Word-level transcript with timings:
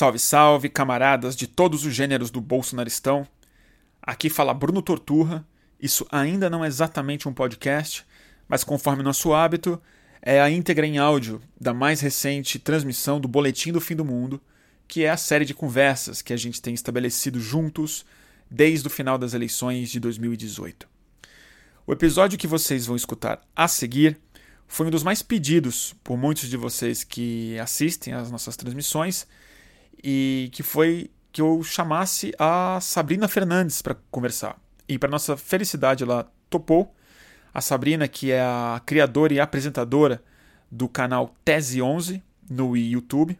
Salve, 0.00 0.18
salve, 0.18 0.68
camaradas 0.70 1.36
de 1.36 1.46
todos 1.46 1.84
os 1.84 1.94
gêneros 1.94 2.30
do 2.30 2.40
Bolsonaristão. 2.40 3.28
Aqui 4.00 4.30
fala 4.30 4.54
Bruno 4.54 4.80
Torturra. 4.80 5.46
Isso 5.78 6.06
ainda 6.10 6.48
não 6.48 6.64
é 6.64 6.68
exatamente 6.68 7.28
um 7.28 7.34
podcast, 7.34 8.06
mas 8.48 8.64
conforme 8.64 9.02
nosso 9.02 9.34
hábito, 9.34 9.78
é 10.22 10.40
a 10.40 10.50
íntegra 10.50 10.86
em 10.86 10.96
áudio 10.96 11.38
da 11.60 11.74
mais 11.74 12.00
recente 12.00 12.58
transmissão 12.58 13.20
do 13.20 13.28
Boletim 13.28 13.72
do 13.72 13.78
Fim 13.78 13.94
do 13.94 14.02
Mundo, 14.02 14.40
que 14.88 15.04
é 15.04 15.10
a 15.10 15.18
série 15.18 15.44
de 15.44 15.52
conversas 15.52 16.22
que 16.22 16.32
a 16.32 16.36
gente 16.38 16.62
tem 16.62 16.72
estabelecido 16.72 17.38
juntos 17.38 18.06
desde 18.50 18.86
o 18.86 18.90
final 18.90 19.18
das 19.18 19.34
eleições 19.34 19.90
de 19.90 20.00
2018. 20.00 20.88
O 21.86 21.92
episódio 21.92 22.38
que 22.38 22.46
vocês 22.46 22.86
vão 22.86 22.96
escutar 22.96 23.42
a 23.54 23.68
seguir 23.68 24.18
foi 24.66 24.86
um 24.86 24.90
dos 24.90 25.02
mais 25.02 25.20
pedidos 25.20 25.94
por 26.02 26.16
muitos 26.16 26.48
de 26.48 26.56
vocês 26.56 27.04
que 27.04 27.58
assistem 27.58 28.14
às 28.14 28.30
nossas 28.30 28.56
transmissões 28.56 29.26
e 30.02 30.48
que 30.52 30.62
foi 30.62 31.10
que 31.32 31.40
eu 31.40 31.62
chamasse 31.62 32.32
a 32.38 32.78
Sabrina 32.80 33.28
Fernandes 33.28 33.80
para 33.82 33.96
conversar. 34.10 34.58
E 34.88 34.98
para 34.98 35.10
nossa 35.10 35.36
felicidade 35.36 36.02
ela 36.02 36.30
topou. 36.48 36.94
A 37.52 37.60
Sabrina, 37.60 38.06
que 38.06 38.30
é 38.30 38.40
a 38.40 38.80
criadora 38.84 39.34
e 39.34 39.40
apresentadora 39.40 40.22
do 40.70 40.88
canal 40.88 41.34
Tese 41.44 41.82
11 41.82 42.22
no 42.48 42.76
YouTube. 42.76 43.38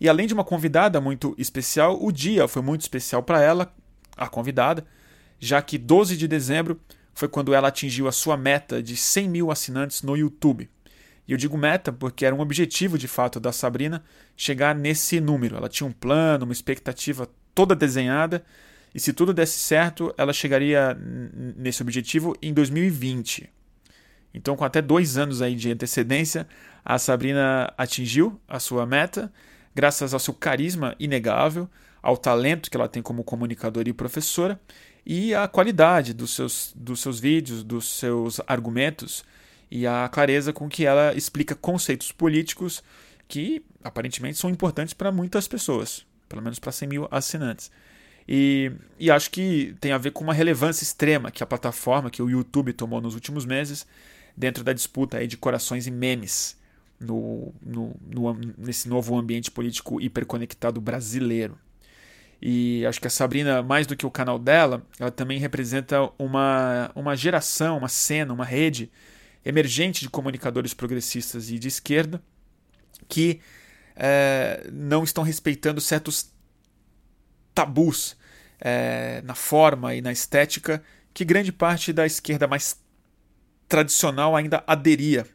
E 0.00 0.08
além 0.08 0.26
de 0.26 0.34
uma 0.34 0.44
convidada 0.44 1.00
muito 1.00 1.34
especial, 1.38 2.02
o 2.02 2.10
dia 2.10 2.48
foi 2.48 2.62
muito 2.62 2.80
especial 2.80 3.22
para 3.22 3.40
ela, 3.40 3.72
a 4.16 4.28
convidada, 4.28 4.86
já 5.38 5.60
que 5.62 5.78
12 5.78 6.16
de 6.16 6.26
dezembro 6.26 6.80
foi 7.14 7.28
quando 7.28 7.52
ela 7.54 7.68
atingiu 7.68 8.08
a 8.08 8.12
sua 8.12 8.36
meta 8.36 8.82
de 8.82 8.96
100 8.96 9.28
mil 9.28 9.50
assinantes 9.50 10.02
no 10.02 10.16
YouTube. 10.16 10.68
E 11.26 11.32
eu 11.32 11.38
digo 11.38 11.56
meta 11.56 11.92
porque 11.92 12.24
era 12.24 12.34
um 12.34 12.40
objetivo 12.40 12.98
de 12.98 13.06
fato 13.06 13.38
da 13.38 13.52
Sabrina 13.52 14.02
chegar 14.36 14.74
nesse 14.74 15.20
número. 15.20 15.56
Ela 15.56 15.68
tinha 15.68 15.86
um 15.86 15.92
plano, 15.92 16.44
uma 16.44 16.52
expectativa 16.52 17.28
toda 17.54 17.74
desenhada, 17.74 18.44
e 18.94 19.00
se 19.00 19.12
tudo 19.12 19.32
desse 19.32 19.58
certo, 19.58 20.12
ela 20.18 20.32
chegaria 20.32 20.96
nesse 21.56 21.82
objetivo 21.82 22.36
em 22.42 22.52
2020. 22.52 23.48
Então, 24.34 24.56
com 24.56 24.64
até 24.64 24.82
dois 24.82 25.16
anos 25.16 25.40
aí 25.40 25.54
de 25.54 25.70
antecedência, 25.70 26.46
a 26.84 26.98
Sabrina 26.98 27.72
atingiu 27.76 28.40
a 28.48 28.58
sua 28.58 28.86
meta, 28.86 29.32
graças 29.74 30.12
ao 30.12 30.20
seu 30.20 30.34
carisma 30.34 30.94
inegável, 30.98 31.68
ao 32.02 32.16
talento 32.16 32.70
que 32.70 32.76
ela 32.76 32.88
tem 32.88 33.02
como 33.02 33.22
comunicadora 33.22 33.88
e 33.88 33.92
professora, 33.92 34.60
e 35.04 35.34
à 35.34 35.46
qualidade 35.48 36.12
dos 36.12 36.34
seus, 36.34 36.72
dos 36.76 37.00
seus 37.00 37.18
vídeos, 37.18 37.62
dos 37.62 37.98
seus 37.98 38.40
argumentos 38.46 39.24
e 39.74 39.86
a 39.86 40.06
clareza 40.06 40.52
com 40.52 40.68
que 40.68 40.84
ela 40.84 41.14
explica 41.14 41.54
conceitos 41.54 42.12
políticos 42.12 42.84
que 43.26 43.64
aparentemente 43.82 44.36
são 44.36 44.50
importantes 44.50 44.92
para 44.92 45.10
muitas 45.10 45.48
pessoas, 45.48 46.04
pelo 46.28 46.42
menos 46.42 46.58
para 46.58 46.70
100 46.70 46.88
mil 46.88 47.08
assinantes. 47.10 47.70
E, 48.28 48.70
e, 48.98 49.10
acho 49.10 49.30
que 49.30 49.74
tem 49.80 49.92
a 49.92 49.98
ver 49.98 50.10
com 50.10 50.22
uma 50.22 50.34
relevância 50.34 50.84
extrema 50.84 51.30
que 51.30 51.42
a 51.42 51.46
plataforma, 51.46 52.10
que 52.10 52.22
o 52.22 52.28
YouTube 52.28 52.74
tomou 52.74 53.00
nos 53.00 53.14
últimos 53.14 53.46
meses, 53.46 53.86
dentro 54.36 54.62
da 54.62 54.74
disputa 54.74 55.16
aí 55.16 55.26
de 55.26 55.38
corações 55.38 55.86
e 55.86 55.90
memes 55.90 56.54
no, 57.00 57.54
no, 57.62 57.96
no, 58.14 58.34
nesse 58.58 58.90
novo 58.90 59.18
ambiente 59.18 59.50
político 59.50 60.02
hiperconectado 60.02 60.82
brasileiro. 60.82 61.58
E 62.42 62.84
acho 62.84 63.00
que 63.00 63.06
a 63.06 63.10
Sabrina, 63.10 63.62
mais 63.62 63.86
do 63.86 63.96
que 63.96 64.04
o 64.04 64.10
canal 64.10 64.38
dela, 64.38 64.86
ela 65.00 65.10
também 65.10 65.38
representa 65.38 66.10
uma, 66.18 66.90
uma 66.94 67.16
geração, 67.16 67.78
uma 67.78 67.88
cena, 67.88 68.34
uma 68.34 68.44
rede 68.44 68.90
emergente 69.44 70.00
de 70.00 70.10
comunicadores 70.10 70.74
progressistas 70.74 71.50
e 71.50 71.58
de 71.58 71.68
esquerda 71.68 72.22
que 73.08 73.40
é, 73.96 74.68
não 74.72 75.04
estão 75.04 75.24
respeitando 75.24 75.80
certos 75.80 76.32
tabus 77.54 78.16
é, 78.60 79.20
na 79.22 79.34
forma 79.34 79.94
e 79.94 80.00
na 80.00 80.12
estética 80.12 80.82
que 81.12 81.24
grande 81.24 81.52
parte 81.52 81.92
da 81.92 82.06
esquerda 82.06 82.46
mais 82.46 82.80
tradicional 83.68 84.34
ainda 84.36 84.62
aderia. 84.66 85.26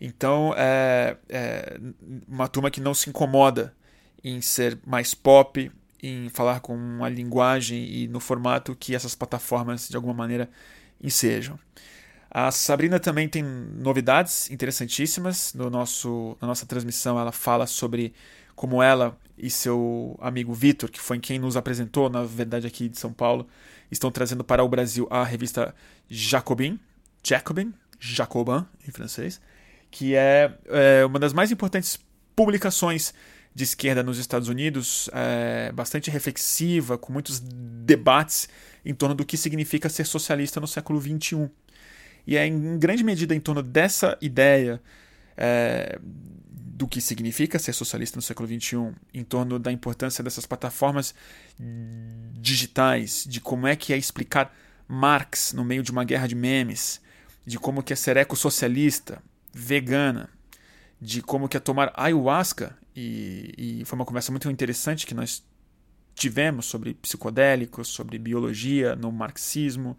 Então, 0.00 0.54
é, 0.56 1.16
é 1.28 1.80
uma 2.28 2.48
turma 2.48 2.70
que 2.70 2.80
não 2.80 2.94
se 2.94 3.08
incomoda 3.08 3.74
em 4.22 4.40
ser 4.40 4.78
mais 4.86 5.14
pop, 5.14 5.70
em 6.02 6.28
falar 6.28 6.60
com 6.60 6.76
uma 6.76 7.08
linguagem 7.08 7.82
e 7.84 8.08
no 8.08 8.20
formato 8.20 8.76
que 8.76 8.94
essas 8.94 9.14
plataformas 9.14 9.88
de 9.88 9.96
alguma 9.96 10.14
maneira 10.14 10.50
ensejam. 11.00 11.58
A 12.38 12.50
Sabrina 12.50 13.00
também 13.00 13.26
tem 13.26 13.42
novidades 13.42 14.50
interessantíssimas 14.50 15.54
no 15.54 15.70
nosso, 15.70 16.36
na 16.38 16.46
nossa 16.46 16.66
transmissão. 16.66 17.18
Ela 17.18 17.32
fala 17.32 17.66
sobre 17.66 18.12
como 18.54 18.82
ela 18.82 19.18
e 19.38 19.48
seu 19.48 20.18
amigo 20.20 20.52
Vitor, 20.52 20.90
que 20.90 21.00
foi 21.00 21.18
quem 21.18 21.38
nos 21.38 21.56
apresentou, 21.56 22.10
na 22.10 22.24
verdade 22.24 22.66
aqui 22.66 22.90
de 22.90 22.98
São 22.98 23.10
Paulo, 23.10 23.48
estão 23.90 24.10
trazendo 24.10 24.44
para 24.44 24.62
o 24.62 24.68
Brasil 24.68 25.08
a 25.10 25.24
revista 25.24 25.74
Jacobin, 26.10 26.78
Jacobin, 27.24 27.72
Jacobin 27.98 28.66
em 28.86 28.90
francês, 28.90 29.40
que 29.90 30.14
é, 30.14 30.52
é 30.66 31.06
uma 31.06 31.18
das 31.18 31.32
mais 31.32 31.50
importantes 31.50 31.98
publicações 32.36 33.14
de 33.54 33.64
esquerda 33.64 34.02
nos 34.02 34.18
Estados 34.18 34.48
Unidos, 34.48 35.08
é, 35.14 35.72
bastante 35.72 36.10
reflexiva, 36.10 36.98
com 36.98 37.14
muitos 37.14 37.40
debates 37.40 38.46
em 38.84 38.92
torno 38.92 39.14
do 39.14 39.24
que 39.24 39.38
significa 39.38 39.88
ser 39.88 40.04
socialista 40.04 40.60
no 40.60 40.66
século 40.66 41.00
XXI. 41.00 41.48
E 42.26 42.36
é 42.36 42.46
em 42.46 42.78
grande 42.78 43.04
medida 43.04 43.34
em 43.34 43.40
torno 43.40 43.62
dessa 43.62 44.18
ideia 44.20 44.80
é, 45.36 45.98
do 46.76 46.86
que 46.86 47.00
significa 47.00 47.58
ser 47.58 47.72
socialista 47.72 48.18
no 48.18 48.22
século 48.22 48.48
XXI, 48.48 48.92
em 49.14 49.24
torno 49.24 49.58
da 49.58 49.72
importância 49.72 50.22
dessas 50.22 50.44
plataformas 50.44 51.14
digitais, 52.34 53.24
de 53.26 53.40
como 53.40 53.66
é 53.66 53.74
que 53.74 53.92
é 53.92 53.96
explicar 53.96 54.54
Marx 54.86 55.52
no 55.52 55.64
meio 55.64 55.82
de 55.82 55.90
uma 55.90 56.04
guerra 56.04 56.26
de 56.26 56.34
memes, 56.34 57.00
de 57.46 57.58
como 57.58 57.82
que 57.82 57.92
é 57.92 57.96
ser 57.96 58.16
ecossocialista, 58.16 59.22
vegana, 59.54 60.28
de 61.00 61.22
como 61.22 61.48
que 61.48 61.56
é 61.56 61.60
tomar 61.60 61.92
ayahuasca, 61.94 62.76
e, 62.94 63.80
e 63.80 63.84
foi 63.84 63.98
uma 63.98 64.04
conversa 64.04 64.30
muito 64.30 64.50
interessante 64.50 65.06
que 65.06 65.14
nós 65.14 65.42
tivemos 66.14 66.66
sobre 66.66 66.94
psicodélicos, 66.94 67.88
sobre 67.88 68.18
biologia 68.18 68.96
no 68.96 69.12
marxismo, 69.12 69.96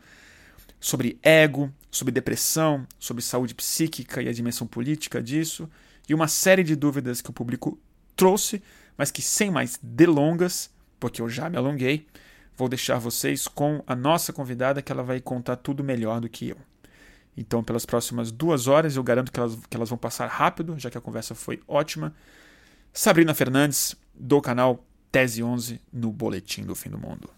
sobre 0.79 1.17
ego, 1.23 1.71
sobre 1.89 2.11
depressão, 2.11 2.85
sobre 2.99 3.23
saúde 3.23 3.55
psíquica 3.55 4.21
e 4.21 4.27
a 4.27 4.33
dimensão 4.33 4.67
política 4.67 5.21
disso, 5.21 5.69
e 6.07 6.13
uma 6.13 6.27
série 6.27 6.63
de 6.63 6.75
dúvidas 6.75 7.21
que 7.21 7.29
o 7.29 7.33
público 7.33 7.79
trouxe, 8.15 8.61
mas 8.97 9.11
que 9.11 9.21
sem 9.21 9.51
mais 9.51 9.79
delongas, 9.81 10.69
porque 10.99 11.21
eu 11.21 11.29
já 11.29 11.49
me 11.49 11.57
alonguei, 11.57 12.07
vou 12.55 12.67
deixar 12.67 12.97
vocês 12.97 13.47
com 13.47 13.83
a 13.85 13.95
nossa 13.95 14.33
convidada 14.33 14.81
que 14.81 14.91
ela 14.91 15.03
vai 15.03 15.19
contar 15.19 15.57
tudo 15.57 15.83
melhor 15.83 16.19
do 16.19 16.29
que 16.29 16.49
eu. 16.49 16.57
Então, 17.35 17.63
pelas 17.63 17.85
próximas 17.85 18.31
duas 18.31 18.67
horas, 18.67 18.95
eu 18.95 19.03
garanto 19.03 19.31
que 19.31 19.39
elas, 19.39 19.55
que 19.69 19.77
elas 19.77 19.89
vão 19.89 19.97
passar 19.97 20.27
rápido, 20.27 20.77
já 20.79 20.89
que 20.89 20.97
a 20.97 21.01
conversa 21.01 21.35
foi 21.35 21.61
ótima. 21.67 22.15
Sabrina 22.91 23.33
Fernandes, 23.35 23.95
do 24.15 24.41
canal 24.41 24.83
Tese 25.11 25.43
11, 25.43 25.79
no 25.93 26.11
Boletim 26.11 26.63
do 26.63 26.73
Fim 26.73 26.89
do 26.89 26.97
Mundo. 26.97 27.29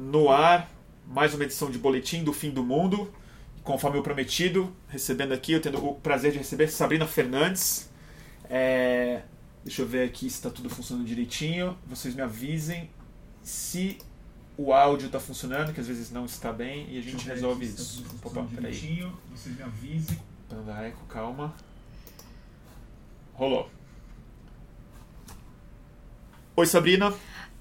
no 0.00 0.30
ar 0.30 0.70
mais 1.10 1.34
uma 1.34 1.42
edição 1.42 1.68
de 1.68 1.76
Boletim 1.76 2.22
do 2.22 2.32
Fim 2.32 2.50
do 2.50 2.62
Mundo. 2.62 3.12
Conforme 3.64 3.98
eu 3.98 4.02
prometido, 4.02 4.74
recebendo 4.88 5.32
aqui, 5.32 5.52
eu 5.52 5.60
tendo 5.60 5.84
o 5.84 5.96
prazer 5.96 6.30
de 6.30 6.38
receber 6.38 6.68
Sabrina 6.68 7.04
Fernandes. 7.04 7.90
É... 8.48 9.22
Deixa 9.64 9.82
eu 9.82 9.86
ver 9.86 10.04
aqui 10.04 10.30
se 10.30 10.36
está 10.36 10.48
tudo 10.48 10.70
funcionando 10.70 11.04
direitinho. 11.04 11.76
Vocês 11.84 12.14
me 12.14 12.22
avisem 12.22 12.88
se 13.42 13.98
o 14.56 14.72
áudio 14.72 15.06
está 15.06 15.18
funcionando, 15.18 15.74
que 15.74 15.80
às 15.80 15.88
vezes 15.88 16.12
não 16.12 16.24
está 16.24 16.52
bem, 16.52 16.86
e 16.88 16.98
a 16.98 17.02
gente 17.02 17.26
resolve 17.26 17.66
tá 17.66 17.72
isso. 17.74 18.04
Tá 18.04 18.28
Opa, 18.28 18.46
peraí. 18.54 19.10
Vocês 19.34 19.56
me 19.56 19.62
avisem. 19.64 20.18
Para 20.48 20.60
dar 20.60 20.84
eco, 20.84 21.04
calma. 21.06 21.52
Rolou. 23.34 23.68
Oi, 26.56 26.66
Sabrina. 26.66 27.12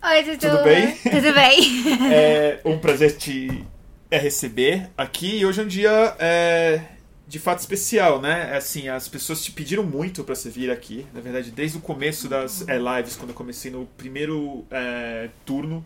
Oi, 0.01 0.23
Tutu. 0.23 0.49
Tudo 0.49 0.63
bem? 0.63 0.95
Tudo 0.95 1.33
bem. 1.33 1.83
é 2.13 2.61
um 2.63 2.79
prazer 2.79 3.17
te 3.17 3.65
é, 4.09 4.17
receber 4.17 4.89
aqui. 4.97 5.39
E 5.39 5.45
hoje 5.45 5.59
é 5.59 5.63
um 5.63 5.67
dia 5.67 6.15
é, 6.17 6.81
de 7.27 7.37
fato 7.37 7.59
especial, 7.59 8.21
né? 8.21 8.55
Assim, 8.55 8.87
as 8.87 9.09
pessoas 9.09 9.43
te 9.43 9.51
pediram 9.51 9.83
muito 9.83 10.23
para 10.23 10.35
você 10.35 10.49
vir 10.49 10.71
aqui. 10.71 11.05
Na 11.13 11.19
verdade, 11.19 11.51
desde 11.51 11.77
o 11.77 11.81
começo 11.81 12.29
das 12.29 12.65
é, 12.69 12.77
lives, 12.77 13.17
quando 13.17 13.31
eu 13.31 13.35
comecei 13.35 13.69
no 13.69 13.85
primeiro 13.97 14.65
é, 14.71 15.29
turno, 15.45 15.85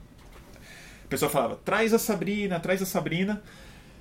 a 1.06 1.08
pessoa 1.08 1.30
falava: 1.30 1.60
traz 1.66 1.92
a 1.92 1.98
Sabrina, 1.98 2.60
traz 2.60 2.84
a 2.84 2.86
Sabrina. 2.86 3.42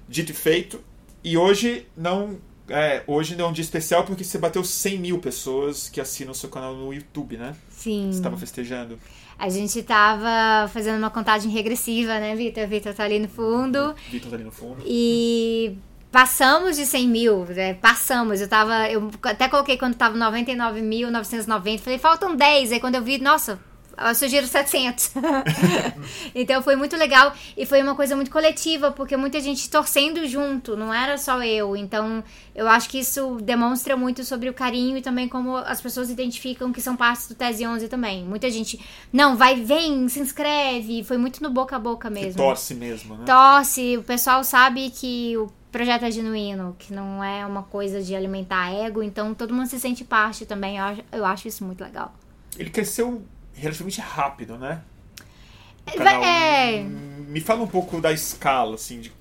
Dito 0.07 0.33
e 0.33 0.35
feito. 0.35 0.85
E 1.25 1.39
hoje 1.39 1.87
não 1.97 2.39
é, 2.69 3.03
hoje 3.07 3.41
é 3.41 3.45
um 3.45 3.53
dia 3.53 3.63
especial 3.63 4.05
porque 4.05 4.25
você 4.25 4.37
bateu 4.37 4.63
100 4.63 4.99
mil 4.99 5.19
pessoas 5.19 5.89
que 5.89 6.01
assinam 6.01 6.33
o 6.33 6.35
seu 6.35 6.51
canal 6.51 6.75
no 6.75 6.93
YouTube, 6.93 7.39
né? 7.39 7.57
Sim. 7.71 8.11
Você 8.11 8.19
estava 8.19 8.37
festejando. 8.37 8.99
A 9.39 9.49
gente 9.49 9.83
tava 9.83 10.69
fazendo 10.69 10.99
uma 10.99 11.11
contagem 11.11 11.51
regressiva, 11.51 12.19
né, 12.19 12.35
Vitor? 12.35 12.67
Vitor 12.67 12.95
tá 12.95 13.05
ali 13.05 13.19
no 13.19 13.29
fundo. 13.29 13.95
Vitor 14.11 14.31
tá 14.31 14.37
ali 14.37 14.45
no 14.45 14.53
fundo. 14.53 14.83
E 14.87 15.77
Passamos 16.13 16.77
de 16.77 16.85
100 16.85 17.09
mil, 17.09 17.47
né? 17.47 17.73
passamos. 17.73 18.43
Eu 18.43 18.47
tava, 18.47 18.87
eu 18.91 19.11
até 19.23 19.49
coloquei 19.49 19.79
quando 19.79 19.95
tava 19.95 20.15
99.990, 20.19 21.79
falei, 21.79 21.99
faltam 21.99 22.37
10. 22.37 22.73
Aí 22.73 22.81
quando 22.81 22.97
eu 22.97 23.03
vi, 23.03 23.17
nossa, 23.17 23.59
surgiram 24.15 24.47
700. 24.49 25.13
então 26.35 26.63
foi 26.63 26.77
muito 26.77 26.97
legal 26.97 27.35
e 27.57 27.67
foi 27.67 27.83
uma 27.83 27.95
coisa 27.95 28.15
muito 28.17 28.31
coletiva, 28.31 28.91
porque 28.91 29.17
muita 29.17 29.41
gente 29.41 29.69
torcendo 29.69 30.27
junto, 30.27 30.77
não 30.77 30.93
era 30.93 31.17
só 31.19 31.43
eu. 31.43 31.77
Então 31.77 32.23
eu 32.55 32.69
acho 32.69 32.89
que 32.89 32.99
isso 32.99 33.39
demonstra 33.43 33.97
muito 33.97 34.25
sobre 34.25 34.49
o 34.49 34.55
carinho 34.55 34.97
e 34.97 35.03
também 35.03 35.29
como 35.29 35.57
as 35.57 35.81
pessoas 35.81 36.11
identificam 36.11 36.73
que 36.73 36.81
são 36.81 36.97
partes 36.97 37.29
do 37.29 37.35
Tese 37.35 37.67
11 37.67 37.89
também. 37.89 38.25
Muita 38.25 38.51
gente, 38.51 38.81
não, 39.13 39.37
vai, 39.37 39.57
vem, 39.57 40.09
se 40.09 40.21
inscreve. 40.21 41.03
Foi 41.05 41.17
muito 41.17 41.43
no 41.43 41.51
boca 41.51 41.77
a 41.77 41.79
boca 41.79 42.11
mesmo. 42.11 42.33
Que 42.33 42.37
torce 42.37 42.75
mesmo, 42.75 43.17
né? 43.17 43.25
Torce, 43.25 43.97
o 43.97 44.03
pessoal 44.03 44.45
sabe 44.45 44.91
que 44.91 45.37
o 45.37 45.51
projeto 45.71 46.05
é 46.05 46.11
genuíno, 46.11 46.77
que 46.79 46.93
não 46.93 47.25
é 47.25 47.47
uma 47.47 47.63
coisa 47.63 48.03
de 48.03 48.15
alimentar 48.15 48.71
ego, 48.73 49.03
então 49.03 49.33
todo 49.35 49.55
mundo 49.55 49.67
se 49.67 49.81
sente 49.81 50.05
parte 50.05 50.45
também. 50.45 50.77
Eu 50.77 50.85
acho, 50.85 51.03
eu 51.11 51.25
acho 51.25 51.49
isso 51.49 51.65
muito 51.65 51.83
legal. 51.83 52.15
Ele 52.59 52.69
cresceu 52.69 53.23
relativamente 53.55 54.01
rápido, 54.01 54.59
né? 54.59 54.83
É. 55.87 56.83
Me 56.83 57.41
fala 57.41 57.63
um 57.63 57.67
pouco 57.67 58.01
da 58.01 58.13
escala, 58.13 58.75
assim, 58.75 59.01
de 59.01 59.13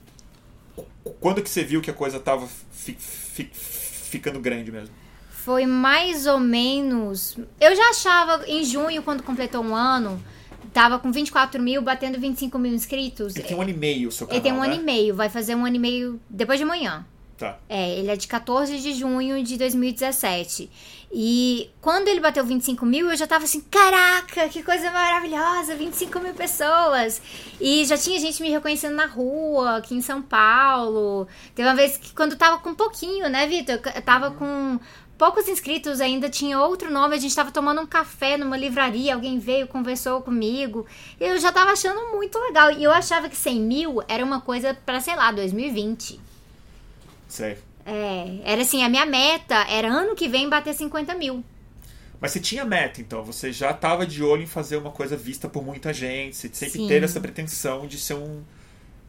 quando 1.19 1.41
que 1.41 1.49
você 1.49 1.63
viu 1.63 1.81
que 1.81 1.89
a 1.89 1.93
coisa 1.93 2.19
tava 2.19 2.47
fi, 2.71 2.93
fi, 2.93 3.49
ficando 3.53 4.39
grande 4.39 4.71
mesmo? 4.71 4.93
Foi 5.29 5.65
mais 5.65 6.27
ou 6.27 6.39
menos. 6.39 7.37
Eu 7.59 7.75
já 7.75 7.89
achava 7.89 8.43
em 8.47 8.63
junho, 8.63 9.01
quando 9.01 9.23
completou 9.23 9.63
um 9.63 9.75
ano, 9.75 10.21
tava 10.71 10.99
com 10.99 11.11
24 11.11 11.61
mil, 11.61 11.81
batendo 11.81 12.19
25 12.19 12.59
mil 12.59 12.73
inscritos. 12.73 13.35
Ele 13.35 13.47
tem 13.47 13.57
um 13.57 13.61
ano 13.61 13.71
e 13.71 13.73
meio 13.73 14.09
o 14.09 14.11
seu 14.11 14.27
canal. 14.27 14.37
Ele 14.37 14.43
tem 14.43 14.53
um 14.53 14.61
né? 14.61 14.67
ano 14.67 14.81
e 14.81 14.83
meio, 14.83 15.15
vai 15.15 15.29
fazer 15.29 15.55
um 15.55 15.65
ano 15.65 15.75
e 15.75 15.79
meio 15.79 16.19
depois 16.29 16.59
de 16.59 16.63
amanhã. 16.63 17.05
Tá. 17.37 17.57
É, 17.67 17.97
ele 17.97 18.11
é 18.11 18.15
de 18.15 18.27
14 18.27 18.79
de 18.79 18.93
junho 18.93 19.43
de 19.43 19.57
2017. 19.57 20.69
E 21.13 21.69
quando 21.81 22.07
ele 22.07 22.21
bateu 22.21 22.45
25 22.45 22.85
mil, 22.85 23.09
eu 23.09 23.17
já 23.17 23.27
tava 23.27 23.43
assim, 23.43 23.59
caraca, 23.61 24.47
que 24.47 24.63
coisa 24.63 24.89
maravilhosa, 24.91 25.75
25 25.75 26.19
mil 26.19 26.33
pessoas. 26.33 27.21
E 27.59 27.83
já 27.85 27.97
tinha 27.97 28.17
gente 28.17 28.41
me 28.41 28.49
reconhecendo 28.49 28.95
na 28.95 29.05
rua, 29.05 29.77
aqui 29.77 29.93
em 29.93 30.01
São 30.01 30.21
Paulo. 30.21 31.27
Teve 31.53 31.67
uma 31.67 31.75
vez 31.75 31.97
que 31.97 32.13
quando 32.13 32.37
tava 32.37 32.59
com 32.59 32.73
pouquinho, 32.73 33.27
né, 33.29 33.45
Vitor? 33.45 33.79
Eu 33.93 34.01
tava 34.01 34.31
com 34.31 34.79
poucos 35.17 35.47
inscritos 35.49 35.99
ainda, 35.99 36.29
tinha 36.29 36.59
outro 36.59 36.89
nome, 36.89 37.13
a 37.15 37.19
gente 37.19 37.35
tava 37.35 37.51
tomando 37.51 37.81
um 37.81 37.85
café 37.85 38.37
numa 38.37 38.57
livraria, 38.57 39.13
alguém 39.13 39.37
veio, 39.37 39.67
conversou 39.67 40.21
comigo. 40.21 40.87
Eu 41.19 41.37
já 41.39 41.51
tava 41.51 41.71
achando 41.71 42.09
muito 42.11 42.39
legal. 42.39 42.71
E 42.71 42.83
eu 42.83 42.91
achava 42.91 43.27
que 43.27 43.35
100 43.35 43.59
mil 43.59 44.03
era 44.07 44.23
uma 44.23 44.39
coisa 44.39 44.73
pra, 44.73 45.01
sei 45.01 45.15
lá, 45.15 45.31
2020. 45.31 46.19
Sei. 47.27 47.57
É, 47.85 48.39
era 48.43 48.61
assim, 48.61 48.83
a 48.83 48.89
minha 48.89 49.05
meta 49.05 49.55
era 49.69 49.87
ano 49.87 50.15
que 50.15 50.27
vem 50.27 50.47
bater 50.49 50.73
50 50.73 51.13
mil. 51.15 51.43
Mas 52.19 52.31
você 52.31 52.39
tinha 52.39 52.63
meta, 52.63 53.01
então. 53.01 53.23
Você 53.23 53.51
já 53.51 53.71
estava 53.71 54.05
de 54.05 54.23
olho 54.23 54.43
em 54.43 54.47
fazer 54.47 54.77
uma 54.77 54.91
coisa 54.91 55.17
vista 55.17 55.49
por 55.49 55.63
muita 55.65 55.91
gente. 55.91 56.35
Você 56.35 56.49
sempre 56.53 56.79
Sim. 56.79 56.87
teve 56.87 57.05
essa 57.05 57.19
pretensão 57.19 57.87
de 57.87 57.97
ser 57.97 58.13
um 58.13 58.41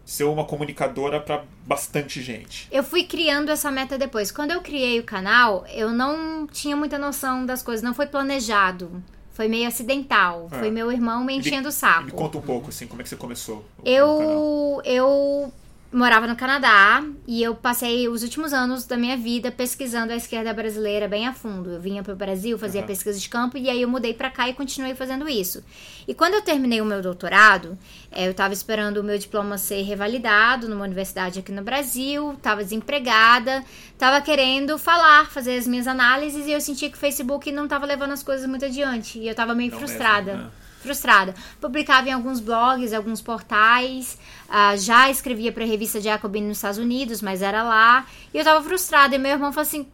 ser 0.04 0.24
uma 0.24 0.44
comunicadora 0.44 1.20
para 1.20 1.44
bastante 1.64 2.20
gente. 2.20 2.66
Eu 2.72 2.82
fui 2.82 3.04
criando 3.04 3.50
essa 3.50 3.70
meta 3.70 3.96
depois. 3.96 4.32
Quando 4.32 4.50
eu 4.50 4.60
criei 4.60 4.98
o 4.98 5.04
canal, 5.04 5.64
eu 5.72 5.90
não 5.92 6.44
tinha 6.46 6.74
muita 6.76 6.98
noção 6.98 7.46
das 7.46 7.62
coisas, 7.62 7.84
não 7.84 7.94
foi 7.94 8.06
planejado. 8.06 9.02
Foi 9.30 9.46
meio 9.46 9.68
acidental. 9.68 10.48
É. 10.50 10.58
Foi 10.58 10.70
meu 10.70 10.90
irmão 10.90 11.22
me 11.24 11.36
enchendo 11.36 11.68
o 11.68 11.72
saco. 11.72 12.04
Me 12.06 12.10
conta 12.12 12.36
um 12.36 12.42
pouco, 12.42 12.70
assim, 12.70 12.86
como 12.86 13.00
é 13.00 13.04
que 13.04 13.08
você 13.10 13.16
começou. 13.16 13.64
o- 13.78 13.82
o. 13.82 13.88
Eu, 13.88 14.82
eu 14.84 15.52
morava 15.92 16.26
no 16.26 16.34
Canadá 16.34 17.04
e 17.26 17.42
eu 17.42 17.54
passei 17.54 18.08
os 18.08 18.22
últimos 18.22 18.52
anos 18.52 18.86
da 18.86 18.96
minha 18.96 19.16
vida 19.16 19.50
pesquisando 19.50 20.12
a 20.12 20.16
esquerda 20.16 20.52
brasileira 20.54 21.06
bem 21.06 21.26
a 21.26 21.34
fundo. 21.34 21.70
Eu 21.70 21.80
vinha 21.80 22.02
pro 22.02 22.16
Brasil, 22.16 22.58
fazia 22.58 22.80
Aham. 22.80 22.86
pesquisa 22.86 23.18
de 23.18 23.28
campo 23.28 23.58
e 23.58 23.68
aí 23.68 23.82
eu 23.82 23.88
mudei 23.88 24.14
pra 24.14 24.30
cá 24.30 24.48
e 24.48 24.54
continuei 24.54 24.94
fazendo 24.94 25.28
isso. 25.28 25.62
E 26.08 26.14
quando 26.14 26.34
eu 26.34 26.42
terminei 26.42 26.80
o 26.80 26.84
meu 26.84 27.02
doutorado, 27.02 27.78
eh, 28.10 28.26
eu 28.26 28.34
tava 28.34 28.54
esperando 28.54 28.98
o 28.98 29.04
meu 29.04 29.18
diploma 29.18 29.58
ser 29.58 29.82
revalidado 29.82 30.68
numa 30.68 30.84
universidade 30.84 31.40
aqui 31.40 31.52
no 31.52 31.62
Brasil, 31.62 32.38
tava 32.40 32.64
desempregada, 32.64 33.62
tava 33.98 34.20
querendo 34.22 34.78
falar, 34.78 35.30
fazer 35.30 35.58
as 35.58 35.66
minhas 35.66 35.86
análises 35.86 36.46
e 36.46 36.52
eu 36.52 36.60
sentia 36.60 36.88
que 36.88 36.96
o 36.96 37.00
Facebook 37.00 37.52
não 37.52 37.68
tava 37.68 37.84
levando 37.84 38.12
as 38.12 38.22
coisas 38.22 38.46
muito 38.46 38.64
adiante 38.64 39.18
e 39.18 39.28
eu 39.28 39.34
tava 39.34 39.54
meio 39.54 39.70
Não 39.70 39.78
frustrada 39.78 40.32
mesmo, 40.32 40.44
né? 40.46 40.50
Frustrada. 40.82 41.34
Publicava 41.60 42.08
em 42.08 42.12
alguns 42.12 42.40
blogs, 42.40 42.92
alguns 42.92 43.20
portais, 43.20 44.18
ah, 44.48 44.76
já 44.76 45.10
escrevia 45.10 45.52
para 45.52 45.64
a 45.64 45.66
revista 45.66 46.00
Jacobin 46.00 46.42
nos 46.42 46.58
Estados 46.58 46.78
Unidos, 46.78 47.22
mas 47.22 47.40
era 47.42 47.62
lá. 47.62 48.06
E 48.32 48.38
eu 48.38 48.44
tava 48.44 48.62
frustrada. 48.62 49.14
E 49.14 49.18
meu 49.18 49.32
irmão 49.32 49.52
falou 49.52 49.66
assim: 49.66 49.86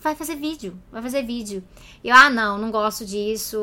vai 0.00 0.14
fazer 0.14 0.36
vídeo, 0.36 0.78
vai 0.90 1.02
fazer 1.02 1.22
vídeo. 1.22 1.62
E 2.02 2.08
eu, 2.08 2.14
ah, 2.14 2.30
não, 2.30 2.56
não 2.56 2.70
gosto 2.70 3.04
disso, 3.04 3.58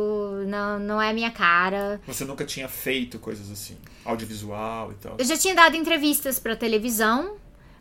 não, 0.47 0.77
não 0.77 1.01
é 1.01 1.09
a 1.09 1.13
minha 1.13 1.31
cara. 1.31 2.01
Você 2.06 2.25
nunca 2.25 2.45
tinha 2.45 2.68
feito 2.68 3.18
coisas 3.18 3.50
assim, 3.50 3.77
audiovisual 4.03 4.91
e 4.91 4.95
tal. 4.95 5.15
Eu 5.18 5.25
já 5.25 5.38
tinha 5.38 5.56
dado 5.56 5.75
entrevistas 5.77 6.39
para 6.39 6.56
televisão, 6.56 7.35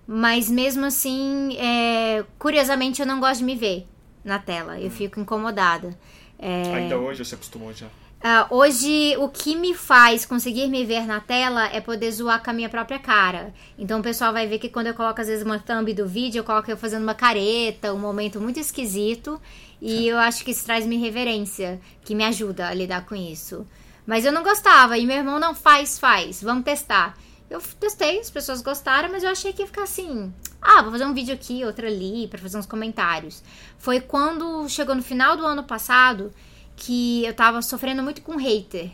mas 0.06 0.48
mesmo 0.48 0.84
assim, 0.84 1.56
é, 1.58 2.24
curiosamente, 2.38 3.00
eu 3.00 3.06
não 3.06 3.18
gosto 3.18 3.38
de 3.38 3.44
me 3.44 3.56
ver 3.56 3.86
na 4.24 4.38
tela. 4.38 4.78
Eu 4.78 4.90
fico 4.90 5.18
incomodada. 5.18 5.98
É, 6.38 6.74
Ainda 6.74 6.98
hoje 6.98 7.24
você 7.24 7.34
acostumou 7.34 7.72
já. 7.72 7.88
Ah, 8.24 8.46
hoje, 8.50 9.16
o 9.18 9.28
que 9.28 9.56
me 9.56 9.74
faz 9.74 10.24
conseguir 10.24 10.68
me 10.68 10.84
ver 10.84 11.04
na 11.08 11.18
tela 11.18 11.66
é 11.66 11.80
poder 11.80 12.08
zoar 12.12 12.40
com 12.40 12.50
a 12.50 12.52
minha 12.52 12.68
própria 12.68 13.00
cara. 13.00 13.52
Então, 13.76 13.98
o 13.98 14.02
pessoal 14.02 14.32
vai 14.32 14.46
ver 14.46 14.60
que 14.60 14.68
quando 14.68 14.86
eu 14.86 14.94
coloco, 14.94 15.20
às 15.20 15.26
vezes, 15.26 15.44
uma 15.44 15.58
thumb 15.58 15.92
do 15.92 16.06
vídeo, 16.06 16.38
eu 16.38 16.44
coloco 16.44 16.70
eu 16.70 16.76
fazendo 16.76 17.02
uma 17.02 17.16
careta, 17.16 17.92
um 17.92 17.98
momento 17.98 18.40
muito 18.40 18.60
esquisito. 18.60 19.40
E 19.80 20.06
eu 20.06 20.18
acho 20.18 20.44
que 20.44 20.52
isso 20.52 20.64
traz 20.64 20.86
minha 20.86 21.00
reverência, 21.00 21.80
que 22.04 22.14
me 22.14 22.22
ajuda 22.24 22.68
a 22.68 22.74
lidar 22.74 23.04
com 23.06 23.16
isso. 23.16 23.66
Mas 24.06 24.24
eu 24.24 24.30
não 24.30 24.44
gostava, 24.44 24.96
e 24.96 25.04
meu 25.04 25.16
irmão 25.16 25.40
não 25.40 25.52
faz, 25.52 25.98
faz, 25.98 26.40
vamos 26.40 26.62
testar. 26.62 27.18
Eu 27.50 27.60
testei, 27.80 28.20
as 28.20 28.30
pessoas 28.30 28.62
gostaram, 28.62 29.10
mas 29.10 29.24
eu 29.24 29.30
achei 29.30 29.52
que 29.52 29.62
ia 29.62 29.66
ficar 29.66 29.82
assim. 29.82 30.32
Ah, 30.60 30.80
vou 30.80 30.92
fazer 30.92 31.04
um 31.04 31.12
vídeo 31.12 31.34
aqui, 31.34 31.64
outro 31.64 31.88
ali, 31.88 32.28
pra 32.28 32.38
fazer 32.38 32.56
uns 32.56 32.66
comentários. 32.66 33.42
Foi 33.78 34.00
quando 34.00 34.68
chegou 34.68 34.94
no 34.94 35.02
final 35.02 35.36
do 35.36 35.44
ano 35.44 35.64
passado 35.64 36.32
que 36.76 37.24
eu 37.24 37.34
tava 37.34 37.62
sofrendo 37.62 38.02
muito 38.02 38.22
com 38.22 38.36
hater. 38.36 38.90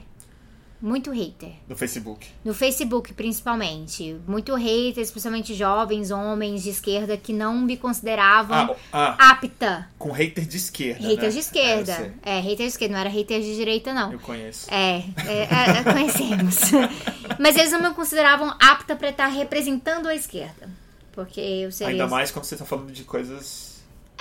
Muito 0.80 1.10
hater. 1.10 1.54
No 1.68 1.76
Facebook. 1.76 2.24
No 2.44 2.54
Facebook, 2.54 3.12
principalmente. 3.12 4.16
Muito 4.28 4.54
hater, 4.54 5.02
especialmente 5.02 5.52
jovens, 5.52 6.12
homens 6.12 6.62
de 6.62 6.70
esquerda 6.70 7.16
que 7.16 7.32
não 7.32 7.58
me 7.58 7.76
consideravam 7.76 8.76
Ah, 8.92 9.16
ah, 9.18 9.30
apta. 9.30 9.88
com 9.98 10.12
hater 10.12 10.46
de 10.46 10.56
esquerda. 10.56 11.02
Hater 11.02 11.24
né? 11.24 11.30
de 11.30 11.38
esquerda. 11.40 11.92
É, 11.92 11.94
eu, 11.94 12.04
sei. 12.04 12.12
É, 12.22 12.40
hater 12.40 12.56
de 12.58 12.64
esquerda, 12.64 12.92
não 12.92 13.00
era 13.00 13.10
hater 13.10 13.40
de 13.40 13.56
direita, 13.56 13.92
não. 13.92 14.12
Eu 14.12 14.20
conheço. 14.20 14.72
É, 14.72 14.98
é, 14.98 15.48
é, 15.50 15.78
é, 15.80 15.92
conhecemos. 15.92 16.56
Mas 17.40 17.56
eles 17.56 17.72
não 17.72 17.82
me 17.82 17.92
consideravam 17.94 18.54
apta 18.60 18.94
pra 18.94 19.08
estar 19.08 19.26
representando 19.26 20.06
a 20.06 20.14
esquerda. 20.14 20.68
Porque 21.10 21.40
eu 21.40 21.72
seria. 21.72 21.94
Ainda 21.94 22.06
mais 22.06 22.30
quando 22.30 22.44
você 22.44 22.56
tá 22.56 22.64
falando 22.64 22.92
de 22.92 23.02
coisas. 23.02 23.67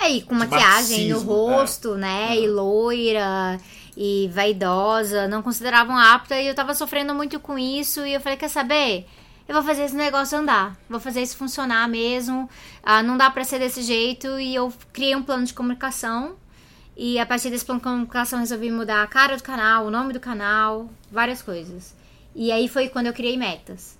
É, 0.00 0.10
e 0.10 0.22
com 0.22 0.34
maquiagem 0.34 1.08
no 1.08 1.14
marxismo, 1.14 1.32
rosto, 1.32 1.94
né? 1.96 2.38
E 2.38 2.46
loira 2.46 3.58
e 3.96 4.30
vaidosa, 4.32 5.26
não 5.26 5.42
consideravam 5.42 5.98
apta 5.98 6.40
e 6.40 6.46
eu 6.46 6.54
tava 6.54 6.72
sofrendo 6.72 7.12
muito 7.14 7.40
com 7.40 7.58
isso 7.58 8.06
e 8.06 8.14
eu 8.14 8.20
falei, 8.20 8.38
quer 8.38 8.48
saber? 8.48 9.06
Eu 9.48 9.54
vou 9.54 9.64
fazer 9.64 9.82
esse 9.82 9.96
negócio 9.96 10.38
andar, 10.38 10.78
vou 10.88 11.00
fazer 11.00 11.20
isso 11.20 11.36
funcionar 11.36 11.88
mesmo. 11.88 12.48
Ah, 12.80 13.02
não 13.02 13.16
dá 13.16 13.28
pra 13.28 13.42
ser 13.42 13.58
desse 13.58 13.82
jeito 13.82 14.38
e 14.38 14.54
eu 14.54 14.72
criei 14.92 15.16
um 15.16 15.22
plano 15.22 15.44
de 15.44 15.52
comunicação 15.52 16.36
e 16.96 17.18
a 17.18 17.26
partir 17.26 17.50
desse 17.50 17.64
plano 17.64 17.80
de 17.80 17.84
comunicação 17.84 18.38
resolvi 18.38 18.70
mudar 18.70 19.02
a 19.02 19.06
cara 19.08 19.36
do 19.36 19.42
canal, 19.42 19.86
o 19.86 19.90
nome 19.90 20.12
do 20.12 20.20
canal, 20.20 20.88
várias 21.10 21.42
coisas. 21.42 21.92
E 22.36 22.52
aí 22.52 22.68
foi 22.68 22.88
quando 22.88 23.06
eu 23.06 23.12
criei 23.12 23.36
metas. 23.36 23.97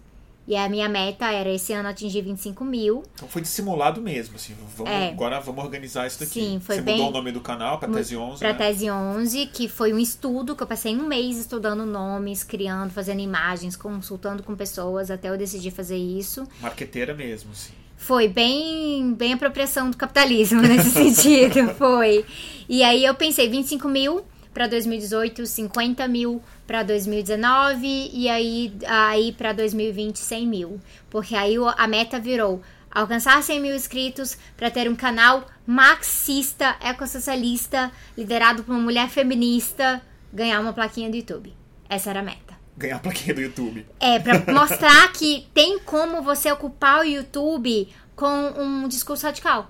E 0.51 0.57
a 0.57 0.67
minha 0.67 0.89
meta 0.89 1.31
era 1.31 1.51
esse 1.51 1.75
ano 1.75 1.91
atingir 1.91 2.23
25 2.23 2.65
mil. 2.65 3.03
Então 3.15 3.29
foi 3.29 3.43
dissimulado 3.43 4.01
mesmo, 4.01 4.37
assim. 4.37 4.55
Vamos, 4.75 4.91
É. 4.91 5.09
Agora 5.11 5.39
vamos 5.41 5.63
organizar 5.63 6.07
isso 6.07 6.19
daqui. 6.21 6.41
Sim, 6.41 6.59
foi 6.59 6.77
você 6.77 6.81
bem- 6.81 6.97
mudou 6.97 7.11
o 7.11 7.13
nome 7.13 7.31
do 7.33 7.41
canal 7.43 7.79
pra 7.79 7.87
Tese 7.87 8.17
11, 8.17 8.39
Pra 8.39 8.53
né? 8.55 8.59
Tese 8.59 8.91
11, 8.91 9.45
que 9.49 9.69
foi 9.69 9.93
um 9.93 9.99
estudo 9.99 10.57
que 10.57 10.63
eu 10.63 10.67
passei 10.67 10.97
um 10.97 11.07
mês 11.07 11.37
estudando 11.37 11.85
nomes, 11.85 12.43
criando, 12.43 12.91
fazendo 12.91 13.21
imagens, 13.21 13.77
consultando 13.77 14.43
com 14.43 14.57
pessoas 14.57 15.11
até 15.11 15.29
eu 15.29 15.37
decidir 15.37 15.71
fazer 15.71 15.99
isso. 15.99 16.49
Marqueteira 16.63 17.13
mesmo, 17.15 17.55
sim. 17.55 17.73
Foi 17.99 18.27
bem, 18.27 19.13
bem 19.13 19.35
apropriação 19.35 19.91
do 19.91 19.99
capitalismo 19.99 20.63
nesse 20.63 20.89
sentido, 21.13 21.69
foi. 21.75 22.25
E 22.67 22.83
aí 22.83 23.05
eu 23.05 23.15
pensei 23.15 23.51
25 23.51 23.87
mil 23.87 24.23
para 24.53 24.67
2018, 24.67 25.47
50 25.47 26.09
mil 26.09 26.43
para 26.67 26.83
2019 26.83 28.11
e 28.13 28.29
aí, 28.29 28.73
aí 28.87 29.33
para 29.33 29.53
2020 29.53 30.19
100 30.19 30.47
mil. 30.47 30.81
Porque 31.11 31.35
aí 31.35 31.57
a 31.77 31.87
meta 31.87 32.19
virou 32.19 32.63
alcançar 32.91 33.43
100 33.43 33.61
mil 33.61 33.75
inscritos 33.75 34.37
para 34.57 34.71
ter 34.71 34.89
um 34.89 34.97
canal 34.97 35.47
marxista, 35.67 36.77
ecossocialista, 36.81 37.93
liderado 38.17 38.65
por 38.65 38.73
uma 38.73 38.81
mulher 38.81 39.09
feminista, 39.09 40.03
ganhar 40.33 40.61
uma 40.61 40.73
plaquinha 40.73 41.11
do 41.11 41.17
YouTube. 41.17 41.55
Essa 41.89 42.11
era 42.11 42.21
a 42.21 42.23
meta. 42.23 42.57
Ganhar 42.77 42.97
a 42.97 43.01
plaquinha 43.01 43.35
do 43.35 43.41
YouTube. 43.41 43.87
É, 43.99 44.19
pra 44.19 44.53
mostrar 44.53 45.13
que 45.13 45.47
tem 45.53 45.79
como 45.81 46.23
você 46.23 46.51
ocupar 46.51 47.01
o 47.01 47.05
YouTube 47.05 47.89
com 48.15 48.27
um 48.27 48.89
discurso 48.89 49.27
radical. 49.27 49.69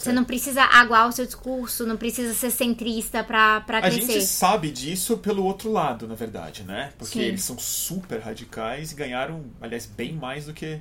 Você 0.00 0.12
não 0.12 0.24
precisa 0.24 0.62
aguar 0.62 1.08
o 1.08 1.12
seu 1.12 1.26
discurso, 1.26 1.86
não 1.86 1.96
precisa 1.96 2.32
ser 2.32 2.50
centrista 2.50 3.22
pra, 3.22 3.60
pra 3.60 3.78
A 3.78 3.82
crescer. 3.82 4.12
gente 4.12 4.22
sabe 4.22 4.70
disso 4.70 5.18
pelo 5.18 5.44
outro 5.44 5.70
lado, 5.70 6.08
na 6.08 6.14
verdade, 6.14 6.62
né? 6.62 6.92
Porque 6.98 7.18
Sim. 7.18 7.24
eles 7.24 7.44
são 7.44 7.58
super 7.58 8.18
radicais 8.18 8.92
e 8.92 8.94
ganharam, 8.94 9.44
aliás, 9.60 9.84
bem 9.84 10.14
mais 10.14 10.46
do 10.46 10.54
que 10.54 10.80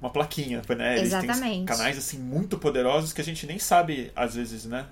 uma 0.00 0.10
plaquinha, 0.10 0.60
né? 0.76 0.98
Eles 0.98 1.12
Exatamente. 1.12 1.66
canais, 1.66 1.96
assim, 1.96 2.18
muito 2.18 2.58
poderosos 2.58 3.12
que 3.12 3.20
a 3.20 3.24
gente 3.24 3.46
nem 3.46 3.58
sabe, 3.58 4.10
às 4.14 4.34
vezes, 4.34 4.64
né? 4.64 4.86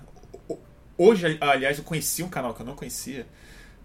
Hoje, 0.97 1.37
aliás, 1.41 1.77
eu 1.77 1.83
conheci 1.83 2.23
um 2.23 2.29
canal 2.29 2.53
que 2.53 2.61
eu 2.61 2.65
não 2.65 2.75
conhecia. 2.75 3.27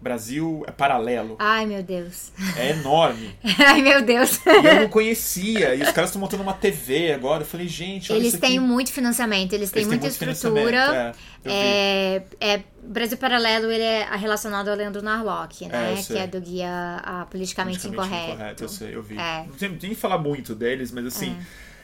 Brasil 0.02 0.64
é 0.66 0.72
Paralelo. 0.72 1.36
Ai, 1.38 1.64
meu 1.64 1.82
Deus. 1.82 2.32
É 2.56 2.70
enorme. 2.70 3.34
Ai, 3.64 3.80
meu 3.80 4.02
Deus. 4.02 4.40
E 4.44 4.66
eu 4.66 4.80
não 4.80 4.88
conhecia. 4.88 5.74
E 5.76 5.82
os 5.82 5.92
caras 5.92 6.10
estão 6.10 6.20
montando 6.20 6.42
uma 6.42 6.54
TV 6.54 7.12
agora. 7.12 7.42
Eu 7.42 7.46
falei, 7.46 7.68
gente, 7.68 8.12
olha 8.12 8.18
Eles 8.18 8.36
têm 8.38 8.58
muito 8.58 8.92
financiamento, 8.92 9.52
eles 9.52 9.70
têm 9.70 9.82
Eles 9.82 9.88
muita 9.88 10.08
estrutura. 10.08 11.14
é. 11.18 11.42
É, 11.44 12.22
é, 12.40 12.62
Brasil 12.82 13.16
Paralelo 13.16 13.70
ele 13.70 13.82
é 13.82 14.08
relacionado 14.16 14.68
ao 14.68 14.76
Leandro 14.76 15.02
Narlock, 15.02 15.64
É, 15.64 15.68
né? 15.68 15.94
eu 15.98 16.04
que 16.04 16.18
é 16.18 16.26
do 16.26 16.40
guia 16.40 17.00
a 17.02 17.24
Politicamente, 17.26 17.80
Politicamente 17.80 18.32
Incorreto. 18.32 18.62
eu 18.64 18.68
sei, 18.68 18.94
eu 18.94 19.02
vi. 19.02 19.16
É. 19.18 19.44
Não 19.46 19.54
tem 19.54 19.68
nem 19.70 19.78
que 19.78 19.94
falar 19.94 20.18
muito 20.18 20.54
deles, 20.54 20.90
mas 20.92 21.06
assim, 21.06 21.36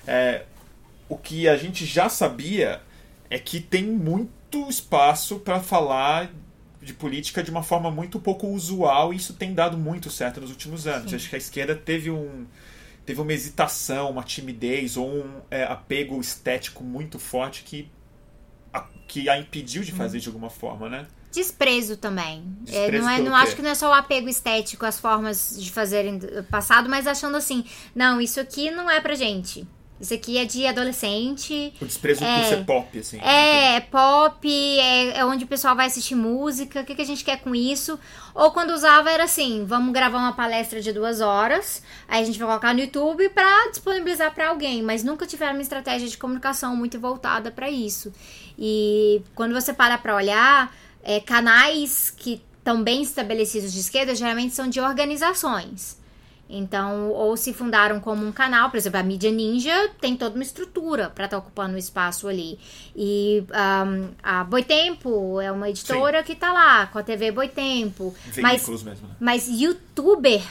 é, 0.06 0.42
o 1.08 1.16
que 1.16 1.48
a 1.48 1.56
gente 1.56 1.84
já 1.86 2.08
sabia 2.08 2.80
é 3.30 3.38
que 3.38 3.60
tem 3.60 3.84
muito 3.84 4.68
espaço 4.68 5.38
para 5.40 5.60
falar 5.60 6.30
de 6.88 6.94
política 6.94 7.42
de 7.42 7.50
uma 7.50 7.62
forma 7.62 7.90
muito 7.90 8.18
pouco 8.18 8.48
usual 8.48 9.12
e 9.12 9.16
isso 9.16 9.34
tem 9.34 9.52
dado 9.52 9.76
muito 9.76 10.10
certo 10.10 10.40
nos 10.40 10.50
últimos 10.50 10.86
anos. 10.86 11.10
Sim. 11.10 11.16
Acho 11.16 11.28
que 11.28 11.34
a 11.36 11.38
esquerda 11.38 11.74
teve 11.76 12.10
um 12.10 12.46
teve 13.04 13.20
uma 13.20 13.32
hesitação, 13.32 14.10
uma 14.10 14.22
timidez 14.22 14.96
ou 14.96 15.08
um 15.08 15.40
é, 15.50 15.64
apego 15.64 16.20
estético 16.20 16.84
muito 16.84 17.18
forte 17.18 17.62
que 17.62 17.90
a, 18.72 18.86
que 19.06 19.28
a 19.30 19.38
impediu 19.38 19.82
de 19.82 19.92
fazer 19.92 20.18
de 20.18 20.28
alguma 20.28 20.50
forma, 20.50 20.88
né? 20.88 21.06
Desprezo 21.32 21.96
também. 21.96 22.44
É, 22.66 22.90
Desprezo 22.90 23.04
não 23.04 23.10
é, 23.10 23.18
não 23.18 23.32
quê? 23.32 23.38
acho 23.38 23.56
que 23.56 23.62
não 23.62 23.70
é 23.70 23.74
só 23.74 23.90
o 23.90 23.94
apego 23.94 24.28
estético, 24.28 24.84
as 24.84 24.98
formas 24.98 25.56
de 25.58 25.70
fazerem 25.70 26.18
do 26.18 26.44
passado, 26.44 26.88
mas 26.88 27.06
achando 27.06 27.36
assim, 27.36 27.64
não, 27.94 28.20
isso 28.20 28.40
aqui 28.40 28.70
não 28.70 28.90
é 28.90 29.00
pra 29.00 29.14
gente. 29.14 29.66
Isso 30.00 30.14
aqui 30.14 30.38
é 30.38 30.44
de 30.44 30.64
adolescente. 30.66 31.74
O 31.80 31.84
desprezo 31.84 32.22
É. 32.22 32.38
por 32.38 32.44
ser 32.46 32.64
pop, 32.64 32.98
assim. 32.98 33.18
É, 33.20 33.76
é 33.76 33.80
pop, 33.80 34.48
é, 34.48 35.18
é 35.18 35.24
onde 35.24 35.44
o 35.44 35.48
pessoal 35.48 35.74
vai 35.74 35.86
assistir 35.86 36.14
música, 36.14 36.80
o 36.80 36.84
que, 36.84 36.94
que 36.94 37.02
a 37.02 37.06
gente 37.06 37.24
quer 37.24 37.40
com 37.40 37.52
isso? 37.54 37.98
Ou 38.34 38.52
quando 38.52 38.70
usava 38.70 39.10
era 39.10 39.24
assim, 39.24 39.64
vamos 39.64 39.92
gravar 39.92 40.18
uma 40.18 40.32
palestra 40.32 40.80
de 40.80 40.92
duas 40.92 41.20
horas, 41.20 41.82
aí 42.06 42.22
a 42.22 42.24
gente 42.24 42.38
vai 42.38 42.46
colocar 42.46 42.72
no 42.72 42.80
YouTube 42.80 43.28
pra 43.30 43.68
disponibilizar 43.70 44.32
pra 44.32 44.50
alguém, 44.50 44.82
mas 44.82 45.02
nunca 45.02 45.26
tiveram 45.26 45.54
uma 45.54 45.62
estratégia 45.62 46.08
de 46.08 46.16
comunicação 46.16 46.76
muito 46.76 47.00
voltada 47.00 47.50
pra 47.50 47.68
isso. 47.68 48.12
E 48.56 49.20
quando 49.34 49.52
você 49.52 49.72
para 49.72 49.98
pra 49.98 50.14
olhar, 50.14 50.72
é, 51.02 51.18
canais 51.18 52.10
que 52.16 52.40
estão 52.58 52.82
bem 52.82 53.02
estabelecidos 53.02 53.72
de 53.72 53.80
esquerda 53.80 54.14
geralmente 54.14 54.54
são 54.54 54.68
de 54.68 54.80
organizações. 54.80 55.97
Então, 56.50 57.10
ou 57.10 57.36
se 57.36 57.52
fundaram 57.52 58.00
como 58.00 58.24
um 58.26 58.32
canal, 58.32 58.70
por 58.70 58.78
exemplo, 58.78 58.98
a 58.98 59.02
mídia 59.02 59.30
ninja 59.30 59.90
tem 60.00 60.16
toda 60.16 60.34
uma 60.34 60.42
estrutura 60.42 61.10
para 61.10 61.26
estar 61.26 61.36
ocupando 61.36 61.74
o 61.74 61.78
espaço 61.78 62.26
ali. 62.26 62.58
E 62.96 63.44
ahm, 63.52 64.08
a 64.22 64.44
Boitempo 64.44 65.40
é 65.42 65.52
uma 65.52 65.68
editora 65.68 66.22
que 66.22 66.34
tá 66.34 66.50
lá, 66.52 66.86
com 66.86 66.98
a 66.98 67.02
TV 67.02 67.30
Boitempo. 67.32 68.14
Mas, 68.40 68.66
mesmo, 68.66 68.90
né? 68.90 68.96
mas 69.20 69.46
youtuber, 69.48 70.42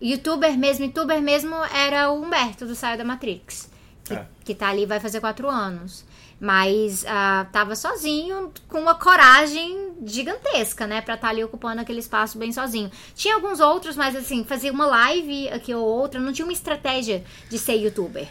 youtuber 0.00 0.56
mesmo, 0.58 0.86
youtuber 0.86 1.20
mesmo 1.20 1.54
era 1.74 2.10
o 2.10 2.22
Humberto 2.22 2.66
do 2.66 2.74
Saio 2.74 2.96
da 2.96 3.04
Matrix. 3.04 3.70
Que, 4.04 4.14
É. 4.14 4.26
que 4.44 4.54
tá 4.54 4.68
ali 4.68 4.86
vai 4.86 4.98
fazer 4.98 5.20
quatro 5.20 5.48
anos. 5.48 6.04
Mas 6.44 7.04
ah, 7.06 7.46
tava 7.52 7.76
sozinho, 7.76 8.50
com 8.68 8.80
uma 8.80 8.96
coragem 8.96 9.92
gigantesca, 10.04 10.88
né? 10.88 11.00
Pra 11.00 11.14
estar 11.14 11.28
ali 11.28 11.44
ocupando 11.44 11.80
aquele 11.80 12.00
espaço 12.00 12.36
bem 12.36 12.50
sozinho. 12.52 12.90
Tinha 13.14 13.36
alguns 13.36 13.60
outros, 13.60 13.94
mas 13.96 14.16
assim, 14.16 14.42
fazia 14.42 14.72
uma 14.72 14.84
live 14.86 15.48
aqui 15.50 15.72
ou 15.72 15.86
outra, 15.86 16.18
não 16.18 16.32
tinha 16.32 16.44
uma 16.44 16.52
estratégia 16.52 17.22
de 17.48 17.56
ser 17.60 17.74
youtuber. 17.76 18.26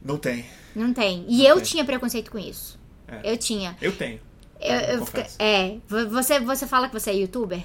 Não 0.00 0.16
tem. 0.18 0.46
Não 0.72 0.92
tem. 0.92 1.24
E 1.28 1.38
Não 1.38 1.46
eu 1.46 1.56
tem. 1.56 1.64
tinha 1.64 1.84
preconceito 1.84 2.30
com 2.30 2.38
isso. 2.38 2.78
É. 3.08 3.32
Eu 3.32 3.36
tinha. 3.36 3.76
Eu 3.82 3.90
tenho. 3.90 4.20
Eu, 4.60 4.74
eu 4.98 5.06
fica- 5.06 5.26
é, 5.40 5.78
vo- 5.88 6.08
você, 6.10 6.38
você 6.38 6.64
fala 6.64 6.86
que 6.88 6.94
você 6.94 7.10
é 7.10 7.14
youtuber? 7.16 7.60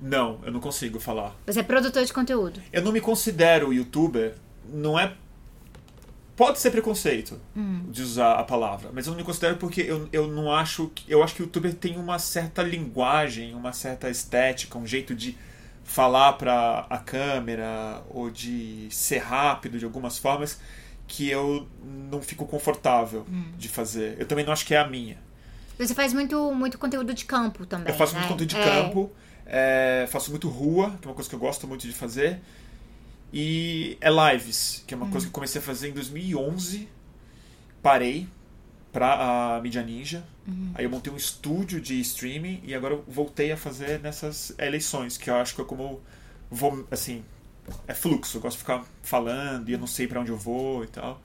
Não, 0.00 0.40
eu 0.44 0.50
não 0.50 0.58
consigo 0.58 0.98
falar. 0.98 1.36
Você 1.46 1.60
é 1.60 1.62
produtor 1.62 2.04
de 2.04 2.12
conteúdo. 2.12 2.60
Eu 2.72 2.82
não 2.82 2.90
me 2.90 3.00
considero 3.00 3.72
youtuber. 3.72 4.34
Não 4.68 4.98
é. 4.98 5.14
Pode 6.36 6.58
ser 6.58 6.70
preconceito 6.70 7.40
de 7.90 8.02
usar 8.02 8.34
a 8.34 8.44
palavra, 8.44 8.90
mas 8.92 9.06
eu 9.06 9.12
não 9.12 9.18
me 9.18 9.24
considero 9.24 9.56
porque 9.56 9.80
eu, 9.80 10.06
eu 10.12 10.28
não 10.28 10.52
acho. 10.52 10.88
que- 10.94 11.10
Eu 11.10 11.22
acho 11.22 11.34
que 11.34 11.42
o 11.42 11.44
youtuber 11.44 11.72
tem 11.74 11.96
uma 11.96 12.18
certa 12.18 12.62
linguagem, 12.62 13.54
uma 13.54 13.72
certa 13.72 14.10
estética, 14.10 14.76
um 14.78 14.86
jeito 14.86 15.14
de 15.14 15.36
falar 15.82 16.34
para 16.34 16.86
a 16.90 16.98
câmera 16.98 18.02
ou 18.10 18.30
de 18.30 18.86
ser 18.90 19.18
rápido 19.18 19.78
de 19.78 19.84
algumas 19.84 20.18
formas 20.18 20.60
que 21.08 21.28
eu 21.30 21.66
não 22.10 22.20
fico 22.20 22.44
confortável 22.44 23.24
de 23.56 23.68
fazer. 23.68 24.16
Eu 24.18 24.26
também 24.26 24.44
não 24.44 24.52
acho 24.52 24.66
que 24.66 24.74
é 24.74 24.78
a 24.78 24.86
minha. 24.86 25.16
Você 25.78 25.94
faz 25.94 26.12
muito, 26.12 26.52
muito 26.52 26.76
conteúdo 26.78 27.14
de 27.14 27.24
campo 27.24 27.64
também. 27.64 27.88
Eu 27.92 27.94
faço 27.98 28.12
né? 28.14 28.18
muito 28.20 28.30
conteúdo 28.32 28.48
de 28.50 28.56
É. 28.56 28.62
campo, 28.64 29.10
é, 29.46 30.06
faço 30.10 30.30
muito 30.30 30.48
rua, 30.48 30.90
que 31.00 31.06
é 31.06 31.08
uma 31.08 31.14
coisa 31.14 31.28
que 31.30 31.34
eu 31.34 31.38
gosto 31.38 31.66
muito 31.66 31.86
de 31.86 31.92
fazer. 31.92 32.40
E 33.38 33.98
é 34.00 34.08
lives, 34.32 34.82
que 34.86 34.94
é 34.94 34.96
uma 34.96 35.08
coisa 35.08 35.26
que 35.26 35.28
eu 35.30 35.34
comecei 35.34 35.60
a 35.60 35.62
fazer 35.64 35.90
em 35.90 35.92
2011. 35.92 36.88
Parei 37.82 38.26
pra 38.90 39.56
a 39.56 39.60
Mídia 39.60 39.82
Ninja. 39.82 40.24
Aí 40.74 40.84
eu 40.86 40.90
montei 40.90 41.12
um 41.12 41.16
estúdio 41.16 41.78
de 41.78 42.00
streaming 42.00 42.62
e 42.64 42.74
agora 42.74 42.94
eu 42.94 43.04
voltei 43.06 43.52
a 43.52 43.56
fazer 43.56 44.00
nessas 44.00 44.54
eleições, 44.58 45.18
que 45.18 45.28
eu 45.28 45.34
acho 45.36 45.54
que 45.54 45.60
é 45.60 45.64
como 45.64 45.82
eu 45.82 46.02
vou, 46.50 46.86
assim, 46.90 47.22
é 47.86 47.92
fluxo. 47.92 48.38
Eu 48.38 48.40
gosto 48.40 48.56
de 48.56 48.60
ficar 48.62 48.84
falando 49.02 49.68
e 49.68 49.72
eu 49.72 49.78
não 49.78 49.86
sei 49.88 50.06
pra 50.06 50.18
onde 50.20 50.30
eu 50.30 50.38
vou 50.38 50.82
e 50.84 50.86
tal. 50.86 51.20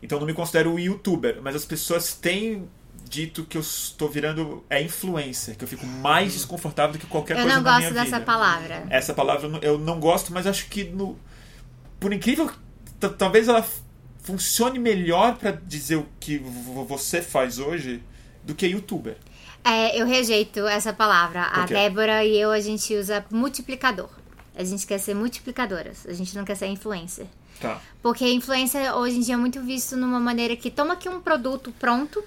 Então 0.00 0.16
eu 0.18 0.20
não 0.20 0.26
me 0.28 0.34
considero 0.34 0.78
youtuber, 0.78 1.40
mas 1.42 1.56
as 1.56 1.64
pessoas 1.64 2.14
têm 2.14 2.68
dito 3.08 3.44
que 3.46 3.56
eu 3.56 3.62
estou 3.62 4.08
virando 4.08 4.62
é 4.70 4.80
influencer, 4.82 5.56
que 5.56 5.64
eu 5.64 5.68
fico 5.68 5.86
mais 5.86 6.34
desconfortável 6.34 6.92
do 6.92 6.98
que 7.00 7.06
qualquer 7.06 7.36
Eu 7.38 7.42
coisa 7.42 7.56
não 7.56 7.62
na 7.64 7.70
gosto 7.70 7.90
minha 7.90 8.04
dessa 8.04 8.16
vida. 8.18 8.26
palavra. 8.26 8.86
Essa 8.90 9.12
palavra 9.14 9.46
eu 9.46 9.50
não- 9.50 9.58
eu 9.60 9.78
não 9.78 9.98
gosto, 9.98 10.32
mas 10.32 10.46
acho 10.46 10.68
que 10.68 10.84
no 10.84 11.18
por 12.00 12.12
incrível 12.12 12.50
t- 13.00 13.08
talvez 13.10 13.48
ela 13.48 13.64
funcione 14.22 14.78
melhor 14.78 15.36
pra 15.36 15.50
dizer 15.52 15.96
o 15.96 16.06
que 16.20 16.38
você 16.86 17.22
faz 17.22 17.58
hoje 17.58 18.02
do 18.44 18.54
que 18.54 18.66
youtuber. 18.66 19.16
É, 19.64 20.00
eu 20.00 20.06
rejeito 20.06 20.66
essa 20.66 20.92
palavra. 20.92 21.42
A? 21.42 21.66
Débora 21.66 22.24
e 22.24 22.38
eu, 22.38 22.50
a 22.50 22.60
gente 22.60 22.94
usa 22.94 23.24
multiplicador. 23.30 24.08
A 24.54 24.64
gente 24.64 24.86
quer 24.86 24.98
ser 24.98 25.14
multiplicadoras. 25.14 26.06
A 26.06 26.12
gente 26.12 26.36
não 26.36 26.44
quer 26.44 26.54
ser 26.56 26.66
influencer. 26.66 27.26
Tá. 27.60 27.80
Porque 28.02 28.26
influencer 28.30 28.94
hoje 28.96 29.16
em 29.16 29.20
dia 29.20 29.34
é 29.34 29.36
muito 29.36 29.60
visto 29.62 29.96
numa 29.96 30.20
maneira 30.20 30.54
que 30.56 30.70
toma 30.70 30.94
aqui 30.94 31.08
um 31.08 31.20
produto 31.20 31.72
pronto 31.78 32.22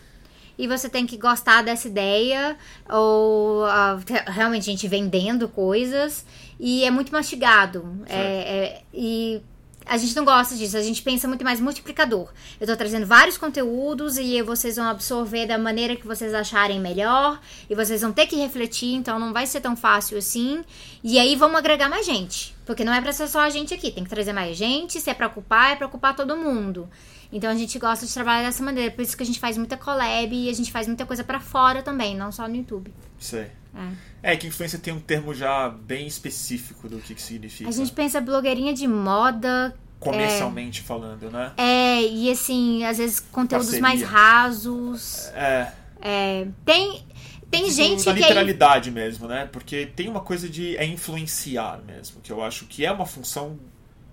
e 0.58 0.68
você 0.68 0.90
tem 0.90 1.08
que 1.08 1.18
gostar 1.18 1.62
dessa 1.64 1.88
ideia 1.88 2.58
ou 2.90 3.64
te- 4.06 4.30
realmente 4.30 4.64
a 4.70 4.74
gente 4.74 4.88
vendendo 4.88 5.48
coisas 5.48 6.26
e 6.60 6.84
é 6.84 6.92
muito 6.92 7.12
mastigado. 7.12 7.98
É, 8.08 8.16
é- 8.18 8.82
e 8.94 9.42
a 9.86 9.98
gente 9.98 10.16
não 10.16 10.24
gosta 10.24 10.56
disso, 10.56 10.78
a 10.78 10.82
gente 10.82 11.02
pensa 11.02 11.28
muito 11.28 11.44
mais 11.44 11.60
multiplicador. 11.60 12.30
Eu 12.60 12.68
tô 12.68 12.76
trazendo 12.76 13.06
vários 13.06 13.38
conteúdos 13.38 14.18
e 14.18 14.42
vocês 14.42 14.76
vão 14.76 14.86
absorver 14.86 15.46
da 15.46 15.58
maneira 15.58 15.96
que 15.96 16.08
vocês 16.08 16.34
acharem 16.34 16.80
melhor 16.80 17.40
e 17.70 17.76
vocês 17.76 18.02
vão 18.02 18.12
ter 18.12 18.28
que 18.28 18.36
refletir, 18.36 18.94
então 18.94 19.20
não 19.20 19.34
vai 19.34 19.48
ser 19.48 19.62
tão 19.62 19.76
fácil 19.76 20.18
assim. 20.18 20.64
E 21.04 21.18
aí 21.20 21.36
vamos 21.36 21.58
agregar 21.58 21.90
mais 21.90 22.06
gente, 22.06 22.56
porque 22.66 22.84
não 22.84 22.94
é 22.94 23.02
pra 23.02 23.12
ser 23.12 23.28
só 23.28 23.40
a 23.40 23.50
gente 23.50 23.74
aqui, 23.74 23.92
tem 23.92 24.04
que 24.04 24.10
trazer 24.10 24.34
mais 24.34 24.56
gente, 24.56 25.00
se 25.00 25.10
é 25.10 25.14
pra 25.14 25.28
ocupar, 25.28 25.72
é 25.72 25.76
pra 25.76 25.88
ocupar 25.88 26.16
todo 26.16 26.38
mundo. 26.38 26.90
Então 27.32 27.50
a 27.50 27.56
gente 27.56 27.80
gosta 27.80 28.06
de 28.06 28.14
trabalhar 28.14 28.44
dessa 28.44 28.64
maneira, 28.64 28.92
por 28.92 29.02
isso 29.02 29.16
que 29.16 29.24
a 29.24 29.26
gente 29.26 29.40
faz 29.40 29.58
muita 29.58 29.78
collab 29.78 30.36
e 30.36 30.50
a 30.50 30.54
gente 30.54 30.72
faz 30.72 30.88
muita 30.88 31.06
coisa 31.06 31.24
pra 31.24 31.40
fora 31.40 31.82
também, 31.82 32.16
não 32.16 32.32
só 32.32 32.48
no 32.48 32.56
YouTube. 32.56 32.94
Sei. 33.18 33.61
É. 33.74 34.34
É 34.34 34.38
que 34.38 34.48
influência 34.48 34.78
tem 34.78 34.94
um 34.94 35.00
termo 35.00 35.34
já 35.34 35.70
bem 35.70 36.06
específico 36.06 36.88
do 36.90 37.00
que, 37.00 37.16
que 37.16 37.22
significa. 37.22 37.70
A 37.70 37.74
gente 37.74 37.92
pensa 37.92 38.20
blogueirinha 38.20 38.74
de 38.74 38.88
moda, 38.88 39.76
comercialmente 40.00 40.82
falando, 40.82 41.32
né? 41.32 41.54
é, 41.58 42.02
e 42.02 42.30
assim, 42.30 42.84
às 42.84 42.98
vezes 42.98 43.20
conteúdos 43.20 43.68
Parceria. 43.68 43.82
mais 43.82 44.02
rasos. 44.02 45.28
É. 45.34 45.72
É, 46.02 46.48
tem 46.66 47.04
tem 47.52 47.68
Isso 47.68 47.76
gente 47.76 48.06
na 48.06 48.14
que 48.14 48.20
é 48.20 48.24
literalidade 48.24 48.90
mesmo, 48.90 49.28
né? 49.28 49.48
Porque 49.52 49.86
tem 49.86 50.08
uma 50.08 50.22
coisa 50.22 50.48
de 50.50 50.78
é 50.78 50.86
influenciar 50.86 51.82
mesmo, 51.86 52.22
que 52.22 52.32
eu 52.32 52.42
acho 52.42 52.66
que 52.66 52.86
é 52.86 52.92
uma 52.92 53.06
função 53.06 53.60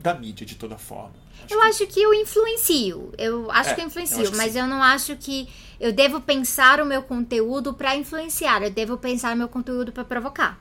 da 0.00 0.12
mídia 0.12 0.44
de 0.44 0.56
toda 0.56 0.76
forma. 0.76 1.14
Eu 1.50 1.62
acho 1.62 1.86
que 1.86 2.00
eu 2.00 2.12
influencio. 2.14 3.12
Eu 3.18 3.50
acho 3.50 3.70
É, 3.70 3.74
que 3.74 3.80
eu 3.80 3.84
eu 3.84 3.88
influencio, 3.88 4.20
acho 4.22 4.30
que 4.32 4.36
mas 4.36 4.52
sim. 4.52 4.58
eu 4.60 4.66
não 4.66 4.82
acho 4.82 5.16
que 5.16 5.48
eu 5.80 5.92
devo 5.92 6.20
pensar 6.20 6.80
o 6.80 6.84
meu 6.86 7.02
conteúdo 7.02 7.72
pra 7.74 7.96
influenciar. 7.96 8.62
Eu 8.62 8.70
devo 8.70 8.96
pensar 8.98 9.34
o 9.34 9.36
meu 9.36 9.48
conteúdo 9.48 9.92
pra 9.92 10.04
provocar. 10.04 10.58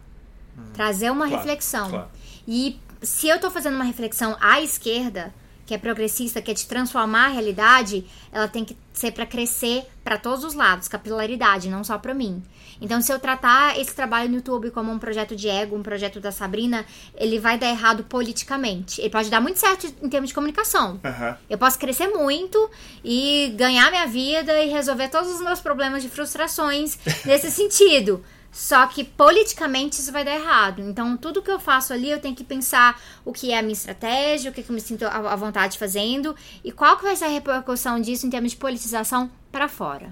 Trazer 0.73 1.11
uma 1.11 1.27
Claro, 1.27 1.41
reflexão. 1.43 1.89
claro. 1.89 2.07
E 2.47 2.79
se 3.01 3.27
eu 3.27 3.39
tô 3.39 3.51
fazendo 3.51 3.75
uma 3.75 3.83
reflexão 3.83 4.35
à 4.39 4.61
esquerda, 4.61 5.33
que 5.67 5.73
é 5.73 5.77
progressista, 5.77 6.41
que 6.41 6.49
é 6.49 6.53
de 6.53 6.65
transformar 6.65 7.25
a 7.25 7.29
realidade, 7.29 8.05
ela 8.31 8.47
tem 8.47 8.63
que 8.63 8.75
ser 8.93 9.11
para 9.11 9.25
crescer 9.25 9.85
para 10.01 10.17
todos 10.17 10.45
os 10.45 10.53
lados, 10.53 10.87
capilaridade, 10.87 11.69
não 11.69 11.83
só 11.83 11.97
para 11.97 12.13
mim. 12.13 12.41
Então, 12.79 13.01
se 13.01 13.11
eu 13.11 13.19
tratar 13.19 13.77
esse 13.77 13.93
trabalho 13.93 14.29
no 14.29 14.35
YouTube 14.35 14.71
como 14.71 14.91
um 14.91 14.97
projeto 14.97 15.35
de 15.35 15.49
ego, 15.49 15.75
um 15.75 15.83
projeto 15.83 16.19
da 16.21 16.31
Sabrina, 16.31 16.85
ele 17.15 17.37
vai 17.37 17.57
dar 17.57 17.67
errado 17.67 18.03
politicamente. 18.03 19.01
Ele 19.01 19.09
pode 19.09 19.29
dar 19.29 19.41
muito 19.41 19.59
certo 19.59 19.87
em 20.01 20.07
termos 20.07 20.29
de 20.29 20.33
comunicação. 20.33 20.99
Uhum. 21.03 21.35
Eu 21.49 21.57
posso 21.57 21.77
crescer 21.77 22.07
muito 22.07 22.69
e 23.03 23.53
ganhar 23.57 23.89
minha 23.89 24.05
vida 24.05 24.63
e 24.63 24.69
resolver 24.69 25.09
todos 25.09 25.29
os 25.31 25.41
meus 25.41 25.59
problemas 25.59 26.01
de 26.01 26.09
frustrações 26.09 26.97
nesse 27.25 27.51
sentido. 27.51 28.23
Só 28.57 28.87
que 28.87 29.03
politicamente 29.03 29.99
isso 29.99 30.11
vai 30.11 30.25
dar 30.25 30.33
errado. 30.33 30.81
Então, 30.81 31.15
tudo 31.15 31.43
que 31.43 31.51
eu 31.51 31.59
faço 31.59 31.93
ali, 31.93 32.09
eu 32.09 32.19
tenho 32.19 32.35
que 32.35 32.43
pensar 32.43 32.99
o 33.23 33.31
que 33.31 33.51
é 33.51 33.59
a 33.59 33.61
minha 33.61 33.71
estratégia, 33.71 34.49
o 34.49 34.53
que, 34.53 34.61
é 34.61 34.63
que 34.63 34.71
eu 34.71 34.73
me 34.73 34.81
sinto 34.81 35.05
à 35.05 35.35
vontade 35.35 35.77
fazendo 35.77 36.35
e 36.63 36.71
qual 36.71 36.97
que 36.97 37.03
vai 37.03 37.15
ser 37.15 37.25
a 37.25 37.27
repercussão 37.27 38.01
disso 38.01 38.25
em 38.25 38.31
termos 38.31 38.53
de 38.53 38.57
politização 38.57 39.29
para 39.51 39.69
fora. 39.69 40.11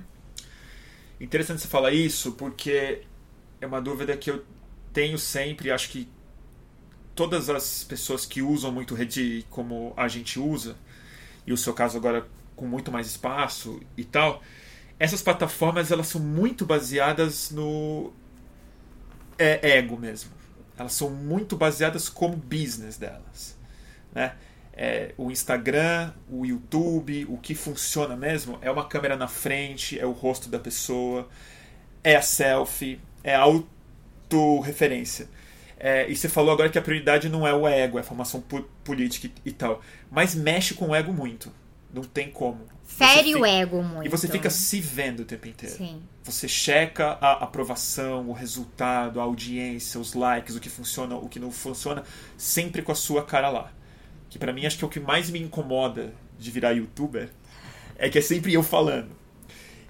Interessante 1.20 1.64
você 1.64 1.68
falar 1.68 1.92
isso, 1.92 2.34
porque 2.34 3.02
é 3.60 3.66
uma 3.66 3.82
dúvida 3.82 4.16
que 4.16 4.30
eu 4.30 4.46
tenho 4.94 5.18
sempre, 5.18 5.72
acho 5.72 5.90
que 5.90 6.08
todas 7.16 7.50
as 7.50 7.84
pessoas 7.84 8.28
que 8.28 8.44
usam 8.44 8.72
muito 8.72 8.94
rede 8.94 9.44
como 9.50 9.92
a 9.98 10.08
gente 10.08 10.40
usa, 10.40 10.76
e 11.48 11.52
o 11.52 11.58
seu 11.58 11.74
caso 11.74 11.98
agora 11.98 12.28
com 12.56 12.68
muito 12.68 12.92
mais 12.92 13.08
espaço 13.08 13.82
e 13.98 14.04
tal, 14.04 14.44
essas 15.00 15.24
plataformas 15.24 15.90
elas 15.90 16.06
são 16.06 16.22
muito 16.22 16.64
baseadas 16.64 17.50
no 17.50 18.14
é 19.38 19.78
ego 19.78 19.98
mesmo. 19.98 20.32
Elas 20.78 20.94
são 20.94 21.10
muito 21.10 21.56
baseadas 21.56 22.10
como 22.10 22.36
business 22.36 22.98
delas. 22.98 23.58
Né? 24.14 24.34
É, 24.74 25.14
o 25.18 25.32
Instagram, 25.32 26.12
o 26.30 26.46
YouTube, 26.46 27.26
o 27.30 27.38
que 27.38 27.56
funciona 27.56 28.16
mesmo 28.16 28.58
é 28.62 28.70
uma 28.70 28.86
câmera 28.86 29.16
na 29.16 29.28
frente, 29.28 29.98
é 29.98 30.06
o 30.06 30.12
rosto 30.12 30.50
da 30.50 30.60
pessoa, 30.60 31.30
é 32.04 32.16
a 32.16 32.22
selfie, 32.22 33.00
é 33.24 33.36
a 33.36 33.42
autorreferência. 33.42 35.30
É, 35.78 36.10
e 36.10 36.16
você 36.16 36.28
falou 36.28 36.54
agora 36.54 36.70
que 36.70 36.78
a 36.78 36.82
prioridade 36.82 37.30
não 37.30 37.48
é 37.48 37.54
o 37.54 37.68
ego, 37.68 37.98
é 37.98 38.02
a 38.02 38.04
formação 38.04 38.44
política 38.84 39.28
e, 39.28 39.50
e 39.50 39.52
tal. 39.52 39.82
Mas 40.12 40.36
mexe 40.36 40.74
com 40.74 40.90
o 40.90 40.96
ego 40.96 41.14
muito. 41.14 41.52
Não 41.94 42.04
tem 42.04 42.30
como. 42.30 42.66
Fere 42.86 43.24
fica, 43.24 43.40
o 43.40 43.46
ego 43.46 43.84
muito. 43.84 44.06
E 44.06 44.10
você 44.10 44.28
fica 44.28 44.50
se 44.50 44.80
vendo 44.80 45.22
o 45.22 45.26
tempo 45.26 45.48
inteiro. 45.48 45.76
Sim. 45.76 46.02
Você 46.24 46.48
checa 46.48 47.18
a 47.20 47.44
aprovação, 47.44 48.30
o 48.30 48.34
resultado, 48.34 49.20
a 49.20 49.24
audiência, 49.24 50.00
os 50.00 50.14
likes, 50.14 50.56
o 50.56 50.60
que 50.60 50.70
funciona, 50.70 51.16
o 51.16 51.28
que 51.28 51.40
não 51.40 51.52
funciona, 51.52 52.04
sempre 52.38 52.82
com 52.82 52.92
a 52.92 52.96
sua 52.96 53.24
cara 53.24 53.50
lá. 53.50 53.72
Que 54.30 54.38
para 54.38 54.54
mim 54.54 54.66
acho 54.66 54.78
que 54.78 54.84
é 54.84 54.88
o 54.88 54.90
que 54.90 55.00
mais 55.00 55.30
me 55.30 55.40
incomoda 55.40 56.14
de 56.38 56.52
virar 56.52 56.72
youtuber, 56.72 57.30
é 57.98 58.10
que 58.10 58.18
é 58.18 58.22
sempre 58.22 58.54
eu 58.54 58.62
falando. 58.62 59.10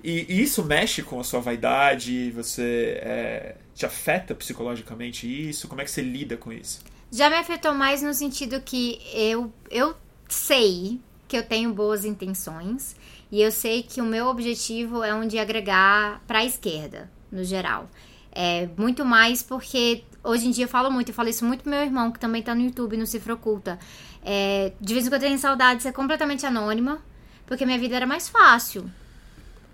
E, 0.04 0.26
e 0.30 0.42
isso 0.42 0.64
mexe 0.64 1.02
com 1.02 1.20
a 1.20 1.24
sua 1.24 1.40
vaidade, 1.40 2.32
você 2.32 3.00
é, 3.02 3.56
te 3.74 3.86
afeta 3.86 4.34
psicologicamente 4.36 5.28
isso? 5.28 5.68
Como 5.68 5.82
é 5.82 5.84
que 5.84 5.92
você 5.92 6.02
lida 6.02 6.38
com 6.38 6.54
isso? 6.54 6.82
Já 7.12 7.30
me 7.30 7.36
afetou 7.36 7.74
mais 7.74 8.02
no 8.02 8.14
sentido 8.14 8.62
que 8.62 9.00
eu, 9.14 9.52
eu 9.70 9.96
sei 10.28 11.00
que 11.28 11.38
eu 11.38 11.44
tenho 11.44 11.74
boas 11.74 12.06
intenções 12.06 12.96
e 13.32 13.42
eu 13.42 13.52
sei 13.52 13.84
que 13.84 14.02
o 14.02 14.06
meu 14.06 14.28
objetivo 14.28 15.04
é 15.04 15.14
um 15.14 15.28
de 15.28 15.40
agregar 15.40 16.22
para 16.28 16.40
a 16.40 16.46
esquerda, 16.46 17.10
no 17.32 17.44
geral. 17.44 17.90
É 18.32 18.68
muito 18.78 19.06
mais 19.06 19.42
porque 19.42 20.04
hoje 20.24 20.48
em 20.48 20.52
dia 20.52 20.66
eu 20.66 20.70
falo 20.70 20.92
muito, 20.92 21.10
eu 21.10 21.16
falo 21.16 21.30
isso 21.30 21.46
muito 21.46 21.62
pro 21.62 21.70
meu 21.70 21.82
irmão, 21.82 22.12
que 22.12 22.20
também 22.20 22.42
tá 22.42 22.54
no 22.54 22.62
YouTube, 22.62 22.98
no 22.98 23.08
Cifra 23.08 23.34
Oculta. 23.34 23.80
É, 24.24 24.74
de 24.80 24.94
vez 24.94 25.06
em 25.06 25.10
quando 25.10 25.24
eu 25.24 25.30
tenho 25.30 25.40
saudade 25.40 25.78
de 25.78 25.84
ser 25.84 25.94
completamente 25.94 26.46
anônima, 26.46 27.00
porque 27.46 27.66
minha 27.66 27.80
vida 27.80 27.96
era 27.96 28.06
mais 28.06 28.28
fácil. 28.28 28.90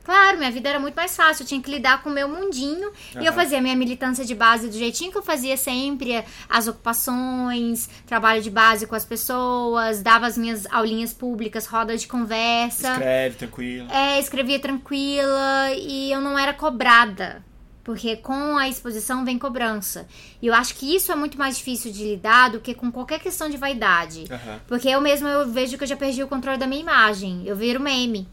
Claro, 0.03 0.37
minha 0.37 0.51
vida 0.51 0.69
era 0.69 0.79
muito 0.79 0.95
mais 0.95 1.15
fácil. 1.15 1.43
Eu 1.43 1.47
tinha 1.47 1.61
que 1.61 1.69
lidar 1.69 2.01
com 2.01 2.09
o 2.09 2.13
meu 2.13 2.27
mundinho. 2.27 2.89
Uhum. 3.15 3.21
E 3.21 3.25
eu 3.25 3.33
fazia 3.33 3.61
minha 3.61 3.75
militância 3.75 4.25
de 4.25 4.33
base 4.33 4.67
do 4.67 4.77
jeitinho 4.77 5.11
que 5.11 5.17
eu 5.17 5.23
fazia 5.23 5.55
sempre. 5.55 6.23
As 6.49 6.67
ocupações, 6.67 7.89
trabalho 8.05 8.41
de 8.41 8.49
base 8.49 8.87
com 8.87 8.95
as 8.95 9.05
pessoas, 9.05 10.01
dava 10.01 10.27
as 10.27 10.37
minhas 10.37 10.65
aulinhas 10.71 11.13
públicas, 11.13 11.65
rodas 11.65 12.01
de 12.01 12.07
conversa. 12.07 12.93
Escreve 12.93 13.35
tranquila. 13.35 13.87
É, 13.93 14.19
escrevia 14.19 14.59
tranquila. 14.59 15.71
E 15.75 16.11
eu 16.11 16.21
não 16.21 16.37
era 16.37 16.53
cobrada. 16.53 17.43
Porque 17.83 18.15
com 18.15 18.57
a 18.57 18.69
exposição 18.69 19.25
vem 19.25 19.39
cobrança. 19.39 20.07
E 20.41 20.47
eu 20.47 20.53
acho 20.53 20.75
que 20.75 20.95
isso 20.95 21.11
é 21.11 21.15
muito 21.15 21.37
mais 21.37 21.57
difícil 21.57 21.91
de 21.91 22.03
lidar 22.03 22.51
do 22.51 22.59
que 22.59 22.75
com 22.75 22.91
qualquer 22.91 23.19
questão 23.19 23.49
de 23.49 23.57
vaidade. 23.57 24.25
Uhum. 24.29 24.59
Porque 24.67 24.87
eu 24.87 25.01
mesmo 25.01 25.27
eu 25.27 25.47
vejo 25.47 25.77
que 25.77 25.83
eu 25.83 25.87
já 25.87 25.95
perdi 25.95 26.23
o 26.23 26.27
controle 26.27 26.59
da 26.59 26.67
minha 26.67 26.81
imagem. 26.81 27.43
Eu 27.45 27.55
viro 27.55 27.79
meme. 27.79 28.27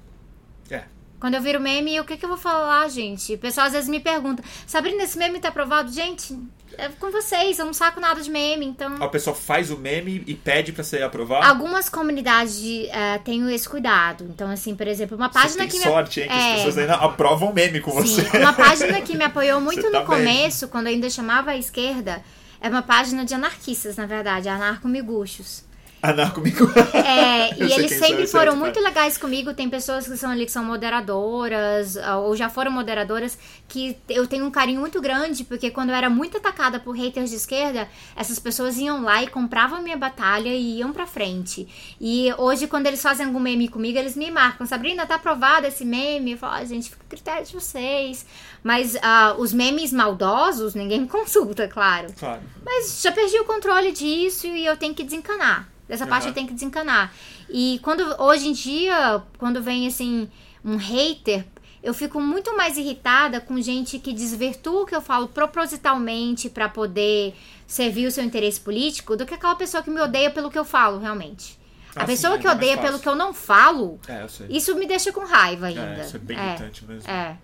Quando 1.21 1.35
eu 1.35 1.43
viro 1.43 1.61
meme, 1.61 1.99
o 2.01 2.05
que, 2.05 2.17
que 2.17 2.25
eu 2.25 2.29
vou 2.29 2.39
falar, 2.39 2.89
gente? 2.89 3.35
O 3.35 3.39
pessoal 3.39 3.67
às 3.67 3.73
vezes 3.73 3.89
me 3.89 4.01
pergunta: 4.01 4.43
Sabrina, 4.67 5.03
esse 5.03 5.19
meme 5.19 5.41
tá 5.41 5.49
aprovado? 5.49 5.91
Gente, 5.91 6.37
é 6.77 6.89
com 6.89 7.11
vocês, 7.11 7.59
eu 7.59 7.67
não 7.67 7.73
saco 7.73 8.01
nada 8.01 8.21
de 8.21 8.31
meme, 8.31 8.65
então. 8.65 9.03
A 9.03 9.09
pessoa 9.09 9.35
faz 9.35 9.71
o 9.71 9.77
meme 9.77 10.23
e 10.27 10.35
pede 10.35 10.73
para 10.73 10.85
ser 10.85 11.03
aprovado? 11.03 11.45
Algumas 11.45 11.89
comunidades 11.89 12.61
uh, 12.61 13.23
têm 13.25 13.53
esse 13.53 13.69
cuidado. 13.69 14.25
Então, 14.25 14.49
assim, 14.49 14.77
por 14.77 14.87
exemplo, 14.87 15.17
uma 15.17 15.29
página 15.29 15.51
você 15.51 15.59
tem 15.59 15.69
que. 15.69 15.79
sorte, 15.79 16.21
me... 16.21 16.27
hein? 16.27 16.33
Que 16.33 16.39
é... 16.39 16.51
as 16.51 16.57
pessoas 16.57 16.79
ainda 16.79 16.95
aprovam 16.95 17.53
meme 17.53 17.81
com 17.81 17.91
Sim, 17.91 18.23
você. 18.23 18.39
Uma 18.39 18.53
página 18.53 19.01
que 19.01 19.17
me 19.17 19.25
apoiou 19.25 19.59
muito 19.63 19.83
tá 19.91 20.01
no 20.01 20.07
começo, 20.07 20.67
bem. 20.67 20.71
quando 20.71 20.87
eu 20.87 20.93
ainda 20.93 21.11
chamava 21.11 21.51
a 21.51 21.57
esquerda, 21.57 22.23
é 22.61 22.69
uma 22.69 22.83
página 22.83 23.25
de 23.25 23.35
anarquistas, 23.35 23.97
na 23.97 24.07
verdade, 24.07 24.49
anarco-miguchos. 24.49 25.68
Anarco 26.03 26.37
comigo. 26.37 26.71
É, 26.95 27.55
e 27.59 27.73
eles 27.73 27.93
sempre 27.93 28.27
foram 28.27 28.55
muito 28.57 28.81
legais 28.81 29.19
comigo. 29.19 29.53
Tem 29.53 29.69
pessoas 29.69 30.07
que 30.07 30.17
são 30.17 30.31
ali 30.31 30.47
que 30.47 30.53
são 30.53 30.65
moderadoras, 30.65 31.97
ou 32.23 32.37
já 32.37 32.49
foram 32.49 32.71
moderadoras, 32.71 33.39
que 33.67 33.97
eu 34.09 34.27
tenho 34.27 34.45
um 34.45 34.51
carinho 34.51 34.81
muito 34.81 35.01
grande, 35.01 35.45
porque 35.45 35.71
quando 35.71 35.91
eu 35.91 35.95
era 35.95 36.09
muito 36.09 36.37
atacada 36.37 36.79
por 36.79 36.93
haters 36.93 37.31
de 37.31 37.37
esquerda, 37.37 37.89
essas 38.15 38.39
pessoas 38.39 38.79
iam 38.79 39.03
lá 39.03 39.23
e 39.23 39.27
compravam 39.27 39.83
minha 39.83 39.97
batalha 39.97 40.49
e 40.49 40.79
iam 40.79 40.93
pra 40.93 41.07
frente. 41.07 41.69
E 42.01 42.33
hoje, 42.39 42.67
quando 42.67 42.87
eles 42.87 43.03
fazem 43.03 43.27
algum 43.27 43.41
meme 43.41 43.69
comigo, 43.69 43.99
eles 43.99 44.17
me 44.17 44.31
marcam. 44.31 44.67
Sabrina, 44.67 45.07
tá 45.07 45.17
aprovado 45.17 45.67
esse 45.67 45.85
meme? 45.85 46.33
Eu 46.33 46.39
falo, 46.39 46.55
ah, 46.55 46.65
gente, 46.65 46.91
fica 46.91 47.03
a 47.05 47.11
critério 47.11 47.45
de 47.45 47.53
vocês. 47.53 48.25
Mas 48.63 48.95
uh, 48.95 49.39
os 49.39 49.53
memes 49.53 49.93
maldosos, 49.93 50.75
ninguém 50.75 51.01
me 51.01 51.09
consulta, 51.09 51.67
claro. 51.67 52.09
Claro. 52.19 52.43
Mas 52.65 53.01
já 53.03 53.11
perdi 53.11 53.39
o 53.41 53.45
controle 53.45 53.93
disso 53.93 54.47
e 54.47 54.65
eu 54.65 54.77
tenho 54.77 54.95
que 54.95 55.03
desencanar. 55.03 55.78
Dessa 55.89 56.05
uhum. 56.05 56.11
parte 56.11 56.33
tem 56.33 56.47
que 56.47 56.53
desencanar. 56.53 57.13
E 57.49 57.81
quando 57.83 58.03
hoje 58.23 58.49
em 58.49 58.53
dia, 58.53 59.23
quando 59.39 59.63
vem 59.63 59.87
assim 59.87 60.29
um 60.65 60.77
hater, 60.77 61.47
eu 61.83 61.95
fico 61.95 62.21
muito 62.21 62.57
mais 62.57 62.77
irritada 62.77 63.41
com 63.41 63.61
gente 63.61 63.99
que 63.99 64.13
desvirtua 64.13 64.83
o 64.83 64.87
que 64.87 64.95
eu 64.95 65.01
falo 65.01 65.29
propositalmente 65.29 66.51
para 66.51 66.69
poder 66.69 67.35
servir 67.67 68.07
o 68.07 68.11
seu 68.11 68.25
interesse 68.25 68.61
político 68.61 69.17
do 69.17 69.25
que 69.25 69.35
aquela 69.35 69.55
pessoa 69.55 69.83
que 69.83 69.91
me 69.91 70.01
odeia 70.01 70.31
pelo 70.31 70.51
que 70.51 70.59
eu 70.59 70.65
falo, 70.65 70.99
realmente. 70.99 71.59
Ah, 71.95 72.03
a 72.03 72.05
pessoa 72.05 72.37
sim, 72.37 72.43
que 72.43 72.49
odeia 72.49 72.77
pelo 72.77 72.99
que 72.99 73.09
eu 73.09 73.15
não 73.15 73.33
falo, 73.33 73.99
é, 74.09 74.27
isso 74.51 74.75
me 74.75 74.87
deixa 74.87 75.13
com 75.13 75.25
raiva 75.25 75.67
ainda. 75.67 75.81
É, 75.81 76.05
isso 76.05 76.17
é 76.17 76.19
bem 76.19 76.39
é, 76.39 76.49
irritante 76.49 76.85
mesmo. 76.85 77.11
É. 77.11 77.37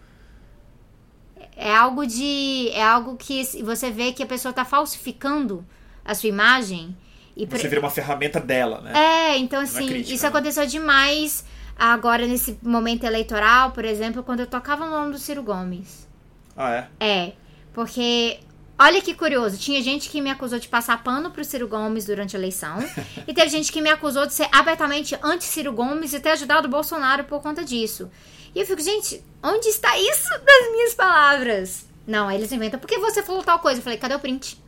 É 1.57 1.75
algo 1.75 2.05
de. 2.05 2.69
É 2.73 2.83
algo 2.83 3.17
que 3.17 3.45
você 3.63 3.91
vê 3.91 4.13
que 4.13 4.23
a 4.23 4.27
pessoa 4.27 4.51
está 4.51 4.65
falsificando 4.65 5.65
a 6.05 6.15
sua 6.15 6.29
imagem 6.29 6.97
e 7.37 7.47
Você 7.47 7.69
vira 7.69 7.81
uma 7.81 7.91
ferramenta 7.91 8.41
dela, 8.41 8.81
né? 8.81 8.93
É, 8.95 9.39
então 9.39 9.61
é 9.61 9.65
assim, 9.65 9.87
crítica, 9.89 10.15
isso 10.15 10.23
né? 10.23 10.29
aconteceu 10.29 10.67
demais 10.67 11.45
agora 11.77 12.27
nesse 12.27 12.59
momento 12.63 13.05
eleitoral, 13.05 13.73
por 13.73 13.85
exemplo, 13.85 14.23
quando 14.23 14.41
eu 14.41 14.47
tocava 14.47 14.85
o 14.85 14.91
nome 14.91 15.13
do 15.13 15.19
Ciro 15.19 15.43
Gomes. 15.43 16.09
Ah, 16.57 16.89
é? 17.01 17.05
É, 17.05 17.33
porque 17.73 18.39
Olha 18.77 19.01
que 19.01 19.15
curioso, 19.15 19.57
tinha 19.57 19.81
gente 19.81 20.11
que 20.11 20.21
me 20.21 20.29
acusou 20.29 20.59
de 20.59 20.67
passar 20.67 21.01
pano 21.03 21.31
pro 21.31 21.45
Ciro 21.45 21.69
Gomes 21.69 22.07
durante 22.07 22.35
a 22.35 22.39
eleição, 22.39 22.79
e 23.27 23.33
teve 23.33 23.49
gente 23.49 23.71
que 23.71 23.81
me 23.81 23.89
acusou 23.89 24.27
de 24.27 24.35
ser 24.35 24.49
abertamente 24.51 25.17
anti-Ciro 25.23 25.73
Gomes 25.73 26.13
e 26.13 26.19
ter 26.19 26.31
ajudado 26.31 26.67
o 26.67 26.71
Bolsonaro 26.71 27.23
por 27.23 27.41
conta 27.41 27.65
disso. 27.65 28.11
E 28.53 28.59
eu 28.59 28.67
fico, 28.67 28.83
gente, 28.83 29.25
onde 29.43 29.69
está 29.69 29.97
isso 29.97 30.29
das 30.29 30.73
minhas 30.73 30.93
palavras? 30.93 31.87
Não, 32.05 32.27
aí 32.27 32.37
eles 32.37 32.51
inventam, 32.51 32.81
por 32.81 32.89
que 32.89 32.99
você 32.99 33.23
falou 33.23 33.45
tal 33.45 33.61
coisa? 33.61 33.79
Eu 33.79 33.85
falei, 33.85 33.99
cadê 33.99 34.15
o 34.17 34.19
print? 34.19 34.61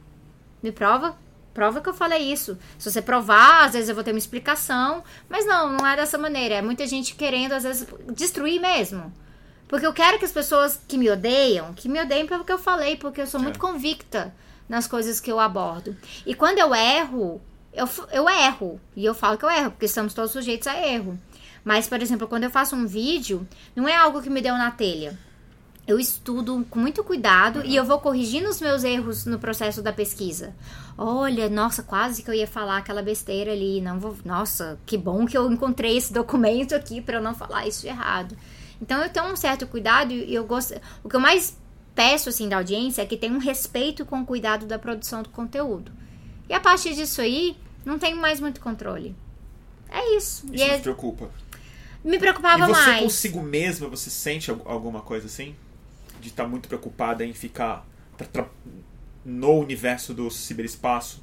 Me 0.62 0.70
prova? 0.70 1.16
Prova 1.56 1.80
que 1.80 1.88
eu 1.88 1.94
falei 1.94 2.30
isso. 2.30 2.58
Se 2.78 2.90
você 2.90 3.00
provar, 3.00 3.64
às 3.64 3.72
vezes 3.72 3.88
eu 3.88 3.94
vou 3.94 4.04
ter 4.04 4.12
uma 4.12 4.18
explicação. 4.18 5.02
Mas 5.26 5.46
não, 5.46 5.72
não 5.72 5.86
é 5.86 5.96
dessa 5.96 6.18
maneira. 6.18 6.56
É 6.56 6.62
muita 6.62 6.86
gente 6.86 7.14
querendo, 7.14 7.52
às 7.52 7.62
vezes, 7.62 7.88
destruir 8.12 8.60
mesmo. 8.60 9.10
Porque 9.66 9.86
eu 9.86 9.92
quero 9.94 10.18
que 10.18 10.26
as 10.26 10.32
pessoas 10.32 10.78
que 10.86 10.98
me 10.98 11.08
odeiam, 11.10 11.72
que 11.72 11.88
me 11.88 11.98
odeiem 11.98 12.26
pelo 12.26 12.44
que 12.44 12.52
eu 12.52 12.58
falei, 12.58 12.96
porque 12.96 13.22
eu 13.22 13.26
sou 13.26 13.40
é. 13.40 13.44
muito 13.44 13.58
convicta 13.58 14.34
nas 14.68 14.86
coisas 14.86 15.18
que 15.18 15.32
eu 15.32 15.40
abordo. 15.40 15.96
E 16.26 16.34
quando 16.34 16.58
eu 16.58 16.74
erro, 16.74 17.40
eu, 17.72 17.88
eu 18.12 18.28
erro. 18.28 18.78
E 18.94 19.02
eu 19.04 19.14
falo 19.14 19.38
que 19.38 19.44
eu 19.44 19.50
erro, 19.50 19.70
porque 19.70 19.86
estamos 19.86 20.12
todos 20.12 20.32
sujeitos 20.32 20.68
a 20.68 20.76
erro. 20.86 21.18
Mas, 21.64 21.88
por 21.88 22.00
exemplo, 22.00 22.28
quando 22.28 22.44
eu 22.44 22.50
faço 22.50 22.76
um 22.76 22.86
vídeo, 22.86 23.48
não 23.74 23.88
é 23.88 23.96
algo 23.96 24.20
que 24.22 24.30
me 24.30 24.42
deu 24.42 24.54
na 24.54 24.70
telha. 24.70 25.18
Eu 25.86 26.00
estudo 26.00 26.66
com 26.68 26.80
muito 26.80 27.04
cuidado 27.04 27.62
e 27.64 27.76
eu 27.76 27.84
vou 27.84 28.00
corrigindo 28.00 28.48
os 28.48 28.60
meus 28.60 28.82
erros 28.82 29.24
no 29.24 29.38
processo 29.38 29.80
da 29.80 29.92
pesquisa. 29.92 30.54
Olha, 30.98 31.48
nossa, 31.48 31.82
quase 31.82 32.22
que 32.22 32.30
eu 32.30 32.34
ia 32.34 32.46
falar 32.46 32.78
aquela 32.78 33.02
besteira 33.02 33.52
ali, 33.52 33.80
não 33.80 34.00
vou, 34.00 34.16
nossa, 34.24 34.78
que 34.84 34.98
bom 34.98 35.26
que 35.26 35.36
eu 35.38 35.50
encontrei 35.52 35.96
esse 35.96 36.12
documento 36.12 36.74
aqui 36.74 37.00
para 37.00 37.18
eu 37.18 37.22
não 37.22 37.34
falar 37.34 37.68
isso 37.68 37.86
errado. 37.86 38.36
Então 38.82 39.00
eu 39.02 39.08
tenho 39.08 39.26
um 39.26 39.36
certo 39.36 39.66
cuidado 39.66 40.12
e 40.12 40.34
eu 40.34 40.44
gosto, 40.44 40.74
o 41.04 41.08
que 41.08 41.16
eu 41.16 41.20
mais 41.20 41.56
peço 41.94 42.28
assim 42.28 42.48
da 42.48 42.56
audiência 42.56 43.02
é 43.02 43.06
que 43.06 43.16
tenha 43.16 43.32
um 43.32 43.38
respeito 43.38 44.04
com 44.04 44.20
o 44.20 44.26
cuidado 44.26 44.66
da 44.66 44.78
produção 44.78 45.22
do 45.22 45.28
conteúdo. 45.28 45.92
E 46.48 46.52
a 46.52 46.60
partir 46.60 46.94
disso 46.94 47.20
aí, 47.20 47.56
não 47.84 47.98
tenho 47.98 48.16
mais 48.16 48.40
muito 48.40 48.60
controle. 48.60 49.14
É 49.88 50.16
isso. 50.16 50.44
Isso 50.46 50.54
e 50.56 50.62
é, 50.62 50.78
preocupa. 50.78 51.30
me 52.04 52.18
preocupava 52.18 52.64
e 52.64 52.66
você 52.66 52.72
mais. 52.72 53.02
consigo 53.04 53.40
mesma, 53.40 53.88
você 53.88 54.10
sente 54.10 54.50
al- 54.50 54.62
alguma 54.64 55.00
coisa 55.00 55.26
assim? 55.26 55.54
De 56.20 56.28
estar 56.28 56.46
muito 56.46 56.68
preocupada 56.68 57.24
em 57.24 57.32
ficar 57.32 57.86
no 59.24 59.58
universo 59.60 60.14
do 60.14 60.30
ciberespaço? 60.30 61.22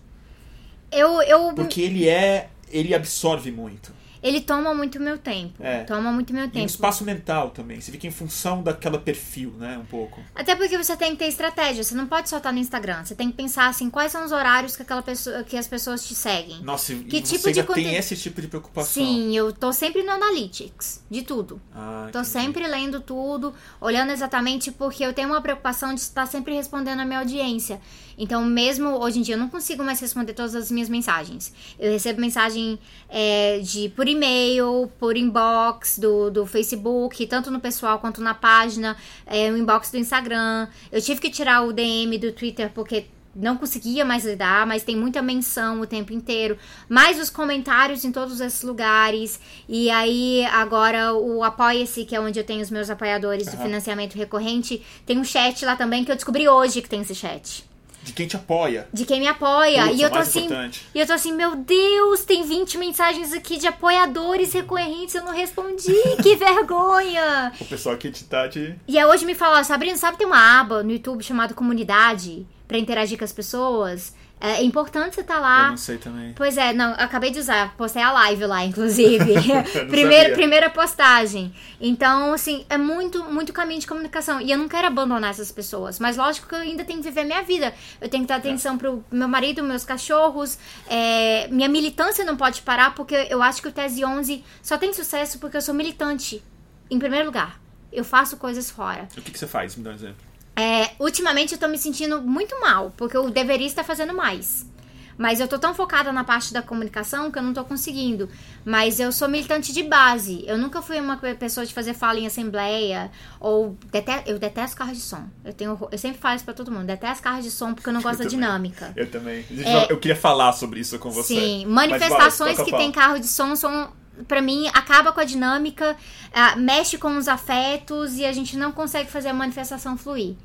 Eu, 0.92 1.22
eu 1.24 1.54
Porque 1.54 1.82
ele 1.82 2.08
é. 2.08 2.50
Ele 2.70 2.94
absorve 2.94 3.52
muito. 3.52 3.94
Ele 4.24 4.40
toma 4.42 4.74
muito 4.74 5.00
meu 5.00 5.18
tempo. 5.18 5.62
É. 5.62 5.84
Toma 5.84 6.12
muito 6.12 6.34
meu 6.34 6.46
E 6.46 6.48
um 6.48 6.50
tempo. 6.52 6.66
espaço 6.66 7.04
mental 7.04 7.50
também. 7.50 7.80
Você 7.82 7.92
fica 7.92 8.08
em 8.08 8.12
função 8.12 8.64
daquela 8.64 8.98
perfil, 8.98 9.52
né? 9.60 9.78
Um 9.78 9.86
pouco. 9.86 10.22
Até 10.34 10.56
porque 10.56 10.78
você 10.78 10.96
tem 10.96 11.12
que 11.12 11.18
ter 11.18 11.28
estratégia. 11.28 11.84
Você 11.84 11.94
não 11.94 12.08
pode 12.08 12.30
só 12.30 12.38
estar 12.38 12.52
no 12.54 12.60
Instagram. 12.60 13.04
Você 13.04 13.14
tem 13.16 13.30
que 13.30 13.36
pensar 13.36 13.68
assim, 13.68 13.90
quais 13.90 14.12
são 14.12 14.24
os 14.26 14.32
horários 14.32 14.76
que 14.76 14.82
aquela 14.82 15.02
pessoa, 15.02 15.44
que 15.44 15.58
as 15.58 15.68
pessoas 15.68 16.08
te 16.08 16.16
seguem. 16.16 16.62
Nossa, 16.64 16.94
e 16.94 17.04
Que 17.04 17.20
você 17.20 17.36
tipo 17.36 17.52
de 17.52 17.64
tem 17.84 17.96
esse 17.96 18.16
tipo 18.16 18.42
de 18.42 18.48
preocupação. 18.48 19.04
Sim, 19.04 19.36
eu 19.36 19.52
tô 19.52 19.74
sempre 19.74 20.02
no 20.04 20.12
Analytics, 20.12 21.04
de 21.12 21.22
tudo. 21.24 21.62
Ah, 21.76 22.08
Tô 22.12 22.20
entendi. 22.20 22.28
sempre 22.30 22.66
lendo 22.68 23.02
tudo, 23.02 23.54
olhando 23.82 24.12
exatamente 24.12 24.72
porque 24.72 25.04
eu 25.04 25.12
tenho 25.12 25.28
uma 25.30 25.42
preocupação 25.42 25.94
de 25.94 26.00
estar 26.00 26.26
sempre 26.28 26.54
respondendo 26.54 27.00
a 27.02 27.06
minha 27.06 27.20
audiência. 27.20 27.82
Então, 28.18 28.46
mesmo 28.46 28.90
hoje 29.02 29.20
em 29.20 29.22
dia, 29.24 29.36
eu 29.36 29.40
não 29.40 29.50
consigo 29.50 29.84
mais 29.84 30.00
responder 30.00 30.34
todas 30.34 30.54
as 30.56 30.70
minhas 30.72 30.88
mensagens. 30.88 31.52
Eu 31.80 31.92
recebo 31.92 32.22
mensagem 32.22 32.80
é, 33.10 33.60
de 33.60 33.90
por 33.90 34.08
e-mail, 34.14 34.92
por 35.00 35.18
inbox 35.18 35.98
do, 36.00 36.30
do 36.30 36.46
Facebook, 36.46 37.26
tanto 37.28 37.52
no 37.52 37.60
pessoal 37.60 38.00
quanto 38.00 38.22
na 38.22 38.34
página, 38.34 38.96
é, 39.26 39.52
o 39.52 39.58
inbox 39.58 39.92
do 39.92 39.98
Instagram. 39.98 40.68
Eu 40.92 41.02
tive 41.02 41.20
que 41.20 41.30
tirar 41.30 41.64
o 41.64 41.74
DM 41.74 42.18
do 42.18 42.32
Twitter 42.32 42.72
porque 42.74 43.06
não 43.36 43.58
conseguia 43.58 44.06
mais 44.06 44.26
lidar, 44.26 44.66
mas 44.68 44.84
tem 44.84 44.96
muita 44.96 45.22
menção 45.22 45.82
o 45.82 45.88
tempo 45.88 46.14
inteiro. 46.14 46.58
Mais 46.88 47.20
os 47.20 47.30
comentários 47.30 48.06
em 48.06 48.12
todos 48.12 48.40
esses 48.40 48.62
lugares. 48.64 49.40
E 49.68 49.90
aí, 49.90 50.46
agora, 50.46 51.14
o 51.14 51.44
Apoia-se, 51.44 52.06
que 52.06 52.16
é 52.16 52.20
onde 52.20 52.40
eu 52.40 52.44
tenho 52.44 52.62
os 52.62 52.70
meus 52.70 52.90
apoiadores 52.90 53.48
do 53.48 53.56
Aham. 53.56 53.66
financiamento 53.66 54.16
recorrente, 54.16 54.84
tem 55.06 55.18
um 55.18 55.24
chat 55.24 55.66
lá 55.66 55.76
também 55.76 56.06
que 56.06 56.12
eu 56.12 56.16
descobri 56.16 56.48
hoje 56.48 56.82
que 56.82 56.90
tem 56.90 57.02
esse 57.02 57.16
chat. 57.16 57.66
De 58.04 58.14
quem 58.14 58.28
te 58.28 58.36
apoia. 58.36 58.88
De 58.94 59.06
quem 59.06 59.20
me 59.20 59.28
apoia. 59.28 59.86
Putz, 59.86 60.00
e 60.00 60.02
eu 60.02 60.10
tô 60.10 60.18
assim. 60.18 60.46
importante. 60.46 60.86
E 60.94 61.00
eu 61.00 61.08
tô 61.08 61.14
assim, 61.14 61.34
meu 61.34 61.56
Deus, 61.56 62.26
tem 62.26 62.44
20 62.44 62.78
mensagens 62.78 63.34
aqui 63.34 63.58
de 63.58 63.68
apoiadores 63.68 64.54
recorrentes, 64.54 65.16
eu 65.16 65.24
não 65.24 65.34
respondi, 65.34 65.94
que 66.22 66.36
vergonha! 66.38 67.52
O 67.60 67.66
pessoal 67.66 67.96
aqui 67.96 68.12
te 68.12 68.24
tá 68.26 68.48
de. 68.48 68.76
E 68.88 68.98
aí 68.98 69.06
hoje 69.06 69.26
me 69.26 69.34
falaram, 69.34 69.64
Sabrina, 69.64 69.98
sabe 69.98 70.18
tem 70.18 70.28
uma 70.28 70.60
aba 70.60 70.84
no 70.84 70.92
YouTube 70.92 71.24
chamada 71.24 71.54
Comunidade 71.54 72.46
pra 72.68 72.78
interagir 72.78 73.18
com 73.18 73.24
as 73.24 73.34
pessoas? 73.34 74.14
É 74.44 74.64
é 74.64 74.66
importante 74.66 75.16
você 75.16 75.22
estar 75.22 75.36
Eu 75.36 75.42
lá. 75.42 75.70
não 75.70 75.78
sei 75.78 75.98
também. 75.98 76.34
Pois 76.34 76.58
é, 76.58 76.74
não, 76.74 76.94
acabei 76.94 77.32
de 77.32 77.40
usar, 77.40 77.76
postei 77.76 78.02
a 78.02 78.12
live 78.12 78.46
lá, 78.46 78.64
inclusive. 78.66 79.34
Primeira, 79.90 80.34
primeira 80.34 80.70
postagem. 80.70 81.54
Então, 81.80 82.34
assim, 82.34 82.66
é 82.70 82.78
muito, 82.78 83.24
muito 83.24 83.54
caminho 83.54 83.80
de 83.80 83.88
comunicação. 83.88 84.42
E 84.42 84.52
eu 84.52 84.58
não 84.58 84.68
quero 84.68 84.88
abandonar 84.88 85.30
essas 85.30 85.50
pessoas. 85.50 85.98
Mas 85.98 86.18
lógico 86.18 86.48
que 86.48 86.56
eu 86.56 86.60
ainda 86.60 86.84
tenho 86.84 87.00
que 87.02 87.06
viver 87.10 87.24
minha 87.24 87.42
vida. 87.42 87.74
Eu 88.02 88.10
tenho 88.10 88.24
que 88.24 88.28
dar 88.28 88.36
atenção 88.36 88.78
pro 88.78 89.04
meu 89.10 89.28
marido, 89.28 89.64
meus 89.64 89.86
cachorros. 89.86 90.58
é, 90.90 91.48
minha 91.48 91.70
militância 91.70 92.26
não 92.26 92.36
pode 92.36 92.62
parar, 92.64 92.94
porque 92.96 93.28
eu 93.30 93.42
acho 93.42 93.62
que 93.62 93.70
o 93.70 93.72
Tese 93.72 94.04
11 94.04 94.44
só 94.62 94.78
tem 94.78 94.92
sucesso 94.94 95.40
porque 95.40 95.56
eu 95.56 95.62
sou 95.62 95.74
militante. 95.74 96.44
Em 96.92 97.00
primeiro 97.00 97.26
lugar. 97.28 97.62
Eu 97.92 98.04
faço 98.04 98.38
coisas 98.38 98.70
fora. 98.72 99.08
O 99.16 99.22
que, 99.22 99.32
que 99.32 99.40
você 99.40 99.48
faz? 99.48 99.76
Me 99.76 99.84
dá 99.84 99.92
um 99.92 99.94
exemplo. 99.94 100.33
É, 100.56 100.92
ultimamente 101.00 101.54
eu 101.54 101.60
tô 101.60 101.68
me 101.68 101.78
sentindo 101.78 102.22
muito 102.22 102.60
mal, 102.62 102.94
porque 102.96 103.18
eu 103.18 103.30
deveria 103.30 103.68
estar 103.68 103.84
fazendo 103.84 104.14
mais. 104.14 104.72
Mas 105.18 105.40
eu 105.40 105.48
tô 105.48 105.60
tão 105.60 105.74
focada 105.74 106.12
na 106.12 106.24
parte 106.24 106.54
da 106.54 106.62
comunicação 106.62 107.30
que 107.30 107.38
eu 107.38 107.44
não 107.44 107.54
tô 107.54 107.64
conseguindo. 107.64 108.30
Mas 108.66 109.00
eu 109.00 109.12
sou 109.12 109.28
militante 109.28 109.72
de 109.72 109.84
base. 109.84 110.44
Eu 110.48 110.58
nunca 110.58 110.82
fui 110.82 111.00
uma 111.00 111.18
pessoa 111.18 111.66
de 111.66 111.74
fazer 111.74 111.94
fala 111.94 112.20
em 112.20 112.26
assembleia. 112.26 113.12
Ou 113.40 113.78
eu 114.26 114.40
detesto 114.40 114.76
carro 114.76 114.92
de 114.92 115.00
som. 115.00 115.24
Eu, 115.46 115.54
tenho, 115.54 115.78
eu 115.92 115.98
sempre 115.98 116.20
falo 116.20 116.36
isso 116.36 116.46
pra 116.46 116.54
todo 116.54 116.72
mundo. 116.72 116.86
Detesto 116.86 117.24
carro 117.24 117.42
de 117.42 117.52
som 117.52 117.74
porque 117.74 117.90
eu 117.90 117.94
não 117.94 118.02
gosto 118.04 118.18
da 118.20 118.24
também. 118.24 118.40
dinâmica. 118.40 118.94
Eu 118.96 119.10
também. 119.10 119.46
É. 119.64 119.92
Eu 119.92 120.00
queria 120.00 120.16
falar 120.16 120.52
sobre 120.54 120.80
isso 120.80 120.98
com 120.98 121.12
você. 121.12 121.36
Sim, 121.36 121.66
vai, 121.66 121.88
manifestações 121.88 122.58
toca 122.58 122.72
que 122.72 122.78
tem 122.78 122.92
carro 122.92 123.20
de 123.20 123.28
som 123.28 123.56
são, 123.56 123.92
pra 124.28 124.42
mim, 124.42 124.68
acaba 124.74 125.12
com 125.12 125.20
a 125.20 125.24
dinâmica, 125.24 125.96
ah, 126.34 126.56
mexe 126.56 126.98
com 126.98 127.18
os 127.18 127.28
afetos 127.28 128.18
e 128.18 128.26
a 128.26 128.32
gente 128.32 128.58
não 128.58 128.72
consegue 128.72 129.10
fazer 129.10 129.30
a 129.30 129.34
manifestação 129.34 129.98
fluir. 129.98 130.36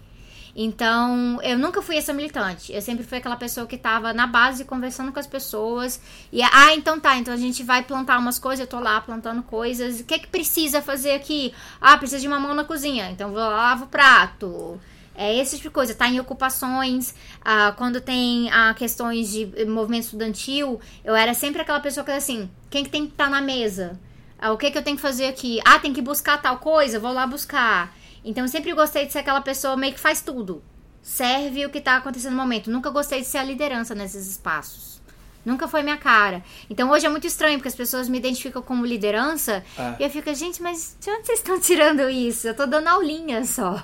Então, 0.60 1.40
eu 1.42 1.56
nunca 1.56 1.80
fui 1.80 1.96
essa 1.96 2.12
militante. 2.12 2.72
Eu 2.72 2.82
sempre 2.82 3.04
fui 3.04 3.18
aquela 3.18 3.36
pessoa 3.36 3.64
que 3.64 3.78
tava 3.78 4.12
na 4.12 4.26
base 4.26 4.64
conversando 4.64 5.12
com 5.12 5.20
as 5.20 5.26
pessoas. 5.26 6.00
E, 6.32 6.42
ah, 6.42 6.74
então 6.74 6.98
tá, 6.98 7.16
então 7.16 7.32
a 7.32 7.36
gente 7.36 7.62
vai 7.62 7.84
plantar 7.84 8.18
umas 8.18 8.40
coisas, 8.40 8.60
eu 8.60 8.66
tô 8.66 8.80
lá 8.80 9.00
plantando 9.00 9.40
coisas. 9.44 10.00
O 10.00 10.04
que 10.04 10.14
é 10.14 10.18
que 10.18 10.26
precisa 10.26 10.82
fazer 10.82 11.12
aqui? 11.12 11.54
Ah, 11.80 11.96
precisa 11.96 12.20
de 12.20 12.26
uma 12.26 12.40
mão 12.40 12.54
na 12.54 12.64
cozinha. 12.64 13.08
Então 13.10 13.30
vou 13.30 13.38
lá, 13.38 13.48
lavo 13.48 13.84
o 13.84 13.88
prato. 13.88 14.80
É 15.20 15.36
esse 15.36 15.56
tipo 15.56 15.68
de 15.68 15.74
coisa, 15.74 15.96
tá 15.96 16.08
em 16.08 16.20
ocupações. 16.20 17.12
ah, 17.44 17.74
quando 17.76 18.00
tem 18.00 18.48
ah, 18.52 18.72
questões 18.72 19.28
de 19.32 19.52
eh, 19.56 19.64
movimento 19.64 20.04
estudantil, 20.04 20.80
eu 21.04 21.16
era 21.16 21.34
sempre 21.34 21.60
aquela 21.60 21.80
pessoa 21.80 22.04
que 22.04 22.12
assim, 22.12 22.48
quem 22.70 22.84
que 22.84 22.90
tem 22.90 23.04
que 23.04 23.14
estar 23.14 23.28
na 23.28 23.40
mesa? 23.40 23.98
Ah, 24.38 24.52
o 24.52 24.56
que 24.56 24.70
que 24.70 24.78
eu 24.78 24.82
tenho 24.82 24.94
que 24.96 25.02
fazer 25.02 25.26
aqui? 25.26 25.60
Ah, 25.64 25.80
tem 25.80 25.92
que 25.92 26.00
buscar 26.00 26.40
tal 26.40 26.58
coisa, 26.58 27.00
vou 27.00 27.12
lá 27.12 27.26
buscar. 27.26 27.92
Então 28.24 28.44
eu 28.44 28.48
sempre 28.48 28.72
gostei 28.72 29.06
de 29.06 29.12
ser 29.12 29.18
aquela 29.18 29.40
pessoa 29.40 29.76
meio 29.76 29.92
que 29.92 29.98
faz 29.98 30.20
tudo. 30.20 30.62
Serve 31.02 31.66
o 31.66 31.70
que 31.70 31.80
tá 31.80 31.96
acontecendo 31.96 32.36
no 32.36 32.38
momento. 32.38 32.70
Nunca 32.70 32.88
gostei 32.88 33.20
de 33.20 33.26
ser 33.26 33.38
a 33.38 33.42
liderança 33.42 33.96
nesses 33.96 34.24
espaços. 34.28 35.00
Nunca 35.44 35.66
foi 35.66 35.82
minha 35.82 35.96
cara. 35.96 36.44
Então 36.68 36.90
hoje 36.90 37.06
é 37.06 37.08
muito 37.08 37.26
estranho, 37.26 37.58
porque 37.58 37.68
as 37.68 37.74
pessoas 37.74 38.08
me 38.08 38.18
identificam 38.18 38.62
como 38.62 38.86
liderança. 38.86 39.64
Ah. 39.76 39.96
E 39.98 40.04
eu 40.04 40.10
fico, 40.10 40.32
gente, 40.34 40.62
mas 40.62 40.96
de 41.00 41.10
onde 41.10 41.26
vocês 41.26 41.38
estão 41.38 41.58
tirando 41.58 42.08
isso? 42.08 42.46
Eu 42.46 42.54
tô 42.54 42.66
dando 42.66 42.86
aulinha 42.86 43.44
só. 43.44 43.82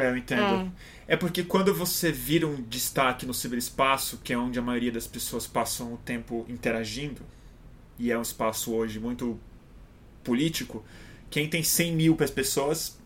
É, 0.00 0.10
eu 0.10 0.16
entendo. 0.16 0.72
É. 1.06 1.16
porque 1.16 1.42
quando 1.42 1.74
você 1.74 2.10
vira 2.12 2.46
um 2.46 2.62
destaque 2.62 3.26
no 3.26 3.34
ciberespaço, 3.34 4.18
que 4.22 4.32
é 4.32 4.38
onde 4.38 4.58
a 4.58 4.62
maioria 4.62 4.92
das 4.92 5.06
pessoas 5.06 5.46
passam 5.46 5.94
o 5.94 5.96
tempo 5.98 6.46
interagindo, 6.48 7.20
e 7.98 8.10
é 8.10 8.18
um 8.18 8.22
espaço 8.22 8.72
hoje 8.72 8.98
muito 8.98 9.38
político, 10.22 10.84
quem 11.28 11.48
tem 11.48 11.62
100 11.62 11.94
mil 11.94 12.16
pessoas 12.16 12.98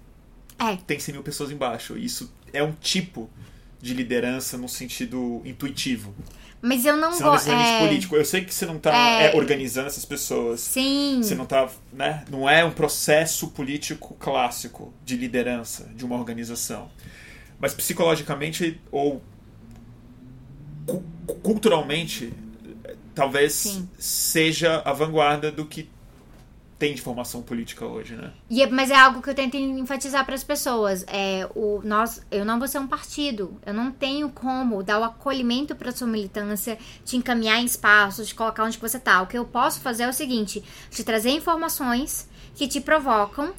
É. 0.59 0.77
tem 0.77 0.99
100 0.99 1.15
mil 1.15 1.23
pessoas 1.23 1.51
embaixo. 1.51 1.97
Isso 1.97 2.33
é 2.53 2.63
um 2.63 2.73
tipo 2.73 3.29
de 3.81 3.93
liderança 3.93 4.57
no 4.57 4.69
sentido 4.69 5.43
intuitivo. 5.45 6.15
Mas 6.67 6.85
eu 6.87 6.97
não 6.97 7.11
não 7.11 7.19
gosto. 7.21 7.51
É... 7.51 7.79
político. 7.87 8.17
Eu 8.17 8.25
sei 8.25 8.43
que 8.45 8.55
você 8.55 8.65
não 8.65 8.77
está 8.77 8.95
É. 8.97 9.37
organizando 9.37 9.87
essas 9.87 10.05
pessoas. 10.05 10.61
Sim. 10.61 11.21
Você 11.23 11.35
não 11.35 11.45
tá, 11.45 11.69
né? 11.93 12.25
Não 12.31 12.49
é 12.49 12.65
um 12.65 12.71
processo 12.71 13.49
político 13.49 14.15
clássico 14.19 14.93
de 15.05 15.17
liderança 15.17 15.85
de 15.95 16.05
uma 16.07 16.17
organização. 16.17 16.89
Mas 17.61 17.75
psicologicamente 17.75 18.81
ou 18.91 19.23
cu- 20.87 21.05
culturalmente, 21.43 22.33
talvez 23.15 23.53
Sim. 23.53 23.89
seja 23.99 24.81
a 24.85 24.93
vanguarda 24.93 25.53
do 25.53 25.65
que 25.67 25.89
tem 26.85 26.95
de 26.95 27.01
formação 27.01 27.41
política 27.41 27.87
hoje, 27.87 28.15
né? 28.15 28.31
E 28.51 28.63
é- 28.63 28.67
mas 28.67 28.91
é 28.91 28.95
algo 28.95 29.23
que 29.23 29.31
eu 29.31 29.35
tento 29.35 29.57
enfatizar 29.57 30.23
para 30.27 30.35
as 30.35 30.45
pessoas. 30.45 31.03
É, 31.09 31.49
o, 31.55 31.81
nós, 31.83 32.21
eu 32.31 32.45
não 32.45 32.59
vou 32.59 32.69
ser 32.69 32.79
um 32.79 32.87
partido. 32.87 33.59
Eu 33.65 33.73
não 33.73 33.91
tenho 33.91 34.29
como 34.29 34.83
dar 34.83 35.01
o 35.01 35.05
acolhimento 35.05 35.75
para 35.75 35.91
sua 35.93 36.07
militância, 36.07 36.77
te 37.03 37.17
encaminhar 37.17 37.59
em 37.59 37.65
espaços, 37.65 38.29
te 38.29 38.35
colocar 38.35 38.65
onde 38.65 38.77
você 38.77 38.99
tá. 38.99 39.23
O 39.23 39.27
que 39.27 39.39
eu 39.39 39.47
posso 39.47 39.81
fazer 39.81 40.03
é 40.03 40.09
o 40.11 40.13
seguinte: 40.13 40.63
te 40.91 41.03
trazer 41.03 41.31
informações 41.31 42.29
que 42.55 42.69
te 42.69 42.83
provocam 42.83 43.55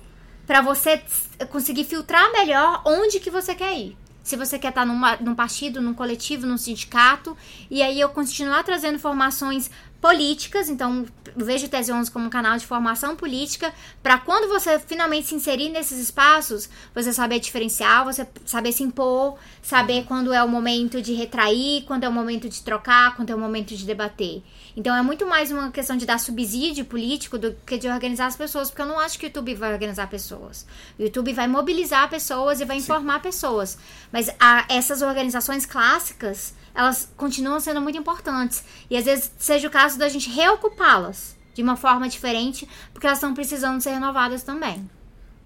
para 0.45 0.61
você 0.61 1.01
conseguir 1.49 1.85
filtrar 1.85 2.31
melhor 2.31 2.83
onde 2.85 3.19
que 3.19 3.31
você 3.31 3.55
quer 3.55 3.75
ir. 3.75 3.97
Se 4.21 4.35
você 4.35 4.57
quer 4.57 4.69
estar 4.69 4.85
numa, 4.85 5.17
num 5.17 5.35
partido, 5.35 5.79
num 5.79 5.93
coletivo, 5.93 6.47
num 6.47 6.57
sindicato, 6.57 7.38
e 7.69 7.81
aí 7.83 7.99
eu 7.99 8.09
continuar 8.09 8.63
trazendo 8.63 8.95
informações 8.95 9.69
políticas, 10.05 10.69
então 10.69 11.03
vejo 11.35 11.65
o 11.65 11.69
Tese 11.69 11.91
11 11.91 12.11
como 12.11 12.27
um 12.27 12.29
canal 12.29 12.55
de 12.59 12.65
formação 12.67 13.15
política, 13.15 13.73
para 14.03 14.19
quando 14.19 14.47
você 14.47 14.77
finalmente 14.77 15.25
se 15.25 15.33
inserir 15.33 15.69
nesses 15.69 15.97
espaços, 15.97 16.69
você 16.93 17.11
saber 17.11 17.39
diferenciar, 17.39 18.05
você 18.05 18.27
saber 18.45 18.71
se 18.71 18.83
impor, 18.83 19.35
saber 19.63 20.05
quando 20.05 20.31
é 20.31 20.43
o 20.43 20.47
momento 20.47 21.01
de 21.01 21.11
retrair, 21.15 21.85
quando 21.87 22.03
é 22.03 22.07
o 22.07 22.11
momento 22.11 22.47
de 22.47 22.61
trocar, 22.61 23.15
quando 23.15 23.31
é 23.31 23.35
o 23.35 23.39
momento 23.39 23.75
de 23.75 23.83
debater. 23.83 24.43
Então 24.77 24.95
é 24.95 25.01
muito 25.01 25.25
mais 25.25 25.51
uma 25.51 25.71
questão 25.71 25.97
de 25.97 26.05
dar 26.05 26.19
subsídio 26.19 26.85
político 26.85 27.39
do 27.39 27.55
que 27.65 27.75
de 27.75 27.87
organizar 27.87 28.27
as 28.27 28.35
pessoas, 28.35 28.69
porque 28.69 28.83
eu 28.83 28.85
não 28.85 28.99
acho 28.99 29.17
que 29.17 29.25
o 29.25 29.27
YouTube 29.27 29.55
vai 29.55 29.73
organizar 29.73 30.07
pessoas. 30.07 30.67
O 30.99 31.01
YouTube 31.01 31.33
vai 31.33 31.47
mobilizar 31.47 32.07
pessoas 32.11 32.61
e 32.61 32.65
vai 32.65 32.77
informar 32.77 33.15
Sim. 33.15 33.21
pessoas. 33.21 33.77
Mas 34.11 34.29
a, 34.39 34.65
essas 34.69 35.01
organizações 35.01 35.65
clássicas, 35.65 36.53
elas 36.75 37.11
continuam 37.15 37.59
sendo 37.59 37.81
muito 37.81 37.97
importantes. 37.97 38.63
E 38.89 38.97
às 38.97 39.05
vezes 39.05 39.31
seja 39.38 39.67
o 39.67 39.71
caso 39.71 39.97
da 39.97 40.09
gente 40.09 40.29
reocupá-las 40.29 41.35
de 41.53 41.63
uma 41.63 41.77
forma 41.77 42.09
diferente, 42.09 42.67
porque 42.91 43.07
elas 43.07 43.17
estão 43.17 43.33
precisando 43.33 43.81
ser 43.81 43.91
renovadas 43.91 44.43
também. 44.43 44.89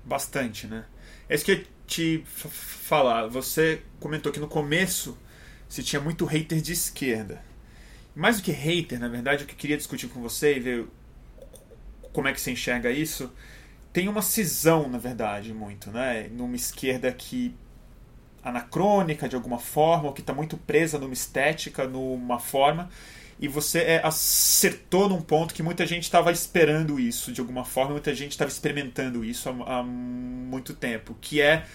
Bastante, 0.04 0.65
né? 0.65 0.86
É 1.30 1.36
isso 1.36 1.46
que 1.46 1.52
eu 1.52 1.63
te 1.86 2.24
falar. 2.26 3.28
Você 3.28 3.84
comentou 4.00 4.32
que 4.32 4.39
no 4.39 4.48
começo 4.48 5.15
se 5.68 5.84
tinha 5.84 6.02
muito 6.02 6.26
hater 6.26 6.60
de 6.60 6.74
esquerda. 6.74 7.44
Mais 8.15 8.38
do 8.38 8.44
que 8.44 8.52
hater, 8.52 9.00
na 9.00 9.08
verdade, 9.08 9.44
o 9.44 9.48
que 9.48 9.54
eu 9.54 9.58
queria 9.58 9.78
discutir 9.78 10.08
com 10.08 10.20
você 10.20 10.58
e 10.58 10.60
ver 10.60 10.88
como 12.12 12.28
é 12.28 12.34
que 12.34 12.42
você 12.42 12.52
enxerga 12.52 12.89
isso, 12.89 13.32
tem 13.94 14.08
uma 14.08 14.24
cisão, 14.24 14.89
na 14.89 14.98
verdade, 14.98 15.54
muito, 15.54 15.92
né? 15.92 16.28
Numa 16.32 16.56
esquerda 16.56 17.12
que 17.12 17.56
anacrônica 18.43 19.28
de 19.28 19.36
alguma 19.36 19.60
forma, 19.60 20.08
ou 20.08 20.13
que 20.13 20.21
está 20.21 20.34
muito 20.34 20.58
presa 20.58 20.97
numa 20.97 21.13
estética, 21.13 21.88
numa 21.88 22.39
forma, 22.39 22.89
e 23.39 23.47
você 23.47 23.80
é, 23.80 24.02
acertou 24.04 25.08
num 25.08 25.21
ponto 25.21 25.54
que 25.54 25.63
muita 25.63 25.86
gente 25.86 26.04
estava 26.04 26.30
esperando 26.32 26.99
isso 26.99 27.32
de 27.32 27.39
alguma 27.39 27.63
forma, 27.63 27.91
muita 27.91 28.13
gente 28.13 28.32
estava 28.32 28.52
experimentando 28.52 29.23
isso 29.23 29.49
há, 29.49 29.80
há, 29.80 29.84
muito 29.84 30.73
tempo, 30.73 31.15
que 31.21 31.39
é 31.41 31.65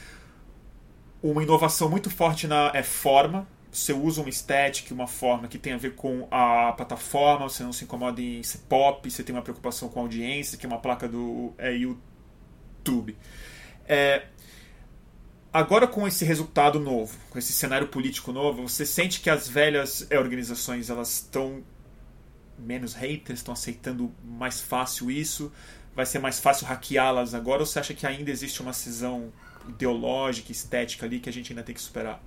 uma 1.23 1.43
inovação 1.43 1.89
muito 1.89 2.11
forte 2.11 2.47
na 2.47 2.71
é, 2.75 2.83
forma. 2.83 3.49
Você 3.73 3.93
usa 3.93 4.21
uma 4.21 4.29
estética, 4.29 4.95
uma 4.95 5.07
forma 5.07 5.49
que 5.49 5.59
tem 5.59 5.73
a 5.73 5.79
ver 5.79 5.95
com 5.95 6.29
a 6.31 6.73
plataforma, 6.73 7.49
você 7.49 7.63
não 7.63 7.73
se 7.73 7.85
incomoda 7.85 8.21
em 8.21 8.43
ser 8.43 8.59
pop, 8.69 9.11
você 9.11 9.25
tem 9.25 9.35
uma 9.35 9.43
preocupação 9.43 9.89
com 9.89 10.01
a 10.01 10.03
audiência, 10.03 10.59
que 10.59 10.67
é 10.67 10.69
uma 10.69 10.79
placa 10.79 11.09
do 11.09 11.53
é, 11.57 11.73
YouTube. 11.73 13.17
É, 13.89 14.27
Agora, 15.55 15.87
com 15.87 16.05
esse 16.05 16.25
resultado 16.25 16.81
novo, 16.81 17.17
com 17.31 17.39
esse 17.39 17.53
cenário 17.53 17.87
político 17.87 18.33
novo, 18.33 18.67
você 18.67 18.85
sente 18.85 19.21
que 19.21 19.31
as 19.31 19.49
velhas 19.49 20.05
eh, 20.11 20.19
organizações 20.19 20.91
elas 20.91 21.13
estão 21.13 21.63
menos 22.59 22.93
haters, 22.93 23.39
estão 23.39 23.55
aceitando 23.55 24.13
mais 24.25 24.61
fácil 24.61 25.13
isso? 25.13 25.53
Vai 25.95 26.07
ser 26.07 26.19
mais 26.19 26.41
fácil 26.41 26.67
hackeá-las 26.67 27.35
agora? 27.35 27.61
Ou 27.61 27.67
você 27.67 27.79
acha 27.79 27.95
que 27.95 28.05
ainda 28.05 28.33
existe 28.33 28.61
uma 28.61 28.73
cisão 28.73 29.33
ideológica, 29.69 30.51
estética 30.51 31.07
ali 31.07 31.21
que 31.21 31.29
a 31.29 31.33
gente 31.33 31.53
ainda 31.53 31.63
tem 31.63 31.73
que 31.73 31.81
superar? 31.81 32.21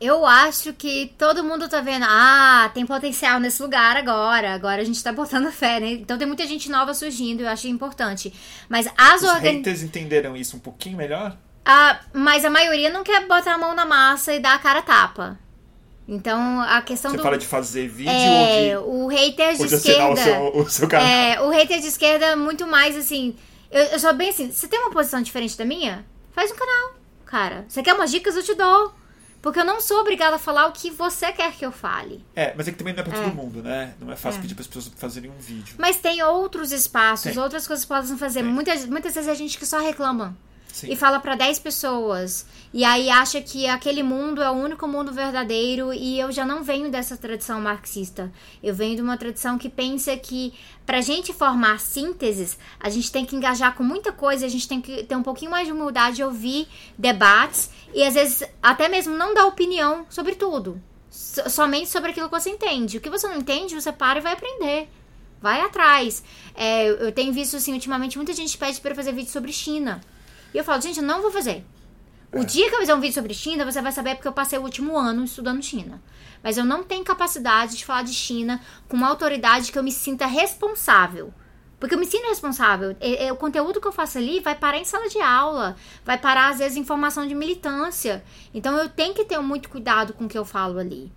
Eu 0.00 0.26
acho 0.26 0.72
que 0.72 1.14
todo 1.16 1.44
mundo 1.44 1.68
tá 1.68 1.80
vendo, 1.80 2.04
ah, 2.08 2.68
tem 2.74 2.84
potencial 2.84 3.38
nesse 3.38 3.62
lugar 3.62 3.96
agora. 3.96 4.52
Agora 4.52 4.82
a 4.82 4.84
gente 4.84 5.00
tá 5.00 5.12
botando 5.12 5.48
fé, 5.52 5.78
né? 5.78 5.92
Então 5.92 6.18
tem 6.18 6.26
muita 6.26 6.44
gente 6.44 6.68
nova 6.68 6.92
surgindo, 6.92 7.42
eu 7.42 7.48
acho 7.48 7.68
importante. 7.68 8.34
Mas 8.68 8.88
as 8.98 9.22
Os 9.22 9.28
organ... 9.28 9.58
haters 9.58 9.84
entenderam 9.84 10.36
isso 10.36 10.56
um 10.56 10.60
pouquinho 10.60 10.96
melhor? 10.96 11.38
Ah, 11.64 12.00
mas 12.12 12.44
a 12.44 12.50
maioria 12.50 12.90
não 12.90 13.02
quer 13.02 13.26
botar 13.26 13.54
a 13.54 13.58
mão 13.58 13.74
na 13.74 13.86
massa 13.86 14.34
e 14.34 14.40
dar 14.40 14.54
a 14.54 14.58
cara 14.58 14.82
tapa. 14.82 15.38
Então, 16.06 16.60
a 16.60 16.82
questão 16.82 17.10
Você 17.10 17.16
do... 17.16 17.22
fala 17.22 17.38
de 17.38 17.46
fazer 17.46 17.88
vídeo 17.88 18.10
é, 18.10 18.78
ou 18.78 18.84
de... 18.84 19.04
o 19.04 19.06
hater 19.06 19.56
de, 19.56 19.66
de 19.66 19.74
esquerda... 19.74 20.12
O 20.12 20.16
seu, 20.16 20.56
o 20.56 20.70
seu 20.70 20.88
canal. 20.88 21.06
É, 21.06 21.40
o 21.40 21.48
hater 21.48 21.80
de 21.80 21.86
esquerda 21.86 22.26
é 22.26 22.36
muito 22.36 22.66
mais, 22.66 22.96
assim... 22.96 23.34
Eu, 23.70 23.82
eu 23.84 23.98
sou 23.98 24.12
bem 24.12 24.28
assim, 24.28 24.52
você 24.52 24.68
tem 24.68 24.78
uma 24.78 24.90
posição 24.90 25.22
diferente 25.22 25.56
da 25.56 25.64
minha? 25.64 26.04
Faz 26.32 26.50
um 26.50 26.54
canal, 26.54 26.94
cara. 27.24 27.64
Você 27.68 27.82
quer 27.82 27.94
umas 27.94 28.10
dicas, 28.10 28.36
eu 28.36 28.42
te 28.42 28.54
dou. 28.54 28.92
Porque 29.40 29.60
eu 29.60 29.64
não 29.64 29.80
sou 29.80 30.00
obrigada 30.00 30.36
a 30.36 30.38
falar 30.38 30.66
o 30.66 30.72
que 30.72 30.90
você 30.90 31.30
quer 31.32 31.52
que 31.52 31.66
eu 31.66 31.72
fale. 31.72 32.24
É, 32.34 32.54
mas 32.56 32.66
é 32.66 32.72
que 32.72 32.78
também 32.78 32.94
não 32.94 33.00
é 33.00 33.04
pra 33.04 33.18
é. 33.18 33.22
todo 33.22 33.34
mundo, 33.34 33.62
né? 33.62 33.94
Não 34.00 34.10
é 34.10 34.16
fácil 34.16 34.38
é. 34.38 34.42
pedir 34.42 34.54
para 34.54 34.62
as 34.62 34.66
pessoas 34.66 34.90
fazerem 34.96 35.30
um 35.30 35.38
vídeo. 35.38 35.74
Mas 35.78 35.96
tem 35.96 36.22
outros 36.22 36.72
espaços, 36.72 37.32
tem. 37.32 37.42
outras 37.42 37.66
coisas 37.66 37.84
que 37.84 37.88
podem 37.88 38.16
fazer. 38.16 38.42
Muitas, 38.42 38.86
muitas 38.86 39.14
vezes 39.14 39.28
a 39.28 39.34
gente 39.34 39.58
que 39.58 39.66
só 39.66 39.80
reclama. 39.80 40.36
Sim. 40.74 40.90
e 40.90 40.96
fala 40.96 41.20
para 41.20 41.36
10 41.36 41.60
pessoas. 41.60 42.44
E 42.72 42.84
aí 42.84 43.08
acha 43.08 43.40
que 43.40 43.68
aquele 43.68 44.02
mundo 44.02 44.42
é 44.42 44.50
o 44.50 44.54
único 44.54 44.88
mundo 44.88 45.12
verdadeiro 45.12 45.94
e 45.94 46.18
eu 46.18 46.32
já 46.32 46.44
não 46.44 46.64
venho 46.64 46.90
dessa 46.90 47.16
tradição 47.16 47.60
marxista. 47.60 48.32
Eu 48.60 48.74
venho 48.74 48.96
de 48.96 49.00
uma 49.00 49.16
tradição 49.16 49.56
que 49.56 49.68
pensa 49.68 50.16
que 50.16 50.52
pra 50.84 51.00
gente 51.00 51.32
formar 51.32 51.78
sínteses, 51.78 52.58
a 52.80 52.90
gente 52.90 53.12
tem 53.12 53.24
que 53.24 53.36
engajar 53.36 53.76
com 53.76 53.84
muita 53.84 54.10
coisa, 54.10 54.46
a 54.46 54.48
gente 54.48 54.66
tem 54.66 54.80
que 54.80 55.04
ter 55.04 55.14
um 55.14 55.22
pouquinho 55.22 55.52
mais 55.52 55.64
de 55.64 55.72
humildade 55.72 56.16
de 56.16 56.24
ouvir 56.24 56.66
debates 56.98 57.70
e 57.94 58.02
às 58.02 58.14
vezes 58.14 58.42
até 58.60 58.88
mesmo 58.88 59.16
não 59.16 59.32
dar 59.32 59.46
opinião 59.46 60.04
sobre 60.10 60.34
tudo. 60.34 60.82
Somente 61.08 61.88
sobre 61.88 62.10
aquilo 62.10 62.28
que 62.28 62.40
você 62.40 62.50
entende. 62.50 62.98
O 62.98 63.00
que 63.00 63.08
você 63.08 63.28
não 63.28 63.36
entende, 63.36 63.80
você 63.80 63.92
para 63.92 64.18
e 64.18 64.22
vai 64.22 64.32
aprender. 64.32 64.88
Vai 65.40 65.60
atrás. 65.60 66.24
É, 66.52 66.88
eu 66.88 67.12
tenho 67.12 67.32
visto, 67.32 67.56
assim, 67.56 67.74
ultimamente, 67.74 68.16
muita 68.16 68.32
gente 68.32 68.58
pede 68.58 68.80
para 68.80 68.92
fazer 68.92 69.12
vídeo 69.12 69.30
sobre 69.30 69.52
China. 69.52 70.00
E 70.54 70.58
eu 70.58 70.64
falo, 70.64 70.80
gente, 70.80 71.00
eu 71.00 71.04
não 71.04 71.20
vou 71.20 71.32
fazer. 71.32 71.66
O 72.32 72.38
é. 72.38 72.44
dia 72.44 72.68
que 72.68 72.74
eu 72.76 72.80
fizer 72.80 72.94
um 72.94 73.00
vídeo 73.00 73.14
sobre 73.14 73.34
China, 73.34 73.64
você 73.64 73.82
vai 73.82 73.92
saber 73.92 74.14
porque 74.14 74.28
eu 74.28 74.32
passei 74.32 74.58
o 74.58 74.62
último 74.62 74.96
ano 74.96 75.24
estudando 75.24 75.62
China. 75.62 76.00
Mas 76.42 76.56
eu 76.56 76.64
não 76.64 76.84
tenho 76.84 77.04
capacidade 77.04 77.76
de 77.76 77.84
falar 77.84 78.02
de 78.02 78.12
China 78.12 78.60
com 78.88 78.96
uma 78.96 79.08
autoridade 79.08 79.72
que 79.72 79.78
eu 79.78 79.82
me 79.82 79.90
sinta 79.90 80.26
responsável. 80.26 81.34
Porque 81.78 81.94
eu 81.94 81.98
me 81.98 82.06
sinto 82.06 82.28
responsável. 82.28 82.96
É, 83.00 83.26
é, 83.26 83.32
o 83.32 83.36
conteúdo 83.36 83.80
que 83.80 83.86
eu 83.86 83.92
faço 83.92 84.16
ali 84.18 84.40
vai 84.40 84.54
parar 84.54 84.78
em 84.78 84.84
sala 84.84 85.08
de 85.08 85.20
aula, 85.20 85.76
vai 86.04 86.16
parar, 86.16 86.50
às 86.50 86.58
vezes, 86.58 86.76
em 86.76 86.84
formação 86.84 87.26
de 87.26 87.34
militância. 87.34 88.24
Então 88.54 88.76
eu 88.78 88.88
tenho 88.88 89.12
que 89.12 89.24
ter 89.24 89.38
muito 89.40 89.68
cuidado 89.68 90.12
com 90.12 90.24
o 90.24 90.28
que 90.28 90.38
eu 90.38 90.44
falo 90.44 90.78
ali. 90.78 91.12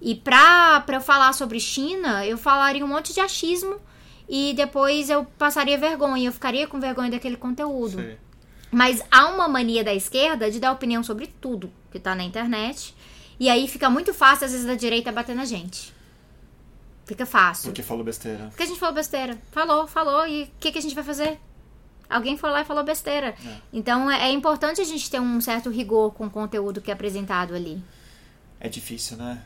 E 0.00 0.14
pra, 0.14 0.80
pra 0.80 0.96
eu 0.96 1.00
falar 1.00 1.32
sobre 1.32 1.58
China, 1.58 2.26
eu 2.26 2.36
falaria 2.36 2.84
um 2.84 2.88
monte 2.88 3.14
de 3.14 3.20
achismo 3.20 3.80
e 4.28 4.52
depois 4.54 5.10
eu 5.10 5.24
passaria 5.38 5.78
vergonha, 5.78 6.28
eu 6.28 6.32
ficaria 6.32 6.66
com 6.66 6.80
vergonha 6.80 7.10
daquele 7.10 7.36
conteúdo. 7.36 8.00
Sim. 8.00 8.16
Mas 8.72 9.02
há 9.10 9.28
uma 9.28 9.46
mania 9.46 9.84
da 9.84 9.94
esquerda 9.94 10.50
de 10.50 10.58
dar 10.58 10.72
opinião 10.72 11.04
sobre 11.04 11.26
tudo 11.26 11.70
que 11.90 12.00
tá 12.00 12.14
na 12.14 12.24
internet. 12.24 12.94
E 13.38 13.50
aí 13.50 13.68
fica 13.68 13.90
muito 13.90 14.14
fácil, 14.14 14.46
às 14.46 14.52
vezes, 14.52 14.66
da 14.66 14.74
direita 14.74 15.12
bater 15.12 15.36
na 15.36 15.44
gente. 15.44 15.92
Fica 17.04 17.26
fácil. 17.26 17.66
Porque 17.66 17.82
falou 17.82 18.02
besteira. 18.02 18.46
Porque 18.46 18.62
a 18.62 18.66
gente 18.66 18.80
falou 18.80 18.94
besteira. 18.94 19.38
Falou, 19.50 19.86
falou. 19.86 20.26
E 20.26 20.44
o 20.44 20.50
que, 20.58 20.72
que 20.72 20.78
a 20.78 20.82
gente 20.82 20.94
vai 20.94 21.04
fazer? 21.04 21.38
Alguém 22.08 22.36
foi 22.36 22.50
lá 22.50 22.62
e 22.62 22.64
falou 22.64 22.82
besteira. 22.82 23.34
É. 23.44 23.56
Então 23.72 24.10
é, 24.10 24.28
é 24.28 24.32
importante 24.32 24.80
a 24.80 24.84
gente 24.84 25.10
ter 25.10 25.20
um 25.20 25.40
certo 25.40 25.68
rigor 25.68 26.14
com 26.14 26.26
o 26.26 26.30
conteúdo 26.30 26.80
que 26.80 26.90
é 26.90 26.94
apresentado 26.94 27.54
ali. 27.54 27.82
É 28.58 28.68
difícil, 28.68 29.16
né? 29.16 29.42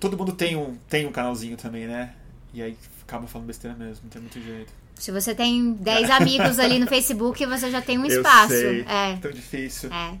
Todo 0.00 0.16
mundo 0.16 0.32
tem 0.32 0.56
um, 0.56 0.76
tem 0.88 1.06
um 1.06 1.12
canalzinho 1.12 1.56
também, 1.56 1.86
né? 1.86 2.14
E 2.54 2.62
aí 2.62 2.76
acaba 3.02 3.26
falando 3.26 3.46
besteira 3.46 3.76
mesmo, 3.76 4.04
não 4.04 4.10
tem 4.10 4.20
muito 4.20 4.40
jeito. 4.40 4.72
Se 4.96 5.12
você 5.12 5.34
tem 5.34 5.74
10 5.74 6.10
amigos 6.10 6.58
ali 6.58 6.78
no 6.78 6.86
Facebook, 6.86 7.44
você 7.46 7.70
já 7.70 7.80
tem 7.80 7.98
um 7.98 8.04
espaço. 8.06 8.54
Eu 8.54 8.84
sei, 8.84 8.84
é 8.88 9.16
tão 9.16 9.30
difícil. 9.30 9.90
É. 9.92 10.18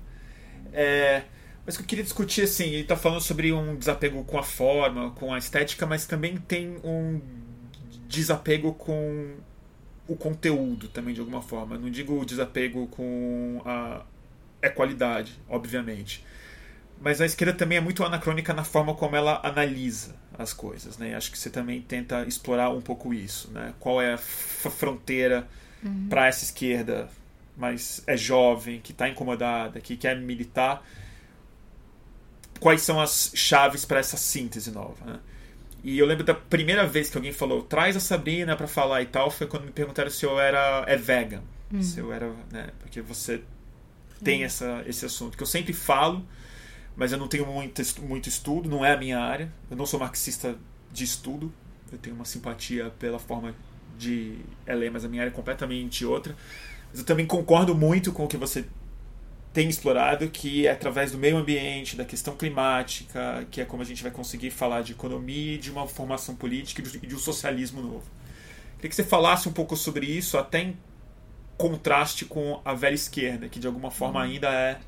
é. 0.72 1.24
Mas 1.64 1.74
o 1.74 1.78
que 1.78 1.84
eu 1.84 1.88
queria 1.88 2.04
discutir, 2.04 2.42
assim, 2.42 2.66
ele 2.66 2.82
está 2.82 2.96
falando 2.96 3.20
sobre 3.20 3.52
um 3.52 3.74
desapego 3.74 4.22
com 4.22 4.38
a 4.38 4.42
forma, 4.42 5.10
com 5.12 5.34
a 5.34 5.38
estética, 5.38 5.84
mas 5.84 6.06
também 6.06 6.36
tem 6.36 6.76
um 6.84 7.20
desapego 8.06 8.72
com 8.74 9.34
o 10.06 10.14
conteúdo 10.14 10.86
também, 10.88 11.12
de 11.12 11.20
alguma 11.20 11.42
forma. 11.42 11.76
Não 11.76 11.90
digo 11.90 12.24
desapego 12.24 12.86
com 12.86 13.60
a 13.64 14.04
é 14.62 14.68
qualidade, 14.68 15.40
obviamente. 15.48 16.24
Mas 17.00 17.20
a 17.20 17.26
esquerda 17.26 17.52
também 17.52 17.78
é 17.78 17.80
muito 17.80 18.04
anacrônica 18.04 18.54
na 18.54 18.64
forma 18.64 18.94
como 18.94 19.16
ela 19.16 19.40
analisa 19.42 20.14
as 20.38 20.52
coisas, 20.52 20.98
né? 20.98 21.14
Acho 21.14 21.30
que 21.30 21.38
você 21.38 21.50
também 21.50 21.80
tenta 21.80 22.24
explorar 22.26 22.70
um 22.70 22.80
pouco 22.80 23.12
isso, 23.12 23.50
né? 23.50 23.72
Qual 23.78 24.00
é 24.00 24.14
a 24.14 24.18
fronteira 24.18 25.46
uhum. 25.82 26.06
para 26.08 26.26
essa 26.26 26.44
esquerda, 26.44 27.08
mas 27.56 28.02
é 28.06 28.16
jovem, 28.16 28.80
que 28.80 28.92
está 28.92 29.08
incomodada, 29.08 29.80
que 29.80 29.96
quer 29.96 30.18
militar? 30.20 30.84
Quais 32.60 32.82
são 32.82 33.00
as 33.00 33.32
chaves 33.34 33.84
para 33.84 33.98
essa 33.98 34.16
síntese 34.16 34.70
nova? 34.70 35.04
Né? 35.04 35.18
E 35.84 35.98
eu 35.98 36.06
lembro 36.06 36.24
da 36.24 36.34
primeira 36.34 36.86
vez 36.86 37.10
que 37.10 37.16
alguém 37.16 37.32
falou 37.32 37.62
traz 37.62 37.96
a 37.96 38.00
Sabrina 38.00 38.56
para 38.56 38.66
falar 38.66 39.02
e 39.02 39.06
tal, 39.06 39.30
foi 39.30 39.46
quando 39.46 39.64
me 39.64 39.72
perguntaram 39.72 40.10
se 40.10 40.24
eu 40.24 40.38
era 40.40 40.84
é 40.86 40.96
vegan, 40.96 41.42
uhum. 41.72 41.82
se 41.82 41.98
eu 41.98 42.12
era, 42.12 42.30
né? 42.50 42.70
Porque 42.80 43.00
você 43.00 43.42
tem 44.22 44.40
uhum. 44.40 44.46
essa, 44.46 44.84
esse 44.86 45.04
assunto 45.06 45.36
que 45.36 45.42
eu 45.42 45.46
sempre 45.46 45.72
falo 45.72 46.26
mas 46.96 47.12
eu 47.12 47.18
não 47.18 47.28
tenho 47.28 47.46
muito, 47.46 47.82
muito 48.02 48.28
estudo, 48.28 48.68
não 48.68 48.84
é 48.84 48.92
a 48.92 48.96
minha 48.96 49.20
área. 49.20 49.52
Eu 49.70 49.76
não 49.76 49.84
sou 49.84 50.00
marxista 50.00 50.56
de 50.90 51.04
estudo, 51.04 51.52
eu 51.92 51.98
tenho 51.98 52.16
uma 52.16 52.24
simpatia 52.24 52.90
pela 52.98 53.18
forma 53.18 53.54
de 53.98 54.38
ler, 54.66 54.90
mas 54.90 55.04
a 55.04 55.08
minha 55.08 55.22
área 55.22 55.30
é 55.30 55.34
completamente 55.34 56.04
outra. 56.04 56.34
Mas 56.90 57.00
eu 57.00 57.04
também 57.04 57.26
concordo 57.26 57.74
muito 57.74 58.12
com 58.12 58.24
o 58.24 58.28
que 58.28 58.36
você 58.36 58.64
tem 59.52 59.68
explorado, 59.68 60.28
que 60.28 60.66
é 60.66 60.70
através 60.70 61.12
do 61.12 61.18
meio 61.18 61.36
ambiente, 61.36 61.96
da 61.96 62.04
questão 62.04 62.36
climática, 62.36 63.46
que 63.50 63.60
é 63.60 63.64
como 63.64 63.82
a 63.82 63.86
gente 63.86 64.02
vai 64.02 64.12
conseguir 64.12 64.50
falar 64.50 64.82
de 64.82 64.92
economia, 64.92 65.58
de 65.58 65.70
uma 65.70 65.86
formação 65.86 66.34
política 66.34 66.82
e 66.82 67.06
de 67.06 67.14
um 67.14 67.18
socialismo 67.18 67.80
novo. 67.80 68.04
Queria 68.76 68.90
que 68.90 68.94
você 68.94 69.04
falasse 69.04 69.48
um 69.48 69.52
pouco 69.52 69.76
sobre 69.76 70.06
isso, 70.06 70.36
até 70.36 70.60
em 70.60 70.76
contraste 71.56 72.26
com 72.26 72.60
a 72.64 72.74
velha 72.74 72.94
esquerda, 72.94 73.48
que 73.48 73.58
de 73.58 73.66
alguma 73.66 73.90
forma 73.90 74.20
uhum. 74.20 74.26
ainda 74.26 74.50
é 74.50 74.78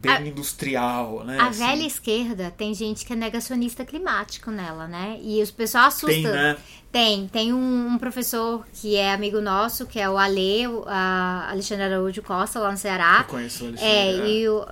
bem 0.00 0.12
a, 0.12 0.20
industrial, 0.20 1.24
né? 1.24 1.38
A 1.38 1.48
assim. 1.48 1.64
velha 1.64 1.86
esquerda 1.86 2.50
tem 2.56 2.72
gente 2.74 3.04
que 3.04 3.12
é 3.12 3.16
negacionista 3.16 3.84
climático 3.84 4.50
nela, 4.50 4.88
né? 4.88 5.18
E 5.22 5.42
os 5.42 5.50
pessoal 5.50 5.86
assusta. 5.86 6.08
Tem, 6.08 6.22
né? 6.22 6.56
Tem, 6.90 7.28
tem 7.28 7.52
um, 7.52 7.86
um, 7.88 7.98
professor 7.98 8.66
que 8.72 8.96
é 8.96 9.12
amigo 9.12 9.40
nosso, 9.40 9.86
que 9.86 10.00
é 10.00 10.10
o 10.10 10.18
Ale, 10.18 10.66
o 10.66 10.84
Alexandre 10.88 11.84
Araújo 11.84 12.22
Costa, 12.22 12.58
lá 12.58 12.72
no 12.72 12.78
Ceará. 12.78 13.18
Eu 13.20 13.32
conheço 13.32 13.64
o 13.64 13.68
Alexandre. 13.68 13.94
É, 13.94 14.06
é. 14.06 14.28
e 14.28 14.48
o, 14.48 14.66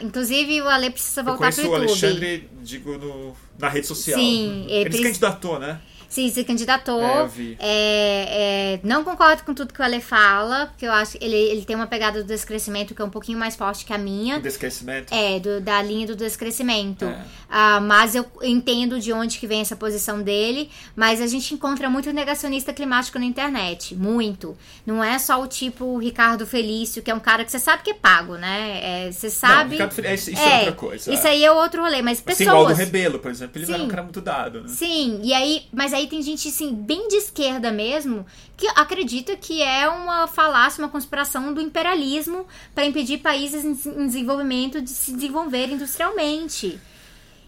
Inclusive, 0.00 0.62
o 0.62 0.68
Ale 0.68 0.90
precisa 0.90 1.22
voltar 1.22 1.52
pro 1.52 1.62
YouTube. 1.62 1.74
Eu 1.74 1.86
conheço 1.86 2.04
o 2.04 2.08
Alexandre, 2.08 2.50
digo, 2.62 2.96
no, 2.96 3.36
na 3.58 3.68
rede 3.68 3.86
social. 3.86 4.18
Sim. 4.18 4.64
Ele, 4.68 4.86
ele 4.86 4.96
se 4.96 5.02
candidatou, 5.02 5.58
né? 5.58 5.80
Sim, 6.08 6.30
se 6.30 6.42
candidatou. 6.42 7.02
É. 7.02 7.28
É, 7.58 7.60
é, 7.60 8.80
não 8.82 9.04
concordo 9.04 9.42
com 9.42 9.52
tudo 9.52 9.74
que 9.74 9.80
o 9.80 9.84
Ale 9.84 10.00
fala, 10.00 10.66
porque 10.66 10.86
eu 10.86 10.92
acho 10.92 11.18
que 11.18 11.24
ele, 11.24 11.36
ele 11.36 11.64
tem 11.64 11.76
uma 11.76 11.86
pegada 11.86 12.22
do 12.22 12.26
descrescimento 12.26 12.94
que 12.94 13.02
é 13.02 13.04
um 13.04 13.10
pouquinho 13.10 13.38
mais 13.38 13.54
forte 13.54 13.84
que 13.84 13.92
a 13.92 13.98
minha. 13.98 14.38
O 14.38 14.40
descrescimento? 14.40 15.12
É, 15.12 15.38
do, 15.38 15.60
da 15.60 15.82
linha 15.82 16.06
do 16.06 16.16
descrescimento. 16.16 17.04
É. 17.04 17.18
Ah, 17.50 17.80
mas 17.80 18.14
eu 18.14 18.26
entendo 18.42 19.00
de 19.00 19.12
onde 19.12 19.38
que 19.38 19.46
vem 19.46 19.60
essa 19.60 19.76
posição 19.76 20.22
dele, 20.22 20.70
mas 20.96 21.20
a 21.20 21.26
gente 21.26 21.54
encontra 21.54 21.90
muito 21.90 22.10
negacionista 22.12 22.72
climático 22.72 23.18
na 23.18 23.24
internet. 23.24 23.94
Muito. 23.94 24.56
Não 24.86 25.02
é 25.04 25.18
só 25.18 25.42
o 25.42 25.46
tipo 25.46 25.98
Ricardo 25.98 26.46
Felício, 26.46 27.02
que 27.02 27.10
é 27.10 27.14
um 27.14 27.20
cara 27.20 27.44
que 27.44 27.50
você 27.50 27.58
sabe 27.58 27.82
que 27.82 27.90
é 27.90 27.94
pago, 27.94 28.36
né? 28.36 29.06
É, 29.06 29.12
você 29.12 29.28
sabe. 29.28 29.78
Não, 29.78 29.88
Ricardo 29.88 30.14
isso 30.14 30.30
é, 30.30 30.34
é 30.34 30.58
outra 30.58 30.72
coisa. 30.72 31.12
Isso 31.12 31.26
aí 31.26 31.44
é 31.44 31.52
outro 31.52 31.82
rolê, 31.82 32.00
mas 32.00 32.20
pessoas. 32.20 32.48
Assim, 32.48 32.58
igual 32.58 32.66
do 32.66 32.74
Rebelo, 32.74 33.18
por 33.18 33.30
exemplo, 33.30 33.58
ele 33.58 33.66
Sim. 33.66 33.74
era 33.74 33.82
um 33.82 33.88
cara 33.88 34.02
muito 34.02 34.20
dado, 34.20 34.62
né? 34.62 34.68
Sim, 34.68 35.20
e 35.22 35.32
aí, 35.34 35.66
mas 35.72 35.92
aí 35.92 35.97
tem 36.06 36.22
gente, 36.22 36.48
assim, 36.48 36.74
bem 36.74 37.08
de 37.08 37.16
esquerda 37.16 37.72
mesmo, 37.72 38.24
que 38.56 38.66
acredita 38.68 39.36
que 39.36 39.62
é 39.62 39.88
uma 39.88 40.26
falácia, 40.26 40.82
uma 40.82 40.90
conspiração 40.90 41.52
do 41.52 41.60
imperialismo 41.60 42.46
para 42.74 42.84
impedir 42.84 43.18
países 43.18 43.64
em 43.64 44.06
desenvolvimento 44.06 44.80
de 44.80 44.90
se 44.90 45.12
desenvolver 45.12 45.68
industrialmente. 45.68 46.78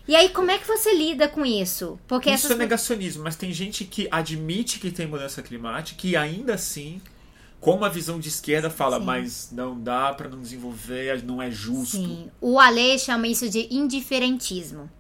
E 0.09 0.17
aí, 0.17 0.29
como 0.31 0.51
é 0.51 0.59
que 0.59 0.67
você 0.67 0.95
lida 0.95 1.29
com 1.29 1.47
isso? 1.47 1.99
Porque 2.09 2.31
isso 2.31 2.47
essas... 2.47 2.57
é 2.57 2.59
negacionismo, 2.59 3.23
mas 3.23 3.37
tem 3.37 3.53
gente 3.53 3.85
que 3.85 4.09
admite 4.11 4.81
que 4.81 4.91
tem 4.91 5.07
mudança 5.07 5.41
climática 5.41 6.07
e 6.07 6.17
ainda 6.17 6.55
assim, 6.55 7.01
com 7.61 7.77
uma 7.77 7.89
visão 7.89 8.19
de 8.19 8.29
esquerda, 8.29 8.71
fala, 8.71 8.99
Sim. 8.99 9.05
mas 9.05 9.51
não 9.53 9.79
dá 9.79 10.13
para 10.13 10.29
não 10.29 10.41
desenvolver, 10.41 11.23
não 11.23 11.41
é 11.41 11.51
justo. 11.51 11.99
Sim. 11.99 12.31
O 12.41 12.59
Ale 12.59 12.99
chama 12.99 13.29
isso 13.29 13.49
de 13.49 13.73
indiferentismo. 13.73 14.91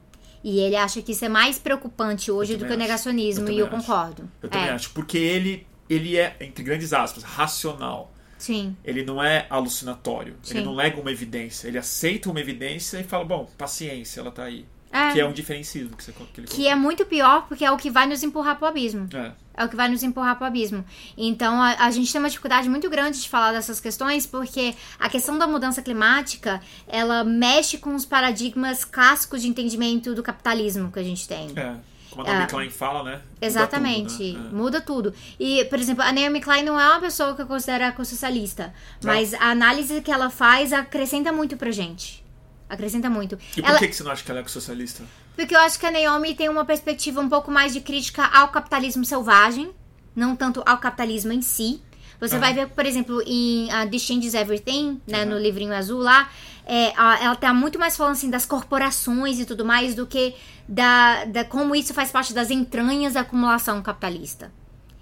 E 0.42 0.59
ele 0.59 0.76
acha 0.76 1.03
que 1.03 1.12
isso 1.12 1.24
é 1.24 1.29
mais 1.29 1.59
preocupante 1.59 2.31
hoje 2.31 2.57
do 2.57 2.64
que 2.66 2.72
o 2.72 2.76
negacionismo, 2.76 3.48
eu 3.48 3.53
e 3.53 3.59
eu 3.59 3.66
acho. 3.66 3.76
concordo. 3.76 4.31
Eu 4.42 4.48
também 4.48 4.68
é. 4.68 4.72
acho, 4.72 4.90
porque 4.90 5.18
ele, 5.18 5.66
ele 5.88 6.16
é, 6.16 6.35
entre 6.40 6.64
grandes 6.64 6.92
aspas, 6.92 7.22
racional. 7.22 8.12
Sim. 8.38 8.74
Ele 8.83 9.05
não 9.05 9.22
é 9.22 9.46
alucinatório. 9.50 10.35
Sim. 10.42 10.59
Ele 10.59 10.64
não 10.64 10.74
lega 10.74 10.98
uma 10.98 11.12
evidência. 11.12 11.68
Ele 11.68 11.76
aceita 11.76 12.31
uma 12.31 12.40
evidência 12.40 12.98
e 12.98 13.05
fala, 13.05 13.24
bom, 13.24 13.46
paciência, 13.59 14.20
ela 14.20 14.31
tá 14.31 14.44
aí. 14.44 14.64
É. 14.92 15.12
Que 15.12 15.20
é 15.20 15.26
um 15.26 15.33
diferencismo 15.33 15.96
que, 15.96 16.03
você, 16.03 16.12
que 16.12 16.40
ele 16.40 16.46
Que 16.48 16.66
é 16.66 16.74
muito 16.74 17.05
pior 17.05 17.46
porque 17.46 17.64
é 17.64 17.70
o 17.70 17.76
que 17.76 17.90
vai 17.90 18.07
nos 18.07 18.22
empurrar 18.22 18.57
pro 18.57 18.66
abismo. 18.66 19.09
É. 19.14 19.33
É 19.55 19.64
o 19.64 19.68
que 19.68 19.76
vai 19.76 19.88
nos 19.88 20.03
empurrar 20.03 20.37
pro 20.37 20.46
abismo. 20.46 20.85
Então 21.16 21.62
a, 21.62 21.85
a, 21.85 21.90
gente 21.90 22.11
tem 22.11 22.18
uma 22.18 22.29
dificuldade 22.29 22.68
muito 22.68 22.88
grande 22.90 23.20
de 23.20 23.29
falar 23.29 23.53
dessas 23.53 23.79
questões 23.79 24.26
porque 24.26 24.74
a 24.98 25.09
questão 25.09 25.38
da 25.38 25.46
mudança 25.46 25.81
climática 25.83 26.61
ela 26.88 27.22
mexe 27.22 27.79
com 27.79 27.94
os 27.94 28.05
paradigmas 28.05 28.85
clássicos 28.85 29.42
de 29.42 29.48
entendimento 29.48 30.14
do 30.14 30.22
capitalismo 30.22 30.90
que 30.90 30.98
a 30.98 31.05
gente 31.05 31.29
tem. 31.29 31.53
É. 31.57 31.76
Como 32.11 32.24
a 32.24 32.26
Naomi 32.26 32.42
é, 32.42 32.46
Klein 32.46 32.70
fala, 32.70 33.05
né? 33.05 33.12
Muda 33.12 33.46
exatamente, 33.46 34.16
tudo, 34.16 34.38
né? 34.38 34.48
É. 34.50 34.55
muda 34.55 34.81
tudo. 34.81 35.14
E, 35.38 35.64
por 35.66 35.79
exemplo, 35.79 36.03
a 36.03 36.12
Naomi 36.12 36.40
Klein 36.40 36.64
não 36.64 36.81
é 36.81 36.88
uma 36.88 37.00
pessoa 37.00 37.37
que 37.37 37.42
eu 37.42 37.46
considero 37.46 37.85
ecossocialista, 37.85 38.74
mas 39.05 39.33
a 39.35 39.50
análise 39.50 40.00
que 40.00 40.11
ela 40.11 40.29
faz 40.29 40.72
acrescenta 40.72 41.33
muito 41.33 41.57
pra 41.57 41.70
gente. 41.70 42.24
Acrescenta 42.70 43.11
muito. 43.11 43.37
E 43.56 43.61
por 43.61 43.68
ela... 43.68 43.78
que, 43.80 43.92
você 43.92 44.04
não 44.04 44.12
acha 44.12 44.22
que 44.22 44.30
ela 44.30 44.40
é 44.40 44.44
socialista? 44.46 45.02
Porque 45.35 45.54
eu 45.54 45.59
acho 45.59 45.78
que 45.78 45.85
a 45.85 45.90
Naomi 45.90 46.37
tem 46.37 46.48
uma 46.48 46.64
perspectiva 46.64 47.20
um 47.20 47.28
pouco 47.28 47.50
mais 47.50 47.72
de 47.72 47.80
crítica 47.80 48.24
ao 48.24 48.48
capitalismo 48.48 49.04
selvagem, 49.04 49.72
não 50.14 50.37
tanto 50.37 50.62
ao 50.64 50.78
capitalismo 50.78 51.33
em 51.33 51.42
si. 51.42 51.83
Você 52.20 52.37
uhum. 52.37 52.40
vai 52.40 52.54
ver, 52.54 52.68
por 52.68 52.87
exemplo, 52.87 53.20
em 53.26 53.66
uh, 53.66 53.90
The 53.90 53.98
Changes 53.98 54.35
Everything, 54.35 55.00
né, 55.04 55.24
uhum. 55.24 55.30
no 55.30 55.38
livrinho 55.38 55.74
azul 55.74 55.98
lá, 55.98 56.30
é, 56.64 56.92
ela 56.94 57.35
tá 57.35 57.52
muito 57.52 57.76
mais 57.76 57.96
falando 57.96 58.12
assim 58.12 58.30
das 58.30 58.46
corporações 58.46 59.40
e 59.40 59.44
tudo 59.44 59.64
mais 59.64 59.96
do 59.96 60.06
que 60.06 60.37
da, 60.68 61.24
da 61.24 61.44
como 61.44 61.74
isso 61.74 61.92
faz 61.92 62.12
parte 62.12 62.33
das 62.33 62.50
entranhas 62.50 63.14
da 63.14 63.22
acumulação 63.22 63.83
capitalista. 63.83 64.52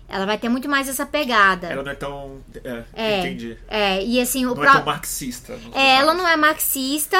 Ela 0.08 0.24
vai 0.24 0.38
ter 0.38 0.48
muito 0.48 0.66
mais 0.70 0.88
essa 0.88 1.04
pegada. 1.04 1.66
Ela 1.66 1.82
não 1.82 1.92
é 1.92 1.94
tão. 1.94 2.38
É, 2.64 2.84
é 2.94 3.20
entendi. 3.20 3.58
É, 3.68 4.02
e 4.02 4.18
assim. 4.18 4.46
O 4.46 4.50
não 4.50 4.54
pro... 4.54 4.64
é 4.64 4.72
tão 4.72 4.84
marxista. 4.84 5.58
É, 5.74 5.96
ela 5.96 6.14
não 6.14 6.26
é 6.26 6.34
marxista 6.34 7.18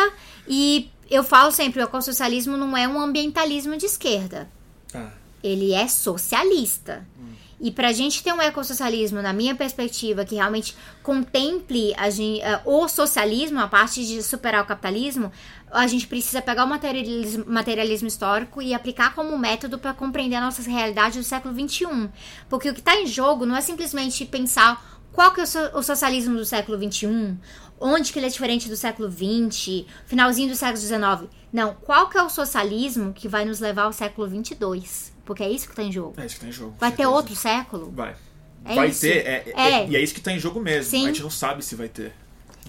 e 0.48 0.90
eu 1.10 1.22
falo 1.22 1.50
sempre: 1.52 1.80
o 1.80 1.84
ecossocialismo 1.84 2.56
não 2.56 2.76
é 2.76 2.88
um 2.88 3.00
ambientalismo 3.00 3.76
de 3.76 3.86
esquerda. 3.86 4.48
Ah. 4.94 5.10
Ele 5.42 5.72
é 5.72 5.86
socialista. 5.86 7.06
Hum. 7.18 7.28
E 7.60 7.72
para 7.72 7.88
a 7.88 7.92
gente 7.92 8.22
ter 8.22 8.32
um 8.32 8.40
ecossocialismo, 8.40 9.20
na 9.20 9.32
minha 9.32 9.54
perspectiva, 9.54 10.24
que 10.24 10.36
realmente 10.36 10.76
contemple 11.02 11.92
a 11.96 12.08
gente, 12.08 12.40
uh, 12.40 12.60
o 12.64 12.88
socialismo, 12.88 13.58
a 13.58 13.66
parte 13.66 14.06
de 14.06 14.22
superar 14.22 14.62
o 14.62 14.66
capitalismo, 14.66 15.32
a 15.70 15.86
gente 15.88 16.06
precisa 16.06 16.40
pegar 16.40 16.64
o 16.64 16.68
materialismo, 16.68 17.44
materialismo 17.48 18.06
histórico 18.06 18.62
e 18.62 18.72
aplicar 18.72 19.12
como 19.14 19.36
método 19.36 19.76
para 19.76 19.92
compreender 19.92 20.36
a 20.36 20.40
nossa 20.40 20.62
realidade 20.62 21.18
do 21.18 21.24
século 21.24 21.52
XXI. 21.52 22.08
Porque 22.48 22.70
o 22.70 22.74
que 22.74 22.80
está 22.80 22.94
em 22.94 23.06
jogo 23.06 23.44
não 23.44 23.56
é 23.56 23.60
simplesmente 23.60 24.24
pensar 24.24 25.00
qual 25.12 25.32
que 25.32 25.40
é 25.40 25.44
o, 25.74 25.82
socialismo 25.82 26.36
do 26.36 26.44
século 26.44 26.78
XXI, 26.78 27.36
onde 27.80 28.12
que 28.12 28.18
ele 28.18 28.26
é 28.26 28.28
diferente 28.28 28.68
do 28.68 28.76
século 28.76 29.10
XX, 29.10 29.84
finalzinho 30.06 30.48
do 30.48 30.56
século 30.56 30.78
XIX. 30.78 31.30
Não, 31.52 31.74
qual 31.74 32.08
que 32.08 32.18
é 32.18 32.22
o 32.22 32.28
socialismo 32.28 33.12
que 33.12 33.28
vai 33.28 33.44
nos 33.44 33.60
levar 33.60 33.82
ao 33.82 33.92
século 33.92 34.28
XXII? 34.28 35.12
Porque 35.24 35.42
é 35.42 35.50
isso 35.50 35.68
que 35.68 35.74
tá 35.74 35.82
em 35.82 35.92
jogo. 35.92 36.14
É 36.16 36.26
isso 36.26 36.36
que 36.36 36.40
tá 36.40 36.46
em 36.48 36.52
jogo. 36.52 36.74
Vai 36.78 36.92
ter 36.92 37.06
outro 37.06 37.34
século? 37.36 37.90
Vai. 37.90 38.16
É 38.64 38.74
vai 38.74 38.88
isso. 38.88 39.00
ter, 39.00 39.26
é, 39.26 39.44
é, 39.54 39.70
é, 39.72 39.88
e 39.88 39.96
é 39.96 40.02
isso 40.02 40.14
que 40.14 40.20
tá 40.20 40.32
em 40.32 40.38
jogo 40.38 40.60
mesmo. 40.60 40.90
Sim. 40.90 41.04
A 41.04 41.06
gente 41.08 41.22
não 41.22 41.30
sabe 41.30 41.64
se 41.64 41.74
vai 41.74 41.88
ter. 41.88 42.12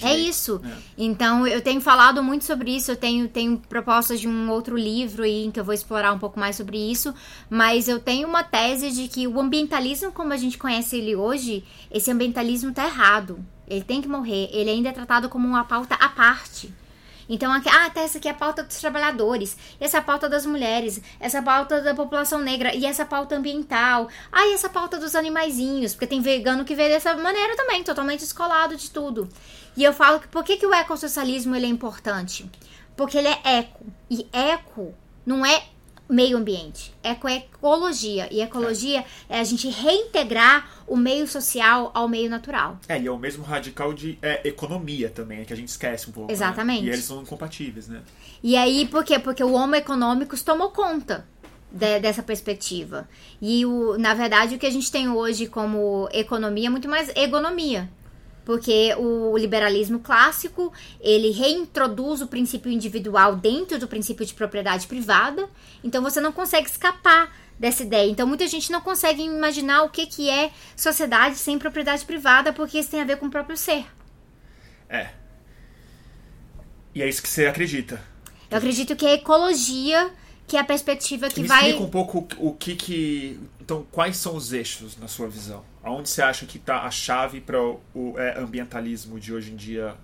É 0.02 0.15
isso. 0.15 0.62
É. 0.63 0.72
Então, 0.98 1.45
eu 1.45 1.62
tenho 1.62 1.82
falado 1.82 2.24
muito 2.24 2.45
sobre 2.45 2.76
isso. 2.76 2.91
Eu 2.91 2.95
tenho, 2.95 3.28
tenho 3.28 3.58
propostas 3.58 4.19
de 4.19 4.28
um 4.28 4.50
outro 4.50 4.78
livro 4.78 5.24
aí 5.24 5.45
em 5.45 5.52
que 5.52 5.60
eu 5.60 5.63
vou 5.63 5.74
explorar 5.74 6.13
um 6.13 6.19
pouco 6.19 6.39
mais 6.39 6.56
sobre 6.56 6.78
isso. 6.78 7.13
Mas 7.50 7.88
eu 7.88 8.00
tenho 8.00 8.28
uma 8.28 8.43
tese 8.43 8.91
de 8.91 9.08
que 9.08 9.28
o 9.28 9.39
ambientalismo, 9.39 10.12
como 10.12 10.32
a 10.32 10.38
gente 10.38 10.58
conhece 10.58 10.98
ele 10.98 11.15
hoje, 11.15 11.63
esse 11.91 12.10
ambientalismo 12.10 12.74
tá 12.74 12.86
errado. 12.86 13.43
Ele 13.69 13.84
tem 13.84 14.01
que 14.01 14.08
morrer. 14.08 14.49
Ele 14.51 14.69
ainda 14.69 14.89
é 14.89 14.91
tratado 14.91 15.29
como 15.29 15.47
uma 15.47 15.63
pauta 15.63 15.95
à 15.95 16.10
parte. 16.10 16.73
Então, 17.29 17.51
aqui, 17.53 17.69
ah, 17.69 17.89
tá, 17.91 18.01
essa 18.01 18.17
aqui 18.17 18.27
é 18.27 18.32
a 18.32 18.34
pauta 18.34 18.63
dos 18.63 18.79
trabalhadores, 18.79 19.55
essa 19.79 19.99
é 19.99 20.01
pauta 20.01 20.27
das 20.27 20.47
mulheres, 20.47 20.99
essa 21.19 21.38
é 21.38 21.41
pauta 21.43 21.79
da 21.79 21.93
população 21.93 22.39
negra, 22.39 22.73
e 22.73 22.88
essa 22.88 23.05
pauta 23.05 23.36
ambiental, 23.36 24.10
ah, 24.32 24.47
e 24.47 24.53
essa 24.53 24.67
pauta 24.67 24.97
dos 24.97 25.13
animaizinhos, 25.13 25.93
porque 25.93 26.08
tem 26.08 26.21
vegano 26.21 26.65
que 26.65 26.73
vê 26.73 26.89
dessa 26.89 27.13
maneira 27.15 27.55
também, 27.55 27.84
totalmente 27.84 28.21
descolado 28.21 28.75
de 28.75 28.89
tudo. 28.89 29.29
E 29.77 29.84
eu 29.84 29.93
falo 29.93 30.19
que 30.19 30.27
por 30.27 30.43
que, 30.43 30.58
que 30.58 30.65
o 30.65 30.73
ecossocialismo 30.73 31.55
ele 31.55 31.67
é 31.67 31.69
importante? 31.69 32.49
Porque 32.97 33.19
ele 33.19 33.27
é 33.27 33.60
eco. 33.60 33.86
E 34.10 34.27
eco 34.34 34.95
não 35.23 35.45
é 35.45 35.63
meio 36.10 36.38
ambiente. 36.38 36.93
Ecoecologia. 37.04 38.28
E 38.32 38.41
ecologia 38.41 39.06
é. 39.30 39.38
é. 39.38 39.39
a 39.39 39.43
gente 39.43 39.69
reintegrar 39.69 40.82
o 40.88 40.98
meio 40.98 41.28
social 41.28 41.91
ao 41.93 42.08
meio 42.08 42.30
natural. 42.30 42.80
É, 42.88 43.00
e 43.00 43.06
é 43.06 43.12
o 43.12 43.17
mesmo 43.17 43.43
radical 43.43 43.93
de 43.93 44.17
é, 44.22 44.48
economia 44.48 45.10
também, 45.10 45.45
que 45.45 45.54
a 45.54 45.56
gente 45.56 45.69
esquece 45.69 46.10
um 46.10 46.12
pouco. 46.12 46.28
Né? 46.30 46.34
Exatamente. 46.34 46.82
Né? 46.82 46.88
E 46.88 46.93
eles 46.93 47.06
são 47.06 47.22
incompatíveis, 47.22 47.88
né? 47.88 48.02
E 48.41 48.56
aí, 48.56 48.88
por 48.88 49.04
quê? 49.04 49.19
Porque 49.19 49.43
o 49.43 49.54
Homo 49.54 49.76
econômicos 49.76 50.41
tomou 50.41 50.72
conta. 50.72 51.26
De, 51.72 52.00
dessa 52.00 52.24
perspectiva. 52.24 53.08
E, 53.39 53.63
o, 53.63 53.95
na 53.95 54.15
verdade, 54.15 54.56
o 54.56 54.58
que 54.58 54.65
a 54.65 54.72
gente 54.72 54.91
tem 54.91 55.08
hoje 55.08 55.45
como 55.45 56.10
economia 56.12 56.65
é 56.65 56.69
muito 56.72 56.89
mais 56.89 57.15
egonomia 57.15 57.88
porque 58.50 58.96
o 58.98 59.38
liberalismo 59.38 60.00
clássico 60.00 60.74
ele 61.00 61.30
reintroduz 61.30 62.20
o 62.20 62.26
princípio 62.26 62.72
individual 62.72 63.36
dentro 63.36 63.78
do 63.78 63.88
princípio 63.88 64.26
de 64.26 64.34
propriedade 64.34 64.88
privada, 64.88 65.48
então 65.84 66.02
você 66.02 66.20
não 66.20 66.32
consegue 66.32 66.68
escapar 66.68 67.32
dessa 67.60 67.84
ideia. 67.84 68.10
Então 68.10 68.26
muita 68.26 68.48
gente 68.48 68.72
não 68.72 68.82
consegue 68.82 69.22
imaginar 69.22 69.84
o 69.84 69.90
que, 69.90 70.08
que 70.08 70.28
é 70.32 70.50
sociedade 70.76 71.36
sem 71.36 71.60
propriedade 71.60 72.04
privada, 72.06 72.52
porque 72.52 72.80
isso 72.80 72.90
tem 72.90 73.02
a 73.02 73.06
ver 73.06 73.18
com 73.18 73.28
o 73.28 73.30
próprio 73.30 73.56
ser. 73.56 73.86
É. 74.90 75.10
E 76.96 77.04
é 77.04 77.08
isso 77.08 77.22
que 77.22 77.30
você 77.30 77.46
acredita. 77.46 78.02
Eu 78.50 78.58
acredito 78.58 78.96
que 78.96 79.06
é 79.06 79.14
ecologia 79.14 80.12
que 80.48 80.58
é 80.58 80.60
a 80.60 80.64
perspectiva 80.64 81.30
que 81.30 81.42
Me 81.42 81.48
vai. 81.48 81.66
Explica 81.66 81.84
um 81.84 81.90
pouco 81.92 82.28
o 82.40 82.52
que 82.54 82.76
que. 82.76 83.40
Então, 83.62 83.86
quais 83.92 84.18
são 84.18 84.36
os 84.36 84.52
eixos 84.52 84.98
na 84.98 85.08
sua 85.08 85.28
visão? 85.28 85.64
Aonde 85.84 86.10
você 86.10 86.22
acha 86.22 86.46
que 86.46 86.58
está 86.58 86.84
a 86.84 86.92
chave 86.92 87.39
para 87.39 87.62
o 87.62 88.15
é, 88.18 88.39
ambientalismo 88.39 89.20
de 89.20 89.34
hoje 89.34 89.51
em 89.51 89.56
dia 89.56 89.95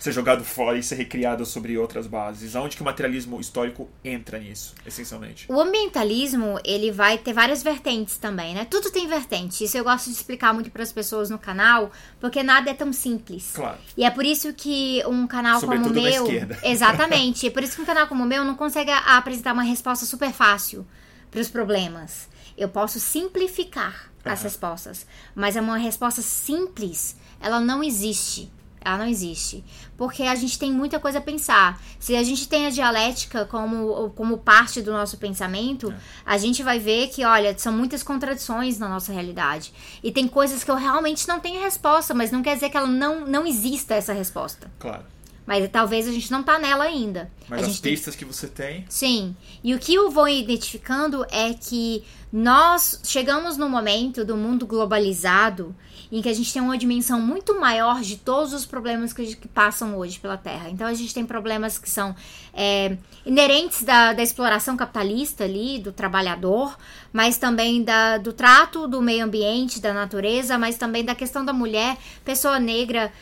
ser 0.00 0.12
jogado 0.12 0.42
fora 0.42 0.78
e 0.78 0.82
ser 0.82 0.94
recriado 0.94 1.44
sobre 1.44 1.76
outras 1.76 2.06
bases? 2.06 2.56
Aonde 2.56 2.74
que 2.76 2.82
o 2.82 2.84
materialismo 2.84 3.40
histórico 3.40 3.88
entra 4.02 4.38
nisso, 4.38 4.74
essencialmente? 4.86 5.46
O 5.48 5.60
ambientalismo, 5.60 6.58
ele 6.64 6.90
vai 6.90 7.18
ter 7.18 7.32
várias 7.32 7.62
vertentes 7.62 8.16
também, 8.16 8.54
né? 8.54 8.66
Tudo 8.68 8.90
tem 8.90 9.06
vertente. 9.06 9.64
Isso 9.64 9.76
eu 9.76 9.84
gosto 9.84 10.06
de 10.06 10.12
explicar 10.12 10.52
muito 10.54 10.70
para 10.70 10.82
as 10.82 10.92
pessoas 10.92 11.28
no 11.28 11.38
canal, 11.38 11.92
porque 12.18 12.42
nada 12.42 12.70
é 12.70 12.74
tão 12.74 12.92
simples. 12.92 13.52
Claro. 13.54 13.78
E 13.96 14.04
é 14.04 14.10
por 14.10 14.24
isso 14.24 14.52
que 14.54 15.02
um 15.06 15.26
canal 15.26 15.60
Sobretudo 15.60 15.94
como 15.94 16.00
o 16.00 16.02
meu, 16.02 16.24
esquerda. 16.24 16.58
exatamente, 16.64 17.46
é 17.46 17.50
por 17.50 17.62
isso 17.62 17.76
que 17.76 17.82
um 17.82 17.86
canal 17.86 18.06
como 18.06 18.24
o 18.24 18.26
meu 18.26 18.44
não 18.44 18.54
consegue 18.54 18.90
apresentar 18.90 19.52
uma 19.52 19.62
resposta 19.62 20.06
super 20.06 20.32
fácil 20.32 20.86
para 21.30 21.40
os 21.40 21.48
problemas. 21.48 22.28
Eu 22.56 22.68
posso 22.68 22.98
simplificar 22.98 24.09
as 24.24 24.42
respostas, 24.42 25.06
mas 25.34 25.56
é 25.56 25.60
uma 25.60 25.78
resposta 25.78 26.20
simples, 26.20 27.16
ela 27.40 27.60
não 27.60 27.82
existe. 27.82 28.50
Ela 28.82 28.98
não 28.98 29.06
existe. 29.06 29.62
Porque 29.96 30.22
a 30.22 30.34
gente 30.34 30.58
tem 30.58 30.72
muita 30.72 30.98
coisa 30.98 31.18
a 31.18 31.20
pensar. 31.20 31.78
Se 31.98 32.16
a 32.16 32.22
gente 32.22 32.48
tem 32.48 32.66
a 32.66 32.70
dialética 32.70 33.44
como, 33.44 34.10
como 34.10 34.38
parte 34.38 34.80
do 34.80 34.90
nosso 34.90 35.18
pensamento, 35.18 35.92
a 36.24 36.38
gente 36.38 36.62
vai 36.62 36.78
ver 36.78 37.08
que, 37.08 37.24
olha, 37.24 37.56
são 37.58 37.72
muitas 37.72 38.02
contradições 38.02 38.78
na 38.78 38.88
nossa 38.88 39.12
realidade. 39.12 39.72
E 40.02 40.10
tem 40.10 40.26
coisas 40.26 40.64
que 40.64 40.70
eu 40.70 40.76
realmente 40.76 41.28
não 41.28 41.38
tenho 41.40 41.62
resposta, 41.62 42.14
mas 42.14 42.30
não 42.30 42.42
quer 42.42 42.54
dizer 42.54 42.70
que 42.70 42.76
ela 42.76 42.86
não, 42.86 43.26
não 43.26 43.46
exista 43.46 43.94
essa 43.94 44.14
resposta. 44.14 44.70
Claro. 44.78 45.04
Mas 45.50 45.68
talvez 45.68 46.06
a 46.06 46.12
gente 46.12 46.30
não 46.30 46.44
tá 46.44 46.60
nela 46.60 46.84
ainda. 46.84 47.28
Mas 47.48 47.58
a 47.58 47.62
as 47.62 47.72
gente 47.72 47.82
tem- 47.82 47.92
pistas 47.92 48.14
que 48.14 48.24
você 48.24 48.46
tem. 48.46 48.84
Sim. 48.88 49.34
E 49.64 49.74
o 49.74 49.80
que 49.80 49.92
eu 49.92 50.08
vou 50.08 50.28
identificando 50.28 51.26
é 51.28 51.52
que 51.52 52.04
nós 52.32 53.00
chegamos 53.02 53.56
no 53.56 53.68
momento 53.68 54.24
do 54.24 54.36
mundo 54.36 54.64
globalizado 54.64 55.74
em 56.12 56.22
que 56.22 56.28
a 56.28 56.32
gente 56.32 56.52
tem 56.52 56.62
uma 56.62 56.78
dimensão 56.78 57.20
muito 57.20 57.58
maior 57.58 58.00
de 58.00 58.16
todos 58.16 58.52
os 58.52 58.64
problemas 58.64 59.12
que, 59.12 59.34
que 59.34 59.48
passam 59.48 59.96
hoje 59.96 60.20
pela 60.20 60.36
Terra. 60.36 60.70
Então 60.70 60.86
a 60.86 60.94
gente 60.94 61.12
tem 61.12 61.26
problemas 61.26 61.78
que 61.78 61.90
são 61.90 62.14
é, 62.54 62.96
inerentes 63.26 63.82
da, 63.82 64.12
da 64.12 64.22
exploração 64.22 64.76
capitalista 64.76 65.42
ali, 65.42 65.80
do 65.80 65.90
trabalhador, 65.90 66.76
mas 67.12 67.38
também 67.38 67.82
da, 67.82 68.18
do 68.18 68.32
trato 68.32 68.86
do 68.86 69.02
meio 69.02 69.24
ambiente, 69.24 69.80
da 69.80 69.92
natureza, 69.92 70.56
mas 70.56 70.76
também 70.76 71.04
da 71.04 71.14
questão 71.14 71.44
da 71.44 71.52
mulher, 71.52 71.96
pessoa 72.24 72.60
negra, 72.60 73.12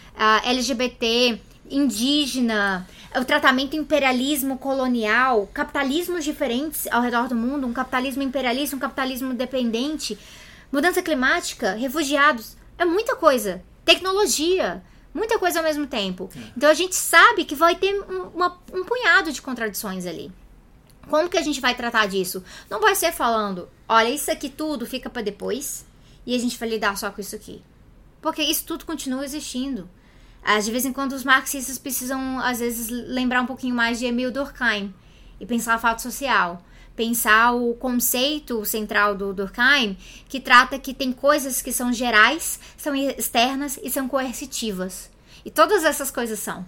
LGBT, 0.44 1.40
indígena, 1.70 2.86
o 3.16 3.24
tratamento 3.24 3.76
imperialismo 3.76 4.58
colonial, 4.58 5.48
capitalismos 5.52 6.24
diferentes 6.24 6.86
ao 6.90 7.02
redor 7.02 7.28
do 7.28 7.34
mundo, 7.34 7.66
um 7.66 7.72
capitalismo 7.72 8.22
imperialista, 8.22 8.76
um 8.76 8.78
capitalismo 8.78 9.34
dependente, 9.34 10.18
mudança 10.72 11.02
climática, 11.02 11.72
refugiados, 11.74 12.56
é 12.78 12.84
muita 12.84 13.16
coisa. 13.16 13.62
Tecnologia, 13.84 14.82
muita 15.14 15.38
coisa 15.38 15.58
ao 15.60 15.64
mesmo 15.64 15.86
tempo. 15.86 16.30
Então 16.56 16.68
a 16.70 16.74
gente 16.74 16.94
sabe 16.94 17.44
que 17.44 17.54
vai 17.54 17.74
ter 17.74 17.92
um, 18.10 18.22
uma- 18.34 18.58
um 18.72 18.84
punhado 18.84 19.32
de 19.32 19.42
contradições 19.42 20.06
ali. 20.06 20.30
Como 21.08 21.28
que 21.30 21.38
a 21.38 21.42
gente 21.42 21.60
vai 21.60 21.74
tratar 21.74 22.06
disso? 22.06 22.44
Não 22.68 22.80
vai 22.80 22.94
ser 22.94 23.12
falando, 23.12 23.68
olha, 23.88 24.10
isso 24.10 24.30
aqui 24.30 24.48
tudo 24.50 24.84
fica 24.86 25.08
pra 25.08 25.22
depois 25.22 25.86
e 26.26 26.34
a 26.34 26.38
gente 26.38 26.58
vai 26.58 26.68
lidar 26.68 26.96
só 26.98 27.10
com 27.10 27.20
isso 27.20 27.34
aqui. 27.34 27.62
Porque 28.20 28.42
isso 28.42 28.64
tudo 28.66 28.84
continua 28.84 29.24
existindo. 29.24 29.88
Ah, 30.50 30.60
De 30.60 30.70
vez 30.70 30.86
em 30.86 30.94
quando 30.94 31.12
os 31.12 31.24
marxistas 31.24 31.76
precisam, 31.76 32.38
às 32.38 32.58
vezes, 32.58 32.88
lembrar 32.88 33.42
um 33.42 33.46
pouquinho 33.46 33.74
mais 33.74 33.98
de 33.98 34.06
Emil 34.06 34.32
Durkheim 34.32 34.94
e 35.38 35.44
pensar 35.44 35.74
a 35.74 35.78
fato 35.78 36.00
social. 36.00 36.64
Pensar 36.96 37.52
o 37.52 37.74
conceito 37.74 38.64
central 38.64 39.14
do 39.14 39.34
Durkheim, 39.34 39.94
que 40.26 40.40
trata 40.40 40.78
que 40.78 40.94
tem 40.94 41.12
coisas 41.12 41.60
que 41.60 41.70
são 41.70 41.92
gerais, 41.92 42.58
são 42.78 42.96
externas 42.96 43.78
e 43.82 43.90
são 43.90 44.08
coercitivas. 44.08 45.10
E 45.44 45.50
todas 45.50 45.84
essas 45.84 46.10
coisas 46.10 46.38
são. 46.38 46.64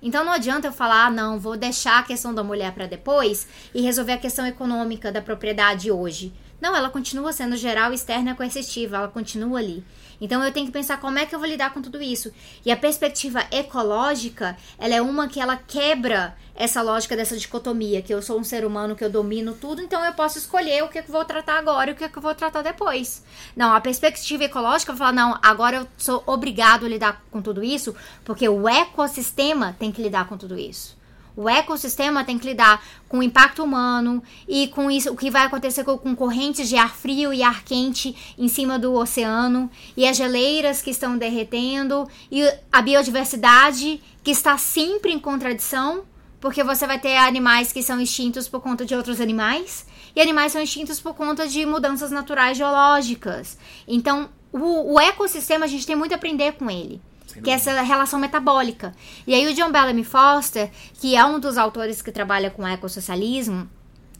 Então 0.00 0.24
não 0.24 0.30
adianta 0.32 0.68
eu 0.68 0.72
falar, 0.72 1.06
ah, 1.06 1.10
não, 1.10 1.36
vou 1.36 1.56
deixar 1.56 1.98
a 1.98 2.02
questão 2.04 2.32
da 2.32 2.44
mulher 2.44 2.72
para 2.72 2.86
depois 2.86 3.48
e 3.74 3.82
resolver 3.82 4.12
a 4.12 4.18
questão 4.18 4.46
econômica 4.46 5.10
da 5.10 5.20
propriedade 5.20 5.90
hoje. 5.90 6.32
Não, 6.60 6.76
ela 6.76 6.88
continua 6.88 7.32
sendo 7.32 7.56
geral, 7.56 7.92
externa 7.92 8.30
e 8.30 8.34
coercitiva, 8.36 8.96
ela 8.96 9.08
continua 9.08 9.58
ali. 9.58 9.84
Então 10.20 10.42
eu 10.42 10.52
tenho 10.52 10.66
que 10.66 10.72
pensar 10.72 10.98
como 10.98 11.18
é 11.18 11.26
que 11.26 11.34
eu 11.34 11.38
vou 11.38 11.48
lidar 11.48 11.72
com 11.72 11.82
tudo 11.82 12.02
isso. 12.02 12.32
E 12.64 12.70
a 12.70 12.76
perspectiva 12.76 13.44
ecológica, 13.50 14.56
ela 14.78 14.94
é 14.94 15.02
uma 15.02 15.28
que 15.28 15.40
ela 15.40 15.56
quebra 15.56 16.36
essa 16.54 16.80
lógica 16.82 17.16
dessa 17.16 17.36
dicotomia, 17.36 18.00
que 18.00 18.14
eu 18.14 18.22
sou 18.22 18.38
um 18.38 18.44
ser 18.44 18.64
humano, 18.64 18.94
que 18.94 19.04
eu 19.04 19.10
domino 19.10 19.54
tudo, 19.54 19.82
então 19.82 20.04
eu 20.04 20.12
posso 20.12 20.38
escolher 20.38 20.84
o 20.84 20.88
que, 20.88 20.98
é 20.98 21.02
que 21.02 21.08
eu 21.08 21.12
vou 21.12 21.24
tratar 21.24 21.58
agora 21.58 21.90
e 21.90 21.92
o 21.92 21.96
que, 21.96 22.04
é 22.04 22.08
que 22.08 22.16
eu 22.16 22.22
vou 22.22 22.34
tratar 22.34 22.62
depois. 22.62 23.24
Não, 23.56 23.74
a 23.74 23.80
perspectiva 23.80 24.44
ecológica 24.44 24.92
vai 24.92 24.98
falar, 24.98 25.12
não, 25.12 25.38
agora 25.42 25.78
eu 25.78 25.88
sou 25.98 26.22
obrigado 26.26 26.86
a 26.86 26.88
lidar 26.88 27.24
com 27.30 27.42
tudo 27.42 27.64
isso, 27.64 27.94
porque 28.24 28.48
o 28.48 28.68
ecossistema 28.68 29.74
tem 29.78 29.90
que 29.90 30.02
lidar 30.02 30.28
com 30.28 30.36
tudo 30.36 30.56
isso. 30.56 30.96
O 31.36 31.48
ecossistema 31.48 32.24
tem 32.24 32.38
que 32.38 32.46
lidar 32.46 32.84
com 33.08 33.18
o 33.18 33.22
impacto 33.22 33.64
humano 33.64 34.22
e 34.48 34.68
com 34.68 34.90
isso, 34.90 35.12
o 35.12 35.16
que 35.16 35.30
vai 35.30 35.44
acontecer 35.46 35.82
com, 35.82 36.14
correntes 36.14 36.68
de 36.68 36.76
ar 36.76 36.94
frio 36.94 37.32
e 37.34 37.42
ar 37.42 37.64
quente 37.64 38.34
em 38.38 38.46
cima 38.46 38.78
do 38.78 38.94
oceano 38.94 39.68
e 39.96 40.06
as 40.06 40.16
geleiras 40.16 40.80
que 40.80 40.90
estão 40.90 41.18
derretendo 41.18 42.08
e 42.30 42.42
a 42.72 42.80
biodiversidade 42.80 44.00
que 44.22 44.30
está 44.30 44.56
sempre 44.56 45.12
em 45.12 45.18
contradição, 45.18 46.04
porque 46.40 46.62
você 46.62 46.86
vai 46.86 47.00
ter 47.00 47.16
animais 47.16 47.72
que 47.72 47.82
são 47.82 48.00
extintos 48.00 48.48
por 48.48 48.60
conta 48.60 48.84
de 48.84 48.94
outros 48.94 49.20
animais 49.20 49.86
e 50.14 50.20
animais 50.20 50.52
são 50.52 50.62
extintos 50.62 51.00
por 51.00 51.14
conta 51.14 51.48
de 51.48 51.66
mudanças 51.66 52.12
naturais 52.12 52.56
geológicas. 52.56 53.58
Então, 53.88 54.28
o, 54.52 54.94
o 54.94 55.00
ecossistema 55.00 55.64
a 55.64 55.68
gente 55.68 55.84
tem 55.84 55.96
muito 55.96 56.12
a 56.12 56.16
aprender 56.16 56.52
com 56.52 56.70
ele 56.70 57.00
que 57.42 57.50
é 57.50 57.54
essa 57.54 57.80
relação 57.82 58.18
metabólica. 58.18 58.94
E 59.26 59.34
aí 59.34 59.46
o 59.46 59.54
John 59.54 59.72
Bellamy 59.72 60.04
Foster, 60.04 60.70
que 60.94 61.16
é 61.16 61.24
um 61.24 61.38
dos 61.40 61.58
autores 61.58 62.02
que 62.02 62.12
trabalha 62.12 62.50
com 62.50 62.66
ecossocialismo, 62.66 63.68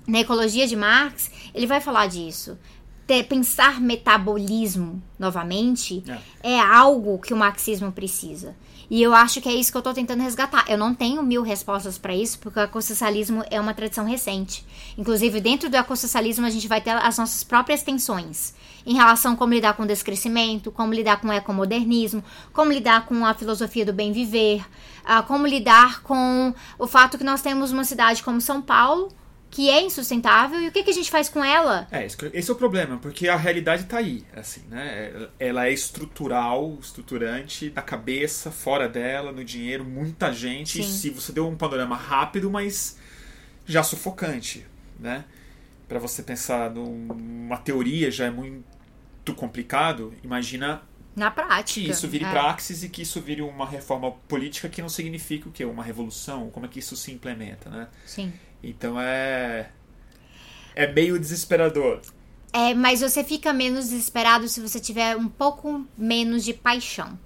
na 0.06 0.20
ecologia 0.20 0.66
de 0.66 0.76
Marx, 0.76 1.30
ele 1.54 1.66
vai 1.66 1.80
falar 1.80 2.06
disso. 2.06 2.58
Ter- 3.06 3.24
pensar 3.24 3.80
metabolismo 3.80 5.02
novamente 5.18 6.02
é. 6.42 6.60
algo 6.60 7.18
que 7.18 7.34
o 7.34 7.36
marxismo 7.36 7.92
precisa. 7.92 8.56
E 8.90 9.02
eu 9.02 9.14
acho 9.14 9.40
que 9.40 9.48
é 9.48 9.52
isso 9.52 9.72
que 9.72 9.78
eu 9.78 9.82
tô 9.82 9.92
tentando 9.94 10.22
resgatar. 10.22 10.64
Eu 10.68 10.76
não 10.76 10.94
tenho 10.94 11.22
mil 11.22 11.42
respostas 11.42 11.96
para 11.96 12.14
isso, 12.14 12.38
porque 12.38 12.58
o 12.58 12.62
ecossocialismo 12.62 13.42
é 13.50 13.60
uma 13.60 13.74
tradição 13.74 14.04
recente. 14.04 14.64
Inclusive, 14.96 15.40
dentro 15.40 15.70
do 15.70 15.76
ecossocialismo, 15.76 16.46
a 16.46 16.50
gente 16.50 16.68
vai 16.68 16.80
ter 16.80 16.90
as 16.90 17.18
nossas 17.18 17.42
próprias 17.42 17.82
tensões 17.82 18.54
em 18.86 18.94
relação 18.94 19.32
a 19.32 19.36
como 19.36 19.54
lidar 19.54 19.74
com 19.74 19.82
o 19.84 19.86
descrescimento, 19.86 20.70
como 20.70 20.92
lidar 20.92 21.20
com 21.20 21.28
o 21.28 21.32
ecomodernismo, 21.32 22.22
como 22.52 22.72
lidar 22.72 23.06
com 23.06 23.24
a 23.24 23.34
filosofia 23.34 23.84
do 23.84 23.92
bem 23.92 24.12
viver, 24.12 24.64
ah, 25.04 25.22
como 25.22 25.46
lidar 25.46 26.02
com 26.02 26.54
o 26.78 26.86
fato 26.86 27.16
que 27.16 27.24
nós 27.24 27.42
temos 27.42 27.72
uma 27.72 27.84
cidade 27.84 28.22
como 28.22 28.40
São 28.40 28.60
Paulo, 28.60 29.08
que 29.50 29.70
é 29.70 29.80
insustentável, 29.80 30.60
e 30.60 30.66
o 30.66 30.72
que, 30.72 30.82
que 30.82 30.90
a 30.90 30.94
gente 30.94 31.08
faz 31.08 31.28
com 31.28 31.44
ela? 31.44 31.86
É, 31.92 32.04
esse 32.04 32.50
é 32.50 32.52
o 32.52 32.56
problema, 32.56 32.96
porque 32.96 33.28
a 33.28 33.36
realidade 33.36 33.84
tá 33.84 33.98
aí, 33.98 34.24
assim, 34.34 34.62
né? 34.68 35.28
Ela 35.38 35.68
é 35.68 35.72
estrutural, 35.72 36.76
estruturante, 36.80 37.72
na 37.72 37.80
cabeça, 37.80 38.50
fora 38.50 38.88
dela, 38.88 39.30
no 39.30 39.44
dinheiro, 39.44 39.84
muita 39.84 40.32
gente. 40.32 40.80
E 40.80 40.82
se 40.82 41.08
você 41.08 41.30
deu 41.30 41.46
um 41.46 41.54
panorama 41.54 41.94
rápido, 41.94 42.50
mas 42.50 42.98
já 43.64 43.84
sufocante, 43.84 44.66
né? 44.98 45.24
Para 45.86 46.00
você 46.00 46.20
pensar 46.20 46.70
numa 46.70 47.58
teoria 47.58 48.10
já 48.10 48.24
é 48.24 48.30
muito 48.30 48.73
complicado, 49.32 50.12
imagina 50.24 50.82
Na 51.14 51.30
prática. 51.30 51.80
que 51.80 51.88
isso 51.88 52.08
vire 52.08 52.24
é. 52.24 52.30
praxis 52.30 52.82
e 52.82 52.88
que 52.88 53.02
isso 53.02 53.20
vire 53.20 53.40
uma 53.42 53.64
reforma 53.64 54.10
política 54.10 54.68
que 54.68 54.82
não 54.82 54.88
significa 54.88 55.48
o 55.48 55.52
quê? 55.52 55.64
Uma 55.64 55.84
revolução? 55.84 56.50
Como 56.50 56.66
é 56.66 56.68
que 56.68 56.80
isso 56.80 56.96
se 56.96 57.12
implementa, 57.12 57.70
né? 57.70 57.88
Sim. 58.04 58.32
Então 58.62 59.00
é. 59.00 59.70
É 60.74 60.92
meio 60.92 61.18
desesperador. 61.18 62.00
É, 62.52 62.74
mas 62.74 63.00
você 63.00 63.22
fica 63.22 63.52
menos 63.52 63.88
desesperado 63.88 64.48
se 64.48 64.60
você 64.60 64.80
tiver 64.80 65.16
um 65.16 65.28
pouco 65.28 65.86
menos 65.96 66.44
de 66.44 66.52
paixão. 66.52 67.18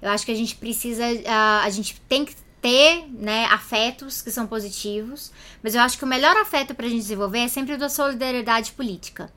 Eu 0.00 0.10
acho 0.10 0.24
que 0.24 0.32
a 0.32 0.34
gente 0.34 0.56
precisa. 0.56 1.04
ah, 1.26 1.62
a 1.62 1.70
gente 1.70 2.00
tem 2.08 2.24
que 2.24 2.34
ter 2.60 3.06
né, 3.12 3.44
afetos 3.46 4.20
que 4.22 4.30
são 4.30 4.46
positivos, 4.46 5.32
mas 5.62 5.74
eu 5.74 5.80
acho 5.80 5.96
que 5.96 6.04
o 6.04 6.06
melhor 6.06 6.36
afeto 6.36 6.74
pra 6.74 6.88
gente 6.88 7.02
desenvolver 7.02 7.38
é 7.40 7.48
sempre 7.48 7.74
o 7.74 7.78
da 7.78 7.88
solidariedade 7.88 8.72
política. 8.72 9.32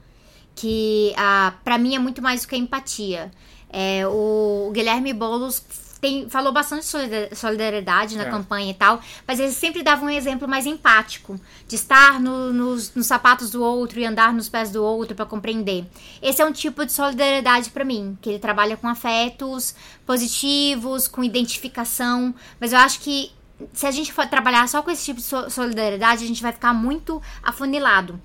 Que 0.56 1.14
ah, 1.18 1.54
para 1.64 1.78
mim 1.78 1.96
é 1.96 2.00
muito 2.00 2.22
mais 2.22 2.42
do 2.42 2.48
que 2.48 2.56
empatia. 2.58 3.32
É, 3.72 4.06
o, 4.08 4.72
Guilherme 4.74 5.14
Boulos 5.14 5.64
tem, 6.02 6.30
falou 6.30 6.52
bastante 6.54 6.82
de 6.82 6.88
solida- 6.88 7.36
solidariedade 7.36 8.18
na 8.18 8.24
É. 8.24 8.30
campanha 8.30 8.72
e 8.72 8.74
tal, 8.74 9.00
mas 9.28 9.40
ele 9.40 9.52
sempre 9.52 9.84
dava 9.84 10.04
um 10.06 10.10
exemplo 10.10 10.48
mais 10.48 10.66
empático, 10.66 11.40
de 11.68 11.76
estar 11.76 12.20
no- 12.22 12.52
nos, 12.54 12.96
nos 12.96 13.06
sapatos 13.06 13.50
do 13.52 13.62
outro 13.62 14.00
e 14.00 14.06
andar 14.06 14.34
nos 14.34 14.48
pés 14.50 14.72
do 14.72 14.84
outro 14.84 15.14
para 15.16 15.26
compreender. 15.26 15.86
Esse 16.22 16.42
é 16.42 16.46
um 16.46 16.54
tipo 16.54 16.86
de 16.86 16.92
solidariedade 16.94 17.70
para 17.70 17.84
mim, 17.86 18.18
que 18.22 18.30
ele 18.30 18.40
trabalha 18.40 18.76
com 18.78 18.88
afetos 18.88 19.76
positivos, 20.06 21.08
com 21.08 21.24
identificação, 21.24 22.34
mas 22.60 22.74
eu 22.74 22.80
acho 22.80 23.00
que 23.02 23.32
se 23.74 23.86
a 23.86 23.92
gente 23.92 24.12
for 24.14 24.26
trabalhar 24.26 24.68
só 24.70 24.82
com 24.82 24.90
esse 24.90 25.04
tipo 25.06 25.20
de 25.20 25.26
so- 25.26 25.50
solidariedade, 25.50 26.24
a 26.24 26.28
gente 26.28 26.42
vai 26.42 26.52
ficar 26.54 26.74
muito 26.74 27.22
afunilado. 27.44 28.20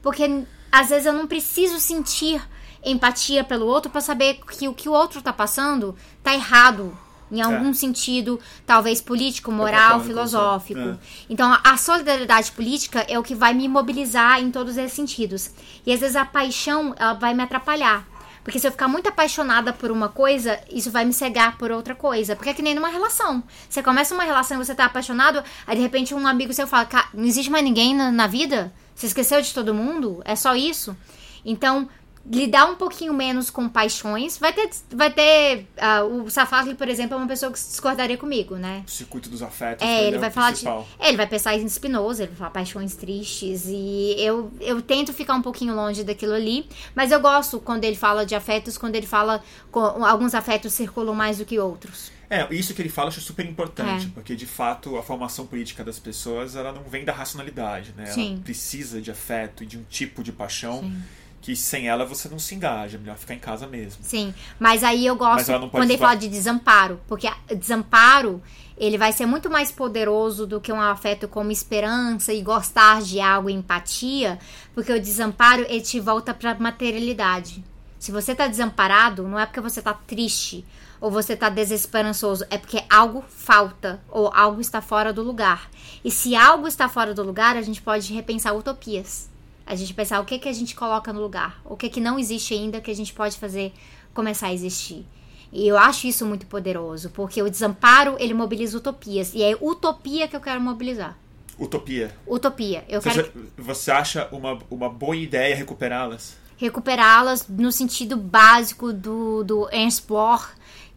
Porque 0.00 0.44
às 0.70 0.88
vezes 0.88 1.06
eu 1.06 1.12
não 1.12 1.26
preciso 1.26 1.78
sentir 1.78 2.42
empatia 2.84 3.42
pelo 3.42 3.66
outro 3.66 3.90
para 3.90 4.00
saber 4.00 4.40
que 4.58 4.68
o 4.68 4.74
que 4.74 4.88
o 4.88 4.92
outro 4.92 5.20
tá 5.20 5.32
passando 5.32 5.96
tá 6.22 6.32
errado 6.32 6.96
Em 7.30 7.40
algum 7.40 7.70
é. 7.70 7.74
sentido, 7.74 8.38
talvez 8.64 9.00
político, 9.00 9.50
moral, 9.50 10.00
filosófico. 10.00 10.78
É. 10.78 10.96
Então, 11.28 11.58
a 11.64 11.76
solidariedade 11.76 12.52
política 12.52 13.04
é 13.08 13.18
o 13.18 13.22
que 13.22 13.34
vai 13.34 13.52
me 13.52 13.66
mobilizar 13.66 14.40
em 14.40 14.50
todos 14.52 14.76
esses 14.76 14.92
sentidos. 14.92 15.50
E 15.84 15.92
às 15.92 15.98
vezes 15.98 16.14
a 16.14 16.24
paixão, 16.24 16.94
ela 16.96 17.14
vai 17.14 17.34
me 17.34 17.42
atrapalhar. 17.42 18.06
Porque 18.44 18.60
se 18.60 18.66
eu 18.68 18.70
ficar 18.70 18.86
muito 18.86 19.08
apaixonada 19.08 19.72
por 19.72 19.90
uma 19.90 20.08
coisa, 20.08 20.60
isso 20.70 20.88
vai 20.88 21.04
me 21.04 21.12
cegar 21.12 21.58
por 21.58 21.72
outra 21.72 21.96
coisa. 21.96 22.36
Porque 22.36 22.50
é 22.50 22.54
que 22.54 22.62
nem 22.62 22.76
numa 22.76 22.86
relação. 22.86 23.42
Você 23.68 23.82
começa 23.82 24.14
uma 24.14 24.22
relação 24.22 24.62
e 24.62 24.64
você 24.64 24.72
tá 24.72 24.84
apaixonado, 24.84 25.42
aí 25.66 25.74
de 25.74 25.82
repente 25.82 26.14
um 26.14 26.24
amigo 26.24 26.52
seu 26.52 26.64
fala, 26.64 26.88
não 27.12 27.24
existe 27.24 27.50
mais 27.50 27.64
ninguém 27.64 27.92
na, 27.92 28.12
na 28.12 28.28
vida? 28.28 28.72
Você 28.96 29.06
esqueceu 29.06 29.42
de 29.42 29.52
todo 29.52 29.74
mundo? 29.74 30.22
É 30.24 30.34
só 30.34 30.56
isso? 30.56 30.96
Então, 31.44 31.86
lidar 32.30 32.64
um 32.64 32.76
pouquinho 32.76 33.12
menos 33.12 33.50
com 33.50 33.68
paixões. 33.68 34.38
Vai 34.38 34.54
ter. 34.54 34.70
Vai 34.90 35.12
ter 35.12 35.66
uh, 35.76 36.22
o 36.22 36.30
Safari, 36.30 36.74
por 36.74 36.88
exemplo, 36.88 37.14
é 37.14 37.18
uma 37.18 37.26
pessoa 37.26 37.52
que 37.52 37.58
discordaria 37.58 38.16
comigo, 38.16 38.56
né? 38.56 38.82
O 38.86 38.90
circuito 38.90 39.28
dos 39.28 39.42
afetos. 39.42 39.86
É, 39.86 40.08
ele 40.08 40.16
vai 40.16 40.30
falar 40.30 40.52
de. 40.52 40.66
É, 40.66 41.08
ele 41.08 41.16
vai 41.18 41.26
pensar 41.26 41.54
em 41.54 41.68
Spinoza, 41.68 42.22
ele 42.22 42.30
vai 42.30 42.38
falar 42.38 42.50
paixões 42.50 42.96
tristes. 42.96 43.66
E 43.66 44.14
eu, 44.18 44.50
eu 44.60 44.80
tento 44.80 45.12
ficar 45.12 45.34
um 45.34 45.42
pouquinho 45.42 45.74
longe 45.74 46.02
daquilo 46.02 46.32
ali. 46.32 46.66
Mas 46.94 47.12
eu 47.12 47.20
gosto 47.20 47.60
quando 47.60 47.84
ele 47.84 47.96
fala 47.96 48.24
de 48.24 48.34
afetos, 48.34 48.78
quando 48.78 48.96
ele 48.96 49.06
fala. 49.06 49.42
Com, 49.70 49.80
alguns 50.06 50.34
afetos 50.34 50.72
circulam 50.72 51.14
mais 51.14 51.36
do 51.36 51.44
que 51.44 51.58
outros. 51.58 52.15
É, 52.28 52.46
isso 52.52 52.74
que 52.74 52.82
ele 52.82 52.88
fala 52.88 53.06
eu 53.06 53.12
acho 53.12 53.20
super 53.20 53.44
importante, 53.46 54.06
é. 54.06 54.10
porque 54.12 54.34
de 54.34 54.46
fato 54.46 54.96
a 54.96 55.02
formação 55.02 55.46
política 55.46 55.84
das 55.84 55.98
pessoas 55.98 56.56
ela 56.56 56.72
não 56.72 56.82
vem 56.82 57.04
da 57.04 57.12
racionalidade, 57.12 57.94
né? 57.96 58.06
Sim. 58.06 58.34
Ela 58.34 58.42
precisa 58.42 59.00
de 59.00 59.10
afeto 59.10 59.62
e 59.62 59.66
de 59.66 59.78
um 59.78 59.84
tipo 59.88 60.22
de 60.22 60.32
paixão. 60.32 60.80
Sim 60.80 61.02
que 61.46 61.54
sem 61.54 61.86
ela 61.86 62.04
você 62.04 62.28
não 62.28 62.40
se 62.40 62.56
engaja, 62.56 62.96
é 62.96 63.00
melhor 63.00 63.16
ficar 63.16 63.32
em 63.32 63.38
casa 63.38 63.68
mesmo. 63.68 64.02
Sim, 64.02 64.34
mas 64.58 64.82
aí 64.82 65.06
eu 65.06 65.14
gosto 65.14 65.46
quando 65.70 65.90
ele 65.90 65.96
fala 65.96 66.16
de 66.16 66.26
desamparo, 66.26 67.00
porque 67.06 67.30
desamparo 67.56 68.42
ele 68.76 68.98
vai 68.98 69.12
ser 69.12 69.26
muito 69.26 69.48
mais 69.48 69.70
poderoso 69.70 70.44
do 70.44 70.60
que 70.60 70.72
um 70.72 70.80
afeto 70.80 71.28
como 71.28 71.52
esperança 71.52 72.32
e 72.32 72.42
gostar 72.42 73.00
de 73.00 73.20
algo, 73.20 73.48
empatia, 73.48 74.40
porque 74.74 74.92
o 74.92 75.00
desamparo 75.00 75.64
ele 75.68 75.80
te 75.80 76.00
volta 76.00 76.34
para 76.34 76.58
materialidade. 76.58 77.62
Se 78.06 78.12
você 78.12 78.36
tá 78.36 78.46
desamparado, 78.46 79.26
não 79.26 79.36
é 79.36 79.44
porque 79.44 79.60
você 79.60 79.82
tá 79.82 79.92
triste 79.92 80.64
ou 81.00 81.10
você 81.10 81.34
tá 81.34 81.48
desesperançoso, 81.48 82.46
é 82.50 82.56
porque 82.56 82.84
algo 82.88 83.24
falta 83.28 84.00
ou 84.08 84.30
algo 84.32 84.60
está 84.60 84.80
fora 84.80 85.12
do 85.12 85.24
lugar. 85.24 85.68
E 86.04 86.10
se 86.12 86.36
algo 86.36 86.68
está 86.68 86.88
fora 86.88 87.12
do 87.12 87.24
lugar, 87.24 87.56
a 87.56 87.62
gente 87.62 87.82
pode 87.82 88.14
repensar 88.14 88.54
utopias. 88.54 89.28
A 89.66 89.74
gente 89.74 89.92
pensar 89.92 90.20
o 90.20 90.24
que, 90.24 90.38
que 90.38 90.48
a 90.48 90.52
gente 90.52 90.76
coloca 90.76 91.12
no 91.12 91.20
lugar, 91.20 91.60
o 91.64 91.76
que, 91.76 91.88
que 91.88 92.00
não 92.00 92.16
existe 92.16 92.54
ainda 92.54 92.80
que 92.80 92.92
a 92.92 92.94
gente 92.94 93.12
pode 93.12 93.36
fazer 93.36 93.74
começar 94.14 94.46
a 94.46 94.54
existir. 94.54 95.04
E 95.52 95.66
eu 95.66 95.76
acho 95.76 96.06
isso 96.06 96.24
muito 96.24 96.46
poderoso, 96.46 97.10
porque 97.10 97.42
o 97.42 97.50
desamparo 97.50 98.14
ele 98.20 98.34
mobiliza 98.34 98.78
utopias. 98.78 99.34
E 99.34 99.42
é 99.42 99.58
utopia 99.60 100.28
que 100.28 100.36
eu 100.36 100.40
quero 100.40 100.60
mobilizar. 100.60 101.18
Utopia. 101.58 102.14
Utopia. 102.24 102.84
Eu 102.88 103.02
você, 103.02 103.24
quero... 103.24 103.50
você 103.58 103.90
acha 103.90 104.28
uma, 104.30 104.56
uma 104.70 104.88
boa 104.88 105.16
ideia 105.16 105.56
recuperá-las? 105.56 106.45
Recuperá-las 106.56 107.46
no 107.48 107.70
sentido 107.70 108.16
básico 108.16 108.92
do, 108.92 109.44
do 109.44 109.68
Ernst 109.70 110.06
Bloch, 110.06 110.46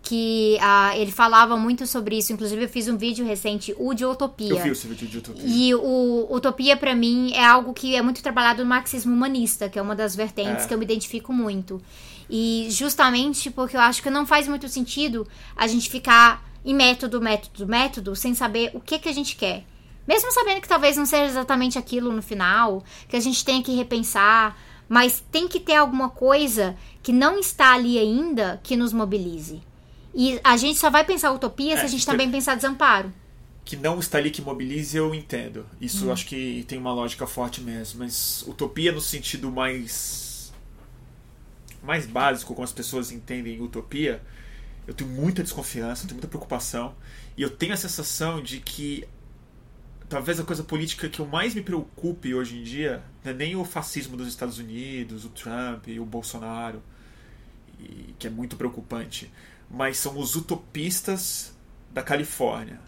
que 0.01 0.57
uh, 0.61 0.95
ele 0.97 1.11
falava 1.11 1.57
muito 1.57 1.85
sobre 1.85 2.17
isso. 2.17 2.31
Inclusive, 2.31 2.63
eu 2.63 2.69
fiz 2.69 2.87
um 2.87 2.97
vídeo 2.97 3.25
recente, 3.25 3.75
o 3.77 3.93
de 3.93 4.05
Utopia. 4.05 4.49
Eu 4.49 4.63
vi 4.63 4.69
esse 4.69 4.87
vídeo 4.87 5.07
de 5.07 5.17
Utopia. 5.17 5.43
E 5.45 5.75
o 5.75 6.27
Utopia, 6.31 6.77
para 6.77 6.95
mim, 6.95 7.31
é 7.33 7.45
algo 7.45 7.73
que 7.73 7.95
é 7.95 8.01
muito 8.01 8.23
trabalhado 8.23 8.63
no 8.63 8.69
marxismo 8.69 9.13
humanista, 9.13 9.67
que 9.69 9.77
é 9.77 9.81
uma 9.81 9.95
das 9.95 10.15
vertentes 10.15 10.65
é. 10.65 10.67
que 10.67 10.73
eu 10.73 10.77
me 10.77 10.85
identifico 10.85 11.33
muito. 11.33 11.81
E 12.29 12.67
justamente 12.69 13.49
porque 13.49 13.75
eu 13.75 13.81
acho 13.81 14.01
que 14.01 14.09
não 14.09 14.25
faz 14.25 14.47
muito 14.47 14.69
sentido 14.69 15.27
a 15.55 15.67
gente 15.67 15.89
ficar 15.89 16.47
em 16.63 16.73
método, 16.73 17.21
método, 17.21 17.67
método, 17.67 18.15
sem 18.15 18.33
saber 18.35 18.71
o 18.73 18.79
que, 18.79 18.99
que 18.99 19.09
a 19.09 19.13
gente 19.13 19.35
quer. 19.35 19.65
Mesmo 20.07 20.31
sabendo 20.31 20.61
que 20.61 20.67
talvez 20.67 20.97
não 20.97 21.05
seja 21.05 21.25
exatamente 21.25 21.77
aquilo 21.77 22.11
no 22.11 22.21
final, 22.21 22.83
que 23.07 23.15
a 23.15 23.19
gente 23.19 23.45
tem 23.45 23.61
que 23.61 23.75
repensar, 23.75 24.57
mas 24.89 25.23
tem 25.31 25.47
que 25.47 25.59
ter 25.59 25.75
alguma 25.75 26.09
coisa 26.09 26.75
que 27.03 27.13
não 27.13 27.37
está 27.37 27.75
ali 27.75 27.99
ainda 27.99 28.59
que 28.63 28.75
nos 28.75 28.91
mobilize. 28.91 29.61
E 30.15 30.41
a 30.43 30.57
gente 30.57 30.79
só 30.79 30.89
vai 30.89 31.05
pensar 31.05 31.31
utopia 31.31 31.75
é, 31.75 31.77
se 31.77 31.85
a 31.85 31.87
gente 31.87 32.05
também 32.05 32.29
pensar 32.31 32.55
desamparo. 32.55 33.13
Que 33.63 33.75
não 33.77 33.99
está 33.99 34.17
ali 34.17 34.31
que 34.31 34.41
mobilize, 34.41 34.97
eu 34.97 35.13
entendo. 35.13 35.63
Isso 35.79 36.07
hum. 36.07 36.11
acho 36.11 36.25
que 36.25 36.65
tem 36.67 36.79
uma 36.79 36.91
lógica 36.91 37.27
forte 37.27 37.61
mesmo. 37.61 37.99
Mas 37.99 38.43
utopia 38.47 38.91
no 38.91 38.99
sentido 38.99 39.51
mais. 39.51 40.51
mais 41.83 42.07
básico, 42.07 42.55
como 42.55 42.65
as 42.65 42.73
pessoas 42.73 43.11
entendem 43.11 43.61
utopia, 43.61 44.23
eu 44.87 44.93
tenho 44.95 45.11
muita 45.11 45.43
desconfiança, 45.43 46.07
tenho 46.07 46.15
muita 46.15 46.27
preocupação. 46.27 46.95
E 47.37 47.43
eu 47.43 47.49
tenho 47.51 47.73
a 47.73 47.77
sensação 47.77 48.41
de 48.41 48.59
que 48.59 49.07
talvez 50.09 50.39
a 50.39 50.43
coisa 50.43 50.63
política 50.63 51.07
que 51.07 51.19
eu 51.19 51.25
mais 51.25 51.53
me 51.53 51.61
preocupe 51.61 52.33
hoje 52.33 52.57
em 52.57 52.63
dia 52.63 53.03
não 53.23 53.31
é 53.31 53.35
nem 53.35 53.55
o 53.55 53.63
fascismo 53.63 54.17
dos 54.17 54.27
Estados 54.27 54.57
Unidos, 54.57 55.23
o 55.23 55.29
Trump 55.29 55.87
e 55.87 55.99
o 55.99 56.05
Bolsonaro, 56.05 56.81
e, 57.79 58.13
que 58.17 58.27
é 58.27 58.29
muito 58.29 58.57
preocupante 58.57 59.31
mas 59.69 59.97
são 59.97 60.17
os 60.17 60.35
utopistas 60.35 61.53
da 61.91 62.01
Califórnia. 62.01 62.79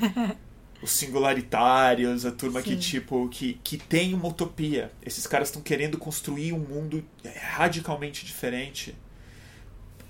os 0.80 0.90
singularitários, 0.90 2.26
a 2.26 2.30
turma 2.30 2.60
Sim. 2.60 2.70
que 2.70 2.76
tipo 2.76 3.28
que, 3.28 3.54
que 3.64 3.76
tem 3.76 4.14
uma 4.14 4.28
utopia. 4.28 4.92
Esses 5.02 5.26
caras 5.26 5.48
estão 5.48 5.62
querendo 5.62 5.98
construir 5.98 6.52
um 6.52 6.58
mundo 6.58 7.04
radicalmente 7.56 8.24
diferente, 8.24 8.94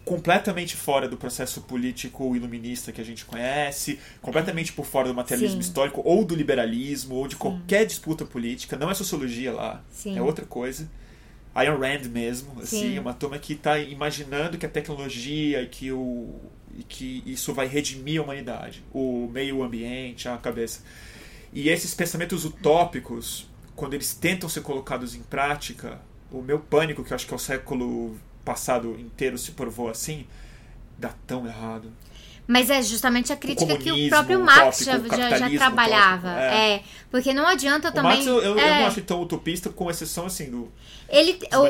completamente 0.06 0.76
fora 0.76 1.08
do 1.08 1.16
processo 1.16 1.62
político 1.62 2.36
iluminista 2.36 2.92
que 2.92 3.00
a 3.00 3.04
gente 3.04 3.24
conhece, 3.24 3.98
completamente 4.22 4.72
por 4.72 4.86
fora 4.86 5.08
do 5.08 5.14
materialismo 5.14 5.60
Sim. 5.60 5.68
histórico 5.68 6.00
ou 6.04 6.24
do 6.24 6.32
liberalismo 6.32 7.16
ou 7.16 7.26
de 7.26 7.34
Sim. 7.34 7.40
qualquer 7.40 7.84
disputa 7.84 8.24
política. 8.24 8.76
Não 8.76 8.88
é 8.88 8.94
sociologia 8.94 9.52
lá, 9.52 9.82
é 10.06 10.22
outra 10.22 10.46
coisa. 10.46 10.88
Ayn 11.52 11.76
Rand 11.76 12.08
mesmo, 12.08 12.60
assim, 12.62 12.92
Sim. 12.92 12.98
uma 13.00 13.14
turma 13.14 13.36
que 13.36 13.54
está 13.54 13.80
imaginando 13.80 14.56
que 14.56 14.64
a 14.64 14.68
tecnologia 14.68 15.62
e 15.62 15.66
que, 15.66 15.90
o, 15.90 16.36
e 16.78 16.84
que 16.84 17.24
isso 17.26 17.52
vai 17.52 17.66
redimir 17.66 18.20
a 18.20 18.22
humanidade, 18.22 18.84
o 18.92 19.28
meio 19.32 19.60
ambiente, 19.60 20.28
a 20.28 20.36
cabeça. 20.36 20.84
E 21.52 21.68
esses 21.68 21.94
pensamentos 21.94 22.44
utópicos, 22.44 23.50
quando 23.74 23.94
eles 23.94 24.14
tentam 24.14 24.48
ser 24.48 24.60
colocados 24.60 25.16
em 25.16 25.22
prática, 25.22 26.00
o 26.30 26.40
meu 26.40 26.60
pânico, 26.60 27.02
que 27.02 27.12
eu 27.12 27.14
acho 27.16 27.26
que 27.26 27.32
é 27.32 27.36
o 27.36 27.40
século 27.40 28.16
passado 28.46 28.96
inteiro 28.98 29.36
se 29.36 29.50
provou 29.50 29.90
assim, 29.90 30.24
dá 30.96 31.10
tão 31.26 31.44
errado. 31.44 31.92
Mas 32.46 32.70
é 32.70 32.80
justamente 32.80 33.32
a 33.32 33.36
crítica 33.36 33.74
o 33.74 33.78
que 33.78 33.90
o 33.90 34.08
próprio 34.08 34.40
Marx 34.40 34.78
já, 34.84 34.98
já, 35.00 35.36
já, 35.36 35.50
trabalhava. 35.50 36.40
é. 36.40 36.74
é. 36.74 36.82
porque 37.10 37.34
não 37.34 37.44
adianta 37.44 37.90
também. 37.90 38.12
Marx 38.12 38.26
eu, 38.26 38.40
eu, 38.40 38.56
é... 38.56 38.62
eu, 38.62 38.74
não 38.76 38.86
acho 38.86 39.02
tão 39.02 39.20
utopista, 39.20 39.68
com 39.68 39.90
exceção 39.90 40.26
assim 40.26 40.48
do. 40.48 40.70
Ele, 41.08 41.40
o, 41.52 41.66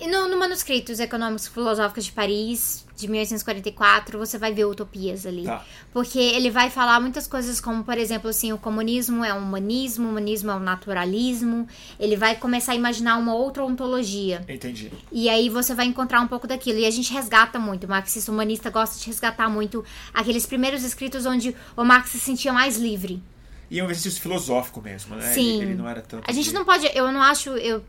manifestos. 0.00 0.10
No, 0.10 0.28
no 0.28 0.38
Manuscritos 0.38 0.98
Econômicos 0.98 1.48
Filosóficos 1.48 2.06
de 2.06 2.12
Paris, 2.12 2.86
de 2.96 3.08
1844, 3.08 4.18
você 4.18 4.38
vai 4.38 4.52
ver 4.52 4.64
utopias 4.64 5.26
ali. 5.26 5.44
Tá. 5.44 5.64
Porque 5.92 6.18
ele 6.18 6.50
vai 6.50 6.70
falar 6.70 7.00
muitas 7.00 7.26
coisas 7.26 7.60
como, 7.60 7.82
por 7.82 7.96
exemplo, 7.98 8.30
assim, 8.30 8.52
o 8.52 8.58
comunismo 8.58 9.24
é 9.24 9.32
um 9.32 9.38
humanismo, 9.38 10.06
o 10.06 10.10
humanismo 10.10 10.50
é 10.50 10.54
um 10.54 10.60
naturalismo. 10.60 11.66
Ele 11.98 12.16
vai 12.16 12.36
começar 12.36 12.72
a 12.72 12.74
imaginar 12.74 13.16
uma 13.16 13.34
outra 13.34 13.64
ontologia. 13.64 14.44
Entendi. 14.48 14.92
E 15.10 15.28
aí 15.28 15.48
você 15.48 15.74
vai 15.74 15.86
encontrar 15.86 16.20
um 16.20 16.28
pouco 16.28 16.46
daquilo. 16.46 16.78
E 16.78 16.86
a 16.86 16.90
gente 16.90 17.12
resgata 17.12 17.58
muito. 17.58 17.84
O 17.84 17.88
marxista 17.88 18.30
humanista 18.30 18.70
gosta 18.70 18.98
de 18.98 19.06
resgatar 19.06 19.48
muito 19.48 19.84
aqueles 20.12 20.46
primeiros 20.46 20.82
escritos 20.82 21.26
onde 21.26 21.54
o 21.76 21.84
Marx 21.84 22.10
se 22.10 22.18
sentia 22.18 22.52
mais 22.52 22.76
livre. 22.76 23.22
E 23.70 23.78
é 23.78 23.84
um 23.84 23.90
exercício 23.90 24.20
filosófico 24.20 24.82
mesmo, 24.82 25.14
né? 25.14 25.32
Sim. 25.32 25.56
Ele, 25.56 25.70
ele 25.70 25.74
não 25.74 25.88
era 25.88 26.02
tanto. 26.02 26.28
A 26.28 26.32
gente 26.32 26.48
de... 26.48 26.54
não 26.54 26.64
pode. 26.64 26.90
Eu 26.92 27.12
não 27.12 27.22
acho. 27.22 27.50
Eu 27.50 27.84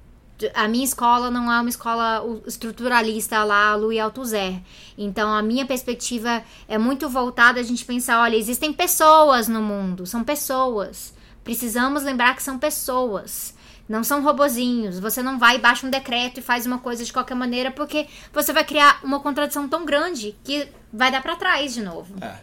a 0.53 0.67
minha 0.67 0.83
escola 0.83 1.29
não 1.29 1.51
é 1.51 1.59
uma 1.59 1.69
escola 1.69 2.23
estruturalista 2.45 3.43
lá, 3.43 3.75
Louis 3.75 3.99
Althusser. 3.99 4.61
Então, 4.97 5.33
a 5.33 5.41
minha 5.41 5.65
perspectiva 5.65 6.43
é 6.67 6.77
muito 6.77 7.09
voltada 7.09 7.59
a 7.59 7.63
gente 7.63 7.85
pensar, 7.85 8.21
olha, 8.21 8.35
existem 8.35 8.71
pessoas 8.73 9.47
no 9.47 9.61
mundo, 9.61 10.05
são 10.05 10.23
pessoas. 10.23 11.13
Precisamos 11.43 12.03
lembrar 12.03 12.35
que 12.35 12.43
são 12.43 12.57
pessoas. 12.57 13.53
Não 13.89 14.03
são 14.03 14.23
robozinhos. 14.23 14.99
Você 14.99 15.21
não 15.21 15.37
vai, 15.37 15.57
baixa 15.57 15.85
um 15.85 15.89
decreto 15.89 16.39
e 16.39 16.43
faz 16.43 16.65
uma 16.65 16.77
coisa 16.77 17.03
de 17.03 17.11
qualquer 17.11 17.35
maneira, 17.35 17.71
porque 17.71 18.07
você 18.31 18.53
vai 18.53 18.63
criar 18.63 18.99
uma 19.03 19.19
contradição 19.19 19.67
tão 19.67 19.85
grande 19.85 20.35
que 20.43 20.67
vai 20.93 21.11
dar 21.11 21.21
para 21.21 21.35
trás 21.35 21.73
de 21.73 21.81
novo. 21.81 22.15
É. 22.23 22.35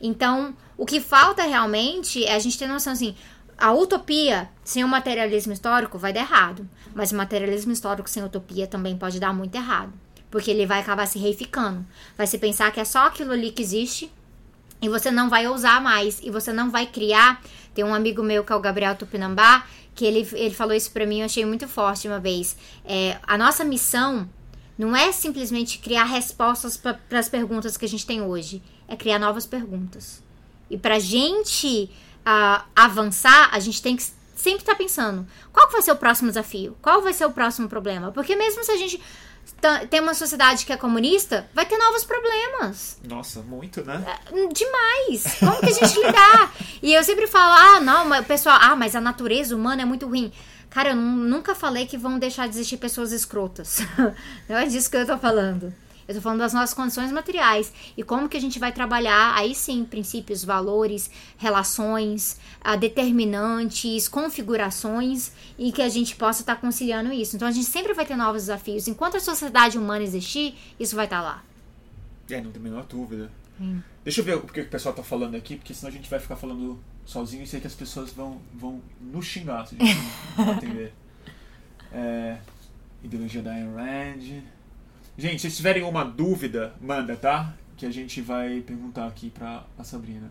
Então, 0.00 0.54
o 0.76 0.84
que 0.84 1.00
falta 1.00 1.42
realmente 1.42 2.24
é 2.24 2.34
a 2.34 2.38
gente 2.38 2.58
ter 2.58 2.66
noção 2.66 2.92
assim, 2.92 3.14
a 3.58 3.72
utopia 3.72 4.48
sem 4.64 4.84
o 4.84 4.88
materialismo 4.88 5.52
histórico 5.52 5.98
vai 5.98 6.12
dar 6.12 6.20
errado. 6.20 6.68
Mas 6.94 7.12
o 7.12 7.16
materialismo 7.16 7.72
histórico 7.72 8.08
sem 8.08 8.24
utopia 8.24 8.66
também 8.66 8.96
pode 8.96 9.18
dar 9.18 9.32
muito 9.32 9.54
errado. 9.54 9.92
Porque 10.30 10.50
ele 10.50 10.66
vai 10.66 10.80
acabar 10.80 11.06
se 11.06 11.18
reificando. 11.18 11.84
Vai 12.16 12.26
se 12.26 12.38
pensar 12.38 12.70
que 12.72 12.80
é 12.80 12.84
só 12.84 13.06
aquilo 13.06 13.32
ali 13.32 13.50
que 13.50 13.62
existe 13.62 14.10
e 14.80 14.88
você 14.88 15.10
não 15.10 15.30
vai 15.30 15.46
ousar 15.46 15.80
mais. 15.80 16.20
E 16.22 16.30
você 16.30 16.52
não 16.52 16.70
vai 16.70 16.86
criar. 16.86 17.42
Tem 17.74 17.84
um 17.84 17.94
amigo 17.94 18.22
meu 18.22 18.44
que 18.44 18.52
é 18.52 18.56
o 18.56 18.60
Gabriel 18.60 18.96
Tupinambá, 18.96 19.66
que 19.94 20.04
ele, 20.04 20.28
ele 20.32 20.54
falou 20.54 20.74
isso 20.74 20.90
pra 20.90 21.06
mim, 21.06 21.20
eu 21.20 21.26
achei 21.26 21.44
muito 21.44 21.66
forte 21.66 22.06
uma 22.06 22.18
vez. 22.18 22.56
É, 22.84 23.18
a 23.26 23.36
nossa 23.38 23.64
missão 23.64 24.28
não 24.78 24.94
é 24.94 25.10
simplesmente 25.12 25.78
criar 25.78 26.04
respostas 26.04 26.76
para 26.76 27.18
as 27.18 27.28
perguntas 27.28 27.76
que 27.76 27.84
a 27.84 27.88
gente 27.88 28.06
tem 28.06 28.20
hoje. 28.20 28.62
é 28.88 28.96
criar 28.96 29.18
novas 29.18 29.46
perguntas. 29.46 30.22
E 30.70 30.76
pra 30.76 30.98
gente 30.98 31.90
uh, 32.26 32.64
avançar, 32.74 33.50
a 33.52 33.60
gente 33.60 33.80
tem 33.80 33.96
que 33.96 34.02
sempre 34.34 34.60
estar 34.60 34.72
tá 34.72 34.78
pensando: 34.78 35.26
qual 35.52 35.70
vai 35.70 35.80
ser 35.80 35.92
o 35.92 35.96
próximo 35.96 36.28
desafio? 36.28 36.76
Qual 36.82 37.00
vai 37.00 37.12
ser 37.12 37.24
o 37.24 37.30
próximo 37.30 37.68
problema? 37.68 38.10
Porque 38.10 38.34
mesmo 38.34 38.64
se 38.64 38.72
a 38.72 38.76
gente 38.76 39.00
tem 39.88 40.00
uma 40.00 40.12
sociedade 40.12 40.66
que 40.66 40.72
é 40.72 40.76
comunista, 40.76 41.48
vai 41.54 41.64
ter 41.64 41.78
novos 41.78 42.04
problemas. 42.04 42.98
Nossa, 43.04 43.40
muito, 43.42 43.84
né? 43.84 44.04
É, 44.06 44.46
demais. 44.52 45.38
Como 45.38 45.60
que 45.60 45.66
a 45.66 45.86
gente 45.86 45.98
lidar? 46.00 46.54
e 46.82 46.92
eu 46.92 47.02
sempre 47.04 47.26
falo, 47.26 47.54
ah, 47.54 47.80
não, 47.80 48.24
pessoal, 48.24 48.58
ah, 48.60 48.76
mas 48.76 48.96
a 48.96 49.00
natureza 49.00 49.54
humana 49.54 49.82
é 49.82 49.84
muito 49.84 50.06
ruim. 50.06 50.32
Cara, 50.68 50.90
eu 50.90 50.96
nunca 50.96 51.54
falei 51.54 51.86
que 51.86 51.96
vão 51.96 52.18
deixar 52.18 52.48
de 52.48 52.54
existir 52.54 52.76
pessoas 52.76 53.12
escrotas. 53.12 53.78
não 54.48 54.58
é 54.58 54.66
disso 54.66 54.90
que 54.90 54.96
eu 54.96 55.06
tô 55.06 55.16
falando. 55.16 55.72
Eu 56.08 56.14
tô 56.14 56.20
falando 56.20 56.38
das 56.38 56.52
nossas 56.52 56.72
condições 56.72 57.10
materiais 57.10 57.72
e 57.96 58.02
como 58.02 58.28
que 58.28 58.36
a 58.36 58.40
gente 58.40 58.58
vai 58.58 58.72
trabalhar 58.72 59.34
aí 59.36 59.54
sim 59.54 59.84
princípios, 59.84 60.44
valores, 60.44 61.10
relações, 61.36 62.38
uh, 62.64 62.76
determinantes, 62.76 64.06
configurações 64.06 65.32
e 65.58 65.72
que 65.72 65.82
a 65.82 65.88
gente 65.88 66.14
possa 66.14 66.42
estar 66.42 66.54
tá 66.54 66.60
conciliando 66.60 67.12
isso. 67.12 67.34
Então 67.34 67.48
a 67.48 67.50
gente 67.50 67.66
sempre 67.66 67.92
vai 67.92 68.06
ter 68.06 68.16
novos 68.16 68.42
desafios. 68.42 68.86
Enquanto 68.86 69.16
a 69.16 69.20
sociedade 69.20 69.76
humana 69.76 70.04
existir, 70.04 70.54
isso 70.78 70.94
vai 70.94 71.06
estar 71.06 71.18
tá 71.18 71.22
lá. 71.22 71.44
É, 72.30 72.40
não 72.40 72.50
tem 72.50 72.60
a 72.60 72.64
menor 72.64 72.84
dúvida. 72.84 73.30
Hum. 73.60 73.80
Deixa 74.04 74.20
eu 74.20 74.24
ver 74.24 74.36
o 74.36 74.42
que 74.42 74.60
o 74.60 74.68
pessoal 74.68 74.94
tá 74.94 75.02
falando 75.02 75.34
aqui, 75.34 75.56
porque 75.56 75.74
senão 75.74 75.90
a 75.90 75.92
gente 75.92 76.08
vai 76.08 76.20
ficar 76.20 76.36
falando 76.36 76.78
sozinho 77.04 77.42
e 77.42 77.46
sei 77.46 77.60
que 77.60 77.66
as 77.66 77.74
pessoas 77.74 78.12
vão, 78.12 78.40
vão 78.54 78.80
nos 79.00 79.26
xingar 79.26 79.66
se 79.66 79.76
a 79.80 79.84
gente 79.84 80.00
não 80.36 80.52
atender. 80.54 80.92
É, 81.92 82.38
ideologia 83.02 83.42
da 83.42 83.52
Ayn 83.52 83.74
Rand. 83.74 84.42
Gente, 85.18 85.50
se 85.50 85.56
tiverem 85.56 85.82
uma 85.82 86.04
dúvida, 86.04 86.74
manda, 86.80 87.16
tá? 87.16 87.54
Que 87.76 87.86
a 87.86 87.90
gente 87.90 88.20
vai 88.20 88.60
perguntar 88.60 89.06
aqui 89.06 89.30
pra 89.30 89.64
a 89.78 89.82
Sabrina. 89.82 90.30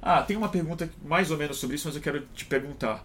Ah, 0.00 0.22
tem 0.22 0.36
uma 0.36 0.48
pergunta 0.48 0.90
mais 1.04 1.30
ou 1.30 1.36
menos 1.36 1.58
sobre 1.58 1.76
isso, 1.76 1.86
mas 1.86 1.94
eu 1.94 2.02
quero 2.02 2.26
te 2.34 2.46
perguntar. 2.46 3.04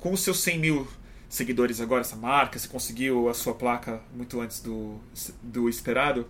Com 0.00 0.12
os 0.12 0.20
seus 0.20 0.40
100 0.40 0.58
mil 0.58 0.88
seguidores 1.28 1.80
agora, 1.80 2.00
essa 2.00 2.16
marca, 2.16 2.58
você 2.58 2.68
conseguiu 2.68 3.28
a 3.28 3.34
sua 3.34 3.54
placa 3.54 4.02
muito 4.12 4.40
antes 4.40 4.60
do, 4.60 4.98
do 5.42 5.68
esperado. 5.68 6.28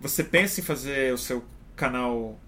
Você 0.00 0.22
pensa 0.22 0.60
em 0.60 0.62
fazer 0.62 1.14
o 1.14 1.18
seu 1.18 1.42
canal 1.74 2.38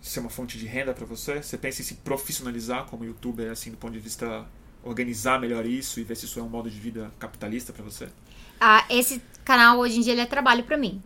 ser 0.00 0.20
uma 0.20 0.30
fonte 0.30 0.58
de 0.58 0.66
renda 0.66 0.94
para 0.94 1.04
você? 1.04 1.42
Você 1.42 1.58
pensa 1.58 1.82
em 1.82 1.84
se 1.84 1.94
profissionalizar 1.96 2.86
como 2.86 3.04
youtuber, 3.04 3.50
assim, 3.50 3.70
do 3.70 3.76
ponto 3.76 3.92
de 3.92 4.00
vista 4.00 4.46
organizar 4.82 5.38
melhor 5.38 5.66
isso 5.66 6.00
e 6.00 6.04
ver 6.04 6.16
se 6.16 6.24
isso 6.24 6.40
é 6.40 6.42
um 6.42 6.48
modo 6.48 6.70
de 6.70 6.80
vida 6.80 7.12
capitalista 7.18 7.72
para 7.72 7.84
você? 7.84 8.08
Ah, 8.60 8.84
esse 8.90 9.22
canal 9.44 9.78
hoje 9.78 9.98
em 9.98 10.00
dia 10.00 10.12
ele 10.12 10.20
é 10.20 10.26
trabalho 10.26 10.64
para 10.64 10.76
mim. 10.76 11.02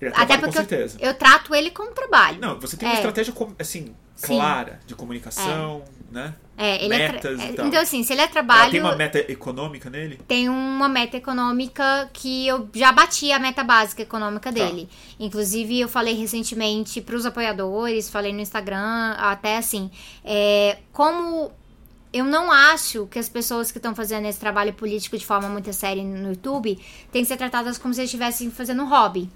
É 0.00 0.08
Até 0.14 0.36
porque 0.36 0.58
eu, 0.58 0.90
eu, 0.98 1.14
trato 1.14 1.54
ele 1.54 1.70
como 1.70 1.92
trabalho. 1.92 2.40
Não, 2.40 2.58
você 2.58 2.76
tem 2.76 2.88
uma 2.88 2.94
é. 2.94 2.96
estratégia 2.96 3.32
assim 3.58 3.94
clara 4.20 4.72
Sim. 4.80 4.86
de 4.88 4.94
comunicação, 4.94 5.82
é. 6.10 6.14
né? 6.14 6.34
É, 6.56 6.84
ele 6.84 6.94
é 6.94 6.98
Metas 7.12 7.40
é 7.40 7.52
tra... 7.52 7.66
Então, 7.66 7.80
assim, 7.80 8.02
se 8.02 8.12
ele 8.12 8.20
é 8.20 8.26
trabalho. 8.26 8.62
Ela 8.62 8.70
tem 8.70 8.80
uma 8.80 8.96
meta 8.96 9.18
econômica 9.18 9.88
nele? 9.88 10.20
Tem 10.28 10.48
uma 10.48 10.88
meta 10.88 11.16
econômica 11.16 12.10
que 12.12 12.46
eu 12.46 12.68
já 12.74 12.92
bati 12.92 13.32
a 13.32 13.38
meta 13.38 13.64
básica 13.64 14.02
econômica 14.02 14.52
tá. 14.52 14.58
dele. 14.58 14.86
Tá. 14.86 15.14
Inclusive, 15.18 15.80
eu 15.80 15.88
falei 15.88 16.14
recentemente 16.14 17.00
para 17.00 17.16
os 17.16 17.24
apoiadores, 17.24 18.10
falei 18.10 18.32
no 18.32 18.40
Instagram, 18.40 19.14
até 19.18 19.56
assim, 19.56 19.90
é, 20.24 20.78
como 20.92 21.50
eu 22.12 22.24
não 22.24 22.52
acho 22.52 23.06
que 23.06 23.18
as 23.18 23.28
pessoas 23.28 23.72
que 23.72 23.78
estão 23.78 23.94
fazendo 23.94 24.26
esse 24.26 24.38
trabalho 24.38 24.72
político 24.74 25.16
de 25.16 25.24
forma 25.24 25.48
muito 25.48 25.72
séria 25.72 26.02
no 26.02 26.30
YouTube 26.30 26.78
têm 27.10 27.22
que 27.22 27.28
ser 27.28 27.36
tratadas 27.36 27.78
como 27.78 27.94
se 27.94 28.02
estivessem 28.02 28.50
fazendo 28.50 28.82
um 28.82 28.88
hobby. 28.88 29.30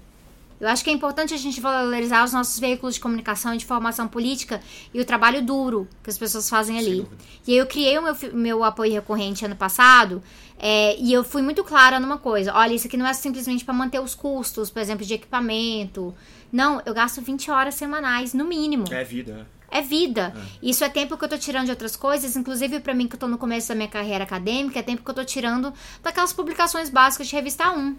Eu 0.59 0.67
acho 0.67 0.83
que 0.83 0.89
é 0.89 0.93
importante 0.93 1.33
a 1.33 1.37
gente 1.37 1.61
valorizar 1.61 2.23
os 2.23 2.33
nossos 2.33 2.59
veículos 2.59 2.95
de 2.95 3.01
comunicação 3.01 3.53
e 3.53 3.57
de 3.57 3.65
formação 3.65 4.07
política 4.07 4.59
e 4.91 4.99
o 4.99 5.05
trabalho 5.05 5.43
duro 5.45 5.87
que 6.03 6.09
as 6.09 6.17
pessoas 6.17 6.49
fazem 6.49 6.79
ali. 6.79 7.05
E 7.45 7.51
aí 7.51 7.57
eu 7.57 7.67
criei 7.67 7.97
o 7.97 8.01
meu, 8.01 8.15
meu 8.33 8.63
apoio 8.63 8.91
recorrente 8.91 9.45
ano 9.45 9.55
passado 9.55 10.21
é, 10.57 10.97
e 10.99 11.13
eu 11.13 11.23
fui 11.23 11.43
muito 11.43 11.63
clara 11.63 11.99
numa 11.99 12.17
coisa. 12.17 12.53
Olha, 12.55 12.73
isso 12.73 12.87
aqui 12.87 12.97
não 12.97 13.05
é 13.05 13.13
simplesmente 13.13 13.63
para 13.63 13.73
manter 13.73 13.99
os 13.99 14.15
custos, 14.15 14.71
por 14.71 14.81
exemplo, 14.81 15.05
de 15.05 15.13
equipamento. 15.13 16.13
Não, 16.51 16.81
eu 16.85 16.93
gasto 16.93 17.21
20 17.21 17.51
horas 17.51 17.75
semanais, 17.75 18.33
no 18.33 18.45
mínimo. 18.45 18.85
É 18.91 19.03
vida. 19.03 19.47
É 19.69 19.81
vida. 19.81 20.33
É. 20.35 20.69
Isso 20.69 20.83
é 20.83 20.89
tempo 20.89 21.17
que 21.17 21.23
eu 21.23 21.29
tô 21.29 21.37
tirando 21.37 21.65
de 21.65 21.71
outras 21.71 21.95
coisas, 21.95 22.35
inclusive 22.35 22.79
para 22.79 22.93
mim 22.93 23.07
que 23.07 23.15
eu 23.15 23.19
tô 23.19 23.27
no 23.27 23.37
começo 23.37 23.69
da 23.69 23.75
minha 23.75 23.87
carreira 23.87 24.23
acadêmica, 24.23 24.79
é 24.79 24.81
tempo 24.81 25.03
que 25.03 25.09
eu 25.09 25.15
tô 25.15 25.25
tirando 25.25 25.73
daquelas 26.01 26.33
publicações 26.33 26.89
básicas 26.89 27.27
de 27.27 27.35
revista 27.35 27.71
1. 27.71 27.95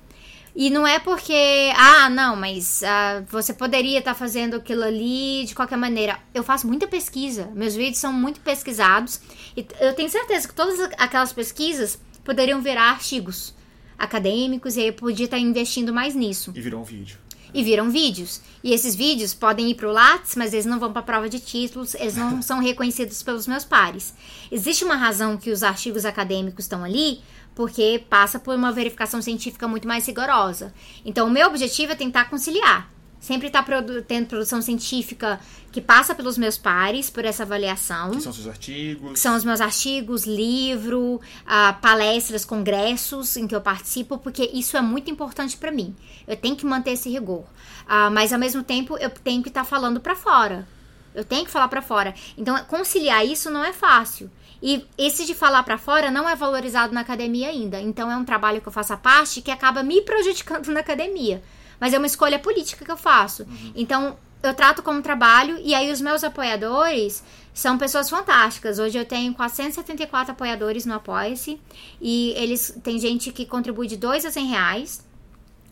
E 0.57 0.71
não 0.71 0.87
é 0.87 0.99
porque, 0.99 1.73
ah, 1.77 2.09
não, 2.09 2.35
mas 2.35 2.83
ah, 2.83 3.23
você 3.29 3.53
poderia 3.53 3.99
estar 3.99 4.15
tá 4.15 4.19
fazendo 4.19 4.57
aquilo 4.57 4.83
ali 4.83 5.45
de 5.45 5.55
qualquer 5.55 5.77
maneira. 5.77 6.19
Eu 6.35 6.43
faço 6.43 6.67
muita 6.67 6.89
pesquisa, 6.89 7.51
meus 7.55 7.77
vídeos 7.77 7.99
são 7.99 8.13
muito 8.13 8.41
pesquisados, 8.41 9.21
e 9.57 9.65
eu 9.81 9.95
tenho 9.95 10.09
certeza 10.09 10.49
que 10.49 10.55
todas 10.55 10.81
aquelas 10.99 11.33
pesquisas 11.33 12.01
poderiam 12.25 12.61
virar 12.61 12.91
artigos 12.91 13.55
acadêmicos, 13.97 14.77
e 14.77 14.81
aí 14.81 14.87
eu 14.89 14.95
podia 14.95 15.27
estar 15.27 15.37
tá 15.37 15.43
investindo 15.43 15.93
mais 15.93 16.15
nisso. 16.15 16.53
E 16.57 16.61
virou 16.61 16.81
um 16.81 16.85
vídeo 16.85 17.19
e 17.53 17.63
viram 17.63 17.91
vídeos. 17.91 18.41
E 18.63 18.73
esses 18.73 18.95
vídeos 18.95 19.35
podem 19.35 19.71
ir 19.71 19.75
para 19.75 19.89
o 19.89 19.93
Lattes, 19.93 20.35
mas 20.37 20.53
eles 20.53 20.67
não 20.67 20.79
vão 20.79 20.93
para 20.93 21.01
a 21.01 21.05
prova 21.05 21.29
de 21.29 21.41
títulos, 21.41 21.95
eles 21.95 22.17
não 22.17 22.41
são 22.43 22.61
reconhecidos 22.61 23.23
pelos 23.23 23.47
meus 23.47 23.65
pares. 23.65 24.15
Existe 24.51 24.85
uma 24.85 24.97
razão 24.97 25.37
que 25.37 25.51
os 25.51 25.63
artigos 25.63 26.05
acadêmicos 26.05 26.65
estão 26.65 26.85
ali, 26.85 27.21
porque 27.55 28.05
passa 28.09 28.39
por 28.39 28.55
uma 28.55 28.73
verificação 28.73 29.21
científica 29.21 29.67
muito 29.67 29.89
mais 29.89 30.07
rigorosa. 30.07 30.73
Então, 31.05 31.27
o 31.27 31.31
meu 31.31 31.49
objetivo 31.49 31.93
é 31.93 31.97
tentar 31.97 32.27
conciliar 32.27 32.98
Sempre 33.29 33.49
está 33.49 33.63
produ 33.63 34.01
tendo 34.01 34.27
produção 34.27 34.63
científica 34.63 35.39
que 35.71 35.83
passa 35.83 36.15
pelos 36.15 36.39
meus 36.39 36.57
pares, 36.57 37.11
por 37.11 37.27
essa 37.27 37.43
avaliação. 37.43 38.13
Que 38.13 38.23
são 38.23 38.33
seus 38.33 38.47
artigos. 38.47 39.13
Que 39.13 39.19
são 39.19 39.37
os 39.37 39.45
meus 39.45 39.61
artigos, 39.61 40.25
livro, 40.25 41.17
uh, 41.17 41.81
palestras, 41.83 42.47
congressos 42.47 43.37
em 43.37 43.47
que 43.47 43.55
eu 43.55 43.61
participo, 43.61 44.17
porque 44.17 44.51
isso 44.55 44.79
é 44.79 44.81
muito 44.81 45.11
importante 45.11 45.59
para 45.59 45.71
mim. 45.71 45.95
Eu 46.27 46.39
tenho 46.39 46.57
que 46.57 46.65
manter 46.65 46.93
esse 46.93 47.11
rigor. 47.11 47.41
Uh, 47.41 48.11
mas, 48.11 48.33
ao 48.33 48.39
mesmo 48.39 48.63
tempo, 48.63 48.97
eu 48.97 49.11
tenho 49.11 49.43
que 49.43 49.51
estar 49.51 49.61
tá 49.61 49.67
falando 49.67 50.01
para 50.01 50.17
fora. 50.17 50.67
Eu 51.15 51.23
tenho 51.23 51.45
que 51.45 51.51
falar 51.51 51.69
para 51.69 51.83
fora. 51.83 52.15
Então, 52.35 52.57
conciliar 52.65 53.27
isso 53.27 53.51
não 53.51 53.63
é 53.63 53.75
fácil. 53.75 54.31
E 54.63 54.87
esse 54.97 55.27
de 55.27 55.35
falar 55.35 55.63
para 55.65 55.77
fora 55.77 56.11
não 56.11 56.27
é 56.27 56.35
valorizado 56.35 56.95
na 56.95 57.03
academia 57.03 57.49
ainda. 57.49 57.79
Então, 57.79 58.11
é 58.11 58.17
um 58.17 58.25
trabalho 58.25 58.63
que 58.63 58.69
eu 58.69 58.73
faço 58.73 58.95
à 58.95 58.97
parte 58.97 59.43
que 59.43 59.51
acaba 59.51 59.83
me 59.83 60.01
prejudicando 60.01 60.69
na 60.73 60.81
academia 60.81 61.43
mas 61.81 61.93
é 61.95 61.99
uma 61.99 62.07
escolha 62.07 62.39
política 62.39 62.85
que 62.85 62.91
eu 62.91 62.97
faço. 62.97 63.43
Uhum. 63.45 63.73
Então, 63.75 64.17
eu 64.43 64.55
trato 64.55 64.83
como 64.83 65.03
trabalho 65.03 65.59
e 65.63 65.75
aí 65.75 65.91
os 65.91 66.01
meus 66.01 66.23
apoiadores 66.23 67.25
são 67.53 67.77
pessoas 67.77 68.09
fantásticas. 68.09 68.79
Hoje 68.79 68.97
eu 68.97 69.05
tenho 69.05 69.35
474 69.35 70.33
apoiadores 70.33 70.87
no 70.87 70.95
Apoia-se 70.95 71.61
e 72.01 72.33
eles 72.37 72.79
tem 72.83 72.99
gente 73.01 73.33
que 73.33 73.45
contribui 73.45 73.89
de 73.89 73.97
2 73.97 74.25
a 74.25 74.31
100 74.31 74.47
reais. 74.47 75.08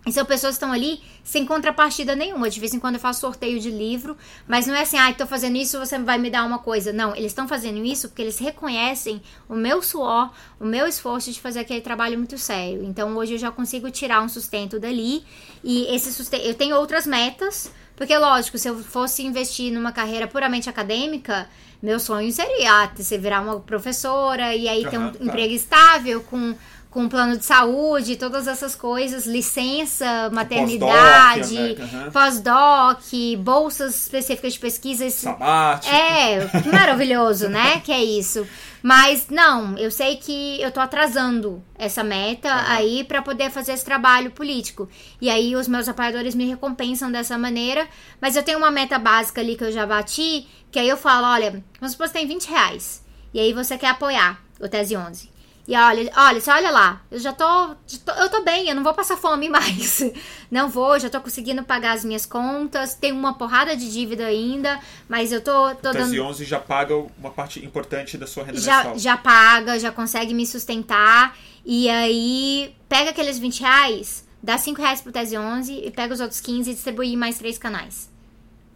E 0.06 0.12
são 0.12 0.24
pessoas 0.24 0.52
que 0.52 0.64
estão 0.64 0.72
ali 0.72 1.02
sem 1.24 1.44
contrapartida 1.44 2.14
nenhuma. 2.14 2.48
De 2.48 2.60
vez 2.60 2.72
em 2.72 2.78
quando 2.78 2.94
eu 2.94 3.00
faço 3.00 3.20
sorteio 3.20 3.58
de 3.58 3.70
livro, 3.72 4.16
mas 4.46 4.64
não 4.64 4.74
é 4.74 4.82
assim, 4.82 4.96
ah, 4.96 5.10
estou 5.10 5.26
fazendo 5.26 5.56
isso, 5.56 5.80
você 5.80 5.98
vai 5.98 6.16
me 6.16 6.30
dar 6.30 6.44
uma 6.44 6.60
coisa. 6.60 6.92
Não, 6.92 7.10
eles 7.16 7.32
estão 7.32 7.48
fazendo 7.48 7.84
isso 7.84 8.08
porque 8.08 8.22
eles 8.22 8.38
reconhecem 8.38 9.20
o 9.48 9.54
meu 9.54 9.82
suor, 9.82 10.30
o 10.60 10.64
meu 10.64 10.86
esforço 10.86 11.32
de 11.32 11.40
fazer 11.40 11.58
aquele 11.58 11.80
trabalho 11.80 12.16
muito 12.16 12.38
sério. 12.38 12.84
Então 12.84 13.16
hoje 13.16 13.32
eu 13.34 13.38
já 13.38 13.50
consigo 13.50 13.90
tirar 13.90 14.22
um 14.22 14.28
sustento 14.28 14.78
dali. 14.78 15.24
E 15.64 15.92
esse 15.92 16.12
sustento. 16.12 16.44
Eu 16.44 16.54
tenho 16.54 16.76
outras 16.76 17.04
metas, 17.04 17.72
porque 17.96 18.16
lógico, 18.16 18.58
se 18.58 18.68
eu 18.68 18.78
fosse 18.78 19.24
investir 19.24 19.72
numa 19.72 19.90
carreira 19.90 20.28
puramente 20.28 20.70
acadêmica, 20.70 21.48
meu 21.82 21.98
sonho 21.98 22.30
seria 22.32 22.84
ah, 22.84 22.90
você 22.94 23.18
virar 23.18 23.40
uma 23.40 23.60
professora 23.60 24.54
e 24.54 24.68
aí 24.68 24.88
ter 24.88 24.98
um 24.98 25.10
tá. 25.10 25.24
emprego 25.24 25.52
estável 25.52 26.22
com 26.22 26.54
com 26.96 27.10
plano 27.10 27.36
de 27.36 27.44
saúde, 27.44 28.16
todas 28.16 28.48
essas 28.48 28.74
coisas, 28.74 29.26
licença, 29.26 30.30
maternidade, 30.32 31.76
pós-doc, 32.10 33.12
né? 33.12 33.36
uhum. 33.36 33.42
bolsas 33.42 34.04
específicas 34.04 34.54
de 34.54 34.58
pesquisa. 34.58 35.10
Sabático. 35.10 35.94
É, 35.94 36.48
que 36.62 36.68
maravilhoso, 36.70 37.50
né? 37.50 37.80
Que 37.84 37.92
é 37.92 38.02
isso. 38.02 38.46
Mas 38.82 39.26
não, 39.28 39.76
eu 39.76 39.90
sei 39.90 40.16
que 40.16 40.58
eu 40.62 40.70
tô 40.72 40.80
atrasando 40.80 41.62
essa 41.78 42.02
meta 42.02 42.48
uhum. 42.48 42.62
aí 42.66 43.04
para 43.04 43.20
poder 43.20 43.50
fazer 43.50 43.72
esse 43.72 43.84
trabalho 43.84 44.30
político. 44.30 44.88
E 45.20 45.28
aí 45.28 45.54
os 45.54 45.68
meus 45.68 45.86
apoiadores 45.90 46.34
me 46.34 46.48
recompensam 46.48 47.12
dessa 47.12 47.36
maneira, 47.36 47.86
mas 48.18 48.36
eu 48.36 48.42
tenho 48.42 48.56
uma 48.56 48.70
meta 48.70 48.98
básica 48.98 49.42
ali 49.42 49.54
que 49.54 49.64
eu 49.64 49.70
já 49.70 49.84
bati, 49.84 50.48
que 50.72 50.78
aí 50.78 50.88
eu 50.88 50.96
falo, 50.96 51.26
olha, 51.26 51.62
vamos 51.78 51.92
supor 51.92 52.06
que 52.06 52.12
você 52.14 52.20
tem 52.20 52.26
20 52.26 52.48
reais. 52.48 53.04
E 53.34 53.38
aí 53.38 53.52
você 53.52 53.76
quer 53.76 53.88
apoiar 53.88 54.40
o 54.58 54.66
Tese 54.66 54.96
11. 54.96 55.35
E 55.68 55.76
olha, 55.76 56.12
olha, 56.16 56.40
você 56.40 56.50
olha 56.50 56.70
lá, 56.70 57.02
eu 57.10 57.18
já 57.18 57.32
tô, 57.32 57.74
eu 58.18 58.30
tô 58.30 58.42
bem, 58.44 58.68
eu 58.68 58.74
não 58.74 58.84
vou 58.84 58.94
passar 58.94 59.16
fome 59.16 59.48
mais. 59.48 60.00
Não 60.48 60.68
vou, 60.68 60.96
já 60.96 61.10
tô 61.10 61.20
conseguindo 61.20 61.64
pagar 61.64 61.96
as 61.96 62.04
minhas 62.04 62.24
contas, 62.24 62.94
tenho 62.94 63.16
uma 63.16 63.34
porrada 63.34 63.76
de 63.76 63.90
dívida 63.90 64.26
ainda, 64.26 64.78
mas 65.08 65.32
eu 65.32 65.40
tô, 65.40 65.74
tô 65.74 65.92
dando... 65.92 66.22
11 66.22 66.44
já 66.44 66.60
paga 66.60 66.94
uma 67.18 67.30
parte 67.30 67.64
importante 67.64 68.16
da 68.16 68.28
sua 68.28 68.44
renda 68.44 68.60
já, 68.60 68.76
mensal. 68.76 68.98
Já 68.98 69.16
paga, 69.16 69.76
já 69.76 69.90
consegue 69.90 70.32
me 70.32 70.46
sustentar, 70.46 71.36
e 71.64 71.88
aí 71.90 72.76
pega 72.88 73.10
aqueles 73.10 73.40
20 73.40 73.60
reais, 73.60 74.24
dá 74.40 74.56
5 74.56 74.80
reais 74.80 75.00
pro 75.00 75.10
Tese 75.10 75.36
11 75.36 75.72
e 75.84 75.90
pega 75.90 76.14
os 76.14 76.20
outros 76.20 76.40
15 76.40 76.70
e 76.70 76.74
distribui 76.74 77.16
mais 77.16 77.38
três 77.38 77.58
canais. 77.58 78.08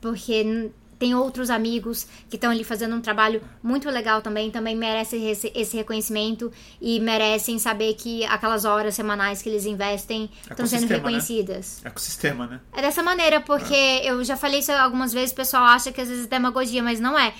porque 0.00 0.72
tem 1.00 1.14
outros 1.14 1.48
amigos 1.48 2.06
que 2.28 2.36
estão 2.36 2.50
ali 2.50 2.62
fazendo 2.62 2.94
um 2.94 3.00
trabalho 3.00 3.40
muito 3.62 3.88
legal 3.88 4.20
também, 4.20 4.50
também 4.50 4.76
merecem 4.76 5.30
esse, 5.30 5.74
reconhecimento 5.74 6.52
e 6.78 7.00
merecem 7.00 7.58
saber 7.58 7.94
que 7.94 8.22
aquelas 8.26 8.66
horas 8.66 8.94
semanais 8.94 9.40
que 9.40 9.48
eles 9.48 9.64
investem 9.64 10.30
estão 10.42 10.66
sendo 10.66 10.86
né? 10.86 10.96
reconhecidas. 10.96 11.80
Né? 11.82 11.90
Ecossistema, 11.90 12.46
né? 12.46 12.60
É 12.74 12.82
dessa 12.82 13.02
maneira, 13.02 13.40
porque 13.40 13.74
é. 13.74 14.10
eu 14.10 14.22
já 14.22 14.36
falei 14.36 14.60
isso 14.60 14.70
algumas 14.72 15.10
vezes, 15.10 15.32
o 15.32 15.36
pessoal 15.36 15.64
acha 15.64 15.90
que 15.90 16.02
às 16.02 16.08
vezes 16.08 16.26
é 16.26 16.28
demagogia, 16.28 16.82
mas 16.82 17.00
não 17.00 17.18
é. 17.18 17.32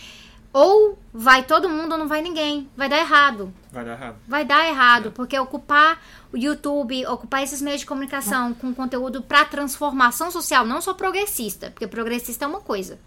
Ou 0.54 0.98
vai 1.12 1.42
todo 1.42 1.68
mundo 1.68 1.92
ou 1.92 1.98
não 1.98 2.08
vai 2.08 2.22
ninguém. 2.22 2.66
Vai 2.74 2.88
dar 2.88 2.98
errado. 2.98 3.52
Vai 3.70 3.84
dar 3.84 3.92
errado. 3.92 4.16
Vai 4.26 4.44
dar 4.46 4.68
errado, 4.68 5.08
é. 5.08 5.10
porque 5.10 5.38
ocupar 5.38 6.02
o 6.32 6.38
YouTube, 6.38 7.06
ocupar 7.08 7.42
esses 7.42 7.60
meios 7.60 7.80
de 7.80 7.86
comunicação 7.86 8.54
com 8.54 8.74
conteúdo 8.74 9.20
para 9.20 9.44
transformação 9.44 10.30
social, 10.30 10.64
não 10.64 10.80
só 10.80 10.94
progressista, 10.94 11.70
porque 11.70 11.86
progressista 11.86 12.46
é 12.46 12.48
uma 12.48 12.60
coisa. 12.60 12.98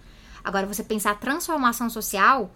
Agora, 0.43 0.67
você 0.67 0.83
pensar 0.83 1.19
transformação 1.19 1.89
social 1.89 2.53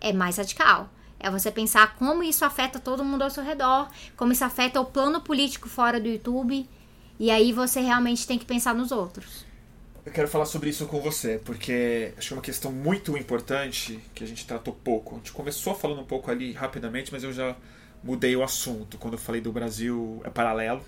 é 0.00 0.12
mais 0.12 0.36
radical. 0.36 0.88
É 1.18 1.30
você 1.30 1.50
pensar 1.50 1.96
como 1.96 2.22
isso 2.22 2.44
afeta 2.44 2.78
todo 2.78 3.04
mundo 3.04 3.22
ao 3.22 3.30
seu 3.30 3.42
redor, 3.42 3.88
como 4.16 4.32
isso 4.32 4.44
afeta 4.44 4.80
o 4.80 4.84
plano 4.84 5.20
político 5.20 5.68
fora 5.68 5.98
do 5.98 6.08
YouTube. 6.08 6.68
E 7.18 7.30
aí 7.30 7.52
você 7.52 7.80
realmente 7.80 8.26
tem 8.26 8.38
que 8.38 8.44
pensar 8.44 8.74
nos 8.74 8.92
outros. 8.92 9.46
Eu 10.04 10.12
quero 10.12 10.28
falar 10.28 10.44
sobre 10.44 10.70
isso 10.70 10.86
com 10.86 11.00
você, 11.00 11.40
porque 11.44 12.12
acho 12.16 12.28
que 12.28 12.34
é 12.34 12.36
uma 12.36 12.42
questão 12.42 12.70
muito 12.70 13.16
importante 13.16 13.98
que 14.14 14.22
a 14.22 14.26
gente 14.26 14.46
tratou 14.46 14.72
pouco. 14.72 15.14
A 15.16 15.18
gente 15.18 15.32
começou 15.32 15.74
falando 15.74 16.00
um 16.00 16.04
pouco 16.04 16.30
ali 16.30 16.52
rapidamente, 16.52 17.10
mas 17.12 17.24
eu 17.24 17.32
já 17.32 17.56
mudei 18.04 18.36
o 18.36 18.42
assunto 18.42 18.98
quando 18.98 19.14
eu 19.14 19.18
falei 19.18 19.40
do 19.40 19.50
Brasil 19.50 20.20
é 20.24 20.30
paralelo. 20.30 20.80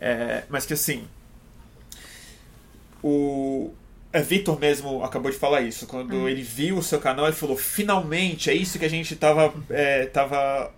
É, 0.00 0.44
mas 0.48 0.66
que 0.66 0.72
assim, 0.72 1.06
o, 3.02 3.72
é, 4.12 4.22
Vitor 4.22 4.58
mesmo 4.58 5.04
acabou 5.04 5.30
de 5.30 5.36
falar 5.36 5.60
isso. 5.60 5.86
Quando 5.86 6.14
hum. 6.14 6.28
ele 6.28 6.42
viu 6.42 6.78
o 6.78 6.82
seu 6.82 6.98
canal, 6.98 7.26
ele 7.26 7.36
falou: 7.36 7.56
finalmente, 7.56 8.50
é 8.50 8.54
isso 8.54 8.78
que 8.78 8.84
a 8.84 8.90
gente 8.90 9.14
estava 9.14 9.52
é, 9.68 10.06
tava, 10.06 10.72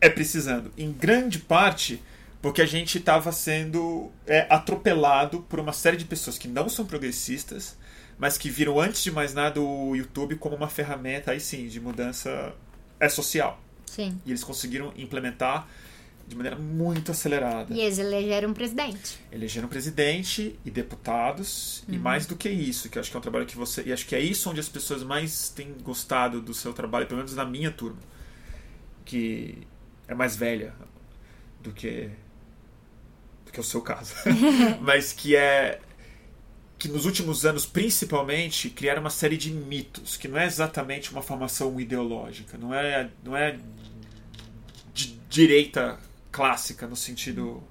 é, 0.00 0.08
precisando. 0.08 0.70
Em 0.76 0.92
grande 0.92 1.38
parte, 1.38 2.02
porque 2.40 2.62
a 2.62 2.66
gente 2.66 2.98
estava 2.98 3.32
sendo 3.32 4.10
é, 4.26 4.46
atropelado 4.48 5.40
por 5.48 5.58
uma 5.58 5.72
série 5.72 5.96
de 5.96 6.04
pessoas 6.04 6.38
que 6.38 6.46
não 6.46 6.68
são 6.68 6.86
progressistas, 6.86 7.76
mas 8.18 8.38
que 8.38 8.48
viram, 8.48 8.80
antes 8.80 9.02
de 9.02 9.10
mais 9.10 9.34
nada, 9.34 9.60
o 9.60 9.96
YouTube 9.96 10.36
como 10.36 10.54
uma 10.54 10.68
ferramenta, 10.68 11.32
aí 11.32 11.40
sim, 11.40 11.66
de 11.66 11.80
mudança 11.80 12.52
é 13.00 13.08
social. 13.08 13.60
Sim. 13.86 14.20
E 14.24 14.30
eles 14.30 14.44
conseguiram 14.44 14.92
implementar 14.96 15.68
de 16.26 16.34
maneira 16.34 16.58
muito 16.58 17.12
acelerada. 17.12 17.72
E 17.72 17.80
eles 17.80 17.98
elegeram 17.98 18.50
um 18.50 18.54
presidente. 18.54 19.18
Elegeram 19.30 19.66
um 19.66 19.70
presidente 19.70 20.58
e 20.64 20.70
deputados, 20.70 21.84
uhum. 21.88 21.94
e 21.94 21.98
mais 21.98 22.26
do 22.26 22.34
que 22.34 22.48
isso, 22.48 22.88
que 22.88 22.98
acho 22.98 23.10
que 23.10 23.16
é 23.16 23.18
um 23.18 23.22
trabalho 23.22 23.46
que 23.46 23.56
você. 23.56 23.84
E 23.86 23.92
acho 23.92 24.06
que 24.06 24.14
é 24.14 24.20
isso 24.20 24.50
onde 24.50 24.58
as 24.58 24.68
pessoas 24.68 25.02
mais 25.02 25.48
têm 25.50 25.72
gostado 25.82 26.40
do 26.40 26.52
seu 26.52 26.72
trabalho, 26.72 27.06
pelo 27.06 27.18
menos 27.18 27.34
na 27.34 27.44
minha 27.44 27.70
turma, 27.70 28.00
que 29.04 29.58
é 30.08 30.14
mais 30.14 30.36
velha 30.36 30.74
do 31.60 31.72
que. 31.72 32.10
do 33.44 33.52
que 33.52 33.60
o 33.60 33.64
seu 33.64 33.80
caso. 33.80 34.12
Mas 34.82 35.12
que 35.12 35.36
é. 35.36 35.80
que 36.76 36.88
nos 36.88 37.06
últimos 37.06 37.46
anos, 37.46 37.64
principalmente, 37.64 38.68
criaram 38.68 39.00
uma 39.00 39.10
série 39.10 39.36
de 39.36 39.52
mitos, 39.52 40.16
que 40.16 40.26
não 40.26 40.38
é 40.38 40.46
exatamente 40.46 41.12
uma 41.12 41.22
formação 41.22 41.80
ideológica, 41.80 42.58
não 42.58 42.74
é, 42.74 43.10
não 43.22 43.36
é 43.36 43.56
de 44.92 45.20
direita 45.28 46.00
clássica 46.36 46.86
no 46.86 46.94
sentido 46.94 47.64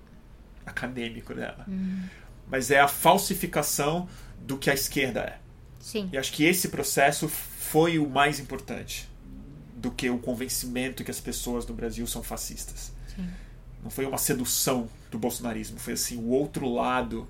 acadêmico 0.66 1.36
dela. 1.36 1.64
Hum. 1.70 2.02
Mas 2.48 2.72
é 2.72 2.80
a 2.80 2.88
falsificação 2.88 4.10
do 4.40 4.58
que 4.58 4.72
a 4.72 4.74
esquerda 4.74 5.20
é. 5.20 5.38
Sim. 5.80 6.10
E 6.12 6.18
acho 6.18 6.34
que 6.34 6.44
esse 6.44 6.70
processo 6.70 7.30
foi 7.30 8.00
o 8.00 8.10
mais 8.10 8.40
importante 8.40 9.08
do 9.76 9.92
que 9.92 10.10
o 10.10 10.18
convencimento 10.18 11.04
que 11.04 11.12
as 11.12 11.20
pessoas 11.20 11.64
do 11.64 11.76
Brasil 11.76 12.08
são 12.08 12.24
fascistas. 12.24 12.92
Sim. 13.16 13.30
Não 13.84 13.92
foi 13.92 14.04
uma 14.04 14.18
sedução 14.18 14.90
do 15.12 15.20
bolsonarismo, 15.20 15.78
foi 15.78 15.94
assim, 15.94 16.18
o 16.18 16.30
outro 16.30 16.68
lado 16.68 17.30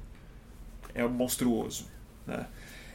é 0.93 1.05
monstruoso. 1.05 1.88
Né? 2.25 2.47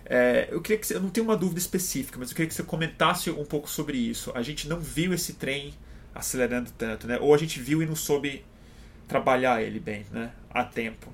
É, 0.07 0.49
eu 0.51 0.63
queria 0.63 0.79
que 0.79 0.87
você, 0.87 0.95
eu 0.97 1.03
não 1.03 1.11
tenho 1.11 1.27
uma 1.27 1.37
dúvida 1.37 1.61
específica, 1.61 2.19
mas 2.19 2.31
eu 2.31 2.37
queria 2.37 2.49
que 2.49 2.55
você 2.55 2.63
comentasse 2.63 3.31
um 3.31 3.45
pouco 3.45 3.69
sobre 3.69 3.99
isso. 3.99 4.33
A 4.35 4.41
gente 4.41 4.67
não 4.67 4.81
viu 4.81 5.13
esse 5.13 5.35
trem 5.35 5.75
acelerando 6.15 6.71
tanto, 6.77 7.07
né? 7.07 7.19
Ou 7.21 7.35
a 7.35 7.39
gente 7.39 7.61
viu 7.61 7.83
e 7.83 7.87
não 7.87 7.97
soube 7.97 8.45
trabalhar 9.07 9.63
ele 9.63 9.81
bem, 9.81 10.07
né? 10.11 10.33
A 10.53 10.65
tempo. 10.65 11.13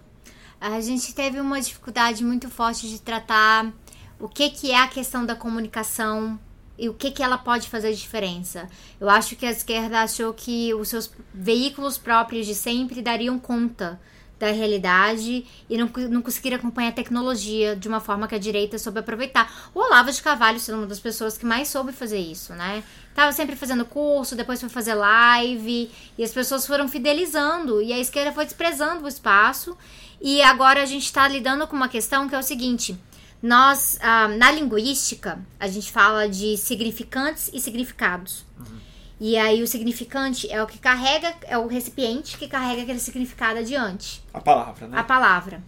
A 0.61 0.81
gente 0.81 1.15
teve 1.15 1.39
uma 1.41 1.61
dificuldade 1.61 2.25
muito 2.25 2.49
forte 2.49 2.89
de 2.89 3.01
tratar 3.01 3.73
o 4.19 4.29
que, 4.29 4.51
que 4.51 4.71
é 4.71 4.79
a 4.79 4.89
questão 4.89 5.25
da 5.25 5.37
comunicação 5.37 6.39
e 6.79 6.89
o 6.89 6.95
que, 6.95 7.11
que 7.11 7.23
ela 7.23 7.39
pode 7.39 7.69
fazer 7.69 7.93
diferença. 7.93 8.69
Eu 9.01 9.09
acho 9.09 9.37
que 9.37 9.47
a 9.47 9.51
esquerda 9.51 10.01
achou 10.01 10.33
que 10.33 10.75
os 10.75 10.89
seus 10.89 11.11
veículos 11.33 11.97
próprios 11.99 12.47
de 12.47 12.55
sempre 12.55 13.03
dariam 13.03 13.39
conta 13.39 14.01
da 14.39 14.51
realidade 14.51 15.47
e 15.69 15.79
não, 15.79 15.91
não 16.11 16.21
conseguir 16.21 16.53
acompanhar 16.53 16.91
a 16.91 16.93
tecnologia 16.93 17.75
de 17.75 17.89
uma 17.89 18.01
forma 18.01 18.29
que 18.29 18.35
a 18.35 18.39
direita 18.39 18.79
soube 18.79 19.01
aproveitar. 19.01 19.71
O 19.75 19.81
Olavo 19.81 20.13
de 20.13 20.23
Carvalho 20.23 20.61
sendo 20.61 20.79
uma 20.79 20.87
das 20.87 21.01
pessoas 21.01 21.39
que 21.39 21.47
mais 21.47 21.69
soube 21.69 21.93
fazer 21.93 22.19
isso, 22.19 22.53
né? 22.53 22.83
Tava 23.17 23.33
sempre 23.33 23.57
fazendo 23.57 23.87
curso, 23.87 24.37
depois 24.37 24.61
foi 24.61 24.69
fazer 24.69 24.93
live, 24.93 25.91
e 26.19 26.23
as 26.23 26.33
pessoas 26.33 26.67
foram 26.67 26.87
fidelizando, 26.87 27.81
e 27.81 27.91
a 27.91 27.99
esquerda 27.99 28.31
foi 28.31 28.45
desprezando 28.45 29.07
o 29.07 29.09
espaço, 29.09 29.75
e 30.21 30.43
agora 30.43 30.83
a 30.83 30.85
gente 30.85 31.05
está 31.05 31.27
lidando 31.27 31.67
com 31.67 31.75
uma 31.75 31.89
questão 31.89 32.29
que 32.29 32.35
é 32.35 32.39
o 32.39 32.43
seguinte. 32.43 32.95
Nós, 33.43 33.99
ah, 34.03 34.29
na 34.29 34.53
linguística, 34.53 35.39
a 35.59 35.67
gente 35.67 35.91
fala 35.91 36.29
de 36.29 36.59
significantes 36.59 37.51
e 37.55 37.59
significados. 37.59 38.45
Uhum. 38.59 38.77
E 39.19 39.39
aí 39.39 39.63
o 39.63 39.67
significante 39.67 40.53
é 40.53 40.63
o 40.63 40.67
que 40.67 40.79
carrega, 40.79 41.35
é 41.45 41.57
o 41.57 41.67
recipiente 41.67 42.37
que 42.37 42.47
carrega 42.47 42.83
aquele 42.83 43.01
significado 43.01 43.61
adiante. 43.61 44.23
A 44.35 44.43
palavra, 44.43 44.89
né? 44.89 44.99
A 44.99 45.03
palavra. 45.03 45.63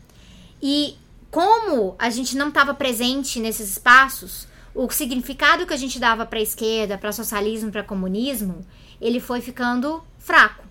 E 0.63 0.99
como 1.31 1.97
a 1.99 2.11
gente 2.11 2.37
não 2.37 2.49
estava 2.49 2.75
presente 2.75 3.41
nesses 3.41 3.71
espaços, 3.71 4.47
o 4.79 4.89
significado 4.91 5.67
que 5.67 5.75
a 5.75 5.77
gente 5.77 5.99
dava 5.99 6.25
para 6.25 6.39
a 6.39 6.43
esquerda, 6.43 6.97
para 6.97 7.11
socialismo, 7.11 7.73
para 7.73 7.83
comunismo, 7.83 8.65
ele 9.01 9.19
foi 9.19 9.41
ficando 9.41 10.05
fraco. 10.21 10.65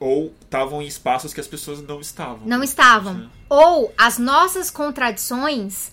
Ou 0.00 0.32
estavam 0.40 0.80
em 0.80 0.86
espaços 0.86 1.34
que 1.34 1.40
as 1.40 1.46
pessoas 1.46 1.82
não 1.82 2.00
estavam. 2.00 2.46
Não 2.46 2.62
estavam. 2.62 3.14
Né? 3.14 3.28
Ou 3.50 3.92
as 3.98 4.16
nossas 4.16 4.70
contradições 4.70 5.92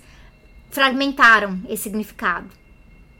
fragmentaram 0.71 1.59
esse 1.67 1.83
significado 1.83 2.57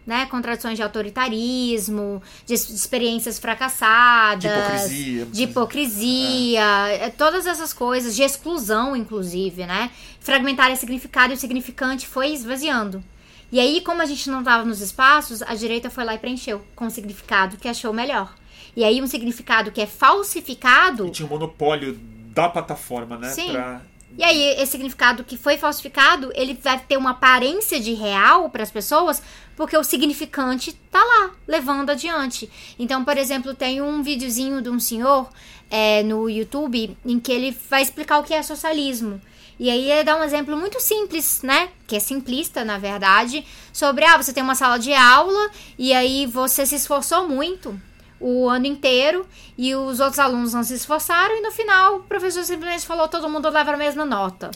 né? 0.07 0.25
Contradições 0.25 0.75
de 0.75 0.81
autoritarismo, 0.81 2.23
de, 2.43 2.55
experiências 2.55 3.37
fracassadas, 3.37 4.41
de 4.41 4.47
hipocrisia, 4.47 5.25
de 5.27 5.43
hipocrisia 5.43 6.63
é. 6.89 7.09
todas 7.11 7.45
essas 7.45 7.71
coisas, 7.73 8.15
de 8.15 8.23
exclusão, 8.23 8.95
inclusive, 8.95 9.67
né? 9.67 9.91
Fragmentar 10.19 10.71
esse 10.71 10.79
significado 10.79 11.31
e 11.31 11.35
o 11.35 11.37
significante 11.37 12.07
foi 12.07 12.33
esvaziando. 12.33 13.03
E 13.51 13.59
aí, 13.59 13.81
como 13.81 14.01
a 14.01 14.05
gente 14.05 14.29
não 14.29 14.39
estava 14.39 14.63
nos 14.63 14.81
espaços, 14.81 15.41
a 15.41 15.55
direita 15.55 15.89
foi 15.89 16.03
lá 16.03 16.13
e 16.13 16.19
preencheu 16.19 16.61
com 16.75 16.85
o 16.85 16.89
significado 16.89 17.57
que 17.57 17.67
achou 17.67 17.91
melhor. 17.91 18.35
E 18.75 18.83
aí, 18.83 19.01
um 19.01 19.07
significado 19.07 19.71
que 19.71 19.81
é 19.81 19.87
falsificado. 19.87 21.07
E 21.07 21.11
tinha 21.11 21.25
um 21.25 21.29
monopólio 21.29 21.93
da 22.33 22.47
plataforma, 22.47 23.17
né? 23.17 23.29
Sim. 23.29 23.51
Pra 23.51 23.81
e 24.17 24.23
aí, 24.23 24.61
esse 24.61 24.71
significado 24.73 25.23
que 25.23 25.37
foi 25.37 25.57
falsificado, 25.57 26.31
ele 26.35 26.53
vai 26.61 26.79
ter 26.79 26.97
uma 26.97 27.11
aparência 27.11 27.79
de 27.79 27.93
real 27.93 28.49
para 28.49 28.63
as 28.63 28.71
pessoas, 28.71 29.21
porque 29.55 29.77
o 29.77 29.83
significante 29.83 30.73
tá 30.91 30.99
lá, 30.99 31.31
levando 31.47 31.91
adiante. 31.91 32.49
Então, 32.77 33.05
por 33.05 33.17
exemplo, 33.17 33.53
tem 33.53 33.81
um 33.81 34.01
videozinho 34.01 34.61
de 34.61 34.69
um 34.69 34.79
senhor 34.79 35.29
é, 35.69 36.01
no 36.03 36.29
YouTube 36.29 36.97
em 37.05 37.19
que 37.19 37.31
ele 37.31 37.55
vai 37.69 37.81
explicar 37.81 38.19
o 38.19 38.23
que 38.23 38.33
é 38.33 38.41
socialismo. 38.41 39.21
E 39.59 39.69
aí 39.69 39.91
ele 39.91 40.05
dá 40.05 40.15
um 40.15 40.23
exemplo 40.23 40.55
muito 40.55 40.79
simples, 40.79 41.41
né? 41.43 41.69
Que 41.85 41.97
é 41.97 41.99
simplista, 41.99 42.63
na 42.63 42.77
verdade, 42.77 43.45
sobre 43.73 44.05
ah, 44.05 44.15
você 44.15 44.31
tem 44.31 44.41
uma 44.41 44.55
sala 44.55 44.79
de 44.79 44.93
aula 44.93 45.51
e 45.77 45.93
aí 45.93 46.25
você 46.25 46.65
se 46.65 46.75
esforçou 46.75 47.27
muito 47.27 47.77
o 48.21 48.47
ano 48.47 48.65
inteiro 48.65 49.27
e 49.57 49.75
os 49.75 49.99
outros 49.99 50.19
alunos 50.19 50.53
não 50.53 50.63
se 50.63 50.73
esforçaram 50.73 51.35
e 51.37 51.41
no 51.41 51.51
final 51.51 51.97
o 51.97 52.03
professor 52.03 52.43
simplesmente 52.43 52.85
falou 52.85 53.07
todo 53.07 53.29
mundo 53.29 53.49
leva 53.49 53.73
a 53.73 53.77
mesma 53.77 54.05
nota. 54.05 54.49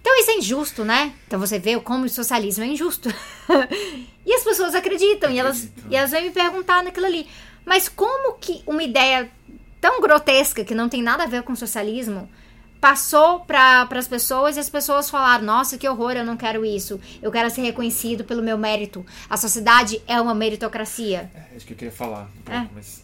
Então 0.00 0.18
isso 0.18 0.30
é 0.30 0.34
injusto, 0.34 0.84
né? 0.84 1.12
Então 1.26 1.38
você 1.38 1.58
vê 1.58 1.78
como 1.78 2.06
o 2.06 2.08
socialismo 2.08 2.64
é 2.64 2.68
injusto. 2.68 3.08
e 4.24 4.34
as 4.34 4.42
pessoas 4.42 4.74
acreditam 4.74 5.30
e 5.30 5.38
elas, 5.38 5.70
e 5.88 5.94
elas 5.94 6.10
vêm 6.10 6.24
me 6.24 6.30
perguntar 6.30 6.82
naquilo 6.82 7.06
ali. 7.06 7.28
Mas 7.64 7.88
como 7.88 8.34
que 8.34 8.62
uma 8.66 8.82
ideia 8.82 9.30
tão 9.80 10.00
grotesca 10.00 10.64
que 10.64 10.74
não 10.74 10.88
tem 10.88 11.02
nada 11.02 11.24
a 11.24 11.26
ver 11.26 11.42
com 11.42 11.54
socialismo 11.54 12.28
passou 12.80 13.40
para 13.40 13.86
as 13.90 14.08
pessoas 14.08 14.56
e 14.56 14.60
as 14.60 14.70
pessoas 14.70 15.10
falaram: 15.10 15.44
Nossa, 15.44 15.76
que 15.76 15.88
horror, 15.88 16.12
eu 16.12 16.24
não 16.24 16.36
quero 16.36 16.64
isso. 16.64 17.00
Eu 17.20 17.30
quero 17.30 17.50
ser 17.50 17.62
reconhecido 17.62 18.24
pelo 18.24 18.42
meu 18.42 18.56
mérito. 18.56 19.04
A 19.28 19.36
sociedade 19.36 20.00
é 20.06 20.20
uma 20.20 20.34
meritocracia. 20.34 21.30
É, 21.34 21.52
é 21.52 21.56
isso 21.56 21.66
que 21.66 21.74
eu 21.74 21.76
queria 21.76 21.92
falar. 21.92 22.24
Um 22.24 22.42
pouco, 22.42 22.52
é. 22.52 22.68
Mas... 22.74 23.02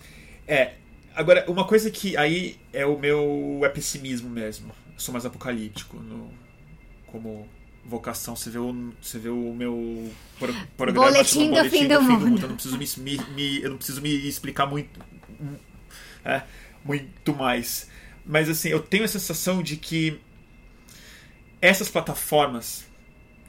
é. 0.49 0.73
Agora, 1.15 1.45
uma 1.49 1.67
coisa 1.67 1.91
que 1.91 2.15
aí 2.17 2.59
é 2.73 2.85
o 2.85 2.99
meu 2.99 3.61
é 3.63 3.69
pessimismo 3.69 4.29
mesmo. 4.29 4.71
Eu 4.93 5.01
sou 5.01 5.13
mais 5.13 5.25
apocalíptico 5.25 5.97
no, 5.97 6.31
como 7.07 7.49
vocação. 7.87 8.37
Você 8.37 8.51
vê 8.51 8.59
o, 8.59 8.93
você 9.01 9.19
vê 9.19 9.31
o 9.31 9.55
meu 9.55 10.11
pro, 10.39 10.53
programa 10.77 11.09
boletim, 11.09 11.51
do, 11.51 11.57
fim 11.57 11.63
do, 11.63 11.71
fim 11.71 11.89
do 11.89 12.03
mundo. 12.03 12.43
Eu 12.43 12.49
não 12.49 12.57
preciso 12.57 12.77
me, 12.77 13.19
me, 13.35 13.63
eu 13.63 13.71
não 13.71 13.77
preciso 13.79 14.03
me 14.03 14.29
explicar 14.29 14.67
muito, 14.67 15.01
é, 16.25 16.43
muito 16.85 17.35
mais. 17.35 17.89
Mas 18.27 18.49
assim, 18.49 18.69
eu 18.69 18.81
tenho 18.81 19.05
a 19.05 19.09
sensação 19.09 19.63
de 19.63 19.77
que 19.77 20.19
essas 21.63 21.89
plataformas, 21.89 22.85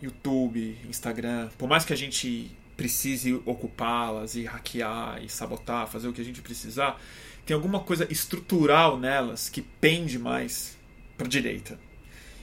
YouTube, 0.02 0.78
Instagram, 0.88 1.50
por 1.58 1.68
mais 1.68 1.84
que 1.84 1.94
a 1.94 1.96
gente 1.96 2.52
precise 2.78 3.34
ocupá-las 3.44 4.36
e 4.36 4.46
hackear 4.46 5.24
e 5.24 5.28
sabotar, 5.28 5.88
fazer 5.88 6.08
o 6.08 6.14
que 6.14 6.22
a 6.22 6.24
gente 6.24 6.42
precisar, 6.42 7.02
tem 7.44 7.56
alguma 7.56 7.80
coisa 7.80 8.08
estrutural 8.12 9.00
nelas 9.00 9.50
que 9.50 9.62
pende 9.62 10.20
mais 10.20 10.78
para 11.18 11.28
direita. 11.28 11.80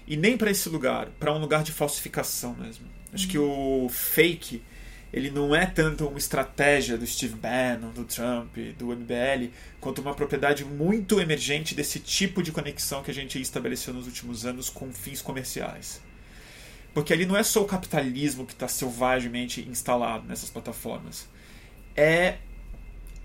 E 0.07 0.17
nem 0.17 0.37
para 0.37 0.51
esse 0.51 0.69
lugar, 0.69 1.09
para 1.21 1.33
um 1.33 1.39
lugar 1.39 1.63
de 1.63 1.71
falsificação 1.71 2.55
mesmo. 2.57 2.87
Acho 3.13 3.29
que 3.29 3.39
o 3.39 3.89
fake 3.89 4.61
ele 5.15 5.31
não 5.31 5.55
é 5.55 5.65
tanto 5.65 6.09
uma 6.09 6.19
estratégia 6.19 6.99
do 6.99 7.07
Steve 7.07 7.37
Bannon, 7.37 7.93
do 7.93 8.05
Trump, 8.05 8.57
do 8.77 8.89
MBL, 8.89 9.53
quanto 9.81 10.01
uma 10.01 10.13
propriedade 10.13 10.65
muito 10.65 11.21
emergente 11.21 11.73
desse 11.73 12.01
tipo 12.01 12.43
de 12.43 12.51
conexão 12.51 13.01
que 13.01 13.13
a 13.13 13.15
gente 13.15 13.41
estabeleceu 13.41 13.95
nos 13.95 14.09
últimos 14.09 14.45
anos 14.45 14.69
com 14.69 14.93
fins 14.93 15.23
comerciais. 15.23 16.03
Porque 16.93 17.13
ali 17.13 17.27
não 17.27 17.37
é 17.37 17.45
só 17.45 17.63
o 17.63 17.65
capitalismo 17.65 18.45
que 18.45 18.55
está 18.55 18.67
selvagemente 18.67 19.61
instalado 19.61 20.27
nessas 20.27 20.51
plataformas. 20.51 21.29
É 21.95 22.39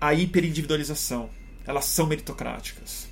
a 0.00 0.14
hiperindividualização. 0.14 1.28
Elas 1.66 1.86
são 1.86 2.06
meritocráticas. 2.06 3.08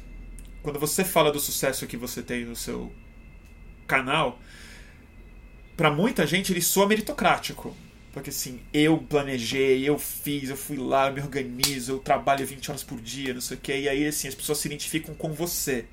Quando 0.62 0.78
você 0.78 1.04
fala 1.04 1.32
do 1.32 1.40
sucesso 1.40 1.84
que 1.88 1.96
você 1.96 2.22
tem 2.22 2.44
no 2.44 2.54
seu 2.54 2.92
canal, 3.88 4.38
para 5.76 5.90
muita 5.90 6.24
gente 6.28 6.52
ele 6.52 6.62
soa 6.62 6.86
meritocrático. 6.86 7.74
Porque 8.18 8.30
assim, 8.30 8.58
eu 8.72 8.98
planejei, 8.98 9.88
eu 9.88 9.96
fiz, 9.96 10.50
eu 10.50 10.56
fui 10.56 10.76
lá, 10.76 11.06
eu 11.06 11.14
me 11.14 11.20
organizo, 11.20 11.92
eu 11.92 11.98
trabalho 12.00 12.44
20 12.44 12.68
horas 12.68 12.82
por 12.82 13.00
dia, 13.00 13.32
não 13.32 13.40
sei 13.40 13.56
o 13.56 13.60
que, 13.60 13.72
e 13.72 13.88
aí 13.88 14.06
assim, 14.06 14.26
as 14.26 14.34
pessoas 14.34 14.58
se 14.58 14.66
identificam 14.66 15.14
com 15.14 15.32
você. 15.32 15.84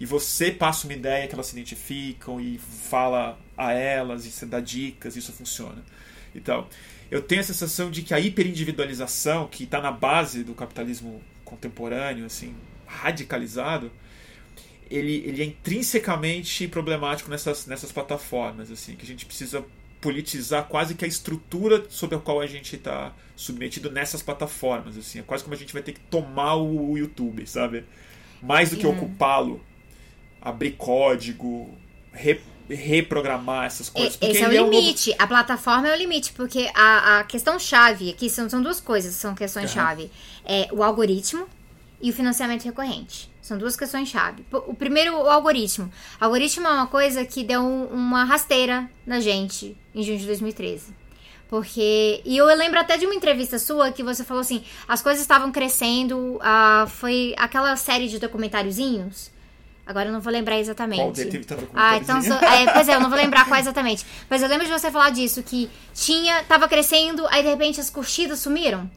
E 0.00 0.04
você 0.04 0.50
passa 0.50 0.88
uma 0.88 0.94
ideia 0.94 1.28
que 1.28 1.34
elas 1.34 1.46
se 1.46 1.52
identificam 1.52 2.40
e 2.40 2.58
fala 2.58 3.38
a 3.56 3.72
elas, 3.72 4.26
e 4.26 4.32
você 4.32 4.46
dá 4.46 4.58
dicas, 4.58 5.14
isso 5.14 5.32
funciona. 5.32 5.80
Então, 6.34 6.66
eu 7.08 7.22
tenho 7.22 7.40
a 7.40 7.44
sensação 7.44 7.88
de 7.88 8.02
que 8.02 8.12
a 8.12 8.18
hiperindividualização, 8.18 9.46
que 9.46 9.62
está 9.62 9.80
na 9.80 9.92
base 9.92 10.42
do 10.42 10.54
capitalismo 10.54 11.22
contemporâneo, 11.44 12.26
assim, 12.26 12.52
radicalizado, 12.84 13.92
ele, 14.90 15.22
ele 15.24 15.40
é 15.40 15.44
intrinsecamente 15.44 16.66
problemático 16.66 17.30
nessas, 17.30 17.66
nessas 17.66 17.92
plataformas, 17.92 18.72
assim, 18.72 18.96
que 18.96 19.04
a 19.04 19.06
gente 19.06 19.24
precisa 19.24 19.64
politizar 20.00 20.64
quase 20.64 20.94
que 20.94 21.04
a 21.04 21.08
estrutura 21.08 21.84
sobre 21.88 22.16
a 22.16 22.18
qual 22.18 22.40
a 22.40 22.46
gente 22.46 22.76
está 22.76 23.12
submetido 23.36 23.90
nessas 23.90 24.22
plataformas, 24.22 24.96
assim, 24.96 25.20
é 25.20 25.22
quase 25.22 25.44
como 25.44 25.54
a 25.54 25.58
gente 25.58 25.72
vai 25.72 25.82
ter 25.82 25.92
que 25.92 26.00
tomar 26.00 26.56
o, 26.56 26.96
YouTube, 26.96 27.46
sabe? 27.46 27.84
Mais 28.42 28.70
do 28.70 28.76
que 28.76 28.86
ocupá-lo, 28.86 29.62
abrir 30.40 30.72
código, 30.72 31.74
re, 32.12 32.40
reprogramar 32.68 33.66
essas 33.66 33.88
coisas. 33.88 34.18
Esse 34.20 34.42
é 34.42 34.48
o 34.48 34.50
limite, 34.50 35.12
é 35.12 35.16
um... 35.16 35.24
a 35.24 35.26
plataforma 35.26 35.88
é 35.88 35.94
o 35.94 35.98
limite, 35.98 36.32
porque 36.32 36.70
a, 36.74 37.20
a 37.20 37.24
questão 37.24 37.58
chave 37.58 38.10
aqui 38.10 38.28
são, 38.28 38.48
são 38.48 38.62
duas 38.62 38.80
coisas, 38.80 39.14
são 39.14 39.34
questões 39.34 39.70
chave, 39.70 40.04
uhum. 40.04 40.10
é 40.46 40.68
o 40.72 40.82
algoritmo 40.82 41.46
e 42.00 42.10
o 42.10 42.12
financiamento 42.12 42.64
recorrente. 42.64 43.29
São 43.40 43.56
duas 43.56 43.76
questões-chave. 43.76 44.44
O 44.52 44.74
primeiro, 44.74 45.16
o 45.16 45.28
algoritmo. 45.28 45.90
O 46.20 46.24
algoritmo 46.24 46.66
é 46.66 46.70
uma 46.70 46.86
coisa 46.86 47.24
que 47.24 47.42
deu 47.42 47.64
uma 47.64 48.24
rasteira 48.24 48.88
na 49.06 49.18
gente 49.18 49.76
em 49.94 50.02
junho 50.02 50.18
de 50.18 50.26
2013. 50.26 50.94
Porque. 51.48 52.22
E 52.24 52.36
eu 52.36 52.46
lembro 52.46 52.78
até 52.78 52.96
de 52.96 53.06
uma 53.06 53.14
entrevista 53.14 53.58
sua 53.58 53.90
que 53.90 54.04
você 54.04 54.22
falou 54.22 54.40
assim: 54.40 54.62
as 54.86 55.02
coisas 55.02 55.20
estavam 55.20 55.50
crescendo. 55.50 56.36
Uh, 56.36 56.86
foi 56.86 57.34
aquela 57.36 57.74
série 57.76 58.08
de 58.08 58.20
documentáriozinhos. 58.20 59.32
Agora 59.84 60.08
eu 60.08 60.12
não 60.12 60.20
vou 60.20 60.32
lembrar 60.32 60.60
exatamente. 60.60 61.00
Qual 61.00 61.12
teve 61.12 61.44
ah, 61.74 61.96
então, 61.96 62.18
é, 62.18 62.72
Pois 62.72 62.88
é, 62.88 62.94
eu 62.94 63.00
não 63.00 63.10
vou 63.10 63.18
lembrar 63.18 63.48
qual 63.48 63.58
exatamente. 63.58 64.06
Mas 64.28 64.40
eu 64.40 64.48
lembro 64.48 64.64
de 64.64 64.70
você 64.70 64.92
falar 64.92 65.10
disso, 65.10 65.42
que 65.42 65.68
tinha. 65.92 66.44
tava 66.44 66.68
crescendo, 66.68 67.26
aí 67.26 67.42
de 67.42 67.48
repente 67.48 67.80
as 67.80 67.90
curtidas 67.90 68.38
sumiram. 68.38 68.88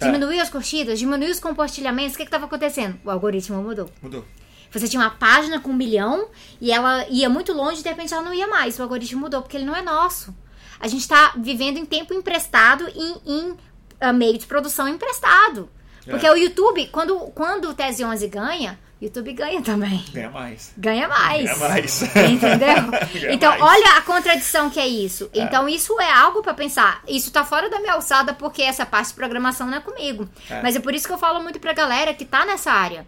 É. 0.00 0.06
Diminuiu 0.06 0.40
as 0.40 0.48
curtidas, 0.48 0.98
diminuiu 0.98 1.30
os 1.30 1.38
compartilhamentos. 1.38 2.14
O 2.14 2.16
que 2.16 2.24
estava 2.24 2.46
acontecendo? 2.46 2.98
O 3.04 3.10
algoritmo 3.10 3.62
mudou. 3.62 3.90
Mudou. 4.02 4.24
Você 4.72 4.88
tinha 4.88 5.02
uma 5.02 5.10
página 5.10 5.60
com 5.60 5.70
um 5.70 5.76
milhão 5.76 6.28
e 6.60 6.70
ela 6.70 7.06
ia 7.08 7.28
muito 7.28 7.52
longe 7.52 7.80
e 7.80 7.82
de 7.82 7.88
repente 7.88 8.14
ela 8.14 8.22
não 8.22 8.32
ia 8.32 8.46
mais. 8.46 8.78
O 8.78 8.82
algoritmo 8.82 9.20
mudou 9.20 9.42
porque 9.42 9.56
ele 9.56 9.64
não 9.64 9.74
é 9.74 9.82
nosso. 9.82 10.34
A 10.78 10.86
gente 10.88 11.00
está 11.00 11.34
vivendo 11.36 11.76
em 11.76 11.84
tempo 11.84 12.14
emprestado 12.14 12.88
e 12.94 13.30
em 13.30 13.50
uh, 13.50 14.14
meio 14.14 14.38
de 14.38 14.46
produção 14.46 14.88
emprestado. 14.88 15.68
Porque 16.04 16.26
é. 16.26 16.32
o 16.32 16.36
YouTube, 16.36 16.86
quando, 16.86 17.18
quando 17.34 17.68
o 17.68 17.74
Tese 17.74 18.04
11 18.04 18.26
ganha, 18.28 18.78
YouTube 19.00 19.32
ganha 19.32 19.62
também. 19.62 20.04
Ganha 20.12 20.30
mais. 20.30 20.72
Ganha 20.76 21.08
mais. 21.08 21.44
Ganha 21.44 21.56
mais. 21.56 22.02
Entendeu? 22.02 22.90
ganha 23.20 23.32
então, 23.32 23.50
mais. 23.50 23.62
olha 23.62 23.96
a 23.96 24.02
contradição 24.02 24.68
que 24.68 24.78
é 24.78 24.86
isso. 24.86 25.30
É. 25.32 25.40
Então, 25.40 25.66
isso 25.66 25.98
é 25.98 26.12
algo 26.12 26.42
para 26.42 26.52
pensar. 26.52 27.02
Isso 27.08 27.32
tá 27.32 27.42
fora 27.42 27.70
da 27.70 27.80
minha 27.80 27.94
alçada 27.94 28.34
porque 28.34 28.60
essa 28.60 28.84
parte 28.84 29.08
de 29.08 29.14
programação 29.14 29.66
não 29.66 29.78
é 29.78 29.80
comigo. 29.80 30.28
É. 30.50 30.60
Mas 30.60 30.76
é 30.76 30.80
por 30.80 30.94
isso 30.94 31.06
que 31.06 31.12
eu 31.12 31.18
falo 31.18 31.42
muito 31.42 31.58
pra 31.58 31.72
galera 31.72 32.12
que 32.12 32.26
tá 32.26 32.44
nessa 32.44 32.70
área 32.70 33.06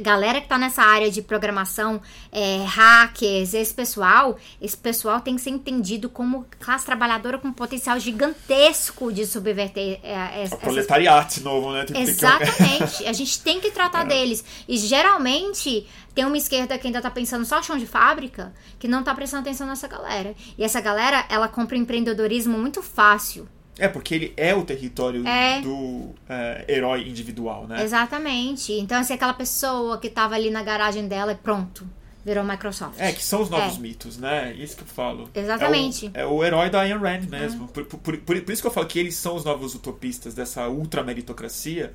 galera 0.00 0.40
que 0.40 0.48
tá 0.48 0.58
nessa 0.58 0.82
área 0.82 1.10
de 1.10 1.20
programação, 1.22 2.00
é, 2.30 2.64
hackers, 2.64 3.54
esse 3.54 3.74
pessoal, 3.74 4.38
esse 4.60 4.76
pessoal 4.76 5.20
tem 5.20 5.36
que 5.36 5.42
ser 5.42 5.50
entendido 5.50 6.08
como 6.08 6.46
classe 6.58 6.86
trabalhadora 6.86 7.38
com 7.38 7.52
potencial 7.52 7.98
gigantesco 7.98 9.12
de 9.12 9.26
subverter 9.26 10.00
é, 10.02 10.42
essa, 10.42 10.54
o 10.54 10.58
proletariado 10.58 11.40
novo, 11.42 11.72
né? 11.72 11.84
Tem 11.84 12.02
Exatamente. 12.02 12.98
Que... 12.98 13.06
a 13.06 13.12
gente 13.12 13.40
tem 13.42 13.60
que 13.60 13.70
tratar 13.70 14.04
é. 14.06 14.08
deles. 14.08 14.44
E 14.68 14.76
geralmente 14.76 15.86
tem 16.14 16.24
uma 16.24 16.36
esquerda 16.36 16.78
que 16.78 16.86
ainda 16.86 17.00
tá 17.00 17.10
pensando 17.10 17.44
só 17.44 17.62
chão 17.62 17.78
de 17.78 17.86
fábrica, 17.86 18.52
que 18.78 18.88
não 18.88 19.02
tá 19.02 19.14
prestando 19.14 19.42
atenção 19.42 19.66
nessa 19.66 19.88
galera. 19.88 20.34
E 20.56 20.64
essa 20.64 20.80
galera, 20.80 21.24
ela 21.28 21.48
compra 21.48 21.76
empreendedorismo 21.76 22.58
muito 22.58 22.82
fácil. 22.82 23.48
É, 23.78 23.88
porque 23.88 24.14
ele 24.14 24.34
é 24.36 24.54
o 24.54 24.64
território 24.64 25.26
é. 25.26 25.60
do 25.62 26.10
é, 26.28 26.64
herói 26.68 27.08
individual, 27.08 27.66
né? 27.66 27.82
Exatamente. 27.82 28.72
Então, 28.72 29.00
assim, 29.00 29.14
aquela 29.14 29.32
pessoa 29.32 29.98
que 29.98 30.10
tava 30.10 30.34
ali 30.34 30.50
na 30.50 30.62
garagem 30.62 31.08
dela 31.08 31.32
e 31.32 31.34
pronto, 31.34 31.86
virou 32.24 32.44
Microsoft. 32.44 33.00
É, 33.00 33.12
que 33.12 33.24
são 33.24 33.40
os 33.40 33.48
novos 33.48 33.76
é. 33.76 33.80
mitos, 33.80 34.18
né? 34.18 34.54
Isso 34.54 34.76
que 34.76 34.82
eu 34.82 34.86
falo. 34.86 35.28
Exatamente. 35.34 36.10
É 36.12 36.24
o, 36.24 36.28
é 36.28 36.32
o 36.32 36.44
herói 36.44 36.70
da 36.70 36.82
Ayn 36.82 36.98
Rand 36.98 37.26
mesmo. 37.28 37.66
Por, 37.68 37.84
por, 37.86 37.98
por, 37.98 38.16
por, 38.18 38.52
isso 38.52 38.60
que 38.60 38.68
eu 38.68 38.72
falo 38.72 38.86
que 38.86 38.98
eles 38.98 39.16
são 39.16 39.34
os 39.34 39.44
novos 39.44 39.74
utopistas 39.74 40.34
dessa 40.34 40.68
ultra 40.68 41.02
meritocracia, 41.02 41.94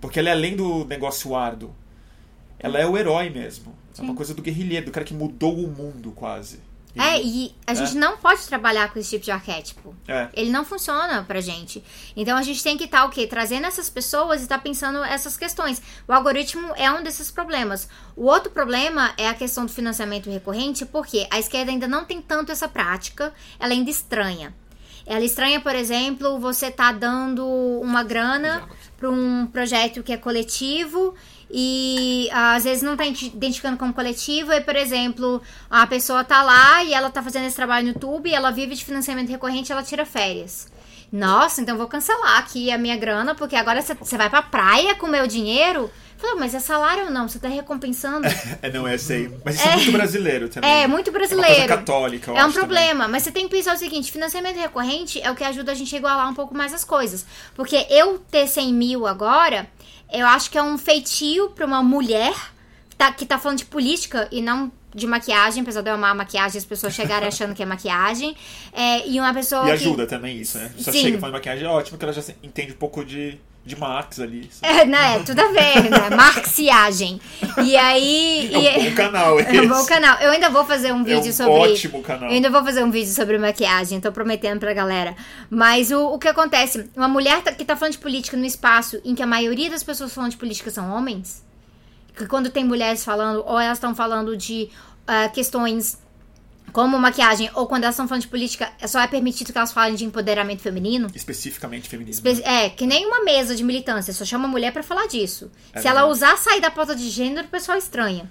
porque 0.00 0.18
ela 0.18 0.30
é 0.30 0.32
além 0.32 0.56
do 0.56 0.84
negócio 0.86 1.36
árduo. 1.36 1.74
Ela 2.58 2.78
é 2.78 2.86
o 2.86 2.96
herói 2.96 3.30
mesmo. 3.30 3.74
Sim. 3.92 4.02
É 4.02 4.04
uma 4.04 4.14
coisa 4.14 4.34
do 4.34 4.42
guerrilheiro, 4.42 4.86
do 4.86 4.92
cara 4.92 5.04
que 5.04 5.14
mudou 5.14 5.54
o 5.54 5.68
mundo 5.68 6.12
quase. 6.12 6.60
É, 6.96 7.20
e 7.20 7.54
a 7.66 7.74
gente 7.74 7.96
é. 7.96 8.00
não 8.00 8.16
pode 8.16 8.42
trabalhar 8.46 8.92
com 8.92 8.98
esse 8.98 9.10
tipo 9.10 9.24
de 9.24 9.30
arquétipo. 9.30 9.94
É. 10.08 10.28
Ele 10.32 10.50
não 10.50 10.64
funciona 10.64 11.22
pra 11.22 11.40
gente. 11.40 11.82
Então 12.16 12.36
a 12.36 12.42
gente 12.42 12.62
tem 12.62 12.76
que 12.76 12.84
estar 12.84 13.00
tá, 13.00 13.04
o 13.04 13.10
quê? 13.10 13.26
Trazendo 13.26 13.66
essas 13.66 13.88
pessoas 13.88 14.40
e 14.40 14.44
estar 14.44 14.58
tá 14.58 14.62
pensando 14.62 15.02
essas 15.04 15.36
questões. 15.36 15.80
O 16.08 16.12
algoritmo 16.12 16.72
é 16.76 16.90
um 16.90 17.02
desses 17.02 17.30
problemas. 17.30 17.88
O 18.16 18.24
outro 18.24 18.50
problema 18.50 19.12
é 19.16 19.28
a 19.28 19.34
questão 19.34 19.64
do 19.64 19.72
financiamento 19.72 20.30
recorrente, 20.30 20.84
porque 20.84 21.26
a 21.30 21.38
esquerda 21.38 21.70
ainda 21.70 21.86
não 21.86 22.04
tem 22.04 22.20
tanto 22.20 22.50
essa 22.50 22.68
prática, 22.68 23.32
ela 23.58 23.72
ainda 23.72 23.90
estranha. 23.90 24.54
Ela 25.10 25.24
estranha, 25.24 25.60
por 25.60 25.74
exemplo, 25.74 26.38
você 26.38 26.70
tá 26.70 26.92
dando 26.92 27.44
uma 27.82 28.04
grana 28.04 28.62
para 28.96 29.10
um 29.10 29.44
projeto 29.44 30.04
que 30.04 30.12
é 30.12 30.16
coletivo 30.16 31.16
e 31.50 32.28
às 32.32 32.62
vezes 32.62 32.80
não 32.80 32.92
está 32.92 33.04
identificando 33.04 33.76
como 33.76 33.92
coletivo. 33.92 34.52
E, 34.52 34.60
por 34.60 34.76
exemplo, 34.76 35.42
a 35.68 35.84
pessoa 35.84 36.22
tá 36.22 36.44
lá 36.44 36.84
e 36.84 36.94
ela 36.94 37.10
tá 37.10 37.24
fazendo 37.24 37.46
esse 37.46 37.56
trabalho 37.56 37.88
no 37.88 37.92
YouTube, 37.94 38.32
ela 38.32 38.52
vive 38.52 38.76
de 38.76 38.84
financiamento 38.84 39.30
recorrente 39.30 39.72
ela 39.72 39.82
tira 39.82 40.06
férias. 40.06 40.70
Nossa, 41.12 41.60
então 41.60 41.76
vou 41.76 41.88
cancelar 41.88 42.38
aqui 42.38 42.70
a 42.70 42.78
minha 42.78 42.96
grana, 42.96 43.34
porque 43.34 43.56
agora 43.56 43.82
você 43.82 44.16
vai 44.16 44.30
pra 44.30 44.42
praia 44.42 44.94
com 44.94 45.06
o 45.06 45.10
meu 45.10 45.26
dinheiro. 45.26 45.90
Falei, 46.16 46.36
mas 46.36 46.54
é 46.54 46.60
salário 46.60 47.06
ou 47.06 47.10
não? 47.10 47.28
Você 47.28 47.38
tá 47.38 47.48
recompensando? 47.48 48.28
é, 48.60 48.70
não, 48.70 48.86
é 48.86 48.98
sei. 48.98 49.34
Mas 49.44 49.56
isso 49.56 49.66
é, 49.66 49.72
é 49.72 49.76
muito 49.76 49.92
brasileiro 49.92 50.48
também. 50.50 50.70
É, 50.70 50.86
muito 50.86 51.10
brasileiro. 51.10 51.50
É 51.50 51.56
uma 51.56 51.66
coisa 51.66 51.76
católica, 51.76 52.30
eu 52.30 52.36
É 52.36 52.44
um 52.44 52.52
problema. 52.52 53.04
Também. 53.04 53.12
Mas 53.12 53.22
você 53.22 53.32
tem 53.32 53.48
que 53.48 53.56
pensar 53.56 53.74
o 53.74 53.78
seguinte: 53.78 54.12
financiamento 54.12 54.56
recorrente 54.56 55.20
é 55.20 55.30
o 55.30 55.34
que 55.34 55.42
ajuda 55.42 55.72
a 55.72 55.74
gente 55.74 55.94
a 55.94 55.98
igualar 55.98 56.28
um 56.28 56.34
pouco 56.34 56.54
mais 56.54 56.74
as 56.74 56.84
coisas. 56.84 57.24
Porque 57.54 57.86
eu 57.88 58.18
ter 58.18 58.46
100 58.46 58.74
mil 58.74 59.06
agora 59.06 59.66
eu 60.12 60.26
acho 60.26 60.50
que 60.50 60.58
é 60.58 60.62
um 60.62 60.76
feitio 60.76 61.50
para 61.50 61.64
uma 61.64 61.82
mulher 61.82 62.34
tá, 62.98 63.12
que 63.12 63.24
tá 63.24 63.38
falando 63.38 63.58
de 63.58 63.64
política 63.64 64.28
e 64.30 64.42
não 64.42 64.70
de 64.94 65.06
maquiagem, 65.06 65.62
apesar 65.62 65.82
de 65.82 65.90
eu 65.90 65.94
amar 65.94 66.14
maquiagem, 66.14 66.58
as 66.58 66.64
pessoas 66.64 66.94
chegarem 66.94 67.26
achando 67.28 67.54
que 67.54 67.62
é 67.62 67.66
maquiagem. 67.66 68.36
É, 68.72 69.06
e 69.08 69.18
uma 69.20 69.32
pessoa. 69.34 69.68
E 69.68 69.72
ajuda 69.72 70.06
também 70.06 70.38
isso, 70.38 70.58
né? 70.58 70.66
A 70.66 70.76
pessoa 70.76 70.92
Sim. 70.94 71.02
chega 71.02 71.18
falando 71.18 71.34
de 71.34 71.38
maquiagem, 71.40 71.64
é 71.66 71.68
ótimo 71.68 71.98
que 71.98 72.04
ela 72.04 72.12
já 72.12 72.22
entende 72.42 72.72
um 72.72 72.76
pouco 72.76 73.04
de 73.04 73.38
de 73.62 73.78
Marx 73.78 74.18
ali. 74.18 74.48
É, 74.62 74.86
né? 74.86 75.18
Tudo 75.24 75.38
a 75.38 75.48
ver, 75.48 75.90
né? 75.90 76.08
Marxiagem. 76.16 77.20
E 77.62 77.76
aí. 77.76 78.50
É 78.54 78.58
um 78.58 78.86
e- 78.86 78.90
bom 78.90 78.96
canal 78.96 79.38
esse. 79.38 79.50
É 79.56 79.60
um 79.62 79.68
bom 79.68 79.84
canal. 79.84 80.18
Eu 80.18 80.30
ainda 80.30 80.48
vou 80.48 80.64
fazer 80.64 80.92
um 80.92 81.02
É 81.02 81.04
vídeo 81.04 81.28
um 81.28 81.32
sobre. 81.32 81.52
ótimo 81.52 82.02
canal. 82.02 82.30
Eu 82.30 82.34
ainda 82.36 82.48
vou 82.50 82.64
fazer 82.64 82.82
um 82.82 82.90
vídeo 82.90 83.12
sobre 83.12 83.36
maquiagem, 83.36 84.00
tô 84.00 84.10
prometendo 84.10 84.58
pra 84.60 84.72
galera. 84.72 85.14
Mas 85.50 85.90
o, 85.90 86.06
o 86.14 86.18
que 86.18 86.26
acontece? 86.26 86.88
Uma 86.96 87.06
mulher 87.06 87.42
tá- 87.42 87.52
que 87.52 87.64
tá 87.64 87.76
falando 87.76 87.92
de 87.92 87.98
política 87.98 88.34
no 88.36 88.46
espaço 88.46 88.98
em 89.04 89.14
que 89.14 89.22
a 89.22 89.26
maioria 89.26 89.68
das 89.70 89.82
pessoas 89.82 90.12
falando 90.12 90.30
de 90.30 90.38
política 90.38 90.70
são 90.70 90.90
homens, 90.90 91.44
que 92.24 92.28
quando 92.30 92.50
tem 92.50 92.64
mulheres 92.64 93.04
falando, 93.04 93.42
ou 93.46 93.58
elas 93.58 93.78
estão 93.78 93.94
falando 93.94 94.36
de 94.36 94.68
ah, 95.06 95.28
questões 95.28 95.98
como 96.72 96.96
maquiagem, 97.00 97.50
ou 97.54 97.66
quando 97.66 97.82
elas 97.82 97.94
estão 97.96 98.06
falando 98.06 98.22
de 98.22 98.28
política, 98.28 98.70
só 98.86 99.00
é 99.00 99.06
permitido 99.08 99.50
que 99.50 99.58
elas 99.58 99.72
falem 99.72 99.96
de 99.96 100.04
empoderamento 100.04 100.60
feminino. 100.62 101.08
Especificamente 101.12 101.88
feminismo. 101.88 102.28
Espe- 102.28 102.46
É, 102.48 102.70
que 102.70 102.86
nem 102.86 103.06
uma 103.06 103.24
mesa 103.24 103.56
de 103.56 103.64
militância, 103.64 104.12
só 104.14 104.24
chama 104.24 104.46
mulher 104.46 104.72
pra 104.72 104.82
falar 104.82 105.08
disso. 105.08 105.50
É 105.72 105.80
Se 105.80 105.88
ela 105.88 106.02
verdade. 106.02 106.12
usar 106.12 106.36
sair 106.38 106.60
da 106.60 106.70
pauta 106.70 106.94
de 106.94 107.08
gênero, 107.10 107.48
o 107.48 107.50
pessoal 107.50 107.76
estranha. 107.76 108.30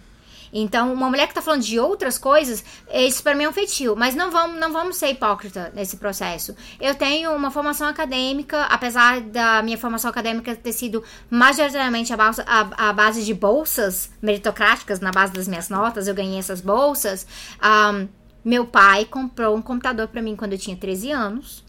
Então, 0.51 0.93
uma 0.93 1.09
mulher 1.09 1.27
que 1.27 1.33
tá 1.33 1.41
falando 1.41 1.61
de 1.61 1.79
outras 1.79 2.17
coisas, 2.17 2.63
isso 2.91 3.21
pra 3.21 3.35
mim 3.35 3.43
é 3.43 3.49
um 3.49 3.53
feitio. 3.53 3.95
Mas 3.95 4.15
não 4.15 4.31
vamos, 4.31 4.59
não 4.59 4.71
vamos 4.71 4.97
ser 4.97 5.09
hipócrita 5.09 5.71
nesse 5.75 5.97
processo. 5.97 6.55
Eu 6.79 6.95
tenho 6.95 7.31
uma 7.31 7.51
formação 7.51 7.87
acadêmica, 7.87 8.63
apesar 8.63 9.21
da 9.21 9.61
minha 9.61 9.77
formação 9.77 10.09
acadêmica 10.09 10.55
ter 10.55 10.73
sido 10.73 11.03
majoritariamente 11.29 12.13
a 12.13 12.17
base, 12.17 12.41
a, 12.45 12.89
a 12.89 12.93
base 12.93 13.23
de 13.23 13.33
bolsas 13.33 14.11
meritocráticas, 14.21 14.99
na 14.99 15.11
base 15.11 15.33
das 15.33 15.47
minhas 15.47 15.69
notas, 15.69 16.07
eu 16.07 16.15
ganhei 16.15 16.39
essas 16.39 16.61
bolsas. 16.61 17.25
Ahn, 17.59 18.07
meu 18.43 18.65
pai 18.65 19.05
comprou 19.05 19.55
um 19.55 19.61
computador 19.61 20.07
pra 20.07 20.21
mim 20.21 20.35
quando 20.35 20.53
eu 20.53 20.59
tinha 20.59 20.75
13 20.75 21.11
anos. 21.11 21.63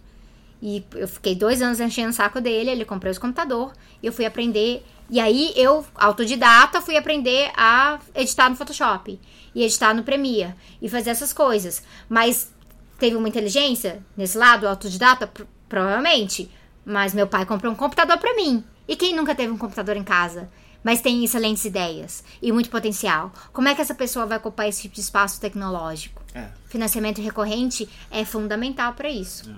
E 0.62 0.85
eu 0.95 1.09
fiquei 1.09 1.35
dois 1.35 1.62
anos 1.62 1.81
enchendo 1.81 2.11
o 2.11 2.12
saco 2.12 2.41
dele, 2.41 2.70
ele 2.70 2.85
comprou 2.85 3.11
esse 3.11 3.18
computador, 3.18 3.72
e 4.03 4.07
eu 4.07 4.12
fui 4.12 4.26
aprender. 4.26 4.85
E 5.11 5.19
aí 5.19 5.53
eu, 5.57 5.85
autodidata, 5.97 6.81
fui 6.81 6.97
aprender 6.97 7.51
a 7.57 7.99
editar 8.15 8.49
no 8.49 8.57
Photoshop, 8.57 9.19
e 9.55 9.65
editar 9.65 9.93
no 9.93 10.05
Premiere, 10.05 10.55
e 10.81 10.89
fazer 10.89 11.11
essas 11.11 11.33
coisas. 11.33 11.83
Mas 12.09 12.53
teve 12.99 13.17
uma 13.17 13.29
inteligência 13.29 14.05
nesse 14.17 14.39
lado, 14.39 14.69
autodidata? 14.69 15.27
Pro- 15.27 15.49
provavelmente. 15.69 16.51
Mas 16.85 17.13
meu 17.13 17.27
pai 17.27 17.45
comprou 17.45 17.73
um 17.73 17.77
computador 17.77 18.19
pra 18.19 18.35
mim. 18.35 18.65
E 18.87 18.95
quem 18.97 19.15
nunca 19.15 19.35
teve 19.35 19.53
um 19.53 19.59
computador 19.59 19.97
em 19.97 20.05
casa? 20.05 20.49
Mas 20.83 21.01
tem 21.03 21.23
excelentes 21.23 21.65
ideias 21.65 22.25
e 22.41 22.51
muito 22.53 22.71
potencial. 22.71 23.33
Como 23.53 23.69
é 23.69 23.75
que 23.75 23.83
essa 23.83 23.95
pessoa 23.95 24.25
vai 24.27 24.39
ocupar 24.39 24.69
esse 24.69 24.83
tipo 24.83 24.95
de 24.95 25.01
espaço 25.03 25.41
tecnológico? 25.41 26.23
É. 26.35 26.49
Financiamento 26.67 27.21
recorrente 27.21 27.89
é 28.11 28.25
fundamental 28.25 28.95
para 28.95 29.11
isso. 29.11 29.51
É 29.51 29.55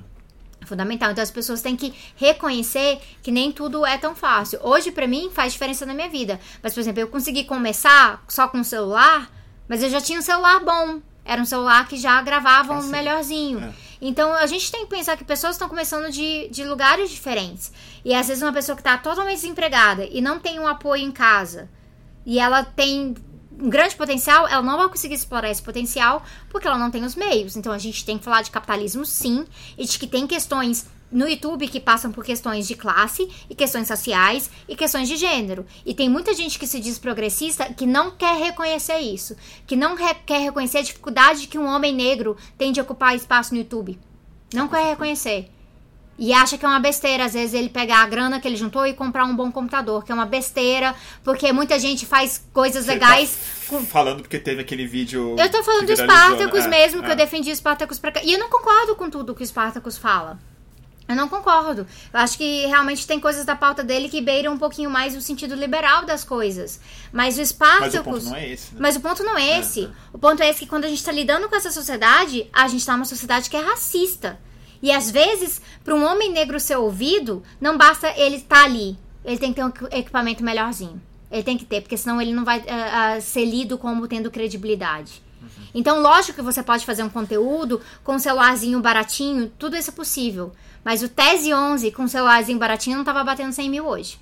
fundamental. 0.67 1.11
Então 1.11 1.23
as 1.23 1.31
pessoas 1.31 1.63
têm 1.63 1.77
que 1.77 1.95
reconhecer 2.17 3.01
que 3.23 3.31
nem 3.31 3.53
tudo 3.53 3.85
é 3.85 3.99
tão 3.99 4.15
fácil. 4.15 4.59
Hoje, 4.63 4.91
pra 4.91 5.07
mim, 5.07 5.31
faz 5.33 5.53
diferença 5.53 5.87
na 5.87 5.95
minha 5.95 6.09
vida. 6.09 6.41
Mas, 6.63 6.75
por 6.75 6.81
exemplo, 6.81 7.01
eu 7.01 7.09
consegui 7.09 7.45
começar 7.45 8.23
só 8.29 8.49
com 8.49 8.61
o 8.61 8.65
celular, 8.65 9.31
mas 9.69 9.83
eu 9.83 9.91
já 9.91 10.01
tinha 10.01 10.19
um 10.19 10.23
celular 10.23 10.61
bom. 10.61 11.01
Era 11.25 11.41
um 11.41 11.47
celular 11.47 11.87
que 11.87 11.97
já 11.97 12.21
gravava 12.23 12.75
Ah, 12.75 12.79
um 12.79 12.87
melhorzinho. 12.89 13.61
É. 13.61 13.73
Então 14.01 14.33
a 14.33 14.47
gente 14.47 14.73
tem 14.73 14.81
que 14.81 14.91
pensar 14.91 15.17
que 15.17 15.25
pessoas 15.25 15.55
estão 15.55 15.69
começando 15.69 16.11
de, 16.11 16.49
de 16.49 16.65
lugares 16.65 17.09
diferentes. 17.09 17.73
E 18.05 18.13
às 18.13 18.27
vezes 18.27 18.43
uma 18.43 18.53
pessoa 18.53 18.75
que 18.75 18.81
está 18.81 18.99
totalmente 18.99 19.37
desempregada 19.37 20.05
e 20.05 20.21
não 20.21 20.41
tem 20.41 20.59
um 20.59 20.67
apoio 20.67 21.05
em 21.05 21.13
casa, 21.13 21.71
e 22.27 22.41
ela 22.41 22.65
tem 22.65 23.15
um 23.63 23.71
grande 23.71 23.95
potencial, 23.95 24.49
ela 24.49 24.61
não 24.61 24.77
vai 24.77 24.89
conseguir 24.89 25.15
explorar 25.15 25.49
esse 25.49 25.63
potencial 25.63 26.25
porque 26.51 26.67
ela 26.67 26.77
não 26.77 26.91
tem 26.91 27.05
os 27.05 27.15
meios. 27.15 27.57
Então 27.57 27.73
a 27.73 27.79
gente 27.79 28.05
tem 28.05 28.19
que 28.19 28.25
falar 28.25 28.43
de 28.43 28.51
capitalismo 28.51 29.07
sim, 29.07 29.47
e 29.79 29.85
de 29.85 29.99
que 29.99 30.07
tem 30.09 30.27
questões 30.27 30.87
no 31.13 31.29
YouTube 31.29 31.69
que 31.69 31.79
passam 31.79 32.11
por 32.11 32.25
questões 32.25 32.67
de 32.67 32.75
classe 32.75 33.29
e 33.49 33.55
questões 33.55 33.87
sociais 33.87 34.51
e 34.67 34.75
questões 34.75 35.07
de 35.07 35.17
gênero. 35.17 35.65
E 35.87 35.95
tem 35.95 36.09
muita 36.09 36.35
gente 36.35 36.59
que 36.59 36.67
se 36.67 36.81
diz 36.81 36.99
progressista 36.99 37.73
que 37.73 37.87
não 37.87 38.11
quer 38.11 38.37
reconhecer 38.37 38.99
isso, 38.99 39.37
que 39.67 39.77
não 39.77 39.95
re- 39.95 40.15
quer 40.27 40.41
reconhecer 40.41 40.79
a 40.79 40.83
dificuldade 40.83 41.47
que 41.47 41.59
um 41.59 41.67
homem 41.67 41.95
negro 41.95 42.37
tem 42.57 42.73
de 42.73 42.81
ocupar 42.81 43.15
espaço 43.15 43.53
no 43.53 43.61
YouTube. 43.61 44.01
Não 44.55 44.67
quer 44.67 44.87
reconhecer. 44.87 45.52
E 46.25 46.33
acha 46.33 46.57
que 46.57 46.65
é 46.65 46.69
uma 46.69 46.79
besteira, 46.79 47.25
às 47.25 47.33
vezes, 47.33 47.53
ele 47.53 47.69
pegar 47.69 47.97
a 47.97 48.07
grana 48.07 48.39
que 48.39 48.47
ele 48.47 48.55
juntou 48.55 48.87
e 48.87 48.95
comprar 48.95 49.25
um 49.25 49.35
bom 49.35 49.51
computador, 49.51 50.05
que 50.05 50.13
é 50.13 50.15
uma 50.15 50.25
besteira, 50.25 50.95
porque 51.25 51.53
muita 51.53 51.81
gente 51.81 52.07
faz 52.07 52.47
coisas 52.53 52.85
Você 52.85 52.93
legais. 52.93 53.37
tá 53.69 53.81
falando 53.81 54.23
porque 54.23 54.39
teve 54.39 54.61
aquele 54.61 54.87
vídeo. 54.87 55.35
Eu 55.37 55.51
tô 55.51 55.65
falando 55.65 55.81
do 55.81 55.97
viralizou, 55.97 56.37
Spartacus 56.37 56.63
né? 56.63 56.69
mesmo, 56.69 57.01
É, 57.01 57.03
que 57.03 57.09
é. 57.09 57.13
eu 57.15 57.17
defendi 57.17 57.51
o 57.51 57.57
Spartacus 57.57 57.99
pra 57.99 58.13
cá. 58.13 58.21
E 58.23 58.33
eu 58.33 58.39
não 58.39 58.49
concordo 58.49 58.95
com 58.95 59.11
tudo 59.11 59.35
que 59.35 59.43
o 59.43 59.47
Spartacus 59.47 59.99
fala. 59.99 60.39
Eu 61.09 61.17
não 61.17 61.29
concordo. 61.29 61.89
Eu 62.13 62.21
acho 62.21 62.39
que 62.39 62.67
realmente 62.67 63.05
tem 63.05 63.19
coisas 63.19 63.45
da 63.45 63.57
pauta 63.57 63.83
dele 63.83 64.09
que 64.09 64.21
beiram 64.21 64.53
um 64.53 64.59
pouquinho 64.59 64.89
mais 64.89 65.17
o 65.17 65.21
sentido 65.21 65.57
liberal 65.57 66.05
das 66.05 66.23
coisas. 66.23 66.79
Mas 67.13 67.37
o 67.37 67.45
Spartacus. 67.45 67.95
Mas 67.95 67.97
o 67.97 68.05
ponto 68.05 68.25
não 68.27 68.37
é 68.37 68.49
esse, 68.49 68.75
né? 68.75 68.79
Mas 68.81 68.95
o 68.97 69.01
ponto 69.01 69.25
não 69.25 69.37
é 69.37 69.59
esse. 69.59 69.85
é. 69.87 69.89
O 70.13 70.19
ponto 70.19 70.41
é 70.41 70.49
esse 70.49 70.61
que 70.61 70.67
quando 70.67 70.85
a 70.85 70.89
gente 70.89 71.03
tá 71.03 71.11
lidando 71.11 71.49
com 71.49 71.57
essa 71.57 71.73
sociedade, 71.73 72.49
a 72.53 72.69
gente 72.69 72.87
tá 72.87 72.93
numa 72.93 73.05
sociedade 73.05 73.51
que 73.51 73.57
é 73.57 73.61
racista. 73.61 74.39
E 74.83 74.91
às 74.91 75.11
vezes, 75.11 75.63
para 75.85 75.95
um 75.95 76.05
homem 76.05 76.33
negro 76.33 76.59
ser 76.59 76.77
ouvido, 76.77 77.43
não 77.61 77.79
basta 77.79 78.13
ele 78.19 78.37
estar 78.37 78.65
ali. 78.65 78.99
Ele 79.25 79.39
tem 79.39 79.51
que 79.53 79.57
ter 79.61 79.65
um 79.65 79.69
equi- 79.69 79.97
equipamento 79.99 80.43
melhorzinho. 80.43 81.01
Ele 81.31 81.43
tem 81.43 81.57
que 81.57 81.65
ter, 81.65 81.81
porque 81.81 81.97
senão 81.97 82.21
ele 82.21 82.35
não 82.35 82.45
vai 82.45 82.63
ah, 82.69 83.15
ah, 83.15 83.21
ser 83.21 83.45
lido 83.45 83.79
como 83.79 84.07
tendo 84.09 84.31
credibilidade. 84.31 85.23
Então, 85.75 86.03
lógico 86.03 86.37
que 86.37 86.43
você 86.43 86.63
pode 86.63 86.85
fazer 86.85 87.03
um 87.03 87.09
conteúdo 87.09 87.81
com 88.05 88.15
um 88.15 88.19
celularzinho 88.19 88.79
baratinho, 88.81 89.51
tudo 89.59 89.77
isso 89.77 89.91
é 89.91 89.93
possível. 89.93 90.53
Mas 90.85 91.03
o 91.03 91.09
Tese 91.09 91.55
11 91.55 91.91
com 91.93 92.03
um 92.03 92.09
celularzinho 92.09 92.59
baratinho 92.59 92.99
não 92.99 93.05
tava 93.05 93.25
batendo 93.25 93.53
100 93.53 93.71
mil 93.71 93.87
hoje. 93.87 94.19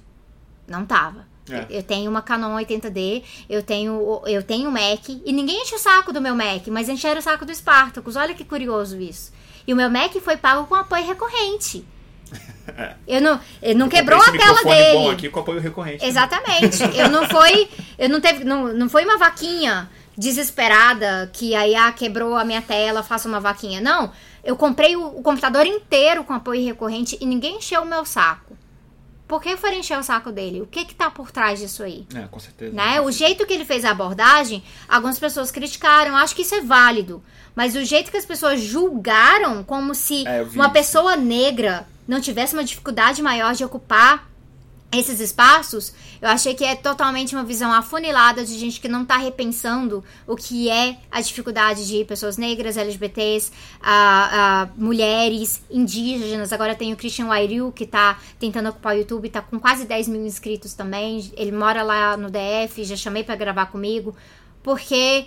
Não 0.68 0.84
tava. 0.86 1.26
É. 1.50 1.66
Eu 1.68 1.82
tenho 1.82 2.08
uma 2.10 2.22
Canon 2.22 2.54
80D, 2.56 3.24
eu 3.48 3.62
tenho 3.62 4.22
eu 4.26 4.42
tenho 4.42 4.68
um 4.68 4.72
Mac, 4.72 5.08
e 5.08 5.32
ninguém 5.32 5.62
enche 5.62 5.74
o 5.74 5.78
saco 5.78 6.12
do 6.12 6.20
meu 6.20 6.34
Mac, 6.36 6.68
mas 6.68 6.88
encheram 6.88 7.18
o 7.18 7.22
saco 7.22 7.44
do 7.44 7.52
Spartacus. 7.52 8.14
Olha 8.14 8.34
que 8.34 8.44
curioso 8.44 9.00
isso. 9.00 9.32
E 9.70 9.72
o 9.72 9.76
meu 9.76 9.88
Mac 9.88 10.12
foi 10.16 10.36
pago 10.36 10.66
com 10.66 10.74
apoio 10.74 11.06
recorrente. 11.06 11.84
Eu 13.06 13.20
não, 13.20 13.40
ele 13.62 13.74
não 13.74 13.86
Eu 13.86 13.90
quebrou 13.90 14.20
a 14.20 14.32
tela 14.32 14.64
dele. 14.64 14.98
bom 14.98 15.10
aqui 15.12 15.28
com 15.28 15.38
apoio 15.38 15.60
recorrente. 15.60 16.04
Exatamente. 16.04 16.82
Eu 16.98 17.08
não 17.08 17.28
foi, 17.28 17.68
eu 17.96 18.08
não 18.08 18.20
teve, 18.20 18.42
não, 18.42 18.74
não 18.74 18.88
foi 18.88 19.04
uma 19.04 19.16
vaquinha 19.16 19.88
desesperada 20.18 21.30
que 21.32 21.54
aí 21.54 21.76
ah, 21.76 21.92
quebrou 21.92 22.34
a 22.34 22.44
minha 22.44 22.60
tela, 22.60 23.04
faça 23.04 23.28
uma 23.28 23.38
vaquinha. 23.38 23.80
Não, 23.80 24.10
eu 24.42 24.56
comprei 24.56 24.96
o, 24.96 25.06
o 25.06 25.22
computador 25.22 25.64
inteiro 25.64 26.24
com 26.24 26.32
apoio 26.32 26.64
recorrente 26.64 27.16
e 27.20 27.24
ninguém 27.24 27.58
encheu 27.58 27.82
o 27.82 27.86
meu 27.86 28.04
saco. 28.04 28.56
Por 29.30 29.40
que 29.40 29.56
foi 29.56 29.76
encher 29.76 29.96
o 29.96 30.02
saco 30.02 30.32
dele? 30.32 30.60
O 30.60 30.66
que 30.66 30.84
que 30.84 30.94
tá 30.94 31.08
por 31.08 31.30
trás 31.30 31.60
disso 31.60 31.84
aí? 31.84 32.04
É, 32.14 32.22
com 32.22 32.40
certeza. 32.40 32.72
Né? 32.74 33.00
O 33.00 33.12
jeito 33.12 33.46
que 33.46 33.52
ele 33.52 33.64
fez 33.64 33.84
a 33.84 33.92
abordagem, 33.92 34.62
algumas 34.88 35.20
pessoas 35.20 35.52
criticaram, 35.52 36.16
acho 36.16 36.34
que 36.34 36.42
isso 36.42 36.56
é 36.56 36.60
válido. 36.60 37.22
Mas 37.54 37.76
o 37.76 37.84
jeito 37.84 38.10
que 38.10 38.16
as 38.16 38.26
pessoas 38.26 38.60
julgaram, 38.60 39.62
como 39.62 39.94
se 39.94 40.26
É, 40.26 40.42
uma 40.42 40.64
isso. 40.64 40.70
pessoa 40.72 41.16
negra 41.16 41.86
não 42.08 42.20
tivesse 42.20 42.54
uma 42.54 42.64
dificuldade 42.64 43.22
maior 43.22 43.54
de 43.54 43.64
ocupar 43.64 44.28
esses 44.92 45.20
espaços, 45.20 45.92
eu 46.20 46.28
achei 46.28 46.52
que 46.52 46.64
é 46.64 46.74
totalmente 46.74 47.34
uma 47.34 47.44
visão 47.44 47.72
afunilada 47.72 48.44
de 48.44 48.58
gente 48.58 48.80
que 48.80 48.88
não 48.88 49.04
tá 49.04 49.16
repensando 49.16 50.04
o 50.26 50.34
que 50.34 50.68
é 50.68 50.98
a 51.10 51.20
dificuldade 51.20 51.86
de 51.86 52.04
pessoas 52.04 52.36
negras, 52.36 52.76
LGBTs, 52.76 53.52
mulheres, 54.76 55.62
indígenas. 55.70 56.52
Agora 56.52 56.74
tem 56.74 56.92
o 56.92 56.96
Christian 56.96 57.26
Wairiu, 57.26 57.70
que 57.70 57.86
tá 57.86 58.18
tentando 58.38 58.68
ocupar 58.70 58.96
o 58.96 58.98
YouTube, 58.98 59.30
tá 59.30 59.40
com 59.40 59.60
quase 59.60 59.84
10 59.84 60.08
mil 60.08 60.26
inscritos 60.26 60.74
também. 60.74 61.30
Ele 61.36 61.52
mora 61.52 61.82
lá 61.84 62.16
no 62.16 62.28
DF, 62.28 62.82
já 62.84 62.96
chamei 62.96 63.22
pra 63.22 63.36
gravar 63.36 63.66
comigo, 63.66 64.16
porque 64.62 65.26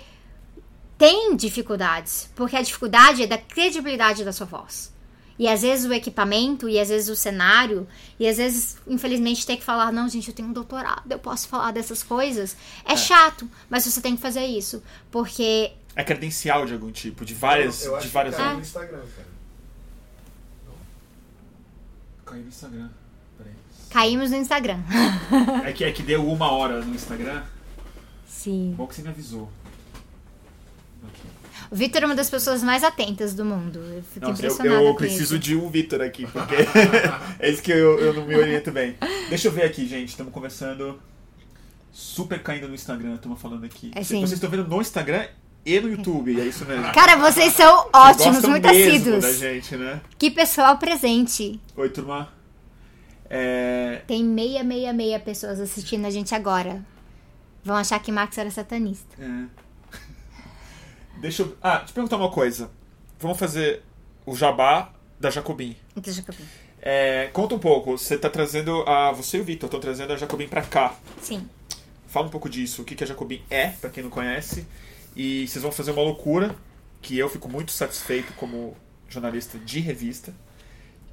tem 0.98 1.34
dificuldades. 1.34 2.30
Porque 2.36 2.54
a 2.54 2.62
dificuldade 2.62 3.22
é 3.22 3.26
da 3.26 3.38
credibilidade 3.38 4.24
da 4.24 4.32
sua 4.32 4.46
voz. 4.46 4.93
E 5.38 5.48
às 5.48 5.62
vezes 5.62 5.84
o 5.84 5.92
equipamento, 5.92 6.68
e 6.68 6.78
às 6.78 6.88
vezes 6.88 7.08
o 7.08 7.16
cenário, 7.16 7.88
e 8.20 8.26
às 8.28 8.36
vezes, 8.36 8.76
infelizmente, 8.86 9.44
ter 9.44 9.56
que 9.56 9.64
falar, 9.64 9.90
não, 9.92 10.08
gente, 10.08 10.28
eu 10.28 10.34
tenho 10.34 10.48
um 10.48 10.52
doutorado, 10.52 11.10
eu 11.10 11.18
posso 11.18 11.48
falar 11.48 11.72
dessas 11.72 12.02
coisas. 12.04 12.56
É, 12.84 12.96
chato, 12.96 13.48
mas 13.68 13.84
você 13.84 14.00
tem 14.00 14.14
que 14.14 14.22
fazer 14.22 14.44
isso. 14.44 14.82
Porque 15.10 15.72
É 15.96 16.04
credencial 16.04 16.66
de 16.66 16.72
algum 16.74 16.90
tipo, 16.92 17.24
de 17.24 17.34
várias. 17.34 17.84
Eu, 17.84 17.90
eu 17.92 17.96
acho 17.96 18.06
de 18.06 18.12
várias 18.12 18.34
que 18.36 18.40
caiu 18.40 18.50
Ah. 18.52 18.54
no 18.54 18.60
Instagram, 18.62 18.98
cara. 19.16 19.34
Caiu 22.26 22.42
no 22.42 22.48
Instagram. 22.48 22.90
Peraí. 23.38 23.52
caímos 23.90 24.30
no 24.30 24.36
Instagram. 24.36 24.78
É 25.64 25.72
que, 25.72 25.84
é 25.84 25.92
que 25.92 26.02
deu 26.02 26.26
uma 26.28 26.50
hora 26.52 26.80
no 26.80 26.94
Instagram. 26.94 27.42
Sim. 28.26 28.74
Bom 28.76 28.86
que 28.86 28.94
você 28.94 29.02
me 29.02 29.08
avisou. 29.08 29.50
O 31.74 31.76
Vitor 31.76 32.04
é 32.04 32.06
uma 32.06 32.14
das 32.14 32.30
pessoas 32.30 32.62
mais 32.62 32.84
atentas 32.84 33.34
do 33.34 33.44
mundo. 33.44 33.80
Eu 33.80 34.00
fico 34.04 34.24
Nossa, 34.24 34.46
eu, 34.46 34.52
impressionada 34.52 34.84
eu 34.84 34.92
com 34.92 34.96
preciso 34.96 35.36
de 35.40 35.56
um 35.56 35.68
Vitor 35.68 36.02
aqui, 36.02 36.24
porque 36.24 36.54
é 37.40 37.50
isso 37.50 37.60
que 37.60 37.72
eu, 37.72 37.98
eu 37.98 38.14
não 38.14 38.24
me 38.24 38.36
oriento 38.36 38.70
bem. 38.70 38.94
Deixa 39.28 39.48
eu 39.48 39.52
ver 39.52 39.64
aqui, 39.64 39.84
gente. 39.84 40.10
Estamos 40.10 40.32
conversando. 40.32 41.02
Super 41.90 42.40
caindo 42.44 42.68
no 42.68 42.76
Instagram, 42.76 43.16
estamos 43.16 43.40
falando 43.40 43.64
aqui. 43.64 43.90
É, 43.92 44.04
Vocês 44.04 44.30
estão 44.30 44.48
vendo 44.48 44.68
no 44.68 44.80
Instagram 44.80 45.26
e 45.66 45.80
no 45.80 45.90
YouTube, 45.90 46.40
é 46.40 46.44
isso 46.44 46.64
mesmo. 46.64 46.92
Cara, 46.92 47.16
vocês 47.16 47.52
são 47.54 47.88
ótimos, 47.92 48.44
muito 48.44 48.68
mesmo 48.68 48.90
assíduos. 48.92 49.24
da 49.24 49.32
gente, 49.32 49.76
né? 49.76 50.00
Que 50.16 50.30
pessoal 50.30 50.78
presente. 50.78 51.60
Oi, 51.76 51.88
turma. 51.88 52.28
É, 53.28 54.02
Tem 54.06 54.22
meia, 54.22 54.62
meia, 54.62 54.92
meia 54.92 55.18
pessoas 55.18 55.58
assistindo 55.58 56.06
a 56.06 56.10
gente 56.10 56.36
agora. 56.36 56.84
Vão 57.64 57.74
achar 57.74 57.98
que 57.98 58.12
Max 58.12 58.38
era 58.38 58.50
satanista. 58.52 59.20
é. 59.20 59.63
Deixa 61.24 61.40
eu. 61.40 61.56
Ah, 61.62 61.82
eu 61.88 61.94
perguntar 61.94 62.18
uma 62.18 62.30
coisa. 62.30 62.70
Vamos 63.18 63.38
fazer 63.38 63.82
o 64.26 64.36
jabá 64.36 64.92
da 65.18 65.30
Jacobin. 65.30 65.74
Então, 65.96 66.12
Jacobin. 66.12 66.44
É, 66.82 67.30
conta 67.32 67.54
um 67.54 67.58
pouco. 67.58 67.96
Você 67.96 68.18
tá 68.18 68.28
trazendo 68.28 68.82
a. 68.86 69.10
Você 69.12 69.38
e 69.38 69.40
o 69.40 69.44
Vitor 69.44 69.68
estão 69.68 69.80
trazendo 69.80 70.12
a 70.12 70.16
Jacobin 70.18 70.46
pra 70.46 70.60
cá. 70.60 70.94
Sim. 71.22 71.48
Fala 72.08 72.26
um 72.26 72.28
pouco 72.28 72.46
disso. 72.46 72.82
O 72.82 72.84
que, 72.84 72.94
que 72.94 73.02
a 73.02 73.06
Jacobin 73.06 73.40
é, 73.48 73.68
pra 73.68 73.88
quem 73.88 74.02
não 74.02 74.10
conhece. 74.10 74.66
E 75.16 75.48
vocês 75.48 75.62
vão 75.62 75.72
fazer 75.72 75.92
uma 75.92 76.02
loucura. 76.02 76.54
Que 77.00 77.18
eu 77.18 77.30
fico 77.30 77.48
muito 77.48 77.72
satisfeito 77.72 78.34
como 78.34 78.76
jornalista 79.08 79.58
de 79.58 79.80
revista. 79.80 80.34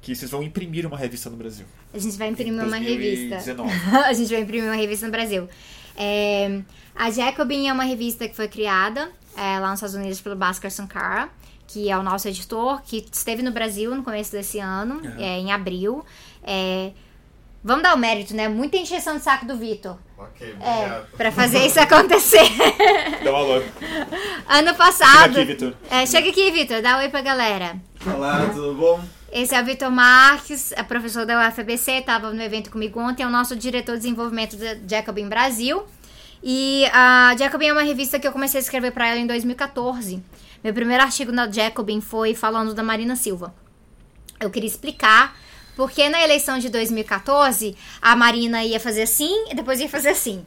Que 0.02 0.14
vocês 0.14 0.30
vão 0.30 0.42
imprimir 0.42 0.86
uma 0.86 0.98
revista 0.98 1.30
no 1.30 1.38
Brasil. 1.38 1.64
A 1.94 1.98
gente 1.98 2.18
vai 2.18 2.28
imprimir 2.28 2.62
uma 2.62 2.76
revista. 2.76 3.36
2019. 3.36 3.72
a 4.04 4.12
gente 4.12 4.30
vai 4.30 4.42
imprimir 4.42 4.64
uma 4.68 4.76
revista 4.76 5.06
no 5.06 5.12
Brasil. 5.12 5.48
É, 5.96 6.60
a 6.94 7.10
Jacobin 7.10 7.66
é 7.66 7.72
uma 7.72 7.84
revista 7.84 8.28
que 8.28 8.36
foi 8.36 8.48
criada 8.48 9.10
é, 9.36 9.58
lá 9.58 9.70
nos 9.70 9.74
Estados 9.78 9.94
Unidos 9.94 10.20
pelo 10.20 10.36
Bhaskar 10.36 10.70
Sankara, 10.70 11.28
que 11.66 11.90
é 11.90 11.96
o 11.96 12.02
nosso 12.02 12.28
editor, 12.28 12.82
que 12.82 13.06
esteve 13.12 13.42
no 13.42 13.50
Brasil 13.50 13.94
no 13.94 14.02
começo 14.02 14.32
desse 14.32 14.58
ano, 14.58 14.96
Uhum. 14.96 15.14
é, 15.18 15.38
em 15.38 15.50
abril. 15.52 16.04
É, 16.44 16.90
vamos 17.64 17.82
dar 17.82 17.94
o 17.94 17.98
mérito, 17.98 18.34
né? 18.34 18.48
Muita 18.48 18.76
encheção 18.76 19.16
de 19.16 19.22
saco 19.22 19.46
do 19.46 19.56
Vitor. 19.56 19.96
Ok, 20.18 20.54
É, 20.60 20.76
obrigado. 20.78 21.06
pra 21.16 21.32
fazer 21.32 21.66
isso 21.66 21.80
acontecer. 21.80 22.44
Dá 23.24 23.32
um 23.32 23.36
alô. 23.36 23.54
ano 23.54 23.64
Chega 24.48 24.74
passado. 24.74 25.30
aqui, 25.38 25.44
Vitor. 25.44 25.74
É, 25.90 26.06
chega 26.06 26.28
aqui, 26.28 26.50
Vitor, 26.50 26.82
dá 26.82 26.96
um 26.96 27.00
oi 27.00 27.08
pra 27.08 27.22
galera. 27.22 27.76
Olá, 28.06 28.46
tudo 28.52 28.74
bom? 28.74 29.02
Esse 29.32 29.54
é 29.54 29.62
o 29.62 29.64
Vitor 29.64 29.90
Marques, 29.90 30.72
é 30.72 30.82
professor 30.82 31.24
da 31.24 31.48
UFBC, 31.48 31.92
estava 31.92 32.30
no 32.32 32.42
evento 32.42 32.70
comigo 32.70 33.00
ontem, 33.00 33.22
é 33.22 33.26
o 33.26 33.30
nosso 33.30 33.56
diretor 33.56 33.92
de 33.92 34.02
desenvolvimento 34.02 34.56
da 34.56 34.76
Jacobin 34.86 35.26
Brasil. 35.28 35.82
E 36.42 36.84
a 36.92 37.34
Jacobin 37.38 37.66
é 37.66 37.72
uma 37.72 37.82
revista 37.82 38.18
que 38.18 38.26
eu 38.26 38.32
comecei 38.32 38.58
a 38.58 38.62
escrever 38.62 38.90
para 38.92 39.06
ela 39.08 39.18
em 39.20 39.26
2014. 39.26 40.22
Meu 40.62 40.74
primeiro 40.74 41.02
artigo 41.02 41.30
na 41.32 41.50
Jacobin 41.50 42.00
foi 42.00 42.34
falando 42.34 42.74
da 42.74 42.82
Marina 42.82 43.14
Silva. 43.16 43.54
Eu 44.40 44.50
queria 44.50 44.68
explicar 44.68 45.36
porque 45.76 46.08
na 46.08 46.20
eleição 46.22 46.58
de 46.58 46.68
2014 46.68 47.76
a 48.00 48.14
Marina 48.16 48.62
ia 48.64 48.78
fazer 48.80 49.02
assim 49.02 49.46
e 49.50 49.54
depois 49.54 49.80
ia 49.80 49.88
fazer 49.88 50.10
assim. 50.10 50.44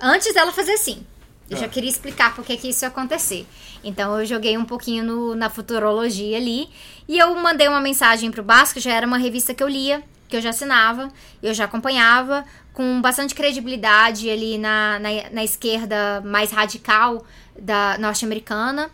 Antes 0.00 0.32
dela 0.34 0.52
fazer 0.52 0.72
assim. 0.72 1.06
Eu 1.50 1.56
já 1.56 1.66
Ah. 1.66 1.68
queria 1.68 1.90
explicar 1.90 2.34
por 2.34 2.44
que 2.44 2.56
que 2.56 2.68
isso 2.68 2.84
ia 2.84 2.88
acontecer. 2.88 3.46
Então 3.84 4.18
eu 4.18 4.24
joguei 4.26 4.56
um 4.56 4.64
pouquinho 4.64 5.04
no- 5.04 5.34
na 5.34 5.50
futurologia 5.50 6.36
ali. 6.36 6.68
E 7.08 7.18
eu 7.18 7.34
mandei 7.36 7.68
uma 7.68 7.80
mensagem 7.80 8.30
pro 8.30 8.42
Basco, 8.42 8.80
já 8.80 8.92
era 8.94 9.06
uma 9.06 9.18
revista 9.18 9.52
que 9.54 9.62
eu 9.62 9.68
lia, 9.68 10.02
que 10.32 10.36
eu 10.38 10.40
já 10.40 10.48
assinava, 10.48 11.12
eu 11.42 11.52
já 11.52 11.66
acompanhava, 11.66 12.42
com 12.72 13.02
bastante 13.02 13.34
credibilidade 13.34 14.30
ali 14.30 14.56
na, 14.56 14.98
na, 14.98 15.08
na 15.30 15.44
esquerda 15.44 16.22
mais 16.24 16.50
radical 16.50 17.22
da 17.60 17.98
norte-americana, 17.98 18.90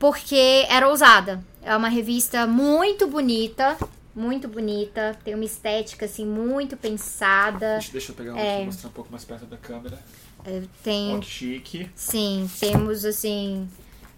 porque 0.00 0.66
era 0.68 0.88
ousada. 0.88 1.44
É 1.62 1.76
uma 1.76 1.88
revista 1.88 2.44
muito 2.44 3.06
bonita, 3.06 3.78
muito 4.16 4.48
bonita, 4.48 5.16
tem 5.24 5.32
uma 5.36 5.44
estética 5.44 6.06
assim 6.06 6.26
muito 6.26 6.76
pensada. 6.76 7.74
Deixa, 7.74 7.92
deixa 7.92 8.10
eu 8.10 8.16
pegar 8.16 8.34
um 8.34 8.36
É. 8.36 8.54
aqui 8.54 8.62
e 8.62 8.66
mostrar 8.66 8.88
um 8.88 8.92
pouco 8.92 9.12
mais 9.12 9.24
perto 9.24 9.46
da 9.46 9.56
câmera. 9.56 9.96
É, 10.44 10.62
Tem 10.82 11.14
Ó, 11.14 11.20
que 11.20 11.26
chique. 11.30 11.88
Sim, 11.94 12.50
temos 12.58 13.04
assim 13.04 13.68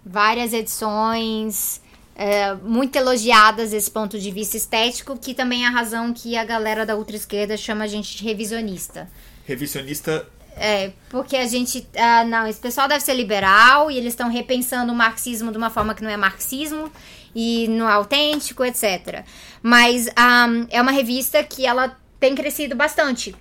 várias 0.06 0.54
edições 0.54 1.82
é, 2.22 2.54
muito 2.54 2.94
elogiadas 2.94 3.72
desse 3.72 3.90
ponto 3.90 4.16
de 4.16 4.30
vista 4.30 4.56
estético, 4.56 5.18
que 5.18 5.34
também 5.34 5.64
é 5.64 5.66
a 5.66 5.70
razão 5.70 6.12
que 6.12 6.36
a 6.36 6.44
galera 6.44 6.86
da 6.86 6.94
ultra-esquerda 6.94 7.56
chama 7.56 7.82
a 7.82 7.86
gente 7.88 8.16
de 8.16 8.22
revisionista. 8.22 9.10
Revisionista. 9.44 10.24
É, 10.56 10.92
porque 11.10 11.36
a 11.36 11.48
gente. 11.48 11.84
Ah, 11.96 12.22
não, 12.22 12.46
esse 12.46 12.60
pessoal 12.60 12.86
deve 12.86 13.02
ser 13.02 13.14
liberal 13.14 13.90
e 13.90 13.96
eles 13.96 14.12
estão 14.12 14.30
repensando 14.30 14.92
o 14.92 14.94
marxismo 14.94 15.50
de 15.50 15.58
uma 15.58 15.68
forma 15.68 15.96
que 15.96 16.02
não 16.04 16.10
é 16.10 16.16
marxismo 16.16 16.92
e 17.34 17.66
não 17.66 17.90
é 17.90 17.92
autêntico, 17.94 18.64
etc. 18.64 19.24
Mas 19.60 20.08
ah, 20.14 20.46
é 20.70 20.80
uma 20.80 20.92
revista 20.92 21.42
que 21.42 21.66
ela 21.66 21.98
tem 22.20 22.36
crescido 22.36 22.76
bastante 22.76 23.34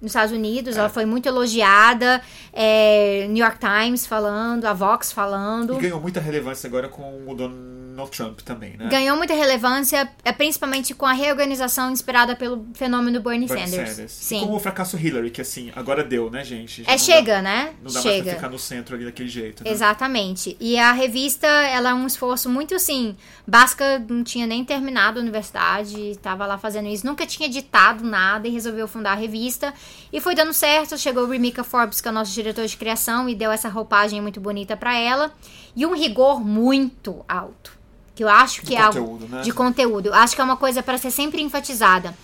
nos 0.00 0.10
Estados 0.10 0.32
Unidos, 0.32 0.76
É. 0.76 0.80
ela 0.80 0.88
foi 0.88 1.04
muito 1.06 1.26
elogiada, 1.26 2.20
é, 2.52 3.26
New 3.28 3.44
York 3.44 3.58
Times 3.58 4.06
falando, 4.06 4.64
a 4.66 4.72
Vox 4.72 5.12
falando. 5.12 5.74
E 5.74 5.78
ganhou 5.80 6.00
muita 6.00 6.20
relevância 6.20 6.66
agora 6.68 6.88
com 6.88 7.24
o 7.26 7.34
Donald 7.34 8.10
Trump 8.10 8.40
também, 8.40 8.76
né? 8.76 8.88
Ganhou 8.90 9.16
muita 9.16 9.32
relevância, 9.34 10.08
é, 10.22 10.30
principalmente 10.32 10.94
com 10.94 11.06
a 11.06 11.12
reorganização 11.12 11.90
inspirada 11.90 12.36
pelo 12.36 12.66
fenômeno 12.74 13.20
Bernie, 13.20 13.48
Bernie 13.48 13.66
Sanders. 13.68 13.90
Sanders. 13.90 14.12
Sim. 14.12 14.36
E 14.38 14.40
como 14.40 14.56
o 14.56 14.60
fracasso 14.60 14.98
Hillary, 14.98 15.30
que 15.30 15.40
assim, 15.40 15.72
agora 15.74 16.04
deu, 16.04 16.30
né, 16.30 16.44
gente? 16.44 16.82
Já 16.84 16.92
É, 16.92 16.98
chega, 16.98 17.36
dá- 17.36 17.42
né? 17.42 17.70
Não 17.82 17.90
dá 17.90 17.94
mais 17.94 18.02
chega. 18.02 18.24
pra 18.24 18.34
ficar 18.34 18.48
no 18.50 18.58
centro 18.58 18.94
ali 18.96 19.04
daquele 19.06 19.28
jeito. 19.30 19.64
Né? 19.64 19.70
Exatamente. 19.70 20.56
E 20.60 20.78
a 20.78 20.92
revista, 20.92 21.46
ela 21.46 21.90
é 21.90 21.94
um 21.94 22.06
esforço 22.06 22.50
muito 22.50 22.74
assim. 22.74 23.16
Basca 23.46 23.98
não 24.08 24.22
tinha 24.22 24.46
nem 24.46 24.64
terminado 24.64 25.18
a 25.18 25.22
universidade, 25.22 26.10
estava 26.10 26.44
lá 26.46 26.58
fazendo 26.58 26.88
isso, 26.88 27.06
nunca 27.06 27.24
tinha 27.26 27.48
editado 27.48 28.04
nada 28.04 28.46
e 28.46 28.50
resolveu 28.50 28.86
fundar 28.86 29.12
a 29.12 29.14
revista. 29.14 29.72
E 30.12 30.20
foi 30.20 30.34
dando 30.34 30.52
certo. 30.52 30.96
Chegou 30.96 31.24
o 31.24 31.30
Remika 31.30 31.64
Forbes, 31.64 32.00
que 32.00 32.08
é 32.08 32.10
o 32.10 32.14
nosso 32.14 32.32
diretor 32.32 32.66
de 32.66 32.76
criação, 32.76 33.28
e 33.28 33.34
deu 33.34 33.50
essa 33.50 33.68
roupagem 33.68 34.20
muito 34.20 34.40
bonita 34.40 34.76
para 34.76 34.96
ela. 34.96 35.32
E 35.74 35.84
um 35.84 35.94
rigor 35.94 36.40
muito 36.40 37.24
alto. 37.28 37.72
Que 38.14 38.24
eu 38.24 38.28
acho 38.28 38.62
que 38.62 38.68
De 38.68 38.76
é 38.76 38.80
algo 38.80 38.98
conteúdo, 38.98 39.28
né? 39.28 39.42
de 39.42 39.52
conteúdo. 39.52 40.06
Eu 40.06 40.14
acho 40.14 40.34
que 40.34 40.40
é 40.40 40.44
uma 40.44 40.56
coisa 40.56 40.82
para 40.82 40.96
ser 40.96 41.10
sempre 41.10 41.42
enfatizada. 41.42 42.16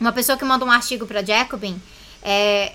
Uma 0.00 0.12
pessoa 0.12 0.36
que 0.36 0.44
manda 0.44 0.64
um 0.64 0.70
artigo 0.70 1.06
para 1.06 1.24
Jacobin, 1.24 1.80
é, 2.22 2.72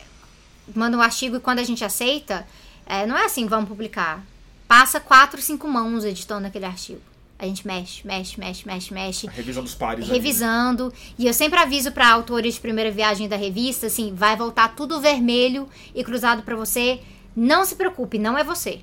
manda 0.73 0.97
um 0.97 1.01
artigo 1.01 1.35
e 1.35 1.39
quando 1.39 1.59
a 1.59 1.63
gente 1.63 1.83
aceita, 1.83 2.47
é, 2.85 3.05
não 3.05 3.17
é 3.17 3.25
assim, 3.25 3.45
vamos 3.47 3.67
publicar. 3.67 4.23
Passa 4.67 4.99
quatro, 4.99 5.41
cinco 5.41 5.67
mãos 5.67 6.05
editando 6.05 6.47
aquele 6.47 6.65
artigo. 6.65 7.01
A 7.39 7.45
gente 7.45 7.67
mexe, 7.67 8.05
mexe, 8.05 8.39
mexe, 8.39 8.65
mexe, 8.67 8.93
mexe 8.93 9.27
A 9.27 9.31
revisão 9.31 9.63
dos 9.63 9.75
pares. 9.75 10.05
ali, 10.05 10.11
né? 10.11 10.17
revisando. 10.17 10.91
E 11.19 11.27
eu 11.27 11.33
sempre 11.33 11.59
aviso 11.59 11.91
para 11.91 12.09
autores 12.09 12.55
de 12.55 12.59
primeira 12.59 12.89
viagem 12.89 13.29
da 13.29 13.35
revista, 13.35 13.87
assim, 13.87 14.13
vai 14.13 14.35
voltar 14.35 14.75
tudo 14.75 14.99
vermelho 14.99 15.69
e 15.93 16.03
cruzado 16.03 16.41
para 16.41 16.55
você. 16.55 16.99
Não 17.35 17.63
se 17.63 17.75
preocupe, 17.75 18.17
não 18.17 18.35
é 18.35 18.43
você, 18.43 18.79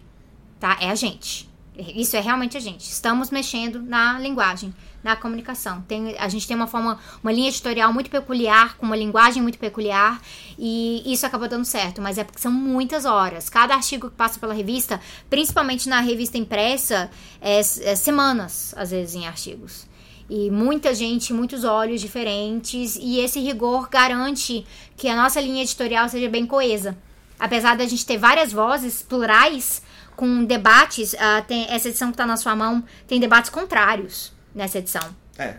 tá? 0.61 0.79
É 0.81 0.89
a 0.89 0.95
gente. 0.95 1.49
Isso 1.77 2.17
é 2.17 2.21
realmente 2.21 2.57
a 2.57 2.61
gente. 2.61 2.83
Estamos 2.83 3.31
mexendo 3.31 3.83
na 3.83 4.17
linguagem, 4.19 4.73
na 5.03 5.17
comunicação. 5.17 5.83
Tem, 5.83 6.17
a 6.19 6.29
gente 6.29 6.47
tem 6.47 6.57
uma 6.57 6.69
forma, 6.69 7.01
uma 7.21 7.33
linha 7.33 7.49
editorial 7.49 7.93
muito 7.93 8.09
peculiar, 8.09 8.77
com 8.77 8.87
uma 8.87 8.95
linguagem 8.95 9.43
muito 9.43 9.59
peculiar, 9.59 10.23
e 10.57 11.03
isso 11.05 11.27
acaba 11.27 11.49
dando 11.49 11.65
certo. 11.65 12.01
Mas 12.01 12.17
é 12.17 12.23
porque 12.23 12.41
são 12.41 12.53
muitas 12.53 13.05
horas. 13.05 13.49
Cada 13.49 13.75
artigo 13.75 14.09
que 14.09 14.15
passa 14.15 14.39
pela 14.39 14.55
revista, 14.55 15.01
principalmente 15.29 15.89
na 15.89 16.01
revista 16.01 16.39
impressa, 16.39 17.11
é, 17.41 17.59
é 17.59 17.97
semanas, 17.97 18.73
às 18.77 18.93
vezes, 18.93 19.17
em 19.17 19.27
artigos. 19.27 19.87
E 20.31 20.51
muita 20.53 20.95
gente, 20.95 21.33
muitos 21.33 21.65
olhos 21.65 22.01
diferentes, 22.01 22.97
e 22.97 23.19
esse 23.19 23.41
rigor 23.41 23.89
garante 23.89 24.65
que 24.97 25.09
a 25.09 25.17
nossa 25.17 25.41
linha 25.41 25.63
editorial 25.63 26.09
seja 26.09 26.29
bem 26.29 26.47
coesa. 26.47 26.97
Apesar 27.39 27.77
da 27.77 27.85
gente 27.85 28.07
ter 28.07 28.17
várias 28.17 28.53
vozes 28.53 29.03
plurais, 29.03 29.83
com 30.17 30.45
debates, 30.45 31.15
ah, 31.19 31.43
tem, 31.47 31.67
essa 31.71 31.89
edição 31.89 32.09
que 32.09 32.15
está 32.15 32.27
na 32.27 32.37
sua 32.37 32.55
mão 32.57 32.83
tem 33.07 33.19
debates 33.21 33.51
contrários 33.51 34.33
nessa 34.55 34.79
edição. 34.79 35.03
É. 35.39 35.57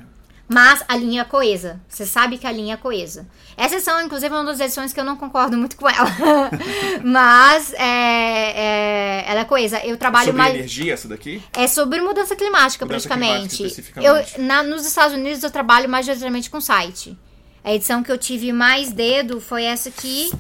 Mas 0.48 0.84
a 0.88 0.96
linha 0.96 1.24
é 1.24 1.26
coesa. 1.26 1.82
Você 1.90 2.06
sabe 2.06 2.38
que 2.38 2.46
a 2.46 2.52
linha 2.52 2.76
é 2.76 2.78
coesa. 2.78 3.28
Essa 3.58 3.76
edição, 3.76 4.00
inclusive, 4.02 4.32
é 4.34 4.38
uma 4.38 4.46
das 4.46 4.60
edições 4.60 4.94
que 4.94 5.00
eu 5.00 5.04
não 5.04 5.18
concordo 5.18 5.58
muito 5.58 5.76
com 5.76 5.90
ela. 5.90 6.08
Mas 7.04 7.74
é, 7.74 7.82
é, 7.82 9.26
ela 9.28 9.40
é 9.42 9.46
coesa. 9.46 9.80
Eu 9.84 9.98
trabalho 9.98 10.28
Sobre 10.28 10.42
mais. 10.42 10.54
energia, 10.54 10.94
essa 10.94 11.08
daqui? 11.08 11.42
É 11.54 11.66
sobre 11.68 12.00
mudança 12.00 12.36
climática, 12.36 12.86
Mudança 12.86 13.08
praticamente. 13.08 13.58
climática, 13.58 14.02
eu, 14.02 14.44
na- 14.44 14.62
nos 14.64 14.86
Estados 14.86 15.16
Unidos 15.18 15.44
eu 15.44 15.50
trabalho 15.52 15.90
mais 15.90 16.06
diretamente 16.06 16.50
com 16.50 16.62
site. 16.62 17.18
A 17.64 17.74
edição 17.74 18.04
que 18.04 18.12
eu 18.12 18.18
tive 18.18 18.54
mais 18.54 18.92
dedo 18.92 19.42
foi 19.42 19.64
essa 19.64 19.90
aqui. 19.90 20.32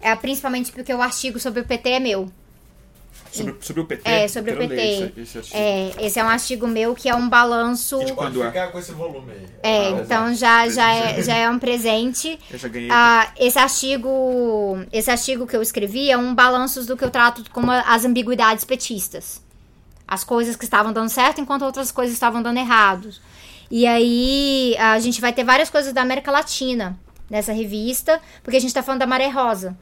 É, 0.00 0.14
principalmente 0.16 0.72
porque 0.72 0.92
o 0.92 1.00
artigo 1.02 1.38
sobre 1.38 1.60
o 1.60 1.64
PT 1.64 1.90
é 1.90 2.00
meu. 2.00 2.32
Sobre, 3.32 3.56
sobre 3.60 3.82
o 3.82 3.86
PT? 3.86 4.08
É, 4.10 4.28
sobre 4.28 4.52
o 4.52 4.58
ler 4.58 4.68
PT. 4.68 4.82
esse- 4.82 5.20
esse 5.20 5.38
artigo. 5.38 5.56
É, 5.56 5.92
esse 6.06 6.18
é 6.20 6.24
um 6.24 6.28
artigo 6.28 6.66
meu 6.68 6.94
que 6.94 7.08
é 7.08 7.14
um 7.14 7.28
balanço. 7.28 7.98
De 8.00 8.12
Pode 8.12 8.14
Quando 8.14 8.42
é? 8.42 8.46
ficar 8.48 8.66
com 8.70 8.78
esse 8.78 8.92
volume 8.92 9.32
aí. 9.32 9.46
É, 9.62 9.86
Ah, 9.86 9.90
então 10.04 10.34
já, 10.34 10.68
já, 10.68 10.92
é, 10.94 11.22
já 11.22 11.34
é 11.36 11.48
um 11.48 11.58
presente. 11.58 12.38
Eu 12.50 12.58
já 12.58 12.68
ganhei. 12.68 12.88
Ah, 12.92 13.32
esse 13.38 13.58
artigo, 13.58 14.78
esse 14.92 15.10
artigo 15.10 15.46
que 15.46 15.56
eu 15.56 15.62
escrevi 15.62 16.10
é 16.10 16.16
um 16.16 16.34
balanço 16.34 16.84
do 16.84 16.96
que 16.96 17.04
eu 17.04 17.10
trato 17.10 17.42
como 17.50 17.70
as 17.70 18.04
ambiguidades 18.04 18.64
petistas. 18.64 19.40
As 20.06 20.22
coisas 20.24 20.56
que 20.56 20.64
estavam 20.64 20.92
dando 20.92 21.08
certo 21.08 21.40
enquanto 21.40 21.62
outras 21.64 21.90
coisas 21.90 22.12
estavam 22.14 22.42
dando 22.42 22.58
errado. 22.58 23.10
E 23.70 23.86
aí 23.86 24.76
a 24.78 24.98
gente 25.00 25.20
vai 25.20 25.32
ter 25.32 25.44
várias 25.44 25.70
coisas 25.70 25.92
da 25.94 26.02
América 26.02 26.30
Latina 26.30 26.98
nessa 27.30 27.52
revista, 27.52 28.20
porque 28.42 28.58
a 28.58 28.60
gente 28.60 28.74
tá 28.74 28.82
falando 28.82 29.00
da 29.00 29.06
Maré 29.06 29.28
Rosa. 29.28 29.74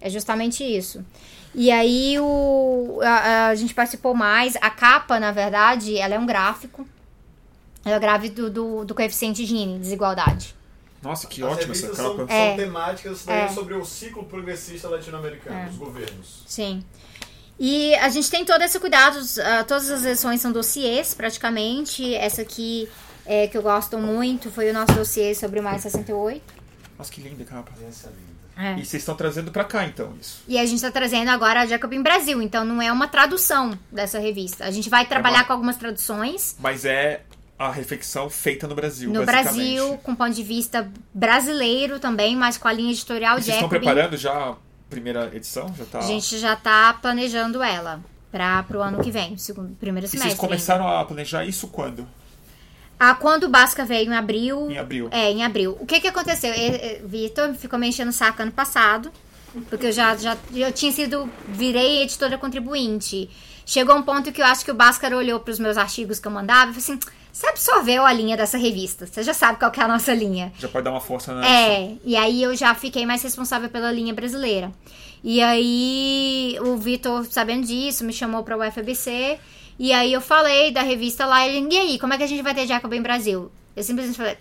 É 0.00 0.08
justamente 0.08 0.64
isso. 0.64 1.04
E 1.54 1.70
aí 1.70 2.18
o, 2.20 3.00
a, 3.02 3.48
a 3.48 3.54
gente 3.54 3.74
participou 3.74 4.14
mais. 4.14 4.56
A 4.56 4.70
capa, 4.70 5.18
na 5.18 5.32
verdade, 5.32 5.96
ela 5.98 6.14
é 6.14 6.18
um 6.18 6.26
gráfico. 6.26 6.86
Ela 7.84 7.94
é 7.94 7.98
o 7.98 8.00
gráfico 8.00 8.34
do, 8.34 8.50
do, 8.50 8.84
do 8.84 8.94
coeficiente 8.94 9.44
Gini, 9.44 9.78
desigualdade. 9.78 10.54
Nossa, 11.02 11.26
que 11.26 11.42
As 11.42 11.52
ótima 11.52 11.72
essa 11.72 11.86
revistas 11.86 11.96
são, 11.96 12.16
capa. 12.16 12.28
são 12.28 12.36
É. 12.36 12.56
temáticas 12.56 13.26
É. 13.28 13.48
sobre 13.48 13.74
o 13.74 13.84
ciclo 13.84 14.24
progressista 14.24 14.88
latino-americano, 14.88 15.68
dos 15.68 15.78
governos. 15.78 16.42
Sim. 16.46 16.84
E 17.58 17.94
a 17.96 18.08
gente 18.08 18.30
tem 18.30 18.44
todo 18.44 18.62
esse 18.62 18.78
cuidado, 18.78 19.18
ah, 19.42 19.64
todas 19.64 19.90
as 19.90 20.04
edições 20.04 20.40
são 20.40 20.52
dossiês, 20.52 21.14
praticamente. 21.14 22.14
Essa 22.14 22.42
aqui, 22.42 22.88
é, 23.24 23.46
que 23.48 23.56
eu 23.56 23.62
gosto 23.62 23.96
muito, 23.98 24.50
foi 24.50 24.70
o 24.70 24.74
nosso 24.74 24.92
dossiê 24.92 25.34
sobre 25.34 25.60
o 25.60 25.62
mais 25.62 25.82
68. 25.82 26.42
Nossa, 26.96 27.10
que 27.12 27.20
linda 27.20 27.42
a 27.42 27.46
capa. 27.46 27.72
Essa 27.88 28.08
é 28.08 28.10
linda. 28.10 28.37
É. 28.58 28.72
E 28.72 28.84
vocês 28.84 28.94
estão 29.02 29.14
trazendo 29.14 29.52
pra 29.52 29.62
cá, 29.62 29.84
então, 29.86 30.12
isso. 30.20 30.42
E 30.48 30.58
a 30.58 30.66
gente 30.66 30.82
tá 30.82 30.90
trazendo 30.90 31.28
agora 31.30 31.60
a 31.60 31.66
Jacobin 31.66 32.02
Brasil, 32.02 32.42
então 32.42 32.64
não 32.64 32.82
é 32.82 32.90
uma 32.90 33.06
tradução 33.06 33.78
dessa 33.92 34.18
revista. 34.18 34.64
A 34.64 34.70
gente 34.72 34.90
vai 34.90 35.06
trabalhar 35.06 35.38
uma- 35.38 35.44
com 35.44 35.52
algumas 35.52 35.76
traduções 35.76 36.56
Mas 36.58 36.84
é 36.84 37.20
a 37.56 37.70
reflexão 37.70 38.28
feita 38.28 38.66
no 38.66 38.74
Brasil, 38.74 39.12
no. 39.12 39.24
Brasil, 39.24 39.96
com 40.02 40.14
ponto 40.14 40.34
de 40.34 40.42
vista 40.42 40.90
brasileiro 41.14 41.98
também, 42.00 42.34
mas 42.36 42.56
com 42.58 42.66
a 42.68 42.72
linha 42.72 42.90
editorial 42.90 43.38
E 43.38 43.42
vocês 43.42 43.54
estão 43.56 43.68
Jacobin. 43.68 43.86
preparando 43.86 44.16
já 44.16 44.32
a 44.50 44.54
primeira 44.90 45.30
edição? 45.34 45.72
Já 45.76 45.84
tá... 45.84 45.98
A 45.98 46.02
gente 46.02 46.38
já 46.38 46.56
tá 46.56 46.94
planejando 47.00 47.62
ela 47.62 48.00
para 48.32 48.62
pro 48.64 48.80
ano 48.82 49.02
que 49.02 49.10
vem, 49.10 49.36
segundo, 49.38 49.74
primeiro 49.76 50.06
E 50.06 50.08
semestre. 50.08 50.30
vocês 50.36 50.40
começaram 50.40 50.88
a 50.88 51.04
planejar 51.04 51.44
isso 51.44 51.68
quando? 51.68 52.06
Ah, 52.98 53.14
quando 53.14 53.44
o 53.44 53.48
Basca 53.48 53.84
veio 53.84 54.10
em 54.10 54.16
abril. 54.16 54.70
Em 54.70 54.78
abril. 54.78 55.08
É, 55.10 55.30
em 55.30 55.44
abril. 55.44 55.76
O 55.80 55.86
que 55.86 56.00
que 56.00 56.08
aconteceu? 56.08 56.52
Vitor 57.04 57.54
ficou 57.54 57.78
me 57.78 57.88
enchendo 57.88 58.10
o 58.10 58.12
saco 58.12 58.42
ano 58.42 58.50
passado, 58.50 59.12
porque 59.70 59.86
eu 59.86 59.92
já, 59.92 60.16
já 60.16 60.36
eu 60.52 60.72
tinha 60.72 60.90
sido, 60.90 61.30
virei 61.48 62.02
editora 62.02 62.36
contribuinte. 62.36 63.30
Chegou 63.64 63.94
um 63.94 64.02
ponto 64.02 64.32
que 64.32 64.40
eu 64.40 64.46
acho 64.46 64.64
que 64.64 64.70
o 64.70 64.74
Bhaskar 64.74 65.12
olhou 65.12 65.38
para 65.40 65.52
os 65.52 65.58
meus 65.58 65.76
artigos 65.76 66.18
que 66.18 66.26
eu 66.26 66.32
mandava 66.32 66.70
e 66.70 66.74
falou 66.74 66.98
assim: 66.98 66.98
você 67.32 67.46
absorveu 67.46 68.04
a 68.04 68.12
linha 68.12 68.36
dessa 68.36 68.58
revista, 68.58 69.06
você 69.06 69.22
já 69.22 69.32
sabe 69.32 69.58
qual 69.58 69.70
que 69.70 69.78
é 69.78 69.84
a 69.84 69.88
nossa 69.88 70.12
linha. 70.12 70.52
Já 70.58 70.68
pode 70.68 70.84
dar 70.84 70.90
uma 70.90 71.00
força 71.00 71.32
na 71.32 71.40
edição. 71.40 71.56
É, 71.56 71.96
e 72.04 72.16
aí 72.16 72.42
eu 72.42 72.56
já 72.56 72.74
fiquei 72.74 73.06
mais 73.06 73.22
responsável 73.22 73.68
pela 73.68 73.92
linha 73.92 74.12
brasileira. 74.12 74.72
E 75.22 75.40
aí 75.40 76.58
o 76.62 76.76
Vitor, 76.76 77.24
sabendo 77.26 77.66
disso, 77.66 78.04
me 78.04 78.12
chamou 78.12 78.42
pra 78.42 78.56
UFABC. 78.56 79.38
E 79.78 79.92
aí 79.92 80.12
eu 80.12 80.20
falei 80.20 80.72
da 80.72 80.82
revista 80.82 81.24
lá, 81.24 81.46
ele, 81.46 81.72
e 81.72 81.78
aí, 81.78 81.98
como 81.98 82.12
é 82.12 82.16
que 82.18 82.24
a 82.24 82.26
gente 82.26 82.42
vai 82.42 82.54
ter 82.54 82.66
Jacobin 82.66 83.00
Brasil? 83.00 83.50
Eu 83.76 83.82
simplesmente 83.82 84.16
falei, 84.16 84.36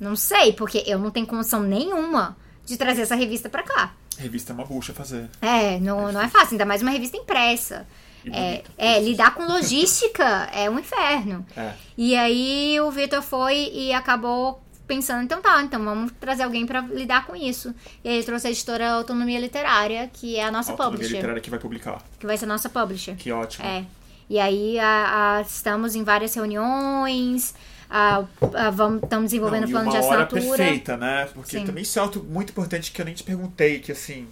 não 0.00 0.16
sei, 0.16 0.52
porque 0.52 0.82
eu 0.86 0.98
não 0.98 1.10
tenho 1.10 1.26
condição 1.26 1.62
nenhuma 1.62 2.36
de 2.64 2.76
trazer 2.76 3.02
essa 3.02 3.14
revista 3.14 3.48
pra 3.48 3.62
cá. 3.62 3.94
Revista 4.16 4.52
é 4.52 4.54
uma 4.54 4.64
bucha 4.64 4.92
fazer. 4.92 5.28
É, 5.40 5.78
não, 5.78 6.10
não 6.10 6.20
é 6.20 6.28
fácil, 6.28 6.52
ainda 6.52 6.64
mais 6.64 6.80
uma 6.80 6.90
revista 6.90 7.16
impressa. 7.16 7.86
É, 8.30 8.62
é, 8.78 9.00
lidar 9.00 9.34
com 9.34 9.44
logística 9.44 10.24
é 10.54 10.70
um 10.70 10.78
inferno. 10.78 11.44
É. 11.56 11.72
E 11.98 12.16
aí 12.16 12.80
o 12.80 12.90
Vitor 12.90 13.20
foi 13.20 13.70
e 13.72 13.92
acabou 13.92 14.62
pensando, 14.86 15.22
então 15.22 15.40
tá, 15.40 15.62
então 15.62 15.82
vamos 15.82 16.12
trazer 16.20 16.42
alguém 16.42 16.66
pra 16.66 16.80
lidar 16.82 17.26
com 17.26 17.34
isso. 17.34 17.74
E 18.04 18.08
aí 18.08 18.16
ele 18.16 18.24
trouxe 18.24 18.46
a 18.46 18.50
editora 18.50 18.92
Autonomia 18.92 19.40
Literária, 19.40 20.08
que 20.12 20.36
é 20.36 20.44
a 20.44 20.50
nossa 20.50 20.72
Autonomia 20.72 20.98
publisher. 20.98 21.16
literária 21.16 21.40
que 21.40 21.50
vai 21.50 21.58
publicar. 21.58 22.02
Que 22.18 22.26
vai 22.26 22.36
ser 22.36 22.44
a 22.44 22.48
nossa 22.48 22.68
publisher. 22.68 23.16
Que 23.16 23.32
ótimo. 23.32 23.66
É. 23.66 23.84
E 24.28 24.38
aí 24.38 24.78
a- 24.78 25.36
a- 25.38 25.42
estamos 25.42 25.94
em 25.94 26.02
várias 26.04 26.34
reuniões, 26.34 27.54
a- 27.90 28.24
a- 28.54 28.70
vamos, 28.70 29.02
estamos 29.02 29.26
desenvolvendo 29.26 29.64
Não, 29.64 29.70
plano 29.70 29.90
uma 29.90 30.00
de 30.00 30.06
hora 30.06 30.22
assinatura. 30.24 30.56
perfeita, 30.56 30.96
né? 30.96 31.28
Porque 31.34 31.58
Sim. 31.58 31.64
também 31.66 31.82
isso 31.82 31.98
é 31.98 32.02
algo 32.02 32.22
muito 32.24 32.50
importante 32.50 32.90
que 32.92 33.00
eu 33.00 33.04
nem 33.04 33.14
te 33.14 33.22
perguntei, 33.22 33.80
que 33.80 33.92
assim, 33.92 34.26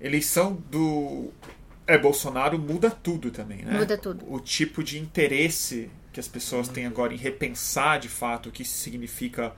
eleição 0.00 0.58
do 0.70 1.30
é 1.86 1.98
Bolsonaro 1.98 2.58
muda 2.58 2.90
tudo 2.90 3.30
também, 3.30 3.64
né? 3.64 3.78
Muda 3.78 3.98
tudo. 3.98 4.24
O 4.32 4.38
tipo 4.38 4.82
de 4.82 4.98
interesse 4.98 5.90
que 6.12 6.20
as 6.20 6.28
pessoas 6.28 6.68
têm 6.68 6.86
agora 6.86 7.12
em 7.12 7.16
repensar 7.16 7.98
de 7.98 8.08
fato 8.08 8.48
o 8.48 8.52
que 8.52 8.62
isso 8.62 8.74
significa 8.78 9.52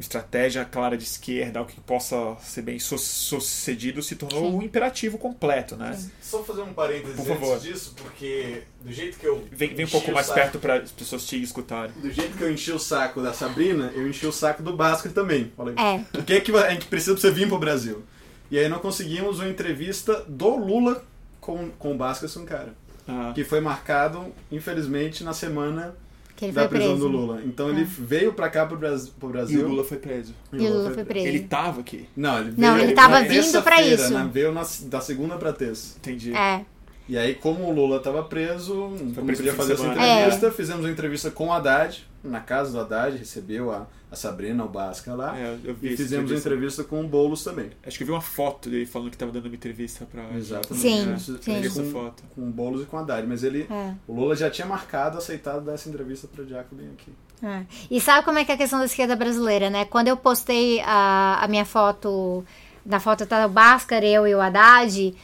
estratégia 0.00 0.64
clara 0.64 0.96
de 0.96 1.04
esquerda, 1.04 1.58
algo 1.58 1.70
que 1.70 1.80
possa 1.80 2.36
ser 2.40 2.62
bem 2.62 2.78
su- 2.78 2.96
sucedido, 2.98 4.02
se 4.02 4.14
tornou 4.16 4.50
Sim. 4.50 4.56
um 4.56 4.62
imperativo 4.62 5.18
completo, 5.18 5.76
né? 5.76 5.98
Só 6.22 6.42
fazer 6.44 6.62
um 6.62 6.72
parênteses 6.72 7.16
Por 7.16 7.26
favor. 7.26 7.54
antes 7.54 7.62
disso, 7.64 7.94
porque 7.96 8.62
do 8.82 8.92
jeito 8.92 9.18
que 9.18 9.26
eu. 9.26 9.46
Vem, 9.50 9.74
vem 9.74 9.86
um 9.86 9.88
pouco 9.88 10.10
o 10.10 10.14
mais 10.14 10.26
saco- 10.26 10.38
perto 10.40 10.58
para 10.58 10.74
as 10.76 10.92
pessoas 10.92 11.26
te 11.26 11.40
escutarem. 11.42 11.92
Do 11.96 12.10
jeito 12.12 12.36
que 12.36 12.42
eu 12.44 12.50
enchi 12.52 12.72
o 12.72 12.78
saco 12.78 13.20
da 13.22 13.32
Sabrina, 13.32 13.92
eu 13.94 14.06
enchi 14.08 14.26
o 14.26 14.32
saco 14.32 14.62
do 14.62 14.76
Bhaskar 14.76 15.12
também. 15.12 15.52
Falei, 15.56 15.74
É. 15.76 16.18
o 16.18 16.22
que, 16.22 16.34
é 16.34 16.40
que 16.40 16.52
a 16.56 16.70
gente 16.70 16.86
precisa 16.86 17.12
pra 17.14 17.20
você 17.20 17.30
vir 17.30 17.48
pro 17.48 17.58
Brasil? 17.58 18.04
E 18.50 18.58
aí 18.58 18.68
nós 18.68 18.80
conseguimos 18.80 19.40
uma 19.40 19.48
entrevista 19.48 20.24
do 20.28 20.56
Lula 20.56 21.04
com, 21.40 21.70
com 21.78 21.92
o 21.92 21.96
Bhaskar 21.96 22.28
Sunkara. 22.28 22.72
Ah, 23.06 23.32
Que 23.34 23.42
foi 23.42 23.60
marcado, 23.60 24.32
infelizmente, 24.52 25.24
na 25.24 25.32
semana 25.32 25.94
Que 26.38 26.44
ele 26.44 26.52
da 26.52 26.60
foi 26.60 26.68
prisão 26.68 26.90
preso. 26.92 27.08
do 27.08 27.16
Lula. 27.16 27.42
Então 27.44 27.68
ele 27.68 27.82
veio 27.82 28.32
pra 28.32 28.48
cá 28.48 28.64
pro 28.64 28.76
Brasil. 28.78 29.12
Pro 29.18 29.28
e 29.28 29.32
Brasil 29.32 29.64
o 29.66 29.68
Lula 29.70 29.82
foi 29.82 29.96
preso. 29.98 30.32
E 30.52 30.56
o 30.58 30.72
Lula 30.72 30.90
foi 30.92 31.04
preso. 31.04 31.26
Ele 31.26 31.40
tava 31.40 31.80
aqui. 31.80 32.08
Não, 32.16 32.38
ele, 32.38 32.54
Não, 32.56 32.74
veio, 32.74 32.84
ele 32.86 32.92
tava 32.94 33.20
na 33.20 33.26
vindo 33.26 33.60
pra 33.62 33.82
isso. 33.82 34.14
né? 34.14 34.30
Veio 34.32 34.52
na, 34.52 34.62
da 34.84 35.00
segunda 35.00 35.36
pra 35.36 35.52
terça. 35.52 35.96
Entendi. 35.98 36.32
É. 36.32 36.64
E 37.08 37.16
aí, 37.16 37.34
como 37.34 37.64
o 37.64 37.72
Lula 37.72 37.96
estava 37.96 38.22
preso, 38.22 38.74
não 38.90 39.12
podia 39.26 39.54
fazer 39.54 39.72
essa 39.74 39.86
entrevista, 39.86 40.50
fizemos 40.52 40.84
uma 40.84 40.90
entrevista 40.90 41.30
com 41.30 41.46
o 41.48 41.52
Haddad, 41.52 42.06
na 42.22 42.40
casa 42.40 42.70
do 42.72 42.80
Haddad, 42.80 43.16
recebeu 43.16 43.70
a, 43.70 43.86
a 44.10 44.16
Sabrina, 44.16 44.62
o 44.64 44.68
Basca 44.68 45.14
lá, 45.14 45.34
É, 45.38 45.56
eu 45.64 45.74
vi 45.74 45.94
e 45.94 45.96
fizemos 45.96 46.30
uma 46.30 46.38
entrevista 46.38 46.84
com 46.84 47.00
o 47.00 47.08
Boulos 47.08 47.42
também. 47.42 47.70
Acho 47.86 47.96
que 47.96 48.02
eu 48.02 48.08
vi 48.08 48.12
uma 48.12 48.20
foto 48.20 48.68
dele 48.68 48.84
falando 48.84 49.10
que 49.10 49.16
tava 49.16 49.32
dando 49.32 49.46
uma 49.46 49.54
entrevista 49.54 50.04
pra. 50.04 50.22
Exatamente. 50.36 50.80
Sim, 50.82 51.14
Isso- 51.14 51.38
sim. 51.40 51.62
Com, 51.70 51.90
foto. 51.90 52.22
com 52.34 52.42
o 52.42 52.50
Boulos 52.50 52.82
e 52.82 52.84
com 52.84 52.96
o 52.98 53.00
Haddad, 53.00 53.26
mas 53.26 53.42
ele, 53.42 53.66
É. 53.70 53.94
o 54.06 54.12
Lula 54.14 54.36
já 54.36 54.50
tinha 54.50 54.66
marcado, 54.66 55.16
aceitado 55.16 55.64
dar 55.64 55.72
essa 55.74 55.88
entrevista 55.88 56.28
para 56.28 56.44
Jacobin 56.44 56.88
aqui. 56.92 57.12
É. 57.42 57.62
E 57.90 58.00
sabe 58.02 58.22
como 58.24 58.38
é 58.38 58.44
que 58.44 58.52
é 58.52 58.54
a 58.54 58.58
questão 58.58 58.80
da 58.80 58.84
esquerda 58.84 59.16
brasileira, 59.16 59.70
né? 59.70 59.86
Quando 59.86 60.08
eu 60.08 60.16
postei 60.16 60.80
a, 60.80 61.38
a 61.42 61.48
minha 61.48 61.64
foto, 61.64 62.44
na 62.84 63.00
foto 63.00 63.24
tá 63.24 63.46
o 63.46 63.48
Bhaskar, 63.48 64.02
eu 64.04 64.26
e 64.26 64.34
o 64.34 64.40
Haddad, 64.40 65.14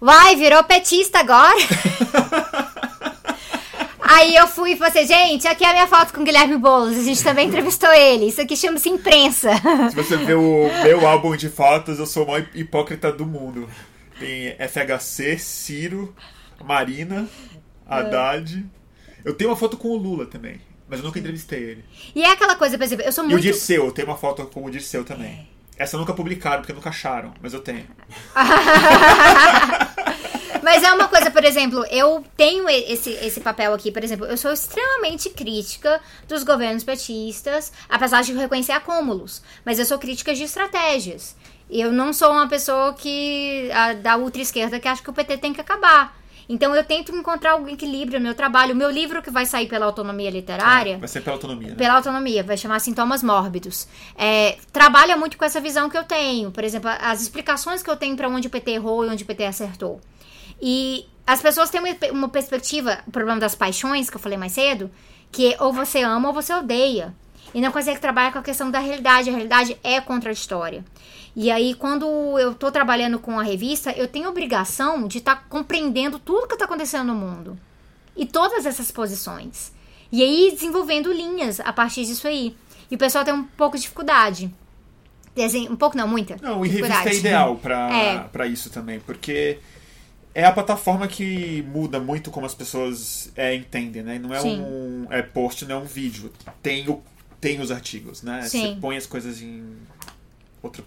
vai, 0.00 0.36
virou 0.36 0.64
petista 0.64 1.18
agora. 1.18 1.58
Aí 4.12 4.34
eu 4.34 4.48
fui 4.48 4.72
e 4.72 4.76
falei 4.76 5.04
assim, 5.04 5.06
gente, 5.06 5.46
aqui 5.46 5.64
é 5.64 5.68
a 5.68 5.72
minha 5.72 5.86
foto 5.86 6.12
com 6.12 6.22
o 6.22 6.24
Guilherme 6.24 6.56
Boulos, 6.58 6.98
a 6.98 7.02
gente 7.02 7.22
também 7.22 7.46
entrevistou 7.46 7.92
ele, 7.92 8.26
isso 8.26 8.40
aqui 8.40 8.56
chama-se 8.56 8.88
imprensa. 8.88 9.50
Se 9.88 9.94
você 9.94 10.16
ver 10.16 10.34
o 10.34 10.68
meu 10.82 11.06
álbum 11.06 11.36
de 11.36 11.48
fotos, 11.48 12.00
eu 12.00 12.06
sou 12.06 12.24
o 12.24 12.26
maior 12.26 12.44
hipócrita 12.52 13.12
do 13.12 13.24
mundo. 13.24 13.68
Tem 14.18 14.56
FHC, 14.68 15.38
Ciro, 15.38 16.12
Marina, 16.64 17.28
Haddad. 17.86 18.66
Eu 19.24 19.32
tenho 19.34 19.50
uma 19.50 19.56
foto 19.56 19.76
com 19.76 19.88
o 19.88 19.96
Lula 19.96 20.26
também, 20.26 20.60
mas 20.88 20.98
eu 20.98 21.04
nunca 21.04 21.20
entrevistei 21.20 21.62
ele. 21.62 21.84
E 22.12 22.22
é 22.24 22.32
aquela 22.32 22.56
coisa, 22.56 22.76
por 22.76 22.82
exemplo, 22.84 23.04
eu 23.04 23.12
sou 23.12 23.22
E 23.24 23.28
o 23.28 23.30
muito... 23.30 23.42
Dirceu, 23.42 23.84
eu 23.86 23.92
tenho 23.92 24.08
uma 24.08 24.16
foto 24.16 24.44
com 24.46 24.64
o 24.64 24.70
Dirceu 24.70 25.04
também. 25.04 25.48
Essa 25.78 25.96
nunca 25.96 26.12
publicaram, 26.12 26.58
porque 26.58 26.72
nunca 26.72 26.90
acharam, 26.90 27.32
mas 27.40 27.54
eu 27.54 27.60
tenho. 27.60 27.86
Mas 30.62 30.82
é 30.82 30.92
uma 30.92 31.08
coisa, 31.08 31.30
por 31.30 31.44
exemplo, 31.44 31.84
eu 31.90 32.24
tenho 32.36 32.68
esse, 32.68 33.10
esse 33.10 33.40
papel 33.40 33.72
aqui, 33.74 33.90
por 33.90 34.02
exemplo, 34.04 34.26
eu 34.26 34.36
sou 34.36 34.52
extremamente 34.52 35.30
crítica 35.30 36.00
dos 36.28 36.42
governos 36.42 36.84
petistas, 36.84 37.72
apesar 37.88 38.22
de 38.22 38.32
reconhecer 38.32 38.72
acúmulos, 38.72 39.42
mas 39.64 39.78
eu 39.78 39.84
sou 39.84 39.98
crítica 39.98 40.34
de 40.34 40.44
estratégias. 40.44 41.36
Eu 41.70 41.92
não 41.92 42.12
sou 42.12 42.32
uma 42.32 42.48
pessoa 42.48 42.92
que 42.94 43.70
a, 43.72 43.92
da 43.92 44.16
ultra-esquerda 44.16 44.80
que 44.80 44.88
acha 44.88 45.02
que 45.02 45.10
o 45.10 45.12
PT 45.12 45.38
tem 45.38 45.52
que 45.52 45.60
acabar. 45.60 46.18
Então 46.48 46.74
eu 46.74 46.82
tento 46.82 47.14
encontrar 47.14 47.54
um 47.54 47.68
equilíbrio 47.68 48.18
no 48.18 48.24
meu 48.24 48.34
trabalho. 48.34 48.74
O 48.74 48.76
meu 48.76 48.90
livro 48.90 49.22
que 49.22 49.30
vai 49.30 49.46
sair 49.46 49.68
pela 49.68 49.86
autonomia 49.86 50.28
literária 50.30 50.98
Vai 50.98 51.06
ser 51.06 51.20
pela 51.20 51.36
autonomia, 51.36 51.68
né? 51.68 51.74
pela 51.76 51.94
autonomia, 51.94 52.42
vai 52.42 52.56
chamar 52.56 52.80
sintomas 52.80 53.22
mórbidos. 53.22 53.86
É, 54.16 54.58
trabalha 54.72 55.16
muito 55.16 55.38
com 55.38 55.44
essa 55.44 55.60
visão 55.60 55.88
que 55.88 55.96
eu 55.96 56.02
tenho. 56.02 56.50
Por 56.50 56.64
exemplo, 56.64 56.90
as 57.00 57.22
explicações 57.22 57.84
que 57.84 57.88
eu 57.88 57.96
tenho 57.96 58.16
para 58.16 58.28
onde 58.28 58.48
o 58.48 58.50
PT 58.50 58.72
errou 58.72 59.04
e 59.04 59.08
onde 59.08 59.22
o 59.22 59.26
PT 59.26 59.44
acertou. 59.44 60.00
E 60.60 61.06
as 61.26 61.40
pessoas 61.40 61.70
têm 61.70 61.80
uma, 61.80 61.96
uma 62.12 62.28
perspectiva, 62.28 63.00
o 63.06 63.10
problema 63.10 63.40
das 63.40 63.54
paixões, 63.54 64.10
que 64.10 64.16
eu 64.16 64.20
falei 64.20 64.36
mais 64.36 64.52
cedo, 64.52 64.90
que 65.30 65.56
ou 65.60 65.72
você 65.72 66.02
ama 66.02 66.28
ou 66.28 66.34
você 66.34 66.52
odeia. 66.52 67.14
E 67.54 67.60
não 67.60 67.72
consegue 67.72 68.00
trabalhar 68.00 68.32
com 68.32 68.38
a 68.38 68.42
questão 68.42 68.70
da 68.70 68.78
realidade. 68.78 69.28
A 69.28 69.32
realidade 69.32 69.76
é 69.82 70.00
contraditória. 70.00 70.84
E 71.34 71.50
aí, 71.50 71.74
quando 71.74 72.06
eu 72.38 72.54
tô 72.54 72.70
trabalhando 72.70 73.18
com 73.18 73.38
a 73.38 73.42
revista, 73.42 73.92
eu 73.92 74.06
tenho 74.06 74.28
obrigação 74.28 75.06
de 75.08 75.18
estar 75.18 75.46
compreendendo 75.48 76.18
tudo 76.18 76.46
que 76.46 76.54
está 76.54 76.64
acontecendo 76.64 77.06
no 77.06 77.14
mundo. 77.14 77.58
E 78.16 78.26
todas 78.26 78.66
essas 78.66 78.90
posições. 78.90 79.72
E 80.12 80.22
aí, 80.22 80.50
desenvolvendo 80.52 81.12
linhas 81.12 81.60
a 81.60 81.72
partir 81.72 82.04
disso 82.04 82.26
aí. 82.26 82.56
E 82.90 82.94
o 82.94 82.98
pessoal 82.98 83.24
tem 83.24 83.32
um 83.32 83.44
pouco 83.44 83.76
de 83.76 83.82
dificuldade. 83.82 84.52
Um 85.70 85.76
pouco 85.76 85.96
não, 85.96 86.06
muita. 86.06 86.36
Não, 86.42 86.66
e 86.66 86.68
revista 86.68 87.08
é 87.08 87.14
ideal 87.14 87.56
pra, 87.56 87.90
É. 87.96 88.18
pra 88.18 88.46
isso 88.46 88.68
também, 88.68 89.00
porque 89.00 89.58
é 90.34 90.44
a 90.44 90.52
plataforma 90.52 91.08
que 91.08 91.62
muda 91.62 91.98
muito 91.98 92.30
como 92.30 92.46
as 92.46 92.54
pessoas 92.54 93.32
é, 93.36 93.54
entendem, 93.54 94.02
né? 94.02 94.18
Não 94.18 94.34
é 94.34 94.40
Sim. 94.40 94.60
um 94.60 95.06
é 95.10 95.22
post, 95.22 95.64
não 95.64 95.76
é 95.76 95.78
um 95.78 95.84
vídeo. 95.84 96.32
Tem, 96.62 96.88
o, 96.88 97.02
tem 97.40 97.60
os 97.60 97.70
artigos, 97.70 98.22
né? 98.22 98.42
Sim. 98.42 98.74
Você 98.74 98.80
põe 98.80 98.96
as 98.96 99.06
coisas 99.06 99.40
em 99.42 99.76
outra... 100.62 100.84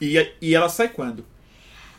E, 0.00 0.32
e 0.40 0.54
ela 0.54 0.68
sai 0.68 0.88
quando? 0.88 1.24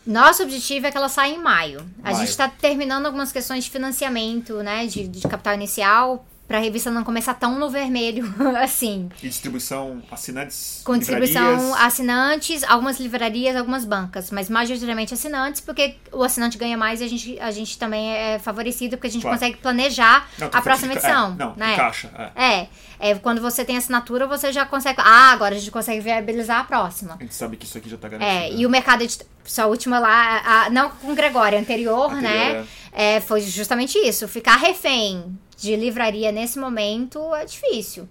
Nosso 0.06 0.44
objetivo 0.44 0.86
é 0.86 0.92
que 0.92 0.98
ela 0.98 1.10
saia 1.10 1.34
em 1.34 1.40
maio. 1.40 1.80
A 2.04 2.12
Maio. 2.12 2.18
gente 2.18 2.30
está 2.30 2.48
terminando 2.48 3.08
algumas 3.08 3.32
questões 3.32 3.64
de 3.64 3.72
financiamento, 3.72 4.58
né? 4.58 4.86
De, 4.86 5.08
de 5.08 5.28
capital 5.28 5.56
inicial 5.56 6.26
Pra 6.48 6.60
revista 6.60 6.92
não 6.92 7.04
começar 7.04 7.34
tão 7.34 7.58
no 7.58 7.70
vermelho 7.72 8.24
assim. 8.62 9.10
E 9.24 9.28
distribuição 9.28 10.04
assinantes? 10.12 10.82
Com 10.86 10.96
distribuição 10.96 11.50
livrarias? 11.52 11.82
assinantes, 11.82 12.64
algumas 12.66 13.00
livrarias, 13.00 13.56
algumas 13.56 13.84
bancas, 13.84 14.30
mas 14.30 14.48
majoritariamente 14.48 15.12
assinantes, 15.12 15.60
porque 15.62 15.96
o 16.12 16.22
assinante 16.24 16.56
ganha 16.58 16.78
mais 16.78 17.02
e 17.02 17.04
a 17.04 17.08
gente, 17.08 17.40
a 17.40 17.50
gente 17.50 17.80
também 17.80 18.12
é 18.12 18.38
favorecido, 18.38 18.96
porque 18.96 19.08
a 19.08 19.12
gente 19.12 19.24
Claro. 19.24 19.38
consegue 19.40 19.58
planejar 19.58 20.30
Não, 20.38 20.48
a 20.54 20.62
próxima 20.62 20.92
de- 20.94 21.00
edição. 21.00 21.34
É, 21.34 21.44
não, 21.44 21.56
né? 21.56 21.74
encaixa. 21.74 22.12
É. 22.36 22.46
É, 22.60 22.68
é, 23.00 23.16
quando 23.16 23.42
você 23.42 23.66
tem 23.66 23.76
assinatura, 23.78 24.28
você 24.28 24.54
já 24.54 24.68
consegue. 24.68 25.02
Ah, 25.02 25.32
agora 25.32 25.56
a 25.56 25.58
gente 25.58 25.72
consegue 25.72 26.00
viabilizar 26.00 26.60
a 26.60 26.64
próxima. 26.64 27.16
A 27.20 27.24
gente 27.24 27.34
sabe 27.34 27.58
que 27.58 27.66
isso 27.66 27.78
aqui 27.78 27.90
já 27.90 27.98
tá 27.98 28.08
garantido. 28.08 28.32
É, 28.40 28.52
e 28.54 28.68
o 28.68 28.70
mercado 28.70 29.02
edit- 29.02 29.26
sua 29.44 29.66
última 29.66 29.98
lá, 30.00 30.42
a- 30.66 30.70
não 30.70 30.90
com 30.90 31.12
o 31.12 31.16
Gregório, 31.16 31.58
a 31.58 31.62
anterior, 31.62 32.12
Anterior, 32.12 32.22
né? 32.22 32.66
É, 32.92 33.20
foi 33.20 33.42
justamente 33.42 33.98
isso. 33.98 34.28
Ficar 34.28 34.56
refém 34.56 35.38
de 35.58 35.76
livraria 35.76 36.32
nesse 36.32 36.60
momento 36.60 37.34
é 37.36 37.46
difícil. 37.46 38.08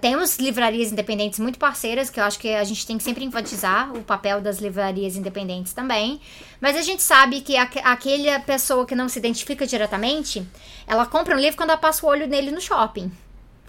Temos 0.00 0.38
livrarias 0.38 0.90
independentes 0.90 1.38
muito 1.38 1.58
parceiras, 1.58 2.08
que 2.08 2.18
eu 2.18 2.24
acho 2.24 2.38
que 2.38 2.48
a 2.54 2.64
gente 2.64 2.86
tem 2.86 2.96
que 2.96 3.04
sempre 3.04 3.22
enfatizar 3.22 3.92
o 3.94 4.02
papel 4.02 4.40
das 4.40 4.58
livrarias 4.58 5.14
independentes 5.14 5.74
também. 5.74 6.20
Mas 6.58 6.74
a 6.74 6.80
gente 6.80 7.02
sabe 7.02 7.42
que 7.42 7.54
aque- 7.56 7.80
aquela 7.80 8.40
pessoa 8.40 8.86
que 8.86 8.94
não 8.94 9.10
se 9.10 9.18
identifica 9.18 9.66
diretamente, 9.66 10.42
ela 10.86 11.04
compra 11.04 11.36
um 11.36 11.38
livro 11.38 11.58
quando 11.58 11.68
ela 11.70 11.78
passa 11.78 12.06
o 12.06 12.08
olho 12.08 12.26
nele 12.26 12.50
no 12.50 12.62
shopping. 12.62 13.12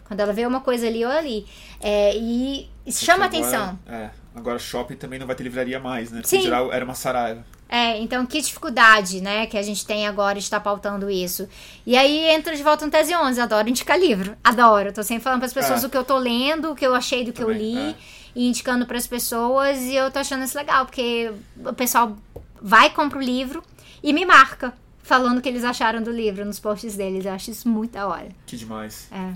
Quando 0.05 0.19
ela 0.21 0.31
vê 0.31 0.45
uma 0.45 0.61
coisa 0.61 0.87
ali 0.87 1.03
ou 1.03 1.11
ali. 1.11 1.45
É, 1.81 2.15
e 2.15 2.69
chama 2.89 3.25
agora- 3.25 3.39
atenção. 3.41 3.79
É, 3.85 4.09
agora 4.33 4.57
shopping 4.57 4.95
também 4.95 5.19
não 5.19 5.27
vai 5.27 5.35
ter 5.35 5.43
livraria 5.43 5.79
mais, 5.81 6.11
né? 6.11 6.21
Porque 6.21 6.37
Sim. 6.37 6.43
geral 6.43 6.71
era 6.71 6.85
uma 6.85 6.95
saraiva. 6.95 7.43
É, 7.67 7.99
então 7.99 8.25
que 8.27 8.39
dificuldade, 8.41 9.21
né, 9.21 9.47
que 9.47 9.57
a 9.57 9.61
gente 9.61 9.85
tem 9.85 10.05
agora 10.07 10.35
de 10.37 10.43
estar 10.43 10.59
pautando 10.59 11.09
isso. 11.09 11.49
E 11.85 11.97
aí 11.97 12.19
entra 12.29 12.55
de 12.55 12.61
volta 12.61 12.85
no 12.85 12.91
Tese 12.91 13.15
11, 13.15 13.41
adoro 13.41 13.67
indicar 13.67 13.99
livro, 13.99 14.37
adoro. 14.43 14.93
Tô 14.93 15.01
sempre 15.03 15.23
falando 15.23 15.39
para 15.39 15.47
as 15.47 15.53
pessoas 15.53 15.83
É. 15.83 15.87
o 15.87 15.89
que 15.89 15.97
eu 15.97 16.03
tô 16.05 16.17
lendo, 16.17 16.71
o 16.71 16.75
que 16.75 16.85
eu 16.85 16.93
achei 16.93 17.23
do 17.25 17.33
que 17.33 17.41
eu 17.41 17.47
Também, 17.47 17.73
li, 17.75 17.89
é. 17.91 17.95
e 18.35 18.47
indicando 18.47 18.85
para 18.85 18.97
as 18.97 19.07
pessoas, 19.07 19.79
e 19.79 19.95
eu 19.95 20.11
tô 20.11 20.19
achando 20.19 20.43
isso 20.43 20.55
legal, 20.57 20.85
porque 20.85 21.31
o 21.65 21.73
pessoal 21.73 22.15
vai, 22.61 22.91
compra 22.91 23.17
o 23.17 23.21
livro 23.21 23.63
e 24.03 24.13
me 24.13 24.25
marca, 24.25 24.71
falando 25.01 25.39
o 25.39 25.41
que 25.41 25.49
eles 25.49 25.63
acharam 25.63 26.03
do 26.03 26.11
livro 26.11 26.45
nos 26.45 26.59
posts 26.59 26.95
deles. 26.95 27.25
Eu 27.25 27.33
acho 27.33 27.49
isso 27.49 27.67
muito 27.67 27.93
da 27.93 28.07
hora. 28.07 28.29
Que 28.45 28.57
demais. 28.57 29.07
É. 29.11 29.33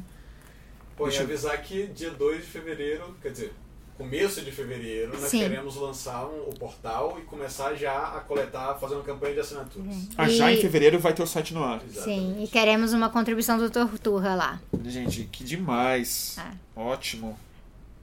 Pô, 0.95 1.09
e 1.09 1.15
eu- 1.15 1.23
avisar 1.23 1.59
que 1.63 1.87
dia 1.87 2.11
2 2.11 2.41
de 2.45 2.47
fevereiro, 2.51 3.15
quer 3.23 3.31
dizer, 3.31 3.53
começo 4.03 4.41
de 4.41 4.49
fevereiro, 4.51 5.11
nós 5.19 5.29
Sim. 5.29 5.39
queremos 5.41 5.75
lançar 5.75 6.25
um- 6.25 6.47
o 6.49 6.53
portal 6.57 7.19
e 7.19 7.23
começar 7.23 7.75
já 7.75 7.97
a 8.15 8.21
coletar, 8.21 8.75
fazer 8.75 8.95
uma 8.95 9.03
campanha 9.03 9.33
de 9.33 9.41
assinaturas. 9.41 9.93
Ah, 10.17 10.27
já 10.29 10.49
E- 10.49 10.57
em 10.57 10.61
fevereiro 10.61 10.97
vai 10.97 11.13
ter 11.13 11.21
o 11.21 11.27
site 11.27 11.53
no 11.53 11.61
ar. 11.61 11.81
Sim, 11.91 12.41
e 12.41 12.47
queremos 12.47 12.93
uma 12.93 13.09
contribuição 13.09 13.57
do 13.57 13.69
Torturra 13.69 14.35
lá. 14.35 14.61
Gente, 14.85 15.25
que 15.25 15.43
demais. 15.43 16.37
É. 16.39 16.79
Ótimo. 16.79 17.37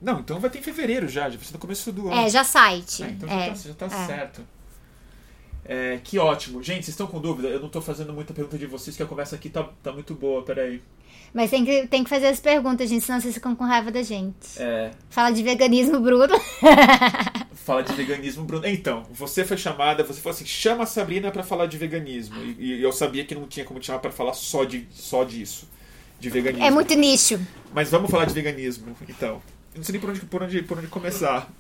Não, 0.00 0.20
então 0.20 0.38
vai 0.38 0.50
ter 0.50 0.58
em 0.58 0.62
fevereiro 0.62 1.08
já, 1.08 1.30
já 1.30 1.36
vai 1.38 1.46
ser 1.46 1.54
no 1.54 1.58
começo 1.58 1.90
do 1.90 2.08
ano. 2.10 2.20
É, 2.20 2.28
já 2.28 2.44
site. 2.44 3.02
Ah, 3.02 3.08
então 3.08 3.28
é, 3.30 3.46
já 3.46 3.52
tá, 3.54 3.54
já 3.54 3.74
tá 3.74 3.86
é. 3.86 4.06
certo. 4.06 4.42
É, 5.64 5.98
que 6.04 6.18
ótimo. 6.18 6.62
Gente, 6.62 6.84
vocês 6.84 6.88
estão 6.90 7.06
com 7.06 7.18
dúvida? 7.20 7.48
Eu 7.48 7.58
não 7.58 7.70
tô 7.70 7.80
fazendo 7.80 8.12
muita 8.12 8.34
pergunta 8.34 8.58
de 8.58 8.66
vocês, 8.66 8.94
que 8.96 9.02
a 9.02 9.06
conversa 9.06 9.34
aqui 9.34 9.48
tá, 9.48 9.66
tá 9.82 9.90
muito 9.92 10.14
boa, 10.14 10.42
peraí. 10.42 10.82
Mas 11.36 11.50
tem 11.50 11.66
que, 11.66 11.86
tem 11.86 12.02
que 12.02 12.08
fazer 12.08 12.28
as 12.28 12.40
perguntas, 12.40 12.88
gente, 12.88 13.04
senão 13.04 13.20
vocês 13.20 13.34
ficam 13.34 13.54
com 13.54 13.62
raiva 13.64 13.90
da 13.90 14.02
gente. 14.02 14.34
É, 14.56 14.90
Fala 15.10 15.30
de 15.30 15.42
veganismo, 15.42 16.00
Bruno. 16.00 16.32
fala 17.54 17.82
de 17.82 17.92
veganismo, 17.92 18.42
Bruno. 18.44 18.66
Então, 18.66 19.04
você 19.12 19.44
foi 19.44 19.58
chamada, 19.58 20.02
você 20.02 20.18
falou 20.20 20.34
assim, 20.34 20.46
chama 20.46 20.84
a 20.84 20.86
Sabrina 20.86 21.30
pra 21.30 21.42
falar 21.42 21.66
de 21.66 21.76
veganismo. 21.76 22.36
E, 22.58 22.76
e 22.76 22.82
eu 22.82 22.90
sabia 22.90 23.22
que 23.22 23.34
não 23.34 23.46
tinha 23.46 23.66
como 23.66 23.78
te 23.78 23.86
chamar 23.86 23.98
pra 23.98 24.10
falar 24.10 24.32
só, 24.32 24.64
de, 24.64 24.86
só 24.90 25.24
disso, 25.24 25.68
de 26.18 26.30
veganismo. 26.30 26.64
É 26.64 26.70
muito 26.70 26.94
nicho. 26.94 27.38
Mas 27.74 27.90
vamos 27.90 28.10
falar 28.10 28.24
de 28.24 28.32
veganismo, 28.32 28.96
então. 29.06 29.42
Eu 29.74 29.78
não 29.80 29.84
sei 29.84 29.92
nem 29.92 30.00
por 30.00 30.08
onde, 30.08 30.20
por 30.20 30.42
onde, 30.42 30.62
por 30.62 30.78
onde 30.78 30.86
começar. 30.86 31.52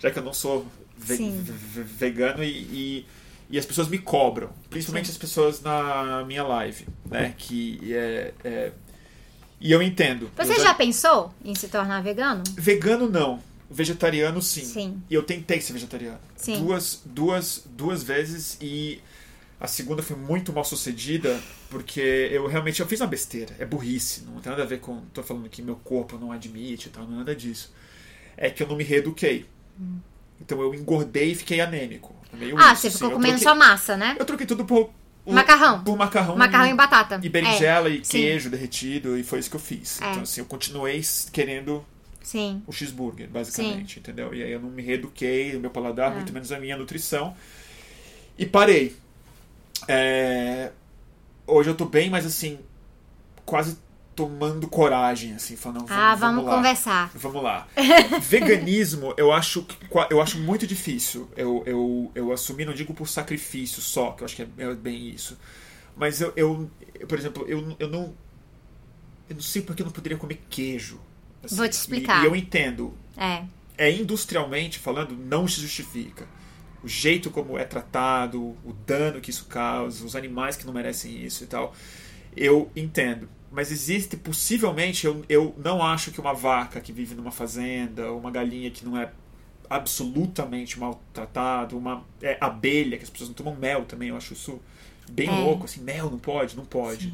Já 0.00 0.10
que 0.10 0.18
eu 0.18 0.24
não 0.24 0.32
sou 0.32 0.66
ve- 0.98 1.16
Sim. 1.16 1.40
ve- 1.44 1.52
ve- 1.52 1.82
vegano 1.84 2.42
e, 2.42 2.48
e, 2.48 3.06
e 3.50 3.56
as 3.56 3.64
pessoas 3.64 3.86
me 3.86 3.98
cobram. 3.98 4.50
Principalmente 4.68 5.10
as 5.12 5.16
pessoas 5.16 5.62
na 5.62 6.24
minha 6.26 6.42
live, 6.42 6.86
né? 7.08 7.34
Que 7.38 7.78
é. 7.94 8.34
é- 8.42 8.72
e 9.62 9.70
eu 9.70 9.80
entendo. 9.80 10.30
Você 10.36 10.54
Eu 10.54 10.60
já 10.60 10.74
pensou 10.74 11.32
em 11.44 11.54
se 11.54 11.68
tornar 11.68 12.02
vegano? 12.02 12.42
Vegano 12.56 13.08
não. 13.08 13.40
Vegetariano 13.70 14.42
sim. 14.42 14.64
Sim. 14.64 15.02
E 15.08 15.14
eu 15.14 15.22
tentei 15.22 15.60
ser 15.60 15.72
vegetariano. 15.72 16.18
Sim. 16.36 16.58
Duas, 16.64 17.00
duas, 17.06 17.64
duas 17.64 18.02
vezes 18.02 18.58
e 18.60 19.00
a 19.60 19.68
segunda 19.68 20.02
foi 20.02 20.16
muito 20.16 20.52
mal 20.52 20.64
sucedida 20.64 21.40
porque 21.70 22.00
eu 22.00 22.46
realmente 22.48 22.80
eu 22.80 22.86
fiz 22.86 23.00
uma 23.00 23.06
besteira. 23.06 23.54
É 23.58 23.64
burrice. 23.64 24.24
Não 24.24 24.40
tem 24.40 24.50
nada 24.50 24.64
a 24.64 24.66
ver 24.66 24.80
com. 24.80 25.00
Tô 25.14 25.22
falando 25.22 25.48
que 25.48 25.62
meu 25.62 25.76
corpo 25.76 26.18
não 26.18 26.32
admite 26.32 26.88
e 26.88 26.90
tal, 26.90 27.04
não 27.04 27.14
é 27.14 27.18
nada 27.18 27.34
disso. 27.34 27.72
É 28.36 28.50
que 28.50 28.62
eu 28.62 28.66
não 28.66 28.76
me 28.76 28.84
reeduquei. 28.84 29.46
Então 30.40 30.60
eu 30.60 30.74
engordei 30.74 31.30
e 31.30 31.34
fiquei 31.36 31.60
anêmico. 31.60 32.14
É 32.32 32.36
meio 32.36 32.56
ah, 32.58 32.72
isso, 32.72 32.82
você 32.82 32.86
assim. 32.88 32.96
ficou 32.96 33.10
Eu 33.10 33.16
comendo 33.16 33.38
só 33.38 33.54
massa, 33.54 33.96
né? 33.96 34.16
Eu 34.18 34.24
troquei 34.24 34.46
tudo 34.46 34.64
por. 34.64 34.90
O- 35.24 35.32
Macarrão. 35.32 35.82
Por 35.84 35.96
macarrão. 35.96 36.36
Macarrão 36.36 36.66
e 36.70 36.74
batata. 36.74 37.20
E 37.22 37.28
berinjela 37.28 37.88
e 37.88 38.04
Sim. 38.04 38.18
queijo 38.18 38.50
derretido, 38.50 39.16
e 39.18 39.22
foi 39.22 39.38
isso 39.38 39.50
que 39.50 39.56
eu 39.56 39.60
fiz. 39.60 40.00
É. 40.02 40.10
Então, 40.10 40.22
assim, 40.22 40.40
eu 40.40 40.46
continuei 40.46 41.00
querendo 41.32 41.84
Sim. 42.22 42.62
o 42.66 42.72
cheeseburger, 42.72 43.28
basicamente, 43.28 43.98
entendeu? 44.00 44.34
E 44.34 44.42
aí 44.42 44.50
eu 44.52 44.60
não 44.60 44.70
me 44.70 44.82
reeduquei, 44.82 45.54
o 45.56 45.60
meu 45.60 45.70
paladar, 45.70 46.12
É. 46.12 46.14
muito 46.16 46.32
menos 46.32 46.50
a 46.52 46.58
minha 46.58 46.76
nutrição. 46.76 47.36
E 48.38 48.44
parei. 48.46 48.96
É, 49.88 50.70
Hoje 51.46 51.68
eu 51.68 51.74
tô 51.74 51.84
bem, 51.84 52.08
mas 52.08 52.24
assim, 52.24 52.58
quase 53.44 53.76
tomando 54.14 54.68
coragem, 54.68 55.34
assim, 55.34 55.56
falando, 55.56 55.86
vamos, 55.86 55.92
ah, 55.92 56.14
vamos, 56.14 56.44
lá. 56.44 56.56
conversar. 56.56 57.10
Vamos 57.14 57.42
lá. 57.42 57.66
Veganismo, 58.22 59.14
eu 59.16 59.32
acho, 59.32 59.66
eu 60.10 60.20
acho 60.20 60.38
muito 60.38 60.66
difícil. 60.66 61.30
Eu, 61.36 61.62
eu, 61.66 62.12
eu 62.14 62.32
assumi, 62.32 62.64
não 62.64 62.74
digo 62.74 62.92
por 62.92 63.08
sacrifício 63.08 63.80
só, 63.80 64.12
que 64.12 64.22
eu 64.22 64.26
acho 64.26 64.36
que 64.36 64.42
é, 64.42 64.46
é 64.58 64.74
bem 64.74 65.08
isso. 65.08 65.38
Mas 65.96 66.20
eu, 66.20 66.32
eu 66.36 66.70
por 67.06 67.18
exemplo, 67.18 67.44
eu, 67.48 67.76
eu 67.78 67.88
não. 67.88 68.14
Eu 69.28 69.36
não 69.36 69.42
sei 69.42 69.62
porque 69.62 69.82
eu 69.82 69.86
não 69.86 69.92
poderia 69.92 70.18
comer 70.18 70.40
queijo. 70.50 71.00
assim. 71.42 71.56
Vou 71.56 71.68
te 71.68 71.72
explicar. 71.72 72.20
E, 72.20 72.24
e 72.24 72.26
eu 72.26 72.36
entendo. 72.36 72.94
É. 73.16 73.44
É 73.78 73.90
industrialmente 73.90 74.78
falando, 74.78 75.16
não 75.16 75.48
se 75.48 75.60
justifica. 75.60 76.26
O 76.82 76.88
jeito 76.88 77.30
como 77.30 77.56
é 77.56 77.64
tratado, 77.64 78.40
o 78.40 78.72
dano 78.86 79.20
que 79.20 79.30
isso 79.30 79.46
causa, 79.46 80.04
os 80.04 80.14
animais 80.14 80.56
que 80.56 80.66
não 80.66 80.72
merecem 80.72 81.24
isso 81.24 81.44
e 81.44 81.46
tal. 81.46 81.74
Eu 82.36 82.70
entendo. 82.76 83.28
Mas 83.52 83.70
existe, 83.70 84.16
possivelmente, 84.16 85.06
eu, 85.06 85.22
eu 85.28 85.54
não 85.58 85.82
acho 85.82 86.10
que 86.10 86.18
uma 86.20 86.32
vaca 86.32 86.80
que 86.80 86.90
vive 86.92 87.14
numa 87.14 87.30
fazenda, 87.30 88.10
ou 88.10 88.18
uma 88.18 88.30
galinha 88.30 88.70
que 88.70 88.82
não 88.84 88.96
é 88.98 89.10
absolutamente 89.68 90.80
maltratado, 90.80 91.76
uma 91.78 92.02
é, 92.22 92.36
abelha, 92.40 92.96
que 92.96 93.04
as 93.04 93.10
pessoas 93.10 93.28
não 93.30 93.34
tomam 93.34 93.54
mel 93.54 93.84
também, 93.84 94.08
eu 94.08 94.16
acho 94.16 94.32
isso 94.32 94.58
bem 95.10 95.28
É. 95.28 95.30
louco, 95.30 95.66
assim, 95.66 95.82
mel 95.82 96.10
não 96.10 96.18
pode, 96.18 96.56
não 96.56 96.64
pode. 96.64 97.12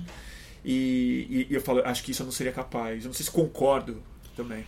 E, 0.64 1.26
e- 1.30 1.46
e 1.50 1.54
eu 1.54 1.60
falo, 1.60 1.82
acho 1.84 2.02
que 2.04 2.10
isso 2.12 2.22
eu 2.22 2.26
não 2.26 2.32
seria 2.32 2.52
capaz. 2.52 3.04
Eu 3.04 3.08
não 3.08 3.14
sei 3.14 3.24
se 3.24 3.30
concordo 3.30 4.02
também. 4.36 4.64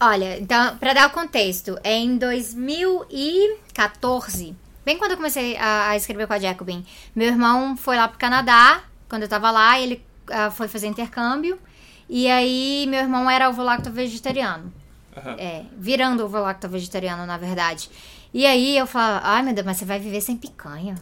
Olha, 0.00 0.38
então, 0.38 0.76
pra 0.78 0.92
dar 0.94 1.08
o 1.08 1.12
contexto, 1.12 1.78
é 1.84 1.94
em 1.94 2.16
2014, 2.18 4.54
bem 4.84 4.96
quando 4.98 5.12
eu 5.12 5.16
comecei 5.16 5.56
a, 5.56 5.90
a 5.90 5.96
escrever 5.96 6.26
com 6.26 6.32
a 6.32 6.38
Jacobin, 6.38 6.84
meu 7.14 7.28
irmão 7.28 7.76
foi 7.76 7.96
lá 7.96 8.08
pro 8.08 8.18
Canadá, 8.18 8.82
quando 9.08 9.22
eu 9.22 9.28
tava 9.28 9.50
lá, 9.50 9.78
ele 9.80 10.02
foi 10.52 10.68
fazer 10.68 10.86
intercâmbio, 10.86 11.58
e 12.08 12.28
aí 12.28 12.86
meu 12.88 13.00
irmão 13.00 13.28
era 13.30 13.48
ovo-lacto 13.48 13.90
vegetariano. 13.90 14.72
Aham. 15.16 15.36
É, 15.38 15.64
virando 15.76 16.24
ovo-lacto 16.24 16.68
vegetariano, 16.68 17.26
na 17.26 17.36
verdade. 17.36 17.90
E 18.32 18.46
aí 18.46 18.76
eu 18.76 18.86
falo, 18.86 19.20
ai 19.22 19.42
meu 19.42 19.54
Deus, 19.54 19.66
mas 19.66 19.76
você 19.76 19.84
vai 19.84 19.98
viver 19.98 20.20
sem 20.20 20.36
picanha. 20.36 20.94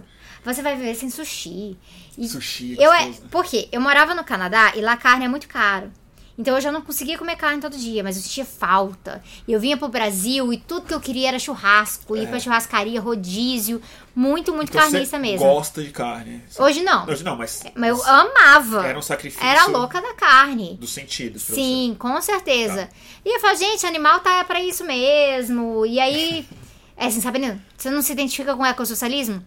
Você 0.45 0.63
vai 0.63 0.77
viver 0.77 0.95
sem 0.95 1.11
sushi. 1.11 1.77
E 2.17 2.29
Sushi, 2.29 2.77
é 2.79 2.87
eu 2.87 2.93
é, 2.93 3.07
gostoso, 3.07 3.29
por 3.29 3.45
quê? 3.45 3.69
Eu 3.71 3.81
morava 3.81 4.15
no 4.15 4.25
Canadá 4.25 4.73
e 4.75 4.81
lá 4.81 4.93
a 4.93 4.97
carne 4.97 5.25
é 5.25 5.29
muito 5.29 5.47
caro. 5.47 5.93
Então 6.39 6.55
eu 6.55 6.61
já 6.61 6.71
não 6.71 6.81
conseguia 6.81 7.19
comer 7.19 7.35
carne 7.35 7.61
todo 7.61 7.77
dia, 7.77 8.01
mas 8.05 8.17
eu 8.17 8.23
sentia 8.23 8.45
falta. 8.45 9.21
E 9.47 9.53
eu 9.53 9.59
vinha 9.59 9.77
pro 9.77 9.89
Brasil 9.89 10.53
e 10.53 10.57
tudo 10.57 10.87
que 10.87 10.95
eu 10.95 11.01
queria 11.01 11.29
era 11.31 11.39
churrasco, 11.39 12.17
ir 12.17 12.25
É. 12.25 12.27
pra 12.27 12.39
churrascaria, 12.39 13.01
rodízio, 13.01 13.83
muito, 14.15 14.55
muito 14.55 14.69
Então 14.69 14.89
você 14.89 15.19
mesmo. 15.19 15.45
gosta 15.45 15.83
de 15.83 15.91
carne. 15.91 16.41
Hoje 16.57 16.81
não. 16.83 17.05
Hoje 17.09 17.25
não, 17.25 17.37
mas, 17.37 17.65
Mas 17.75 17.99
eu 17.99 18.05
amava. 18.07 18.87
era 18.87 18.97
um 18.97 19.03
sacrifício 19.03 19.45
Era 19.45 19.67
louca 19.67 20.01
da 20.01 20.15
carne. 20.15 20.77
dos 20.81 20.91
sentidos 20.93 21.43
pra 21.45 21.57
Sim, 21.57 21.97
com 21.99 22.21
certeza. 22.23 22.87
Tá. 22.87 22.93
E 23.25 23.35
eu 23.37 23.41
falo, 23.41 23.57
gente, 23.57 23.85
animal 23.85 24.21
tá 24.21 24.45
pra 24.45 24.61
isso 24.63 24.85
mesmo. 24.85 25.85
E 25.85 25.99
aí, 25.99 26.47
é 26.97 27.07
assim, 27.07 27.21
sabe, 27.21 27.41
Nino? 27.41 27.61
Você 27.77 27.91
não 27.91 28.01
se 28.01 28.13
identifica 28.13 28.55
com 28.55 28.63
o 28.63 28.67
ecossocialismo? 28.67 29.43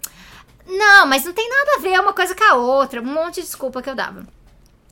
Não, 0.67 1.07
mas 1.07 1.23
não 1.23 1.31
tem 1.31 1.49
nada 1.49 1.75
a 1.77 1.79
ver 1.79 1.99
uma 2.01 2.11
coisa 2.11 2.35
com 2.35 2.43
a 2.43 2.55
outra. 2.55 3.01
Um 3.01 3.05
monte 3.05 3.35
de 3.35 3.41
desculpa 3.43 3.81
que 3.81 3.89
eu 3.89 3.95
dava. 3.95 4.27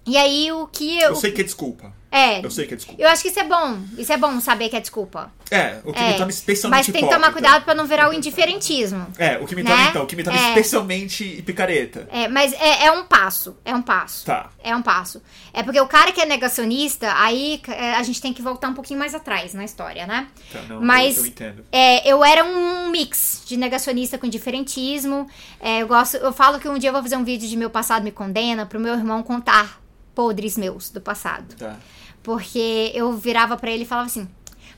E 0.05 0.17
aí, 0.17 0.51
o 0.51 0.67
que 0.67 0.99
eu. 0.99 1.09
Eu 1.09 1.15
sei 1.15 1.31
que 1.31 1.41
é 1.41 1.43
desculpa. 1.43 1.97
É. 2.11 2.43
Eu 2.43 2.49
sei 2.49 2.65
que 2.65 2.73
é 2.73 2.77
desculpa. 2.77 2.99
Eu 2.99 3.07
acho 3.07 3.21
que 3.21 3.27
isso 3.27 3.39
é 3.39 3.43
bom. 3.43 3.77
Isso 3.95 4.11
é 4.11 4.17
bom 4.17 4.39
saber 4.41 4.67
que 4.69 4.75
é 4.75 4.79
desculpa. 4.79 5.31
É, 5.51 5.79
o 5.85 5.93
que 5.93 5.99
É. 5.99 6.07
me 6.07 6.13
torna 6.17 6.31
especialmente 6.31 6.87
Mas 6.87 6.91
tem 6.93 7.07
que 7.07 7.13
tomar 7.13 7.31
cuidado 7.31 7.63
pra 7.63 7.75
não 7.75 7.85
virar 7.85 8.09
o 8.09 8.13
indiferentismo. 8.13 9.05
É, 9.15 9.37
o 9.37 9.45
que 9.45 9.55
me 9.55 9.63
torna, 9.63 9.83
Né? 9.83 9.89
então, 9.91 10.01
o 10.03 10.07
que 10.07 10.15
me 10.15 10.23
torna 10.23 10.39
É. 10.39 10.47
especialmente 10.49 11.43
picareta. 11.45 12.09
É, 12.11 12.27
mas 12.27 12.51
é, 12.53 12.85
é 12.85 12.91
um 12.91 13.03
passo. 13.03 13.55
É 13.63 13.75
um 13.75 13.81
passo. 13.83 14.25
Tá. 14.25 14.49
É 14.63 14.75
um 14.75 14.81
passo. 14.81 15.21
É 15.53 15.61
porque 15.61 15.79
o 15.79 15.87
cara 15.87 16.11
que 16.11 16.19
é 16.19 16.25
negacionista, 16.25 17.13
aí 17.15 17.61
é, 17.67 17.93
a 17.93 18.01
gente 18.01 18.19
tem 18.19 18.33
que 18.33 18.41
voltar 18.41 18.69
um 18.69 18.73
pouquinho 18.73 18.97
mais 18.97 19.13
atrás 19.13 19.53
na 19.53 19.63
história, 19.63 20.07
né? 20.07 20.27
Tá, 20.51 20.61
não, 20.67 20.81
Mas- 20.81 21.17
eu, 21.17 21.23
eu 21.25 21.27
entendo. 21.27 21.65
É, 21.71 22.11
eu 22.11 22.23
era 22.23 22.43
um 22.43 22.89
mix 22.89 23.43
de 23.45 23.55
negacionista 23.55 24.17
com 24.17 24.27
diferentismo. 24.27 25.27
É, 25.59 25.83
eu 25.83 25.87
gosto, 25.87 26.17
eu 26.17 26.33
falo 26.33 26.59
que 26.59 26.67
um 26.67 26.79
dia 26.79 26.89
eu 26.89 26.93
vou 26.93 27.03
fazer 27.03 27.17
um 27.17 27.23
vídeo 27.23 27.47
de 27.47 27.55
meu 27.55 27.69
passado 27.69 28.01
me 28.03 28.11
condena 28.11 28.65
pro 28.65 28.79
meu 28.79 28.95
irmão 28.95 29.21
contar 29.21 29.79
podres 30.15 30.57
meus 30.57 30.89
do 30.89 30.99
passado. 31.01 31.55
Tá. 31.55 31.77
Porque 32.23 32.91
eu 32.93 33.13
virava 33.13 33.55
pra 33.57 33.71
ele 33.71 33.83
e 33.83 33.87
falava 33.87 34.07
assim: 34.07 34.27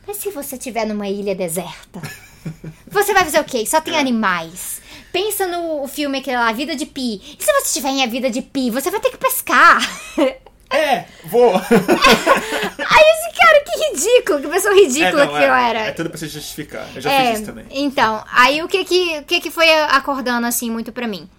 Mas 0.08 0.18
se 0.18 0.30
você 0.32 0.56
estiver 0.56 0.86
numa 0.86 1.08
ilha 1.08 1.34
deserta, 1.36 2.02
você 2.90 3.14
vai 3.14 3.24
fazer 3.24 3.40
o 3.40 3.44
quê? 3.44 3.66
Só 3.66 3.82
tem 3.82 3.98
animais. 3.98 4.82
Pensa 5.12 5.46
no 5.48 5.86
filme 5.88 6.20
aquele 6.20 6.38
lá, 6.38 6.52
Vida 6.54 6.76
de 6.76 6.86
Pi. 6.86 7.22
E 7.38 7.44
se 7.44 7.52
você 7.52 7.68
estiver 7.68 7.90
em 7.90 8.04
A 8.04 8.08
Vida 8.08 8.30
de 8.30 8.42
Pi, 8.42 8.70
você 8.70 8.90
vai 8.90 9.00
ter 9.00 9.10
que 9.10 9.18
pescar. 9.18 9.82
É, 10.74 11.04
vou! 11.26 11.52
Aí 11.54 11.60
esse 11.60 13.38
cara, 13.38 13.64
que 13.66 13.90
ridículo, 13.90 14.40
que 14.42 14.48
pessoa 14.48 14.74
ridícula 14.74 15.24
é, 15.24 15.26
não, 15.26 15.34
que 15.34 15.44
é, 15.44 15.50
eu 15.50 15.54
era. 15.54 15.80
É 15.80 15.92
tudo 15.92 16.10
pra 16.10 16.18
se 16.18 16.30
justificar. 16.30 16.88
Eu 16.96 17.02
já 17.02 17.12
É, 17.12 17.32
fiz 17.32 17.40
isso 17.40 17.46
também. 17.48 17.66
Então, 17.72 18.24
aí 18.32 18.64
o 18.64 18.70
que 18.70 18.86
que, 18.86 19.18
o 19.20 19.24
que 19.26 19.42
que 19.42 19.52
foi 19.52 19.70
acordando 19.70 20.48
assim 20.48 20.72
muito 20.72 20.94
pra 20.94 21.08
mim? 21.08 21.30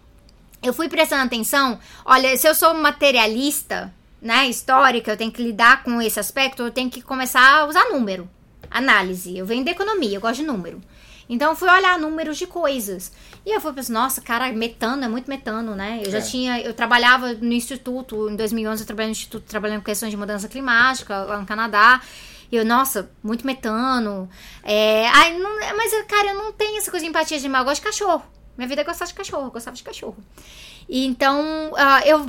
Eu 0.62 0.72
fui 0.72 0.89
prestando 0.89 1.24
atenção, 1.24 1.78
olha, 2.05 2.36
se 2.36 2.47
eu 2.47 2.55
sou 2.55 2.72
materialista, 2.74 3.93
né, 4.20 4.47
histórica, 4.48 5.10
eu 5.10 5.16
tenho 5.16 5.32
que 5.32 5.43
lidar 5.43 5.82
com 5.82 6.01
esse 6.01 6.20
aspecto, 6.20 6.62
eu 6.62 6.70
tenho 6.70 6.89
que 6.89 7.02
começar 7.02 7.59
a 7.59 7.66
usar 7.66 7.90
número, 7.90 8.28
análise. 8.70 9.36
Eu 9.36 9.44
venho 9.44 9.64
da 9.64 9.72
economia, 9.72 10.16
eu 10.16 10.20
gosto 10.20 10.36
de 10.40 10.47
número. 10.47 10.80
Então 11.28 11.51
eu 11.51 11.56
fui 11.56 11.68
olhar 11.68 11.98
números 11.98 12.36
de 12.36 12.47
coisas. 12.47 13.10
E 13.44 13.51
eu 13.55 13.60
fui 13.60 13.72
pensar, 13.72 13.93
nossa, 13.93 14.20
cara, 14.20 14.52
metano 14.52 15.05
é 15.05 15.09
muito 15.09 15.28
metano, 15.28 15.74
né? 15.74 16.01
Eu 16.05 16.10
já 16.10 16.18
É. 16.18 16.20
tinha, 16.20 16.60
eu 16.60 16.74
trabalhava 16.74 17.32
no 17.32 17.52
instituto, 17.52 18.28
em 18.28 18.36
2011 18.36 18.82
eu 18.82 18.86
trabalhei 18.86 19.09
no 19.09 19.12
instituto 19.12 19.44
trabalhando 19.44 19.78
com 19.80 19.86
questões 19.86 20.10
de 20.10 20.16
mudança 20.16 20.47
climática 20.48 21.24
lá 21.24 21.39
no 21.39 21.47
Canadá. 21.47 22.01
E 22.51 22.56
eu, 22.56 22.64
nossa, 22.64 23.10
muito 23.22 23.47
metano. 23.47 24.28
É, 24.62 25.09
ai, 25.09 25.39
não, 25.39 25.51
mas, 25.76 25.90
cara, 26.06 26.28
eu 26.32 26.34
não 26.34 26.52
tenho 26.52 26.76
essa 26.76 26.90
coisa 26.90 27.02
de 27.05 27.09
empatia 27.10 27.39
de 27.40 27.48
mal. 27.48 27.62
Eu 27.62 27.64
gosto 27.64 27.80
de 27.80 27.86
cachorro. 27.86 28.22
Minha 28.56 28.68
vida 28.68 28.82
é 28.82 28.84
gostar 28.84 29.06
de 29.06 29.14
cachorro. 29.14 29.46
Eu 29.46 29.50
gostava 29.50 29.76
de 29.76 29.82
cachorro. 29.82 30.16
E 30.88 31.06
então, 31.06 31.72
ah, 31.76 32.00
eu 32.04 32.26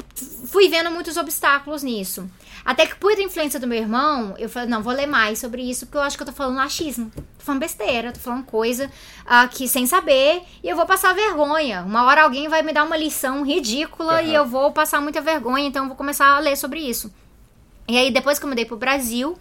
fui 0.47 0.69
vendo 0.69 0.89
muitos 0.89 1.17
obstáculos 1.17 1.83
nisso. 1.83 2.29
Até 2.63 2.85
que, 2.85 2.95
por 2.95 3.11
influência 3.19 3.59
do 3.59 3.67
meu 3.67 3.77
irmão, 3.77 4.35
eu 4.37 4.47
falei, 4.47 4.69
não, 4.69 4.81
vou 4.81 4.93
ler 4.93 5.05
mais 5.05 5.39
sobre 5.39 5.61
isso, 5.61 5.85
porque 5.85 5.97
eu 5.97 6.01
acho 6.01 6.15
que 6.15 6.23
eu 6.23 6.27
tô 6.27 6.31
falando 6.31 6.59
achismo. 6.59 7.11
Tô 7.37 7.43
falando 7.43 7.59
besteira, 7.59 8.13
tô 8.13 8.19
falando 8.21 8.45
coisa 8.45 8.89
ah, 9.25 9.47
que 9.47 9.67
sem 9.67 9.85
saber, 9.85 10.43
e 10.63 10.69
eu 10.69 10.75
vou 10.75 10.85
passar 10.85 11.13
vergonha. 11.13 11.81
Uma 11.81 12.05
hora 12.05 12.23
alguém 12.23 12.47
vai 12.47 12.61
me 12.61 12.71
dar 12.71 12.85
uma 12.85 12.95
lição 12.95 13.43
ridícula 13.43 14.21
e 14.21 14.29
Aham. 14.29 14.35
eu 14.35 14.45
vou 14.45 14.71
passar 14.71 15.01
muita 15.01 15.19
vergonha, 15.19 15.67
então 15.67 15.83
eu 15.83 15.87
vou 15.89 15.97
começar 15.97 16.27
a 16.27 16.39
ler 16.39 16.55
sobre 16.55 16.79
isso. 16.79 17.13
E 17.85 17.97
aí, 17.97 18.11
depois 18.11 18.39
que 18.39 18.45
eu 18.45 18.49
mudei 18.49 18.63
pro 18.63 18.77
Brasil, 18.77 19.37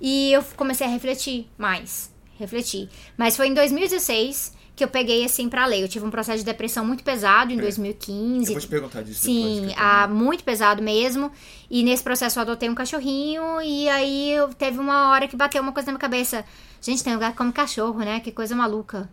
e 0.00 0.32
eu 0.32 0.42
comecei 0.56 0.86
a 0.86 0.90
refletir 0.90 1.46
mais. 1.58 2.10
Refletir. 2.38 2.88
Mas 3.18 3.36
foi 3.36 3.48
em 3.48 3.54
2016 3.54 4.56
que 4.80 4.84
eu 4.84 4.88
peguei 4.88 5.22
assim 5.24 5.48
pra 5.48 5.66
ler. 5.66 5.82
Eu 5.82 5.88
tive 5.88 6.06
um 6.06 6.10
processo 6.10 6.38
de 6.38 6.44
depressão 6.44 6.84
muito 6.84 7.04
pesado 7.04 7.52
em 7.52 7.58
É. 7.58 7.60
2015. 7.60 8.46
Eu 8.46 8.52
vou 8.52 8.60
te 8.60 8.66
perguntar 8.66 9.02
disso 9.02 9.20
Sim, 9.20 9.60
depois. 9.66 9.74
ah, 9.78 10.08
muito 10.08 10.42
pesado 10.42 10.82
mesmo. 10.82 11.30
E 11.70 11.82
nesse 11.82 12.02
processo 12.02 12.38
eu 12.38 12.42
adotei 12.42 12.68
um 12.70 12.74
cachorrinho. 12.74 13.60
E 13.60 13.88
aí 13.90 14.30
eu 14.32 14.48
teve 14.54 14.78
uma 14.78 15.10
hora 15.10 15.28
que 15.28 15.36
bateu 15.36 15.62
uma 15.62 15.72
coisa 15.72 15.86
na 15.86 15.92
minha 15.92 16.00
cabeça. 16.00 16.44
Gente, 16.80 17.04
tem 17.04 17.12
lugar 17.12 17.32
que 17.32 17.36
come 17.38 17.52
cachorro, 17.52 17.98
né? 17.98 18.20
Que 18.20 18.32
coisa 18.32 18.56
maluca. 18.56 19.08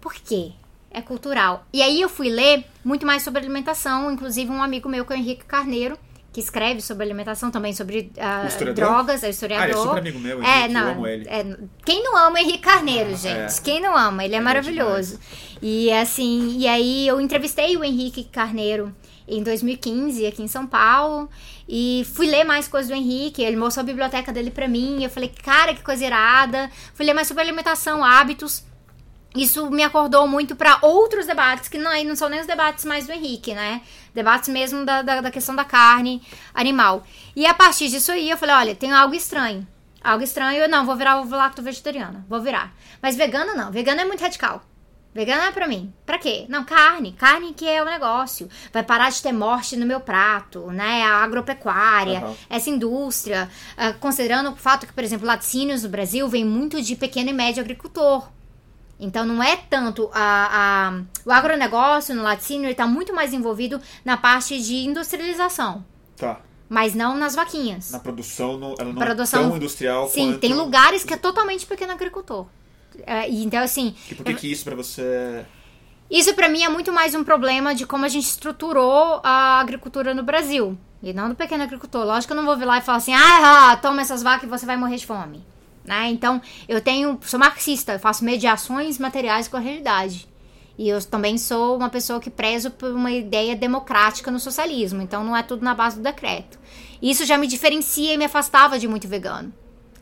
Por 0.00 0.12
quê? 0.14 0.52
É 0.90 1.00
cultural. 1.00 1.66
E 1.72 1.80
aí 1.82 2.00
eu 2.00 2.08
fui 2.08 2.28
ler 2.28 2.64
muito 2.84 3.06
mais 3.06 3.22
sobre 3.22 3.40
alimentação. 3.40 4.10
Inclusive 4.12 4.50
um 4.50 4.62
amigo 4.62 4.88
meu, 4.88 5.04
que 5.04 5.12
é 5.12 5.16
o 5.16 5.18
Henrique 5.18 5.44
Carneiro, 5.46 5.98
que 6.34 6.40
escreve 6.40 6.80
sobre 6.82 7.04
alimentação, 7.04 7.48
também 7.50 7.72
sobre 7.72 8.12
ah, 8.18 8.44
historiador? 8.46 8.84
drogas, 8.84 9.08
é 9.08 9.14
Ah, 9.14 9.18
ele 9.20 9.26
é 9.26 9.30
historiador. 9.30 9.82
super 9.86 9.98
amigo 10.00 10.18
meu, 10.18 10.42
É, 10.42 10.58
Henrique, 10.58 10.74
não. 10.74 10.82
eu 10.82 10.90
amo 10.90 11.06
ele. 11.06 11.28
é, 11.28 11.56
quem 11.86 12.02
não 12.02 12.16
ama 12.16 12.34
o 12.34 12.38
Henrique 12.38 12.58
Carneiro, 12.58 13.10
Ah, 13.12 13.16
gente? 13.16 13.58
é. 13.58 13.62
Quem 13.62 13.80
não 13.80 13.96
ama? 13.96 14.24
Ele 14.24 14.34
é 14.34 14.38
é 14.38 14.40
maravilhoso. 14.40 15.18
e 15.62 15.90
assim, 15.92 16.56
e 16.58 16.66
aí 16.66 17.06
eu 17.06 17.20
entrevistei 17.20 17.76
o 17.76 17.84
Henrique 17.84 18.24
Carneiro 18.24 18.92
em 19.28 19.42
2015 19.44 20.26
aqui 20.26 20.42
em 20.42 20.48
São 20.48 20.66
Paulo 20.66 21.30
e 21.68 22.04
fui 22.14 22.26
ler 22.26 22.42
mais 22.44 22.66
coisas 22.66 22.90
do 22.90 22.94
Henrique. 22.96 23.40
Ele 23.42 23.56
mostrou 23.56 23.82
a 23.82 23.86
biblioteca 23.86 24.32
dele 24.32 24.50
pra 24.50 24.66
mim. 24.68 25.04
Eu 25.04 25.10
falei, 25.10 25.28
cara, 25.42 25.72
que 25.72 25.82
coisa 25.82 26.04
irada. 26.04 26.68
Fui 26.94 27.06
ler 27.06 27.14
mais 27.14 27.28
sobre 27.28 27.42
alimentação, 27.44 28.04
hábitos. 28.04 28.64
Isso 29.36 29.68
me 29.70 29.82
acordou 29.82 30.28
muito 30.28 30.54
pra 30.54 30.78
outros 30.82 31.26
debates, 31.26 31.68
que 31.68 31.76
não, 31.78 31.90
não 32.04 32.14
são 32.14 32.28
nem 32.28 32.40
os 32.40 32.46
debates 32.46 32.84
mais 32.84 33.06
do 33.06 33.12
Henrique, 33.12 33.52
né? 33.54 33.80
Debates 34.14 34.48
mesmo 34.48 34.84
da, 34.84 35.02
da, 35.02 35.20
da 35.20 35.30
questão 35.30 35.54
da 35.56 35.64
carne 35.64 36.22
animal. 36.54 37.04
E 37.34 37.44
a 37.46 37.52
partir 37.52 37.88
disso 37.88 38.12
aí, 38.12 38.30
eu 38.30 38.36
falei, 38.38 38.54
olha, 38.54 38.74
tem 38.74 38.92
algo 38.92 39.14
estranho. 39.14 39.66
Algo 40.02 40.22
estranho, 40.22 40.58
eu 40.62 40.68
não, 40.68 40.86
vou 40.86 40.94
virar 40.96 41.20
ovo 41.20 41.34
lacto 41.34 41.62
vegetariana. 41.62 42.24
Vou 42.28 42.40
virar. 42.40 42.72
Mas 43.02 43.16
vegana 43.16 43.54
não. 43.54 43.72
Vegana 43.72 44.02
é 44.02 44.04
muito 44.04 44.20
radical. 44.20 44.62
Vegana 45.14 45.44
é 45.44 45.52
pra 45.52 45.68
mim. 45.68 45.94
Pra 46.04 46.18
quê? 46.18 46.44
Não, 46.48 46.64
carne. 46.64 47.12
Carne 47.12 47.54
que 47.54 47.68
é 47.68 47.80
o 47.80 47.86
negócio. 47.86 48.48
Vai 48.72 48.82
parar 48.82 49.10
de 49.10 49.22
ter 49.22 49.32
morte 49.32 49.76
no 49.76 49.86
meu 49.86 50.00
prato, 50.00 50.70
né? 50.72 51.02
A 51.04 51.22
agropecuária, 51.22 52.18
Aham. 52.18 52.34
essa 52.50 52.68
indústria. 52.68 53.48
ah, 53.76 53.92
considerando 53.94 54.50
o 54.50 54.56
fato 54.56 54.86
que, 54.86 54.92
por 54.92 55.04
exemplo, 55.04 55.26
laticínios 55.26 55.84
no 55.84 55.88
Brasil 55.88 56.28
vem 56.28 56.44
muito 56.44 56.82
de 56.82 56.96
pequeno 56.96 57.30
e 57.30 57.32
médio 57.32 57.62
agricultor. 57.62 58.28
Então 58.98 59.26
não 59.26 59.42
é 59.42 59.56
tanto 59.56 60.08
a, 60.14 60.90
a- 60.94 61.02
o 61.26 61.32
agronegócio 61.32 62.14
no 62.14 62.22
laticínio, 62.22 62.66
ele 62.66 62.74
tá 62.74 62.86
muito 62.86 63.12
mais 63.14 63.32
envolvido 63.32 63.80
na 64.04 64.16
parte 64.16 64.60
de 64.62 64.76
industrialização, 64.86 65.84
Tá. 66.16 66.40
mas 66.68 66.94
não 66.94 67.16
nas 67.16 67.34
vaquinhas. 67.34 67.90
Na 67.90 67.98
produção, 67.98 68.56
não- 68.56 68.74
ela 68.78 68.92
não 68.92 68.94
Produção- 68.94 69.42
é 69.44 69.46
tão 69.48 69.56
industrial 69.56 70.08
Sim, 70.08 70.28
quanto... 70.32 70.40
tem 70.40 70.54
lugares 70.54 71.04
que 71.04 71.12
é 71.12 71.16
totalmente 71.16 71.66
pequeno 71.66 71.92
agricultor. 71.92 72.46
É, 73.04 73.28
e 73.28 73.44
então, 73.44 73.60
assim, 73.60 73.94
E 74.10 74.14
por 74.14 74.24
que 74.24 74.34
que 74.34 74.52
isso 74.52 74.62
pra 74.64 74.76
você... 74.76 75.44
isso 76.08 76.32
pra 76.34 76.48
mim 76.48 76.62
é 76.62 76.68
muito 76.68 76.92
mais 76.92 77.14
um 77.16 77.24
problema 77.24 77.74
de 77.74 77.84
como 77.84 78.04
a 78.04 78.08
gente 78.08 78.24
estruturou 78.28 79.20
a 79.24 79.58
agricultura 79.60 80.14
no 80.14 80.22
Brasil. 80.22 80.78
E 81.02 81.12
não 81.12 81.28
do 81.28 81.34
pequeno 81.34 81.64
agricultor. 81.64 82.04
Lógico 82.06 82.32
que 82.32 82.38
eu 82.38 82.42
não 82.42 82.46
vou 82.48 82.56
vir 82.56 82.64
lá 82.64 82.78
e 82.78 82.80
falar 82.80 82.98
assim, 82.98 83.12
ah, 83.12 83.72
ah, 83.72 83.76
toma 83.76 84.00
essas 84.00 84.22
vacas 84.22 84.44
e 84.44 84.46
você 84.46 84.64
vai 84.64 84.76
morrer 84.76 84.96
de 84.96 85.04
fome. 85.06 85.44
Né? 85.84 86.08
Então, 86.08 86.40
eu 86.68 86.80
tenho. 86.80 87.18
Sou 87.22 87.38
marxista, 87.38 87.92
eu 87.92 88.00
faço 88.00 88.24
mediações 88.24 88.98
materiais 88.98 89.48
com 89.48 89.56
a 89.56 89.60
realidade. 89.60 90.26
E 90.76 90.88
eu 90.88 91.02
também 91.04 91.38
sou 91.38 91.76
uma 91.76 91.88
pessoa 91.88 92.20
que 92.20 92.30
prezo 92.30 92.70
por 92.70 92.90
uma 92.90 93.12
ideia 93.12 93.54
democrática 93.54 94.30
no 94.30 94.40
socialismo. 94.40 95.02
Então 95.02 95.22
não 95.22 95.36
é 95.36 95.42
tudo 95.42 95.64
na 95.64 95.74
base 95.74 95.96
do 95.96 96.02
decreto. 96.02 96.58
Isso 97.00 97.24
já 97.24 97.38
me 97.38 97.46
diferencia 97.46 98.14
e 98.14 98.18
me 98.18 98.24
afastava 98.24 98.78
de 98.78 98.88
muito 98.88 99.06
vegano. 99.06 99.52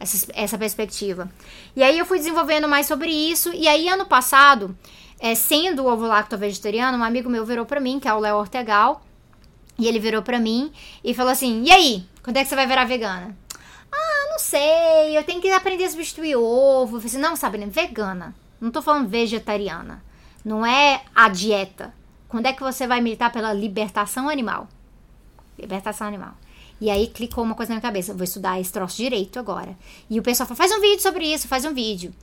Essa, 0.00 0.26
essa 0.34 0.58
perspectiva. 0.58 1.30
E 1.76 1.82
aí 1.82 1.98
eu 1.98 2.06
fui 2.06 2.18
desenvolvendo 2.18 2.66
mais 2.68 2.86
sobre 2.86 3.10
isso. 3.10 3.52
E 3.54 3.68
aí, 3.68 3.88
ano 3.88 4.06
passado, 4.06 4.76
é, 5.20 5.34
sendo 5.34 5.86
ovo 5.86 6.06
lacto 6.06 6.36
vegetariano, 6.36 6.98
um 6.98 7.04
amigo 7.04 7.30
meu 7.30 7.44
virou 7.44 7.64
pra 7.64 7.78
mim, 7.78 8.00
que 8.00 8.08
é 8.08 8.14
o 8.14 8.18
Léo 8.18 8.36
Ortegal. 8.36 9.04
E 9.78 9.86
ele 9.86 10.00
virou 10.00 10.22
pra 10.22 10.40
mim 10.40 10.72
e 11.04 11.14
falou 11.14 11.30
assim: 11.30 11.62
E 11.64 11.70
aí, 11.70 12.04
quando 12.22 12.36
é 12.36 12.42
que 12.42 12.48
você 12.48 12.56
vai 12.56 12.66
virar 12.66 12.84
vegana? 12.84 13.36
Não 14.32 14.38
sei, 14.38 15.14
eu 15.14 15.22
tenho 15.24 15.42
que 15.42 15.50
aprender 15.50 15.84
a 15.84 15.90
substituir 15.90 16.36
ovo. 16.36 16.96
Eu 16.96 17.00
falei 17.02 17.06
assim, 17.06 17.18
não, 17.18 17.70
vegana. 17.70 18.34
Não 18.58 18.70
tô 18.70 18.80
falando 18.80 19.06
vegetariana. 19.06 20.02
Não 20.42 20.64
é 20.64 21.02
a 21.14 21.28
dieta. 21.28 21.92
Quando 22.28 22.46
é 22.46 22.52
que 22.54 22.62
você 22.62 22.86
vai 22.86 23.02
militar 23.02 23.30
pela 23.30 23.52
libertação 23.52 24.30
animal? 24.30 24.68
Libertação 25.58 26.06
animal. 26.06 26.32
E 26.80 26.88
aí 26.88 27.08
clicou 27.08 27.44
uma 27.44 27.54
coisa 27.54 27.68
na 27.68 27.74
minha 27.74 27.82
cabeça. 27.82 28.14
Vou 28.14 28.24
estudar 28.24 28.58
esse 28.58 28.72
troço 28.72 28.96
direito 28.96 29.38
agora. 29.38 29.76
E 30.08 30.18
o 30.18 30.22
pessoal 30.22 30.46
falou: 30.46 30.56
faz 30.56 30.72
um 30.72 30.80
vídeo 30.80 31.02
sobre 31.02 31.26
isso, 31.26 31.46
faz 31.46 31.66
um 31.66 31.74
vídeo. 31.74 32.14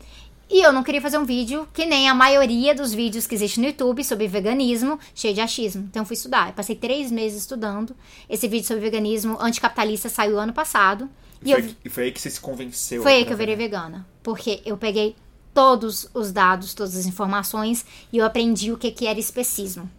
E 0.50 0.66
eu 0.66 0.74
não 0.74 0.82
queria 0.82 1.00
fazer 1.02 1.20
um 1.20 1.26
vídeo 1.26 1.68
que 1.72 1.86
nem 1.86 2.10
a 2.10 2.16
maioria 2.16 2.74
dos 2.74 2.92
vídeos 2.92 3.28
que 3.28 3.36
existe 3.36 3.60
no 3.60 3.68
YouTube 3.68 4.04
sobre 4.04 4.28
veganismo, 4.28 5.00
cheio 5.14 5.36
de 5.36 5.42
achismo. 5.42 5.84
Então 5.84 6.04
fui 6.04 6.16
estudar. 6.16 6.48
Eu 6.48 6.54
passei 6.54 6.76
três 6.76 7.12
meses 7.12 7.42
estudando. 7.42 7.96
Esse 8.28 8.48
vídeo 8.48 8.66
sobre 8.66 8.82
veganismo 8.82 9.38
anticapitalista 9.40 10.10
saiu 10.10 10.40
ano 10.40 10.54
passado. 10.54 11.08
E 11.44 11.52
E 11.52 11.54
foi, 11.54 11.76
e 11.86 11.90
foi 11.90 12.04
aí 12.06 12.12
que 12.12 12.22
você 12.22 12.30
se 12.30 12.40
convenceu. 12.40 13.02
foi 13.04 13.14
aí 13.14 13.26
que 13.26 13.34
eu 13.34 13.38
virei 13.38 13.56
vegana. 13.56 14.06
Porque 14.24 14.62
eu 14.66 14.78
peguei 14.78 15.16
todos 15.54 16.10
os 16.14 16.32
dados, 16.32 16.74
todas 16.74 16.96
as 16.96 17.06
informações 17.06 17.86
e 18.12 18.18
eu 18.18 18.26
aprendi 18.26 18.72
o 18.72 18.78
que, 18.78 18.92
que 18.92 19.08
era 19.08 19.20
especismo. 19.20 19.90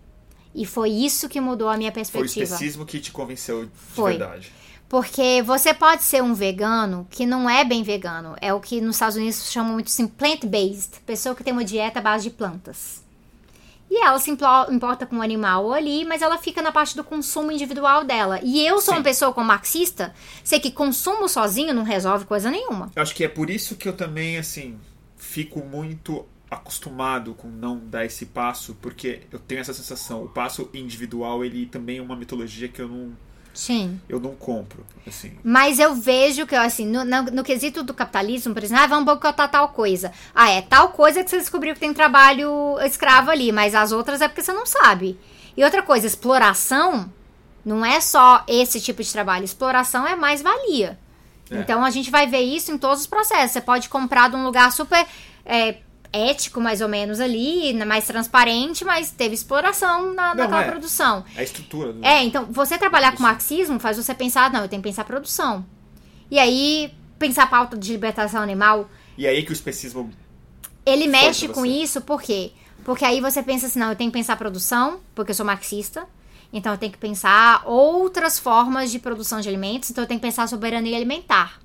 E 0.55 0.67
foi 0.67 0.91
isso 0.91 1.29
que 1.29 1.41
mudou 1.41 1.69
a 1.69 1.77
minha 1.77 1.93
Foi 1.93 2.03
o 2.03 2.05
perspectiva. 2.05 2.45
especismo 2.45 2.85
que 2.85 2.99
te 3.01 3.13
convenceu 3.13 3.65
de 3.67 3.71
Foi. 3.75 4.13
verdade. 4.13 4.53
Porque 4.89 5.41
você 5.43 5.73
pode 5.73 6.03
ser 6.03 6.21
um 6.21 6.35
vegano 6.35 7.07
que 7.09 7.25
não 7.25 7.49
é 7.49 7.65
bem 7.65 7.85
vegano. 7.85 8.35
É 8.41 8.53
o 8.53 8.59
que 8.59 8.81
nos 8.81 8.97
Estados 8.97 9.17
Unidos 9.17 9.49
chamam 9.51 9.75
muito 9.75 9.87
assim 9.87 10.09
plant-based. 10.09 10.99
Pessoa 11.07 11.33
que 11.35 11.45
tem 11.45 11.53
uma 11.53 11.65
dieta 11.65 12.01
à 12.01 12.03
base 12.03 12.25
de 12.25 12.31
plantas. 12.31 13.01
E 13.91 14.05
ela 14.05 14.21
se 14.21 14.31
importa 14.31 15.05
com 15.05 15.17
o 15.17 15.23
animal 15.23 15.73
ali, 15.73 16.05
mas 16.05 16.23
ela 16.23 16.39
fica 16.39 16.63
na 16.63 16.71
parte 16.71 16.95
do 16.95 17.03
consumo 17.03 17.51
individual 17.51 18.05
dela. 18.05 18.39
E 18.41 18.65
eu 18.65 18.81
sou 18.81 18.95
Sim. 18.95 19.01
uma 19.01 19.05
pessoa 19.05 19.33
como 19.33 19.49
marxista, 19.49 20.15
sei 20.45 20.61
que 20.61 20.71
consumo 20.71 21.29
sozinho 21.29 21.75
não 21.75 21.83
resolve 21.83 22.25
coisa 22.25 22.51
nenhuma. 22.51 22.93
Eu 22.95 23.03
acho 23.03 23.15
que 23.15 23.25
é 23.25 23.29
por 23.29 23.51
isso 23.51 23.75
que 23.75 23.89
eu 23.89 23.93
também, 23.93 24.39
assim, 24.39 24.79
fico 25.17 25.59
muito 25.59 26.25
acostumado 26.49 27.35
com 27.35 27.49
não 27.49 27.79
dar 27.79 28.05
esse 28.05 28.27
passo, 28.27 28.77
porque 28.81 29.23
eu 29.31 29.39
tenho 29.39 29.61
essa 29.61 29.75
sensação. 29.75 30.25
O 30.25 30.29
passo 30.29 30.69
individual, 30.73 31.45
ele 31.45 31.67
também 31.67 31.99
é 31.99 32.03
uma 32.03 32.17
mitologia 32.17 32.69
que 32.69 32.81
eu 32.81 32.89
não, 32.89 33.17
Sim. 33.53 34.01
eu 34.09 34.19
não 34.21 34.35
compro, 34.35 34.87
assim. 35.07 35.33
Mas 35.43 35.79
eu 35.79 35.95
vejo 35.95 36.47
que, 36.47 36.55
assim, 36.55 36.87
no, 36.87 37.05
no- 37.05 37.23
no 37.25 37.45
quesito 37.45 37.83
do 37.83 37.93
capitalismo, 37.93 38.55
por 38.55 38.63
exemplo, 38.63 38.83
ah, 38.85 38.87
vamos 38.87 39.05
boicotar 39.05 39.51
tal 39.51 39.69
coisa. 39.71 40.13
Ah, 40.35 40.51
é 40.51 40.63
tal 40.63 40.91
coisa 40.91 41.23
que 41.25 41.31
você 41.31 41.39
descobriu 41.39 41.75
que 41.75 41.81
tem 41.81 41.93
trabalho 41.93 42.79
escravo 42.81 43.31
ali, 43.31 43.51
mas 43.53 43.75
as 43.75 43.93
outras 43.93 44.21
é 44.21 44.29
porque 44.29 44.43
você 44.43 44.53
não 44.53 44.65
sabe. 44.65 45.19
E 45.57 45.65
outra 45.65 45.83
coisa, 45.83 46.07
exploração 46.07 47.13
não 47.65 47.85
é 47.85 48.01
só 48.01 48.43
esse 48.47 48.81
tipo 48.81 49.03
de 49.03 49.13
trabalho. 49.13 49.45
Exploração 49.45 50.07
é 50.07 50.15
mais 50.17 50.41
valia. 50.41 50.99
É. 51.51 51.59
Então 51.59 51.85
a 51.85 51.91
gente 51.91 52.11
vai 52.11 52.27
ver 52.29 52.41
isso 52.41 52.71
em 52.73 52.79
todos 52.79 53.01
os 53.01 53.07
processos. 53.07 53.51
Você 53.53 53.61
pode 53.61 53.89
comprar 53.89 54.31
de 54.31 54.37
um 54.37 54.45
lugar 54.45 54.71
super 54.73 55.05
é, 55.45 55.79
ético, 56.13 56.61
mais 56.61 56.81
ou 56.81 56.89
menos, 56.89 57.21
ali, 57.21 57.73
mais 57.85 58.07
transparente, 58.07 58.85
mas 58.85 59.11
teve 59.11 59.35
exploração 59.35 60.13
na, 60.15 60.35
Não, 60.35 60.43
naquela 60.45 60.65
é. 60.65 60.71
produção. 60.71 61.25
A 61.37 61.43
estrutura 61.43 61.93
do... 61.93 62.05
É, 62.05 62.25
então, 62.25 62.47
você 62.51 62.77
trabalhar 62.77 63.13
com 63.13 63.23
marxismo 63.23 63.79
faz 63.79 63.97
você 63.97 64.15
pensar, 64.15 64.53
não, 64.53 64.63
eu 64.63 64.69
tenho 64.69 64.83
que 64.83 64.89
pensar 64.89 65.05
produção. 65.05 65.65
E 66.31 66.39
aí, 66.39 66.93
pensar 67.19 67.49
pauta 67.49 67.77
de 67.77 67.93
libertação 67.93 68.43
animal, 68.43 68.89
E 69.17 69.27
é 69.27 69.31
aí 69.31 69.45
que 69.45 69.53
o 69.53 69.53
especismo... 69.53 70.11
ele 70.85 71.07
mexe 71.07 71.49
com 71.49 71.65
isso, 71.65 72.01
por 72.01 72.21
quê? 72.23 72.53
Porque 72.85 73.05
aí 73.05 73.21
você 73.21 73.43
pensa 73.43 73.67
assim, 73.67 73.79
não, 73.79 73.91
eu 73.91 73.97
tenho 73.97 74.11
que 74.11 74.19
pensar 74.19 74.37
produção, 74.37 75.01
porque 75.15 75.31
eu 75.31 75.35
sou 75.35 75.45
marxista. 75.47 76.07
Então 76.53 76.73
eu 76.73 76.79
tenho 76.79 76.91
que 76.91 76.99
pensar 76.99 77.63
outras 77.65 78.39
formas 78.39 78.91
de 78.91 78.99
produção 78.99 79.41
de 79.41 79.49
alimentos, 79.49 79.91
então 79.91 80.03
eu 80.03 80.09
tenho 80.09 80.19
que 80.19 80.27
pensar 80.27 80.49
soberania 80.49 80.97
alimentar. 80.97 81.61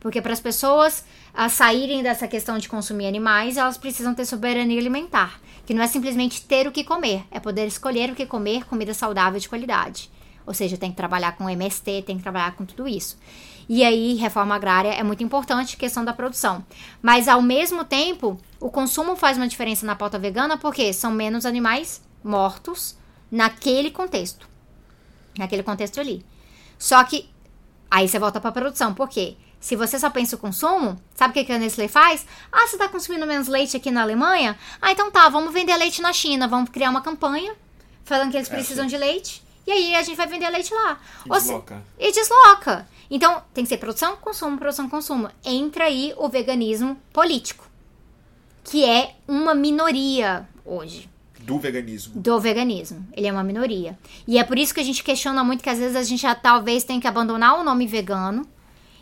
Porque 0.00 0.20
para 0.20 0.32
as 0.32 0.40
pessoas 0.40 1.04
ah, 1.38 1.50
saírem 1.50 2.02
dessa 2.02 2.26
questão 2.26 2.56
de 2.56 2.66
consumir 2.66 3.06
animais, 3.06 3.58
elas 3.58 3.76
precisam 3.76 4.14
ter 4.14 4.24
soberania 4.24 4.80
alimentar. 4.80 5.38
Que 5.66 5.74
não 5.74 5.82
é 5.82 5.86
simplesmente 5.86 6.40
ter 6.40 6.66
o 6.66 6.72
que 6.72 6.82
comer, 6.82 7.24
é 7.30 7.38
poder 7.38 7.66
escolher 7.66 8.10
o 8.10 8.14
que 8.14 8.24
comer, 8.24 8.64
comida 8.64 8.94
saudável 8.94 9.38
de 9.38 9.46
qualidade. 9.46 10.10
Ou 10.46 10.54
seja, 10.54 10.78
tem 10.78 10.90
que 10.90 10.96
trabalhar 10.96 11.36
com 11.36 11.50
MST, 11.50 12.04
tem 12.06 12.16
que 12.16 12.22
trabalhar 12.22 12.56
com 12.56 12.64
tudo 12.64 12.88
isso. 12.88 13.18
E 13.68 13.84
aí, 13.84 14.14
reforma 14.14 14.54
agrária 14.54 14.94
é 14.94 15.02
muito 15.02 15.22
importante, 15.22 15.76
questão 15.76 16.04
da 16.04 16.14
produção. 16.14 16.64
Mas, 17.02 17.28
ao 17.28 17.42
mesmo 17.42 17.84
tempo, 17.84 18.38
o 18.58 18.70
consumo 18.70 19.14
faz 19.14 19.36
uma 19.36 19.48
diferença 19.48 19.84
na 19.84 19.94
pauta 19.94 20.18
vegana, 20.18 20.56
porque 20.56 20.90
são 20.92 21.10
menos 21.10 21.44
animais 21.44 22.00
mortos 22.24 22.96
naquele 23.30 23.90
contexto. 23.90 24.48
Naquele 25.36 25.62
contexto 25.62 26.00
ali. 26.00 26.24
Só 26.78 27.04
que, 27.04 27.28
aí 27.90 28.08
você 28.08 28.18
volta 28.18 28.40
pra 28.40 28.52
produção. 28.52 28.94
Por 28.94 29.08
quê? 29.08 29.36
Se 29.66 29.74
você 29.74 29.98
só 29.98 30.08
pensa 30.08 30.36
o 30.36 30.38
consumo, 30.38 30.96
sabe 31.12 31.32
o 31.32 31.34
que 31.34 31.44
que 31.44 31.52
a 31.52 31.58
Nestlé 31.58 31.88
faz? 31.88 32.24
Ah, 32.52 32.68
você 32.68 32.76
tá 32.78 32.88
consumindo 32.88 33.26
menos 33.26 33.48
leite 33.48 33.76
aqui 33.76 33.90
na 33.90 34.02
Alemanha? 34.02 34.56
Ah, 34.80 34.92
então 34.92 35.10
tá, 35.10 35.28
vamos 35.28 35.52
vender 35.52 35.76
leite 35.76 36.00
na 36.00 36.12
China. 36.12 36.46
Vamos 36.46 36.70
criar 36.70 36.88
uma 36.88 37.00
campanha 37.00 37.52
falando 38.04 38.30
que 38.30 38.36
eles 38.36 38.48
É, 38.48 38.54
precisam 38.54 38.84
sim. 38.84 38.90
de 38.90 38.96
leite. 38.96 39.42
E 39.66 39.72
aí 39.72 39.96
a 39.96 40.04
gente 40.04 40.14
vai 40.16 40.28
vender 40.28 40.48
leite 40.50 40.72
lá. 40.72 41.00
que 41.24 41.28
Ou 41.32 41.40
se- 41.40 41.46
desloca. 41.48 41.82
e 41.98 42.12
desloca. 42.12 42.86
Então, 43.10 43.42
tem 43.52 43.64
que 43.64 43.68
ser 43.68 43.78
produção, 43.78 44.14
consumo, 44.18 44.56
produção, 44.56 44.88
consumo. 44.88 45.28
Entra 45.44 45.86
aí 45.86 46.14
o 46.16 46.28
veganismo 46.28 46.96
político, 47.12 47.68
que 48.62 48.84
é 48.84 49.16
uma 49.26 49.52
minoria 49.52 50.48
hoje 50.64 51.10
Do 51.40 51.58
veganismo. 51.58 52.12
do 52.20 52.38
veganismo. 52.38 53.04
Ele 53.12 53.26
é 53.26 53.32
uma 53.32 53.42
minoria. 53.42 53.98
E 54.28 54.38
é 54.38 54.44
por 54.44 54.56
isso 54.58 54.72
que 54.72 54.78
a 54.80 54.84
gente 54.84 55.02
questiona 55.02 55.42
muito 55.42 55.64
que 55.64 55.70
às 55.70 55.78
vezes 55.80 55.96
a 55.96 56.04
gente 56.04 56.20
já 56.22 56.36
talvez 56.36 56.84
tem 56.84 57.00
que 57.00 57.08
abandonar 57.08 57.58
o 57.58 57.64
nome 57.64 57.84
vegano 57.88 58.46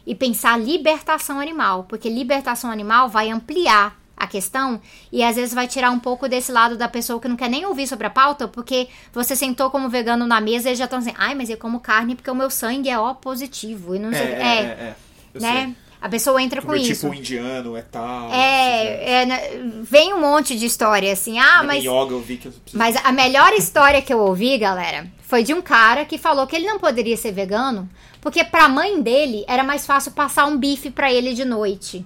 e 0.07 0.15
pensar 0.15 0.59
libertação 0.59 1.41
animal, 1.41 1.85
porque 1.89 2.09
libertação 2.09 2.71
animal 2.71 3.09
vai 3.09 3.31
ampliar 3.31 3.97
a 4.17 4.27
questão 4.27 4.81
e 5.11 5.23
às 5.25 5.37
vezes 5.37 5.53
vai 5.55 5.67
tirar 5.67 5.91
um 5.91 5.99
pouco 5.99 6.29
desse 6.29 6.53
lado 6.53 6.77
da 6.77 6.89
pessoa 6.89 7.21
que 7.21 7.27
não 7.27 7.37
quer 7.37 7.51
nem 7.51 7.67
ouvir 7.67 7.87
sobre 7.87 8.07
a 8.07 8.11
pauta, 8.11 8.47
porque 8.47 8.89
você 9.13 9.35
sentou 9.35 9.71
como 9.71 9.89
vegano 9.89 10.27
na 10.27 10.41
mesa 10.41 10.71
e 10.71 10.75
já 10.77 10.85
estão 10.85 11.01
assim, 11.01 11.13
ai, 11.17 11.35
mas 11.35 11.51
eu 11.51 11.57
como 11.57 11.81
carne 11.81 12.15
porque 12.15 12.31
o 12.31 12.35
meu 12.35 12.49
sangue 12.49 12.89
é 12.89 12.99
O 12.99 13.15
positivo 13.15 13.95
e 13.95 13.99
não 13.99 14.11
É, 14.11 14.15
sei, 14.15 14.27
é, 14.27 14.33
é, 14.33 14.37
é, 14.37 14.97
é. 15.35 15.41
Né? 15.41 15.65
sei. 15.65 15.85
A 16.01 16.09
pessoa 16.11 16.43
entra 16.43 16.61
com 16.61 16.67
Como 16.67 16.79
isso. 16.79 17.09
tipo 17.09 17.15
indiano, 17.15 17.79
é 17.79 17.81
tal. 17.81 18.31
É, 18.31 19.23
é, 19.23 19.27
né, 19.27 19.41
vem 19.83 20.13
um 20.13 20.21
monte 20.21 20.55
de 20.55 20.67
história 20.67 21.11
assim, 21.11 21.39
ah, 21.39 21.63
mas 21.63 21.83
yoga 21.83 22.13
eu 22.13 22.21
vi 22.21 22.37
que 22.37 22.49
eu 22.49 22.53
preciso... 22.53 22.77
mas 22.77 22.95
a 23.03 23.11
melhor 23.11 23.55
história 23.55 24.03
que 24.03 24.13
eu 24.13 24.19
ouvi, 24.19 24.59
galera, 24.59 25.07
foi 25.23 25.43
de 25.43 25.55
um 25.55 25.63
cara 25.63 26.05
que 26.05 26.19
falou 26.19 26.47
que 26.47 26.55
ele 26.55 26.67
não 26.67 26.79
poderia 26.79 27.17
ser 27.17 27.33
vegano 27.33 27.89
porque 28.25 28.43
pra 28.43 28.69
mãe 28.69 29.01
dele 29.01 29.45
era 29.47 29.63
mais 29.63 29.87
fácil 29.87 30.11
passar 30.11 30.47
um 30.47 30.57
bife 30.59 30.91
pra 30.91 31.13
ele 31.13 31.33
de 31.35 31.45
noite. 31.45 32.05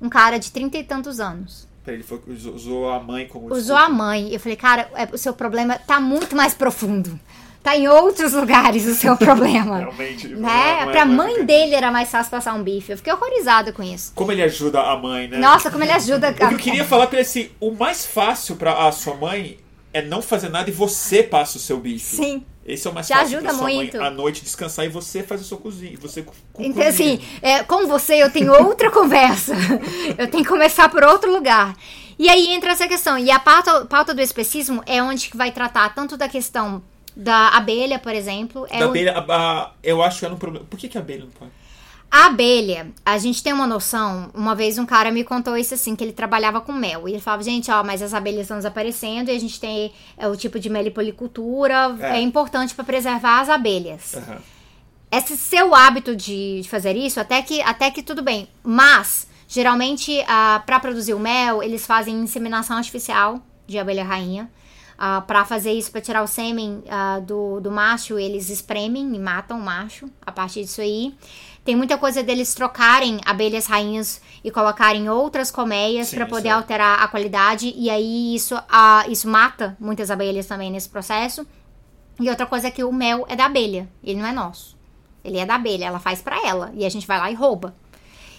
Um 0.00 0.08
cara 0.08 0.38
de 0.38 0.50
trinta 0.50 0.78
e 0.78 0.82
tantos 0.84 1.20
anos. 1.20 1.68
Ele 1.86 2.02
foi, 2.02 2.20
usou, 2.28 2.54
usou 2.54 2.90
a 2.90 2.98
mãe 3.00 3.26
como 3.26 3.46
Usou 3.46 3.56
desculpa. 3.76 3.82
a 3.82 3.88
mãe. 3.88 4.32
Eu 4.32 4.40
falei, 4.40 4.56
cara, 4.56 4.88
é- 4.94 5.08
o 5.12 5.18
seu 5.18 5.34
problema 5.34 5.78
tá 5.78 6.00
muito 6.00 6.34
mais 6.34 6.54
profundo. 6.54 7.18
Tá 7.62 7.76
em 7.76 7.86
outros 7.88 8.32
lugares 8.34 8.86
o 8.86 8.94
seu 8.94 9.16
problema. 9.16 9.78
Realmente. 9.78 10.28
né? 10.28 10.78
é- 10.82 10.86
pra 10.86 11.04
mãe 11.04 11.26
veganismo. 11.34 11.46
dele 11.46 11.74
era 11.74 11.90
mais 11.90 12.08
fácil 12.10 12.30
passar 12.30 12.54
um 12.54 12.62
bife. 12.62 12.90
Eu 12.92 12.96
fiquei 12.98 13.12
horrorizada 13.12 13.72
com 13.72 13.82
isso. 13.82 14.12
Como 14.14 14.30
ele 14.32 14.42
ajuda 14.42 14.80
a 14.80 14.96
mãe, 14.96 15.26
né? 15.28 15.38
Nossa, 15.38 15.70
como 15.70 15.82
ele 15.84 15.92
ajuda. 15.92 16.30
O 16.30 16.34
que 16.34 16.42
eu 16.44 16.56
queria 16.58 16.84
falar 16.84 17.06
pra 17.08 17.18
ele 17.18 17.26
assim, 17.28 17.50
o 17.60 17.72
mais 17.72 18.06
fácil 18.06 18.56
pra 18.56 18.86
a 18.86 18.92
sua 18.92 19.14
mãe 19.16 19.58
é 19.92 20.02
não 20.02 20.22
fazer 20.22 20.48
nada 20.48 20.68
e 20.70 20.72
você 20.72 21.22
passa 21.22 21.58
o 21.58 21.60
seu 21.60 21.78
bife. 21.78 22.16
Sim. 22.16 22.44
Esse 22.64 22.86
é 22.86 22.90
o 22.90 22.94
mais 22.94 23.06
Te 23.08 23.12
fácil 23.12 23.38
ajuda 23.38 23.52
muito. 23.54 23.96
mãe 23.96 24.06
à 24.06 24.10
noite 24.10 24.42
descansar 24.42 24.84
e 24.84 24.88
você 24.88 25.22
faz 25.22 25.40
a 25.40 25.44
sua 25.44 25.58
cozinha. 25.58 25.96
Você 26.00 26.24
Então, 26.60 26.82
assim, 26.86 27.20
é, 27.42 27.62
com 27.64 27.86
você 27.88 28.22
eu 28.22 28.30
tenho 28.30 28.52
outra 28.52 28.88
conversa. 28.92 29.52
Eu 30.16 30.30
tenho 30.30 30.44
que 30.44 30.48
começar 30.48 30.88
por 30.88 31.02
outro 31.02 31.32
lugar. 31.32 31.74
E 32.18 32.28
aí 32.28 32.48
entra 32.52 32.70
essa 32.72 32.86
questão. 32.86 33.18
E 33.18 33.30
a 33.32 33.40
pauta, 33.40 33.84
pauta 33.86 34.14
do 34.14 34.20
especismo 34.20 34.80
é 34.86 35.02
onde 35.02 35.28
que 35.28 35.36
vai 35.36 35.50
tratar 35.50 35.92
tanto 35.94 36.16
da 36.16 36.28
questão 36.28 36.80
da 37.16 37.48
abelha, 37.48 37.98
por 37.98 38.14
exemplo. 38.14 38.64
É 38.70 38.78
Da 38.78 38.86
o- 38.86 38.90
abelha, 38.90 39.12
a- 39.18 39.24
a- 39.36 39.70
eu 39.82 40.00
acho 40.02 40.20
que 40.20 40.24
era 40.24 40.32
um 40.34 40.38
problema. 40.38 40.64
Por 40.70 40.78
que, 40.78 40.88
que 40.88 40.96
a 40.96 41.00
abelha 41.00 41.24
não 41.24 41.30
pode? 41.32 41.50
A 42.14 42.26
abelha, 42.26 42.92
a 43.06 43.16
gente 43.16 43.42
tem 43.42 43.54
uma 43.54 43.66
noção. 43.66 44.30
Uma 44.34 44.54
vez 44.54 44.76
um 44.78 44.84
cara 44.84 45.10
me 45.10 45.24
contou 45.24 45.56
isso 45.56 45.72
assim, 45.72 45.96
que 45.96 46.04
ele 46.04 46.12
trabalhava 46.12 46.60
com 46.60 46.70
mel. 46.70 47.08
E 47.08 47.12
ele 47.12 47.20
falava, 47.22 47.42
gente, 47.42 47.70
ó, 47.70 47.82
mas 47.82 48.02
as 48.02 48.12
abelhas 48.12 48.42
estão 48.42 48.58
desaparecendo 48.58 49.30
e 49.30 49.34
a 49.34 49.40
gente 49.40 49.58
tem 49.58 49.90
é, 50.18 50.28
o 50.28 50.36
tipo 50.36 50.60
de 50.60 50.68
meliponicultura. 50.68 51.96
É, 52.00 52.18
É. 52.18 52.20
importante 52.20 52.74
para 52.74 52.84
preservar 52.84 53.40
as 53.40 53.48
abelhas. 53.48 54.14
Aham. 54.14 54.36
esse 55.10 55.36
seu 55.38 55.74
hábito 55.74 56.14
de 56.14 56.60
de 56.62 56.68
fazer 56.68 56.96
isso, 56.96 57.18
até 57.18 57.40
que, 57.42 57.62
até 57.62 57.90
que 57.90 58.02
tudo 58.02 58.22
bem. 58.22 58.46
Mas, 58.62 59.26
geralmente, 59.48 60.22
ah, 60.28 60.62
para 60.66 60.78
produzir 60.80 61.14
o 61.14 61.18
mel, 61.18 61.62
eles 61.62 61.86
fazem 61.86 62.14
inseminação 62.20 62.76
artificial 62.76 63.40
de 63.66 63.78
abelha 63.78 64.04
rainha. 64.04 64.50
Ah, 64.98 65.20
para 65.26 65.44
fazer 65.44 65.72
isso, 65.72 65.90
para 65.90 66.00
tirar 66.00 66.22
o 66.22 66.26
sêmen 66.26 66.82
ah, 66.88 67.20
do, 67.20 67.58
do 67.60 67.70
macho, 67.70 68.18
eles 68.18 68.48
espremem 68.50 69.14
e 69.14 69.18
matam 69.18 69.58
o 69.58 69.62
macho 69.62 70.08
a 70.24 70.30
partir 70.30 70.62
disso 70.64 70.80
aí. 70.82 71.14
Tem 71.64 71.76
muita 71.76 71.96
coisa 71.96 72.22
deles 72.22 72.54
trocarem 72.54 73.20
abelhas 73.24 73.66
rainhas 73.66 74.20
e 74.42 74.50
colocarem 74.50 75.08
outras 75.08 75.50
colmeias 75.50 76.12
para 76.12 76.26
poder 76.26 76.48
é. 76.48 76.52
alterar 76.52 77.00
a 77.00 77.06
qualidade. 77.06 77.72
E 77.76 77.88
aí 77.88 78.34
isso, 78.34 78.60
ah, 78.68 79.04
isso 79.08 79.28
mata 79.28 79.76
muitas 79.78 80.10
abelhas 80.10 80.46
também 80.46 80.72
nesse 80.72 80.88
processo. 80.88 81.46
E 82.20 82.28
outra 82.28 82.46
coisa 82.46 82.66
é 82.66 82.70
que 82.70 82.82
o 82.82 82.92
mel 82.92 83.24
é 83.28 83.36
da 83.36 83.46
abelha, 83.46 83.88
ele 84.02 84.20
não 84.20 84.26
é 84.26 84.32
nosso. 84.32 84.76
Ele 85.24 85.38
é 85.38 85.46
da 85.46 85.54
abelha, 85.54 85.84
ela 85.84 86.00
faz 86.00 86.20
pra 86.20 86.44
ela. 86.44 86.72
E 86.74 86.84
a 86.84 86.88
gente 86.88 87.06
vai 87.06 87.18
lá 87.18 87.30
e 87.30 87.34
rouba. 87.34 87.74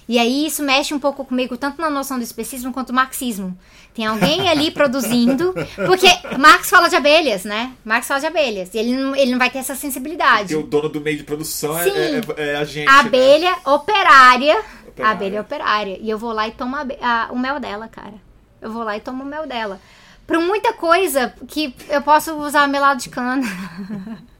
E 0.08 0.20
aí 0.20 0.46
isso 0.48 0.62
mexe 0.64 0.94
um 0.94 1.00
pouco 1.00 1.24
comigo, 1.24 1.56
tanto 1.56 1.80
na 1.82 1.90
noção 1.90 2.18
do 2.18 2.24
especismo 2.24 2.74
quanto 2.74 2.88
do 2.88 2.94
marxismo. 2.94 3.58
Tem 3.94 4.06
alguém 4.06 4.50
ali 4.50 4.72
produzindo. 4.72 5.54
Porque 5.86 6.08
Marx 6.38 6.70
fala 6.70 6.90
de 6.90 6.96
abelhas, 6.96 7.46
né? 7.46 7.72
Marx 7.86 8.08
fala 8.08 8.20
de 8.20 8.26
abelhas. 8.26 8.74
E 8.74 8.78
ele 8.80 8.96
não, 8.98 9.16
ele 9.16 9.32
não 9.32 9.40
vai 9.40 9.50
ter 9.50 9.60
essa 9.60 9.76
sensibilidade. 9.76 10.54
Porque 10.54 10.56
o 10.56 10.68
dono 10.68 10.90
do 10.90 11.00
meio 11.00 11.18
de 11.18 11.24
produção 11.24 11.78
é, 11.78 11.84
Sim. 11.84 11.92
é- 12.38 12.50
é 12.52 12.56
a 12.58 12.66
gente. 12.66 12.88
A 12.90 12.94
né? 12.94 13.00
abelha 13.00 13.56
operária. 13.66 14.60
Operária. 14.88 15.06
A 15.06 15.10
abelha 15.12 15.42
operária. 15.42 15.98
E 16.02 16.10
eu 16.10 16.18
vou 16.18 16.32
lá 16.34 16.48
e 16.48 16.52
tomo 16.52 16.76
a 16.76 16.86
a- 17.02 17.28
o 17.32 17.38
mel 17.38 17.60
dela, 17.60 17.88
cara. 17.88 18.16
Eu 18.62 18.72
vou 18.72 18.84
lá 18.84 18.98
e 18.98 19.00
tomo 19.00 19.24
o 19.24 19.26
mel 19.26 19.46
dela. 19.48 19.80
Pra 20.26 20.40
muita 20.40 20.74
coisa 20.74 21.34
que 21.48 21.76
eu 21.90 22.02
posso 22.02 22.34
usar 22.36 22.68
melado 22.68 23.00
de 23.02 23.10
cana. 23.10 23.42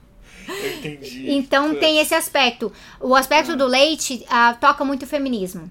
Eu 0.48 0.74
entendi. 0.74 1.32
Então 1.32 1.76
tem 1.76 2.00
esse 2.00 2.14
aspecto. 2.14 2.72
O 3.00 3.16
aspecto 3.16 3.56
do 3.56 3.66
leite 3.66 4.26
ah, 4.30 4.56
toca 4.60 4.84
muito 4.84 5.04
o 5.04 5.08
feminismo. 5.08 5.70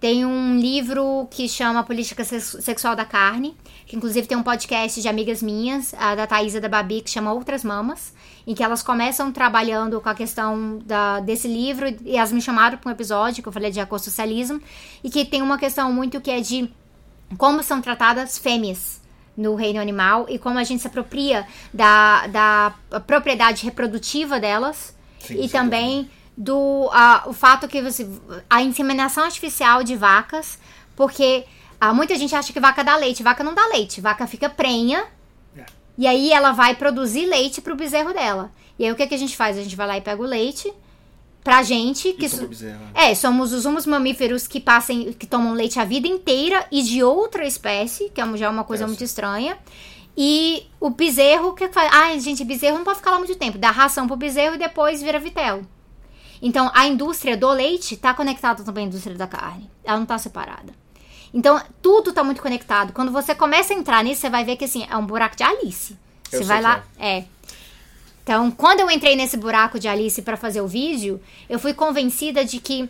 Tem 0.00 0.24
um 0.24 0.56
livro 0.56 1.26
que 1.28 1.48
chama 1.48 1.82
Política 1.82 2.22
Sex- 2.24 2.58
Sexual 2.60 2.94
da 2.94 3.04
Carne, 3.04 3.56
que 3.84 3.96
inclusive 3.96 4.28
tem 4.28 4.38
um 4.38 4.44
podcast 4.44 5.02
de 5.02 5.08
amigas 5.08 5.42
minhas, 5.42 5.92
a 5.94 6.14
da 6.14 6.24
Thaisa 6.24 6.60
da 6.60 6.68
Babi, 6.68 7.00
que 7.00 7.10
chama 7.10 7.32
Outras 7.32 7.64
Mamas, 7.64 8.14
em 8.46 8.54
que 8.54 8.62
elas 8.62 8.80
começam 8.80 9.32
trabalhando 9.32 10.00
com 10.00 10.08
a 10.08 10.14
questão 10.14 10.78
da, 10.86 11.18
desse 11.18 11.48
livro, 11.48 11.92
e 12.04 12.16
elas 12.16 12.30
me 12.30 12.40
chamaram 12.40 12.78
para 12.78 12.88
um 12.88 12.92
episódio 12.92 13.42
que 13.42 13.48
eu 13.48 13.52
falei 13.52 13.72
de 13.72 13.80
ecossocialismo, 13.80 14.62
e 15.02 15.10
que 15.10 15.24
tem 15.24 15.42
uma 15.42 15.58
questão 15.58 15.92
muito 15.92 16.20
que 16.20 16.30
é 16.30 16.40
de 16.40 16.70
como 17.36 17.60
são 17.64 17.82
tratadas 17.82 18.38
fêmeas 18.38 19.00
no 19.38 19.54
reino 19.54 19.80
animal 19.80 20.26
e 20.28 20.36
como 20.36 20.58
a 20.58 20.64
gente 20.64 20.80
se 20.82 20.88
apropria 20.88 21.46
da, 21.72 22.26
da 22.26 22.74
propriedade 23.06 23.64
reprodutiva 23.64 24.40
delas 24.40 24.96
Sim, 25.20 25.34
e 25.34 25.42
sim, 25.42 25.48
também 25.48 26.10
do 26.36 26.90
a, 26.92 27.22
o 27.26 27.32
fato 27.32 27.68
que 27.68 27.80
você 27.80 28.08
a 28.50 28.62
inseminação 28.62 29.22
artificial 29.22 29.84
de 29.84 29.94
vacas, 29.94 30.58
porque 30.96 31.44
ah, 31.80 31.94
muita 31.94 32.16
gente 32.16 32.34
acha 32.34 32.52
que 32.52 32.58
vaca 32.58 32.82
dá 32.82 32.96
leite, 32.96 33.22
vaca 33.22 33.44
não 33.44 33.54
dá 33.54 33.64
leite, 33.68 34.00
vaca 34.00 34.26
fica 34.26 34.50
prenha 34.50 35.06
É. 35.56 35.64
e 35.96 36.06
aí 36.06 36.32
ela 36.32 36.50
vai 36.50 36.74
produzir 36.74 37.26
leite 37.26 37.60
pro 37.60 37.76
bezerro 37.76 38.12
dela. 38.12 38.50
E 38.76 38.84
aí 38.84 38.90
o 38.90 38.96
que, 38.96 39.06
que 39.06 39.14
a 39.14 39.18
gente 39.18 39.36
faz? 39.36 39.56
A 39.56 39.62
gente 39.62 39.76
vai 39.76 39.86
lá 39.86 39.96
e 39.96 40.00
pega 40.00 40.20
o 40.20 40.26
leite 40.26 40.72
pra 41.42 41.62
gente 41.62 42.12
que 42.12 42.26
Isso 42.26 42.48
é 42.94 43.10
é, 43.10 43.14
somos 43.14 43.52
os 43.52 43.64
únicos 43.64 43.86
mamíferos 43.86 44.46
que 44.46 44.60
passem, 44.60 45.12
que 45.12 45.26
tomam 45.26 45.54
leite 45.54 45.78
a 45.80 45.84
vida 45.84 46.06
inteira 46.06 46.66
e 46.70 46.82
de 46.82 47.02
outra 47.02 47.46
espécie, 47.46 48.10
que 48.10 48.20
é 48.20 48.36
já 48.36 48.50
uma 48.50 48.64
coisa 48.64 48.84
Essa. 48.84 48.88
muito 48.88 49.04
estranha. 49.04 49.58
E 50.16 50.66
o 50.80 50.90
bezerro 50.90 51.54
que 51.54 51.68
faz. 51.68 51.90
Ai, 51.92 52.18
gente, 52.18 52.44
bezerro 52.44 52.78
não 52.78 52.84
pode 52.84 52.98
ficar 52.98 53.12
lá 53.12 53.18
muito 53.18 53.36
tempo. 53.36 53.56
Dá 53.56 53.70
ração 53.70 54.06
pro 54.06 54.16
bezerro 54.16 54.56
e 54.56 54.58
depois 54.58 55.00
vira 55.00 55.18
vitelo. 55.20 55.64
Então, 56.42 56.70
a 56.74 56.86
indústria 56.86 57.36
do 57.36 57.48
leite 57.50 57.96
tá 57.96 58.12
conectada 58.14 58.64
também 58.64 58.84
à 58.84 58.86
indústria 58.88 59.16
da 59.16 59.26
carne. 59.26 59.70
Ela 59.84 59.98
não 59.98 60.06
tá 60.06 60.18
separada. 60.18 60.72
Então, 61.32 61.60
tudo 61.82 62.12
tá 62.12 62.24
muito 62.24 62.42
conectado. 62.42 62.92
Quando 62.92 63.12
você 63.12 63.34
começa 63.34 63.72
a 63.72 63.76
entrar 63.76 64.02
nisso, 64.02 64.20
você 64.20 64.30
vai 64.30 64.44
ver 64.44 64.56
que 64.56 64.64
assim, 64.64 64.86
é 64.90 64.96
um 64.96 65.06
buraco 65.06 65.36
de 65.36 65.42
Alice. 65.42 65.96
Você 66.30 66.44
vai 66.44 66.60
lá. 66.60 66.84
É. 66.98 67.24
Então, 68.28 68.50
quando 68.50 68.80
eu 68.80 68.90
entrei 68.90 69.16
nesse 69.16 69.38
buraco 69.38 69.78
de 69.78 69.88
Alice 69.88 70.20
pra 70.20 70.36
fazer 70.36 70.60
o 70.60 70.68
vídeo, 70.68 71.18
eu 71.48 71.58
fui 71.58 71.72
convencida 71.72 72.44
de 72.44 72.60
que, 72.60 72.86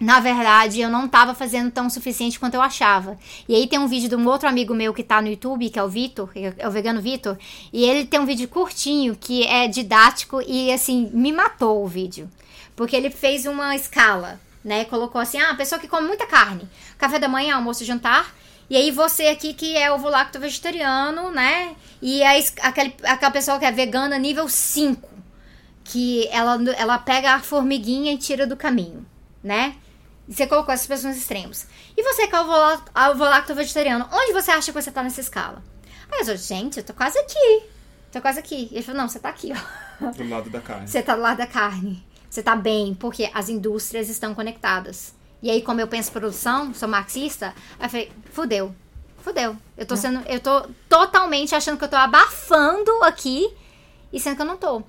na 0.00 0.18
verdade, 0.18 0.80
eu 0.80 0.90
não 0.90 1.06
tava 1.06 1.32
fazendo 1.32 1.70
tão 1.70 1.88
suficiente 1.88 2.40
quanto 2.40 2.54
eu 2.54 2.60
achava. 2.60 3.16
E 3.48 3.54
aí 3.54 3.68
tem 3.68 3.78
um 3.78 3.86
vídeo 3.86 4.08
de 4.08 4.16
um 4.16 4.26
outro 4.26 4.48
amigo 4.48 4.74
meu 4.74 4.92
que 4.92 5.04
tá 5.04 5.22
no 5.22 5.28
YouTube, 5.28 5.70
que 5.70 5.78
é 5.78 5.84
o 5.84 5.88
Vitor, 5.88 6.28
é 6.58 6.66
o 6.66 6.72
vegano 6.72 7.00
Vitor, 7.00 7.38
e 7.72 7.84
ele 7.84 8.04
tem 8.04 8.18
um 8.18 8.26
vídeo 8.26 8.48
curtinho 8.48 9.14
que 9.14 9.46
é 9.46 9.68
didático 9.68 10.42
e 10.44 10.72
assim, 10.72 11.08
me 11.14 11.30
matou 11.30 11.84
o 11.84 11.86
vídeo. 11.86 12.28
Porque 12.74 12.96
ele 12.96 13.10
fez 13.10 13.46
uma 13.46 13.76
escala, 13.76 14.40
né? 14.64 14.86
Colocou 14.86 15.20
assim: 15.20 15.38
ah, 15.38 15.50
a 15.50 15.54
pessoa 15.54 15.78
que 15.78 15.86
come 15.86 16.08
muita 16.08 16.26
carne, 16.26 16.68
café 16.98 17.20
da 17.20 17.28
manhã, 17.28 17.54
almoço 17.54 17.84
jantar. 17.84 18.34
E 18.68 18.76
aí 18.76 18.90
você 18.90 19.26
aqui 19.28 19.52
que 19.54 19.76
é 19.76 19.92
ovo 19.92 20.08
lacto 20.08 20.40
vegetariano, 20.40 21.30
né? 21.30 21.76
E 22.00 22.22
a, 22.22 22.38
es- 22.38 22.54
aquele, 22.60 22.94
aquela 23.02 23.30
pessoa 23.30 23.58
que 23.58 23.64
é 23.64 23.72
vegana 23.72 24.18
nível 24.18 24.48
5, 24.48 25.08
que 25.84 26.26
ela, 26.28 26.58
ela 26.76 26.98
pega 26.98 27.34
a 27.34 27.40
formiguinha 27.40 28.12
e 28.12 28.18
tira 28.18 28.46
do 28.46 28.56
caminho, 28.56 29.04
né? 29.42 29.76
E 30.26 30.32
você 30.34 30.46
colocou 30.46 30.72
essas 30.72 30.86
pessoas 30.86 31.14
nos 31.14 31.22
extremos. 31.22 31.66
E 31.96 32.02
você 32.02 32.26
que 32.26 32.34
é 32.34 32.40
ovo 32.40 33.24
lacto 33.24 33.54
vegetariano, 33.54 34.08
onde 34.10 34.32
você 34.32 34.50
acha 34.50 34.72
que 34.72 34.80
você 34.82 34.90
tá 34.90 35.02
nessa 35.02 35.20
escala? 35.20 35.62
Aí 36.10 36.20
eu 36.20 36.24
falei, 36.24 36.38
gente, 36.40 36.78
eu 36.78 36.84
tô 36.84 36.94
quase 36.94 37.18
aqui. 37.18 37.62
Tô 38.10 38.20
quase 38.20 38.38
aqui. 38.38 38.68
E 38.70 38.76
ele 38.76 38.82
falou, 38.82 39.02
não, 39.02 39.08
você 39.08 39.18
tá 39.18 39.28
aqui, 39.28 39.52
ó. 40.00 40.10
Do 40.10 40.28
lado 40.28 40.48
da 40.48 40.60
carne. 40.60 40.88
Você 40.88 41.02
tá 41.02 41.14
do 41.14 41.20
lado 41.22 41.36
da 41.38 41.46
carne. 41.46 42.02
Você 42.30 42.42
tá 42.42 42.56
bem, 42.56 42.94
porque 42.94 43.30
as 43.34 43.48
indústrias 43.48 44.08
estão 44.08 44.34
conectadas. 44.34 45.13
E 45.44 45.50
aí, 45.50 45.60
como 45.60 45.78
eu 45.78 45.86
penso 45.86 46.10
produção, 46.10 46.72
sou 46.72 46.88
marxista, 46.88 47.54
aí 47.78 47.84
eu 47.84 47.90
falei, 47.90 48.12
fudeu. 48.32 48.74
Fudeu. 49.18 49.54
Eu 49.76 49.84
tô 49.84 49.94
sendo. 49.94 50.22
Eu 50.26 50.40
tô 50.40 50.62
totalmente 50.88 51.54
achando 51.54 51.76
que 51.76 51.84
eu 51.84 51.88
tô 51.88 51.96
abafando 51.96 52.90
aqui 53.02 53.52
e 54.10 54.18
sendo 54.18 54.36
que 54.36 54.40
eu 54.40 54.46
não 54.46 54.56
tô. 54.56 54.82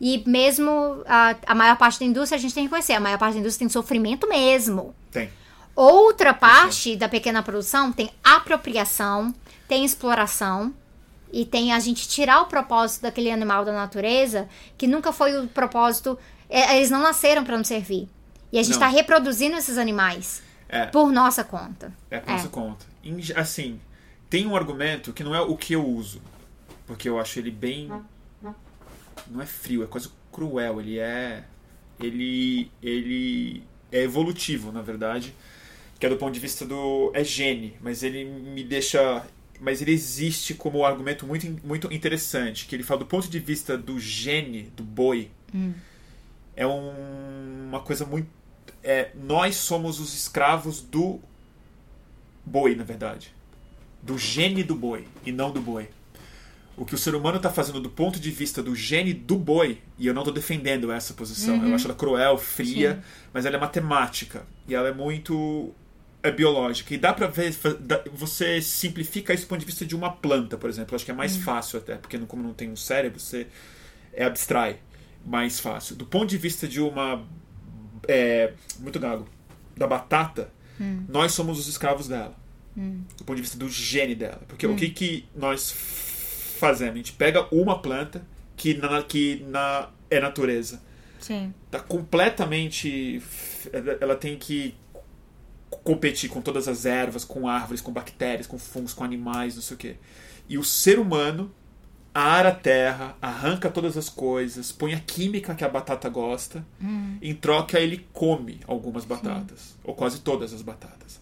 E 0.00 0.20
mesmo 0.26 1.04
a, 1.06 1.36
a 1.46 1.54
maior 1.54 1.76
parte 1.76 2.00
da 2.00 2.04
indústria, 2.04 2.36
a 2.36 2.40
gente 2.40 2.52
tem 2.52 2.64
que 2.64 2.66
reconhecer, 2.66 2.94
a 2.94 3.00
maior 3.00 3.16
parte 3.16 3.34
da 3.34 3.38
indústria 3.38 3.64
tem 3.64 3.72
sofrimento 3.72 4.28
mesmo. 4.28 4.92
Tem. 5.12 5.30
Outra 5.76 6.34
parte 6.34 6.96
da 6.96 7.08
pequena 7.08 7.40
produção 7.40 7.92
tem 7.92 8.10
apropriação, 8.24 9.32
tem 9.68 9.84
exploração 9.84 10.74
e 11.32 11.44
tem 11.44 11.72
a 11.72 11.78
gente 11.78 12.08
tirar 12.08 12.40
o 12.40 12.46
propósito 12.46 13.02
daquele 13.02 13.30
animal 13.30 13.64
da 13.64 13.72
natureza 13.72 14.48
que 14.76 14.88
nunca 14.88 15.12
foi 15.12 15.38
o 15.38 15.46
propósito. 15.46 16.18
é, 16.50 16.76
Eles 16.76 16.90
não 16.90 17.02
nasceram 17.02 17.44
para 17.44 17.56
nos 17.56 17.68
servir. 17.68 18.08
E 18.52 18.58
a 18.58 18.62
gente 18.62 18.74
está 18.74 18.86
reproduzindo 18.88 19.56
esses 19.56 19.78
animais 19.78 20.42
É. 20.68 20.86
por 20.86 21.10
nossa 21.10 21.42
conta. 21.42 21.92
É 22.10 22.18
por 22.20 22.30
nossa 22.32 22.48
conta. 22.48 22.84
Assim, 23.36 23.80
tem 24.28 24.46
um 24.46 24.54
argumento 24.54 25.12
que 25.12 25.24
não 25.24 25.34
é 25.34 25.40
o 25.40 25.56
que 25.56 25.72
eu 25.72 25.84
uso. 25.86 26.20
Porque 26.86 27.08
eu 27.08 27.18
acho 27.18 27.38
ele 27.38 27.50
bem. 27.50 27.90
Não 29.30 29.40
é 29.40 29.46
frio, 29.46 29.82
é 29.82 29.86
quase 29.86 30.10
cruel. 30.30 30.80
Ele 30.80 30.98
é. 30.98 31.44
Ele. 31.98 32.70
Ele 32.82 33.62
é 33.90 34.02
evolutivo, 34.02 34.70
na 34.72 34.82
verdade. 34.82 35.34
Que 35.98 36.06
é 36.06 36.08
do 36.08 36.16
ponto 36.16 36.32
de 36.34 36.40
vista 36.40 36.66
do. 36.66 37.10
É 37.14 37.22
gene, 37.24 37.76
mas 37.80 38.02
ele 38.02 38.24
me 38.24 38.62
deixa. 38.64 39.24
Mas 39.60 39.80
ele 39.80 39.92
existe 39.92 40.54
como 40.54 40.80
um 40.80 40.84
argumento 40.84 41.24
muito, 41.26 41.46
muito 41.64 41.92
interessante. 41.92 42.66
Que 42.66 42.74
ele 42.74 42.82
fala 42.82 43.00
do 43.00 43.06
ponto 43.06 43.28
de 43.30 43.38
vista 43.38 43.78
do 43.78 43.98
gene 44.00 44.64
do 44.76 44.82
boi. 44.82 45.30
É 46.56 46.66
um- 46.66 47.68
uma 47.68 47.80
coisa 47.80 48.04
muito. 48.04 48.28
É, 48.82 49.10
nós 49.14 49.56
somos 49.56 50.00
os 50.00 50.14
escravos 50.14 50.80
do 50.80 51.20
boi, 52.44 52.74
na 52.74 52.84
verdade. 52.84 53.32
Do 54.02 54.18
gene 54.18 54.64
do 54.64 54.74
boi 54.74 55.06
e 55.24 55.30
não 55.30 55.50
do 55.50 55.60
boi. 55.60 55.88
O 56.76 56.84
que 56.84 56.94
o 56.94 56.98
ser 56.98 57.14
humano 57.14 57.36
está 57.36 57.50
fazendo 57.50 57.80
do 57.80 57.90
ponto 57.90 58.18
de 58.18 58.30
vista 58.30 58.62
do 58.62 58.74
gene 58.74 59.12
do 59.12 59.36
boi, 59.36 59.78
e 59.98 60.06
eu 60.06 60.14
não 60.14 60.22
estou 60.22 60.34
defendendo 60.34 60.90
essa 60.90 61.12
posição, 61.12 61.64
eu 61.66 61.74
acho 61.74 61.86
ela 61.86 61.94
cruel, 61.94 62.38
fria, 62.38 63.04
mas 63.32 63.44
ela 63.44 63.56
é 63.56 63.60
matemática 63.60 64.46
e 64.66 64.74
ela 64.74 64.88
é 64.88 64.92
muito 64.92 65.74
é 66.22 66.30
biológica. 66.30 66.94
E 66.94 66.98
dá 66.98 67.12
pra 67.12 67.26
ver, 67.26 67.54
você 68.12 68.62
simplifica 68.62 69.34
isso 69.34 69.44
do 69.44 69.48
ponto 69.48 69.60
de 69.60 69.66
vista 69.66 69.84
de 69.84 69.94
uma 69.94 70.10
planta, 70.10 70.56
por 70.56 70.70
exemplo. 70.70 70.94
Eu 70.94 70.96
acho 70.96 71.04
que 71.04 71.10
é 71.10 71.14
mais 71.14 71.36
fácil 71.36 71.78
até, 71.78 71.96
porque 71.96 72.18
como 72.20 72.42
não 72.42 72.54
tem 72.54 72.70
um 72.70 72.76
cérebro, 72.76 73.18
você 73.20 73.46
é 74.12 74.24
abstrai 74.24 74.78
mais 75.24 75.58
fácil. 75.58 75.96
Do 75.96 76.06
ponto 76.06 76.26
de 76.26 76.38
vista 76.38 76.68
de 76.68 76.80
uma. 76.80 77.24
É, 78.06 78.52
muito 78.78 78.98
gago. 78.98 79.28
Da 79.76 79.86
batata, 79.86 80.50
nós 81.08 81.32
somos 81.32 81.58
os 81.58 81.68
escravos 81.68 82.08
dela. 82.08 82.36
Do 83.16 83.24
ponto 83.24 83.36
de 83.36 83.42
vista 83.42 83.56
do 83.56 83.68
gene 83.68 84.14
dela. 84.14 84.42
Porque 84.48 84.66
o 84.66 84.74
que, 84.74 84.90
que 84.90 85.28
nós 85.34 85.72
fazemos? 86.58 86.94
A 86.94 86.96
gente 86.98 87.12
pega 87.12 87.46
uma 87.54 87.80
planta 87.80 88.24
que 88.56 88.74
na, 88.74 89.02
que 89.02 89.44
na, 89.48 89.90
é 90.10 90.20
natureza. 90.20 90.82
Sim. 91.20 91.52
Tá 91.70 91.78
completamente. 91.80 93.22
Ela 94.00 94.16
tem 94.16 94.36
que 94.36 94.74
competir 95.84 96.28
com 96.28 96.40
todas 96.40 96.68
as 96.68 96.84
ervas, 96.84 97.24
com 97.24 97.48
árvores, 97.48 97.80
com 97.80 97.92
bactérias, 97.92 98.46
com 98.46 98.58
fungos, 98.58 98.92
com 98.92 99.04
animais, 99.04 99.54
não 99.54 99.62
sei 99.62 99.74
o 99.74 99.78
quê. 99.78 99.96
E 100.48 100.58
o 100.58 100.64
ser 100.64 100.98
humano 100.98 101.52
ara 102.14 102.50
a 102.50 102.54
terra, 102.54 103.16
arranca 103.22 103.70
todas 103.70 103.96
as 103.96 104.08
coisas, 104.08 104.70
põe 104.70 104.94
a 104.94 105.00
química 105.00 105.54
que 105.54 105.64
a 105.64 105.68
batata 105.68 106.08
gosta, 106.08 106.64
em 107.20 107.34
troca 107.34 107.80
ele 107.80 108.06
come 108.12 108.60
algumas 108.66 109.04
batatas, 109.04 109.76
ou 109.82 109.94
quase 109.94 110.20
todas 110.20 110.52
as 110.52 110.62
batatas. 110.62 111.20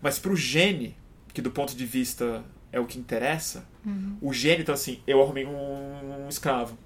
Mas 0.00 0.18
pro 0.18 0.34
gene, 0.34 0.96
que 1.34 1.42
do 1.42 1.50
ponto 1.50 1.76
de 1.76 1.84
vista 1.84 2.42
é 2.72 2.80
o 2.80 2.86
que 2.86 2.98
interessa, 2.98 3.64
o 4.20 4.32
gene 4.32 4.64
tá 4.64 4.72
assim, 4.72 5.00
eu 5.06 5.22
arrumei 5.22 5.44
um, 5.46 6.24
um 6.24 6.28
escravo. 6.28 6.76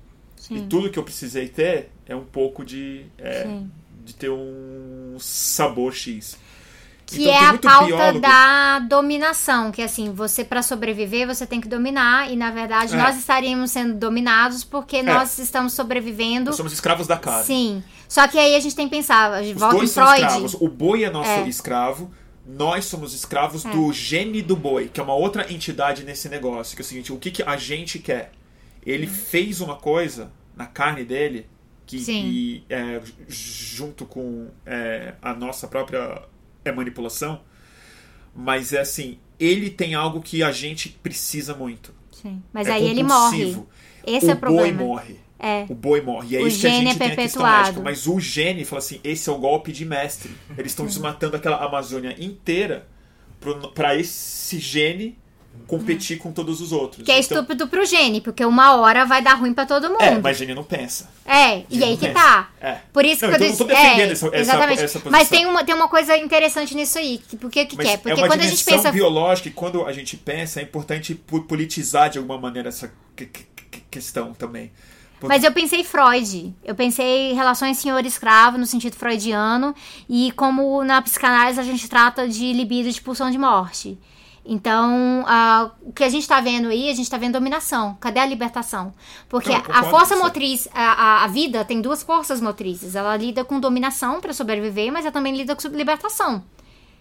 E 0.50 0.58
Sim. 0.58 0.68
tudo 0.68 0.90
que 0.90 0.98
eu 0.98 1.04
precisei 1.04 1.48
ter 1.48 1.90
é 2.06 2.14
um 2.14 2.24
pouco 2.24 2.64
de, 2.64 3.06
é, 3.16 3.44
Sim. 3.44 3.70
de 4.04 4.14
ter 4.14 4.30
um 4.30 5.16
sabor 5.18 5.94
X. 5.94 6.36
Que 7.14 7.22
Então, 7.22 7.34
é 7.34 7.46
a 7.46 7.58
pauta 7.58 7.86
biólogo- 7.86 8.20
da 8.20 8.78
dominação, 8.80 9.70
que 9.70 9.82
assim, 9.82 10.12
você 10.12 10.44
para 10.44 10.62
sobreviver, 10.62 11.26
você 11.26 11.46
tem 11.46 11.60
que 11.60 11.68
dominar 11.68 12.30
e 12.30 12.36
na 12.36 12.50
verdade 12.50 12.94
É. 12.94 12.96
nós 12.96 13.16
estaríamos 13.18 13.70
sendo 13.70 13.94
dominados 13.94 14.64
porque 14.64 15.02
nós 15.02 15.38
estamos 15.38 15.72
sobrevivendo. 15.72 16.46
Nós 16.46 16.56
somos 16.56 16.72
escravos 16.72 17.06
da 17.06 17.16
carne. 17.16 17.44
Sim. 17.44 17.82
Só 18.08 18.26
que 18.28 18.38
aí 18.38 18.54
a 18.54 18.60
gente 18.60 18.74
tem 18.76 18.88
que 18.88 18.96
pensar, 18.96 19.42
Os 19.42 19.52
volta 19.52 19.74
em 19.74 19.78
dois 19.78 19.90
são 19.90 20.06
Freud. 20.06 20.22
escravos. 20.24 20.54
O 20.60 20.68
boi 20.68 21.04
é 21.04 21.10
nosso 21.10 21.30
É. 21.30 21.48
escravo. 21.48 22.10
Nós 22.46 22.84
somos 22.84 23.14
escravos 23.14 23.64
do 23.64 23.90
gene 23.92 24.42
do 24.42 24.54
boi, 24.54 24.88
que 24.92 25.00
é 25.00 25.02
uma 25.02 25.14
outra 25.14 25.50
entidade 25.50 26.04
nesse 26.04 26.28
negócio. 26.28 26.76
Que 26.76 26.82
é 26.82 26.84
o 26.84 26.86
seguinte: 26.86 27.12
o 27.12 27.16
que, 27.16 27.30
que 27.30 27.42
a 27.42 27.56
gente 27.56 27.98
quer? 27.98 28.32
Ele 28.84 29.06
fez 29.06 29.60
uma 29.62 29.76
coisa 29.76 30.30
na 30.54 30.66
carne 30.66 31.04
dele 31.04 31.46
que, 31.86 32.04
que, 32.04 32.64
é, 32.68 33.00
junto 33.28 34.04
com 34.04 34.48
é, 34.66 35.14
a 35.22 35.32
nossa 35.32 35.66
própria 35.66 36.20
é, 36.64 36.72
manipulação, 36.72 37.40
mas 38.34 38.72
é 38.72 38.80
assim: 38.80 39.18
ele 39.38 39.70
tem 39.70 39.94
algo 39.94 40.20
que 40.20 40.42
a 40.42 40.50
gente 40.52 40.88
precisa 40.88 41.54
muito. 41.54 41.94
Sim. 42.10 42.42
Mas 42.52 42.66
é 42.68 42.72
aí 42.72 42.88
ele 42.88 43.02
morre. 43.02 43.56
Esse 44.06 44.26
o 44.26 44.30
é 44.30 44.34
o 44.34 44.36
problema. 44.36 44.78
boi 44.78 44.86
morre. 44.86 45.16
É. 45.38 45.66
O 45.68 45.74
boi 45.74 46.00
morre. 46.00 46.28
E 46.30 46.36
é 46.36 46.40
O 46.42 46.46
isso 46.46 46.60
que 46.60 46.66
a 46.66 46.70
gene 46.70 46.86
gente 46.86 46.96
é 46.96 46.98
tem 46.98 47.12
a 47.12 47.16
questão 47.16 47.42
perpetuado. 47.42 47.68
ética. 47.68 47.82
Mas 47.82 48.06
o 48.06 48.18
gene 48.20 48.64
fala 48.64 48.78
assim: 48.78 49.00
esse 49.04 49.28
é 49.28 49.32
o 49.32 49.38
golpe 49.38 49.72
de 49.72 49.84
mestre. 49.84 50.30
Eles 50.56 50.72
estão 50.72 50.86
desmatando 50.86 51.36
aquela 51.36 51.62
Amazônia 51.64 52.14
inteira 52.18 52.86
para 53.74 53.94
esse 53.96 54.58
gene 54.58 55.18
competir 55.66 56.18
com 56.18 56.30
todos 56.30 56.60
os 56.60 56.72
outros. 56.72 57.04
Que 57.04 57.10
é 57.12 57.18
Então- 57.18 57.38
estúpido 57.38 57.66
pro 57.68 57.84
gene, 57.86 58.20
porque 58.20 58.44
uma 58.44 58.74
hora 58.76 59.04
vai 59.06 59.22
dar 59.22 59.34
ruim 59.34 59.52
pra 59.54 59.64
todo 59.64 59.88
mundo. 59.88 60.02
É, 60.02 60.18
mas 60.18 60.36
Gene 60.36 60.54
não 60.54 60.62
pensa. 60.62 61.10
É, 61.24 61.60
e 61.60 61.64
Gene 61.70 61.84
aí 61.84 61.90
não 61.92 61.96
que 61.96 62.06
pensa. 62.08 62.14
tá. 62.20 62.50
É. 62.60 62.72
Por 62.92 63.04
isso 63.04 63.24
Não, 63.24 63.30
que 63.30 63.36
então 63.36 63.46
eu 63.52 63.56
tô 63.56 63.64
disse. 63.64 63.74
defendendo 63.82 64.08
é, 64.08 64.12
essa- 64.12 64.26
essa- 64.26 64.36
exatamente. 64.36 64.82
essa 64.82 65.00
posição. 65.00 65.10
Mas 65.12 65.28
tem 65.28 65.46
uma, 65.46 65.64
tem 65.64 65.74
uma 65.74 65.88
coisa 65.88 66.16
interessante 66.18 66.74
nisso 66.74 66.98
aí. 66.98 67.18
que- 67.18 67.36
Porque 67.36 67.62
o 67.62 67.66
que, 67.66 67.76
que 67.76 67.86
é? 67.88 67.92
é 67.92 67.96
Porque 67.96 68.12
uma 68.20 68.28
quando 68.28 68.40
a 68.42 68.46
gente 68.46 68.62
pensa. 68.64 68.92
biológica 68.92 69.48
e 69.48 69.52
quando 69.52 69.84
a 69.86 69.92
gente 69.92 70.16
pensa, 70.16 70.60
é 70.60 70.62
importante 70.62 71.14
politizar 71.14 72.10
de 72.10 72.18
alguma 72.18 72.38
maneira 72.38 72.68
essa 72.68 72.92
que- 73.16 73.26
que- 73.26 73.46
que- 73.70 73.80
questão 73.90 74.32
também. 74.34 74.70
Mas 75.22 75.42
eu 75.42 75.52
pensei 75.52 75.82
Freud. 75.82 76.54
Eu 76.62 76.74
pensei 76.74 77.32
relações 77.32 77.78
senhor-escravo 77.78 78.58
no 78.58 78.66
sentido 78.66 78.94
freudiano 78.94 79.74
e 80.06 80.30
como 80.32 80.84
na 80.84 81.00
psicanálise 81.00 81.58
a 81.58 81.62
gente 81.62 81.88
trata 81.88 82.28
de 82.28 82.52
libido 82.52 82.90
de 82.90 83.00
pulsão 83.00 83.30
de 83.30 83.38
morte. 83.38 83.96
Então, 84.44 85.24
o 85.82 85.92
que 85.92 86.04
a 86.04 86.08
gente 86.08 86.28
tá 86.28 86.38
vendo 86.40 86.68
aí, 86.68 86.90
a 86.90 86.94
gente 86.94 87.08
tá 87.08 87.16
vendo 87.16 87.32
dominação. 87.32 87.96
Cadê 88.00 88.20
a 88.20 88.26
libertação? 88.26 88.92
Porque 89.28 89.50
Não, 89.50 89.62
a 89.70 89.84
força 89.84 90.16
motriz, 90.16 90.68
a, 90.74 90.82
a- 90.82 91.24
a 91.24 91.26
vida 91.28 91.64
tem 91.64 91.80
duas 91.80 92.02
forças 92.02 92.40
motrizes. 92.42 92.94
Ela 92.94 93.16
lida 93.16 93.42
com 93.44 93.58
dominação 93.58 94.20
para 94.20 94.32
sobreviver, 94.34 94.92
mas 94.92 95.04
ela 95.06 95.12
também 95.12 95.34
lida 95.34 95.56
com 95.56 95.68
libertação. 95.68 96.44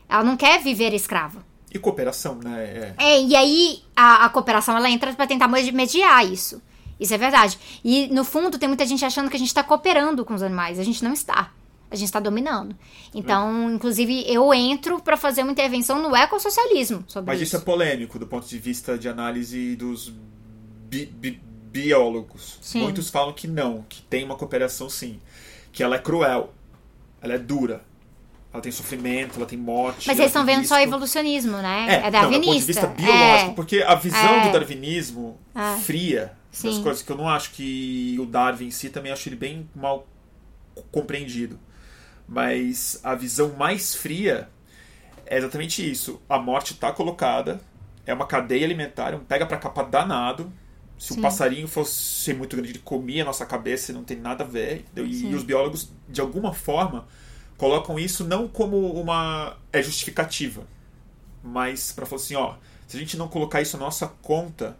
Ela 0.07 0.23
não 0.23 0.37
quer 0.37 0.61
viver 0.61 0.93
escrava. 0.93 1.43
E 1.73 1.79
cooperação, 1.79 2.35
né? 2.41 2.63
É. 2.63 2.93
É, 2.97 3.21
e 3.21 3.35
aí 3.35 3.81
a, 3.95 4.25
a 4.25 4.29
cooperação 4.29 4.77
ela 4.77 4.89
entra 4.89 5.11
pra 5.13 5.27
tentar 5.27 5.47
med- 5.47 5.71
mediar 5.73 6.25
isso. 6.25 6.61
Isso 6.99 7.13
é 7.13 7.17
verdade. 7.17 7.59
E 7.83 8.07
no 8.07 8.23
fundo 8.23 8.57
tem 8.57 8.69
muita 8.69 8.85
gente 8.85 9.03
achando 9.03 9.29
que 9.29 9.35
a 9.35 9.39
gente 9.39 9.53
tá 9.53 9.63
cooperando 9.63 10.23
com 10.23 10.33
os 10.33 10.43
animais. 10.43 10.79
A 10.79 10.83
gente 10.83 11.03
não 11.03 11.11
está. 11.11 11.49
A 11.93 11.95
gente 11.95 12.07
está 12.07 12.19
dominando. 12.19 12.75
Então, 13.13 13.71
inclusive, 13.71 14.23
eu 14.27 14.51
entro 14.51 14.99
pra 14.99 15.15
fazer 15.15 15.43
uma 15.43 15.51
intervenção 15.51 16.01
no 16.01 16.15
ecossocialismo 16.15 17.03
sobre 17.07 17.31
Mas 17.31 17.39
isso 17.39 17.55
isso. 17.55 17.61
é 17.63 17.65
polêmico 17.65 18.17
do 18.17 18.25
ponto 18.25 18.47
de 18.47 18.57
vista 18.57 18.97
de 18.97 19.07
análise 19.07 19.75
dos 19.75 20.11
bi- 20.89 21.05
bi- 21.05 21.39
biólogos. 21.71 22.57
Sim. 22.61 22.81
Muitos 22.81 23.11
falam 23.11 23.31
que 23.31 23.47
não, 23.47 23.85
que 23.87 24.01
tem 24.01 24.23
uma 24.25 24.35
cooperação 24.35 24.89
sim. 24.89 25.19
Que 25.71 25.83
ela 25.83 25.95
é 25.97 25.99
cruel, 25.99 26.51
ela 27.21 27.33
é 27.35 27.37
dura, 27.37 27.83
ela 28.51 28.61
tem 28.61 28.71
sofrimento, 28.71 29.35
ela 29.37 29.45
tem 29.45 29.57
morte. 29.57 30.07
Mas 30.07 30.17
vocês 30.17 30.27
estão 30.29 30.43
vendo 30.43 30.65
só 30.65 30.75
risco. 30.77 30.89
evolucionismo, 30.89 31.57
né? 31.57 31.85
É, 31.87 31.93
É, 31.93 31.99
não, 32.01 32.05
do 32.07 32.11
darwinista. 32.11 32.45
ponto 32.47 32.59
de 32.59 32.65
vista 32.65 32.87
biológico, 32.87 33.51
É. 33.51 33.53
porque 33.53 33.83
a 33.83 33.93
visão 33.95 34.19
É. 34.35 34.47
do 34.47 34.51
darwinismo 34.51 35.37
É. 35.53 35.77
fria 35.81 36.33
das 36.51 36.59
Sim. 36.59 36.81
coisas 36.81 37.03
que 37.03 37.11
eu 37.11 37.17
não 37.17 37.29
acho 37.29 37.51
que 37.51 38.17
o 38.19 38.25
Darwin 38.25 38.65
em 38.65 38.71
si 38.71 38.89
também 38.89 39.11
acho 39.11 39.29
ele 39.29 39.35
bem 39.35 39.69
mal 39.75 40.07
compreendido. 40.91 41.59
Mas 42.33 42.99
a 43.03 43.13
visão 43.13 43.53
mais 43.53 43.93
fria 43.95 44.49
é 45.25 45.37
exatamente 45.37 45.87
isso. 45.87 46.19
A 46.27 46.39
morte 46.39 46.73
está 46.73 46.91
colocada, 46.91 47.61
é 48.07 48.13
uma 48.13 48.25
cadeia 48.25 48.65
alimentar, 48.65 49.13
um 49.13 49.19
pega 49.19 49.45
pra 49.45 49.57
capa 49.57 49.83
danado. 49.83 50.51
Se 50.97 51.13
Sim. 51.13 51.19
o 51.19 51.21
passarinho 51.21 51.67
fosse 51.67 52.33
muito 52.33 52.55
grande, 52.55 52.71
ele 52.71 52.79
comia 52.79 53.21
a 53.21 53.25
nossa 53.25 53.45
cabeça 53.45 53.91
e 53.91 53.95
não 53.95 54.03
tem 54.03 54.17
nada 54.17 54.43
a 54.43 54.47
ver. 54.47 54.83
E, 54.95 55.13
Sim. 55.13 55.33
os 55.35 55.43
biólogos, 55.43 55.91
de 56.09 56.21
alguma 56.21 56.53
forma, 56.53 57.07
colocam 57.55 57.99
isso 57.99 58.23
não 58.23 58.47
como 58.47 58.91
uma 58.99 59.55
é 59.71 59.81
justificativa, 59.83 60.65
mas 61.43 61.91
para 61.91 62.05
falar 62.05 62.21
assim, 62.21 62.35
ó, 62.35 62.55
se 62.87 62.97
a 62.97 62.99
gente 62.99 63.15
não 63.15 63.27
colocar 63.27 63.61
isso 63.61 63.77
na 63.77 63.85
nossa 63.85 64.07
conta, 64.07 64.75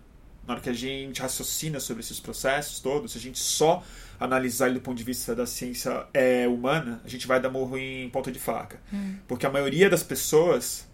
na 0.47 0.53
hora 0.53 0.61
que 0.61 0.69
a 0.69 0.73
gente 0.73 1.21
raciocina 1.21 1.79
sobre 1.79 2.01
esses 2.01 2.19
processos 2.19 2.79
todos, 2.79 3.11
se 3.11 3.17
a 3.17 3.21
gente 3.21 3.39
só 3.39 3.83
analisar 4.19 4.67
ele 4.67 4.75
do 4.75 4.81
ponto 4.81 4.97
de 4.97 5.03
vista 5.03 5.35
da 5.35 5.45
ciência 5.45 6.05
é, 6.13 6.47
humana, 6.47 7.01
a 7.03 7.07
gente 7.07 7.27
vai 7.27 7.39
dar 7.39 7.49
morro 7.49 7.77
em 7.77 8.09
ponta 8.09 8.31
de 8.31 8.39
faca. 8.39 8.79
Porque 9.27 9.45
a 9.45 9.49
maioria 9.49 9.89
das 9.89 10.03
pessoas 10.03 10.87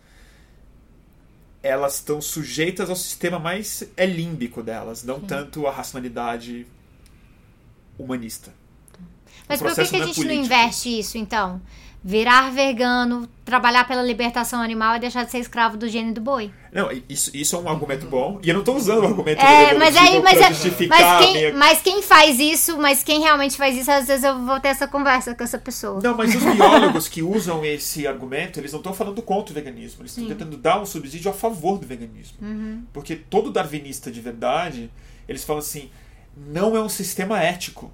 elas 1.62 1.96
estão 1.96 2.22
sujeitas 2.22 2.90
ao 2.90 2.96
sistema 2.96 3.38
mais 3.38 3.84
é 3.98 4.06
límbico 4.06 4.64
delas, 4.64 5.04
não 5.04 5.20
tanto 5.20 5.68
à 5.68 5.72
racionalidade 5.72 6.66
humanista. 7.98 8.54
Mas 9.48 9.62
por 9.62 9.74
que, 9.76 9.86
que 9.86 9.96
a 9.96 10.00
não 10.00 10.06
é 10.06 10.08
gente 10.08 10.20
não 10.20 10.26
político. 10.26 10.46
investe 10.46 11.00
isso, 11.00 11.18
então? 11.18 11.62
Virar 12.02 12.50
vegano, 12.52 13.28
trabalhar 13.44 13.86
pela 13.86 14.02
libertação 14.02 14.62
animal 14.62 14.96
e 14.96 15.00
deixar 15.00 15.26
de 15.26 15.32
ser 15.32 15.40
escravo 15.40 15.76
do 15.76 15.86
gene 15.90 16.14
do 16.14 16.22
boi. 16.22 16.50
Não, 16.72 16.88
isso, 17.10 17.30
isso 17.36 17.58
é 17.58 17.60
um 17.60 17.68
argumento 17.68 18.06
bom. 18.06 18.40
E 18.42 18.48
eu 18.48 18.54
não 18.54 18.62
estou 18.62 18.78
usando 18.78 19.04
o 19.04 19.06
argumento 19.08 19.42
É, 19.42 19.74
mas 19.74 19.98
aí, 19.98 20.22
mas, 20.22 20.40
é- 20.40 20.88
mas, 20.88 21.20
quem, 21.26 21.34
minha- 21.34 21.54
mas 21.56 21.82
quem 21.82 22.02
faz 22.02 22.40
isso, 22.40 22.78
mas 22.78 23.04
quem 23.04 23.20
realmente 23.20 23.58
faz 23.58 23.76
isso, 23.76 23.92
às 23.92 24.08
vezes 24.08 24.24
eu 24.24 24.46
vou 24.46 24.62
ter 24.62 24.70
essa 24.70 24.88
conversa 24.88 25.36
com 25.36 25.44
essa 25.44 25.58
pessoa. 25.58 26.00
Não, 26.02 26.16
mas 26.16 26.34
os 26.34 26.42
biólogos 26.42 27.10
que 27.10 27.22
usam 27.22 27.66
esse 27.66 28.08
argumento, 28.08 28.62
eles 28.62 28.72
não 28.72 28.80
estão 28.80 28.94
falando 28.94 29.22
contra 29.22 29.52
o 29.52 29.56
veganismo. 29.56 30.02
Eles 30.02 30.12
estão 30.18 30.30
tentando 30.30 30.56
dar 30.56 30.80
um 30.82 30.86
subsídio 30.86 31.30
a 31.30 31.34
favor 31.34 31.78
do 31.80 31.86
veganismo. 31.86 32.38
Uhum. 32.42 32.84
Porque 32.94 33.14
todo 33.18 33.52
darwinista 33.52 34.10
de 34.10 34.22
verdade, 34.22 34.90
eles 35.28 35.44
falam 35.44 35.60
assim, 35.60 35.90
não 36.38 36.78
é 36.78 36.82
um 36.82 36.88
sistema 36.88 37.44
ético. 37.44 37.92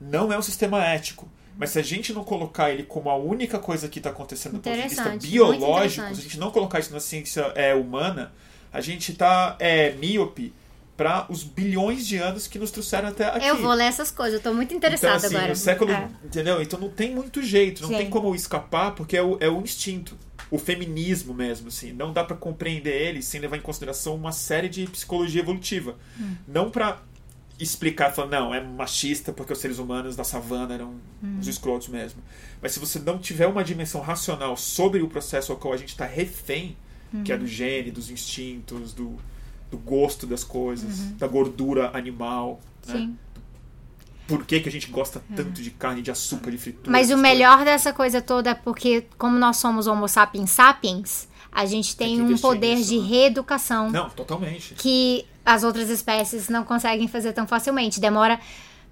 Não 0.00 0.32
é 0.32 0.38
um 0.38 0.42
sistema 0.42 0.82
ético. 0.82 1.28
Mas 1.58 1.70
se 1.70 1.78
a 1.80 1.82
gente 1.82 2.12
não 2.12 2.22
colocar 2.22 2.70
ele 2.70 2.84
como 2.84 3.10
a 3.10 3.16
única 3.16 3.58
coisa 3.58 3.88
que 3.88 3.98
está 3.98 4.10
acontecendo 4.10 4.52
do 4.52 4.60
ponto 4.60 4.76
de 4.76 4.82
vista 4.88 5.10
biológico, 5.20 6.06
se 6.14 6.20
a 6.20 6.22
gente 6.22 6.38
não 6.38 6.52
colocar 6.52 6.78
isso 6.78 6.92
na 6.92 7.00
ciência 7.00 7.40
é, 7.56 7.74
humana, 7.74 8.32
a 8.72 8.80
gente 8.80 9.10
está 9.10 9.56
é, 9.58 9.90
míope 9.92 10.52
para 10.96 11.26
os 11.28 11.42
bilhões 11.42 12.06
de 12.06 12.16
anos 12.16 12.46
que 12.46 12.58
nos 12.58 12.70
trouxeram 12.70 13.08
até 13.08 13.26
aqui. 13.26 13.46
Eu 13.46 13.56
vou 13.60 13.72
ler 13.72 13.84
essas 13.84 14.10
coisas, 14.10 14.34
eu 14.34 14.40
tô 14.40 14.54
muito 14.54 14.72
interessada 14.72 15.16
então, 15.16 15.26
assim, 15.26 15.36
agora. 15.36 15.52
O 15.52 15.56
século, 15.56 15.90
É. 15.90 16.08
entendeu? 16.24 16.62
Então 16.62 16.78
não 16.78 16.90
tem 16.90 17.12
muito 17.12 17.42
jeito, 17.42 17.82
não 17.82 17.88
Sim. 17.88 17.96
tem 17.98 18.10
como 18.10 18.32
escapar, 18.34 18.94
porque 18.94 19.16
é 19.16 19.22
o, 19.22 19.36
é 19.40 19.48
o 19.48 19.60
instinto. 19.60 20.16
O 20.50 20.58
feminismo 20.58 21.34
mesmo, 21.34 21.68
assim. 21.68 21.92
Não 21.92 22.12
dá 22.12 22.24
pra 22.24 22.34
compreender 22.36 22.94
ele 22.94 23.20
sem 23.20 23.38
levar 23.40 23.56
em 23.58 23.60
consideração 23.60 24.14
uma 24.14 24.32
série 24.32 24.68
de 24.68 24.86
psicologia 24.86 25.42
evolutiva. 25.42 25.96
Hum. 26.18 26.34
Não 26.48 26.70
pra 26.70 27.02
explicar, 27.58 28.12
falando, 28.12 28.30
não, 28.32 28.54
é 28.54 28.62
machista 28.62 29.32
porque 29.32 29.52
os 29.52 29.58
seres 29.58 29.78
humanos 29.78 30.14
da 30.14 30.22
savana 30.24 30.74
eram 30.74 30.94
Hum. 31.22 31.38
os 31.40 31.48
escrotos 31.48 31.88
mesmo. 31.88 32.22
Mas 32.62 32.72
se 32.72 32.78
você 32.78 32.98
não 32.98 33.18
tiver 33.18 33.46
uma 33.46 33.64
dimensão 33.64 34.00
racional 34.00 34.56
sobre 34.56 35.02
o 35.02 35.08
processo 35.08 35.50
ao 35.52 35.58
qual 35.58 35.74
a 35.74 35.76
gente 35.76 35.88
está 35.90 36.06
refém, 36.06 36.76
que 37.24 37.32
é 37.32 37.34
Uhum. 37.34 37.40
do 37.42 37.46
gene, 37.46 37.90
dos 37.90 38.10
instintos, 38.10 38.92
do, 38.92 39.16
do 39.70 39.78
gosto 39.78 40.26
das 40.26 40.44
coisas, 40.44 41.00
Uhum. 41.00 41.16
da 41.16 41.26
gordura 41.26 41.90
animal, 41.96 42.60
né? 42.86 42.94
Sim. 42.94 43.16
por 44.26 44.44
que, 44.44 44.60
que 44.60 44.68
a 44.68 44.72
gente 44.72 44.88
gosta 44.90 45.22
tanto 45.34 45.62
de 45.62 45.70
carne, 45.70 46.02
de 46.02 46.10
açúcar, 46.10 46.50
de 46.50 46.58
fritura. 46.58 46.90
Mas 46.90 47.10
o 47.10 47.16
melhor 47.16 47.64
dessa 47.64 47.94
coisa 47.94 48.20
toda 48.20 48.50
é 48.50 48.54
porque, 48.54 49.06
como 49.16 49.38
nós 49.38 49.56
somos 49.56 49.86
Homo 49.86 50.06
sapiens 50.06 50.50
sapiens, 50.50 51.26
a 51.50 51.64
gente 51.64 51.96
Tem 51.96 52.18
tem 52.18 52.20
um 52.34 52.36
poder 52.36 52.74
nisso, 52.76 52.90
de 52.90 52.98
né? 53.00 53.06
reeducação 53.08 53.84
coisas. 53.86 54.02
Não, 54.02 54.10
totalmente. 54.10 54.74
que 54.74 55.24
as 55.48 55.64
outras 55.64 55.88
espécies 55.88 56.48
não 56.48 56.62
conseguem 56.64 57.08
fazer 57.08 57.32
tão 57.32 57.46
facilmente. 57.46 57.98
Demora 58.00 58.38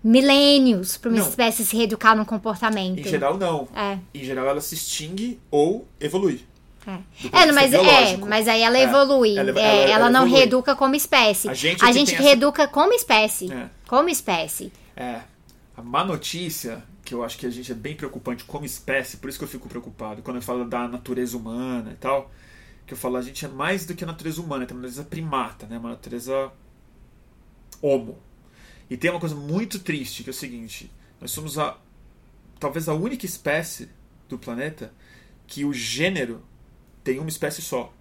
milênios 0.02 0.96
para 0.96 1.10
uma 1.10 1.18
Não. 1.20 1.28
espécie 1.28 1.64
se 1.64 1.76
reeducar 1.76 2.16
num 2.16 2.24
comportamento. 2.24 3.00
Em 3.00 3.04
geral, 3.04 3.36
não. 3.36 3.68
É. 3.74 3.98
Em 4.14 4.24
geral, 4.24 4.46
ela 4.46 4.60
se 4.60 4.74
extingue 4.74 5.38
ou 5.50 5.86
evolui. 6.00 6.44
É, 6.86 6.92
é 7.32 7.52
mas, 7.52 7.72
é, 7.74 8.16
mas 8.18 8.46
aí 8.46 8.62
ela 8.62 8.78
É, 8.78 8.82
evolui. 8.84 9.36
ela- 9.36 9.50
É, 9.50 9.52
ela- 9.52 9.60
Ela, 9.60 9.90
ela 9.90 10.10
não 10.10 10.20
evolui. 10.22 10.38
reeduca 10.38 10.76
como 10.76 10.94
espécie. 10.94 11.48
A 11.48 11.54
gente 11.54 11.84
a 11.84 11.90
gente 11.90 12.06
tem 12.08 12.14
essa- 12.14 12.24
reeduca 12.24 12.68
como 12.68 12.92
espécie. 12.92 13.52
É. 13.52 13.68
Como 13.88 14.08
espécie. 14.08 14.72
É. 14.96 15.20
A 15.76 15.82
má 15.82 16.04
notícia, 16.04 16.82
que 17.04 17.12
eu 17.12 17.24
acho 17.24 17.36
que 17.36 17.44
a 17.44 17.50
gente 17.50 17.70
é 17.72 17.74
bem 17.74 17.94
preocupante 17.96 18.44
como 18.44 18.64
espécie, 18.64 19.16
por 19.16 19.28
isso 19.28 19.38
que 19.38 19.44
eu 19.44 19.48
fico 19.48 19.68
preocupado 19.68 20.22
quando 20.22 20.36
eu 20.36 20.42
falo 20.42 20.64
da 20.64 20.86
natureza 20.86 21.36
humana 21.36 21.90
e 21.92 21.96
tal, 21.96 22.30
que 22.86 22.94
eu 22.94 22.98
falo 22.98 23.16
a 23.16 23.22
gente 23.22 23.44
é 23.44 23.48
mais 23.48 23.84
do 23.84 23.94
que 23.94 24.04
a 24.04 24.06
natureza 24.06 24.40
humana, 24.40 24.64
tem 24.64 24.76
uma 24.76 24.82
natureza 24.82 25.04
primata, 25.08 25.66
né? 25.66 25.78
Uma 25.78 25.90
natureza 25.90 26.52
homo. 27.82 28.18
E 28.88 28.96
tem 28.96 29.10
uma 29.10 29.20
coisa 29.20 29.34
muito 29.34 29.80
triste, 29.80 30.22
que 30.22 30.30
é 30.30 30.32
o 30.32 30.34
seguinte, 30.34 30.90
nós 31.20 31.30
somos 31.30 31.58
a 31.58 31.76
talvez 32.58 32.88
a 32.88 32.94
única 32.94 33.26
espécie 33.26 33.88
do 34.28 34.38
planeta 34.38 34.92
que 35.46 35.64
o 35.64 35.72
gênero 35.72 36.42
tem 37.04 37.18
uma 37.18 37.28
espécie 37.28 37.60
só. 37.60 37.92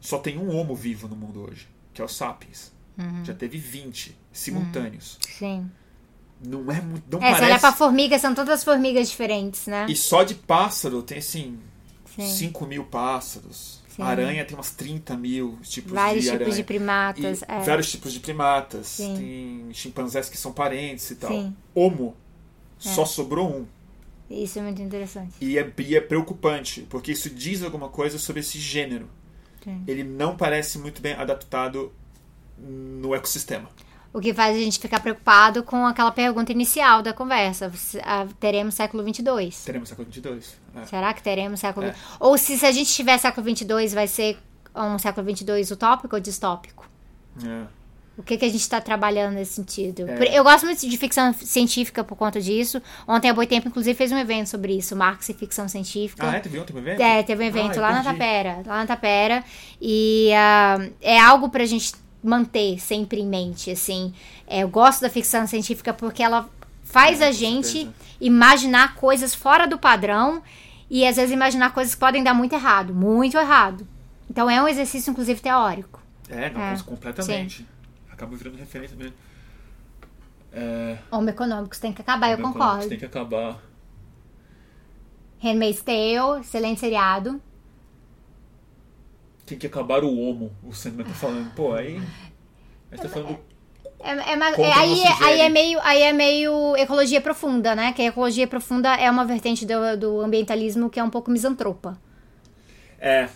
Só 0.00 0.18
tem 0.18 0.38
um 0.38 0.54
homo 0.54 0.74
vivo 0.74 1.08
no 1.08 1.16
mundo 1.16 1.42
hoje, 1.42 1.68
que 1.92 2.00
é 2.00 2.04
o 2.04 2.08
sapiens. 2.08 2.72
Uhum. 2.98 3.24
Já 3.24 3.34
teve 3.34 3.58
20 3.58 4.16
simultâneos. 4.32 5.18
Sim. 5.20 5.70
Não 6.42 6.70
é 6.72 6.80
muito. 6.80 7.04
Não 7.10 7.18
É, 7.18 7.26
se 7.26 7.32
parece. 7.32 7.44
olhar 7.44 7.60
pra 7.60 7.72
formiga, 7.72 8.18
são 8.18 8.34
todas 8.34 8.64
formigas 8.64 9.10
diferentes, 9.10 9.66
né? 9.66 9.86
E 9.88 9.96
só 9.96 10.22
de 10.22 10.34
pássaro 10.34 11.02
tem 11.02 11.18
assim. 11.18 11.58
Sim. 12.16 12.26
5 12.26 12.66
mil 12.66 12.84
pássaros. 12.84 13.79
Sim. 14.00 14.10
Aranha 14.10 14.44
tem 14.44 14.56
umas 14.56 14.70
30 14.70 15.16
mil 15.16 15.58
tipos 15.62 15.92
Vários 15.92 16.24
de 16.24 16.30
tipos 16.30 16.56
de 16.56 16.62
primatas. 16.64 17.42
É. 17.46 17.60
Vários 17.60 17.90
tipos 17.90 18.12
de 18.12 18.20
primatas. 18.20 18.86
Sim. 18.86 19.16
Tem 19.16 19.74
chimpanzés 19.74 20.28
que 20.28 20.36
são 20.36 20.52
parentes 20.52 21.10
e 21.10 21.16
tal. 21.16 21.30
Sim. 21.30 21.56
Homo. 21.74 22.16
Só 22.78 23.04
sobrou 23.04 23.48
um. 23.48 23.66
Isso 24.30 24.58
é 24.58 24.62
muito 24.62 24.80
interessante. 24.80 25.34
E 25.40 25.58
é, 25.58 25.72
e 25.78 25.96
é 25.96 26.00
preocupante, 26.00 26.86
porque 26.88 27.12
isso 27.12 27.28
diz 27.28 27.62
alguma 27.62 27.88
coisa 27.88 28.18
sobre 28.18 28.40
esse 28.40 28.58
gênero. 28.58 29.08
Sim. 29.62 29.82
Ele 29.86 30.04
não 30.04 30.36
parece 30.36 30.78
muito 30.78 31.02
bem 31.02 31.12
adaptado 31.12 31.92
no 32.56 33.14
ecossistema. 33.14 33.68
O 34.12 34.20
que 34.20 34.34
faz 34.34 34.56
a 34.56 34.58
gente 34.58 34.78
ficar 34.78 34.98
preocupado 35.00 35.62
com 35.62 35.86
aquela 35.86 36.10
pergunta 36.10 36.50
inicial 36.50 37.00
da 37.02 37.12
conversa. 37.12 37.70
Ah, 38.02 38.26
Teremos 38.40 38.74
século 38.74 39.04
22? 39.04 39.64
Teremos 39.64 39.88
século 39.88 40.06
22. 40.06 40.56
É. 40.74 40.84
Será 40.84 41.14
que 41.14 41.22
teremos 41.22 41.60
século 41.60 41.86
É. 41.86 41.94
Ou 42.18 42.36
se, 42.36 42.58
se 42.58 42.66
a 42.66 42.72
gente 42.72 42.92
tiver 42.92 43.16
século 43.18 43.44
22, 43.44 43.94
vai 43.94 44.08
ser 44.08 44.36
um 44.74 44.98
século 44.98 45.24
22 45.26 45.70
utópico 45.70 46.16
ou 46.16 46.20
distópico? 46.20 46.88
É. 47.44 47.80
O 48.18 48.22
que, 48.22 48.36
que 48.36 48.44
a 48.44 48.48
gente 48.48 48.60
está 48.60 48.80
trabalhando 48.80 49.34
nesse 49.34 49.54
sentido? 49.54 50.06
É. 50.06 50.38
Eu 50.38 50.44
gosto 50.44 50.66
muito 50.66 50.86
de 50.86 50.98
ficção 50.98 51.32
científica 51.32 52.04
por 52.04 52.16
conta 52.16 52.38
disso. 52.40 52.82
Ontem 53.08 53.30
a 53.30 53.34
Boitempo, 53.34 53.68
inclusive, 53.68 53.96
fez 53.96 54.12
um 54.12 54.18
evento 54.18 54.48
sobre 54.48 54.76
isso, 54.76 54.94
Marx 54.94 55.28
e 55.30 55.34
ficção 55.34 55.68
científica. 55.68 56.28
Ah, 56.28 56.36
é? 56.36 56.40
Teve 56.40 56.58
ontem 56.58 56.74
um 56.74 56.78
evento? 56.80 57.00
É, 57.00 57.22
teve 57.22 57.42
um 57.42 57.46
evento 57.46 57.78
Ah, 57.78 57.82
lá 57.82 57.92
na 57.92 58.00
entendi. 58.00 58.18
Tapera, 58.18 58.62
lá 58.66 58.76
na 58.78 58.86
Tapera, 58.86 59.44
e 59.80 60.30
ah, 60.34 60.86
é 61.00 61.18
algo 61.18 61.48
pra 61.48 61.64
gente 61.64 61.94
manter 62.22 62.78
sempre 62.78 63.20
em 63.20 63.26
mente, 63.26 63.70
assim. 63.70 64.12
É, 64.46 64.60
eu 64.62 64.68
gosto 64.68 65.00
da 65.00 65.10
ficção 65.10 65.46
científica 65.46 65.92
porque 65.92 66.22
ela 66.22 66.48
faz 66.84 67.20
É, 67.20 67.28
a 67.28 67.32
gente 67.32 67.68
certeza. 67.68 67.94
imaginar 68.20 68.94
coisas 68.96 69.34
fora 69.34 69.66
do 69.66 69.78
padrão 69.78 70.42
e 70.88 71.06
às 71.06 71.16
vezes 71.16 71.32
imaginar 71.32 71.72
coisas 71.72 71.94
que 71.94 72.00
podem 72.00 72.22
dar 72.22 72.34
muito 72.34 72.54
errado, 72.54 72.92
muito 72.94 73.36
errado. 73.38 73.86
Então 74.28 74.48
é 74.50 74.62
um 74.62 74.68
exercício, 74.68 75.10
inclusive, 75.10 75.40
teórico. 75.40 76.00
É, 76.28 76.50
não, 76.50 76.60
É, 76.60 76.78
completamente. 76.84 77.66
Acabou 78.12 78.36
virando 78.36 78.56
referência 78.56 78.96
mesmo. 78.96 79.14
É, 80.52 80.98
Homem 81.10 81.30
econômicos 81.32 81.78
tem 81.78 81.92
que 81.92 82.00
acabar, 82.02 82.28
eu 82.28 82.34
Homem 82.38 82.44
concordo. 82.46 82.64
Econômicos 82.84 82.88
Tem 82.88 82.98
que 82.98 83.04
acabar. 83.04 83.58
Handmaid's 85.42 85.82
Tale, 85.82 86.40
excelente 86.40 86.80
seriado. 86.80 87.40
Tem 89.50 89.58
que 89.58 89.66
acabar 89.66 90.04
o 90.04 90.16
homo, 90.16 90.52
o 90.62 90.72
Sandman 90.72 91.04
tá 91.04 91.12
falando. 91.12 91.52
Pô, 91.56 91.72
aí. 91.72 91.96
A 92.88 92.94
gente 92.94 93.02
tá 93.02 93.08
falando. 93.08 93.36
É, 93.98 94.12
é 94.12 94.36
Conta 94.52 94.62
é, 94.62 94.72
aí, 94.72 95.02
aí 95.20 95.40
é 95.40 95.48
meio, 95.48 95.80
aí 95.82 96.02
é 96.02 96.12
meio 96.12 96.76
ecologia 96.76 97.20
profunda, 97.20 97.74
né? 97.74 97.92
Que 97.92 98.02
a 98.02 98.06
ecologia 98.06 98.46
profunda 98.46 98.94
é 98.94 99.10
uma 99.10 99.24
vertente 99.24 99.66
do, 99.66 99.96
do 99.98 100.20
ambientalismo 100.20 100.88
que 100.88 101.00
é 101.00 101.02
um 101.02 101.10
pouco 101.10 101.32
misantropa. 101.32 102.00
É. 103.00 103.28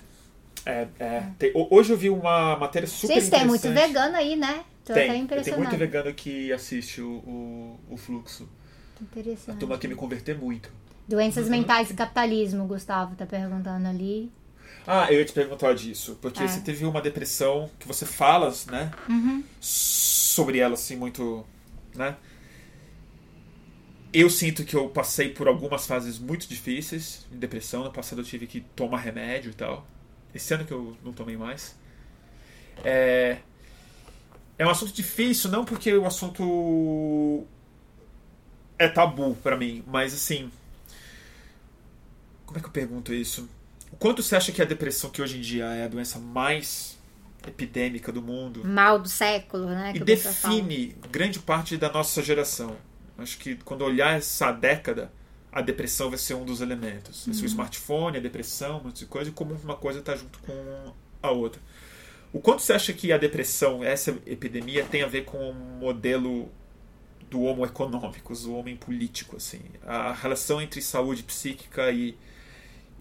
É, 0.64 0.86
é. 1.00 1.22
Tem- 1.36 1.50
ho- 1.52 1.66
hoje 1.68 1.92
eu 1.92 1.96
vi 1.96 2.08
uma 2.08 2.56
matéria 2.58 2.86
super 2.86 3.14
Vocês 3.14 3.28
têm 3.28 3.44
muito 3.44 3.68
vegano 3.68 4.14
aí, 4.14 4.36
né? 4.36 4.62
Tô 4.84 4.94
Tem, 4.94 5.26
tem 5.26 5.56
muito 5.56 5.76
vegano 5.76 6.14
que 6.14 6.52
assiste 6.52 7.00
o, 7.00 7.10
o, 7.10 7.80
o 7.90 7.96
fluxo. 7.96 8.48
A 9.00 9.02
Interessante. 9.02 9.58
turma 9.58 9.76
quer 9.78 9.88
me 9.88 9.96
converter 9.96 10.38
muito. 10.38 10.70
Doenças 11.08 11.48
mentais 11.48 11.90
e 11.90 11.94
capitalismo, 11.94 12.68
Gustavo 12.68 13.16
tá 13.16 13.26
perguntando 13.26 13.88
ali. 13.88 14.30
Ah, 14.86 15.10
eu 15.10 15.18
ia 15.18 15.24
te 15.24 15.32
perguntar 15.32 15.72
disso, 15.74 16.18
porque 16.20 16.42
É. 16.42 16.46
você 16.48 16.60
teve 16.60 16.84
uma 16.84 17.00
depressão 17.00 17.70
que 17.78 17.86
você 17.88 18.04
fala, 18.04 18.52
né? 18.70 18.90
Uhum. 19.08 19.42
Sobre 19.60 20.58
ela, 20.58 20.74
assim, 20.74 20.96
muito. 20.96 21.44
né? 21.94 22.16
Eu 24.12 24.30
sinto 24.30 24.64
que 24.64 24.76
eu 24.76 24.88
passei 24.90 25.30
por 25.30 25.48
algumas 25.48 25.86
fases 25.86 26.18
muito 26.18 26.46
difíceis 26.48 27.26
de 27.30 27.36
depressão. 27.36 27.82
No 27.82 27.90
passado 27.92 28.20
eu 28.20 28.24
tive 28.24 28.46
que 28.46 28.60
tomar 28.60 28.98
remédio 28.98 29.50
e 29.50 29.54
tal. 29.54 29.86
Esse 30.34 30.54
ano 30.54 30.64
que 30.64 30.72
eu 30.72 30.96
não 31.04 31.12
tomei 31.12 31.36
mais. 31.36 31.76
É, 32.84 33.38
é 34.58 34.64
um 34.66 34.70
assunto 34.70 34.92
difícil, 34.92 35.50
não 35.50 35.64
porque 35.64 35.92
o 35.94 36.06
assunto 36.06 37.44
é 38.78 38.86
tabu 38.88 39.34
pra 39.36 39.56
mim, 39.56 39.82
mas 39.86 40.14
assim. 40.14 40.50
Como 42.46 42.58
é 42.58 42.60
que 42.60 42.66
eu 42.68 42.72
pergunto 42.72 43.12
isso? 43.12 43.48
O 43.94 43.96
quanto 43.96 44.24
você 44.24 44.34
acha 44.34 44.50
que 44.50 44.60
a 44.60 44.64
depressão, 44.64 45.08
que 45.08 45.22
hoje 45.22 45.38
em 45.38 45.40
dia 45.40 45.66
é 45.66 45.84
a 45.84 45.88
doença 45.88 46.18
mais 46.18 46.98
epidêmica 47.46 48.10
do 48.10 48.20
mundo, 48.20 48.64
Mal 48.64 48.98
do 48.98 49.08
século, 49.08 49.66
né? 49.66 49.92
e 49.94 50.00
define 50.00 50.96
grande 51.12 51.38
parte 51.38 51.76
da 51.76 51.88
nossa 51.92 52.20
geração? 52.20 52.76
Acho 53.16 53.38
que 53.38 53.54
quando 53.54 53.82
olhar 53.82 54.18
essa 54.18 54.50
década, 54.50 55.12
a 55.52 55.60
depressão 55.60 56.08
vai 56.08 56.18
ser 56.18 56.34
um 56.34 56.44
dos 56.44 56.60
elementos. 56.60 57.24
Vai 57.24 57.36
ser 57.36 57.44
o 57.44 57.46
smartphone, 57.46 58.16
a 58.16 58.20
depressão, 58.20 58.80
um 58.80 58.84
monte 58.84 58.98
de 58.98 59.06
coisa, 59.06 59.30
e 59.30 59.32
como 59.32 59.54
uma 59.62 59.76
coisa 59.76 60.00
está 60.00 60.16
junto 60.16 60.40
com 60.40 60.92
a 61.22 61.30
outra. 61.30 61.62
O 62.32 62.40
quanto 62.40 62.62
você 62.62 62.72
acha 62.72 62.92
que 62.92 63.12
a 63.12 63.16
depressão, 63.16 63.84
essa 63.84 64.10
epidemia, 64.26 64.84
tem 64.84 65.02
a 65.02 65.06
ver 65.06 65.24
com 65.24 65.50
o 65.50 65.54
modelo 65.54 66.50
do 67.30 67.42
homo 67.42 67.64
econômicos, 67.64 68.44
o 68.44 68.54
homem 68.54 68.74
político, 68.74 69.36
assim, 69.36 69.60
a 69.86 70.12
relação 70.12 70.60
entre 70.60 70.82
saúde 70.82 71.22
psíquica 71.22 71.92
e, 71.92 72.16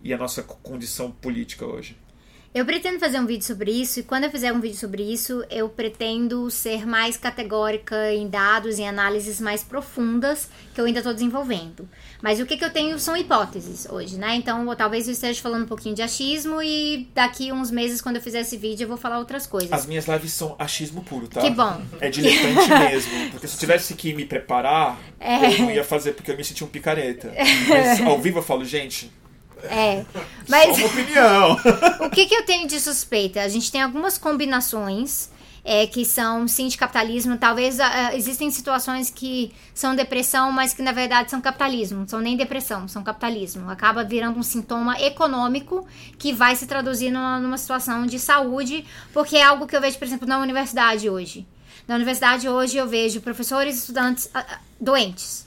e 0.03 0.13
a 0.13 0.17
nossa 0.17 0.43
condição 0.43 1.09
política 1.11 1.65
hoje? 1.65 1.97
Eu 2.53 2.65
pretendo 2.67 2.99
fazer 2.99 3.19
um 3.19 3.25
vídeo 3.25 3.43
sobre 3.43 3.71
isso, 3.71 3.99
e 3.99 4.03
quando 4.03 4.25
eu 4.25 4.29
fizer 4.29 4.53
um 4.53 4.59
vídeo 4.59 4.77
sobre 4.77 5.01
isso, 5.01 5.43
eu 5.49 5.67
pretendo 5.69 6.51
ser 6.51 6.85
mais 6.85 7.17
categórica 7.17 8.13
em 8.13 8.27
dados 8.29 8.77
e 8.77 8.83
análises 8.83 9.41
mais 9.41 9.63
profundas, 9.63 10.47
que 10.71 10.79
eu 10.79 10.85
ainda 10.85 10.99
estou 10.99 11.15
desenvolvendo. 11.15 11.89
Mas 12.21 12.39
o 12.39 12.45
que, 12.45 12.55
que 12.55 12.63
eu 12.63 12.69
tenho 12.69 12.99
são 12.99 13.17
hipóteses 13.17 13.87
hoje, 13.89 14.17
né? 14.19 14.35
Então, 14.35 14.69
eu- 14.69 14.75
talvez 14.75 15.07
eu 15.07 15.13
esteja 15.13 15.41
falando 15.41 15.63
um 15.63 15.67
pouquinho 15.67 15.95
de 15.95 16.03
achismo, 16.03 16.61
e 16.61 17.09
daqui 17.15 17.51
uns 17.51 17.71
meses, 17.71 18.01
quando 18.01 18.17
eu 18.17 18.21
fizer 18.21 18.41
esse 18.41 18.55
vídeo, 18.55 18.83
eu 18.83 18.87
vou 18.87 18.97
falar 18.97 19.17
outras 19.17 19.47
coisas. 19.47 19.71
As 19.73 19.87
minhas 19.87 20.05
lives 20.05 20.31
são 20.31 20.55
achismo 20.59 21.01
puro, 21.03 21.27
tá? 21.27 21.41
Que 21.41 21.49
bom. 21.49 21.81
É 21.99 22.11
diletante 22.11 22.69
mesmo. 22.69 23.31
Porque 23.31 23.47
se 23.47 23.55
eu 23.55 23.59
tivesse 23.61 23.95
que 23.95 24.13
me 24.13 24.25
preparar, 24.25 24.99
É. 25.19 25.55
eu 25.55 25.57
não 25.57 25.71
ia 25.71 25.83
fazer 25.83 26.11
porque 26.13 26.29
eu 26.29 26.37
me 26.37 26.43
sentia 26.43 26.67
um 26.67 26.69
picareta. 26.69 27.33
Mas 27.67 27.99
ao 27.99 28.21
vivo 28.21 28.37
eu 28.37 28.43
falo, 28.43 28.63
gente, 28.63 29.11
É. 29.63 30.05
Mas. 30.47 30.75
só 30.75 30.83
uma 30.83 30.87
opinião. 30.87 31.57
O 32.05 32.09
que, 32.09 32.25
que 32.25 32.35
eu 32.35 32.45
tenho 32.45 32.67
de 32.67 32.79
suspeita? 32.79 33.41
A 33.41 33.47
gente 33.47 33.71
tem 33.71 33.81
algumas 33.81 34.17
combinações 34.17 35.29
é, 35.63 35.87
que 35.87 36.03
são 36.03 36.47
sim 36.47 36.67
de 36.67 36.77
capitalismo. 36.77 37.37
Talvez 37.37 37.79
ah, 37.79 38.13
existem 38.13 38.51
situações 38.51 39.09
que 39.09 39.53
são 39.73 39.95
depressão, 39.95 40.51
mas 40.51 40.73
que 40.73 40.81
na 40.81 40.91
verdade 40.91 41.31
são 41.31 41.39
capitalismo. 41.39 41.99
Não 41.99 42.07
são 42.07 42.19
nem 42.19 42.35
depressão, 42.35 42.87
são 42.87 43.03
capitalismo. 43.03 43.69
Acaba 43.69 44.03
virando 44.03 44.37
um 44.39 44.43
sintoma 44.43 44.99
econômico 45.01 45.87
que 46.17 46.33
vai 46.33 46.55
se 46.55 46.67
traduzir 46.67 47.11
numa, 47.11 47.39
numa 47.39 47.57
situação 47.57 48.05
de 48.05 48.19
saúde, 48.19 48.85
porque 49.13 49.37
é 49.37 49.43
algo 49.43 49.65
que 49.65 49.75
eu 49.75 49.81
vejo, 49.81 49.97
por 49.97 50.05
exemplo, 50.05 50.27
na 50.27 50.39
universidade 50.39 51.09
hoje. 51.09 51.47
Na 51.87 51.95
universidade 51.95 52.47
hoje 52.47 52.77
eu 52.77 52.87
vejo 52.87 53.21
professores 53.21 53.75
e 53.75 53.79
estudantes 53.79 54.29
ah, 54.33 54.59
doentes. 54.79 55.42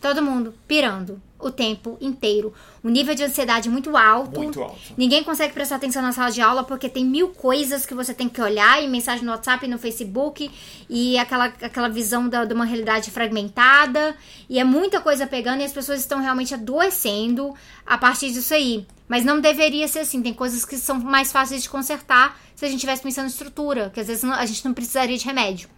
Todo 0.00 0.22
mundo 0.22 0.54
pirando 0.66 1.20
o 1.40 1.50
tempo 1.50 1.96
inteiro. 2.00 2.52
O 2.82 2.88
nível 2.88 3.14
de 3.14 3.22
ansiedade 3.24 3.68
muito 3.68 3.96
alto. 3.96 4.40
Muito 4.40 4.62
alto. 4.62 4.78
Ninguém 4.96 5.22
consegue 5.24 5.52
prestar 5.52 5.76
atenção 5.76 6.02
na 6.02 6.12
sala 6.12 6.30
de 6.30 6.40
aula 6.40 6.62
porque 6.64 6.88
tem 6.88 7.04
mil 7.04 7.28
coisas 7.28 7.84
que 7.86 7.94
você 7.94 8.14
tem 8.14 8.28
que 8.28 8.40
olhar, 8.40 8.82
e 8.82 8.88
mensagem 8.88 9.24
no 9.24 9.30
WhatsApp 9.32 9.64
e 9.64 9.68
no 9.68 9.78
Facebook, 9.78 10.50
e 10.88 11.18
aquela, 11.18 11.46
aquela 11.46 11.88
visão 11.88 12.28
da, 12.28 12.44
de 12.44 12.54
uma 12.54 12.64
realidade 12.64 13.10
fragmentada, 13.10 14.16
e 14.48 14.58
é 14.58 14.64
muita 14.64 15.00
coisa 15.00 15.26
pegando, 15.26 15.60
e 15.60 15.64
as 15.64 15.72
pessoas 15.72 16.00
estão 16.00 16.20
realmente 16.20 16.54
adoecendo 16.54 17.54
a 17.86 17.98
partir 17.98 18.32
disso 18.32 18.54
aí. 18.54 18.86
Mas 19.08 19.24
não 19.24 19.40
deveria 19.40 19.88
ser 19.88 20.00
assim, 20.00 20.22
tem 20.22 20.34
coisas 20.34 20.64
que 20.64 20.76
são 20.76 20.98
mais 21.00 21.32
fáceis 21.32 21.62
de 21.62 21.68
consertar 21.68 22.38
se 22.54 22.64
a 22.64 22.68
gente 22.68 22.80
tivesse 22.80 23.02
pensando 23.02 23.26
em 23.26 23.30
estrutura, 23.30 23.90
que 23.92 24.00
às 24.00 24.06
vezes 24.06 24.22
não- 24.22 24.34
a 24.34 24.44
gente 24.46 24.64
não 24.64 24.74
precisaria 24.74 25.16
de 25.16 25.24
remédio 25.24 25.68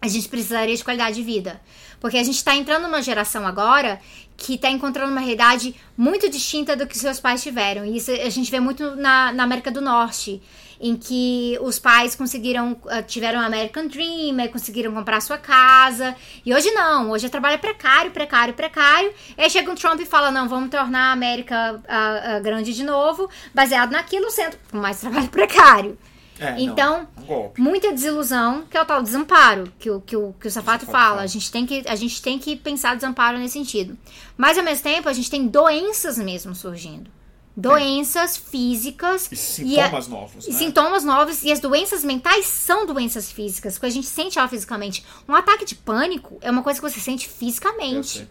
a 0.00 0.06
gente 0.06 0.28
precisaria 0.28 0.76
de 0.76 0.84
qualidade 0.84 1.16
de 1.16 1.24
vida. 1.24 1.60
Porque 2.00 2.16
a 2.16 2.22
gente 2.22 2.36
está 2.36 2.54
entrando 2.54 2.84
numa 2.84 3.02
geração 3.02 3.46
agora 3.46 4.00
que 4.36 4.54
está 4.54 4.70
encontrando 4.70 5.10
uma 5.10 5.20
realidade 5.20 5.74
muito 5.96 6.30
distinta 6.30 6.76
do 6.76 6.86
que 6.86 6.96
seus 6.96 7.18
pais 7.18 7.42
tiveram. 7.42 7.84
E 7.84 7.96
isso 7.96 8.10
a 8.12 8.30
gente 8.30 8.50
vê 8.50 8.60
muito 8.60 8.94
na, 8.94 9.32
na 9.32 9.42
América 9.42 9.68
do 9.68 9.80
Norte, 9.80 10.40
em 10.80 10.96
que 10.96 11.58
os 11.60 11.80
pais 11.80 12.14
conseguiram, 12.14 12.76
ah, 12.88 13.02
tiveram 13.02 13.40
American 13.40 13.88
Dream, 13.88 14.36
conseguiram 14.52 14.94
comprar 14.94 15.20
sua 15.20 15.38
casa. 15.38 16.14
E 16.46 16.54
hoje 16.54 16.70
não, 16.70 17.10
hoje 17.10 17.26
é 17.26 17.28
trabalho 17.28 17.58
precário, 17.58 18.12
precário, 18.12 18.54
precário. 18.54 19.12
Aí 19.36 19.50
chega 19.50 19.70
um 19.70 19.74
Trump 19.74 20.00
e 20.00 20.06
fala: 20.06 20.30
não, 20.30 20.48
vamos 20.48 20.70
tornar 20.70 21.10
a 21.10 21.12
América 21.12 21.82
ah, 21.88 22.36
ah, 22.36 22.40
grande 22.40 22.72
de 22.72 22.84
novo, 22.84 23.28
baseado 23.52 23.90
naquilo, 23.90 24.30
sendo 24.30 24.56
mais 24.72 25.00
trabalho 25.00 25.28
precário. 25.28 25.98
É, 26.38 26.52
não, 26.52 26.58
Então, 26.58 27.08
é 27.16 27.20
golpe. 27.26 27.60
muita 27.60 27.92
desilusão, 27.92 28.64
que 28.70 28.76
é 28.76 28.82
o 28.82 28.84
tal 28.84 29.02
desamparo, 29.02 29.72
que 29.78 29.90
o, 29.90 30.00
que 30.00 30.16
o, 30.16 30.32
que 30.40 30.46
o 30.46 30.50
Safato 30.50 30.84
Safato 30.84 30.86
fala. 30.86 31.08
fala. 31.16 31.22
A 31.22 31.26
gente, 31.26 31.50
tem 31.50 31.66
que, 31.66 31.82
a 31.86 31.94
gente 31.96 32.22
tem 32.22 32.38
que 32.38 32.54
pensar 32.56 32.94
desamparo 32.94 33.38
nesse 33.38 33.54
sentido. 33.54 33.98
Mas, 34.36 34.56
ao 34.56 34.64
mesmo 34.64 34.82
tempo, 34.84 35.08
a 35.08 35.12
gente 35.12 35.30
tem 35.30 35.46
doenças 35.46 36.16
mesmo 36.18 36.54
surgindo. 36.54 37.10
Doenças 37.56 38.36
físicas 38.36 39.28
E 39.58 39.80
a- 39.80 39.86
sintomas 39.86 40.06
novos, 40.06 40.46
e 40.46 40.50
né? 40.52 40.56
sintomas 40.58 41.04
novos. 41.04 41.42
E 41.42 41.50
as 41.50 41.58
doenças 41.58 42.04
mentais 42.04 42.46
são 42.46 42.86
doenças 42.86 43.32
físicas, 43.32 43.76
que 43.76 43.84
a 43.84 43.90
gente 43.90 44.06
sente 44.06 44.38
ela 44.38 44.46
fisicamente. 44.46 45.04
Um 45.28 45.34
ataque 45.34 45.64
de 45.64 45.74
pânico 45.74 46.38
é 46.40 46.50
uma 46.52 46.62
coisa 46.62 46.80
que 46.80 46.88
você 46.88 47.00
sente 47.00 47.28
fisicamente. 47.28 48.28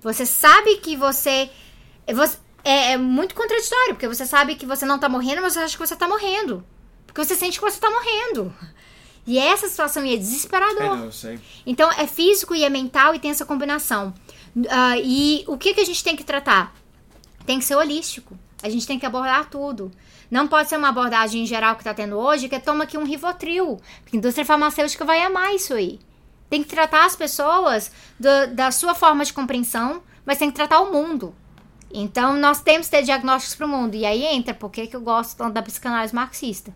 Você 0.00 0.24
sabe 0.24 0.76
que 0.78 0.96
você. 0.96 1.50
você- 2.10 2.38
é, 2.64 2.92
é 2.92 2.96
muito 2.96 3.34
contraditório, 3.34 3.94
porque 3.94 4.08
você 4.08 4.24
sabe 4.24 4.54
que 4.54 4.64
você 4.64 4.86
não 4.86 4.98
tá 4.98 5.08
morrendo, 5.10 5.42
mas 5.42 5.52
você 5.52 5.58
acha 5.60 5.76
que 5.78 5.86
você 5.86 5.94
tá 5.96 6.08
morrendo. 6.08 6.64
Porque 7.12 7.24
você 7.24 7.34
sente 7.34 7.58
que 7.58 7.64
você 7.64 7.78
tá 7.80 7.90
morrendo. 7.90 8.52
E 9.26 9.38
essa 9.38 9.68
situação 9.68 10.02
é 10.02 10.14
É, 10.14 10.16
desesperador. 10.16 10.96
não, 10.96 11.04
eu 11.06 11.12
sei. 11.12 11.38
Então 11.66 11.90
é 11.92 12.06
físico 12.06 12.54
e 12.54 12.64
é 12.64 12.70
mental 12.70 13.14
e 13.14 13.18
tem 13.18 13.30
essa 13.30 13.44
combinação. 13.44 14.14
Ah, 14.68 14.96
e 14.98 15.44
o 15.46 15.56
que, 15.58 15.74
que 15.74 15.80
a 15.80 15.84
gente 15.84 16.02
tem 16.02 16.16
que 16.16 16.24
tratar? 16.24 16.74
Tem 17.44 17.58
que 17.58 17.64
ser 17.64 17.76
holístico. 17.76 18.36
A 18.62 18.68
gente 18.68 18.86
tem 18.86 18.98
que 18.98 19.06
abordar 19.06 19.48
tudo. 19.50 19.90
Não 20.30 20.46
pode 20.46 20.68
ser 20.68 20.76
uma 20.76 20.88
abordagem 20.90 21.42
em 21.42 21.46
geral 21.46 21.76
que 21.76 21.84
tá 21.84 21.92
tendo 21.92 22.16
hoje, 22.16 22.48
que 22.48 22.54
é 22.54 22.58
toma 22.60 22.84
aqui 22.84 22.96
um 22.96 23.04
Rivotril. 23.04 23.80
Porque 24.02 24.16
a 24.16 24.18
indústria 24.18 24.44
farmacêutica 24.44 25.04
vai 25.04 25.22
amar 25.22 25.54
isso 25.54 25.74
aí. 25.74 25.98
Tem 26.48 26.62
que 26.62 26.68
tratar 26.68 27.04
as 27.06 27.14
pessoas 27.16 27.90
do- 28.18 28.54
da 28.54 28.70
sua 28.70 28.94
forma 28.94 29.24
de 29.24 29.32
compreensão, 29.32 30.02
mas 30.24 30.38
tem 30.38 30.50
que 30.50 30.56
tratar 30.56 30.80
o 30.80 30.92
mundo. 30.92 31.34
Então 31.92 32.36
nós 32.36 32.60
temos 32.60 32.86
que 32.86 32.92
ter 32.96 33.02
diagnósticos 33.02 33.56
para 33.56 33.66
o 33.66 33.68
mundo. 33.68 33.94
E 33.94 34.04
aí 34.06 34.24
entra 34.24 34.54
por 34.54 34.70
que 34.70 34.86
que 34.86 34.96
eu 34.96 35.00
gosto 35.00 35.36
tanto 35.36 35.52
da 35.52 35.62
psicanálise 35.62 36.14
marxista. 36.14 36.72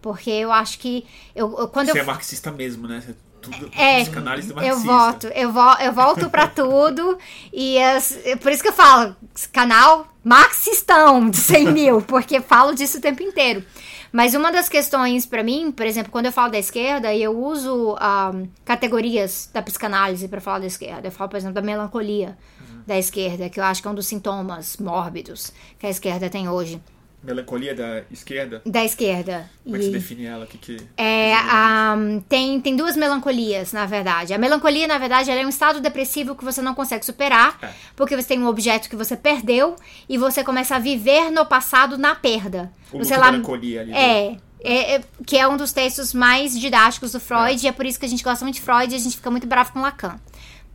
Porque 0.00 0.30
eu 0.30 0.50
acho 0.52 0.78
que. 0.78 1.04
Eu, 1.34 1.54
eu- 1.58 1.68
quando 1.68 1.86
Você 1.90 1.98
eu 1.98 2.02
é 2.02 2.06
marxista 2.06 2.50
mesmo, 2.50 2.86
né? 2.88 3.02
Você- 3.04 3.14
Tudo, 3.40 3.70
É, 3.74 4.02
psicanálise 4.02 4.52
eu 4.62 4.78
volto, 4.80 5.26
eu, 5.28 5.50
vo, 5.50 5.72
eu 5.80 5.92
volto 5.94 6.28
pra 6.28 6.46
tudo. 6.60 7.16
e 7.50 7.78
as- 7.82 8.18
é 8.26 8.36
por 8.36 8.52
isso 8.52 8.62
que 8.62 8.68
eu 8.68 8.72
falo, 8.74 9.16
canal 9.50 10.06
marxistão 10.22 11.30
de 11.30 11.38
100 11.38 11.66
mil, 11.72 12.02
porque 12.02 12.40
falo 12.42 12.74
disso 12.74 12.98
o 12.98 13.00
tempo 13.00 13.22
inteiro. 13.22 13.64
Mas 14.12 14.34
uma 14.34 14.50
das 14.52 14.68
questões 14.68 15.24
pra 15.24 15.42
mim, 15.42 15.70
por 15.72 15.86
exemplo, 15.86 16.10
quando 16.12 16.26
eu 16.26 16.32
falo 16.32 16.50
da 16.52 16.58
esquerda, 16.58 17.14
eu 17.14 17.32
uso 17.42 17.96
ah, 17.98 18.32
categorias 18.64 19.48
da 19.54 19.62
psicanálise 19.62 20.26
pra 20.28 20.40
falar 20.40 20.58
da 20.58 20.66
esquerda. 20.66 21.08
Eu 21.08 21.12
falo, 21.12 21.30
por 21.30 21.36
exemplo, 21.36 21.54
da 21.54 21.62
melancolia 21.62 22.36
da 22.86 22.98
esquerda, 22.98 23.48
que 23.48 23.58
eu 23.60 23.64
acho 23.64 23.80
que 23.80 23.88
é 23.88 23.90
um 23.90 23.94
dos 23.94 24.06
sintomas 24.06 24.76
mórbidos 24.78 25.52
que 25.78 25.86
a 25.86 25.90
esquerda 25.90 26.28
tem 26.28 26.48
hoje. 26.48 26.80
Melancolia 27.22 27.74
da 27.74 28.02
esquerda. 28.10 28.62
Da 28.64 28.82
esquerda. 28.84 29.48
Como 29.62 29.76
é 29.76 29.78
que 29.78 29.84
você 29.84 29.90
E- 29.90 29.94
define 29.94 30.24
ela? 30.24 30.46
Que 30.46 30.56
que... 30.56 30.76
é, 30.96 31.34
a- 31.34 31.94
tem, 32.28 32.58
tem 32.60 32.74
duas 32.74 32.96
melancolias, 32.96 33.72
na 33.72 33.84
verdade. 33.84 34.32
A 34.32 34.38
melancolia, 34.38 34.86
na 34.86 34.96
verdade, 34.96 35.30
ela 35.30 35.40
é 35.40 35.44
um 35.44 35.50
estado 35.50 35.80
depressivo 35.80 36.34
que 36.34 36.44
você 36.44 36.62
não 36.62 36.74
consegue 36.74 37.04
superar, 37.04 37.58
É. 37.62 37.68
porque 37.94 38.16
você 38.16 38.28
tem 38.28 38.38
um 38.42 38.46
objeto 38.46 38.88
que 38.88 38.96
você 38.96 39.16
perdeu 39.16 39.76
e 40.08 40.16
você 40.16 40.42
começa 40.42 40.76
a 40.76 40.78
viver 40.78 41.30
no 41.30 41.44
passado 41.44 41.98
na 41.98 42.14
perda. 42.14 42.72
O 42.92 42.98
você 42.98 43.16
lá- 43.16 43.30
melancolia 43.30 43.82
ali. 43.82 43.92
É, 43.92 44.36
é, 44.62 44.94
é, 44.96 45.00
que 45.26 45.36
é 45.36 45.46
um 45.46 45.56
dos 45.56 45.72
textos 45.72 46.14
mais 46.14 46.58
didáticos 46.58 47.12
do 47.12 47.20
Freud, 47.20 47.62
e 47.64 47.68
é 47.68 47.72
por 47.72 47.84
isso 47.86 47.98
que 48.00 48.06
a 48.06 48.08
gente 48.08 48.24
gosta 48.24 48.44
muito 48.44 48.56
de 48.56 48.60
Freud 48.62 48.92
e 48.92 48.96
a 48.96 48.98
gente 48.98 49.16
fica 49.16 49.30
muito 49.30 49.46
bravo 49.46 49.72
com 49.72 49.80
Lacan. 49.80 50.18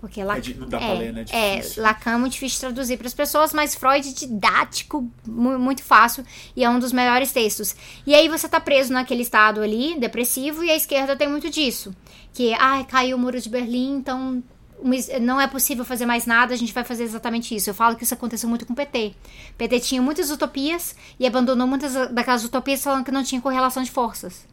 Porque 0.05 0.23
Lacan, 0.23 0.37
É 0.37 0.41
de- 0.41 0.53
não 0.53 0.67
dá 0.69 0.77
pra 0.77 0.93
ler, 0.93 1.11
né? 1.11 1.25
É 1.31 1.57
é. 1.57 1.63
Lacan 1.77 2.11
é 2.11 2.17
muito 2.17 2.33
difícil 2.33 2.57
de 2.57 2.59
traduzir 2.61 2.95
para 2.97 3.07
as 3.07 3.13
pessoas, 3.15 3.53
mas 3.53 3.73
Freud 3.73 4.07
é 4.07 4.11
didático, 4.13 5.11
mu- 5.27 5.57
muito 5.57 5.83
fácil, 5.83 6.23
e 6.55 6.63
é 6.63 6.69
um 6.69 6.77
dos 6.77 6.91
melhores 6.93 7.31
textos. 7.31 7.75
E 8.05 8.13
aí 8.13 8.29
você 8.29 8.47
tá 8.47 8.59
preso 8.59 8.93
naquele 8.93 9.23
estado 9.23 9.61
ali, 9.61 9.99
depressivo, 9.99 10.63
e 10.63 10.69
a 10.69 10.75
esquerda 10.75 11.15
tem 11.15 11.27
muito 11.27 11.49
disso. 11.49 11.91
Que, 12.33 12.53
ai, 12.53 12.83
caiu 12.85 13.17
o 13.17 13.19
muro 13.19 13.41
de 13.41 13.49
Berlim, 13.49 13.95
então 13.97 14.43
não 15.21 15.41
é 15.41 15.47
possível 15.47 15.83
fazer 15.83 16.05
mais 16.05 16.25
nada, 16.27 16.53
a 16.53 16.57
gente 16.57 16.71
vai 16.73 16.83
fazer 16.83 17.03
exatamente 17.03 17.55
isso. 17.55 17.69
Eu 17.69 17.73
falo 17.73 17.95
que 17.95 18.03
isso 18.03 18.13
aconteceu 18.13 18.47
muito 18.47 18.65
com 18.65 18.73
o 18.73 18.75
PT. 18.75 19.15
O 19.51 19.53
PT 19.57 19.79
tinha 19.79 20.01
muitas 20.01 20.29
utopias 20.29 20.95
e 21.19 21.25
abandonou 21.25 21.65
muitas 21.65 21.93
daquelas 22.11 22.43
utopias 22.43 22.83
falando 22.83 23.03
que 23.05 23.11
não 23.11 23.23
tinha 23.23 23.41
correlação 23.41 23.81
de 23.81 23.89
forças. 23.89 24.45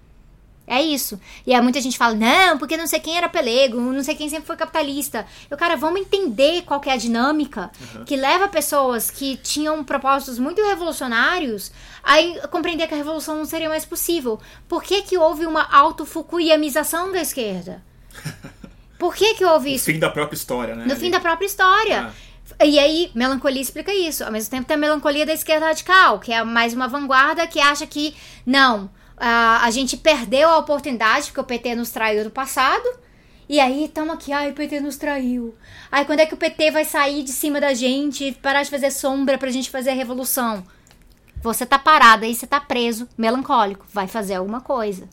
É 0.66 0.80
isso. 0.80 1.20
E 1.47 1.52
aí 1.52 1.60
muita 1.60 1.80
gente 1.80 1.98
fala, 1.98 2.14
não, 2.14 2.56
porque 2.56 2.76
não 2.76 2.86
sei 2.86 3.01
quem 3.01 3.16
era 3.16 3.28
pelego, 3.28 3.80
não 3.80 4.02
sei 4.02 4.14
quem 4.14 4.28
sempre 4.28 4.47
foi 4.47 4.56
capitalista. 4.56 5.26
Eu, 5.51 5.56
cara, 5.56 5.76
vamos 5.76 6.01
entender 6.01 6.62
qual 6.62 6.80
que 6.80 6.89
é 6.89 6.93
a 6.93 6.97
dinâmica 6.97 7.70
que 8.06 8.16
leva 8.16 8.48
pessoas 8.48 9.10
que 9.10 9.36
tinham 9.36 9.82
propósitos 9.82 10.39
muito 10.39 10.62
revolucionários 10.62 11.72
a 12.02 12.47
compreender 12.48 12.86
que 12.86 12.94
a 12.94 12.97
revolução 12.97 13.36
não 13.36 13.44
seria 13.44 13.68
mais 13.68 13.84
possível. 13.84 14.40
Por 14.68 14.82
que 14.82 15.02
que 15.02 15.18
houve 15.18 15.47
uma 15.47 15.62
auto-fukuyamização 15.70 17.12
da 17.12 17.20
esquerda? 17.20 17.82
Por 18.98 19.16
que 19.16 19.34
que 19.34 19.44
houve 19.44 19.74
isso? 19.74 19.86
fim 19.86 19.98
da 19.98 20.10
própria 20.10 20.36
história, 20.36 20.76
né? 20.76 20.84
No 20.86 20.94
fim 20.94 21.10
da 21.10 21.18
própria 21.18 21.44
história. 21.44 22.12
E 22.64 22.78
aí, 22.78 23.10
melancolia 23.16 23.60
explica 23.60 23.93
isso. 23.93 24.22
Ao 24.22 24.30
mesmo 24.30 24.48
tempo, 24.48 24.64
tem 24.64 24.76
a 24.76 24.78
melancolia 24.78 25.26
da 25.26 25.32
esquerda 25.32 25.66
radical, 25.66 26.20
que 26.20 26.32
é 26.32 26.44
mais 26.44 26.72
uma 26.72 26.86
vanguarda 26.86 27.44
que 27.48 27.59
acha 27.59 27.84
que, 27.84 28.14
não, 28.47 28.89
a, 29.16 29.70
gente 29.70 29.97
perdeu 29.97 30.48
a 30.48 30.59
oportunidade 30.59 31.26
porque 31.26 31.40
o 31.40 31.44
PT 31.44 31.74
nos 31.74 31.90
traiu 31.90 32.24
no 32.24 32.30
passado. 32.30 32.89
E 33.48 33.60
aí, 33.60 33.84
estamos 33.84 34.14
aqui, 34.14 34.32
ai, 34.32 34.51
o 34.51 34.55
PT 34.55 34.80
nos 34.80 34.97
traiu. 34.97 35.55
Ai, 35.90 36.05
quando 36.05 36.20
é 36.20 36.26
que 36.26 36.34
o 36.34 36.39
PT 36.39 36.70
vai 36.70 36.84
sair 36.84 37.22
de 37.22 37.30
cima 37.30 37.60
da 37.60 37.74
gente 37.74 38.24
e 38.24 38.32
parar 38.32 38.62
de 38.62 38.70
fazer 38.70 38.90
sombra 38.90 39.36
pra 39.36 39.51
gente 39.51 39.70
fazer 39.70 39.90
a 39.90 39.94
revolução? 39.94 40.64
Você 41.43 41.66
tá 41.66 41.78
parado 41.78 42.24
aí, 42.24 42.34
você 42.34 42.47
tá 42.47 42.60
preso, 42.60 43.09
melancólico, 43.18 43.84
vai 43.93 44.06
fazer 44.06 44.34
alguma 44.34 44.60
coisa. 44.60 45.09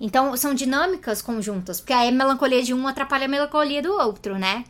Então, 0.00 0.36
são 0.36 0.54
dinâmicas 0.54 1.22
conjuntas, 1.22 1.80
porque 1.80 1.92
aí 1.92 2.08
a 2.08 2.12
melancolia 2.12 2.62
de 2.62 2.74
um 2.74 2.86
atrapalha 2.86 3.26
a 3.26 3.28
melancolia 3.28 3.82
do 3.82 3.92
outro, 3.92 4.38
né? 4.38 4.64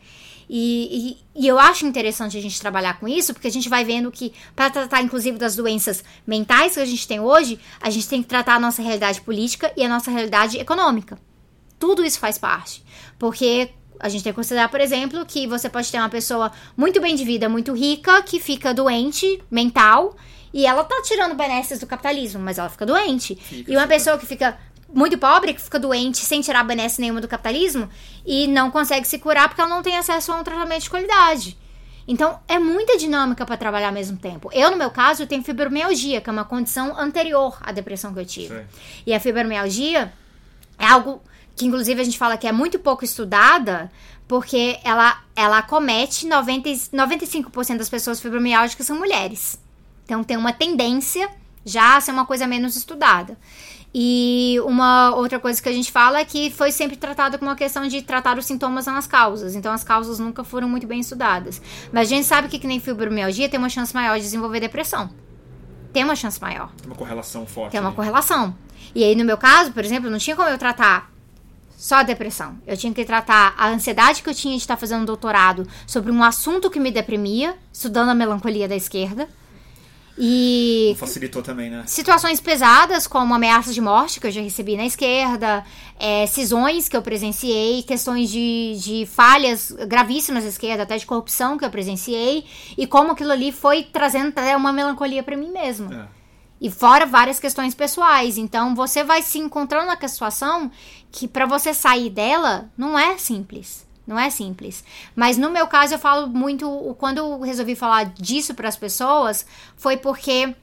E, 0.49 1.17
e, 1.35 1.43
e 1.43 1.47
eu 1.47 1.59
acho 1.59 1.85
interessante 1.85 2.37
a 2.37 2.41
gente 2.41 2.59
trabalhar 2.59 2.99
com 2.99 3.07
isso, 3.07 3.33
porque 3.33 3.47
a 3.47 3.51
gente 3.51 3.67
vai 3.67 3.83
vendo 3.83 4.11
que, 4.11 4.33
para 4.55 4.69
tratar 4.69 5.01
inclusive 5.01 5.37
das 5.37 5.55
doenças 5.55 6.03
mentais 6.25 6.73
que 6.73 6.79
a 6.79 6.85
gente 6.85 7.07
tem 7.07 7.19
hoje, 7.19 7.59
a 7.81 7.89
gente 7.89 8.07
tem 8.07 8.21
que 8.21 8.29
tratar 8.29 8.55
a 8.55 8.59
nossa 8.59 8.81
realidade 8.81 9.21
política 9.21 9.71
e 9.75 9.83
a 9.83 9.89
nossa 9.89 10.09
realidade 10.09 10.57
econômica. 10.57 11.19
Tudo 11.77 12.03
isso 12.03 12.19
faz 12.19 12.37
parte. 12.37 12.83
Porque 13.19 13.71
a 13.99 14.09
gente 14.09 14.23
tem 14.23 14.31
que 14.31 14.35
considerar, 14.35 14.69
por 14.69 14.79
exemplo, 14.79 15.25
que 15.25 15.47
você 15.47 15.69
pode 15.69 15.91
ter 15.91 15.97
uma 15.97 16.09
pessoa 16.09 16.51
muito 16.75 17.01
bem 17.01 17.15
de 17.15 17.23
vida, 17.23 17.49
muito 17.49 17.73
rica, 17.73 18.21
que 18.21 18.39
fica 18.39 18.73
doente 18.73 19.41
mental, 19.49 20.15
e 20.53 20.65
ela 20.65 20.83
tá 20.83 21.01
tirando 21.03 21.35
benesses 21.35 21.79
do 21.79 21.87
capitalismo, 21.87 22.41
mas 22.41 22.57
ela 22.57 22.69
fica 22.69 22.85
doente. 22.85 23.35
Fica, 23.35 23.71
e 23.71 23.75
uma 23.75 23.83
fica. 23.83 23.93
pessoa 23.93 24.17
que 24.17 24.25
fica 24.25 24.57
muito 24.93 25.17
pobre, 25.17 25.53
que 25.53 25.61
fica 25.61 25.79
doente 25.79 26.19
sem 26.19 26.41
tirar 26.41 26.63
benesse 26.63 27.01
nenhuma 27.01 27.21
do 27.21 27.27
capitalismo, 27.27 27.89
e 28.25 28.47
não 28.47 28.71
consegue 28.71 29.07
se 29.07 29.19
curar 29.19 29.47
porque 29.49 29.61
ela 29.61 29.69
não 29.69 29.81
tem 29.83 29.97
acesso 29.97 30.31
a 30.31 30.35
um 30.35 30.43
tratamento 30.43 30.83
de 30.83 30.89
qualidade. 30.89 31.57
Então, 32.07 32.39
é 32.47 32.57
muita 32.57 32.97
dinâmica 32.97 33.45
para 33.45 33.57
trabalhar 33.57 33.87
ao 33.87 33.93
mesmo 33.93 34.17
tempo. 34.17 34.49
Eu, 34.53 34.71
no 34.71 34.77
meu 34.77 34.89
caso, 34.89 35.23
eu 35.23 35.27
tenho 35.27 35.43
fibromialgia, 35.43 36.21
que 36.21 36.29
é 36.29 36.33
uma 36.33 36.45
condição 36.45 36.97
anterior 36.97 37.57
à 37.61 37.73
depressão 37.73 38.13
que 38.13 38.19
eu 38.21 38.25
tive. 38.25 38.47
Sei. 38.55 38.65
E 39.07 39.13
a 39.13 39.19
fibromialgia 39.19 40.13
é 40.79 40.85
algo 40.85 41.21
que, 41.53 41.65
inclusive, 41.65 41.99
a 41.99 42.03
gente 42.05 42.17
fala 42.17 42.37
que 42.37 42.47
é 42.47 42.51
muito 42.53 42.79
pouco 42.79 43.03
estudada, 43.03 43.91
porque 44.25 44.79
ela, 44.85 45.21
ela 45.35 45.57
acomete 45.57 46.27
90, 46.27 46.69
e- 46.69 46.75
95% 46.93 47.77
das 47.77 47.89
pessoas 47.89 48.21
fibromialgicas 48.21 48.85
são 48.85 48.97
mulheres. 48.97 49.59
Então, 50.05 50.23
tem 50.23 50.37
uma 50.37 50.53
tendência 50.53 51.29
já 51.65 51.97
a 51.97 52.01
ser 52.01 52.11
uma 52.11 52.25
coisa 52.25 52.47
menos 52.47 52.77
estudada. 52.77 53.37
E 53.99 54.59
uma 54.63 55.15
outra 55.15 55.39
coisa 55.39 55.59
que 55.59 55.67
a 55.67 55.73
gente 55.73 55.91
fala 55.91 56.19
é 56.19 56.23
que 56.23 56.51
foi 56.51 56.71
sempre 56.71 56.95
tratado 56.95 57.39
como 57.39 57.49
uma 57.49 57.57
questão 57.57 57.87
de 57.87 58.03
tratar 58.03 58.37
os 58.37 58.45
sintomas 58.45 58.85
não 58.85 58.95
as 58.95 59.07
causas. 59.07 59.55
Então 59.55 59.73
as 59.73 59.83
causas 59.83 60.19
nunca 60.19 60.43
foram 60.43 60.69
muito 60.69 60.85
bem 60.85 60.99
estudadas. 60.99 61.59
Mas 61.91 62.03
a 62.03 62.09
gente 62.13 62.27
sabe 62.27 62.47
que, 62.47 62.59
que 62.59 62.67
nem 62.67 62.79
fibromialgia 62.79 63.49
tem 63.49 63.57
uma 63.57 63.69
chance 63.69 63.95
maior 63.95 64.17
de 64.17 64.21
desenvolver 64.21 64.59
depressão. 64.59 65.09
Tem 65.91 66.03
uma 66.03 66.15
chance 66.15 66.39
maior. 66.39 66.71
Tem 66.77 66.85
uma 66.85 66.95
correlação 66.95 67.47
forte. 67.47 67.71
Tem 67.71 67.81
uma 67.81 67.91
correlação. 67.91 68.55
E 68.93 69.03
aí, 69.03 69.15
no 69.15 69.25
meu 69.25 69.35
caso, 69.35 69.71
por 69.71 69.83
exemplo, 69.83 70.11
não 70.11 70.19
tinha 70.19 70.35
como 70.35 70.47
eu 70.47 70.59
tratar 70.59 71.11
só 71.75 71.95
a 71.95 72.03
depressão. 72.03 72.55
Eu 72.67 72.77
tinha 72.77 72.93
que 72.93 73.03
tratar 73.03 73.55
a 73.57 73.67
ansiedade 73.67 74.21
que 74.21 74.29
eu 74.29 74.35
tinha 74.35 74.55
de 74.55 74.61
estar 74.61 74.77
fazendo 74.77 75.01
um 75.01 75.05
doutorado 75.05 75.67
sobre 75.87 76.11
um 76.11 76.23
assunto 76.23 76.69
que 76.69 76.79
me 76.79 76.91
deprimia, 76.91 77.55
estudando 77.73 78.09
a 78.09 78.13
melancolia 78.13 78.67
da 78.67 78.75
esquerda. 78.75 79.27
E 80.17 80.95
facilitou 80.97 81.43
também, 81.43 81.69
né? 81.69 81.83
situações 81.85 82.41
pesadas, 82.41 83.05
como 83.05 83.35
ameaças 83.35 83.75
de 83.75 83.81
morte 83.81 84.19
que 84.19 84.25
eu 84.25 84.31
já 84.31 84.41
recebi 84.41 84.75
na 84.75 84.85
esquerda, 84.85 85.63
é, 85.99 86.25
cisões 86.25 86.89
que 86.89 86.97
eu 86.97 87.03
presenciei, 87.03 87.83
questões 87.83 88.29
de, 88.29 88.77
de 88.79 89.05
falhas 89.05 89.71
gravíssimas 89.87 90.43
na 90.43 90.49
esquerda, 90.49 90.83
até 90.83 90.97
de 90.97 91.05
corrupção 91.05 91.57
que 91.57 91.63
eu 91.63 91.69
presenciei, 91.69 92.45
e 92.75 92.87
como 92.87 93.11
aquilo 93.11 93.31
ali 93.31 93.51
foi 93.51 93.83
trazendo 93.83 94.29
até 94.29 94.57
uma 94.57 94.73
melancolia 94.73 95.21
para 95.21 95.37
mim 95.37 95.51
mesma. 95.51 96.09
É. 96.13 96.17
E 96.59 96.71
fora 96.71 97.05
várias 97.05 97.39
questões 97.39 97.75
pessoais. 97.75 98.37
Então 98.37 98.73
você 98.73 99.03
vai 99.03 99.21
se 99.21 99.37
encontrando 99.37 99.87
naquela 99.87 100.09
situação 100.09 100.71
que 101.11 101.27
para 101.27 101.45
você 101.45 101.73
sair 101.73 102.09
dela 102.09 102.71
não 102.75 102.97
é 102.97 103.17
simples. 103.19 103.86
Não 104.07 104.17
é 104.17 104.29
simples. 104.29 104.85
Mas 105.13 105.37
no 105.37 105.49
meu 105.49 105.67
caso 105.67 105.93
eu 105.93 105.99
falo 105.99 106.27
muito 106.27 106.95
quando 106.97 107.17
eu 107.17 107.41
resolvi 107.41 107.75
falar 107.75 108.05
disso 108.05 108.55
para 108.55 108.69
as 108.69 108.77
pessoas 108.77 109.45
foi 109.75 109.97
porque 109.97 110.55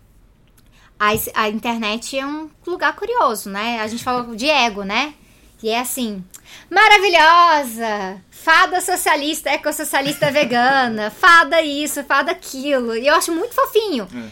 a, 0.98 1.10
a 1.34 1.48
internet 1.50 2.18
é 2.18 2.26
um 2.26 2.48
lugar 2.66 2.96
curioso, 2.96 3.50
né? 3.50 3.80
A 3.82 3.86
gente 3.86 4.02
fala 4.02 4.34
de 4.34 4.48
ego, 4.48 4.82
né? 4.82 5.12
E 5.62 5.68
é 5.68 5.80
assim, 5.80 6.24
maravilhosa, 6.70 8.22
fada 8.30 8.80
socialista, 8.80 9.50
ecossocialista 9.50 10.30
vegana, 10.30 11.10
fada 11.10 11.62
isso, 11.62 12.02
fada 12.04 12.32
aquilo. 12.32 12.96
E 12.96 13.06
eu 13.06 13.14
acho 13.14 13.32
muito 13.32 13.54
fofinho. 13.54 14.08
É. 14.14 14.28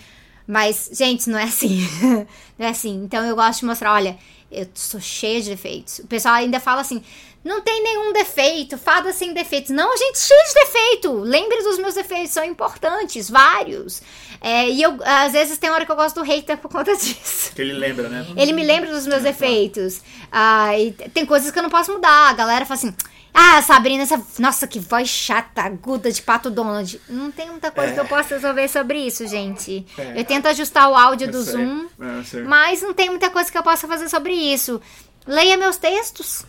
Mas, 0.47 0.91
gente, 0.93 1.31
não 1.31 1.39
é 1.39 1.45
assim. 1.45 1.87
não 2.59 2.67
é 2.67 2.69
assim. 2.69 3.03
Então 3.05 3.25
eu 3.25 3.35
gosto 3.35 3.61
de 3.61 3.67
mostrar, 3.67 3.95
olha, 3.95 4.19
eu 4.51 4.69
sou 4.75 5.01
cheia 5.01 5.41
de 5.41 5.51
defeitos. 5.51 6.01
O 6.01 6.07
pessoal 6.07 6.35
ainda 6.35 6.61
fala 6.61 6.83
assim: 6.83 7.03
não 7.45 7.61
tem 7.61 7.83
nenhum 7.83 8.13
defeito, 8.13 8.79
fada 8.79 9.13
sem 9.13 9.33
defeitos. 9.33 9.71
Não, 9.71 9.97
gente, 9.97 10.19
cheia 10.19 10.45
de 10.45 10.55
defeito. 10.55 11.13
Lembre 11.13 11.63
dos 11.63 11.79
meus 11.79 11.95
defeitos, 11.95 12.31
são 12.33 12.45
importantes, 12.45 13.29
vários. 13.31 14.01
É, 14.41 14.69
e 14.69 14.83
eu, 14.83 14.99
às 15.05 15.33
vezes, 15.33 15.59
tem 15.59 15.71
hora 15.71 15.85
que 15.87 15.93
eu 15.93 15.97
gosto 15.97 16.17
do 16.17 16.23
hater 16.27 16.57
por 16.59 16.71
conta 16.71 16.95
disso. 16.97 17.53
Que 17.55 17.63
ele 17.63 17.73
lembra, 17.75 18.09
né? 18.09 18.27
Ele 18.37 18.53
me 18.53 18.65
lembra 18.65 18.91
dos 18.93 19.07
meus 19.07 19.21
É, 19.21 19.25
defeitos. 19.33 20.01
Ah, 20.31 20.77
e 20.79 20.93
tem 20.93 21.25
coisas 21.27 21.51
que 21.51 21.59
eu 21.59 21.63
não 21.63 21.71
posso 21.71 21.93
mudar. 21.93 22.31
A 22.31 22.33
galera 22.33 22.65
fala 22.65 22.79
assim. 22.79 22.95
Ah, 23.35 23.63
Sabrina, 23.63 24.03
essa. 24.03 24.23
Nossa, 24.39 24.67
que 24.67 24.79
voz 24.79 25.09
chata, 25.09 25.63
aguda 25.63 26.13
de 26.13 26.21
pato 26.21 26.51
Donald. 26.51 27.01
Não 27.09 27.31
tem 27.31 27.49
muita 27.51 27.71
coisa 27.71 27.95
que 27.95 28.01
eu 28.01 28.05
possa 28.05 28.35
resolver 28.35 28.69
sobre 28.69 28.99
isso, 29.07 29.27
gente. 29.27 29.87
É. 29.97 30.21
Eu 30.21 30.25
tento 30.25 30.47
ajustar 30.49 30.91
o 30.91 30.95
áudio 30.95 31.29
Eu 31.29 31.33
do 31.33 31.43
sei. 31.43 31.55
Zoom, 31.55 31.87
É, 31.99 32.43
mas 32.43 32.83
não 32.83 32.93
tem 32.93 33.09
muita 33.09 33.31
coisa 33.31 33.51
que 33.51 33.57
eu 33.57 33.63
possa 33.63 33.89
fazer 33.89 34.09
sobre 34.11 34.35
isso. 34.35 34.81
Leia 35.27 35.57
meus 35.57 35.77
textos. 35.77 36.45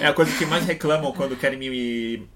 É 0.00 0.06
a 0.06 0.12
coisa 0.12 0.30
que 0.36 0.44
mais 0.44 0.64
reclamam 0.64 1.12
quando 1.12 1.36
querem 1.36 1.58
me 1.58 2.28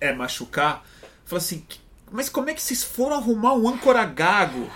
é, 0.00 0.12
machucar. 0.12 0.84
Fala 1.24 1.42
assim, 1.42 1.64
mas 2.10 2.28
como 2.28 2.48
é 2.48 2.54
que 2.54 2.62
vocês 2.62 2.82
foram 2.82 3.16
arrumar 3.16 3.54
um 3.54 3.68
âncora 3.68 4.04
gago? 4.04 4.70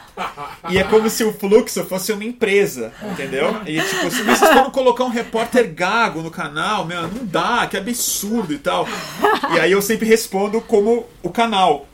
E 0.69 0.79
é 0.79 0.85
como 0.85 1.09
se 1.09 1.25
o 1.25 1.33
Fluxo 1.33 1.85
fosse 1.85 2.13
uma 2.13 2.25
empresa, 2.25 2.93
entendeu? 3.11 3.57
E 3.67 3.81
tipo, 3.81 4.11
se 4.11 4.23
vocês 4.23 4.53
foram 4.53 4.71
colocar 4.71 5.05
um 5.05 5.09
repórter 5.09 5.73
gago 5.73 6.21
no 6.21 6.31
canal, 6.31 6.85
meu, 6.85 7.03
não 7.09 7.25
dá, 7.25 7.67
que 7.67 7.77
absurdo 7.77 8.53
e 8.53 8.59
tal. 8.59 8.87
E 9.55 9.61
aí 9.61 9.73
eu 9.73 9.81
sempre 9.81 10.07
respondo 10.07 10.61
como 10.61 11.07
o 11.23 11.31
canal. 11.31 11.87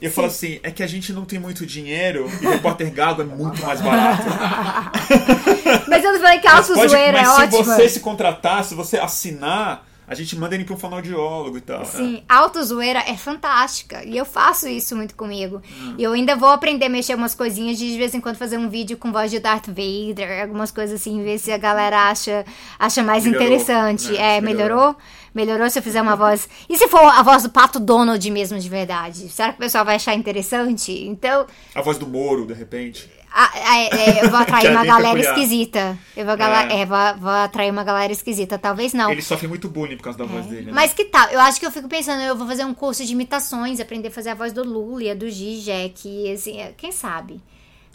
E 0.00 0.06
eu 0.06 0.10
falo 0.10 0.26
assim, 0.26 0.60
é 0.62 0.70
que 0.70 0.82
a 0.82 0.86
gente 0.86 1.12
não 1.12 1.24
tem 1.24 1.38
muito 1.38 1.64
dinheiro 1.64 2.30
e 2.42 2.46
o 2.46 2.50
repórter 2.50 2.92
gago 2.92 3.22
é 3.22 3.24
muito 3.24 3.62
mais 3.64 3.80
barato. 3.80 4.22
Mas 5.88 6.04
eu 6.04 6.12
não 6.12 6.20
falei 6.20 6.38
que 6.40 6.46
a 6.46 6.54
Mas, 6.54 6.66
pode- 6.68 6.88
zoeira 6.90 7.18
é 7.18 7.22
mas 7.22 7.28
se 7.28 7.42
ótima. 7.42 7.64
você 7.76 7.88
se 7.88 8.00
contratar, 8.00 8.64
se 8.64 8.74
você 8.74 8.98
assinar, 8.98 9.86
a 10.06 10.14
gente 10.14 10.36
manda 10.36 10.54
ele 10.54 10.64
para 10.64 10.74
um 10.74 10.78
fonoaudiólogo 10.78 11.56
e 11.58 11.60
tal. 11.60 11.84
Sim, 11.84 12.22
autozoeira 12.28 13.00
é 13.06 13.16
fantástica. 13.16 14.04
E 14.04 14.16
eu 14.16 14.24
faço 14.24 14.68
isso 14.68 14.94
muito 14.94 15.14
comigo. 15.14 15.62
Hum. 15.80 15.94
E 15.98 16.02
eu 16.02 16.12
ainda 16.12 16.36
vou 16.36 16.48
aprender 16.50 16.86
a 16.86 16.88
mexer 16.88 17.14
umas 17.14 17.34
coisinhas 17.34 17.78
de 17.78 17.90
de 17.90 17.98
vez 17.98 18.14
em 18.14 18.20
quando 18.20 18.36
fazer 18.36 18.58
um 18.58 18.68
vídeo 18.68 18.96
com 18.96 19.10
voz 19.12 19.30
de 19.30 19.38
Darth 19.38 19.66
Vader, 19.68 20.42
algumas 20.42 20.70
coisas 20.70 21.00
assim, 21.00 21.22
ver 21.22 21.38
se 21.38 21.50
a 21.52 21.58
galera 21.58 22.10
acha, 22.10 22.44
acha 22.78 23.02
mais 23.02 23.24
Melhorou, 23.24 23.46
interessante. 23.46 24.12
né? 24.12 24.36
É, 24.36 24.40
Melhorou. 24.40 24.66
melhorou? 24.68 24.96
Melhorou 25.34 25.68
se 25.70 25.78
eu 25.78 25.82
fizer 25.82 26.00
uma 26.00 26.14
voz. 26.14 26.48
E 26.68 26.78
se 26.78 26.86
for 26.88 27.00
a 27.02 27.22
voz 27.22 27.42
do 27.42 27.50
Pato 27.50 27.80
Donald 27.80 28.30
mesmo 28.30 28.58
de 28.58 28.68
verdade? 28.68 29.28
Será 29.28 29.48
que 29.50 29.56
o 29.56 29.60
pessoal 29.60 29.84
vai 29.84 29.96
achar 29.96 30.14
interessante? 30.14 30.92
Então, 30.92 31.46
A 31.74 31.82
voz 31.82 31.98
do 31.98 32.06
Moro, 32.06 32.46
de 32.46 32.54
repente. 32.54 33.10
A- 33.34 33.50
a- 33.72 33.78
é, 33.80 34.24
eu 34.24 34.30
vou 34.30 34.38
atrair 34.40 34.66
é 34.66 34.70
uma 34.70 34.84
galera 34.84 35.18
esquisita. 35.18 35.98
Eu 36.16 36.24
vou, 36.24 36.36
gala- 36.36 36.72
É. 36.72 36.80
é, 36.82 36.86
vou, 36.86 36.98
vou 37.18 37.30
atrair 37.30 37.70
uma 37.70 37.82
galera 37.84 38.12
esquisita. 38.12 38.58
Talvez 38.58 38.92
não. 38.92 39.10
Ele 39.10 39.20
sofre 39.22 39.48
muito 39.48 39.68
bullying 39.68 39.96
por 39.96 40.04
causa 40.04 40.18
da 40.18 40.24
voz 40.24 40.46
dele. 40.46 40.66
né? 40.66 40.72
Mas 40.72 40.94
que 40.94 41.04
tal? 41.06 41.28
Eu 41.30 41.40
acho 41.40 41.58
que 41.58 41.66
eu 41.66 41.70
fico 41.72 41.88
pensando, 41.88 42.22
eu 42.22 42.36
vou 42.36 42.46
fazer 42.46 42.64
um 42.64 42.72
curso 42.74 43.04
de 43.04 43.12
imitações, 43.12 43.80
aprender 43.80 44.08
a 44.08 44.10
fazer 44.10 44.30
a 44.30 44.34
voz 44.34 44.52
do 44.52 44.62
Lula 44.62 45.10
a 45.10 45.14
do 45.14 45.28
Zizek, 45.30 46.30
assim, 46.32 46.60
é, 46.60 46.72
quem 46.76 46.92
sabe? 46.92 47.40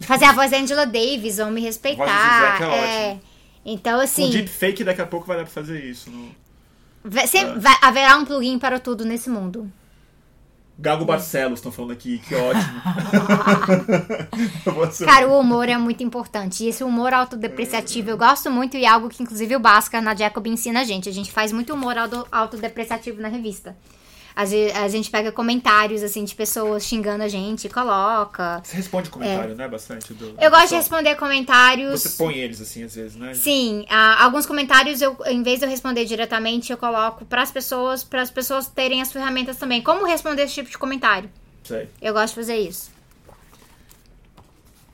Fazer 0.02 0.26
a 0.26 0.32
voz 0.34 0.52
da 0.52 0.58
Angela 0.58 0.86
Davis, 0.86 1.38
vão 1.38 1.52
me 1.52 1.62
respeitar. 1.62 2.06
Zizek 2.06 2.64
é 2.64 2.66
é. 2.66 3.08
ótimo. 3.08 3.22
Então, 3.66 3.98
Com 3.98 4.04
assim, 4.04 4.30
deepfake 4.30 4.84
daqui 4.84 5.02
a 5.02 5.06
pouco 5.06 5.28
vai 5.28 5.38
dar 5.38 5.44
pra 5.44 5.52
fazer 5.52 5.84
isso. 5.84 6.10
No... 6.10 6.30
vai, 7.04 7.28
sempre 7.28 7.60
vai- 7.60 7.78
haverá 7.82 8.18
um 8.18 8.26
plugin 8.26 8.58
para 8.58 8.80
tudo 8.80 9.04
nesse 9.06 9.30
mundo. 9.30 9.70
Gago 10.82 11.04
Barcelos 11.04 11.60
estão 11.60 11.72
falando 11.74 11.92
aqui, 11.92 12.20
que 12.20 12.34
ótimo. 12.34 12.82
Cara, 15.06 15.28
o 15.28 15.38
humor 15.40 15.68
é 15.68 15.78
muito 15.78 16.02
importante. 16.04 16.64
E 16.64 16.70
esse 16.70 16.84
humor 16.86 17.14
autodepreciativo 17.14 18.10
eu 18.10 18.18
gosto 18.18 18.50
muito 18.50 18.78
e 18.78 18.86
é 18.86 18.88
algo 18.88 19.10
que, 19.10 19.22
inclusive, 19.22 19.56
o 19.56 19.60
Bhaskar 19.60 20.02
na 20.02 20.16
Jacob 20.16 20.48
ensina 20.48 20.80
a 20.82 20.84
gente. 20.86 21.10
A 21.10 21.12
gente 21.12 21.32
faz 21.32 21.52
muito 21.52 21.74
humor 21.74 21.98
auto- 21.98 22.26
autodepreciativo 22.32 23.22
na 23.22 23.28
revista. 23.28 23.76
A 24.36 24.46
ge- 24.46 24.72
a 24.72 24.88
gente 24.88 25.10
pega 25.10 25.32
comentários, 25.32 26.02
assim, 26.04 26.24
de 26.24 26.34
pessoas 26.36 26.84
xingando 26.86 27.24
a 27.24 27.28
gente, 27.28 27.66
e 27.66 27.70
coloca. 27.70 28.62
Você 28.64 28.78
responde 28.78 29.10
comentário, 29.10 29.56
né? 29.56 29.68
Bastante. 29.68 30.14
Do, 30.14 30.36
Eu 30.40 30.50
gosto 30.52 30.70
de 30.70 30.76
responder 30.76 31.16
comentários. 31.16 32.02
Você 32.02 32.10
põe 32.18 32.38
eles 32.38 32.62
assim, 32.62 32.84
às 32.84 32.96
vezes, 32.96 33.16
né? 33.18 33.34
Sim, 33.34 33.86
ah, 33.90 34.24
alguns 34.24 34.46
comentários 34.46 35.02
eu, 35.02 35.18
em 35.26 35.44
vez 35.44 35.60
de 35.60 35.66
eu 35.66 35.70
responder 35.70 36.06
diretamente, 36.06 36.72
eu 36.72 36.78
coloco 36.78 37.26
para 37.26 37.42
as 37.42 37.52
pessoas, 37.52 38.04
para 38.04 38.22
as 38.22 38.32
pessoas 38.32 38.68
terem 38.68 39.02
as 39.02 39.12
ferramentas 39.12 39.58
também. 39.58 39.82
Como 39.82 40.06
responder 40.06 40.44
esse 40.44 40.54
tipo 40.54 40.70
de 40.70 40.78
comentário? 40.78 41.30
Sei. 41.64 41.90
Eu 42.02 42.14
gosto 42.14 42.30
de 42.30 42.36
fazer 42.36 42.58
isso. 42.58 42.92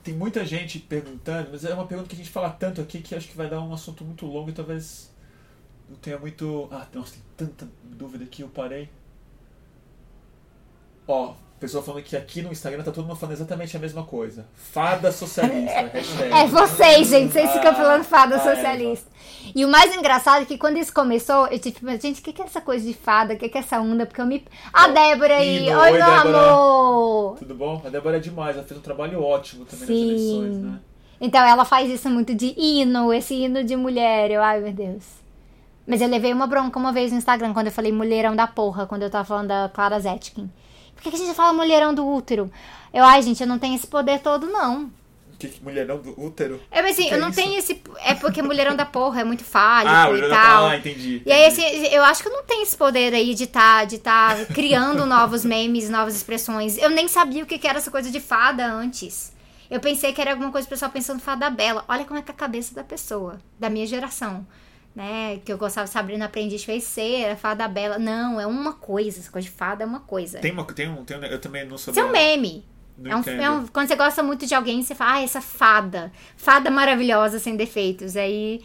Tem 0.02 0.14
muita 0.14 0.44
gente 0.44 0.78
perguntando, 0.78 1.48
mas 1.52 1.64
é 1.64 1.74
uma 1.74 1.86
pergunta 1.86 2.08
que 2.08 2.14
a 2.14 2.18
gente 2.18 2.30
fala 2.30 2.50
tanto 2.50 2.80
aqui 2.80 3.00
que 3.00 3.14
acho 3.14 3.28
que 3.28 3.36
vai 3.36 3.48
dar 3.48 3.60
um 3.60 3.74
assunto 3.74 4.04
muito 4.04 4.24
longo 4.24 4.50
e 4.50 4.52
talvez 4.52 5.10
não 5.88 5.96
tenha 5.96 6.16
muito. 6.18 6.68
Ah, 6.70 6.86
nossa, 6.94 7.12
tem 7.36 7.46
tanta 7.48 7.68
dúvida 7.82 8.22
aqui, 8.24 8.42
eu 8.42 8.48
parei. 8.48 8.88
Ó, 11.08 11.32
pessoa 11.60 11.82
falando 11.82 12.02
que 12.02 12.16
aqui 12.16 12.42
no 12.42 12.52
Instagram 12.52 12.82
tá 12.82 12.92
todo 12.92 13.06
mundo 13.06 13.16
falando 13.16 13.34
exatamente 13.34 13.76
a 13.76 13.80
mesma 13.80 14.02
coisa. 14.02 14.46
Fada 14.54 15.10
socialista. 15.12 15.80
hashtag. 15.92 16.32
É 16.32 16.46
vocês, 16.46 17.08
gente, 17.08 17.32
vocês 17.32 17.50
ficam 17.52 17.70
Ah, 17.70 17.74
falando 17.74 18.04
fada 18.04 18.36
ah, 18.36 18.40
socialista. 18.40 19.10
E 19.54 19.64
o 19.64 19.68
mais 19.68 19.94
engraçado 19.94 20.42
é 20.42 20.44
que 20.44 20.58
quando 20.58 20.76
isso 20.76 20.92
começou, 20.92 21.46
eu 21.46 21.58
tipo, 21.58 21.78
mas, 21.82 22.00
gente, 22.02 22.20
o 22.20 22.24
que, 22.24 22.32
que 22.32 22.42
é 22.42 22.44
essa 22.44 22.60
coisa 22.60 22.84
de 22.84 22.92
fada? 22.94 23.34
O 23.34 23.36
que, 23.38 23.48
que 23.48 23.56
é 23.56 23.60
essa 23.60 23.80
onda? 23.80 24.04
Porque 24.04 24.20
eu 24.20 24.26
me. 24.26 24.44
A 24.72 24.86
Ó, 24.86 24.92
Débora 24.92 25.36
aí! 25.36 25.68
Oi, 25.68 25.74
oi, 25.74 25.92
meu 25.92 26.04
Débora. 26.04 26.38
amor! 26.38 27.36
Tudo 27.38 27.54
bom? 27.54 27.82
A 27.84 27.88
Débora 27.88 28.16
é 28.16 28.20
demais, 28.20 28.56
ela 28.56 28.66
fez 28.66 28.78
um 28.78 28.82
trabalho 28.82 29.22
ótimo 29.22 29.64
também 29.64 29.86
Sim. 29.86 30.12
nas 30.12 30.20
eleições, 30.20 30.58
né? 30.62 30.78
Então 31.20 31.40
ela 31.46 31.64
faz 31.64 31.90
isso 31.90 32.10
muito 32.10 32.34
de 32.34 32.54
hino, 32.58 33.12
esse 33.12 33.34
hino 33.34 33.64
de 33.64 33.74
mulher. 33.76 34.30
Eu, 34.30 34.42
ai, 34.42 34.60
meu 34.60 34.72
Deus. 34.72 35.04
Mas 35.86 36.02
eu 36.02 36.08
levei 36.08 36.32
uma 36.32 36.46
bronca 36.46 36.78
uma 36.78 36.92
vez 36.92 37.12
no 37.12 37.18
Instagram 37.18 37.54
quando 37.54 37.68
eu 37.68 37.72
falei 37.72 37.92
mulherão 37.92 38.34
da 38.36 38.46
porra, 38.46 38.86
quando 38.86 39.02
eu 39.02 39.10
tava 39.10 39.24
falando 39.24 39.48
da 39.48 39.70
Clara 39.72 39.98
Zetkin. 40.00 40.50
Por 40.96 41.02
que, 41.02 41.10
que 41.10 41.16
a 41.16 41.18
gente 41.18 41.34
fala 41.34 41.52
mulherão 41.52 41.94
do 41.94 42.04
útero? 42.06 42.50
Eu, 42.92 43.04
ai, 43.04 43.22
gente, 43.22 43.40
eu 43.40 43.46
não 43.46 43.58
tenho 43.58 43.76
esse 43.76 43.86
poder 43.86 44.18
todo, 44.20 44.46
não. 44.48 44.90
Que, 45.38 45.48
que 45.48 45.62
mulherão 45.62 45.98
do 45.98 46.18
útero. 46.18 46.58
É, 46.70 46.80
mas 46.80 46.92
assim, 46.92 47.08
Que 47.08 47.12
eu 47.14 47.18
é 47.18 47.20
não 47.20 47.28
isso? 47.28 47.38
tenho 47.40 47.58
esse. 47.58 47.82
É 47.98 48.14
porque 48.14 48.40
mulherão 48.40 48.74
da 48.74 48.86
porra 48.86 49.20
é 49.20 49.24
muito 49.24 49.44
fálico 49.46 49.94
Ah, 49.94 50.10
e 50.10 50.30
tal. 50.30 50.66
Ah, 50.68 50.76
entendi. 50.78 51.20
E 51.26 51.30
aí, 51.30 51.46
entendi. 51.52 51.62
assim, 51.66 51.94
eu 51.94 52.02
acho 52.04 52.22
que 52.22 52.28
eu 52.28 52.32
não 52.32 52.42
tenho 52.44 52.62
esse 52.62 52.74
poder 52.76 53.12
aí 53.12 53.34
de 53.34 53.46
tá, 53.46 53.84
de 53.84 53.98
tá 53.98 54.34
criando 54.54 55.04
novos 55.06 55.44
memes, 55.44 55.90
novas 55.90 56.16
expressões. 56.16 56.78
Eu 56.78 56.88
nem 56.88 57.06
sabia 57.06 57.42
o 57.42 57.46
que 57.46 57.58
que 57.58 57.68
era 57.68 57.76
essa 57.78 57.90
coisa 57.90 58.10
de 58.10 58.18
fada 58.18 58.66
antes. 58.66 59.30
Eu 59.70 59.78
pensei 59.80 60.12
que 60.14 60.20
era 60.20 60.30
alguma 60.30 60.50
coisa 60.50 60.64
o 60.66 60.70
pessoal 60.70 60.90
pensando 60.90 61.20
fada 61.20 61.50
bela. 61.50 61.84
Olha 61.86 62.04
como 62.06 62.18
é 62.18 62.22
que 62.22 62.30
é 62.30 62.34
a 62.34 62.36
cabeça 62.36 62.74
da 62.74 62.82
pessoa, 62.84 63.38
da 63.58 63.68
minha 63.68 63.86
geração. 63.86 64.46
Né? 64.96 65.40
Que 65.44 65.52
eu 65.52 65.58
gostava 65.58 65.86
de 65.86 65.92
Sabrina 65.92 66.24
Aprendiz 66.24 66.64
Feiticeira, 66.64 67.36
fada 67.36 67.68
bela. 67.68 67.98
Não, 67.98 68.40
é 68.40 68.46
uma 68.46 68.72
coisa. 68.72 69.20
Essa 69.20 69.30
coisa 69.30 69.46
de 69.46 69.54
fada 69.54 69.84
é 69.84 69.86
uma 69.86 70.00
coisa. 70.00 70.38
Tem, 70.38 70.50
uma, 70.50 70.64
tem, 70.64 70.88
um, 70.88 71.04
tem 71.04 71.18
um. 71.18 71.22
Eu 71.22 71.38
também 71.38 71.66
não 71.66 71.76
sou. 71.76 71.92
Isso 71.92 72.00
é 72.00 72.04
um 72.04 72.10
meme. 72.10 72.64
É 73.04 73.14
um, 73.14 73.22
é 73.42 73.50
um- 73.50 73.66
quando 73.66 73.88
você 73.88 73.94
gosta 73.96 74.22
muito 74.22 74.46
de 74.46 74.54
alguém, 74.54 74.82
você 74.82 74.94
fala, 74.94 75.14
ah, 75.16 75.22
essa 75.22 75.40
fada. 75.40 76.10
Fada 76.36 76.70
maravilhosa, 76.70 77.38
sem 77.38 77.54
defeitos. 77.56 78.16
Aí. 78.16 78.62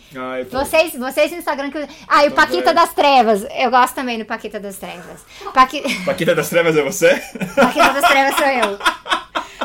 Tô... 0.49 0.59
Vocês, 0.59 0.93
vocês 0.97 1.31
no 1.31 1.37
Instagram 1.37 1.69
que. 1.69 1.85
Ah, 2.07 2.23
e 2.25 2.29
o 2.29 2.31
Paquita 2.31 2.73
das 2.73 2.93
Trevas. 2.93 3.45
Eu 3.55 3.69
gosto 3.69 3.93
também 3.93 4.17
do 4.17 4.25
Paquita 4.25 4.59
das 4.59 4.77
Trevas. 4.77 5.25
Paqui... 5.53 5.81
Paquita 6.05 6.33
das 6.33 6.49
Trevas 6.49 6.77
é 6.77 6.81
você? 6.83 7.09
Paquita 7.55 7.89
das 7.93 8.07
Trevas 8.07 8.35
sou 8.37 8.45
eu. 8.47 8.79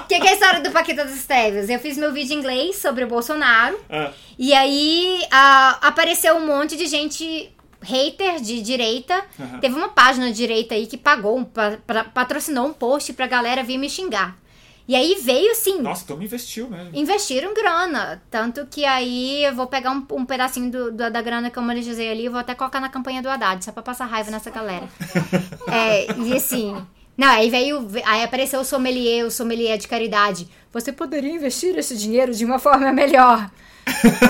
O 0.02 0.06
que, 0.09 0.20
que 0.20 0.26
é 0.26 0.30
a 0.30 0.34
história 0.34 0.60
do 0.60 0.70
Paquita 0.70 1.05
das 1.05 1.24
Trevas? 1.26 1.68
Eu 1.68 1.78
fiz 1.78 1.97
meu 1.97 2.12
vídeo 2.12 2.34
em 2.34 2.38
inglês 2.38 2.76
sobre 2.76 3.05
o 3.05 3.06
Bolsonaro. 3.09 3.78
Ah, 3.88 4.10
E 4.38 4.52
aí 4.52 5.24
ah, 5.30 5.78
apareceu 5.82 6.34
um 6.36 6.47
monte 6.47 6.76
de 6.76 6.86
gente 6.86 7.52
hater 7.82 8.40
de 8.40 8.60
direita. 8.62 9.14
Aham. 9.38 9.60
Teve 9.60 9.74
uma 9.76 9.88
página 9.90 10.26
de 10.26 10.32
direita 10.36 10.74
aí 10.74 10.86
que 10.86 10.97
pagou, 10.97 11.36
um- 11.38 11.44
pa- 11.44 11.78
pra- 11.86 12.05
patrocinou 12.05 12.66
um 12.66 12.72
post 12.72 13.12
pra 13.12 13.26
galera 13.28 13.62
vir 13.62 13.78
me 13.78 13.88
xingar. 13.88 14.36
E 14.89 14.95
aí 14.95 15.17
veio 15.21 15.51
assim. 15.51 15.81
nossa, 15.83 16.05
então 16.05 16.17
me 16.17 16.25
investiu 16.27 16.69
mesmo. 16.71 16.91
Investiram 16.95 17.53
grana. 17.53 18.23
Tanto 18.31 18.67
que 18.67 18.85
aí 18.85 19.45
eu 19.45 19.55
vou 19.55 19.67
pegar 19.67 19.91
um, 19.91 20.07
um 20.13 20.25
pedacinho 20.25 20.71
do- 20.71 20.93
do- 20.93 21.11
da 21.11 21.21
grana 21.21 21.51
que 21.51 21.59
eu 21.59 21.63
monetizei 21.63 22.09
ali 22.11 22.27
e 22.27 22.29
vou 22.29 22.39
até 22.39 22.55
colocar 22.55 22.81
na 22.81 22.89
campanha 22.89 23.21
do 23.21 23.29
Haddad, 23.29 23.65
só 23.65 23.73
pra 23.73 23.83
passar 23.83 24.05
raiva 24.07 24.31
nessa 24.31 24.51
galera. 24.51 24.89
é, 25.69 26.13
e 26.21 26.33
assim. 26.35 26.77
Não, 27.17 27.29
aí 27.29 27.49
veio. 27.51 27.89
Aí 28.05 28.23
apareceu 28.23 28.61
o 28.61 28.65
sommelier, 28.65 29.25
o 29.27 29.31
sommelier 29.31 29.79
de 29.79 29.89
caridade. 29.89 30.47
Você 30.73 30.93
poderia 30.93 31.33
investir 31.33 31.77
esse 31.79 31.97
dinheiro 31.97 32.33
de 32.35 32.45
uma 32.45 32.59
forma 32.59 32.93
melhor. 32.93 33.51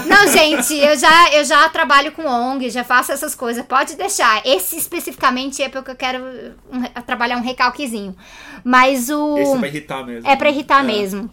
Não, 0.06 0.28
gente, 0.28 0.74
eu 0.76 0.96
já, 0.96 1.30
eu 1.32 1.44
já 1.44 1.68
trabalho 1.68 2.12
com 2.12 2.24
ONG, 2.26 2.68
já 2.70 2.84
faço 2.84 3.12
essas 3.12 3.34
coisas. 3.34 3.64
Pode 3.64 3.94
deixar. 3.96 4.42
Esse 4.46 4.76
especificamente 4.76 5.62
é 5.62 5.68
porque 5.68 5.90
eu 5.90 5.96
quero 5.96 6.22
um- 6.70 7.02
trabalhar 7.06 7.36
um 7.38 7.42
recalquezinho. 7.42 8.14
Mas 8.62 9.08
o. 9.10 9.38
Esse 9.38 9.56
vai 9.58 9.68
irritar 9.68 10.04
mesmo. 10.04 10.28
É 10.28 10.36
pra 10.36 10.50
irritar 10.50 10.80
É. 10.80 10.86
mesmo. 10.86 11.32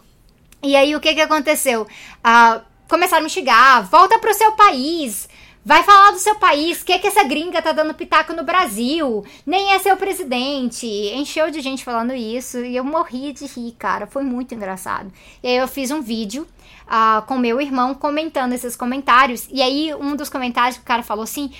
E 0.61 0.75
aí, 0.75 0.95
o 0.95 0.99
que 1.01 1.13
que 1.13 1.21
aconteceu? 1.21 1.85
Ah, 2.23 2.61
começaram 2.87 3.21
a 3.21 3.23
me 3.25 3.29
xingar. 3.29 3.81
Volta 3.83 4.17
pro 4.19 4.33
seu 4.33 4.53
país. 4.53 5.27
Vai 5.65 5.81
falar 5.83 6.11
do 6.11 6.19
seu 6.19 6.35
país. 6.35 6.81
O 6.81 6.85
que 6.85 6.99
que 6.99 7.07
essa 7.07 7.23
gringa 7.23 7.61
tá 7.61 7.71
dando 7.71 7.93
pitaco 7.93 8.33
no 8.33 8.43
Brasil? 8.43 9.25
Nem 9.45 9.71
é 9.71 9.79
seu 9.79 9.95
presidente. 9.95 10.85
Encheu 10.85 11.49
de 11.49 11.61
gente 11.61 11.83
falando 11.83 12.13
isso. 12.13 12.59
E 12.59 12.75
eu 12.75 12.83
morri 12.83 13.31
de 13.31 13.45
rir, 13.45 13.71
cara. 13.79 14.05
Foi 14.05 14.23
muito 14.23 14.53
engraçado. 14.53 15.11
E 15.41 15.47
aí, 15.47 15.55
eu 15.55 15.67
fiz 15.67 15.89
um 15.89 16.01
vídeo 16.01 16.45
ah, 16.85 17.23
com 17.27 17.37
meu 17.37 17.61
irmão 17.61 17.93
comentando 17.95 18.51
esses 18.51 18.75
comentários. 18.75 19.47
E 19.49 19.61
aí, 19.61 19.93
um 19.95 20.15
dos 20.15 20.29
comentários 20.29 20.77
que 20.77 20.83
o 20.83 20.85
cara 20.85 21.03
falou 21.03 21.23
assim... 21.23 21.51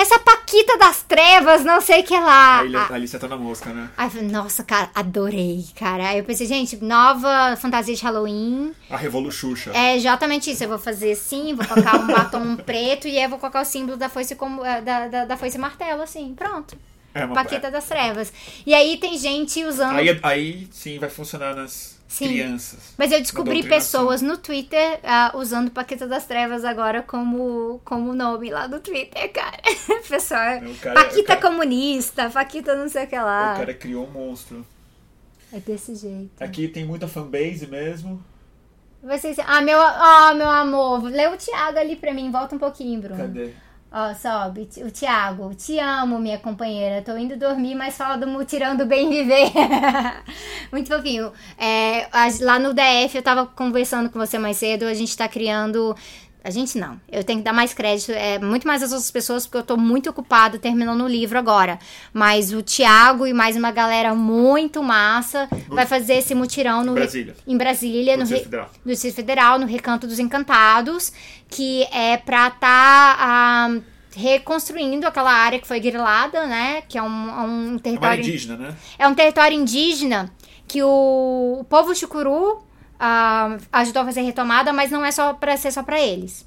Essa 0.00 0.16
Paquita 0.20 0.78
das 0.78 1.02
Trevas, 1.02 1.64
não 1.64 1.80
sei 1.80 2.02
o 2.02 2.04
que 2.04 2.16
lá. 2.16 2.60
Aí, 2.60 2.76
Ah, 2.76 2.88
ali 2.94 3.08
você 3.08 3.18
tá 3.18 3.26
na 3.26 3.36
mosca, 3.36 3.70
né? 3.70 3.90
Aí 3.96 4.06
eu 4.06 4.10
falei, 4.12 4.28
nossa, 4.28 4.62
cara, 4.62 4.88
adorei, 4.94 5.66
cara. 5.74 6.10
Aí 6.10 6.18
eu 6.18 6.24
pensei, 6.24 6.46
gente, 6.46 6.76
nova 6.76 7.56
fantasia 7.56 7.96
de 7.96 8.02
Halloween. 8.04 8.72
A 8.88 8.96
Revoluxuxa. 8.96 9.72
É 9.74 9.96
exatamente 9.96 10.52
isso. 10.52 10.62
Eu 10.62 10.68
vou 10.68 10.78
fazer 10.78 11.10
assim, 11.10 11.52
vou 11.52 11.66
colocar 11.66 11.96
um 11.96 12.06
batom 12.06 12.54
preto 12.64 13.08
e 13.08 13.18
aí 13.18 13.24
eu 13.24 13.28
vou 13.28 13.40
colocar 13.40 13.60
o 13.60 13.64
símbolo 13.64 13.96
da 13.96 14.08
foice, 14.08 14.36
como, 14.36 14.64
eh, 14.64 14.80
da, 14.82 15.08
da, 15.08 15.24
da 15.24 15.36
foice 15.36 15.58
martelo, 15.58 16.00
assim. 16.00 16.32
Pronto. 16.32 16.78
É 17.12 17.24
uma 17.24 17.34
Paquita 17.34 17.68
das 17.68 17.86
Trevas. 17.86 18.32
E 18.64 18.72
aí 18.72 18.98
tem 18.98 19.18
gente 19.18 19.64
usando. 19.64 19.96
Aí, 19.96 20.20
aí 20.22 20.68
sim 20.70 21.00
vai 21.00 21.08
funcionar 21.08 21.56
nas 21.56 21.97
Sim. 22.08 22.28
crianças. 22.28 22.94
Mas 22.96 23.12
eu 23.12 23.18
descobri 23.20 23.62
pessoas 23.62 24.22
no 24.22 24.38
Twitter 24.38 24.98
ah, 25.04 25.30
usando 25.34 25.70
Paquita 25.70 26.06
das 26.06 26.24
Trevas 26.26 26.64
agora 26.64 27.02
como, 27.02 27.80
como 27.84 28.14
nome 28.14 28.50
lá 28.50 28.66
do 28.66 28.80
Twitter, 28.80 29.30
cara. 29.30 29.58
Pessoal, 30.08 30.58
O 30.58 30.74
cara- 30.78 31.04
Paquita 31.04 31.36
cara- 31.36 31.40
comunista, 31.42 32.30
Paquita 32.30 32.74
não 32.74 32.88
sei 32.88 33.04
o 33.04 33.06
que 33.06 33.16
lá. 33.16 33.52
O 33.54 33.58
cara 33.58 33.74
criou 33.74 34.06
um 34.06 34.10
monstro. 34.10 34.66
É 35.52 35.60
desse 35.60 35.94
jeito. 35.94 36.42
Aqui 36.42 36.66
tem 36.68 36.84
muita 36.84 37.06
fanbase 37.06 37.66
mesmo. 37.66 38.22
Vocês, 39.02 39.36
ah, 39.46 39.60
meu, 39.60 39.78
ah, 39.80 40.34
meu 40.34 40.48
amor, 40.50 41.04
lê 41.04 41.26
o 41.28 41.36
Thiago 41.36 41.78
ali 41.78 41.94
pra 41.94 42.12
mim, 42.12 42.30
volta 42.30 42.56
um 42.56 42.58
pouquinho, 42.58 43.00
Bruno. 43.00 43.16
Cadê? 43.18 43.52
Ó, 43.90 44.14
sobe, 44.14 44.68
o 44.84 44.90
Thiago, 44.90 45.54
te 45.54 45.78
amo, 45.78 46.18
minha 46.18 46.38
companheira. 46.38 47.00
Tô 47.00 47.16
indo 47.16 47.38
dormir, 47.38 47.74
mas 47.74 47.96
fala 47.96 48.16
do 48.18 48.26
mutirão 48.26 48.76
do 48.76 48.84
bem 48.84 49.08
viver. 49.10 49.50
Muito 50.70 50.88
fofinho. 50.88 51.32
É, 51.56 52.06
lá 52.42 52.58
no 52.58 52.74
DF, 52.74 53.16
eu 53.16 53.22
tava 53.22 53.46
conversando 53.46 54.10
com 54.10 54.18
você 54.18 54.38
mais 54.38 54.58
cedo, 54.58 54.84
a 54.84 54.92
gente 54.92 55.16
tá 55.16 55.26
criando 55.26 55.96
a 56.42 56.50
gente 56.50 56.78
não. 56.78 57.00
Eu 57.10 57.24
tenho 57.24 57.40
que 57.40 57.44
dar 57.44 57.52
mais 57.52 57.74
crédito, 57.74 58.12
é 58.12 58.38
muito 58.38 58.66
mais 58.66 58.82
as 58.82 58.92
outras 58.92 59.10
pessoas, 59.10 59.46
porque 59.46 59.58
eu 59.58 59.62
tô 59.62 59.76
muito 59.76 60.08
ocupada 60.08 60.58
terminando 60.58 61.02
o 61.02 61.08
livro 61.08 61.38
agora. 61.38 61.78
Mas 62.12 62.52
o 62.52 62.62
Tiago 62.62 63.26
e 63.26 63.32
mais 63.32 63.56
uma 63.56 63.70
galera 63.70 64.14
muito 64.14 64.82
massa 64.82 65.48
vai 65.68 65.84
fazer 65.84 66.14
esse 66.14 66.34
mutirão 66.34 66.84
no 66.84 66.94
Brasília. 66.94 67.36
em 67.46 67.56
Brasília, 67.56 68.12
no, 68.16 68.20
no, 68.20 68.24
Distrito 68.24 68.44
Federal. 68.44 68.70
no 68.84 68.92
Distrito 68.92 69.14
Federal, 69.14 69.58
no 69.58 69.66
Recanto 69.66 70.06
dos 70.06 70.18
Encantados, 70.18 71.12
que 71.48 71.84
é 71.92 72.16
pra 72.16 72.50
tá. 72.50 73.16
Ah, 73.18 73.78
reconstruindo 74.16 75.06
aquela 75.06 75.32
área 75.32 75.60
que 75.60 75.66
foi 75.66 75.78
grilada, 75.78 76.44
né? 76.46 76.82
Que 76.88 76.98
é 76.98 77.02
um, 77.02 77.28
é 77.28 77.42
um 77.42 77.78
território. 77.78 78.20
É 78.20 78.26
indígena, 78.26 78.56
né? 78.56 78.76
É 78.98 79.06
um 79.06 79.14
território 79.14 79.56
indígena 79.56 80.32
que 80.66 80.82
o, 80.82 81.58
o 81.60 81.64
povo 81.64 81.94
chucuru 81.94 82.62
uh, 83.00 83.60
ajudou 83.72 84.02
a 84.02 84.06
fazer 84.06 84.22
retomada, 84.22 84.72
mas 84.72 84.90
não 84.90 85.04
é 85.04 85.10
só 85.10 85.32
para 85.32 85.56
ser 85.56 85.72
só 85.72 85.82
para 85.82 86.00
eles. 86.00 86.46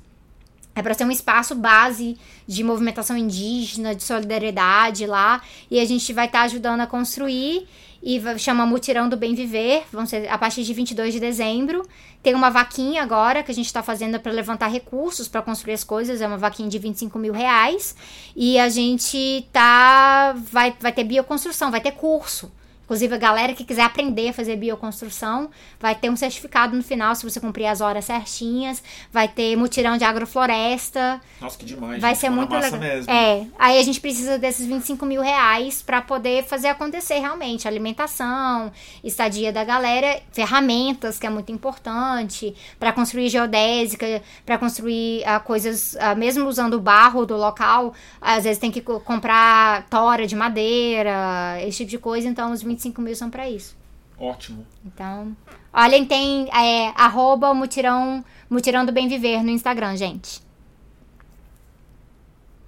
É 0.74 0.82
para 0.82 0.94
ser 0.94 1.04
um 1.04 1.12
espaço 1.12 1.54
base 1.54 2.18
de 2.48 2.64
movimentação 2.64 3.18
indígena, 3.18 3.94
de 3.94 4.04
solidariedade 4.04 5.06
lá. 5.06 5.42
E 5.70 5.80
a 5.80 5.86
gente 5.86 6.14
vai 6.14 6.28
estar 6.28 6.40
tá 6.40 6.46
ajudando 6.46 6.80
a 6.82 6.88
construir 6.88 7.68
e 8.02 8.22
chama 8.40 8.66
Mutirão 8.66 9.10
do 9.10 9.18
Bem 9.18 9.36
Viver. 9.36 9.84
Vão 9.92 10.06
ser 10.06 10.30
a 10.30 10.38
partir 10.38 10.64
de 10.64 10.74
22 10.74 11.14
de 11.14 11.20
dezembro. 11.20 11.86
Tem 12.24 12.34
uma 12.34 12.50
vaquinha 12.50 13.04
agora 13.04 13.44
que 13.44 13.52
a 13.52 13.54
gente 13.54 13.66
está 13.66 13.84
fazendo 13.84 14.18
para 14.20 14.32
levantar 14.32 14.68
recursos 14.68 15.28
para 15.28 15.42
construir 15.42 15.74
as 15.74 15.84
coisas. 15.84 16.22
É 16.22 16.28
uma 16.28 16.38
vaquinha 16.38 16.70
de 16.70 16.80
25 16.80 17.20
mil 17.20 17.34
reais. 17.34 17.94
E 18.34 18.58
a 18.58 18.70
gente 18.70 19.46
tá. 19.52 20.34
Vai, 20.52 20.74
vai 20.80 20.94
ter 20.94 21.04
bioconstrução, 21.04 21.70
vai 21.70 21.82
ter 21.82 21.92
curso. 21.92 22.50
Inclusive, 22.92 23.16
a 23.16 23.18
galera 23.18 23.54
que 23.54 23.64
quiser 23.64 23.84
aprender 23.84 24.28
a 24.28 24.34
fazer 24.34 24.58
bioconstrução 24.58 25.50
vai 25.80 25.96
ter 25.96 26.10
um 26.10 26.16
certificado 26.18 26.76
no 26.76 26.84
final, 26.84 27.16
se 27.16 27.24
você 27.24 27.40
cumprir 27.40 27.68
as 27.68 27.80
horas 27.80 28.04
certinhas. 28.04 28.84
Vai 29.14 29.30
ter 29.30 29.56
mutirão 29.56 29.96
de 29.96 30.04
agrofloresta. 30.04 31.22
Nossa, 31.40 31.58
que 31.58 31.64
demais. 31.64 32.02
Vai 32.02 32.12
gente, 32.12 32.20
ser 32.20 32.30
muito 32.30 32.54
legal. 32.54 32.78
Mesmo. 32.78 33.10
É. 33.10 33.48
Aí 33.58 33.80
a 33.80 33.84
gente 33.84 34.02
precisa 34.02 34.38
desses 34.38 34.66
25 34.68 35.06
mil 35.06 35.22
reais 35.22 35.82
para 35.82 36.02
poder 36.02 36.44
fazer 36.44 36.68
acontecer 36.68 37.20
realmente. 37.20 37.66
Alimentação, 37.66 38.70
estadia 39.02 39.54
da 39.54 39.64
galera, 39.64 40.22
ferramentas, 40.34 41.18
que 41.18 41.26
é 41.26 41.30
muito 41.30 41.50
importante, 41.50 42.54
para 42.78 42.92
construir 42.92 43.30
geodésica, 43.30 44.22
para 44.46 44.58
construir 44.58 45.22
uh, 45.22 45.42
coisas, 45.46 45.94
uh, 45.94 46.18
mesmo 46.18 46.46
usando 46.46 46.74
o 46.74 46.80
barro 46.82 47.26
do 47.26 47.38
local, 47.38 47.94
às 48.20 48.44
vezes 48.44 48.60
tem 48.60 48.70
que 48.70 48.82
comprar 48.82 49.88
tora 49.90 50.28
de 50.28 50.36
madeira, 50.36 51.58
esse 51.66 51.78
tipo 51.78 51.92
de 51.92 51.98
coisa. 51.98 52.28
Então, 52.28 52.52
os 52.52 52.62
25 52.62 52.81
25 52.82 53.02
mil 53.02 53.16
são 53.16 53.30
para 53.30 53.50
isso. 53.50 53.76
Ótimo. 54.18 54.66
Então, 54.86 55.36
olhem, 55.74 56.06
tem 56.06 56.48
é, 56.50 56.92
arroba 56.96 57.54
mutirão, 57.54 58.24
mutirão 58.50 58.86
do 58.86 58.92
bem 58.92 59.08
viver 59.08 59.44
no 59.44 59.50
Instagram, 59.50 59.96
gente. 59.96 60.42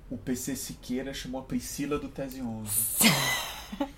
O 0.09 0.17
PC 0.17 0.55
Siqueira 0.55 1.13
chamou 1.13 1.41
a 1.41 1.43
Priscila 1.43 1.97
do 1.97 2.07
Tese 2.07 2.41
11. 2.41 3.11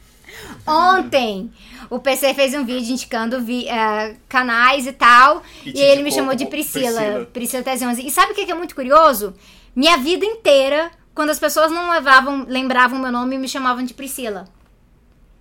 Ontem, 0.67 1.51
o 1.89 1.99
PC 1.99 2.33
fez 2.33 2.53
um 2.53 2.65
vídeo 2.65 2.91
indicando 2.91 3.41
vi, 3.41 3.65
uh, 3.65 4.17
canais 4.27 4.87
e 4.87 4.93
tal. 4.93 5.43
E, 5.65 5.77
e 5.77 5.81
ele 5.81 6.03
me 6.03 6.11
chamou 6.11 6.35
de 6.35 6.45
Priscila. 6.45 7.01
Priscila, 7.01 7.25
Priscila 7.25 7.63
Tese 7.63 7.85
11. 7.85 8.07
E 8.07 8.11
sabe 8.11 8.31
o 8.31 8.35
que 8.35 8.49
é 8.49 8.55
muito 8.55 8.75
curioso? 8.75 9.33
Minha 9.75 9.97
vida 9.97 10.25
inteira, 10.25 10.91
quando 11.13 11.29
as 11.29 11.39
pessoas 11.39 11.71
não 11.71 11.89
levavam, 11.91 12.45
lembravam 12.47 12.99
meu 12.99 13.11
nome, 13.11 13.37
me 13.37 13.47
chamavam 13.47 13.83
de 13.83 13.93
Priscila. 13.93 14.45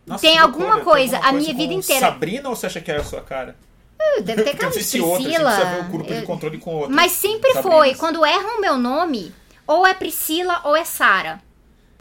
Nossa, 0.06 0.22
tem 0.22 0.38
alguma 0.38 0.80
coisa, 0.80 1.18
a 1.18 1.32
minha 1.32 1.54
vida 1.54 1.72
inteira. 1.72 2.06
Sabrina 2.06 2.48
ou 2.48 2.56
você 2.56 2.66
acha 2.66 2.80
que 2.80 2.90
é 2.90 2.96
a 2.96 3.04
sua 3.04 3.22
cara? 3.22 3.56
Uh, 3.98 4.22
deve 4.22 4.42
ter 4.42 4.54
cara 4.56 4.70
de 4.70 4.74
Priscila. 4.74 5.06
Outro, 5.06 5.24
você 5.24 5.64
ver 5.64 5.80
o 5.80 5.84
grupo 5.84 6.12
eu... 6.12 6.20
de 6.20 6.26
controle 6.26 6.58
com. 6.58 6.88
Mas 6.88 7.12
sempre 7.12 7.52
Sabrina. 7.52 7.76
foi, 7.76 7.94
quando 7.94 8.24
erram 8.24 8.58
o 8.58 8.60
meu 8.60 8.76
nome, 8.76 9.32
ou 9.66 9.86
é 9.86 9.94
Priscila 9.94 10.60
ou 10.64 10.76
é 10.76 10.84
Sara. 10.84 11.42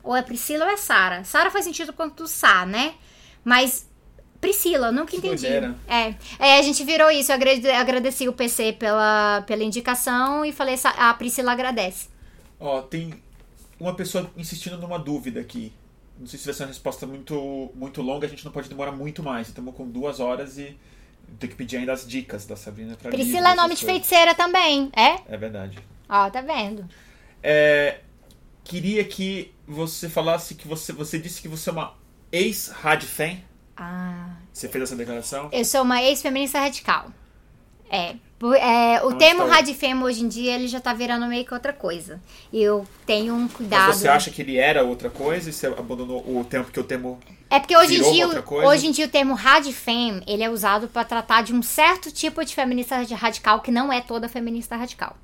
Ou 0.03 0.15
é 0.15 0.21
Priscila 0.21 0.65
ou 0.65 0.71
é 0.71 0.77
Sara. 0.77 1.23
Sara 1.23 1.49
faz 1.49 1.63
sentido 1.63 1.93
quanto 1.93 2.27
Sá, 2.27 2.65
né? 2.65 2.95
Mas 3.43 3.87
Priscila, 4.41 4.91
nunca 4.91 5.11
que 5.11 5.17
entendi. 5.17 5.47
É. 5.47 6.15
é, 6.37 6.59
a 6.59 6.61
gente 6.61 6.83
virou 6.83 7.09
isso. 7.09 7.31
Eu 7.31 7.37
agradeci 7.77 8.27
o 8.27 8.33
PC 8.33 8.73
pela, 8.73 9.41
pela 9.47 9.63
indicação 9.63 10.43
e 10.43 10.51
falei, 10.51 10.75
a 10.97 11.13
Priscila 11.13 11.53
agradece. 11.53 12.09
Ó, 12.59 12.81
tem 12.81 13.13
uma 13.79 13.95
pessoa 13.95 14.29
insistindo 14.35 14.77
numa 14.77 14.99
dúvida 14.99 15.39
aqui. 15.39 15.71
Não 16.23 16.27
sei 16.27 16.39
se 16.39 16.45
vai 16.45 16.53
ser 16.53 16.63
uma 16.63 16.67
resposta 16.69 17.05
muito, 17.05 17.69
muito 17.75 18.01
longa, 18.01 18.25
a 18.25 18.29
gente 18.29 18.45
não 18.45 18.51
pode 18.53 18.69
demorar 18.69 18.93
muito 18.93 19.21
mais. 19.21 19.49
Estamos 19.49 19.75
com 19.75 19.85
duas 19.85 20.21
horas 20.21 20.57
e 20.57 20.73
tem 21.37 21.49
que 21.49 21.55
pedir 21.57 21.75
ainda 21.75 21.91
as 21.91 22.07
dicas 22.07 22.45
da 22.45 22.55
Sabrina 22.55 22.95
pra 22.95 23.11
Priscila 23.11 23.49
é 23.49 23.55
nome 23.55 23.75
de 23.75 23.85
feiticeira 23.85 24.33
também, 24.33 24.89
é? 24.95 25.19
É 25.27 25.35
verdade. 25.35 25.77
Ó, 26.07 26.29
tá 26.29 26.39
vendo. 26.39 26.87
É, 27.43 27.99
queria 28.63 29.03
que 29.03 29.53
você 29.67 30.07
falasse 30.07 30.55
que 30.55 30.65
você, 30.65 30.93
você 30.93 31.19
disse 31.19 31.41
que 31.41 31.49
você 31.49 31.69
é 31.69 31.73
uma 31.73 31.93
ex-radfem. 32.31 33.43
Ah. 33.75 34.37
Você 34.53 34.69
fez 34.69 34.85
essa 34.85 34.95
declaração? 34.95 35.49
Eu 35.51 35.65
sou 35.65 35.81
uma 35.81 36.01
ex-feminista 36.01 36.57
radical. 36.57 37.11
É, 37.89 38.15
é, 38.55 39.01
o 39.03 39.13
termo 39.13 39.45
radifemo 39.45 40.05
hoje 40.05 40.23
em 40.23 40.27
dia 40.27 40.55
ele 40.55 40.67
já 40.67 40.79
tá 40.79 40.93
virando 40.93 41.27
meio 41.27 41.45
que 41.45 41.53
outra 41.53 41.71
coisa. 41.71 42.19
E 42.51 42.61
eu 42.61 42.85
tenho 43.05 43.33
um 43.35 43.47
cuidado. 43.47 43.87
Mas 43.87 43.97
você 43.97 44.07
acha 44.07 44.31
que 44.31 44.41
ele 44.41 44.57
era 44.57 44.83
outra 44.83 45.09
coisa 45.09 45.49
e 45.49 45.53
você 45.53 45.67
abandonou 45.67 46.19
o 46.19 46.43
tempo 46.43 46.71
que 46.71 46.79
o 46.79 46.83
termo 46.83 47.19
é 47.49 47.59
porque 47.59 47.77
hoje 47.77 47.97
em, 47.97 48.11
dia, 48.11 48.27
hoje 48.65 48.87
em 48.87 48.91
dia 48.91 49.05
o 49.05 49.09
termo 49.09 49.35
radifem, 49.35 50.23
ele 50.25 50.41
é 50.41 50.49
usado 50.49 50.87
para 50.87 51.05
tratar 51.05 51.43
de 51.43 51.53
um 51.53 51.61
certo 51.61 52.11
tipo 52.11 52.43
de 52.43 52.55
feminista 52.55 52.97
radical 53.13 53.61
que 53.61 53.69
não 53.69 53.93
é 53.93 54.01
toda 54.01 54.27
feminista 54.27 54.75
radical. 54.75 55.15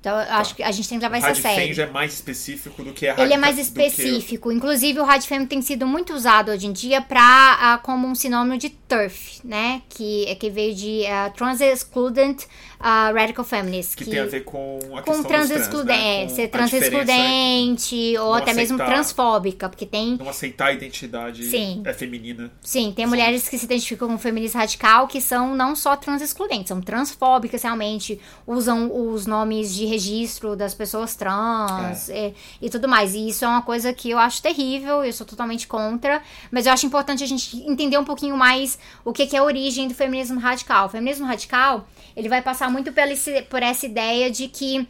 Então, 0.00 0.18
eu 0.18 0.26
tá. 0.26 0.38
acho 0.38 0.56
que 0.56 0.62
a 0.62 0.72
gente 0.72 0.88
tem 0.88 0.98
que 0.98 1.04
levar 1.04 1.18
isso 1.18 1.28
a 1.28 1.34
sério. 1.34 1.70
O 1.70 1.74
já 1.74 1.82
é 1.84 1.90
mais 1.90 2.14
específico 2.14 2.82
do 2.82 2.92
que 2.92 3.06
a 3.06 3.20
Ele 3.20 3.34
é 3.34 3.36
mais 3.36 3.58
específico. 3.58 4.48
Que... 4.48 4.54
Inclusive, 4.56 4.98
o 4.98 5.04
Radfem 5.04 5.46
tem 5.46 5.60
sido 5.60 5.86
muito 5.86 6.14
usado 6.14 6.50
hoje 6.50 6.66
em 6.66 6.72
dia 6.72 7.02
pra, 7.02 7.78
uh, 7.78 7.84
como 7.84 8.08
um 8.08 8.14
sinônimo 8.14 8.56
de 8.56 8.70
TERF, 8.90 9.40
né? 9.44 9.82
Que, 9.88 10.34
que 10.34 10.50
veio 10.50 10.74
de 10.74 11.04
uh, 11.04 11.32
Trans 11.32 11.60
Excludent 11.60 12.42
uh, 12.80 13.14
Radical 13.14 13.44
Feminist. 13.44 13.96
Que, 13.96 14.04
que, 14.04 14.10
tem 14.10 14.18
a 14.18 14.26
ver 14.26 14.42
com 14.42 14.80
a 14.96 15.02
com 15.02 15.22
trans, 15.22 15.48
trans 15.48 15.50
excludente, 15.50 16.22
né? 16.22 16.28
ser 16.28 16.48
trans 16.48 16.72
excludente 16.72 18.18
ou 18.18 18.34
até 18.34 18.50
aceitar, 18.50 18.60
mesmo 18.60 18.78
transfóbica, 18.78 19.68
porque 19.68 19.86
tem... 19.86 20.16
Não 20.16 20.28
aceitar 20.28 20.66
a 20.66 20.72
identidade 20.72 21.44
Sim. 21.44 21.82
é 21.84 21.94
feminina. 21.94 22.50
Sim, 22.60 22.92
tem 22.94 23.04
Sim. 23.04 23.08
mulheres 23.08 23.48
que 23.48 23.56
se 23.56 23.64
identificam 23.64 24.08
com 24.08 24.18
feminista 24.18 24.58
radical 24.58 25.06
que 25.06 25.20
são 25.20 25.54
não 25.54 25.76
só 25.76 25.94
trans 25.94 26.20
excludentes, 26.20 26.68
são 26.68 26.80
transfóbicas 26.80 27.62
realmente, 27.62 28.20
usam 28.44 28.90
os 28.92 29.24
nomes 29.24 29.72
de 29.72 29.86
registro 29.86 30.56
das 30.56 30.74
pessoas 30.74 31.14
trans 31.14 32.10
é. 32.10 32.32
e, 32.60 32.66
e, 32.66 32.70
tudo 32.70 32.88
mais. 32.88 33.14
E 33.14 33.28
isso 33.28 33.44
é 33.44 33.48
uma 33.48 33.62
coisa 33.62 33.92
que 33.92 34.10
eu 34.10 34.18
acho 34.18 34.42
terrível, 34.42 35.04
eu 35.04 35.12
sou 35.12 35.24
totalmente 35.24 35.68
contra, 35.68 36.20
mas 36.50 36.66
eu 36.66 36.72
acho 36.72 36.86
importante 36.86 37.22
a 37.22 37.26
gente 37.26 37.56
entender 37.58 37.96
um 37.96 38.04
pouquinho 38.04 38.36
mais 38.36 38.79
o 39.04 39.12
que, 39.12 39.26
que 39.26 39.36
é 39.36 39.38
a 39.38 39.44
origem 39.44 39.88
do 39.88 39.94
feminismo 39.94 40.38
radical. 40.38 40.86
O 40.86 40.90
feminismo 40.90 41.26
radical, 41.26 41.88
ele 42.16 42.28
vai 42.28 42.42
passar 42.42 42.70
muito 42.70 42.92
por, 42.92 43.08
esse, 43.08 43.42
por 43.42 43.62
essa 43.62 43.86
ideia 43.86 44.30
de 44.30 44.48
que 44.48 44.86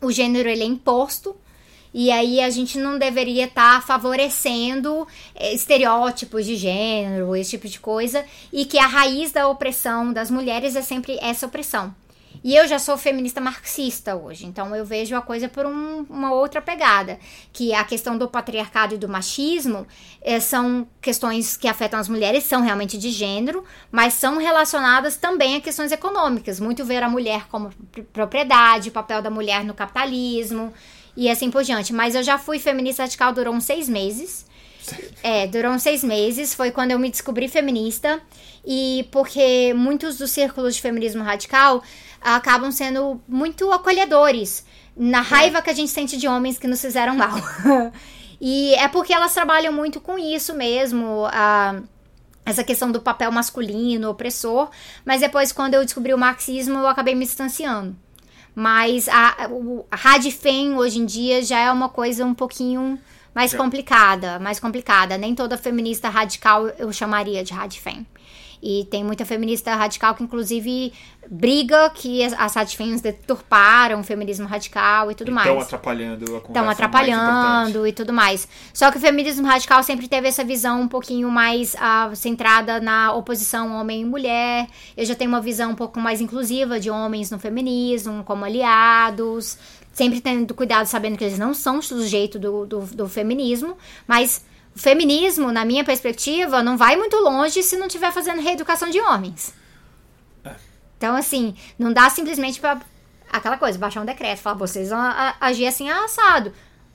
o 0.00 0.10
gênero 0.10 0.48
ele 0.48 0.62
é 0.62 0.66
imposto, 0.66 1.36
e 1.94 2.10
aí 2.10 2.40
a 2.40 2.48
gente 2.48 2.78
não 2.78 2.98
deveria 2.98 3.44
estar 3.44 3.80
tá 3.80 3.86
favorecendo 3.86 5.06
eh, 5.34 5.52
estereótipos 5.52 6.46
de 6.46 6.56
gênero, 6.56 7.36
esse 7.36 7.50
tipo 7.50 7.68
de 7.68 7.78
coisa, 7.78 8.24
e 8.52 8.64
que 8.64 8.78
a 8.78 8.86
raiz 8.86 9.30
da 9.30 9.46
opressão 9.46 10.12
das 10.12 10.30
mulheres 10.30 10.74
é 10.74 10.82
sempre 10.82 11.18
essa 11.20 11.46
opressão. 11.46 11.94
E 12.44 12.56
eu 12.56 12.66
já 12.66 12.78
sou 12.78 12.98
feminista 12.98 13.40
marxista 13.40 14.16
hoje, 14.16 14.46
então 14.46 14.74
eu 14.74 14.84
vejo 14.84 15.14
a 15.14 15.22
coisa 15.22 15.48
por 15.48 15.64
um, 15.64 16.04
uma 16.10 16.32
outra 16.32 16.60
pegada, 16.60 17.18
que 17.52 17.72
a 17.72 17.84
questão 17.84 18.18
do 18.18 18.26
patriarcado 18.26 18.96
e 18.96 18.98
do 18.98 19.08
machismo 19.08 19.86
é, 20.20 20.40
são 20.40 20.86
questões 21.00 21.56
que 21.56 21.68
afetam 21.68 22.00
as 22.00 22.08
mulheres, 22.08 22.42
são 22.42 22.60
realmente 22.60 22.98
de 22.98 23.10
gênero, 23.10 23.64
mas 23.92 24.14
são 24.14 24.38
relacionadas 24.38 25.16
também 25.16 25.56
a 25.56 25.60
questões 25.60 25.92
econômicas, 25.92 26.58
muito 26.58 26.84
ver 26.84 27.02
a 27.04 27.08
mulher 27.08 27.46
como 27.48 27.70
propriedade, 28.12 28.88
o 28.88 28.92
papel 28.92 29.22
da 29.22 29.30
mulher 29.30 29.64
no 29.64 29.72
capitalismo 29.72 30.72
e 31.16 31.30
assim 31.30 31.50
por 31.50 31.62
diante. 31.62 31.92
Mas 31.92 32.14
eu 32.14 32.22
já 32.22 32.38
fui 32.38 32.58
feminista 32.58 33.04
radical, 33.04 33.32
durou 33.32 33.54
uns 33.54 33.64
seis 33.64 33.88
meses. 33.88 34.50
É, 35.22 35.46
durou 35.46 35.70
uns 35.70 35.82
seis 35.82 36.02
meses, 36.02 36.54
foi 36.54 36.72
quando 36.72 36.90
eu 36.90 36.98
me 36.98 37.08
descobri 37.08 37.46
feminista, 37.46 38.20
e 38.66 39.06
porque 39.12 39.72
muitos 39.74 40.18
dos 40.18 40.32
círculos 40.32 40.74
de 40.74 40.80
feminismo 40.80 41.22
radical 41.22 41.82
acabam 42.22 42.70
sendo 42.70 43.20
muito 43.26 43.70
acolhedores 43.72 44.64
na 44.96 45.18
é. 45.18 45.22
raiva 45.22 45.62
que 45.62 45.70
a 45.70 45.74
gente 45.74 45.90
sente 45.90 46.16
de 46.16 46.28
homens 46.28 46.58
que 46.58 46.66
nos 46.66 46.80
fizeram 46.80 47.16
mal. 47.16 47.34
e 48.40 48.74
é 48.74 48.88
porque 48.88 49.12
elas 49.12 49.32
trabalham 49.34 49.72
muito 49.72 50.00
com 50.00 50.18
isso 50.18 50.54
mesmo. 50.54 51.26
Uh, 51.26 51.82
essa 52.44 52.64
questão 52.64 52.90
do 52.90 53.00
papel 53.00 53.30
masculino, 53.30 54.10
opressor, 54.10 54.68
mas 55.04 55.20
depois, 55.20 55.52
quando 55.52 55.74
eu 55.74 55.84
descobri 55.84 56.12
o 56.12 56.18
marxismo, 56.18 56.78
eu 56.78 56.88
acabei 56.88 57.14
me 57.14 57.24
distanciando. 57.24 57.96
Mas 58.54 59.08
a, 59.08 59.48
a 59.90 59.96
Radfem 59.96 60.74
hoje 60.74 60.98
em 60.98 61.06
dia 61.06 61.42
já 61.42 61.58
é 61.58 61.72
uma 61.72 61.88
coisa 61.88 62.24
um 62.24 62.34
pouquinho 62.34 62.98
mais 63.34 63.54
complicada, 63.54 64.38
mais 64.38 64.60
complicada. 64.60 65.16
Nem 65.16 65.34
toda 65.34 65.56
feminista 65.56 66.08
radical 66.08 66.66
eu 66.78 66.92
chamaria 66.92 67.42
de 67.42 67.52
Radfem. 67.52 68.06
E 68.62 68.86
tem 68.88 69.02
muita 69.02 69.24
feminista 69.24 69.74
radical 69.74 70.14
que, 70.14 70.22
inclusive, 70.22 70.92
briga 71.28 71.90
que 71.90 72.22
as, 72.22 72.32
as 72.34 72.54
radfems 72.54 73.00
deturparam 73.00 73.98
o 73.98 74.04
feminismo 74.04 74.46
radical 74.46 75.10
e 75.10 75.16
tudo 75.16 75.32
mais. 75.32 75.48
Estão 75.48 75.60
atrapalhando 75.60 76.24
a 76.24 76.28
conversa 76.28 76.48
Estão 76.48 76.70
atrapalhando 76.70 77.86
e 77.86 77.92
tudo 77.92 78.12
mais. 78.12 78.46
Só 78.72 78.92
que 78.92 78.98
o 78.98 79.00
feminismo 79.00 79.44
radical 79.48 79.82
sempre 79.82 80.06
teve 80.06 80.28
essa 80.28 80.44
visão 80.44 80.80
um 80.80 80.86
pouquinho 80.86 81.28
mais 81.28 81.74
uh, 81.74 82.14
centrada 82.14 82.80
na 82.80 83.12
oposição 83.12 83.72
homem 83.72 84.02
e 84.02 84.04
mulher. 84.04 84.68
Eu 84.96 85.04
já 85.04 85.16
tenho 85.16 85.30
uma 85.30 85.40
visão 85.40 85.72
um 85.72 85.76
pouco 85.76 85.98
mais 85.98 86.20
inclusiva 86.20 86.78
de 86.78 86.88
homens 86.88 87.32
no 87.32 87.40
feminismo, 87.40 88.22
como 88.22 88.44
aliados. 88.44 89.58
Sempre 89.92 90.20
tendo 90.20 90.54
cuidado, 90.54 90.86
sabendo 90.86 91.18
que 91.18 91.24
eles 91.24 91.38
não 91.38 91.52
são 91.52 91.82
sujeito 91.82 92.38
do, 92.38 92.64
do, 92.64 92.80
do 92.80 93.08
feminismo, 93.08 93.76
mas 94.06 94.42
o 94.74 94.78
feminismo, 94.78 95.52
na 95.52 95.64
minha 95.64 95.84
perspectiva, 95.84 96.62
não 96.62 96.76
vai 96.76 96.96
muito 96.96 97.16
longe 97.16 97.62
se 97.62 97.76
não 97.76 97.86
estiver 97.86 98.12
fazendo 98.12 98.40
reeducação 98.40 98.88
de 98.88 99.00
homens. 99.00 99.54
Então, 100.96 101.16
assim, 101.16 101.56
não 101.76 101.92
dá 101.92 102.08
simplesmente 102.08 102.60
pra 102.60 102.80
aquela 103.30 103.58
coisa, 103.58 103.76
baixar 103.78 104.00
um 104.02 104.04
decreto, 104.04 104.38
falar, 104.38 104.56
vocês 104.56 104.90
vão 104.90 105.00
agir 105.40 105.66
assim 105.66 105.90
assado. 105.90 106.52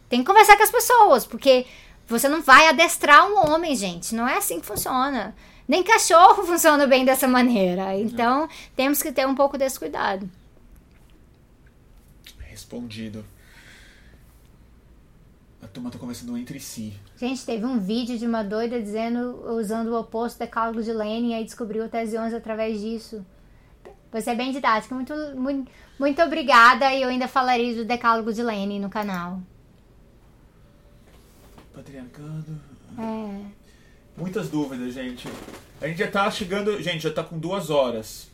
Tem 0.08 0.22
que 0.22 0.26
conversar 0.26 0.56
com 0.56 0.64
as 0.64 0.72
pessoas, 0.72 1.26
porque 1.26 1.66
você 2.08 2.30
não 2.30 2.42
vai 2.42 2.70
adestrar 2.70 3.28
um 3.30 3.38
homem, 3.38 3.76
gente. 3.76 4.16
Não 4.16 4.26
é 4.26 4.38
assim 4.38 4.62
que 4.62 4.66
funciona. 4.66 5.36
Nem 5.68 5.84
cachorro 5.84 6.44
funciona 6.48 6.88
bem 6.88 7.04
dessa 7.04 7.28
maneira. 7.28 7.96
Então, 7.96 8.48
temos 8.76 9.04
que 9.04 9.12
ter 9.12 9.28
um 9.28 9.36
pouco 9.36 9.58
desse 9.58 9.78
cuidado. 9.78 10.30
Respondido. 12.40 13.26
Turma 15.78 15.92
tá 15.92 16.00
conversando 16.00 16.36
entre 16.36 16.60
si. 16.60 16.92
Gente, 17.16 17.46
teve 17.46 17.64
um 17.64 17.80
vídeo 17.80 18.18
de 18.18 18.26
uma 18.26 18.44
doida 18.44 18.82
dizendo, 18.82 19.48
usando 19.54 19.90
o 19.90 20.00
oposto 20.00 20.40
decálogo 20.40 20.82
de 20.82 20.92
Lenin, 20.92 21.30
e 21.30 21.34
aí 21.36 21.46
descobriu 21.46 21.86
o 21.86 21.88
Tese 21.88 22.18
11 22.18 22.36
através 22.36 22.82
disso. 22.82 23.24
Você 24.12 24.32
é 24.32 24.36
bem 24.36 24.52
didática. 24.52 24.96
Muito, 24.96 25.14
muito, 25.36 25.72
muito 26.00 26.20
obrigada. 26.24 26.92
E 26.92 27.04
eu 27.04 27.10
ainda 27.10 27.28
falarei 27.28 27.76
do 27.76 27.86
decálogo 27.86 28.34
de 28.34 28.42
Lenin 28.42 28.80
no 28.80 28.90
canal. 28.90 29.40
Patriarcado. 31.72 32.60
É. 32.98 33.46
Muitas 34.18 34.50
dúvidas, 34.50 34.96
gente. 34.96 35.28
A 35.80 35.88
gente 35.88 36.00
já 36.00 36.10
tá 36.10 36.32
chegando. 36.32 36.82
Gente, 36.82 37.04
já 37.04 37.14
tá 37.14 37.24
com 37.24 37.38
duas 37.38 37.70
horas. 37.70 38.32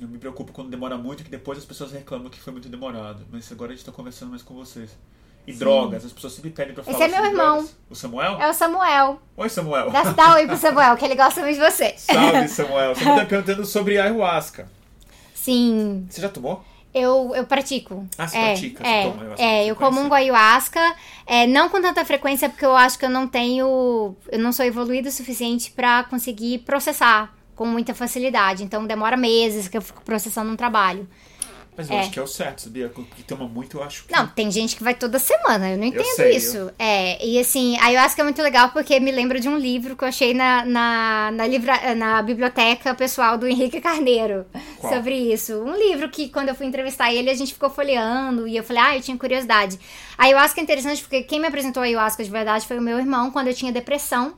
Eu 0.00 0.06
me 0.06 0.18
preocupo 0.18 0.52
quando 0.52 0.70
demora 0.70 0.96
muito, 0.96 1.24
que 1.24 1.30
depois 1.30 1.58
as 1.58 1.64
pessoas 1.64 1.90
reclamam 1.90 2.30
que 2.30 2.38
foi 2.38 2.52
muito 2.52 2.68
demorado. 2.68 3.26
Mas 3.32 3.50
agora 3.50 3.72
a 3.72 3.74
gente 3.74 3.84
tá 3.84 3.90
conversando 3.90 4.30
mais 4.30 4.42
com 4.42 4.54
vocês. 4.54 4.96
E 5.46 5.52
Sim. 5.52 5.58
drogas, 5.58 6.04
as 6.04 6.12
pessoas 6.12 6.32
sempre 6.32 6.50
pedem 6.50 6.72
pra 6.72 6.82
Esse 6.82 6.92
falar 6.92 7.04
é 7.04 7.08
meu 7.08 7.24
irmão. 7.24 7.56
Drogas. 7.56 7.76
O 7.90 7.94
Samuel? 7.94 8.40
É 8.40 8.48
o 8.48 8.54
Samuel. 8.54 9.22
Oi, 9.36 9.48
Samuel. 9.48 9.90
Dá, 9.90 10.02
dá 10.04 10.34
oi 10.34 10.46
pro 10.46 10.56
Samuel, 10.56 10.96
que 10.96 11.04
ele 11.04 11.14
gosta 11.14 11.42
muito 11.42 11.54
de 11.54 11.60
você. 11.60 11.94
Salve, 11.98 12.48
Samuel. 12.48 12.94
Você 12.94 13.04
tá 13.04 13.26
perguntando 13.26 13.64
sobre 13.66 13.98
ayahuasca. 13.98 14.68
Sim. 15.34 16.06
Você 16.08 16.22
já 16.22 16.30
tomou? 16.30 16.64
Eu, 16.94 17.32
eu 17.34 17.44
pratico. 17.44 18.06
Ah, 18.16 18.26
você 18.26 18.38
é, 18.38 18.52
pratica? 18.52 18.86
É, 18.86 19.02
você 19.02 19.10
toma 19.10 19.20
ayahuasca 19.22 19.44
é 19.44 19.66
eu 19.66 19.76
comungo 19.76 20.14
ayahuasca, 20.14 20.96
é, 21.26 21.46
não 21.46 21.68
com 21.68 21.82
tanta 21.82 22.04
frequência, 22.04 22.48
porque 22.48 22.64
eu 22.64 22.74
acho 22.74 22.98
que 22.98 23.04
eu 23.04 23.10
não 23.10 23.26
tenho. 23.26 24.16
Eu 24.30 24.38
não 24.38 24.52
sou 24.52 24.64
evoluído 24.64 25.08
o 25.08 25.12
suficiente 25.12 25.72
para 25.72 26.04
conseguir 26.04 26.60
processar 26.60 27.34
com 27.54 27.66
muita 27.66 27.94
facilidade. 27.94 28.62
Então 28.62 28.86
demora 28.86 29.16
meses 29.16 29.68
que 29.68 29.76
eu 29.76 29.82
fico 29.82 30.02
processando 30.02 30.50
um 30.50 30.56
trabalho. 30.56 31.08
Mas 31.76 31.90
eu 31.90 31.96
É. 31.96 32.00
acho 32.00 32.10
que 32.12 32.18
é 32.20 32.22
o 32.22 32.26
certo, 32.26 32.60
sabia? 32.62 32.88
Porque 32.88 33.22
toma 33.24 33.48
muito, 33.48 33.78
eu 33.78 33.82
acho 33.82 34.04
que. 34.04 34.12
Não, 34.12 34.28
tem 34.28 34.48
gente 34.50 34.76
que 34.76 34.84
vai 34.84 34.94
toda 34.94 35.18
semana, 35.18 35.70
eu 35.72 35.76
não 35.76 35.84
entendo 35.84 36.04
sei, 36.14 36.36
isso. 36.36 36.70
É, 36.78 37.24
e 37.26 37.36
assim, 37.38 37.76
a 37.78 37.86
ayahuasca 37.86 38.22
é 38.22 38.24
muito 38.24 38.40
legal 38.40 38.68
porque 38.70 39.00
me 39.00 39.10
lembra 39.10 39.40
de 39.40 39.48
um 39.48 39.56
livro 39.58 39.96
que 39.96 40.04
eu 40.04 40.08
achei 40.08 40.32
na, 40.32 40.64
na, 40.64 41.30
na, 41.32 41.46
livra, 41.48 41.94
na 41.96 42.22
biblioteca 42.22 42.94
pessoal 42.94 43.36
do 43.36 43.48
Henrique 43.48 43.80
Carneiro 43.80 44.46
Qual? 44.78 44.92
sobre 44.92 45.16
isso. 45.16 45.54
Um 45.64 45.74
livro 45.76 46.08
que 46.08 46.28
quando 46.28 46.48
eu 46.50 46.54
fui 46.54 46.66
entrevistar 46.66 47.12
ele, 47.12 47.28
a 47.28 47.34
gente 47.34 47.52
ficou 47.52 47.68
folheando 47.70 48.46
e 48.46 48.56
eu 48.56 48.62
falei, 48.62 48.82
ah, 48.82 48.96
eu 48.96 49.02
tinha 49.02 49.16
curiosidade. 49.18 49.76
A 50.16 50.26
ayahuasca 50.26 50.60
é 50.60 50.62
interessante 50.62 51.02
porque 51.02 51.22
quem 51.24 51.40
me 51.40 51.48
apresentou 51.48 51.82
a 51.82 51.86
ayahuasca 51.86 52.22
de 52.22 52.30
verdade 52.30 52.66
foi 52.68 52.78
o 52.78 52.82
meu 52.82 52.98
irmão 52.98 53.32
quando 53.32 53.48
eu 53.48 53.54
tinha 53.54 53.72
depressão. 53.72 54.34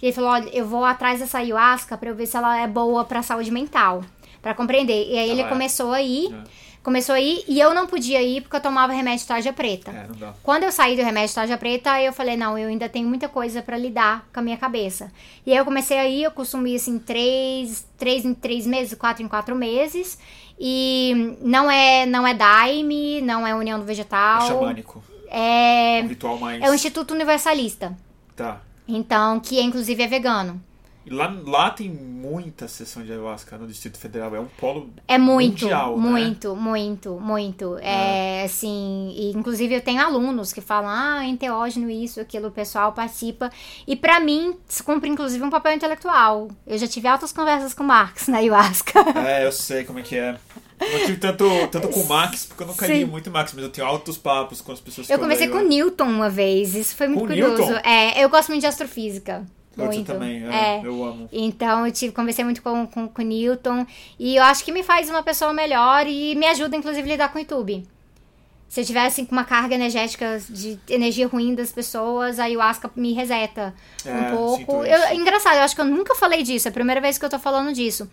E 0.00 0.06
ele 0.06 0.12
falou, 0.12 0.30
olha, 0.30 0.48
eu 0.52 0.64
vou 0.64 0.84
atrás 0.84 1.18
dessa 1.18 1.38
ayahuasca 1.38 1.96
pra 1.98 2.10
eu 2.10 2.14
ver 2.14 2.26
se 2.26 2.36
ela 2.36 2.60
é 2.60 2.66
boa 2.68 3.04
pra 3.04 3.22
saúde 3.22 3.50
mental. 3.50 4.04
Pra 4.42 4.54
compreender. 4.54 5.08
E 5.10 5.18
aí 5.18 5.28
ele 5.30 5.40
Ela 5.40 5.48
é. 5.48 5.52
começou 5.52 5.90
a 5.90 6.00
ir, 6.00 6.32
É. 6.32 6.65
começou 6.86 7.16
a 7.16 7.20
ir, 7.20 7.42
e 7.48 7.58
eu 7.58 7.74
não 7.74 7.84
podia 7.84 8.22
ir 8.22 8.42
porque 8.42 8.54
eu 8.54 8.60
tomava 8.60 8.92
remédio 8.92 9.26
tarja 9.26 9.52
preta. 9.52 9.90
É, 9.90 10.06
não 10.06 10.14
dá. 10.14 10.32
Quando 10.40 10.62
eu 10.62 10.70
saí 10.70 10.94
do 10.94 11.02
remédio 11.02 11.34
tarja 11.34 11.58
preta, 11.58 12.00
eu 12.00 12.12
falei, 12.12 12.36
não, 12.36 12.56
eu 12.56 12.68
ainda 12.68 12.88
tenho 12.88 13.08
muita 13.08 13.28
coisa 13.28 13.60
pra 13.60 13.76
lidar 13.76 14.24
com 14.32 14.38
a 14.38 14.42
minha 14.42 14.56
cabeça. 14.56 15.10
E 15.44 15.50
aí 15.50 15.56
eu 15.58 15.64
comecei 15.64 15.98
a 15.98 16.06
ir, 16.06 16.22
eu 16.22 16.30
costumo 16.30 16.64
ir 16.68 16.76
assim, 16.76 16.96
três, 17.00 17.84
três 17.98 18.24
em 18.24 18.32
três 18.32 18.68
meses, 18.68 18.96
quatro 18.96 19.20
em 19.20 19.26
quatro 19.26 19.56
meses. 19.56 20.16
E 20.60 21.36
não 21.40 21.68
é, 21.68 22.06
não 22.06 22.24
é 22.24 22.32
Daime, 22.32 23.20
não 23.20 23.44
é 23.44 23.52
União 23.52 23.80
do 23.80 23.82
É 23.84 23.86
Vegetal. 23.88 24.46
xamânico. 24.46 25.02
É, 25.28 26.02
Um 26.04 26.06
ritual 26.06 26.38
mais. 26.38 26.62
é 26.62 26.70
o 26.70 26.74
Instituto 26.74 27.12
Universalista. 27.14 27.98
Tá. 28.36 28.60
Então, 28.86 29.40
que 29.40 29.60
inclusive 29.60 30.04
é 30.04 30.06
vegano. 30.06 30.62
E 31.06 31.10
lá, 31.10 31.32
lá 31.44 31.70
tem 31.70 31.88
muita 31.88 32.66
sessão 32.66 33.04
de 33.04 33.12
ayahuasca 33.12 33.56
no 33.56 33.68
Distrito 33.68 33.96
Federal. 33.96 34.34
É 34.34 34.40
um 34.40 34.46
polo 34.46 34.90
É 35.06 35.16
muito, 35.16 35.62
mundial, 35.62 35.96
né? 35.96 36.10
muito, 36.10 36.56
muito, 36.56 37.20
muito. 37.20 37.78
É, 37.78 38.42
assim, 38.42 39.14
e, 39.16 39.30
inclusive 39.30 39.72
eu 39.72 39.80
tenho 39.80 40.00
alunos 40.00 40.52
que 40.52 40.60
falam, 40.60 40.90
ah, 40.90 41.24
enteógeno, 41.24 41.88
isso, 41.88 42.20
aquilo, 42.20 42.48
o 42.48 42.50
pessoal 42.50 42.92
participa. 42.92 43.52
E 43.86 43.94
pra 43.94 44.18
mim, 44.18 44.56
isso 44.68 44.82
cumpre 44.82 45.08
inclusive 45.08 45.44
um 45.44 45.50
papel 45.50 45.74
intelectual. 45.74 46.48
Eu 46.66 46.76
já 46.76 46.88
tive 46.88 47.06
altas 47.06 47.32
conversas 47.32 47.72
com 47.72 47.84
Marx 47.84 48.26
na 48.26 48.38
ayahuasca. 48.38 49.04
É, 49.26 49.46
eu 49.46 49.52
sei 49.52 49.84
como 49.84 49.98
é 49.98 50.02
que 50.02 50.16
é. 50.16 50.36
Não 50.78 51.06
tive 51.06 51.16
tanto, 51.16 51.44
tanto 51.70 51.88
com 51.88 52.00
o 52.00 52.08
Max, 52.08 52.44
porque 52.44 52.62
eu 52.62 52.68
li 52.68 52.74
Sim. 53.00 53.04
muito 53.06 53.30
Max, 53.30 53.52
mas 53.54 53.64
eu 53.64 53.70
tenho 53.70 53.86
altos 53.86 54.18
papos 54.18 54.60
com 54.60 54.72
as 54.72 54.80
pessoas 54.80 55.06
que 55.06 55.12
Eu 55.12 55.18
conversei 55.18 55.48
com 55.48 55.58
o 55.58 55.62
Newton 55.62 56.04
uma 56.04 56.28
vez, 56.28 56.74
isso 56.74 56.94
foi 56.94 57.08
muito 57.08 57.20
Com 57.20 57.24
o 57.24 57.28
curioso. 57.28 57.62
Newton? 57.62 57.88
É, 57.88 58.22
eu 58.22 58.28
gosto 58.28 58.48
muito 58.48 58.60
de 58.60 58.66
astrofísica. 58.66 59.46
Muito. 59.76 60.10
Eu 60.10 60.14
também, 60.18 60.42
é, 60.48 60.78
é. 60.78 60.80
eu 60.84 61.04
amo. 61.04 61.28
Então 61.32 61.86
eu 61.86 61.92
tive, 61.92 62.12
conversei 62.12 62.44
muito 62.44 62.62
com, 62.62 62.86
com, 62.86 63.08
com 63.08 63.22
o 63.22 63.24
Newton 63.24 63.86
e 64.18 64.36
eu 64.36 64.42
acho 64.44 64.64
que 64.64 64.72
me 64.72 64.82
faz 64.82 65.10
uma 65.10 65.22
pessoa 65.22 65.52
melhor 65.52 66.06
e 66.06 66.34
me 66.34 66.46
ajuda, 66.46 66.76
inclusive, 66.76 67.06
a 67.08 67.12
lidar 67.12 67.28
com 67.30 67.38
o 67.38 67.40
YouTube. 67.42 67.86
Se 68.68 68.80
eu 68.80 68.84
tiver 68.84 69.06
assim, 69.06 69.24
com 69.24 69.32
uma 69.32 69.44
carga 69.44 69.74
energética 69.76 70.40
de 70.50 70.78
energia 70.88 71.28
ruim 71.28 71.54
das 71.54 71.70
pessoas, 71.70 72.38
a 72.40 72.44
ayahuasca 72.44 72.90
me 72.96 73.12
reseta 73.12 73.72
É, 74.04 74.10
um 74.12 74.36
pouco. 74.36 74.84
Eu, 74.84 75.14
engraçado, 75.14 75.56
eu 75.56 75.62
acho 75.62 75.74
que 75.74 75.80
eu 75.80 75.84
nunca 75.84 76.14
falei 76.16 76.42
disso, 76.42 76.66
é 76.66 76.70
a 76.70 76.74
primeira 76.74 77.00
vez 77.00 77.16
que 77.16 77.24
eu 77.24 77.30
tô 77.30 77.38
falando 77.38 77.72
disso. 77.72 78.10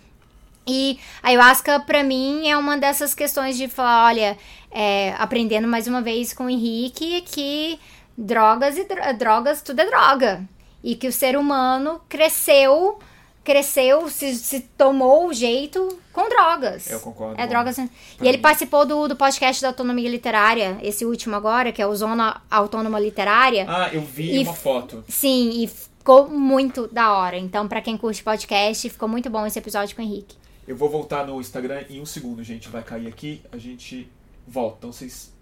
E 0.67 0.99
a 1.23 1.29
ayahuasca, 1.29 1.79
pra 1.79 2.03
mim, 2.03 2.47
é 2.47 2.55
uma 2.57 2.77
dessas 2.77 3.13
questões 3.13 3.57
de 3.57 3.67
falar, 3.67 4.05
olha, 4.05 4.37
é, 4.71 5.13
aprendendo 5.17 5.67
mais 5.67 5.87
uma 5.87 6.01
vez 6.01 6.33
com 6.33 6.45
o 6.45 6.49
Henrique, 6.49 7.21
que 7.21 7.79
drogas 8.17 8.77
e 8.77 8.83
dro- 8.85 9.17
drogas, 9.17 9.61
tudo 9.61 9.79
é 9.81 9.85
droga. 9.85 10.47
E 10.83 10.95
que 10.95 11.07
o 11.07 11.13
ser 11.13 11.37
humano 11.37 12.01
cresceu, 12.09 12.99
cresceu, 13.43 14.09
se, 14.09 14.35
se 14.35 14.59
tomou 14.61 15.27
o 15.27 15.33
jeito 15.33 15.97
com 16.11 16.27
drogas. 16.29 16.89
Eu 16.89 16.99
concordo. 16.99 17.39
É 17.41 17.47
drogas. 17.47 17.75
Pra 17.75 17.85
E 18.21 18.27
ele 18.27 18.37
mim. 18.37 18.41
participou 18.41 18.85
do, 18.85 19.07
do 19.07 19.15
podcast 19.15 19.61
da 19.61 19.69
autonomia 19.69 20.09
literária, 20.09 20.77
esse 20.81 21.05
último 21.05 21.35
agora, 21.35 21.71
que 21.71 21.81
é 21.81 21.87
o 21.87 21.95
Zona 21.95 22.41
Autônoma 22.51 22.99
Literária. 22.99 23.65
Ah, 23.67 23.89
eu 23.93 24.01
vi 24.01 24.35
E 24.35 24.43
uma 24.43 24.53
foto. 24.53 25.03
Sim, 25.07 25.63
e 25.63 25.67
ficou 25.67 26.29
muito 26.29 26.87
da 26.87 27.13
hora. 27.13 27.37
Então, 27.37 27.67
pra 27.67 27.81
quem 27.81 27.97
curte 27.97 28.21
podcast, 28.23 28.89
ficou 28.89 29.07
muito 29.07 29.29
bom 29.29 29.45
esse 29.45 29.57
episódio 29.57 29.95
com 29.95 30.01
o 30.01 30.05
Henrique. 30.05 30.35
Eu 30.67 30.75
vou 30.77 30.89
voltar 30.89 31.25
no 31.25 31.39
Instagram 31.41 31.83
em 31.89 31.99
um 32.01 32.05
segundo, 32.05 32.43
gente. 32.43 32.69
Vai 32.69 32.83
cair 32.83 33.07
aqui, 33.07 33.41
a 33.51 33.57
gente 33.57 34.09
volta. 34.47 34.77
Então 34.79 34.91
vocês 34.93 35.33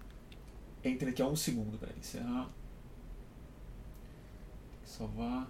entrem 0.84 1.10
aqui 1.10 1.22
a 1.22 1.26
um 1.26 1.36
segundo 1.36 1.78
para 1.78 1.90
encerrar. 1.98 2.48
Salvar. 5.02 5.48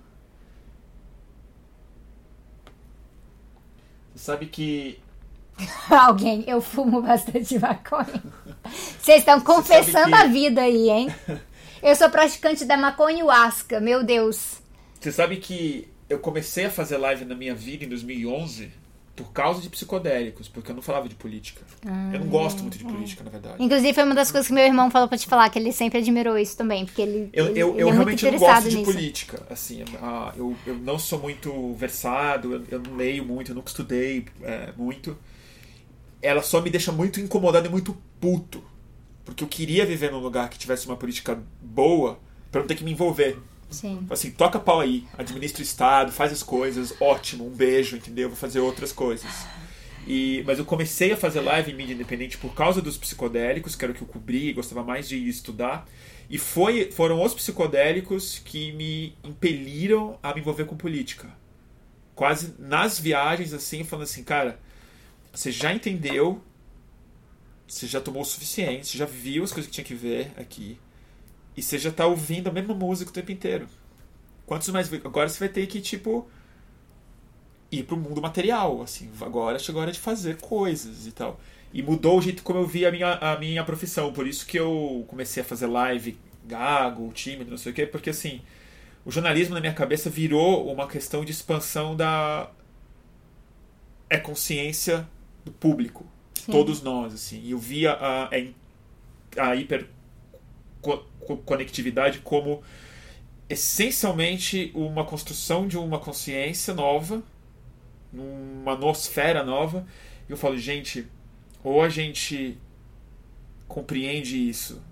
Você 4.14 4.24
sabe 4.24 4.46
que 4.46 4.98
Alguém, 5.90 6.42
eu 6.46 6.62
fumo 6.62 7.02
bastante 7.02 7.58
maconha. 7.58 8.22
Vocês 8.98 9.18
estão 9.18 9.40
confessando 9.42 10.08
que- 10.08 10.14
a 10.14 10.26
vida 10.26 10.62
aí, 10.62 10.88
hein? 10.88 11.14
Eu 11.82 11.96
sou 11.96 12.08
praticante 12.08 12.64
da 12.64 12.76
maconha 12.76 13.24
Huasca, 13.24 13.80
meu 13.80 14.04
Deus. 14.04 14.62
Você 15.00 15.10
sabe 15.10 15.38
que 15.38 15.88
eu 16.08 16.20
comecei 16.20 16.66
a 16.66 16.70
fazer 16.70 16.96
live 16.96 17.24
na 17.24 17.34
minha 17.34 17.56
vida 17.56 17.84
em 17.84 17.88
2011? 17.88 18.70
Por 19.14 19.30
causa 19.30 19.60
de 19.60 19.68
psicodélicos, 19.68 20.48
porque 20.48 20.70
eu 20.70 20.74
não 20.74 20.82
falava 20.82 21.08
de 21.08 21.14
política. 21.14 21.60
eu 22.12 22.20
não 22.20 22.28
gosto 22.28 22.62
muito 22.62 22.78
de 22.78 22.84
política, 22.84 23.22
na 23.22 23.30
verdade. 23.30 23.62
Inclusive, 23.62 23.92
foi 23.92 24.04
uma 24.04 24.14
das 24.14 24.32
coisas 24.32 24.48
que 24.48 24.54
meu 24.54 24.64
irmão 24.64 24.90
falou 24.90 25.06
pra 25.06 25.18
te 25.18 25.26
falar, 25.26 25.50
que 25.50 25.58
ele 25.58 25.70
sempre 25.70 25.98
admirou 25.98 26.38
isso 26.38 26.56
também, 26.56 26.86
porque 26.86 27.02
ele. 27.02 27.30
Eu, 27.32 27.48
ele, 27.48 27.60
eu, 27.60 27.70
ele 27.72 27.82
eu 27.82 27.88
é 27.88 27.92
realmente 27.92 28.24
não 28.24 28.32
gosto 28.32 28.44
interessado 28.44 28.70
de 28.70 28.76
nisso. 28.78 28.90
política. 28.90 29.46
Assim, 29.50 29.84
ah, 30.00 30.32
eu, 30.36 30.56
eu 30.66 30.76
não 30.76 30.98
sou 30.98 31.18
muito 31.18 31.74
versado, 31.74 32.54
eu, 32.54 32.64
eu 32.70 32.78
não 32.80 32.96
leio 32.96 33.24
muito, 33.24 33.50
eu 33.50 33.54
nunca 33.54 33.68
estudei 33.68 34.24
é, 34.42 34.72
muito. 34.76 35.16
Ela 36.22 36.42
só 36.42 36.62
me 36.62 36.70
deixa 36.70 36.90
muito 36.90 37.20
incomodado 37.20 37.66
e 37.66 37.70
muito 37.70 37.96
puto. 38.18 38.64
Porque 39.24 39.44
eu 39.44 39.48
queria 39.48 39.84
viver 39.84 40.10
num 40.10 40.18
lugar 40.18 40.48
que 40.48 40.58
tivesse 40.58 40.86
uma 40.86 40.96
política 40.96 41.38
boa 41.60 42.18
pra 42.50 42.60
não 42.60 42.68
ter 42.68 42.74
que 42.74 42.84
me 42.84 42.92
envolver. 42.92 43.38
Sim. 43.72 44.06
Assim, 44.10 44.30
toca 44.30 44.58
pau 44.58 44.80
aí, 44.80 45.04
administra 45.16 45.60
o 45.60 45.62
Estado, 45.62 46.12
faz 46.12 46.32
as 46.32 46.42
coisas, 46.42 46.94
ótimo, 47.00 47.46
um 47.46 47.50
beijo, 47.50 47.96
entendeu? 47.96 48.28
Vou 48.28 48.36
fazer 48.36 48.60
outras 48.60 48.92
coisas. 48.92 49.46
E, 50.06 50.42
mas 50.46 50.58
eu 50.58 50.64
comecei 50.64 51.12
a 51.12 51.16
fazer 51.16 51.40
live 51.40 51.70
em 51.70 51.74
mídia 51.74 51.94
independente 51.94 52.36
por 52.36 52.54
causa 52.54 52.82
dos 52.82 52.96
psicodélicos, 52.96 53.76
que 53.76 53.84
era 53.84 53.92
o 53.92 53.94
que 53.94 54.02
eu 54.02 54.08
cobri 54.08 54.52
gostava 54.52 54.82
mais 54.82 55.08
de 55.08 55.16
estudar. 55.28 55.86
E 56.28 56.38
foi, 56.38 56.90
foram 56.90 57.22
os 57.22 57.34
psicodélicos 57.34 58.40
que 58.44 58.72
me 58.72 59.14
impeliram 59.22 60.18
a 60.22 60.34
me 60.34 60.40
envolver 60.40 60.64
com 60.64 60.76
política. 60.76 61.28
Quase 62.14 62.54
nas 62.58 62.98
viagens, 62.98 63.52
assim, 63.52 63.84
falando 63.84 64.04
assim, 64.04 64.24
cara, 64.24 64.58
você 65.32 65.52
já 65.52 65.72
entendeu, 65.72 66.42
você 67.66 67.86
já 67.86 68.00
tomou 68.00 68.22
o 68.22 68.24
suficiente, 68.24 68.86
você 68.86 68.98
já 68.98 69.06
viu 69.06 69.44
as 69.44 69.52
coisas 69.52 69.68
que 69.68 69.74
tinha 69.74 69.84
que 69.84 69.94
ver 69.94 70.32
aqui. 70.36 70.78
E 71.56 71.62
você 71.62 71.78
já 71.78 71.90
tá 71.90 72.06
ouvindo 72.06 72.48
a 72.48 72.52
mesma 72.52 72.74
música 72.74 73.10
o 73.10 73.14
tempo 73.14 73.32
inteiro. 73.32 73.66
Quantos 74.46 74.68
mais. 74.68 74.92
Agora 74.92 75.28
você 75.28 75.38
vai 75.38 75.48
ter 75.48 75.66
que, 75.66 75.80
tipo. 75.80 76.28
ir 77.70 77.84
pro 77.84 77.96
mundo 77.96 78.20
material, 78.20 78.82
assim. 78.82 79.10
Agora 79.20 79.58
chegou 79.58 79.80
a 79.80 79.84
hora 79.84 79.92
de 79.92 80.00
fazer 80.00 80.38
coisas 80.38 81.06
e 81.06 81.12
tal. 81.12 81.40
E 81.72 81.82
mudou 81.82 82.18
o 82.18 82.22
jeito 82.22 82.42
como 82.42 82.58
eu 82.58 82.66
vi 82.66 82.84
a 82.84 82.90
minha, 82.90 83.14
a 83.14 83.38
minha 83.38 83.64
profissão. 83.64 84.12
Por 84.12 84.26
isso 84.26 84.46
que 84.46 84.58
eu 84.58 85.04
comecei 85.08 85.42
a 85.42 85.46
fazer 85.46 85.66
live 85.66 86.18
gago, 86.44 87.12
tímido, 87.12 87.50
não 87.50 87.58
sei 87.58 87.72
o 87.72 87.74
quê, 87.74 87.86
porque 87.86 88.10
assim. 88.10 88.40
O 89.04 89.10
jornalismo 89.10 89.54
na 89.54 89.60
minha 89.60 89.74
cabeça 89.74 90.08
virou 90.08 90.72
uma 90.72 90.86
questão 90.86 91.24
de 91.24 91.32
expansão 91.32 91.96
da. 91.96 92.50
É 94.08 94.16
consciência 94.16 95.08
do 95.44 95.50
público. 95.50 96.06
Sim. 96.34 96.52
Todos 96.52 96.82
nós, 96.82 97.14
assim. 97.14 97.40
E 97.42 97.50
eu 97.50 97.58
via 97.58 97.92
a, 97.92 98.24
a, 98.26 99.48
a 99.50 99.56
hiper 99.56 99.88
conectividade 101.44 102.18
como 102.20 102.62
essencialmente 103.48 104.70
uma 104.74 105.04
construção 105.04 105.66
de 105.68 105.76
uma 105.78 105.98
consciência 105.98 106.72
nova, 106.74 107.22
numa 108.12 108.76
nosfera 108.76 109.44
nova. 109.44 109.86
E 110.28 110.32
eu 110.32 110.36
falo, 110.36 110.56
gente, 110.56 111.06
ou 111.62 111.82
a 111.82 111.88
gente 111.88 112.58
compreende 113.68 114.48
isso 114.48 114.82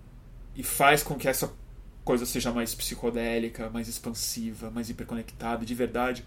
e 0.57 0.62
faz 0.62 1.02
com 1.02 1.15
que 1.15 1.28
essa 1.28 1.52
coisa 2.05 2.24
seja 2.27 2.51
mais 2.52 2.74
psicodélica, 2.74 3.70
mais 3.70 3.89
expansiva, 3.89 4.70
mais 4.70 4.90
hiperconectada 4.90 5.65
de 5.65 5.74
verdade, 5.74 6.24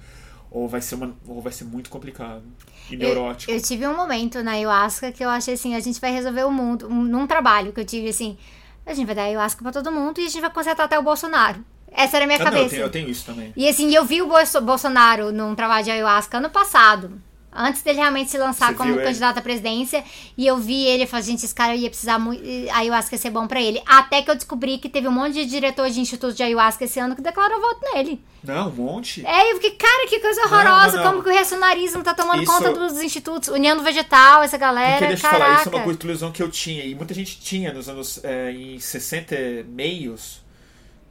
ou 0.49 0.67
vai 0.67 0.81
ser, 0.81 0.95
uma, 0.95 1.15
ou 1.27 1.41
vai 1.41 1.51
ser 1.51 1.63
muito 1.65 1.89
complicado 1.89 2.43
e 2.89 2.95
neurótico. 2.95 3.51
Eu, 3.51 3.57
eu 3.57 3.61
tive 3.63 3.87
um 3.87 3.95
momento 3.95 4.41
na 4.43 4.51
ayahuasca 4.51 5.11
que 5.11 5.23
eu 5.23 5.29
achei 5.29 5.55
assim, 5.55 5.75
a 5.75 5.79
gente 5.79 5.99
vai 5.99 6.11
resolver 6.11 6.43
o 6.43 6.51
mundo, 6.51 6.87
um- 6.87 7.03
num 7.03 7.25
trabalho 7.27 7.73
que 7.73 7.79
eu 7.79 7.85
tive 7.85 8.09
assim, 8.09 8.37
a 8.85 8.93
gente 8.93 9.05
vai 9.05 9.15
dar 9.15 9.23
ayahuasca 9.23 9.61
pra 9.63 9.71
todo 9.71 9.91
mundo 9.91 10.19
e 10.19 10.25
a 10.25 10.29
gente 10.29 10.41
vai 10.41 10.49
consertar 10.49 10.83
até 10.85 10.97
o 10.99 11.03
Bolsonaro. 11.03 11.63
Essa 11.91 12.17
era 12.17 12.25
a 12.25 12.27
minha 12.27 12.39
Ah, 12.39 12.43
não, 12.45 12.47
eu 12.47 12.53
cabeça. 12.53 12.69
tenho, 12.71 12.81
eu 12.85 12.89
tenho 12.89 13.09
isso 13.09 13.25
também. 13.25 13.53
E 13.55 13.67
assim, 13.69 13.93
eu 13.93 14.03
vi 14.03 14.21
o 14.21 14.27
Bolso- 14.27 14.59
Bolsonaro 14.61 15.31
num 15.31 15.53
trabalho 15.53 15.83
de 15.85 15.91
ayahuasca 15.91 16.37
ano 16.37 16.49
passado. 16.49 17.21
Antes 17.55 17.81
dele 17.81 17.99
realmente 17.99 18.29
se 18.31 18.37
lançar 18.37 18.67
Você 18.69 18.75
como 18.75 18.93
ele? 18.93 19.03
candidato 19.03 19.37
à 19.37 19.41
presidência. 19.41 20.03
E 20.37 20.45
eu 20.47 20.57
vi 20.57 20.85
ele 20.85 21.03
e 21.03 21.07
falei, 21.07 21.25
gente, 21.25 21.45
esse 21.45 21.53
cara 21.55 21.75
ia 21.75 21.89
precisar 21.89 22.19
muito. 22.19 22.41
Ayahuasca 22.71 23.15
ia 23.15 23.19
ser 23.21 23.29
bom 23.29 23.47
pra 23.47 23.61
ele. 23.61 23.81
Até 23.85 24.21
que 24.21 24.29
eu 24.31 24.35
descobri 24.35 24.77
que 24.77 24.89
teve 24.89 25.07
um 25.07 25.11
monte 25.11 25.33
de 25.33 25.45
diretor 25.45 25.89
de 25.89 25.99
instituto 25.99 26.33
de 26.33 26.43
ayahuasca 26.43 26.83
esse 26.85 26.99
ano 26.99 27.15
que 27.15 27.21
declarou 27.21 27.59
voto 27.61 27.79
nele. 27.93 28.21
Não, 28.43 28.67
um 28.67 28.71
monte. 28.71 29.25
É, 29.25 29.51
eu 29.51 29.55
fiquei, 29.55 29.71
cara, 29.71 30.07
que 30.09 30.19
coisa 30.19 30.41
horrorosa. 30.41 30.97
não, 30.97 31.03
não. 31.03 31.11
Como 31.11 31.23
que 31.23 31.29
o 31.29 31.31
reacionarismo 31.31 32.03
tá 32.03 32.13
tomando 32.13 32.43
Isso- 32.43 32.51
conta 32.51 32.71
dos 32.73 33.01
institutos. 33.01 33.47
União 33.49 33.77
do 33.77 33.83
Vegetal, 33.83 34.43
essa 34.43 34.57
galera. 34.57 34.91
Porque 34.97 35.07
deixa 35.07 35.27
eu 35.27 35.31
falar, 35.31 35.59
isso 35.61 35.69
é 35.69 35.71
uma 35.75 35.83
coisa- 35.83 35.99
ilusão 36.03 36.31
que 36.31 36.43
eu 36.43 36.51
tinha, 36.51 36.83
e 36.83 36.93
muita 36.93 37.13
gente 37.13 37.39
tinha 37.39 37.71
nos 37.71 37.87
anos 37.87 38.19
é, 38.23 38.51
em 38.51 38.79
60 38.79 39.33
e 39.33 39.63
meios. 39.63 40.42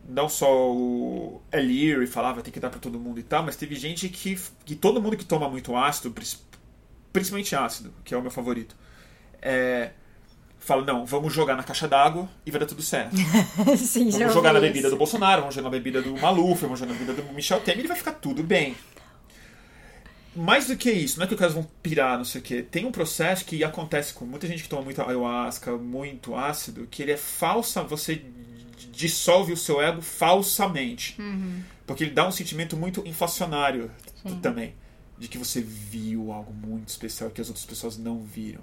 Não 0.09 0.29
só 0.29 0.70
o 0.73 1.41
Leary 1.53 2.07
falava 2.07 2.43
tem 2.43 2.53
que 2.53 2.59
dar 2.59 2.70
pra 2.70 2.81
todo 2.81 2.99
mundo 2.99 3.20
e 3.20 3.23
tal, 3.23 3.43
mas 3.45 3.57
teve 3.57 3.77
gente 3.77 4.09
que, 4.09 4.39
que 4.65 4.74
todo 4.74 5.01
mundo 5.01 5.16
que 5.16 5.24
toma 5.24 5.49
muito 5.49 5.77
ácido, 5.77 6.12
principalmente 7.12 7.55
ácido, 7.55 7.93
que 8.05 8.12
é 8.12 8.16
o 8.16 8.23
meu 8.23 8.31
favorito, 8.31 8.74
é, 9.41 9.91
fala: 10.59 10.85
não, 10.85 11.05
vamos 11.05 11.33
jogar 11.33 11.57
na 11.57 11.62
caixa 11.62 11.87
d'água 11.87 12.29
e 12.45 12.51
vai 12.51 12.61
dar 12.61 12.66
tudo 12.66 12.83
certo. 12.83 13.15
Sim, 13.77 14.11
Vamos 14.11 14.35
jogar 14.35 14.53
na 14.53 14.61
bebida 14.61 14.89
isso. 14.89 14.97
do 14.97 14.99
Bolsonaro, 14.99 15.43
vamos 15.43 15.55
jogar 15.55 15.70
na 15.70 15.77
bebida 15.77 16.03
do 16.03 16.16
Maluf, 16.19 16.62
vamos 16.62 16.79
jogar 16.79 16.93
na 16.93 16.99
bebida 16.99 17.23
do 17.23 17.33
Michel 17.33 17.61
Temer 17.61 17.85
e 17.85 17.89
vai 17.89 17.97
ficar 17.97 18.12
tudo 18.12 18.43
bem. 18.43 18.74
Mais 20.35 20.66
do 20.66 20.77
que 20.77 20.91
isso, 20.91 21.19
não 21.19 21.24
é 21.24 21.27
que 21.29 21.35
os 21.35 21.39
caras 21.39 21.55
vão 21.55 21.69
pirar, 21.83 22.16
não 22.16 22.24
sei 22.24 22.41
o 22.41 22.45
quê. 22.45 22.62
Tem 22.62 22.87
um 22.87 22.93
processo 22.93 23.45
que 23.45 23.62
acontece 23.62 24.15
com 24.15 24.24
muita 24.24 24.47
gente 24.47 24.62
que 24.62 24.69
toma 24.69 24.81
muito 24.81 25.01
ayahuasca, 25.03 25.77
muito 25.77 26.35
ácido, 26.35 26.89
que 26.91 27.03
ele 27.03 27.12
é 27.12 27.19
falsa, 27.19 27.83
você 27.83 28.23
dissolve 28.91 29.53
o 29.53 29.57
seu 29.57 29.81
ego 29.81 30.01
falsamente. 30.03 31.17
Porque 31.87 32.05
ele 32.05 32.13
dá 32.13 32.27
um 32.27 32.31
sentimento 32.33 32.77
muito 32.77 33.07
inflacionário 33.07 33.91
Sim. 34.27 34.39
também. 34.41 34.75
De 35.19 35.29
que 35.29 35.39
você 35.39 35.61
viu 35.61 36.33
algo 36.33 36.53
muito 36.53 36.89
especial 36.89 37.31
que 37.31 37.41
as 37.41 37.49
outras 37.49 37.65
pessoas 37.65 37.97
não 37.99 38.21
viram. 38.23 38.61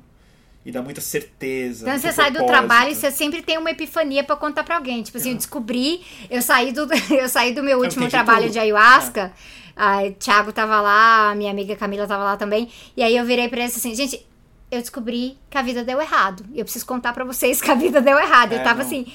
E 0.65 0.71
dá 0.71 0.81
muita 0.81 0.99
certeza. 0.99 1.85
Então 1.87 1.97
você 1.97 2.11
sai 2.11 2.31
do 2.31 2.45
trabalho 2.45 2.91
e 2.91 2.95
você 2.95 3.09
sempre 3.11 3.41
tem 3.41 3.57
uma 3.57 3.71
epifania 3.71 4.23
pra 4.23 4.35
contar 4.35 4.63
pra 4.63 4.75
alguém. 4.75 5.01
Tipo 5.01 5.17
assim, 5.17 5.29
eu 5.31 5.35
descobri, 5.37 6.01
eu 6.29 6.41
saí 6.41 6.71
do, 6.73 6.87
eu 7.13 7.29
saí 7.29 7.53
do 7.53 7.63
meu 7.63 7.77
último 7.79 8.03
entendi 8.03 8.11
trabalho 8.11 8.43
tudo. 8.43 8.53
de 8.53 8.59
ayahuasca. 8.59 9.31
Aí 9.75 10.11
Thiago 10.15 10.51
tava 10.51 10.81
lá, 10.81 11.33
minha 11.35 11.49
amiga 11.51 11.75
Camila 11.77 12.05
tava 12.05 12.23
lá 12.23 12.35
também. 12.35 12.69
E 12.97 13.01
aí 13.01 13.15
eu 13.15 13.25
virei 13.25 13.47
pra 13.47 13.61
eles 13.61 13.77
assim, 13.77 13.95
gente, 13.95 14.25
eu 14.69 14.81
descobri 14.81 15.37
que 15.49 15.57
a 15.57 15.61
vida 15.61 15.81
deu 15.85 16.01
errado. 16.01 16.43
E 16.53 16.59
eu 16.59 16.65
preciso 16.65 16.85
contar 16.85 17.13
pra 17.13 17.23
vocês 17.23 17.61
que 17.61 17.71
a 17.71 17.75
vida 17.75 18.01
deu 18.01 18.19
errado. 18.19 18.51
eu 18.51 18.59
É, 18.59 18.63
tava 18.63 18.79
não. 18.79 18.85
assim, 18.85 19.07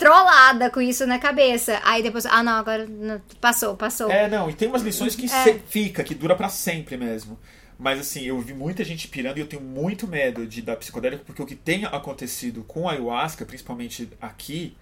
trollada 0.00 0.70
com 0.70 0.80
isso 0.80 1.06
na 1.06 1.18
cabeça. 1.18 1.78
Aí 1.84 2.02
depois, 2.02 2.24
ah 2.24 2.42
não, 2.42 2.54
agora 2.54 2.86
não, 2.86 3.20
passou, 3.38 3.76
passou. 3.76 4.10
É, 4.10 4.28
não, 4.28 4.48
e 4.48 4.54
tem 4.54 4.66
umas 4.66 4.80
lições 4.82 5.14
que 5.14 5.26
É. 5.30 5.60
fica, 5.68 6.02
que 6.02 6.14
dura 6.14 6.34
pra 6.34 6.48
sempre 6.48 6.96
mesmo. 6.96 7.38
Mas 7.78 8.00
assim, 8.00 8.22
eu 8.22 8.40
vi 8.40 8.54
muita 8.54 8.82
gente 8.82 9.06
pirando 9.08 9.36
e 9.36 9.40
eu 9.40 9.46
tenho 9.46 9.62
muito 9.62 10.08
medo 10.08 10.46
de 10.46 10.62
dar 10.62 10.76
psicodélico, 10.76 11.24
porque 11.24 11.42
o 11.42 11.46
que 11.46 11.54
tem 11.54 11.84
acontecido 11.84 12.64
com 12.64 12.88
a 12.88 12.92
ayahuasca, 12.92 13.44
principalmente 13.44 14.08
aqui. 14.20 14.74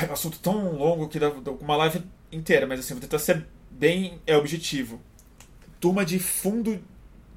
É 0.00 0.06
um 0.06 0.12
assunto 0.12 0.38
tão 0.38 0.72
longo 0.76 1.08
que 1.08 1.18
dá 1.18 1.30
dá 1.30 1.50
uma 1.50 1.76
live 1.76 2.02
inteira, 2.30 2.66
mas 2.66 2.80
assim, 2.80 2.94
vou 2.94 3.00
tentar 3.00 3.18
ser 3.18 3.44
bem 3.70 4.20
é 4.26 4.36
objetivo. 4.36 5.00
Turma 5.80 6.04
de 6.04 6.18
fundo 6.18 6.82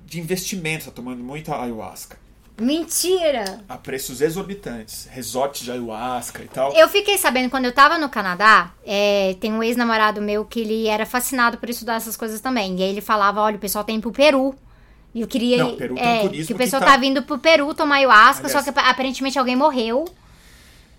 de 0.05 0.19
investimento 0.19 0.85
tá 0.85 0.91
tomando 0.91 1.23
muita 1.23 1.55
ayahuasca. 1.59 2.17
Mentira! 2.59 3.61
A 3.67 3.77
preços 3.77 4.21
exorbitantes. 4.21 5.07
Resorts 5.11 5.61
de 5.61 5.71
ayahuasca 5.71 6.43
e 6.43 6.47
tal. 6.47 6.73
Eu 6.73 6.87
fiquei 6.89 7.17
sabendo 7.17 7.49
quando 7.49 7.65
eu 7.65 7.71
tava 7.71 7.97
no 7.97 8.09
Canadá, 8.09 8.71
é, 8.85 9.35
tem 9.39 9.51
um 9.53 9.63
ex-namorado 9.63 10.21
meu 10.21 10.45
que 10.45 10.61
ele 10.61 10.87
era 10.87 11.05
fascinado 11.05 11.57
por 11.57 11.69
estudar 11.69 11.95
essas 11.95 12.15
coisas 12.17 12.39
também. 12.41 12.77
E 12.79 12.83
aí 12.83 12.89
ele 12.89 13.01
falava: 13.01 13.41
olha, 13.41 13.55
o 13.55 13.59
pessoal 13.59 13.83
tem 13.83 13.99
pro 13.99 14.11
Peru. 14.11 14.55
E 15.13 15.21
eu 15.21 15.27
queria. 15.27 15.57
Não, 15.57 15.75
Peru 15.75 15.95
tem 15.95 16.03
é, 16.03 16.19
um 16.19 16.21
turismo 16.27 16.47
que 16.47 16.53
o 16.53 16.55
que 16.55 16.63
pessoal 16.63 16.81
tá- 16.81 16.91
tá... 16.91 16.97
vindo 16.97 17.23
pro 17.23 17.39
Peru 17.39 17.73
tomar 17.73 17.95
ayahuasca, 17.95 18.45
Aliás- 18.45 18.65
só 18.65 18.71
que 18.71 18.79
aparentemente 18.79 19.39
alguém 19.39 19.55
morreu. 19.55 20.05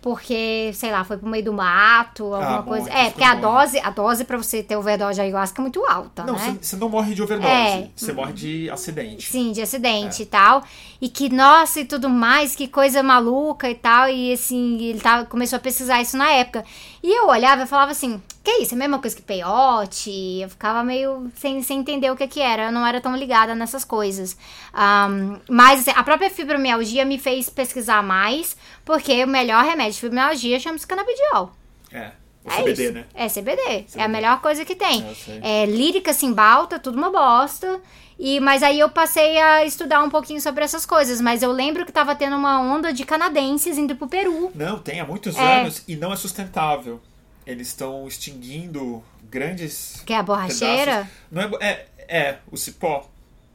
Porque, 0.02 0.70
sei 0.72 0.90
lá, 0.90 1.04
foi 1.04 1.18
pro 1.18 1.28
meio 1.28 1.44
do 1.44 1.52
mato, 1.52 2.24
alguma 2.24 2.58
Ah, 2.58 2.62
bom, 2.62 2.68
coisa. 2.70 2.88
essas 2.88 3.00
É, 3.06 3.10
porque 3.10 3.22
a 3.22 3.34
morrem. 3.36 3.40
dose, 3.42 3.78
a 3.80 3.90
dose 3.90 4.24
pra 4.24 4.36
você 4.38 4.62
ter 4.62 4.74
overdose 4.76 5.14
de 5.16 5.20
ayahuasca 5.20 5.60
é 5.60 5.62
muito 5.62 5.84
alta, 5.84 6.24
Não, 6.24 6.34
né? 6.34 6.56
você 6.60 6.74
não 6.76 6.88
morre 6.88 7.14
de 7.14 7.22
overdose. 7.22 7.52
É. 7.52 7.88
Você 7.94 8.12
morre 8.12 8.32
de 8.32 8.70
acidente. 8.70 9.30
Sim, 9.30 9.52
de 9.52 9.60
É. 9.60 9.64
acidente 9.64 10.22
e 10.22 10.26
tal. 10.26 10.62
E 11.02 11.08
que, 11.08 11.28
nossa, 11.28 11.80
e 11.80 11.84
tudo 11.84 12.08
mais, 12.08 12.56
que 12.56 12.66
coisa 12.66 13.02
maluca 13.02 13.68
e 13.70 13.74
tal. 13.74 14.08
E 14.08 14.32
assim, 14.32 14.78
ele 14.82 15.00
tava, 15.00 15.26
começou 15.26 15.58
a 15.58 15.60
pesquisar 15.60 16.00
isso 16.00 16.16
na 16.16 16.30
época. 16.30 16.64
E 17.02 17.10
eu 17.10 17.28
olhava 17.28 17.62
e 17.62 17.66
falava 17.66 17.92
assim, 17.92 18.22
que 18.44 18.50
isso? 18.62 18.74
É 18.74 18.76
a 18.76 18.78
mesma 18.78 18.98
coisa 18.98 19.16
que 19.16 19.22
peiote? 19.22 20.40
Eu 20.40 20.48
ficava 20.50 20.82
meio 20.84 21.30
sem, 21.34 21.62
sem 21.62 21.78
entender 21.80 22.10
o 22.10 22.16
que 22.16 22.26
que 22.28 22.40
era. 22.40 22.66
Eu 22.66 22.72
não 22.72 22.86
era 22.86 23.00
tão 23.00 23.16
ligada 23.16 23.54
nessas 23.54 23.84
coisas. 23.84 24.36
Ahm, 24.72 25.38
mas 25.48 25.80
assim, 25.80 25.98
a 25.98 26.02
própria 26.02 26.30
fibromialgia 26.30 27.04
me 27.04 27.18
fez 27.18 27.48
pesquisar 27.48 28.02
mais, 28.02 28.56
porque 28.84 29.24
o 29.24 29.28
melhor 29.28 29.64
remédio 29.64 29.94
de 29.94 30.00
fibromialgia 30.00 30.58
chama-se 30.60 30.86
canabidiol. 30.86 31.52
É. 31.92 32.12
É 32.44 32.62
CBD, 32.62 32.82
isso. 32.84 32.92
né? 32.92 33.04
É 33.14 33.28
CBD. 33.28 33.84
É 33.96 34.02
a 34.02 34.08
melhor 34.08 34.40
coisa 34.40 34.64
que 34.64 34.74
tem. 34.74 35.04
É. 35.42 35.62
É 35.62 35.66
lírica, 35.66 36.12
simbalta, 36.12 36.78
tudo 36.78 36.96
uma 36.96 37.10
bosta. 37.10 37.80
E, 38.18 38.38
mas 38.40 38.62
aí 38.62 38.78
eu 38.78 38.88
passei 38.90 39.38
a 39.38 39.64
estudar 39.64 40.02
um 40.02 40.10
pouquinho 40.10 40.40
sobre 40.40 40.64
essas 40.64 40.84
coisas. 40.86 41.20
Mas 41.20 41.42
eu 41.42 41.52
lembro 41.52 41.84
que 41.86 41.92
tava 41.92 42.14
tendo 42.14 42.36
uma 42.36 42.60
onda 42.60 42.92
de 42.92 43.04
canadenses 43.04 43.78
indo 43.78 43.94
pro 43.96 44.08
Peru. 44.08 44.50
Não, 44.54 44.78
tem 44.78 45.00
há 45.00 45.06
muitos 45.06 45.36
É. 45.36 45.60
anos 45.60 45.82
e 45.86 45.96
não 45.96 46.12
é 46.12 46.16
sustentável. 46.16 47.00
Eles 47.46 47.68
estão 47.68 48.06
extinguindo 48.06 49.02
grandes. 49.24 50.02
Que 50.06 50.12
é 50.12 50.16
a 50.18 50.22
borracheira. 50.22 51.08
pedaços. 51.08 51.10
Não 51.30 51.42
é, 51.42 51.66
é, 51.66 51.86
é, 52.08 52.38
o 52.50 52.56
cipó. 52.56 53.08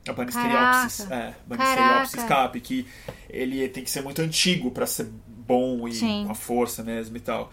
A 0.07 0.13
Banisteriopsis. 0.13 1.09
É, 1.09 1.33
Banisteriopsis 1.47 2.23
capi, 2.25 2.59
que 2.59 2.87
ele 3.27 3.67
tem 3.69 3.83
que 3.83 3.89
ser 3.89 4.01
muito 4.03 4.21
antigo 4.21 4.69
para 4.69 4.85
ser 4.85 5.07
bom 5.27 5.87
e 5.87 5.93
Sim. 5.93 6.23
com 6.25 6.31
a 6.31 6.35
força 6.35 6.83
mesmo 6.83 7.17
e 7.17 7.19
tal. 7.19 7.51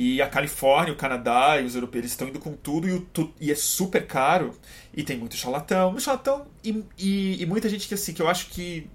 E 0.00 0.22
a 0.22 0.28
Califórnia, 0.28 0.92
o 0.92 0.96
Canadá 0.96 1.60
e 1.60 1.64
os 1.64 1.74
europeus 1.74 2.04
estão 2.04 2.28
indo 2.28 2.38
com 2.38 2.52
tudo 2.52 2.88
e, 2.88 2.92
o, 2.92 3.00
tu, 3.00 3.34
e 3.40 3.50
é 3.50 3.54
super 3.56 4.06
caro. 4.06 4.54
E 4.94 5.02
tem 5.02 5.18
muito 5.18 5.34
charlatão. 5.34 5.90
Muito 5.90 6.04
charlatão 6.04 6.46
e, 6.62 6.84
e, 6.96 7.42
e, 7.42 7.46
muita 7.46 7.68
gente 7.68 7.88
que 7.88 7.94
assim, 7.94 8.12
que 8.12 8.22
eu 8.22 8.28
acho 8.28 8.46
que 8.50 8.88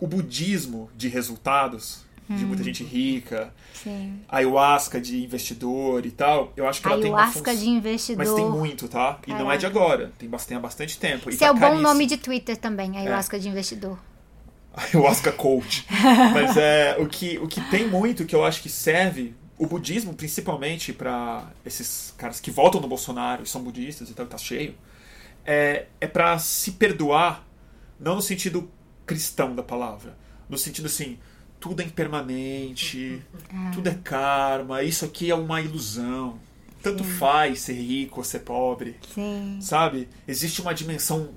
o 0.00 0.08
budismo 0.08 0.90
de 0.96 1.06
resultados, 1.06 2.04
hum. 2.28 2.34
de 2.34 2.44
muita 2.44 2.62
hum. 2.62 2.64
gente 2.64 2.82
rica, 2.82 3.54
Sim. 3.74 4.18
ayahuasca 4.28 5.00
de 5.00 5.22
investidor 5.22 6.04
e 6.04 6.10
tal, 6.10 6.52
eu 6.56 6.66
acho 6.66 6.80
que 6.80 6.88
ela 6.88 6.96
ayahuasca 6.96 7.44
tem 7.44 7.52
uma 7.52 7.60
de 7.60 7.68
investidor. 7.68 8.26
Mas 8.26 8.34
tem 8.34 8.50
muito, 8.50 8.88
tá? 8.88 9.20
E 9.24 9.32
não 9.32 9.52
é 9.52 9.56
de 9.56 9.66
agora. 9.66 10.10
Tem 10.18 10.28
bastante, 10.28 10.58
há 10.58 10.60
bastante 10.60 10.98
tempo. 10.98 11.30
Isso 11.30 11.38
tá 11.38 11.46
é 11.46 11.50
o 11.52 11.54
bom 11.54 11.78
nome 11.78 12.06
de 12.06 12.16
Twitter 12.16 12.56
também, 12.56 12.98
ayahuasca 12.98 13.36
é. 13.36 13.38
de 13.38 13.48
investidor. 13.48 14.00
Ayahuasca 14.92 15.32
coach. 15.32 15.84
Mas 16.32 16.56
é 16.56 16.96
o 16.98 17.06
que, 17.06 17.38
o 17.38 17.48
que 17.48 17.60
tem 17.70 17.88
muito 17.88 18.24
que 18.24 18.34
eu 18.34 18.44
acho 18.44 18.62
que 18.62 18.68
serve 18.68 19.34
o 19.58 19.66
budismo, 19.66 20.14
principalmente 20.14 20.92
para 20.92 21.50
esses 21.66 22.14
caras 22.16 22.38
que 22.38 22.50
votam 22.50 22.80
no 22.80 22.86
Bolsonaro 22.86 23.42
e 23.42 23.46
são 23.46 23.60
budistas 23.60 24.08
e 24.08 24.14
tal, 24.14 24.26
tá 24.26 24.38
cheio, 24.38 24.74
é, 25.44 25.86
é 26.00 26.06
para 26.06 26.38
se 26.38 26.72
perdoar, 26.72 27.44
não 27.98 28.14
no 28.14 28.22
sentido 28.22 28.70
cristão 29.04 29.54
da 29.56 29.62
palavra, 29.62 30.16
no 30.48 30.56
sentido 30.56 30.86
assim, 30.86 31.18
tudo 31.58 31.82
é 31.82 31.84
impermanente, 31.84 33.20
ah. 33.52 33.70
tudo 33.74 33.88
é 33.88 33.94
karma, 33.94 34.82
isso 34.84 35.04
aqui 35.04 35.30
é 35.30 35.34
uma 35.34 35.60
ilusão. 35.60 36.38
Tanto 36.80 37.02
Sim. 37.02 37.10
faz 37.10 37.60
ser 37.62 37.72
rico 37.72 38.20
ou 38.20 38.24
ser 38.24 38.40
pobre. 38.40 38.96
Sim. 39.12 39.58
Sabe? 39.60 40.08
Existe 40.28 40.60
uma 40.60 40.72
dimensão 40.72 41.30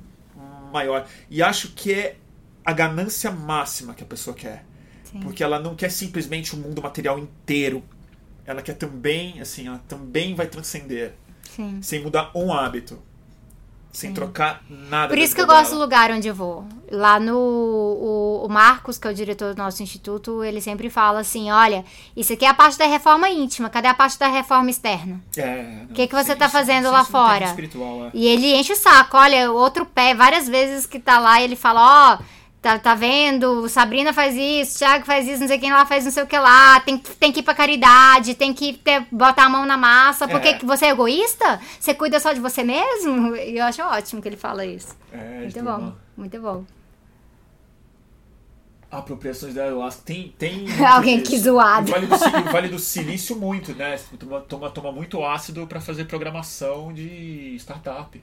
maior. 0.72 1.08
E 1.32 1.42
acho 1.42 1.70
que 1.70 1.92
é 1.92 2.16
a 2.66 2.74
ganância 2.74 3.32
máxima 3.32 3.94
que 3.94 4.04
a 4.04 4.06
pessoa 4.06 4.36
quer. 4.36 4.66
Sim. 5.04 5.20
Porque 5.20 5.44
ela 5.44 5.60
não 5.60 5.76
quer 5.76 5.90
simplesmente 5.90 6.56
o 6.56 6.58
mundo 6.58 6.82
material 6.82 7.20
inteiro. 7.20 7.84
Ela 8.46 8.62
quer 8.62 8.74
também, 8.74 9.42
assim, 9.42 9.68
ela 9.68 9.82
também 9.88 10.34
vai 10.34 10.48
transcender. 10.48 11.14
Sim. 11.56 11.82
Sem 11.82 12.02
mudar 12.02 12.32
um 12.34 12.54
hábito. 12.54 13.02
Sem 13.92 14.12
Sim. 14.12 14.14
trocar 14.14 14.64
nada. 14.70 15.10
Por 15.10 15.18
isso 15.18 15.36
que 15.36 15.42
eu 15.42 15.46
dela. 15.46 15.60
gosto 15.60 15.74
do 15.74 15.82
lugar 15.82 16.12
onde 16.12 16.26
eu 16.26 16.34
vou. 16.34 16.66
Lá 16.90 17.20
no. 17.20 17.36
O, 17.38 18.46
o, 18.46 18.50
Marcos, 18.50 18.98
que 18.98 19.06
é 19.06 19.12
o 19.12 19.14
diretor 19.14 19.54
do 19.54 19.62
nosso 19.62 19.84
instituto, 19.84 20.46
ele 20.46 20.62
sempre 20.62 20.90
fala 20.90 21.20
assim: 21.20 21.52
olha, 21.52 21.84
isso 22.16 22.32
aqui 22.32 22.46
é 22.46 22.48
a 22.48 22.54
parte 22.54 22.78
da 22.78 22.86
reforma 22.86 23.30
íntima, 23.30 23.70
cadê 23.70 23.90
a 23.90 23.94
parte 23.94 24.18
da 24.18 24.28
reforma 24.28 24.70
externa? 24.70 25.22
É. 25.36 25.86
O 25.90 25.94
que, 25.94 26.08
que 26.08 26.16
você 26.16 26.32
está 26.32 26.48
fazendo 26.48 26.90
lá 26.90 27.04
fora? 27.04 27.48
É. 27.48 28.12
E 28.14 28.26
ele 28.28 28.56
enche 28.56 28.72
o 28.72 28.78
saco, 28.78 29.18
olha, 29.18 29.52
outro 29.52 29.86
pé, 29.86 30.16
várias 30.16 30.48
vezes 30.48 30.86
que 30.86 30.98
tá 30.98 31.20
lá, 31.20 31.42
ele 31.42 31.58
fala: 31.58 31.82
ó. 31.82 32.16
Oh, 32.16 32.41
Tá, 32.62 32.78
tá 32.78 32.94
vendo? 32.94 33.68
Sabrina 33.68 34.14
faz 34.14 34.36
isso, 34.36 34.78
Thiago 34.78 35.04
faz 35.04 35.28
isso, 35.28 35.40
não 35.40 35.48
sei 35.48 35.58
quem 35.58 35.74
lá 35.74 35.84
faz 35.84 36.06
não 36.06 36.12
sei 36.12 36.22
o 36.22 36.28
que 36.28 36.38
lá. 36.38 36.80
Tem, 36.82 36.96
tem 36.96 37.32
que 37.32 37.40
ir 37.40 37.44
pra 37.44 37.56
caridade, 37.56 38.36
tem 38.36 38.54
que 38.54 38.74
ter, 38.74 39.04
botar 39.12 39.46
a 39.46 39.50
mão 39.50 39.66
na 39.66 39.78
massa. 39.78 40.28
Porque 40.28 40.50
é. 40.50 40.60
você 40.60 40.86
é 40.86 40.90
egoísta? 40.90 41.60
Você 41.80 41.96
cuida 41.96 42.20
só 42.20 42.34
de 42.34 42.40
você 42.40 42.64
mesmo? 42.64 43.36
E 43.36 43.58
eu 43.58 43.66
acho 43.66 43.82
ótimo 43.82 44.22
que 44.22 44.28
ele 44.28 44.38
fala 44.38 44.64
isso. 44.64 44.96
É, 45.12 45.40
muito 45.40 45.64
bom, 45.64 45.94
muito 46.16 46.40
bom. 46.40 46.64
Apropriações 48.92 49.56
da 49.56 49.64
ayahuasca. 49.64 50.04
Tem. 50.06 50.28
tem 50.38 50.68
Alguém 50.86 51.24
que 51.24 51.40
zoado. 51.40 51.90
O 51.90 51.92
vale, 51.92 52.06
do, 52.06 52.52
vale 52.52 52.68
do 52.68 52.78
Silício, 52.78 53.36
muito, 53.36 53.74
né? 53.74 53.98
Toma, 54.20 54.42
toma, 54.42 54.70
toma 54.70 54.92
muito 54.92 55.26
ácido 55.26 55.66
para 55.66 55.82
fazer 55.82 56.06
programação 56.06 56.94
de 56.94 57.56
startup. 57.58 58.22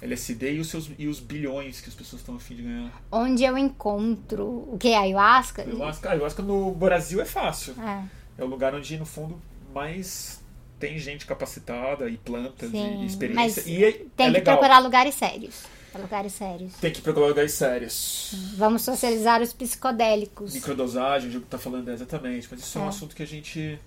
LSD 0.00 0.54
e 0.54 0.60
os, 0.60 0.68
seus, 0.68 0.90
e 0.98 1.06
os 1.08 1.20
bilhões 1.20 1.80
que 1.80 1.88
as 1.88 1.94
pessoas 1.94 2.22
estão 2.22 2.36
afim 2.36 2.54
de 2.54 2.62
ganhar. 2.62 3.02
Onde 3.10 3.44
eu 3.44 3.58
encontro 3.58 4.44
o 4.72 4.76
que? 4.78 4.94
Ayahuasca? 4.94 5.62
Ayahuasca, 5.62 6.10
ayahuasca 6.10 6.42
no 6.42 6.72
Brasil 6.72 7.20
é 7.20 7.24
fácil. 7.24 7.74
É. 7.80 8.04
é 8.38 8.44
o 8.44 8.46
lugar 8.46 8.74
onde, 8.74 8.96
no 8.96 9.06
fundo, 9.06 9.40
mais 9.74 10.40
tem 10.78 10.98
gente 10.98 11.26
capacitada 11.26 12.08
e 12.08 12.16
plantas 12.16 12.70
Sim, 12.70 13.02
e 13.02 13.06
experiência. 13.06 13.62
e 13.66 13.84
é, 13.84 13.92
tem 13.92 14.26
é 14.26 14.30
que 14.30 14.30
legal. 14.30 14.56
procurar 14.56 14.78
lugares 14.78 15.14
sérios. 15.14 15.64
Lugares 15.98 16.32
sérios. 16.34 16.74
Tem 16.74 16.92
que 16.92 17.00
procurar 17.00 17.26
lugares 17.28 17.52
sérios. 17.52 18.32
Vamos 18.56 18.82
socializar 18.82 19.42
os 19.42 19.52
psicodélicos. 19.52 20.54
Microdosagem, 20.54 21.26
o 21.26 21.30
Diego 21.30 21.46
tá 21.46 21.58
falando 21.58 21.88
exatamente, 21.88 22.46
mas 22.48 22.60
isso 22.60 22.78
é. 22.78 22.80
é 22.80 22.84
um 22.84 22.88
assunto 22.88 23.16
que 23.16 23.22
a 23.22 23.26
gente 23.26 23.80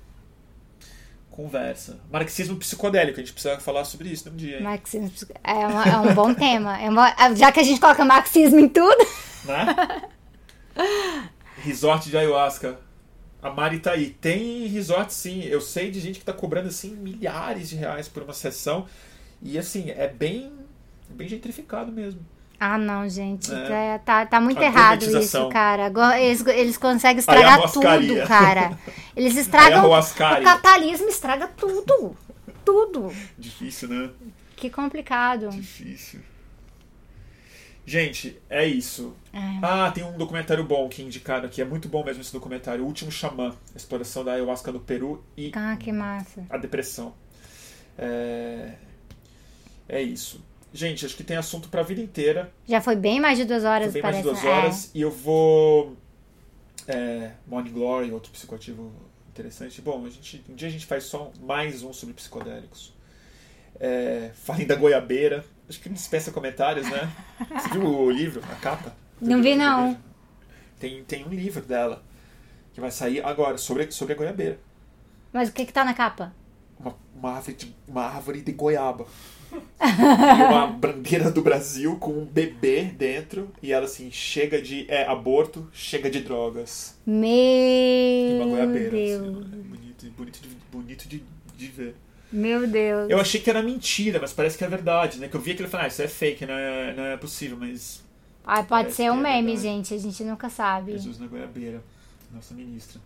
conversa. 1.31 1.97
Marxismo 2.11 2.57
psicodélico, 2.57 3.19
a 3.19 3.23
gente 3.23 3.33
precisa 3.33 3.57
falar 3.59 3.85
sobre 3.85 4.09
isso 4.09 4.29
num 4.29 4.35
dia. 4.35 4.57
Hein? 4.57 4.63
Marxismo 4.63 5.11
é, 5.43 5.53
uma, 5.53 5.83
é 5.85 5.97
um 5.97 6.13
bom 6.13 6.33
tema. 6.35 6.79
É 6.79 6.89
uma, 6.89 7.15
já 7.35 7.51
que 7.51 7.59
a 7.59 7.63
gente 7.63 7.79
coloca 7.79 8.05
marxismo 8.05 8.59
em 8.59 8.67
tudo. 8.67 9.07
Né? 9.45 10.09
Resort 11.63 12.09
de 12.09 12.17
ayahuasca. 12.17 12.77
A 13.41 13.49
Mari 13.49 13.79
tá 13.79 13.93
aí. 13.93 14.11
Tem 14.11 14.67
resort 14.67 15.11
sim. 15.11 15.41
Eu 15.43 15.61
sei 15.61 15.89
de 15.89 15.99
gente 15.99 16.19
que 16.19 16.25
tá 16.25 16.33
cobrando 16.33 16.67
assim 16.67 16.95
milhares 16.95 17.69
de 17.69 17.75
reais 17.75 18.07
por 18.07 18.21
uma 18.23 18.33
sessão. 18.33 18.85
E 19.41 19.57
assim, 19.57 19.89
é 19.89 20.07
bem, 20.07 20.51
bem 21.09 21.27
gentrificado 21.27 21.91
mesmo. 21.91 22.23
Ah, 22.63 22.77
não, 22.77 23.09
gente. 23.09 23.51
É. 23.51 23.97
Tá, 24.05 24.23
tá 24.23 24.39
muito 24.39 24.59
a 24.61 24.65
errado 24.65 25.01
isso, 25.01 25.49
cara. 25.49 25.91
Eles, 26.19 26.45
eles 26.45 26.77
conseguem 26.77 27.17
estragar 27.17 27.59
tudo, 27.71 28.27
cara. 28.27 28.77
Eles 29.17 29.35
estragam. 29.35 29.89
O 29.89 30.43
capitalismo 30.43 31.09
estraga 31.09 31.47
tudo. 31.47 32.15
Tudo. 32.63 33.11
Difícil, 33.35 33.89
né? 33.89 34.11
Que 34.55 34.69
complicado. 34.69 35.49
Difícil. 35.49 36.19
Gente, 37.83 38.39
é 38.47 38.63
isso. 38.63 39.15
É. 39.33 39.39
Ah, 39.59 39.89
tem 39.89 40.03
um 40.03 40.15
documentário 40.15 40.63
bom 40.63 40.88
que 40.88 41.01
indicaram 41.01 41.47
aqui. 41.47 41.63
É 41.63 41.65
muito 41.65 41.89
bom 41.89 42.03
mesmo 42.03 42.21
esse 42.21 42.31
documentário. 42.31 42.83
O 42.83 42.88
Último 42.88 43.11
Xamã. 43.11 43.55
Exploração 43.75 44.23
da 44.23 44.33
ayahuasca 44.33 44.71
no 44.71 44.79
Peru 44.79 45.23
e. 45.35 45.51
Ah, 45.55 45.75
que 45.79 45.91
massa. 45.91 46.45
A 46.47 46.57
depressão. 46.57 47.15
É, 47.97 48.73
é 49.89 49.99
isso. 49.99 50.51
Gente, 50.73 51.06
acho 51.06 51.15
que 51.15 51.23
tem 51.23 51.35
assunto 51.35 51.68
pra 51.68 51.84
vida 51.84 52.02
inteira. 52.02 52.52
Já 52.65 52.80
foi 52.80 52.95
bem 52.95 53.19
mais 53.19 53.38
de 53.38 53.43
duas 53.43 53.65
horas, 53.65 53.91
foi 53.91 53.93
bem 53.93 54.02
parece. 54.02 54.23
mais 54.23 54.38
de 54.38 54.43
duas 54.43 54.56
horas. 54.56 54.85
É. 54.85 54.98
E 54.98 55.02
eu 55.02 55.11
vou. 55.11 55.98
É, 56.88 57.31
Morning 57.45 57.72
Glory, 57.72 58.11
outro 58.11 58.31
psicoativo 58.31 58.91
interessante. 59.30 59.81
Bom, 59.81 60.06
a 60.06 60.10
gente, 60.10 60.43
um 60.49 60.56
dia 60.56 60.68
a 60.68 60.72
gente 60.72 60.85
faz 60.85 61.03
só 61.03 61.31
mais 61.41 61.84
um 61.84 61.91
sobre 61.91 62.14
psicodélicos. 62.14 62.93
É, 63.80 64.31
falem 64.34 64.65
da 64.65 64.76
goiabeira. 64.76 65.43
Acho 65.68 65.80
que 65.80 65.89
não 65.89 65.95
dispensa 65.95 66.31
comentários, 66.31 66.89
né? 66.89 67.11
Você 67.53 67.69
viu 67.69 67.85
o 67.85 68.10
livro, 68.10 68.41
a 68.49 68.56
capa? 68.56 68.95
Não 69.19 69.41
vi, 69.41 69.56
não. 69.56 69.98
Tem, 70.80 71.03
tem 71.03 71.26
um 71.26 71.30
livro 71.30 71.61
dela 71.61 72.02
que 72.73 72.80
vai 72.80 72.91
sair 72.91 73.23
agora 73.23 73.57
sobre, 73.57 73.91
sobre 73.91 74.14
a 74.14 74.18
goiabeira. 74.18 74.60
Mas 75.34 75.49
o 75.49 75.53
que 75.53 75.65
que 75.65 75.73
tá 75.73 75.84
na 75.84 75.93
capa? 75.93 76.34
Uma, 76.80 76.95
uma, 77.15 77.31
árvore, 77.34 77.56
de, 77.56 77.76
uma 77.88 78.03
árvore 78.03 78.41
de 78.41 78.52
goiaba 78.52 79.06
e 79.53 80.44
uma 80.44 80.68
bandeira 80.68 81.32
do 81.32 81.41
Brasil 81.41 81.95
com 81.98 82.11
um 82.11 82.26
bebê 82.26 82.84
dentro 82.84 83.49
e 83.61 83.72
ela 83.72 83.86
assim, 83.86 84.11
chega 84.11 84.61
de 84.61 84.86
é, 84.90 85.06
aborto, 85.06 85.68
chega 85.73 86.10
de 86.10 86.22
drogas. 86.22 86.98
Meu 87.06 87.30
e 87.30 88.34
uma 88.36 88.45
goiabeira. 88.45 88.88
Assim, 88.90 89.14
é 89.14 89.18
bonito, 89.18 90.06
bonito, 90.15 90.41
de, 90.41 90.49
bonito 90.72 91.10
de, 91.10 91.23
de 91.57 91.68
ver. 91.68 91.95
Meu 92.32 92.65
Deus. 92.65 93.10
Eu 93.10 93.19
achei 93.19 93.41
que 93.41 93.49
era 93.49 93.61
mentira, 93.61 94.19
mas 94.22 94.32
parece 94.32 94.57
que 94.57 94.64
é 94.64 94.68
verdade, 94.68 95.19
né? 95.19 95.28
Que 95.28 95.36
eu 95.36 95.41
vi 95.41 95.52
aquele 95.52 95.68
e 95.68 95.72
falei, 95.72 95.88
ah, 95.88 95.90
isso 95.90 96.02
é 96.02 96.07
fake, 96.07 96.45
não 96.45 96.53
é, 96.53 96.94
não 96.94 97.03
é 97.03 97.18
possível, 97.18 97.57
mas. 97.60 98.03
Ah, 98.45 98.64
pode 98.64 98.94
ser 98.94 99.11
um 99.11 99.19
é 99.19 99.41
meme, 99.41 99.57
gente, 99.57 99.94
a 99.94 99.98
gente 99.98 100.23
nunca 100.23 100.49
sabe. 100.49 100.94
Jesus 100.94 101.19
na 101.19 101.28
goiabeira, 101.28 101.84
nossa 102.34 102.53
ministra. 102.53 103.02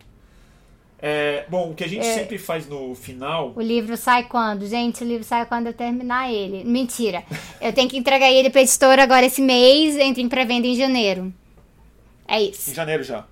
É, 0.99 1.45
bom, 1.49 1.71
o 1.71 1.75
que 1.75 1.83
a 1.83 1.87
gente 1.87 2.05
é, 2.05 2.13
sempre 2.13 2.37
faz 2.37 2.67
no 2.67 2.95
final. 2.95 3.53
O 3.55 3.61
livro 3.61 3.95
sai 3.97 4.23
quando? 4.23 4.65
Gente, 4.65 5.03
o 5.03 5.07
livro 5.07 5.23
sai 5.23 5.45
quando 5.45 5.67
eu 5.67 5.73
terminar 5.73 6.31
ele. 6.31 6.63
Mentira. 6.63 7.23
Eu 7.61 7.73
tenho 7.73 7.89
que 7.89 7.97
entregar 7.97 8.31
ele 8.31 8.49
pra 8.49 8.61
editora 8.61 9.03
agora 9.03 9.25
esse 9.25 9.41
mês, 9.41 9.97
entra 9.97 10.21
em 10.21 10.29
pré-venda 10.29 10.67
em 10.67 10.75
janeiro. 10.75 11.33
É 12.27 12.41
isso. 12.41 12.71
Em 12.71 12.73
janeiro 12.73 13.03
já. 13.03 13.25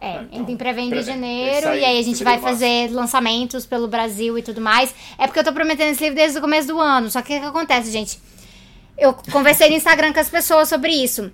É, 0.00 0.18
ah, 0.18 0.22
então, 0.24 0.40
entra 0.40 0.52
em 0.52 0.56
pré-venda 0.56 0.96
em 0.96 1.02
janeiro 1.02 1.74
e 1.74 1.84
aí 1.84 1.98
a 1.98 2.02
gente 2.02 2.22
vai 2.22 2.38
fazer 2.38 2.90
lançamentos 2.90 3.64
pelo 3.64 3.88
Brasil 3.88 4.36
e 4.36 4.42
tudo 4.42 4.60
mais. 4.60 4.94
É 5.16 5.26
porque 5.26 5.38
eu 5.38 5.44
tô 5.44 5.52
prometendo 5.52 5.92
esse 5.92 6.02
livro 6.02 6.16
desde 6.16 6.38
o 6.38 6.42
começo 6.42 6.68
do 6.68 6.78
ano. 6.78 7.10
Só 7.10 7.22
que 7.22 7.36
o 7.36 7.40
que 7.40 7.46
acontece, 7.46 7.90
gente? 7.90 8.20
Eu 8.98 9.14
conversei 9.32 9.70
no 9.70 9.76
Instagram 9.76 10.12
com 10.12 10.20
as 10.20 10.28
pessoas 10.28 10.68
sobre 10.68 10.92
isso. 10.92 11.32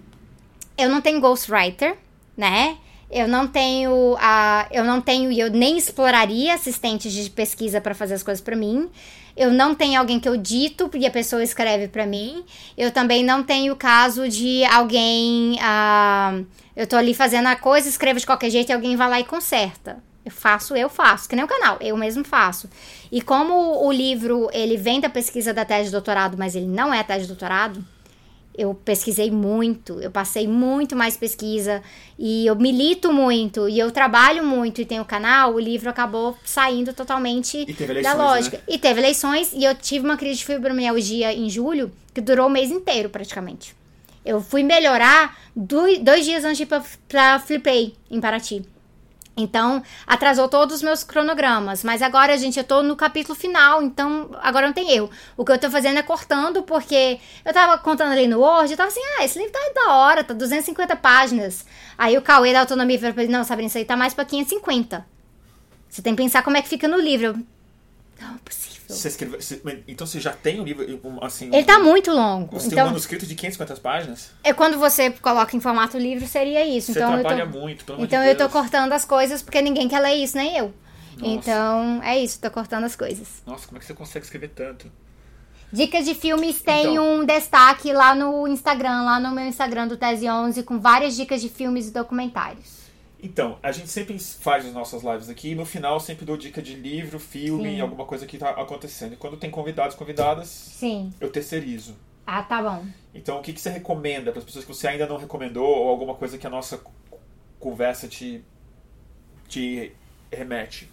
Eu 0.79 0.89
não 0.89 1.01
tenho 1.01 1.21
ghostwriter, 1.21 1.97
né? 2.37 2.77
Eu 3.11 3.27
não 3.27 3.49
tenho 3.49 4.17
a, 4.21 4.67
eu 4.71 4.85
não 4.85 5.01
tenho 5.01 5.33
e 5.33 5.41
eu 5.41 5.51
nem 5.51 5.77
exploraria 5.77 6.55
assistentes 6.55 7.13
de 7.13 7.29
pesquisa 7.29 7.81
para 7.81 7.95
fazer 7.95 8.15
as 8.15 8.23
coisas 8.23 8.41
para 8.41 8.55
mim. 8.55 8.89
Eu 9.37 9.51
não 9.51 9.75
tenho 9.75 9.99
alguém 9.99 10.21
que 10.21 10.29
eu 10.29 10.37
dito 10.37 10.89
e 10.95 11.07
a 11.07 11.11
pessoa 11.11 11.43
escreve 11.43 11.89
para 11.89 12.07
mim. 12.07 12.45
Eu 12.77 12.91
também 12.91 13.25
não 13.25 13.43
tenho 13.43 13.73
o 13.73 13.77
caso 13.77 14.29
de 14.29 14.65
alguém, 14.65 15.59
ah, 15.61 16.41
eu 16.77 16.87
tô 16.87 16.97
ali 16.97 17.15
fazendo 17.15 17.47
a 17.47 17.57
coisa, 17.57 17.89
escrevo 17.89 18.21
de 18.21 18.27
qualquer 18.27 18.51
jeito 18.51 18.71
e 18.71 18.73
alguém 18.73 18.95
vai 18.97 19.09
lá 19.09 19.19
e 19.19 19.25
conserta. 19.25 19.99
Eu 20.25 20.31
faço, 20.31 20.77
eu 20.77 20.89
faço, 20.89 21.29
que 21.29 21.35
nem 21.35 21.45
o 21.45 21.49
canal, 21.49 21.79
eu 21.81 21.97
mesmo 21.97 22.23
faço. 22.23 22.69
E 23.11 23.23
como 23.23 23.85
o 23.85 23.91
livro, 23.91 24.49
ele 24.53 24.77
vem 24.77 25.01
da 25.01 25.09
pesquisa 25.09 25.53
da 25.53 25.65
tese 25.65 25.87
de 25.87 25.93
doutorado, 25.93 26.37
mas 26.37 26.55
ele 26.55 26.67
não 26.67 26.93
é 26.93 27.03
tese 27.03 27.23
de 27.23 27.29
doutorado, 27.29 27.85
Eu 28.61 28.75
pesquisei 28.75 29.31
muito, 29.31 29.99
eu 30.01 30.11
passei 30.11 30.47
muito 30.47 30.95
mais 30.95 31.17
pesquisa 31.17 31.83
e 32.19 32.45
eu 32.47 32.55
milito 32.55 33.11
muito 33.11 33.67
e 33.69 33.79
eu 33.79 33.91
trabalho 33.91 34.45
muito 34.45 34.83
e 34.83 34.85
tenho 34.85 35.03
canal, 35.05 35.55
o 35.55 35.59
livro 35.59 35.89
acabou 35.89 36.37
saindo 36.45 36.93
totalmente 36.93 37.57
E 37.67 37.73
teve 37.73 37.87
da 37.95 38.01
eleições, 38.01 38.17
lógica. 38.19 38.57
né? 38.59 38.63
E 38.69 38.79
teve 38.79 39.01
eleições 39.01 39.53
e 39.55 39.65
eu 39.65 39.75
tive 39.75 40.05
uma 40.05 40.19
crise 40.19 40.41
de 40.41 40.45
fibromialgia 40.45 41.33
em 41.33 41.49
julho 41.49 41.91
que 42.13 42.21
durou 42.21 42.49
o 42.49 42.51
mês 42.51 42.71
inteiro 42.71 43.09
praticamente. 43.09 43.75
Eu 44.27 44.43
fui 44.43 44.63
melhorar 44.63 45.39
do- 45.57 45.99
dois 46.03 46.27
dias 46.27 46.45
antes 46.45 46.59
de 46.59 46.65
ir 46.65 46.67
pra, 46.67 46.85
pra 47.09 47.39
Flipei, 47.39 47.95
em 48.11 48.21
Paraty. 48.21 48.63
Então, 49.37 49.83
atrasou 50.07 50.49
todos 50.49 50.77
os 50.77 50.83
meus 50.83 51.03
cronogramas. 51.03 51.83
Mas 51.83 52.03
agora, 52.03 52.37
gente, 52.37 52.59
eu 52.59 52.65
tô 52.65 52.83
no 52.83 52.97
capítulo 52.97 53.35
final, 53.35 53.83
então 53.83 54.31
agora 54.43 54.67
não 54.67 54.75
tem 54.75 54.91
erro. 54.91 55.11
O 55.37 55.45
que 55.45 55.53
eu 55.53 55.59
tô 55.59 55.71
fazendo 55.71 55.99
é 55.99 56.03
cortando, 56.03 56.63
porque 56.63 57.19
eu 57.45 57.53
tava 57.53 57.79
contando 57.79 58.13
ali 58.13 58.27
no 58.27 58.41
Word, 58.41 58.71
eu 58.71 58.77
tava 58.77 58.89
assim, 58.89 59.01
ah, 59.19 59.25
esse 59.25 59.39
livro 59.39 59.53
tá 59.53 59.61
da 59.75 59.95
hora, 59.95 60.25
tá 60.25 60.35
250 60.35 60.97
páginas. 60.97 61.65
Aí 61.97 62.19
o 62.19 62.23
Cauê 62.23 62.53
da 62.53 62.61
Autonomia 62.61 62.99
falou 62.99 63.15
pra 63.15 63.23
ele, 63.23 63.33
não, 63.33 63.45
Sabrina, 63.45 63.69
isso 63.69 63.79
aí 63.79 63.85
tá 63.85 63.97
mais 63.97 64.13
pra 64.13 64.25
550. 64.25 65.07
Você 65.89 66.03
tem 66.03 66.15
que 66.15 66.23
pensar 66.23 66.43
como 66.43 66.57
é 66.57 66.63
que 66.63 66.69
fica 66.69 66.87
no 66.87 66.99
livro. 66.99 67.27
Eu, 67.27 67.39
não, 68.21 68.39
Você 68.95 69.09
escreveu, 69.09 69.41
você- 69.41 69.61
então 69.89 70.07
você 70.07 70.21
já 70.21 70.33
tem 70.33 70.61
um 70.61 70.65
livro, 70.65 71.01
um, 71.05 71.25
assim... 71.25 71.47
Ele 71.53 71.65
tá 71.65 71.79
muito 71.79 72.11
longo. 72.11 72.53
Você 72.59 72.69
tem 72.69 72.71
um 72.71 72.73
Então, 72.81 72.87
manuscrito 72.87 73.27
de 73.27 73.35
550 73.35 73.81
páginas? 73.81 74.31
é 74.45 74.53
quando 74.53 74.79
você 74.79 75.11
coloca 75.11 75.57
em 75.57 75.61
formato 75.61 75.97
livro, 75.99 76.27
seria 76.27 76.65
isso. 76.67 76.93
Você 76.93 76.99
então, 76.99 77.15
eu 77.17 77.21
trabalha 77.21 77.47
tô... 77.47 77.59
muito, 77.59 77.85
pelo 77.85 78.03
Então 78.03 78.23
de 78.23 78.29
eu 78.29 78.37
tô 78.37 78.49
cortando 78.49 78.93
as 78.93 79.05
coisas 79.05 79.43
porque 79.43 79.61
ninguém 79.63 79.89
quer 79.89 80.01
ler 80.01 80.15
isso, 80.15 80.37
nem 80.37 80.57
eu. 80.57 80.73
Nossa. 81.17 81.33
Então 81.33 82.03
é 82.03 82.19
isso, 82.19 82.41
tô 82.41 82.51
cortando 82.51 82.85
as 82.85 82.97
coisas. 82.97 83.29
Nossa, 83.47 83.67
como 83.67 83.77
é 83.77 83.81
que 83.81 83.87
você 83.87 83.95
consegue 83.95 84.25
escrever 84.25 84.49
tanto? 84.49 84.91
Dicas 85.73 86.05
de 86.05 86.15
filmes 86.15 86.61
tem 86.63 86.95
Então. 86.95 87.21
um 87.21 87.25
destaque 87.25 87.93
lá 87.93 88.13
no 88.15 88.49
Instagram, 88.49 89.03
lá 89.03 89.21
no 89.21 89.31
meu 89.31 89.45
Instagram 89.45 89.87
do 89.87 89.97
Tese 89.97 90.29
11, 90.29 90.63
com 90.65 90.81
várias 90.81 91.15
dicas 91.15 91.41
de 91.41 91.49
filmes 91.49 91.89
e 91.89 91.91
documentários. 91.93 92.80
Então, 93.23 93.59
a 93.63 93.71
gente 93.71 93.89
sempre 93.89 94.19
faz 94.19 94.67
as 94.67 94.73
nossas 94.73 95.03
lives 95.03 95.29
aqui 95.29 95.51
e 95.51 95.55
no 95.55 95.65
final 95.65 95.95
eu 95.95 96.01
sempre 96.01 96.25
dou 96.25 96.37
dica 96.37 96.63
de 96.63 96.75
livro, 96.75 97.19
filme, 97.19 97.75
Sim. 97.75 97.81
alguma 97.81 98.05
coisa 98.05 98.27
que 98.27 98.39
tá 98.39 98.51
acontecendo. 98.51 99.13
E 99.13 99.17
quando 99.17 99.37
tem 99.37 99.51
convidados, 99.51 99.95
convidadas, 99.95 100.49
Sim. 100.49 101.13
eu 101.21 101.31
terceirizo. 101.31 101.97
Ah, 102.27 102.43
tá 102.43 102.63
bom. 102.63 102.85
Então, 103.15 103.39
o 103.39 103.43
que, 103.43 103.53
que 103.53 103.61
você 103.61 103.71
recomenda 103.71 104.31
para 104.31 104.39
as 104.39 104.45
pessoas 104.45 104.65
que 104.65 104.75
você 104.75 104.89
ainda 104.89 105.07
não 105.07 105.17
recomendou 105.17 105.67
ou 105.67 105.89
alguma 105.89 106.15
coisa 106.15 106.39
que 106.39 106.47
a 106.47 106.51
nossa 106.51 106.81
conversa 107.59 108.09
te, 108.09 108.43
te 109.49 109.93
remete? 110.33 110.90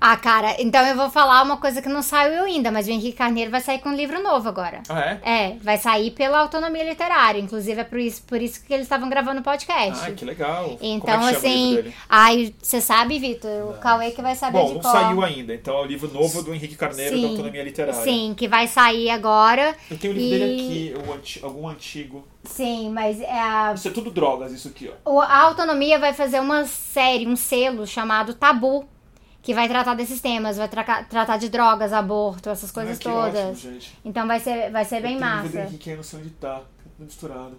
Ah, 0.00 0.16
cara, 0.16 0.56
então 0.60 0.84
eu 0.86 0.96
vou 0.96 1.10
falar 1.10 1.42
uma 1.42 1.56
coisa 1.56 1.82
que 1.82 1.88
não 1.88 2.02
saiu 2.02 2.44
ainda, 2.44 2.70
mas 2.70 2.86
o 2.86 2.90
Henrique 2.90 3.16
Carneiro 3.16 3.50
vai 3.50 3.60
sair 3.60 3.78
com 3.80 3.88
um 3.88 3.94
livro 3.94 4.22
novo 4.22 4.48
agora. 4.48 4.82
Ah, 4.88 5.00
é? 5.00 5.20
É, 5.24 5.56
vai 5.60 5.76
sair 5.78 6.10
pela 6.12 6.38
autonomia 6.38 6.84
literária. 6.88 7.40
Inclusive, 7.40 7.80
é 7.80 7.84
por 7.84 7.98
isso, 7.98 8.22
por 8.22 8.40
isso 8.40 8.64
que 8.64 8.72
eles 8.72 8.84
estavam 8.86 9.08
gravando 9.08 9.40
o 9.40 9.44
podcast. 9.44 10.04
Ah, 10.06 10.12
que 10.12 10.24
legal. 10.24 10.78
Então, 10.80 11.26
é 11.28 11.34
que 11.34 11.40
chama 11.40 11.54
o 11.54 11.70
livro 11.74 11.88
assim. 11.88 11.94
Ai, 12.08 12.54
você 12.62 12.80
sabe, 12.80 13.18
Vitor? 13.18 13.70
O 13.70 13.74
Cauê 13.80 14.10
que 14.12 14.22
vai 14.22 14.34
saber 14.36 14.58
Bom, 14.58 14.66
de 14.68 14.74
não 14.74 14.80
qual. 14.80 14.92
saiu 14.92 15.24
ainda. 15.24 15.54
Então 15.54 15.76
é 15.76 15.80
o 15.80 15.84
livro 15.84 16.12
novo 16.12 16.42
do 16.42 16.54
Henrique 16.54 16.76
Carneiro, 16.76 17.16
Sim, 17.16 17.22
da 17.22 17.28
Autonomia 17.28 17.62
Literária. 17.64 18.02
Sim, 18.02 18.34
que 18.36 18.46
vai 18.48 18.66
sair 18.68 19.10
agora. 19.10 19.74
Eu 19.90 19.98
tenho 19.98 20.12
o 20.12 20.16
livro 20.16 20.36
E- 20.36 20.38
dele 20.38 20.54
aqui, 20.94 21.12
anti- 21.12 21.40
algum 21.44 21.68
antigo. 21.68 22.26
Sim, 22.44 22.90
mas 22.90 23.20
é 23.20 23.30
a, 23.40 23.72
Isso 23.74 23.88
é 23.88 23.90
tudo 23.90 24.10
drogas, 24.10 24.52
isso 24.52 24.68
aqui, 24.68 24.90
ó. 25.04 25.10
o- 25.16 25.20
a 25.20 25.38
autonomia 25.42 25.98
vai 25.98 26.14
fazer 26.14 26.40
uma 26.40 26.64
série, 26.64 27.26
um 27.26 27.36
selo 27.36 27.86
chamado 27.86 28.32
Tabu, 28.32 28.88
que 29.42 29.54
vai 29.54 29.68
tratar 29.68 29.94
desses 29.94 30.20
temas, 30.20 30.56
vai 30.56 30.68
tra- 30.68 31.04
tratar 31.04 31.36
de 31.38 31.48
drogas, 31.48 31.92
aborto, 31.92 32.50
essas 32.50 32.70
coisas 32.70 32.96
Ah, 32.96 32.98
que 32.98 33.04
todas. 33.08 33.58
Ótimo, 33.58 33.72
gente. 33.72 33.98
Então 34.04 34.26
vai 34.26 34.40
ser, 34.40 34.70
vai 34.70 34.84
ser 34.84 35.00
bem 35.00 35.16
tenho 35.16 35.18
do 35.18 35.20
massa. 35.44 35.60
Henrique, 35.62 35.90
eu 35.90 35.96
não 35.96 36.02
sei 36.02 36.18
onde 36.20 36.30
tá. 36.30 36.56
Tá 36.60 36.64
misturado. 37.04 37.56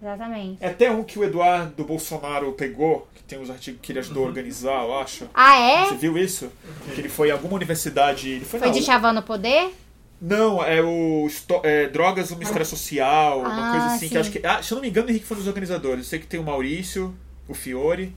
Exatamente. 0.00 0.58
É 0.60 0.68
até 0.68 0.90
um 0.90 1.02
que 1.02 1.18
o 1.18 1.24
Eduardo 1.24 1.84
Bolsonaro 1.84 2.52
pegou, 2.52 3.06
que 3.14 3.22
tem 3.24 3.40
os 3.40 3.50
artigos 3.50 3.80
que 3.82 3.90
ele 3.92 3.98
ajudou 3.98 4.24
a 4.24 4.28
organizar, 4.28 4.84
eu 4.84 4.96
acho. 4.98 5.28
Ah, 5.34 5.56
Você 5.88 5.94
é? 5.94 5.96
viu 5.96 6.16
isso? 6.16 6.50
Que 6.94 7.00
ele 7.00 7.08
foi 7.08 7.28
em 7.28 7.32
alguma 7.32 7.54
universidade. 7.54 8.28
Ele 8.30 8.44
foi, 8.44 8.60
Foi 8.60 8.68
na 8.68 8.74
de 8.74 8.82
Chavando 8.82 9.20
o 9.20 9.22
Poder? 9.24 9.74
Não, 10.20 10.62
é 10.64 10.80
o 10.82 11.28
é, 11.62 11.88
Drogas, 11.88 12.30
uma 12.30 12.42
história 12.42 12.64
social, 12.64 13.40
uma 13.40 13.68
Ah, 13.68 13.70
coisa 13.72 13.86
assim, 13.86 13.98
sim. 14.06 14.08
que 14.08 14.18
acho 14.18 14.30
que. 14.30 14.40
Ah, 14.46 14.62
se 14.62 14.72
eu 14.72 14.76
não 14.76 14.82
me 14.82 14.88
engano, 14.88 15.06
o 15.08 15.10
Henrique 15.10 15.26
foi 15.26 15.36
um 15.36 15.40
dos 15.40 15.48
organizadores. 15.48 16.04
Eu 16.04 16.10
sei 16.10 16.18
que 16.20 16.26
tem 16.26 16.40
o 16.40 16.44
Maurício, 16.44 17.14
o 17.48 17.54
Fiore 17.54 18.14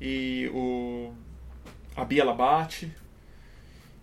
e 0.00 0.50
o. 0.52 1.12
A 1.98 2.04
Bia 2.04 2.24
Labate. 2.24 2.92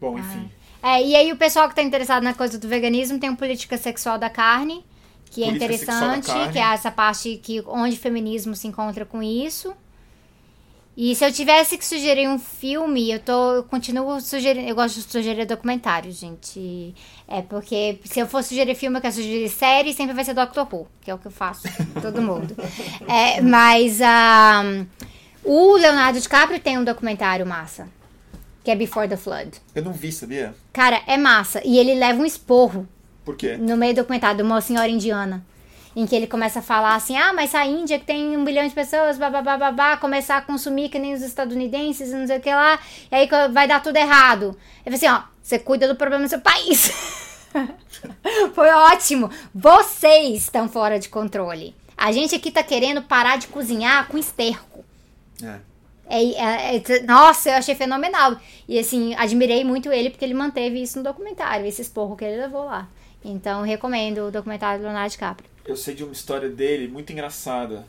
Bom, 0.01 0.19
enfim. 0.19 0.51
É, 0.83 1.01
e 1.01 1.15
aí 1.15 1.31
o 1.31 1.37
pessoal 1.37 1.69
que 1.69 1.75
tá 1.75 1.81
interessado 1.81 2.23
na 2.23 2.33
coisa 2.33 2.59
do 2.59 2.67
veganismo 2.67 3.17
tem 3.17 3.29
o 3.29 3.37
Política 3.37 3.77
Sexual 3.77 4.19
da 4.19 4.29
Carne, 4.29 4.85
que 5.31 5.41
é 5.41 5.45
Política 5.45 5.65
interessante, 5.65 6.51
que 6.51 6.59
é 6.59 6.73
essa 6.73 6.91
parte 6.91 7.37
que 7.37 7.63
onde 7.65 7.95
o 7.95 7.99
feminismo 7.99 8.53
se 8.53 8.67
encontra 8.67 9.05
com 9.05 9.23
isso. 9.23 9.73
E 10.97 11.15
se 11.15 11.25
eu 11.25 11.31
tivesse 11.31 11.77
que 11.77 11.85
sugerir 11.85 12.27
um 12.27 12.37
filme, 12.37 13.11
eu 13.11 13.19
tô 13.19 13.55
eu 13.55 13.63
continuo 13.63 14.19
sugerindo, 14.21 14.67
eu 14.67 14.75
gosto 14.75 14.95
de 14.95 15.01
sugerir 15.03 15.45
documentários, 15.45 16.15
gente. 16.15 16.93
É 17.27 17.41
porque 17.41 17.99
se 18.03 18.19
eu 18.19 18.27
for 18.27 18.43
sugerir 18.43 18.75
filme, 18.75 18.97
eu 18.97 19.01
quero 19.01 19.13
sugerir 19.13 19.49
série, 19.49 19.93
sempre 19.93 20.13
vai 20.13 20.23
ser 20.23 20.33
Doctor 20.33 20.67
Who, 20.71 20.87
que 21.01 21.11
é 21.11 21.13
o 21.13 21.17
que 21.17 21.27
eu 21.27 21.31
faço 21.31 21.63
todo 22.01 22.21
mundo. 22.21 22.55
É, 23.07 23.41
mas 23.41 24.01
ah, 24.01 24.63
o 25.45 25.75
Leonardo 25.77 26.19
DiCaprio 26.19 26.59
tem 26.59 26.77
um 26.77 26.83
documentário 26.83 27.45
massa, 27.45 27.87
que 28.63 28.71
é 28.71 28.75
Before 28.75 29.07
the 29.07 29.15
Flood. 29.15 29.61
Eu 29.73 29.83
não 29.83 29.93
vi, 29.93 30.11
sabia? 30.11 30.55
Cara, 30.73 31.01
é 31.07 31.17
massa. 31.17 31.61
E 31.63 31.77
ele 31.77 31.93
leva 31.93 32.21
um 32.21 32.25
esporro 32.25 32.87
Por 33.23 33.35
quê? 33.35 33.55
no 33.57 33.77
meio 33.77 33.93
do 33.93 33.97
documentário 33.97 34.37
de 34.37 34.43
uma 34.43 34.59
senhora 34.61 34.89
indiana. 34.89 35.45
Em 35.95 36.05
que 36.05 36.13
ele 36.13 36.27
começa 36.27 36.59
a 36.59 36.61
falar 36.61 36.95
assim: 36.95 37.15
ah, 37.15 37.31
mas 37.31 37.55
a 37.55 37.65
Índia, 37.65 37.97
que 37.97 38.05
tem 38.05 38.35
um 38.35 38.43
bilhão 38.43 38.67
de 38.67 38.73
pessoas, 38.73 39.17
babá, 39.17 39.41
babá, 39.41 39.95
começar 39.95 40.37
a 40.37 40.41
consumir 40.41 40.89
que 40.89 40.99
nem 40.99 41.13
os 41.13 41.21
estadunidenses 41.21 42.09
e 42.09 42.15
não 42.15 42.27
sei 42.27 42.37
o 42.37 42.41
que 42.41 42.53
lá, 42.53 42.77
e 43.09 43.15
aí 43.15 43.29
vai 43.49 43.65
dar 43.65 43.81
tudo 43.81 43.95
errado. 43.95 44.57
Ele 44.85 44.97
fala 44.97 45.15
assim: 45.15 45.25
ó, 45.25 45.29
você 45.41 45.57
cuida 45.57 45.87
do 45.87 45.95
problema 45.95 46.25
do 46.25 46.29
seu 46.29 46.41
país. 46.41 46.91
Foi 48.53 48.69
ótimo. 48.69 49.29
Vocês 49.53 50.43
estão 50.43 50.67
fora 50.67 50.99
de 50.99 51.07
controle. 51.07 51.73
A 51.97 52.11
gente 52.11 52.35
aqui 52.35 52.51
tá 52.51 52.61
querendo 52.61 53.01
parar 53.01 53.37
de 53.37 53.47
cozinhar 53.47 54.07
com 54.07 54.17
esterco. 54.17 54.84
É. 55.43 55.59
É, 56.07 56.23
é, 56.23 56.75
é, 56.77 56.99
nossa, 57.03 57.49
eu 57.49 57.55
achei 57.55 57.73
fenomenal. 57.75 58.37
E 58.67 58.77
assim, 58.77 59.15
admirei 59.15 59.63
muito 59.63 59.91
ele 59.91 60.09
porque 60.11 60.23
ele 60.23 60.33
manteve 60.35 60.81
isso 60.81 60.97
no 60.99 61.03
documentário, 61.03 61.65
esse 61.65 61.81
esporro 61.81 62.15
que 62.15 62.23
ele 62.23 62.37
levou 62.41 62.65
lá. 62.65 62.87
Então, 63.23 63.63
recomendo 63.63 64.27
o 64.27 64.31
documentário 64.31 64.79
do 64.79 64.83
Leonardo 64.85 65.09
DiCaprio. 65.09 65.49
Eu 65.65 65.75
sei 65.75 65.95
de 65.95 66.03
uma 66.03 66.13
história 66.13 66.47
dele 66.47 66.87
muito 66.87 67.11
engraçada. 67.11 67.87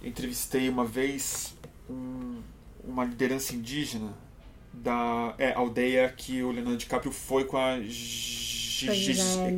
Eu 0.00 0.08
entrevistei 0.08 0.68
uma 0.68 0.84
vez 0.84 1.56
um- 1.88 2.40
uma 2.84 3.04
liderança 3.04 3.52
indígena 3.54 4.12
da 4.72 5.34
é, 5.36 5.52
aldeia 5.52 6.08
que 6.16 6.40
o 6.44 6.52
Leonardo 6.52 6.78
DiCaprio 6.78 7.10
foi 7.12 7.44
com 7.44 7.56
a 7.56 7.80
Gi- 7.80 8.86
Com 8.86 8.92
a 8.92 8.94
Gi- 8.94 9.12
Gisele, 9.12 9.56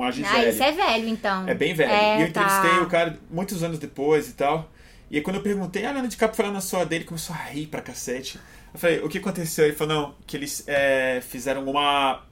a 0.00 0.06
Ah, 0.06 0.10
Gisele. 0.10 0.48
esse 0.48 0.62
é 0.62 0.72
velho, 0.72 1.08
então. 1.08 1.46
É 1.46 1.54
bem 1.54 1.74
velho. 1.74 1.92
É, 1.92 2.18
e 2.18 2.22
eu 2.22 2.28
entrevistei 2.28 2.70
tá. 2.70 2.82
o 2.82 2.86
cara 2.88 3.18
muitos 3.30 3.62
anos 3.62 3.78
depois 3.78 4.28
e 4.30 4.32
tal. 4.32 4.68
E 5.12 5.16
aí 5.16 5.22
quando 5.22 5.36
eu 5.36 5.42
perguntei, 5.42 5.82
ah, 5.82 5.88
Leonardo 5.88 6.08
DiCaprio 6.08 6.34
foi 6.34 6.46
lá 6.46 6.50
na 6.50 6.62
sua 6.62 6.86
dele, 6.86 7.04
começou 7.04 7.36
a 7.36 7.38
rir 7.38 7.66
pra 7.66 7.82
cacete. 7.82 8.40
Eu 8.72 8.80
falei, 8.80 9.00
o 9.00 9.10
que 9.10 9.18
aconteceu? 9.18 9.66
Ele 9.66 9.76
falou, 9.76 9.94
não, 9.94 10.14
que 10.26 10.34
eles 10.34 10.64
é, 10.66 11.20
fizeram 11.20 11.68
uma 11.68 12.24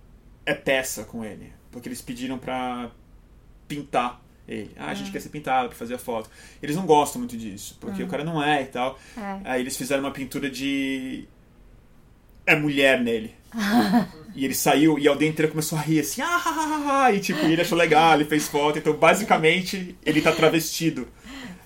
é, 0.47 0.55
peça 0.55 1.05
com 1.05 1.23
ele. 1.23 1.52
Porque 1.70 1.91
eles 1.91 2.00
pediram 2.00 2.39
pra 2.39 2.91
pintar 3.68 4.23
ele. 4.49 4.70
Ah, 4.78 4.86
a 4.86 4.94
gente 4.94 5.12
quer 5.12 5.20
ser 5.20 5.28
pintado 5.28 5.68
pra 5.68 5.76
fazer 5.76 5.92
a 5.92 5.99
foto. 5.99 6.31
Eles 6.62 6.75
não 6.75 6.86
gostam 6.86 7.18
muito 7.20 7.36
disso, 7.36 7.76
porque 7.78 8.02
o 8.02 8.09
cara 8.09 8.25
não 8.25 8.42
é 8.42 8.62
e 8.62 8.67
tal. 8.67 8.99
É. 9.15 9.41
Aí 9.44 9.60
eles 9.60 9.76
fizeram 9.76 10.02
uma 10.02 10.10
pintura 10.10 10.49
de. 10.49 11.28
É 12.47 12.57
mulher 12.57 12.99
nele. 12.99 13.34
e 14.34 14.42
ele 14.42 14.55
saiu 14.55 14.99
e 14.99 15.07
a 15.07 15.10
aldeia 15.10 15.28
inteira 15.28 15.50
começou 15.50 15.76
a 15.76 15.83
rir 15.83 16.00
assim, 16.00 16.23
ah, 16.23 16.41
ah, 16.47 16.55
ah, 16.57 17.05
ah", 17.05 17.12
e 17.12 17.20
tipo, 17.20 17.41
ele 17.41 17.60
achou 17.60 17.76
legal, 17.76 18.15
ele 18.15 18.25
fez 18.25 18.49
foto. 18.49 18.78
Então, 18.78 18.94
basicamente, 18.94 19.94
ele 20.02 20.23
tá 20.23 20.33
travestido 20.33 21.07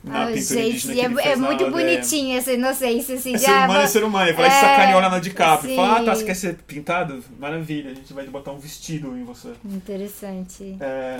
pintura 0.04 0.34
gente, 0.34 1.00
é, 1.00 1.04
é 1.04 1.36
muito 1.36 1.64
aldeia. 1.64 1.70
bonitinha 1.70 2.38
essa 2.38 2.52
inocência, 2.52 3.14
assim, 3.14 3.34
É 3.34 3.36
de, 3.36 3.42
ser 3.42 3.50
ah, 3.50 3.64
humano 3.64 3.80
é 3.80 3.86
ser 3.86 4.04
humano. 4.04 4.26
Ele 4.28 4.36
fala, 4.36 4.48
É, 4.48 4.60
sacaneou 4.60 5.00
lá 5.00 5.10
no 5.10 5.20
DiCaprio. 5.20 5.70
sim. 5.70 5.76
Fala, 5.76 6.00
ah, 6.00 6.04
tá, 6.04 6.14
você 6.14 6.24
quer 6.24 6.34
ser 6.36 6.54
pintado? 6.66 7.24
Maravilha, 7.38 7.90
a 7.90 7.94
gente 7.94 8.12
vai 8.12 8.26
botar 8.26 8.52
um 8.52 8.58
vestido 8.58 9.16
em 9.16 9.24
você. 9.24 9.52
Interessante. 9.64 10.76
É, 10.80 11.18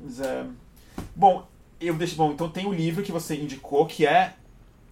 mas, 0.00 0.20
é, 0.20 0.44
bom, 1.14 1.46
eu 1.80 1.94
deixo. 1.94 2.16
Bom, 2.16 2.32
então 2.32 2.48
tem 2.48 2.66
o 2.66 2.72
livro 2.72 3.02
que 3.02 3.12
você 3.12 3.34
indicou 3.34 3.86
que 3.86 4.06
é. 4.06 4.34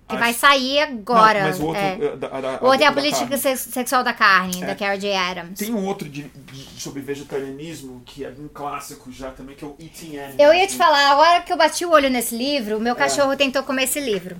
Que 0.06 0.16
vai 0.18 0.34
sair 0.34 0.80
agora. 0.80 1.40
Não, 1.40 1.46
mas 1.48 1.60
o 1.60 1.64
outro. 1.66 1.80
é. 1.82 1.92
é, 1.94 2.16
da- 2.16 2.28
da- 2.40 2.58
O 2.60 2.66
outro 2.66 2.82
é 2.82 2.86
a 2.86 2.92
política 2.92 3.26
carne. 3.26 3.56
sexual 3.56 4.04
da 4.04 4.12
carne, 4.12 4.62
É. 4.62 4.66
da 4.66 4.74
Carol 4.74 4.98
J. 4.98 5.14
Adams. 5.16 5.58
Tem 5.58 5.72
um 5.74 5.86
outro 5.86 6.08
de, 6.08 6.24
de- 6.24 6.80
sobre 6.80 7.00
vegetarianismo 7.00 8.02
que 8.04 8.22
é 8.24 8.28
um 8.38 8.46
clássico 8.48 9.10
já 9.10 9.30
também, 9.30 9.56
que 9.56 9.64
é 9.64 9.66
o 9.68 9.74
Eating 9.80 10.18
Animals. 10.18 10.38
Eu 10.38 10.52
ia 10.52 10.66
te 10.66 10.76
falar, 10.76 11.10
agora 11.10 11.40
que 11.40 11.50
eu 11.52 11.56
bati 11.56 11.86
o 11.86 11.90
olho 11.90 12.10
nesse 12.10 12.36
livro, 12.36 12.76
o 12.76 12.80
É. 12.80 12.82
meu 12.82 12.94
cachorro 12.94 13.34
tentou 13.34 13.62
comer 13.62 13.84
esse 13.84 13.98
livro. 13.98 14.36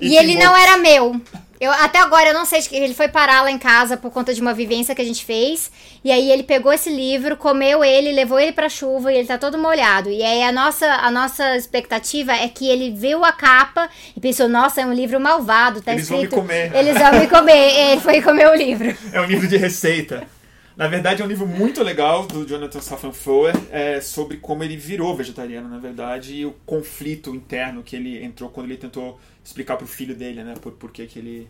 E 0.00 0.08
E, 0.12 0.16
ele 0.18 0.36
não 0.36 0.54
era 0.56 0.76
meu. 0.76 1.18
Eu, 1.60 1.70
até 1.72 1.98
agora 1.98 2.30
eu 2.30 2.34
não 2.34 2.46
sei, 2.46 2.62
ele 2.72 2.94
foi 2.94 3.06
parar 3.06 3.42
lá 3.42 3.50
em 3.50 3.58
casa 3.58 3.94
por 3.94 4.10
conta 4.10 4.32
de 4.32 4.40
uma 4.40 4.54
vivência 4.54 4.94
que 4.94 5.02
a 5.02 5.04
gente 5.04 5.22
fez. 5.26 5.70
E 6.02 6.10
aí 6.10 6.30
ele 6.30 6.42
pegou 6.42 6.72
esse 6.72 6.88
livro, 6.88 7.36
comeu 7.36 7.84
ele, 7.84 8.12
levou 8.12 8.40
ele 8.40 8.52
pra 8.52 8.70
chuva 8.70 9.12
e 9.12 9.18
ele 9.18 9.28
tá 9.28 9.36
todo 9.36 9.58
molhado. 9.58 10.08
E 10.08 10.22
aí 10.22 10.42
a 10.42 10.50
nossa, 10.50 10.86
a 10.86 11.10
nossa 11.10 11.56
expectativa 11.58 12.32
é 12.32 12.48
que 12.48 12.66
ele 12.66 12.90
viu 12.90 13.22
a 13.26 13.32
capa 13.32 13.90
e 14.16 14.20
pensou, 14.20 14.48
nossa, 14.48 14.80
é 14.80 14.86
um 14.86 14.94
livro 14.94 15.20
malvado, 15.20 15.82
tá 15.82 15.92
Eles 15.92 16.08
vão 16.08 16.22
escrito. 16.22 16.36
me 16.36 16.42
comer. 16.42 16.74
Eles 16.74 16.98
vão 16.98 17.20
me 17.20 17.26
comer. 17.26 17.90
Ele 17.92 18.00
foi 18.00 18.22
comer 18.22 18.48
o 18.48 18.54
livro. 18.54 18.96
É 19.12 19.20
um 19.20 19.26
livro 19.26 19.46
de 19.46 19.58
receita. 19.58 20.26
Na 20.76 20.88
verdade, 20.88 21.20
é 21.20 21.24
um 21.26 21.28
livro 21.28 21.46
muito 21.46 21.82
legal 21.82 22.26
do 22.26 22.46
Jonathan 22.46 22.80
Safran 22.80 23.12
Foer 23.12 23.54
é, 23.70 24.00
sobre 24.00 24.38
como 24.38 24.64
ele 24.64 24.78
virou 24.78 25.14
vegetariano, 25.14 25.68
na 25.68 25.76
verdade, 25.76 26.36
e 26.36 26.46
o 26.46 26.52
conflito 26.64 27.34
interno 27.34 27.82
que 27.82 27.96
ele 27.96 28.24
entrou 28.24 28.48
quando 28.48 28.64
ele 28.66 28.78
tentou 28.78 29.20
explicar 29.44 29.76
pro 29.76 29.86
filho 29.86 30.14
dele, 30.14 30.42
né, 30.44 30.54
por, 30.60 30.72
por 30.72 30.90
que, 30.92 31.06
que 31.06 31.18
ele 31.18 31.48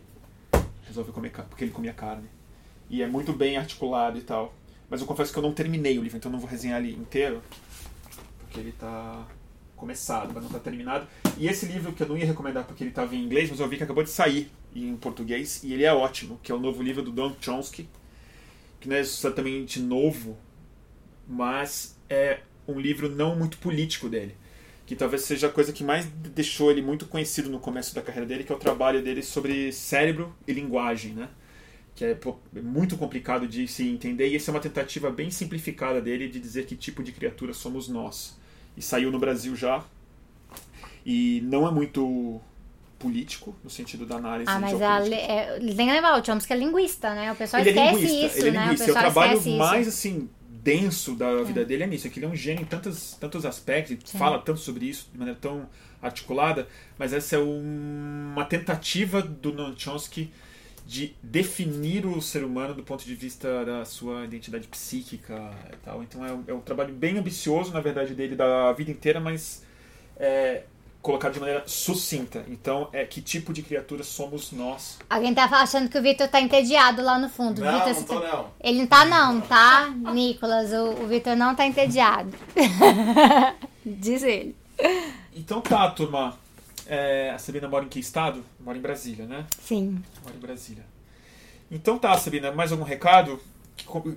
resolveu 0.87 1.13
comer 1.13 1.31
ca- 1.31 1.43
porque 1.43 1.63
ele 1.63 1.71
comia 1.71 1.93
carne. 1.93 2.27
E 2.89 3.01
é 3.01 3.07
muito 3.07 3.31
bem 3.33 3.57
articulado 3.57 4.17
e 4.17 4.21
tal. 4.21 4.53
Mas 4.89 4.99
eu 4.99 5.07
confesso 5.07 5.31
que 5.31 5.39
eu 5.39 5.43
não 5.43 5.53
terminei 5.53 5.97
o 5.97 6.03
livro, 6.03 6.17
então 6.17 6.29
eu 6.29 6.33
não 6.33 6.39
vou 6.39 6.49
resenhar 6.49 6.79
ele 6.83 6.93
inteiro, 6.93 7.41
porque 8.39 8.59
ele 8.59 8.73
tá 8.73 9.25
começado, 9.77 10.31
mas 10.33 10.43
não 10.43 10.49
tá 10.51 10.59
terminado. 10.59 11.07
E 11.37 11.47
esse 11.47 11.65
livro 11.65 11.93
que 11.93 12.03
eu 12.03 12.07
não 12.07 12.17
ia 12.17 12.25
recomendar 12.25 12.65
porque 12.65 12.83
ele 12.83 12.91
estava 12.91 13.15
em 13.15 13.23
inglês, 13.23 13.49
mas 13.49 13.59
eu 13.59 13.67
vi 13.69 13.77
que 13.77 13.83
acabou 13.83 14.03
de 14.03 14.09
sair 14.09 14.51
em 14.75 14.95
português 14.97 15.63
e 15.63 15.73
ele 15.73 15.85
é 15.85 15.93
ótimo, 15.93 16.39
que 16.43 16.51
é 16.51 16.55
o 16.55 16.59
novo 16.59 16.83
livro 16.83 17.01
do 17.01 17.11
Don 17.11 17.33
Chomsky, 17.39 17.87
que 18.79 18.89
não 18.89 18.95
é 18.95 18.99
exatamente 18.99 19.79
novo, 19.79 20.37
mas 21.27 21.95
é 22.09 22.41
um 22.67 22.79
livro 22.79 23.09
não 23.09 23.35
muito 23.35 23.57
político 23.57 24.09
dele, 24.09 24.35
que 24.91 24.95
talvez 24.97 25.21
seja 25.21 25.47
a 25.47 25.49
coisa 25.49 25.71
que 25.71 25.85
mais 25.85 26.05
deixou 26.05 26.69
ele 26.69 26.81
muito 26.81 27.05
conhecido 27.05 27.49
no 27.49 27.61
começo 27.61 27.95
da 27.95 28.01
carreira 28.01 28.27
dele, 28.27 28.43
que 28.43 28.51
é 28.51 28.55
o 28.55 28.59
trabalho 28.59 29.01
dele 29.01 29.23
sobre 29.23 29.71
cérebro 29.71 30.35
e 30.45 30.51
linguagem, 30.51 31.13
né? 31.13 31.29
Que 31.95 32.03
é 32.03 32.11
é 32.11 32.61
muito 32.61 32.97
complicado 32.97 33.47
de 33.47 33.69
se 33.69 33.87
entender 33.87 34.27
e 34.27 34.35
essa 34.35 34.51
é 34.51 34.53
uma 34.53 34.59
tentativa 34.59 35.09
bem 35.09 35.31
simplificada 35.31 36.01
dele 36.01 36.27
de 36.27 36.41
dizer 36.41 36.65
que 36.65 36.75
tipo 36.75 37.01
de 37.01 37.13
criatura 37.13 37.53
somos 37.53 37.87
nós. 37.87 38.37
E 38.75 38.81
saiu 38.81 39.09
no 39.11 39.17
Brasil 39.17 39.55
já. 39.55 39.81
E 41.05 41.39
não 41.45 41.65
é 41.65 41.71
muito 41.71 42.41
político 42.99 43.55
no 43.63 43.69
sentido 43.69 44.05
da 44.05 44.17
análise 44.17 44.51
Ah, 44.51 44.59
mas 44.59 44.81
a, 44.81 45.07
é, 45.07 45.57
tem 45.59 45.87
que 45.87 46.19
o 46.19 46.25
Chomsky 46.25 46.51
é 46.51 46.57
linguista, 46.57 47.15
né? 47.15 47.31
O 47.31 47.35
pessoal 47.37 47.61
Ele 47.61 47.69
é 47.69 47.73
esquece 47.73 48.05
linguista, 48.05 48.37
isso, 48.37 48.45
ele 48.45 48.57
é 48.57 48.59
né? 48.59 48.63
linguista. 48.65 48.83
O 48.83 48.87
E 48.87 48.91
o 48.91 48.93
pessoal 48.93 49.03
trabalho 49.13 49.31
esquece 49.37 49.49
isso. 49.51 49.57
mais 49.57 49.87
assim 49.87 50.29
denso 50.63 51.15
da 51.15 51.41
vida 51.43 51.65
dele 51.65 51.83
é 51.83 51.87
nisso, 51.87 52.07
é 52.07 52.09
que 52.09 52.19
ele 52.19 52.25
é 52.25 52.29
um 52.29 52.35
gênio 52.35 52.61
em 52.61 52.65
tantos, 52.65 53.15
tantos 53.19 53.45
aspectos, 53.45 53.91
ele 53.91 54.01
fala 54.17 54.39
tanto 54.39 54.59
sobre 54.59 54.85
isso 54.85 55.09
de 55.11 55.17
maneira 55.17 55.39
tão 55.41 55.67
articulada, 56.01 56.67
mas 56.97 57.13
essa 57.13 57.35
é 57.35 57.39
um- 57.39 58.31
uma 58.33 58.45
tentativa 58.45 59.21
do 59.21 59.53
Noam 59.53 59.73
Chomsky 59.77 60.31
de 60.85 61.13
definir 61.21 62.05
o 62.05 62.21
ser 62.21 62.43
humano 62.43 62.73
do 62.73 62.83
ponto 62.83 63.05
de 63.05 63.15
vista 63.15 63.63
da 63.63 63.85
sua 63.85 64.25
identidade 64.25 64.67
psíquica 64.67 65.51
e 65.71 65.77
tal. 65.85 66.03
Então 66.03 66.25
é 66.25 66.33
um, 66.33 66.43
é 66.47 66.53
um 66.53 66.59
trabalho 66.61 66.93
bem 66.93 67.17
ambicioso, 67.17 67.71
na 67.71 67.79
verdade, 67.79 68.13
dele 68.13 68.35
da 68.35 68.71
vida 68.73 68.91
inteira, 68.91 69.19
mas 69.19 69.63
é, 70.17 70.63
colocado 71.01 71.33
de 71.33 71.39
maneira 71.39 71.63
sucinta. 71.65 72.45
Então, 72.47 72.87
é 72.93 73.05
que 73.05 73.21
tipo 73.21 73.51
de 73.51 73.61
criatura 73.63 74.03
somos 74.03 74.51
nós? 74.51 74.99
Alguém 75.09 75.33
tá 75.33 75.45
achando 75.45 75.89
que 75.89 75.97
o 75.97 76.01
Vitor 76.01 76.27
tá 76.27 76.39
entediado 76.39 77.01
lá 77.01 77.17
no 77.17 77.29
fundo. 77.29 77.61
Não, 77.61 77.79
Vitor, 77.79 77.93
não 77.95 78.03
tô 78.03 78.21
tá- 78.21 78.27
não. 78.35 78.47
Ele 78.59 78.79
não 78.79 78.87
tá 78.87 79.05
não, 79.05 79.41
tá? 79.41 79.89
Nicolas, 79.89 80.71
o, 80.71 81.03
o 81.03 81.07
Vitor 81.07 81.35
não 81.35 81.55
tá 81.55 81.65
entediado. 81.65 82.31
Diz 83.85 84.23
ele. 84.23 84.55
Então 85.35 85.61
tá, 85.61 85.89
turma. 85.91 86.37
É, 86.85 87.31
a 87.33 87.37
Sabina 87.37 87.67
mora 87.67 87.85
em 87.85 87.89
que 87.89 87.99
estado? 87.99 88.43
Mora 88.59 88.77
em 88.77 88.81
Brasília, 88.81 89.25
né? 89.25 89.45
Sim. 89.63 90.03
Mora 90.23 90.35
em 90.35 90.39
Brasília. 90.39 90.85
Então 91.69 91.97
tá, 91.97 92.17
Sabina, 92.17 92.51
mais 92.51 92.71
algum 92.71 92.83
recado? 92.83 93.39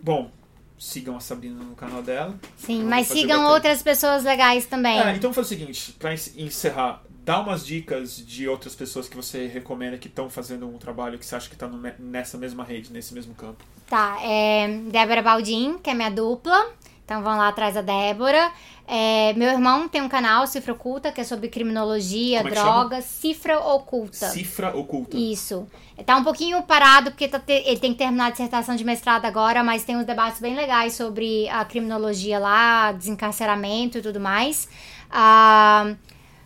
Bom, 0.02 0.30
sigam 0.78 1.16
a 1.16 1.20
Sabina 1.20 1.62
no 1.62 1.74
canal 1.74 2.02
dela. 2.02 2.38
Sim, 2.56 2.76
Vamos 2.78 2.90
mas 2.90 3.06
sigam 3.08 3.46
outras 3.46 3.82
pessoas 3.82 4.24
legais 4.24 4.66
também. 4.66 4.98
É, 5.00 5.14
então 5.16 5.32
faz 5.32 5.46
o 5.46 5.48
seguinte, 5.48 5.92
pra 5.98 6.12
en- 6.14 6.18
encerrar, 6.36 7.02
dá 7.24 7.40
umas 7.40 7.64
dicas 7.64 8.16
de 8.16 8.48
outras 8.48 8.74
pessoas 8.74 9.08
que 9.08 9.16
você 9.16 9.46
recomenda 9.46 9.96
que 9.98 10.08
estão 10.08 10.28
fazendo 10.28 10.66
um 10.68 10.76
trabalho 10.78 11.18
que 11.18 11.24
você 11.24 11.34
acha 11.36 11.48
que 11.48 11.56
tá 11.56 11.66
me- 11.68 11.94
nessa 11.98 12.36
mesma 12.36 12.64
rede, 12.64 12.92
nesse 12.92 13.14
mesmo 13.14 13.34
campo. 13.34 13.64
Tá, 13.88 14.18
é 14.22 14.68
Débora 14.90 15.22
Baldin, 15.22 15.78
que 15.78 15.90
é 15.90 15.94
minha 15.94 16.10
dupla. 16.10 16.70
Então 17.04 17.22
vão 17.22 17.36
lá 17.36 17.48
atrás 17.48 17.74
da 17.74 17.82
Débora. 17.82 18.50
É, 18.86 19.32
meu 19.34 19.48
irmão 19.50 19.88
tem 19.88 20.00
um 20.02 20.08
canal, 20.08 20.46
Cifra 20.46 20.72
Oculta, 20.72 21.10
que 21.12 21.20
é 21.20 21.24
sobre 21.24 21.48
criminologia, 21.48 22.38
Como 22.42 22.48
é 22.48 22.54
drogas. 22.54 23.04
Cifra 23.04 23.58
Oculta. 23.60 24.28
Cifra 24.28 24.76
oculta. 24.76 25.16
Isso. 25.16 25.66
Tá 26.04 26.16
um 26.16 26.24
pouquinho 26.24 26.62
parado, 26.62 27.10
porque 27.10 27.28
tá 27.28 27.38
te- 27.38 27.62
ele 27.66 27.78
tem 27.78 27.92
que 27.92 27.98
terminar 27.98 28.26
a 28.26 28.30
dissertação 28.30 28.74
de 28.76 28.84
mestrado 28.84 29.24
agora, 29.26 29.62
mas 29.62 29.84
tem 29.84 29.96
uns 29.96 30.04
debates 30.04 30.40
bem 30.40 30.54
legais 30.54 30.94
sobre 30.94 31.48
a 31.50 31.64
criminologia 31.64 32.38
lá, 32.38 32.92
desencarceramento 32.92 33.98
e 33.98 34.02
tudo 34.02 34.18
mais. 34.20 34.68
Ah, 35.10 35.94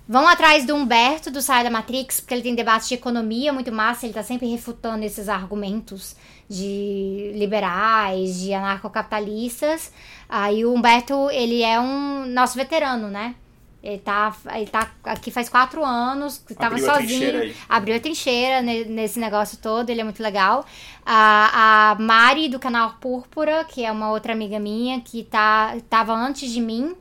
vão 0.09 0.27
atrás 0.29 0.65
do 0.65 0.75
Humberto, 0.75 1.31
do 1.31 1.41
Saia 1.43 1.65
da 1.65 1.71
Matrix, 1.71 2.21
porque 2.21 2.35
ele 2.35 2.43
tem 2.43 2.55
debates 2.55 2.89
de 2.89 2.95
economia 2.95 3.53
muito 3.53 3.73
massa, 3.73 4.07
ele 4.07 4.15
tá 4.15 4.23
sempre 4.23 4.47
refutando 4.49 5.05
esses 5.05 5.29
argumentos 5.29 6.15
de 6.49 7.33
liberais, 7.35 8.39
de 8.41 8.55
anarcocapitalistas. 8.55 9.93
Aí 10.29 10.65
o 10.65 10.75
Humberto, 10.75 11.31
ele 11.31 11.63
é 11.63 11.81
um 11.81 12.27
nosso 12.27 12.57
veterano, 12.57 13.09
né? 13.09 13.35
Ele 13.83 13.99
tá, 13.99 14.35
ele 14.55 14.67
tá 14.67 14.91
aqui 15.05 15.31
faz 15.31 15.49
quatro 15.49 15.85
anos, 15.85 16.39
tava 16.59 16.75
Abriu 16.75 16.91
a 16.91 16.95
sozinho. 16.95 17.41
aí. 17.41 17.57
Abriu 17.69 17.97
a 17.97 18.01
trincheira 18.01 18.61
ne- 18.61 18.85
nesse 18.85 19.19
negócio 19.21 19.57
todo, 19.59 19.89
ele 19.89 20.01
é 20.01 20.05
muito 20.05 20.23
legal. 20.23 20.67
A, 21.07 21.93
a 21.93 21.95
Mari, 21.95 22.49
do 22.49 22.59
canal 22.59 22.97
Púrpura, 23.01 23.65
que 23.65 23.85
é 23.85 23.91
uma 23.93 24.11
outra 24.11 24.33
amiga 24.33 24.59
minha, 24.59 25.01
que 25.01 25.23
tá, 25.23 25.77
tava 25.89 26.13
antes 26.13 26.51
de 26.51 26.61
mim. 26.61 26.95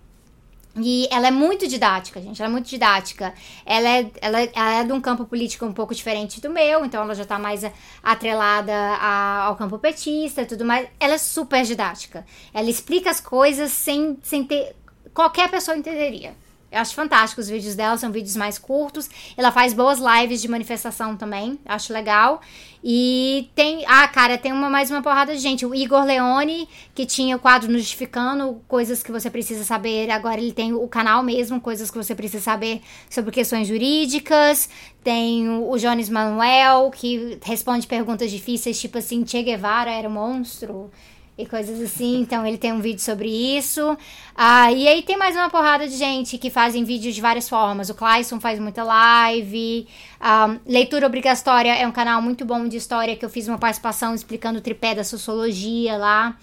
E 0.79 1.07
ela 1.11 1.27
é 1.27 1.31
muito 1.31 1.67
didática, 1.67 2.21
gente. 2.21 2.41
Ela 2.41 2.49
é 2.49 2.51
muito 2.51 2.69
didática. 2.69 3.33
Ela 3.65 3.89
é, 3.89 4.11
ela, 4.21 4.41
ela 4.41 4.73
é 4.81 4.83
de 4.83 4.91
um 4.93 5.01
campo 5.01 5.25
político 5.25 5.65
um 5.65 5.73
pouco 5.73 5.95
diferente 5.95 6.39
do 6.39 6.49
meu, 6.49 6.85
então 6.85 7.01
ela 7.01 7.15
já 7.15 7.25
tá 7.25 7.39
mais 7.39 7.63
atrelada 8.03 8.73
a- 8.73 9.43
ao 9.45 9.55
campo 9.55 9.77
petista 9.79 10.41
e 10.41 10.45
tudo 10.45 10.63
mais. 10.65 10.87
Ela 10.99 11.15
é 11.15 11.17
super 11.17 11.63
didática. 11.63 12.25
Ela 12.53 12.69
explica 12.69 13.09
as 13.09 13.19
coisas 13.19 13.71
sem, 13.71 14.17
sem 14.21 14.43
ter. 14.43 14.75
Qualquer 15.13 15.49
pessoa 15.49 15.75
entenderia. 15.75 16.35
Eu 16.69 16.79
acho 16.79 16.93
fantástico 16.93 17.39
os 17.39 17.47
vídeos 17.47 17.75
dela, 17.75 17.97
são 17.97 18.11
vídeos 18.11 18.35
mais 18.35 18.57
curtos. 18.57 19.09
Ela 19.37 19.51
faz 19.51 19.73
boas 19.73 19.99
lives 19.99 20.41
de 20.41 20.47
manifestação 20.47 21.15
também, 21.15 21.57
acho 21.65 21.93
legal. 21.93 22.41
E 22.83 23.49
tem. 23.55 23.85
Ah, 23.87 24.07
cara, 24.07 24.37
tem 24.37 24.51
uma, 24.51 24.69
mais 24.69 24.91
uma 24.91 25.01
porrada 25.01 25.33
de 25.33 25.39
gente. 25.39 25.65
O 25.65 25.73
Igor 25.73 26.03
Leone, 26.03 26.67
que 26.93 27.05
tinha 27.05 27.35
o 27.35 27.39
quadro 27.39 27.71
no 27.71 27.77
Justificando, 27.77 28.61
coisas 28.67 29.01
que 29.01 29.11
você 29.11 29.29
precisa 29.29 29.63
saber. 29.63 30.09
Agora 30.11 30.39
ele 30.39 30.51
tem 30.51 30.73
o 30.73 30.87
canal 30.87 31.23
mesmo, 31.23 31.61
coisas 31.61 31.89
que 31.89 31.97
você 31.97 32.13
precisa 32.13 32.43
saber 32.43 32.81
sobre 33.09 33.31
questões 33.31 33.67
jurídicas. 33.67 34.69
Tem 35.03 35.47
o 35.49 35.67
o 35.67 35.77
Jones 35.77 36.09
Manuel, 36.09 36.89
que 36.91 37.39
responde 37.43 37.85
perguntas 37.85 38.31
difíceis, 38.31 38.79
tipo 38.79 38.97
assim, 38.97 39.25
Che 39.25 39.43
Guevara 39.43 39.91
era 39.91 40.07
um 40.07 40.11
monstro 40.11 40.89
e 41.37 41.45
coisas 41.45 41.79
assim. 41.81 42.19
Então 42.19 42.45
ele 42.45 42.57
tem 42.57 42.73
um 42.73 42.81
vídeo 42.81 43.01
sobre 43.01 43.29
isso. 43.29 43.97
Ah, 44.35 44.71
e 44.71 44.87
aí 44.87 45.03
tem 45.03 45.17
mais 45.17 45.35
uma 45.35 45.49
porrada 45.49 45.87
de 45.87 45.95
gente 45.95 46.37
que 46.37 46.49
fazem 46.49 46.83
vídeos 46.83 47.13
de 47.13 47.21
várias 47.21 47.47
formas. 47.47 47.89
O 47.89 47.93
Clayson 47.93 48.39
faz 48.39 48.59
muita 48.59 48.83
live. 48.83 49.87
Ah, 50.19 50.57
Leitura 50.65 51.05
Obrigatória 51.05 51.75
é 51.75 51.87
um 51.87 51.91
canal 51.91 52.21
muito 52.21 52.43
bom 52.43 52.67
de 52.67 52.77
história 52.77 53.15
que 53.15 53.23
eu 53.23 53.29
fiz 53.29 53.47
uma 53.47 53.57
participação 53.57 54.15
explicando 54.15 54.59
o 54.59 54.61
tripé 54.61 54.95
da 54.95 55.03
sociologia 55.03 55.97
lá. 55.97 56.37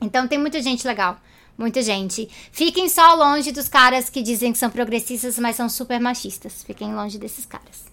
Então 0.00 0.28
tem 0.28 0.38
muita 0.38 0.60
gente 0.60 0.86
legal. 0.86 1.18
Muita 1.56 1.82
gente. 1.82 2.26
Fiquem 2.50 2.88
só 2.88 3.14
longe 3.14 3.52
dos 3.52 3.68
caras 3.68 4.08
que 4.08 4.22
dizem 4.22 4.50
que 4.50 4.58
são 4.58 4.70
progressistas, 4.70 5.38
mas 5.38 5.56
são 5.56 5.68
super 5.68 6.00
machistas. 6.00 6.62
Fiquem 6.62 6.94
longe 6.94 7.18
desses 7.18 7.44
caras. 7.44 7.84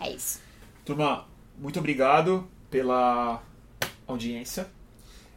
É 0.00 0.10
isso. 0.10 0.40
Turma, 0.84 1.24
muito 1.56 1.78
obrigado 1.78 2.48
pela 2.68 3.40
audiência. 4.04 4.68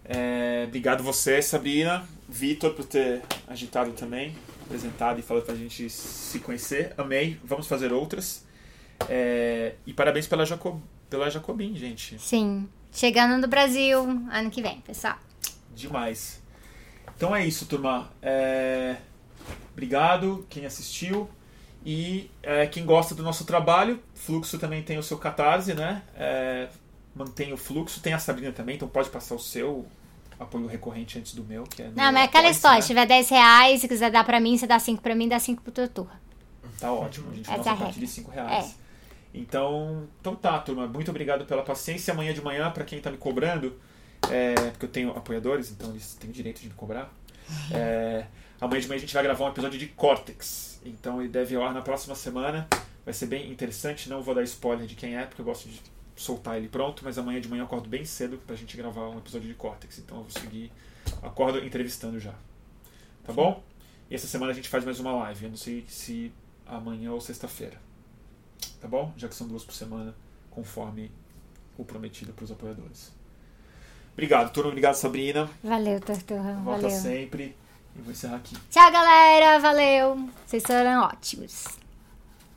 É, 0.08 0.66
obrigado 0.68 1.04
você, 1.04 1.42
Sabrina, 1.42 2.08
Vitor, 2.30 2.74
por 2.74 2.86
ter 2.86 3.22
agitado 3.48 3.92
também, 3.94 4.36
apresentado 4.64 5.20
e 5.20 5.24
falado 5.24 5.44
pra 5.46 5.56
gente 5.56 5.90
se 5.90 6.40
conhecer. 6.40 6.94
Amei, 6.98 7.40
vamos 7.44 7.68
fazer 7.68 7.92
outras. 7.92 8.46
É, 9.10 9.74
e 9.86 9.94
parabéns 9.94 10.28
pela, 10.28 10.46
Jacob, 10.46 10.80
pela 11.10 11.30
Jacobin, 11.30 11.76
gente. 11.76 12.20
Sim. 12.20 12.70
Chegando 12.92 13.42
no 13.42 13.48
Brasil 13.48 14.00
ano 14.32 14.50
que 14.50 14.62
vem, 14.62 14.80
pessoal. 14.82 15.18
Demais. 15.76 16.42
Então 17.18 17.36
é 17.36 17.46
isso, 17.46 17.66
turma. 17.66 18.10
É, 18.22 18.98
obrigado 19.74 20.46
quem 20.50 20.66
assistiu. 20.66 21.30
E 21.86 22.32
é, 22.42 22.66
quem 22.66 22.84
gosta 22.84 23.14
do 23.14 23.22
nosso 23.22 23.46
trabalho, 23.46 24.02
Fluxo 24.16 24.58
também 24.58 24.82
tem 24.82 24.98
o 24.98 25.04
seu 25.04 25.20
catarse, 25.20 25.76
né? 25.76 26.02
É, 26.16 26.68
mantém 27.16 27.54
o 27.54 27.58
fluxo. 27.58 28.02
Tem 28.02 28.14
a 28.14 28.20
Sabrina 28.20 28.52
também, 28.52 28.76
então 28.76 28.88
pode 28.88 29.10
passar 29.10 29.36
o 29.36 29.40
seu 29.40 29.86
apoio 30.40 30.68
recorrente 30.68 31.18
antes 31.18 31.34
do 31.34 31.44
meu. 31.44 31.64
Que 31.64 31.84
é 31.84 31.86
Não, 31.96 32.12
mas 32.12 32.18
é 32.18 32.24
aquela 32.24 32.50
história. 32.50 32.76
né? 32.78 32.82
Se 32.82 32.88
tiver 32.88 33.06
10 33.06 33.30
reais, 33.30 33.82
se 33.82 33.88
quiser 33.88 34.12
dar 34.12 34.24
pra 34.24 34.40
mim, 34.40 34.58
você 34.58 34.68
dá 34.68 34.78
5 34.78 35.02
pra 35.02 35.16
mim, 35.16 35.28
dá 35.28 35.40
5 35.40 35.62
pro 35.62 35.72
teu 35.72 35.88
turma. 35.88 36.22
Tá 36.80 36.92
ótimo, 36.92 37.32
a 37.32 37.36
gente 37.36 37.50
lança 37.50 37.70
é 37.70 37.74
a 37.74 37.76
partir 37.76 38.00
de 38.00 38.06
regra. 38.06 38.08
5 38.08 38.32
reais. 38.32 38.76
Então, 39.34 40.08
então 40.20 40.36
tá, 40.36 40.60
turma. 40.60 40.88
Muito 40.88 41.10
obrigado 41.10 41.46
pela 41.46 41.64
paciência. 41.64 42.14
Amanhã 42.14 42.34
de 42.34 42.42
manhã, 42.42 42.70
para 42.72 42.84
quem 42.84 43.00
tá 43.00 43.12
me 43.12 43.18
cobrando, 43.18 43.78
é, 44.30 44.54
porque 44.72 44.86
eu 44.86 44.90
tenho 44.90 45.10
apoiadores, 45.12 45.72
então 45.72 45.90
eles 45.92 46.14
têm 46.16 46.30
o 46.30 46.34
direito 46.34 46.62
de 46.62 46.68
me 46.68 46.74
cobrar. 46.74 47.14
É, 47.72 48.26
amanhã 48.60 48.82
de 48.82 48.88
manhã 48.88 48.98
a 48.98 49.02
gente 49.02 49.14
vai 49.14 49.24
gravar 49.24 49.46
um 49.46 49.50
episódio 49.50 49.78
de 49.78 49.88
Cortex. 49.88 50.80
Então 50.86 51.20
ele 51.22 51.30
deve 51.30 51.54
ir 51.54 51.58
ao 51.58 51.66
ar 51.66 51.74
na 51.74 51.82
próxima 51.82 52.16
semana. 52.16 52.68
Vai 53.04 53.14
ser 53.14 53.26
bem 53.26 53.52
interessante. 53.52 54.10
Não 54.10 54.22
vou 54.22 54.34
dar 54.34 54.44
spoiler 54.44 54.86
de 54.86 54.96
quem 54.96 55.16
é, 55.18 55.26
porque 55.26 55.42
eu 55.42 55.46
gosto 55.46 55.68
de 55.70 55.82
soltar 56.16 56.58
ele 56.58 56.68
pronto. 56.68 57.04
Mas 57.04 57.18
amanhã 57.18 57.40
de 57.42 57.48
manhã 57.48 57.62
eu 57.62 57.66
acordo 57.66 57.90
bem 57.90 58.06
cedo 58.06 58.38
pra 58.46 58.56
gente 58.56 58.76
gravar 58.78 59.10
um 59.10 59.18
episódio 59.18 59.48
de 59.48 59.54
Cortex. 59.54 60.00
Então 60.00 60.18
eu 60.18 60.24
vou 60.24 60.32
seguir. 60.32 60.72
Acordo 61.22 61.60
entrevistando 61.60 62.20
já. 62.20 62.34
Tá 63.24 63.34
bom? 63.34 63.64
E 64.10 64.16
essa 64.16 64.28
semana 64.28 64.52
a 64.52 64.56
gente 64.56 64.70
faz 64.70 64.86
mais 64.86 65.00
uma 65.00 65.14
live. 65.14 65.46
Eu 65.46 65.50
não 65.50 65.58
sei 65.58 65.86
se 65.88 66.32
amanhã 66.66 67.12
ou 67.12 67.22
sexta-feira. 67.22 67.80
Tá 68.80 68.88
bom? 68.88 69.14
Já 69.18 69.28
que 69.28 69.36
são 69.36 69.48
duas 69.48 69.64
por 69.64 69.74
semana, 69.74 70.16
conforme 70.52 71.12
o 71.78 71.84
prometido 71.84 72.34
para 72.34 72.46
os 72.46 72.52
apoiadores. 72.52 73.12
Obrigado, 74.14 74.54
turma. 74.54 74.70
Obrigado, 74.70 74.96
Sabrina. 74.96 75.50
Valeu, 75.64 76.00
Torturra. 76.00 76.54
Volta 76.64 76.84
Valeu. 76.84 76.98
sempre. 76.98 77.56
E 77.96 78.02
vou 78.02 78.12
encerrar 78.12 78.38
aqui. 78.38 78.56
Tchau, 78.70 78.92
galera. 78.92 79.60
Valeu. 79.60 80.30
Vocês 80.46 80.64
foram 80.64 81.04
ótimos. 81.04 81.85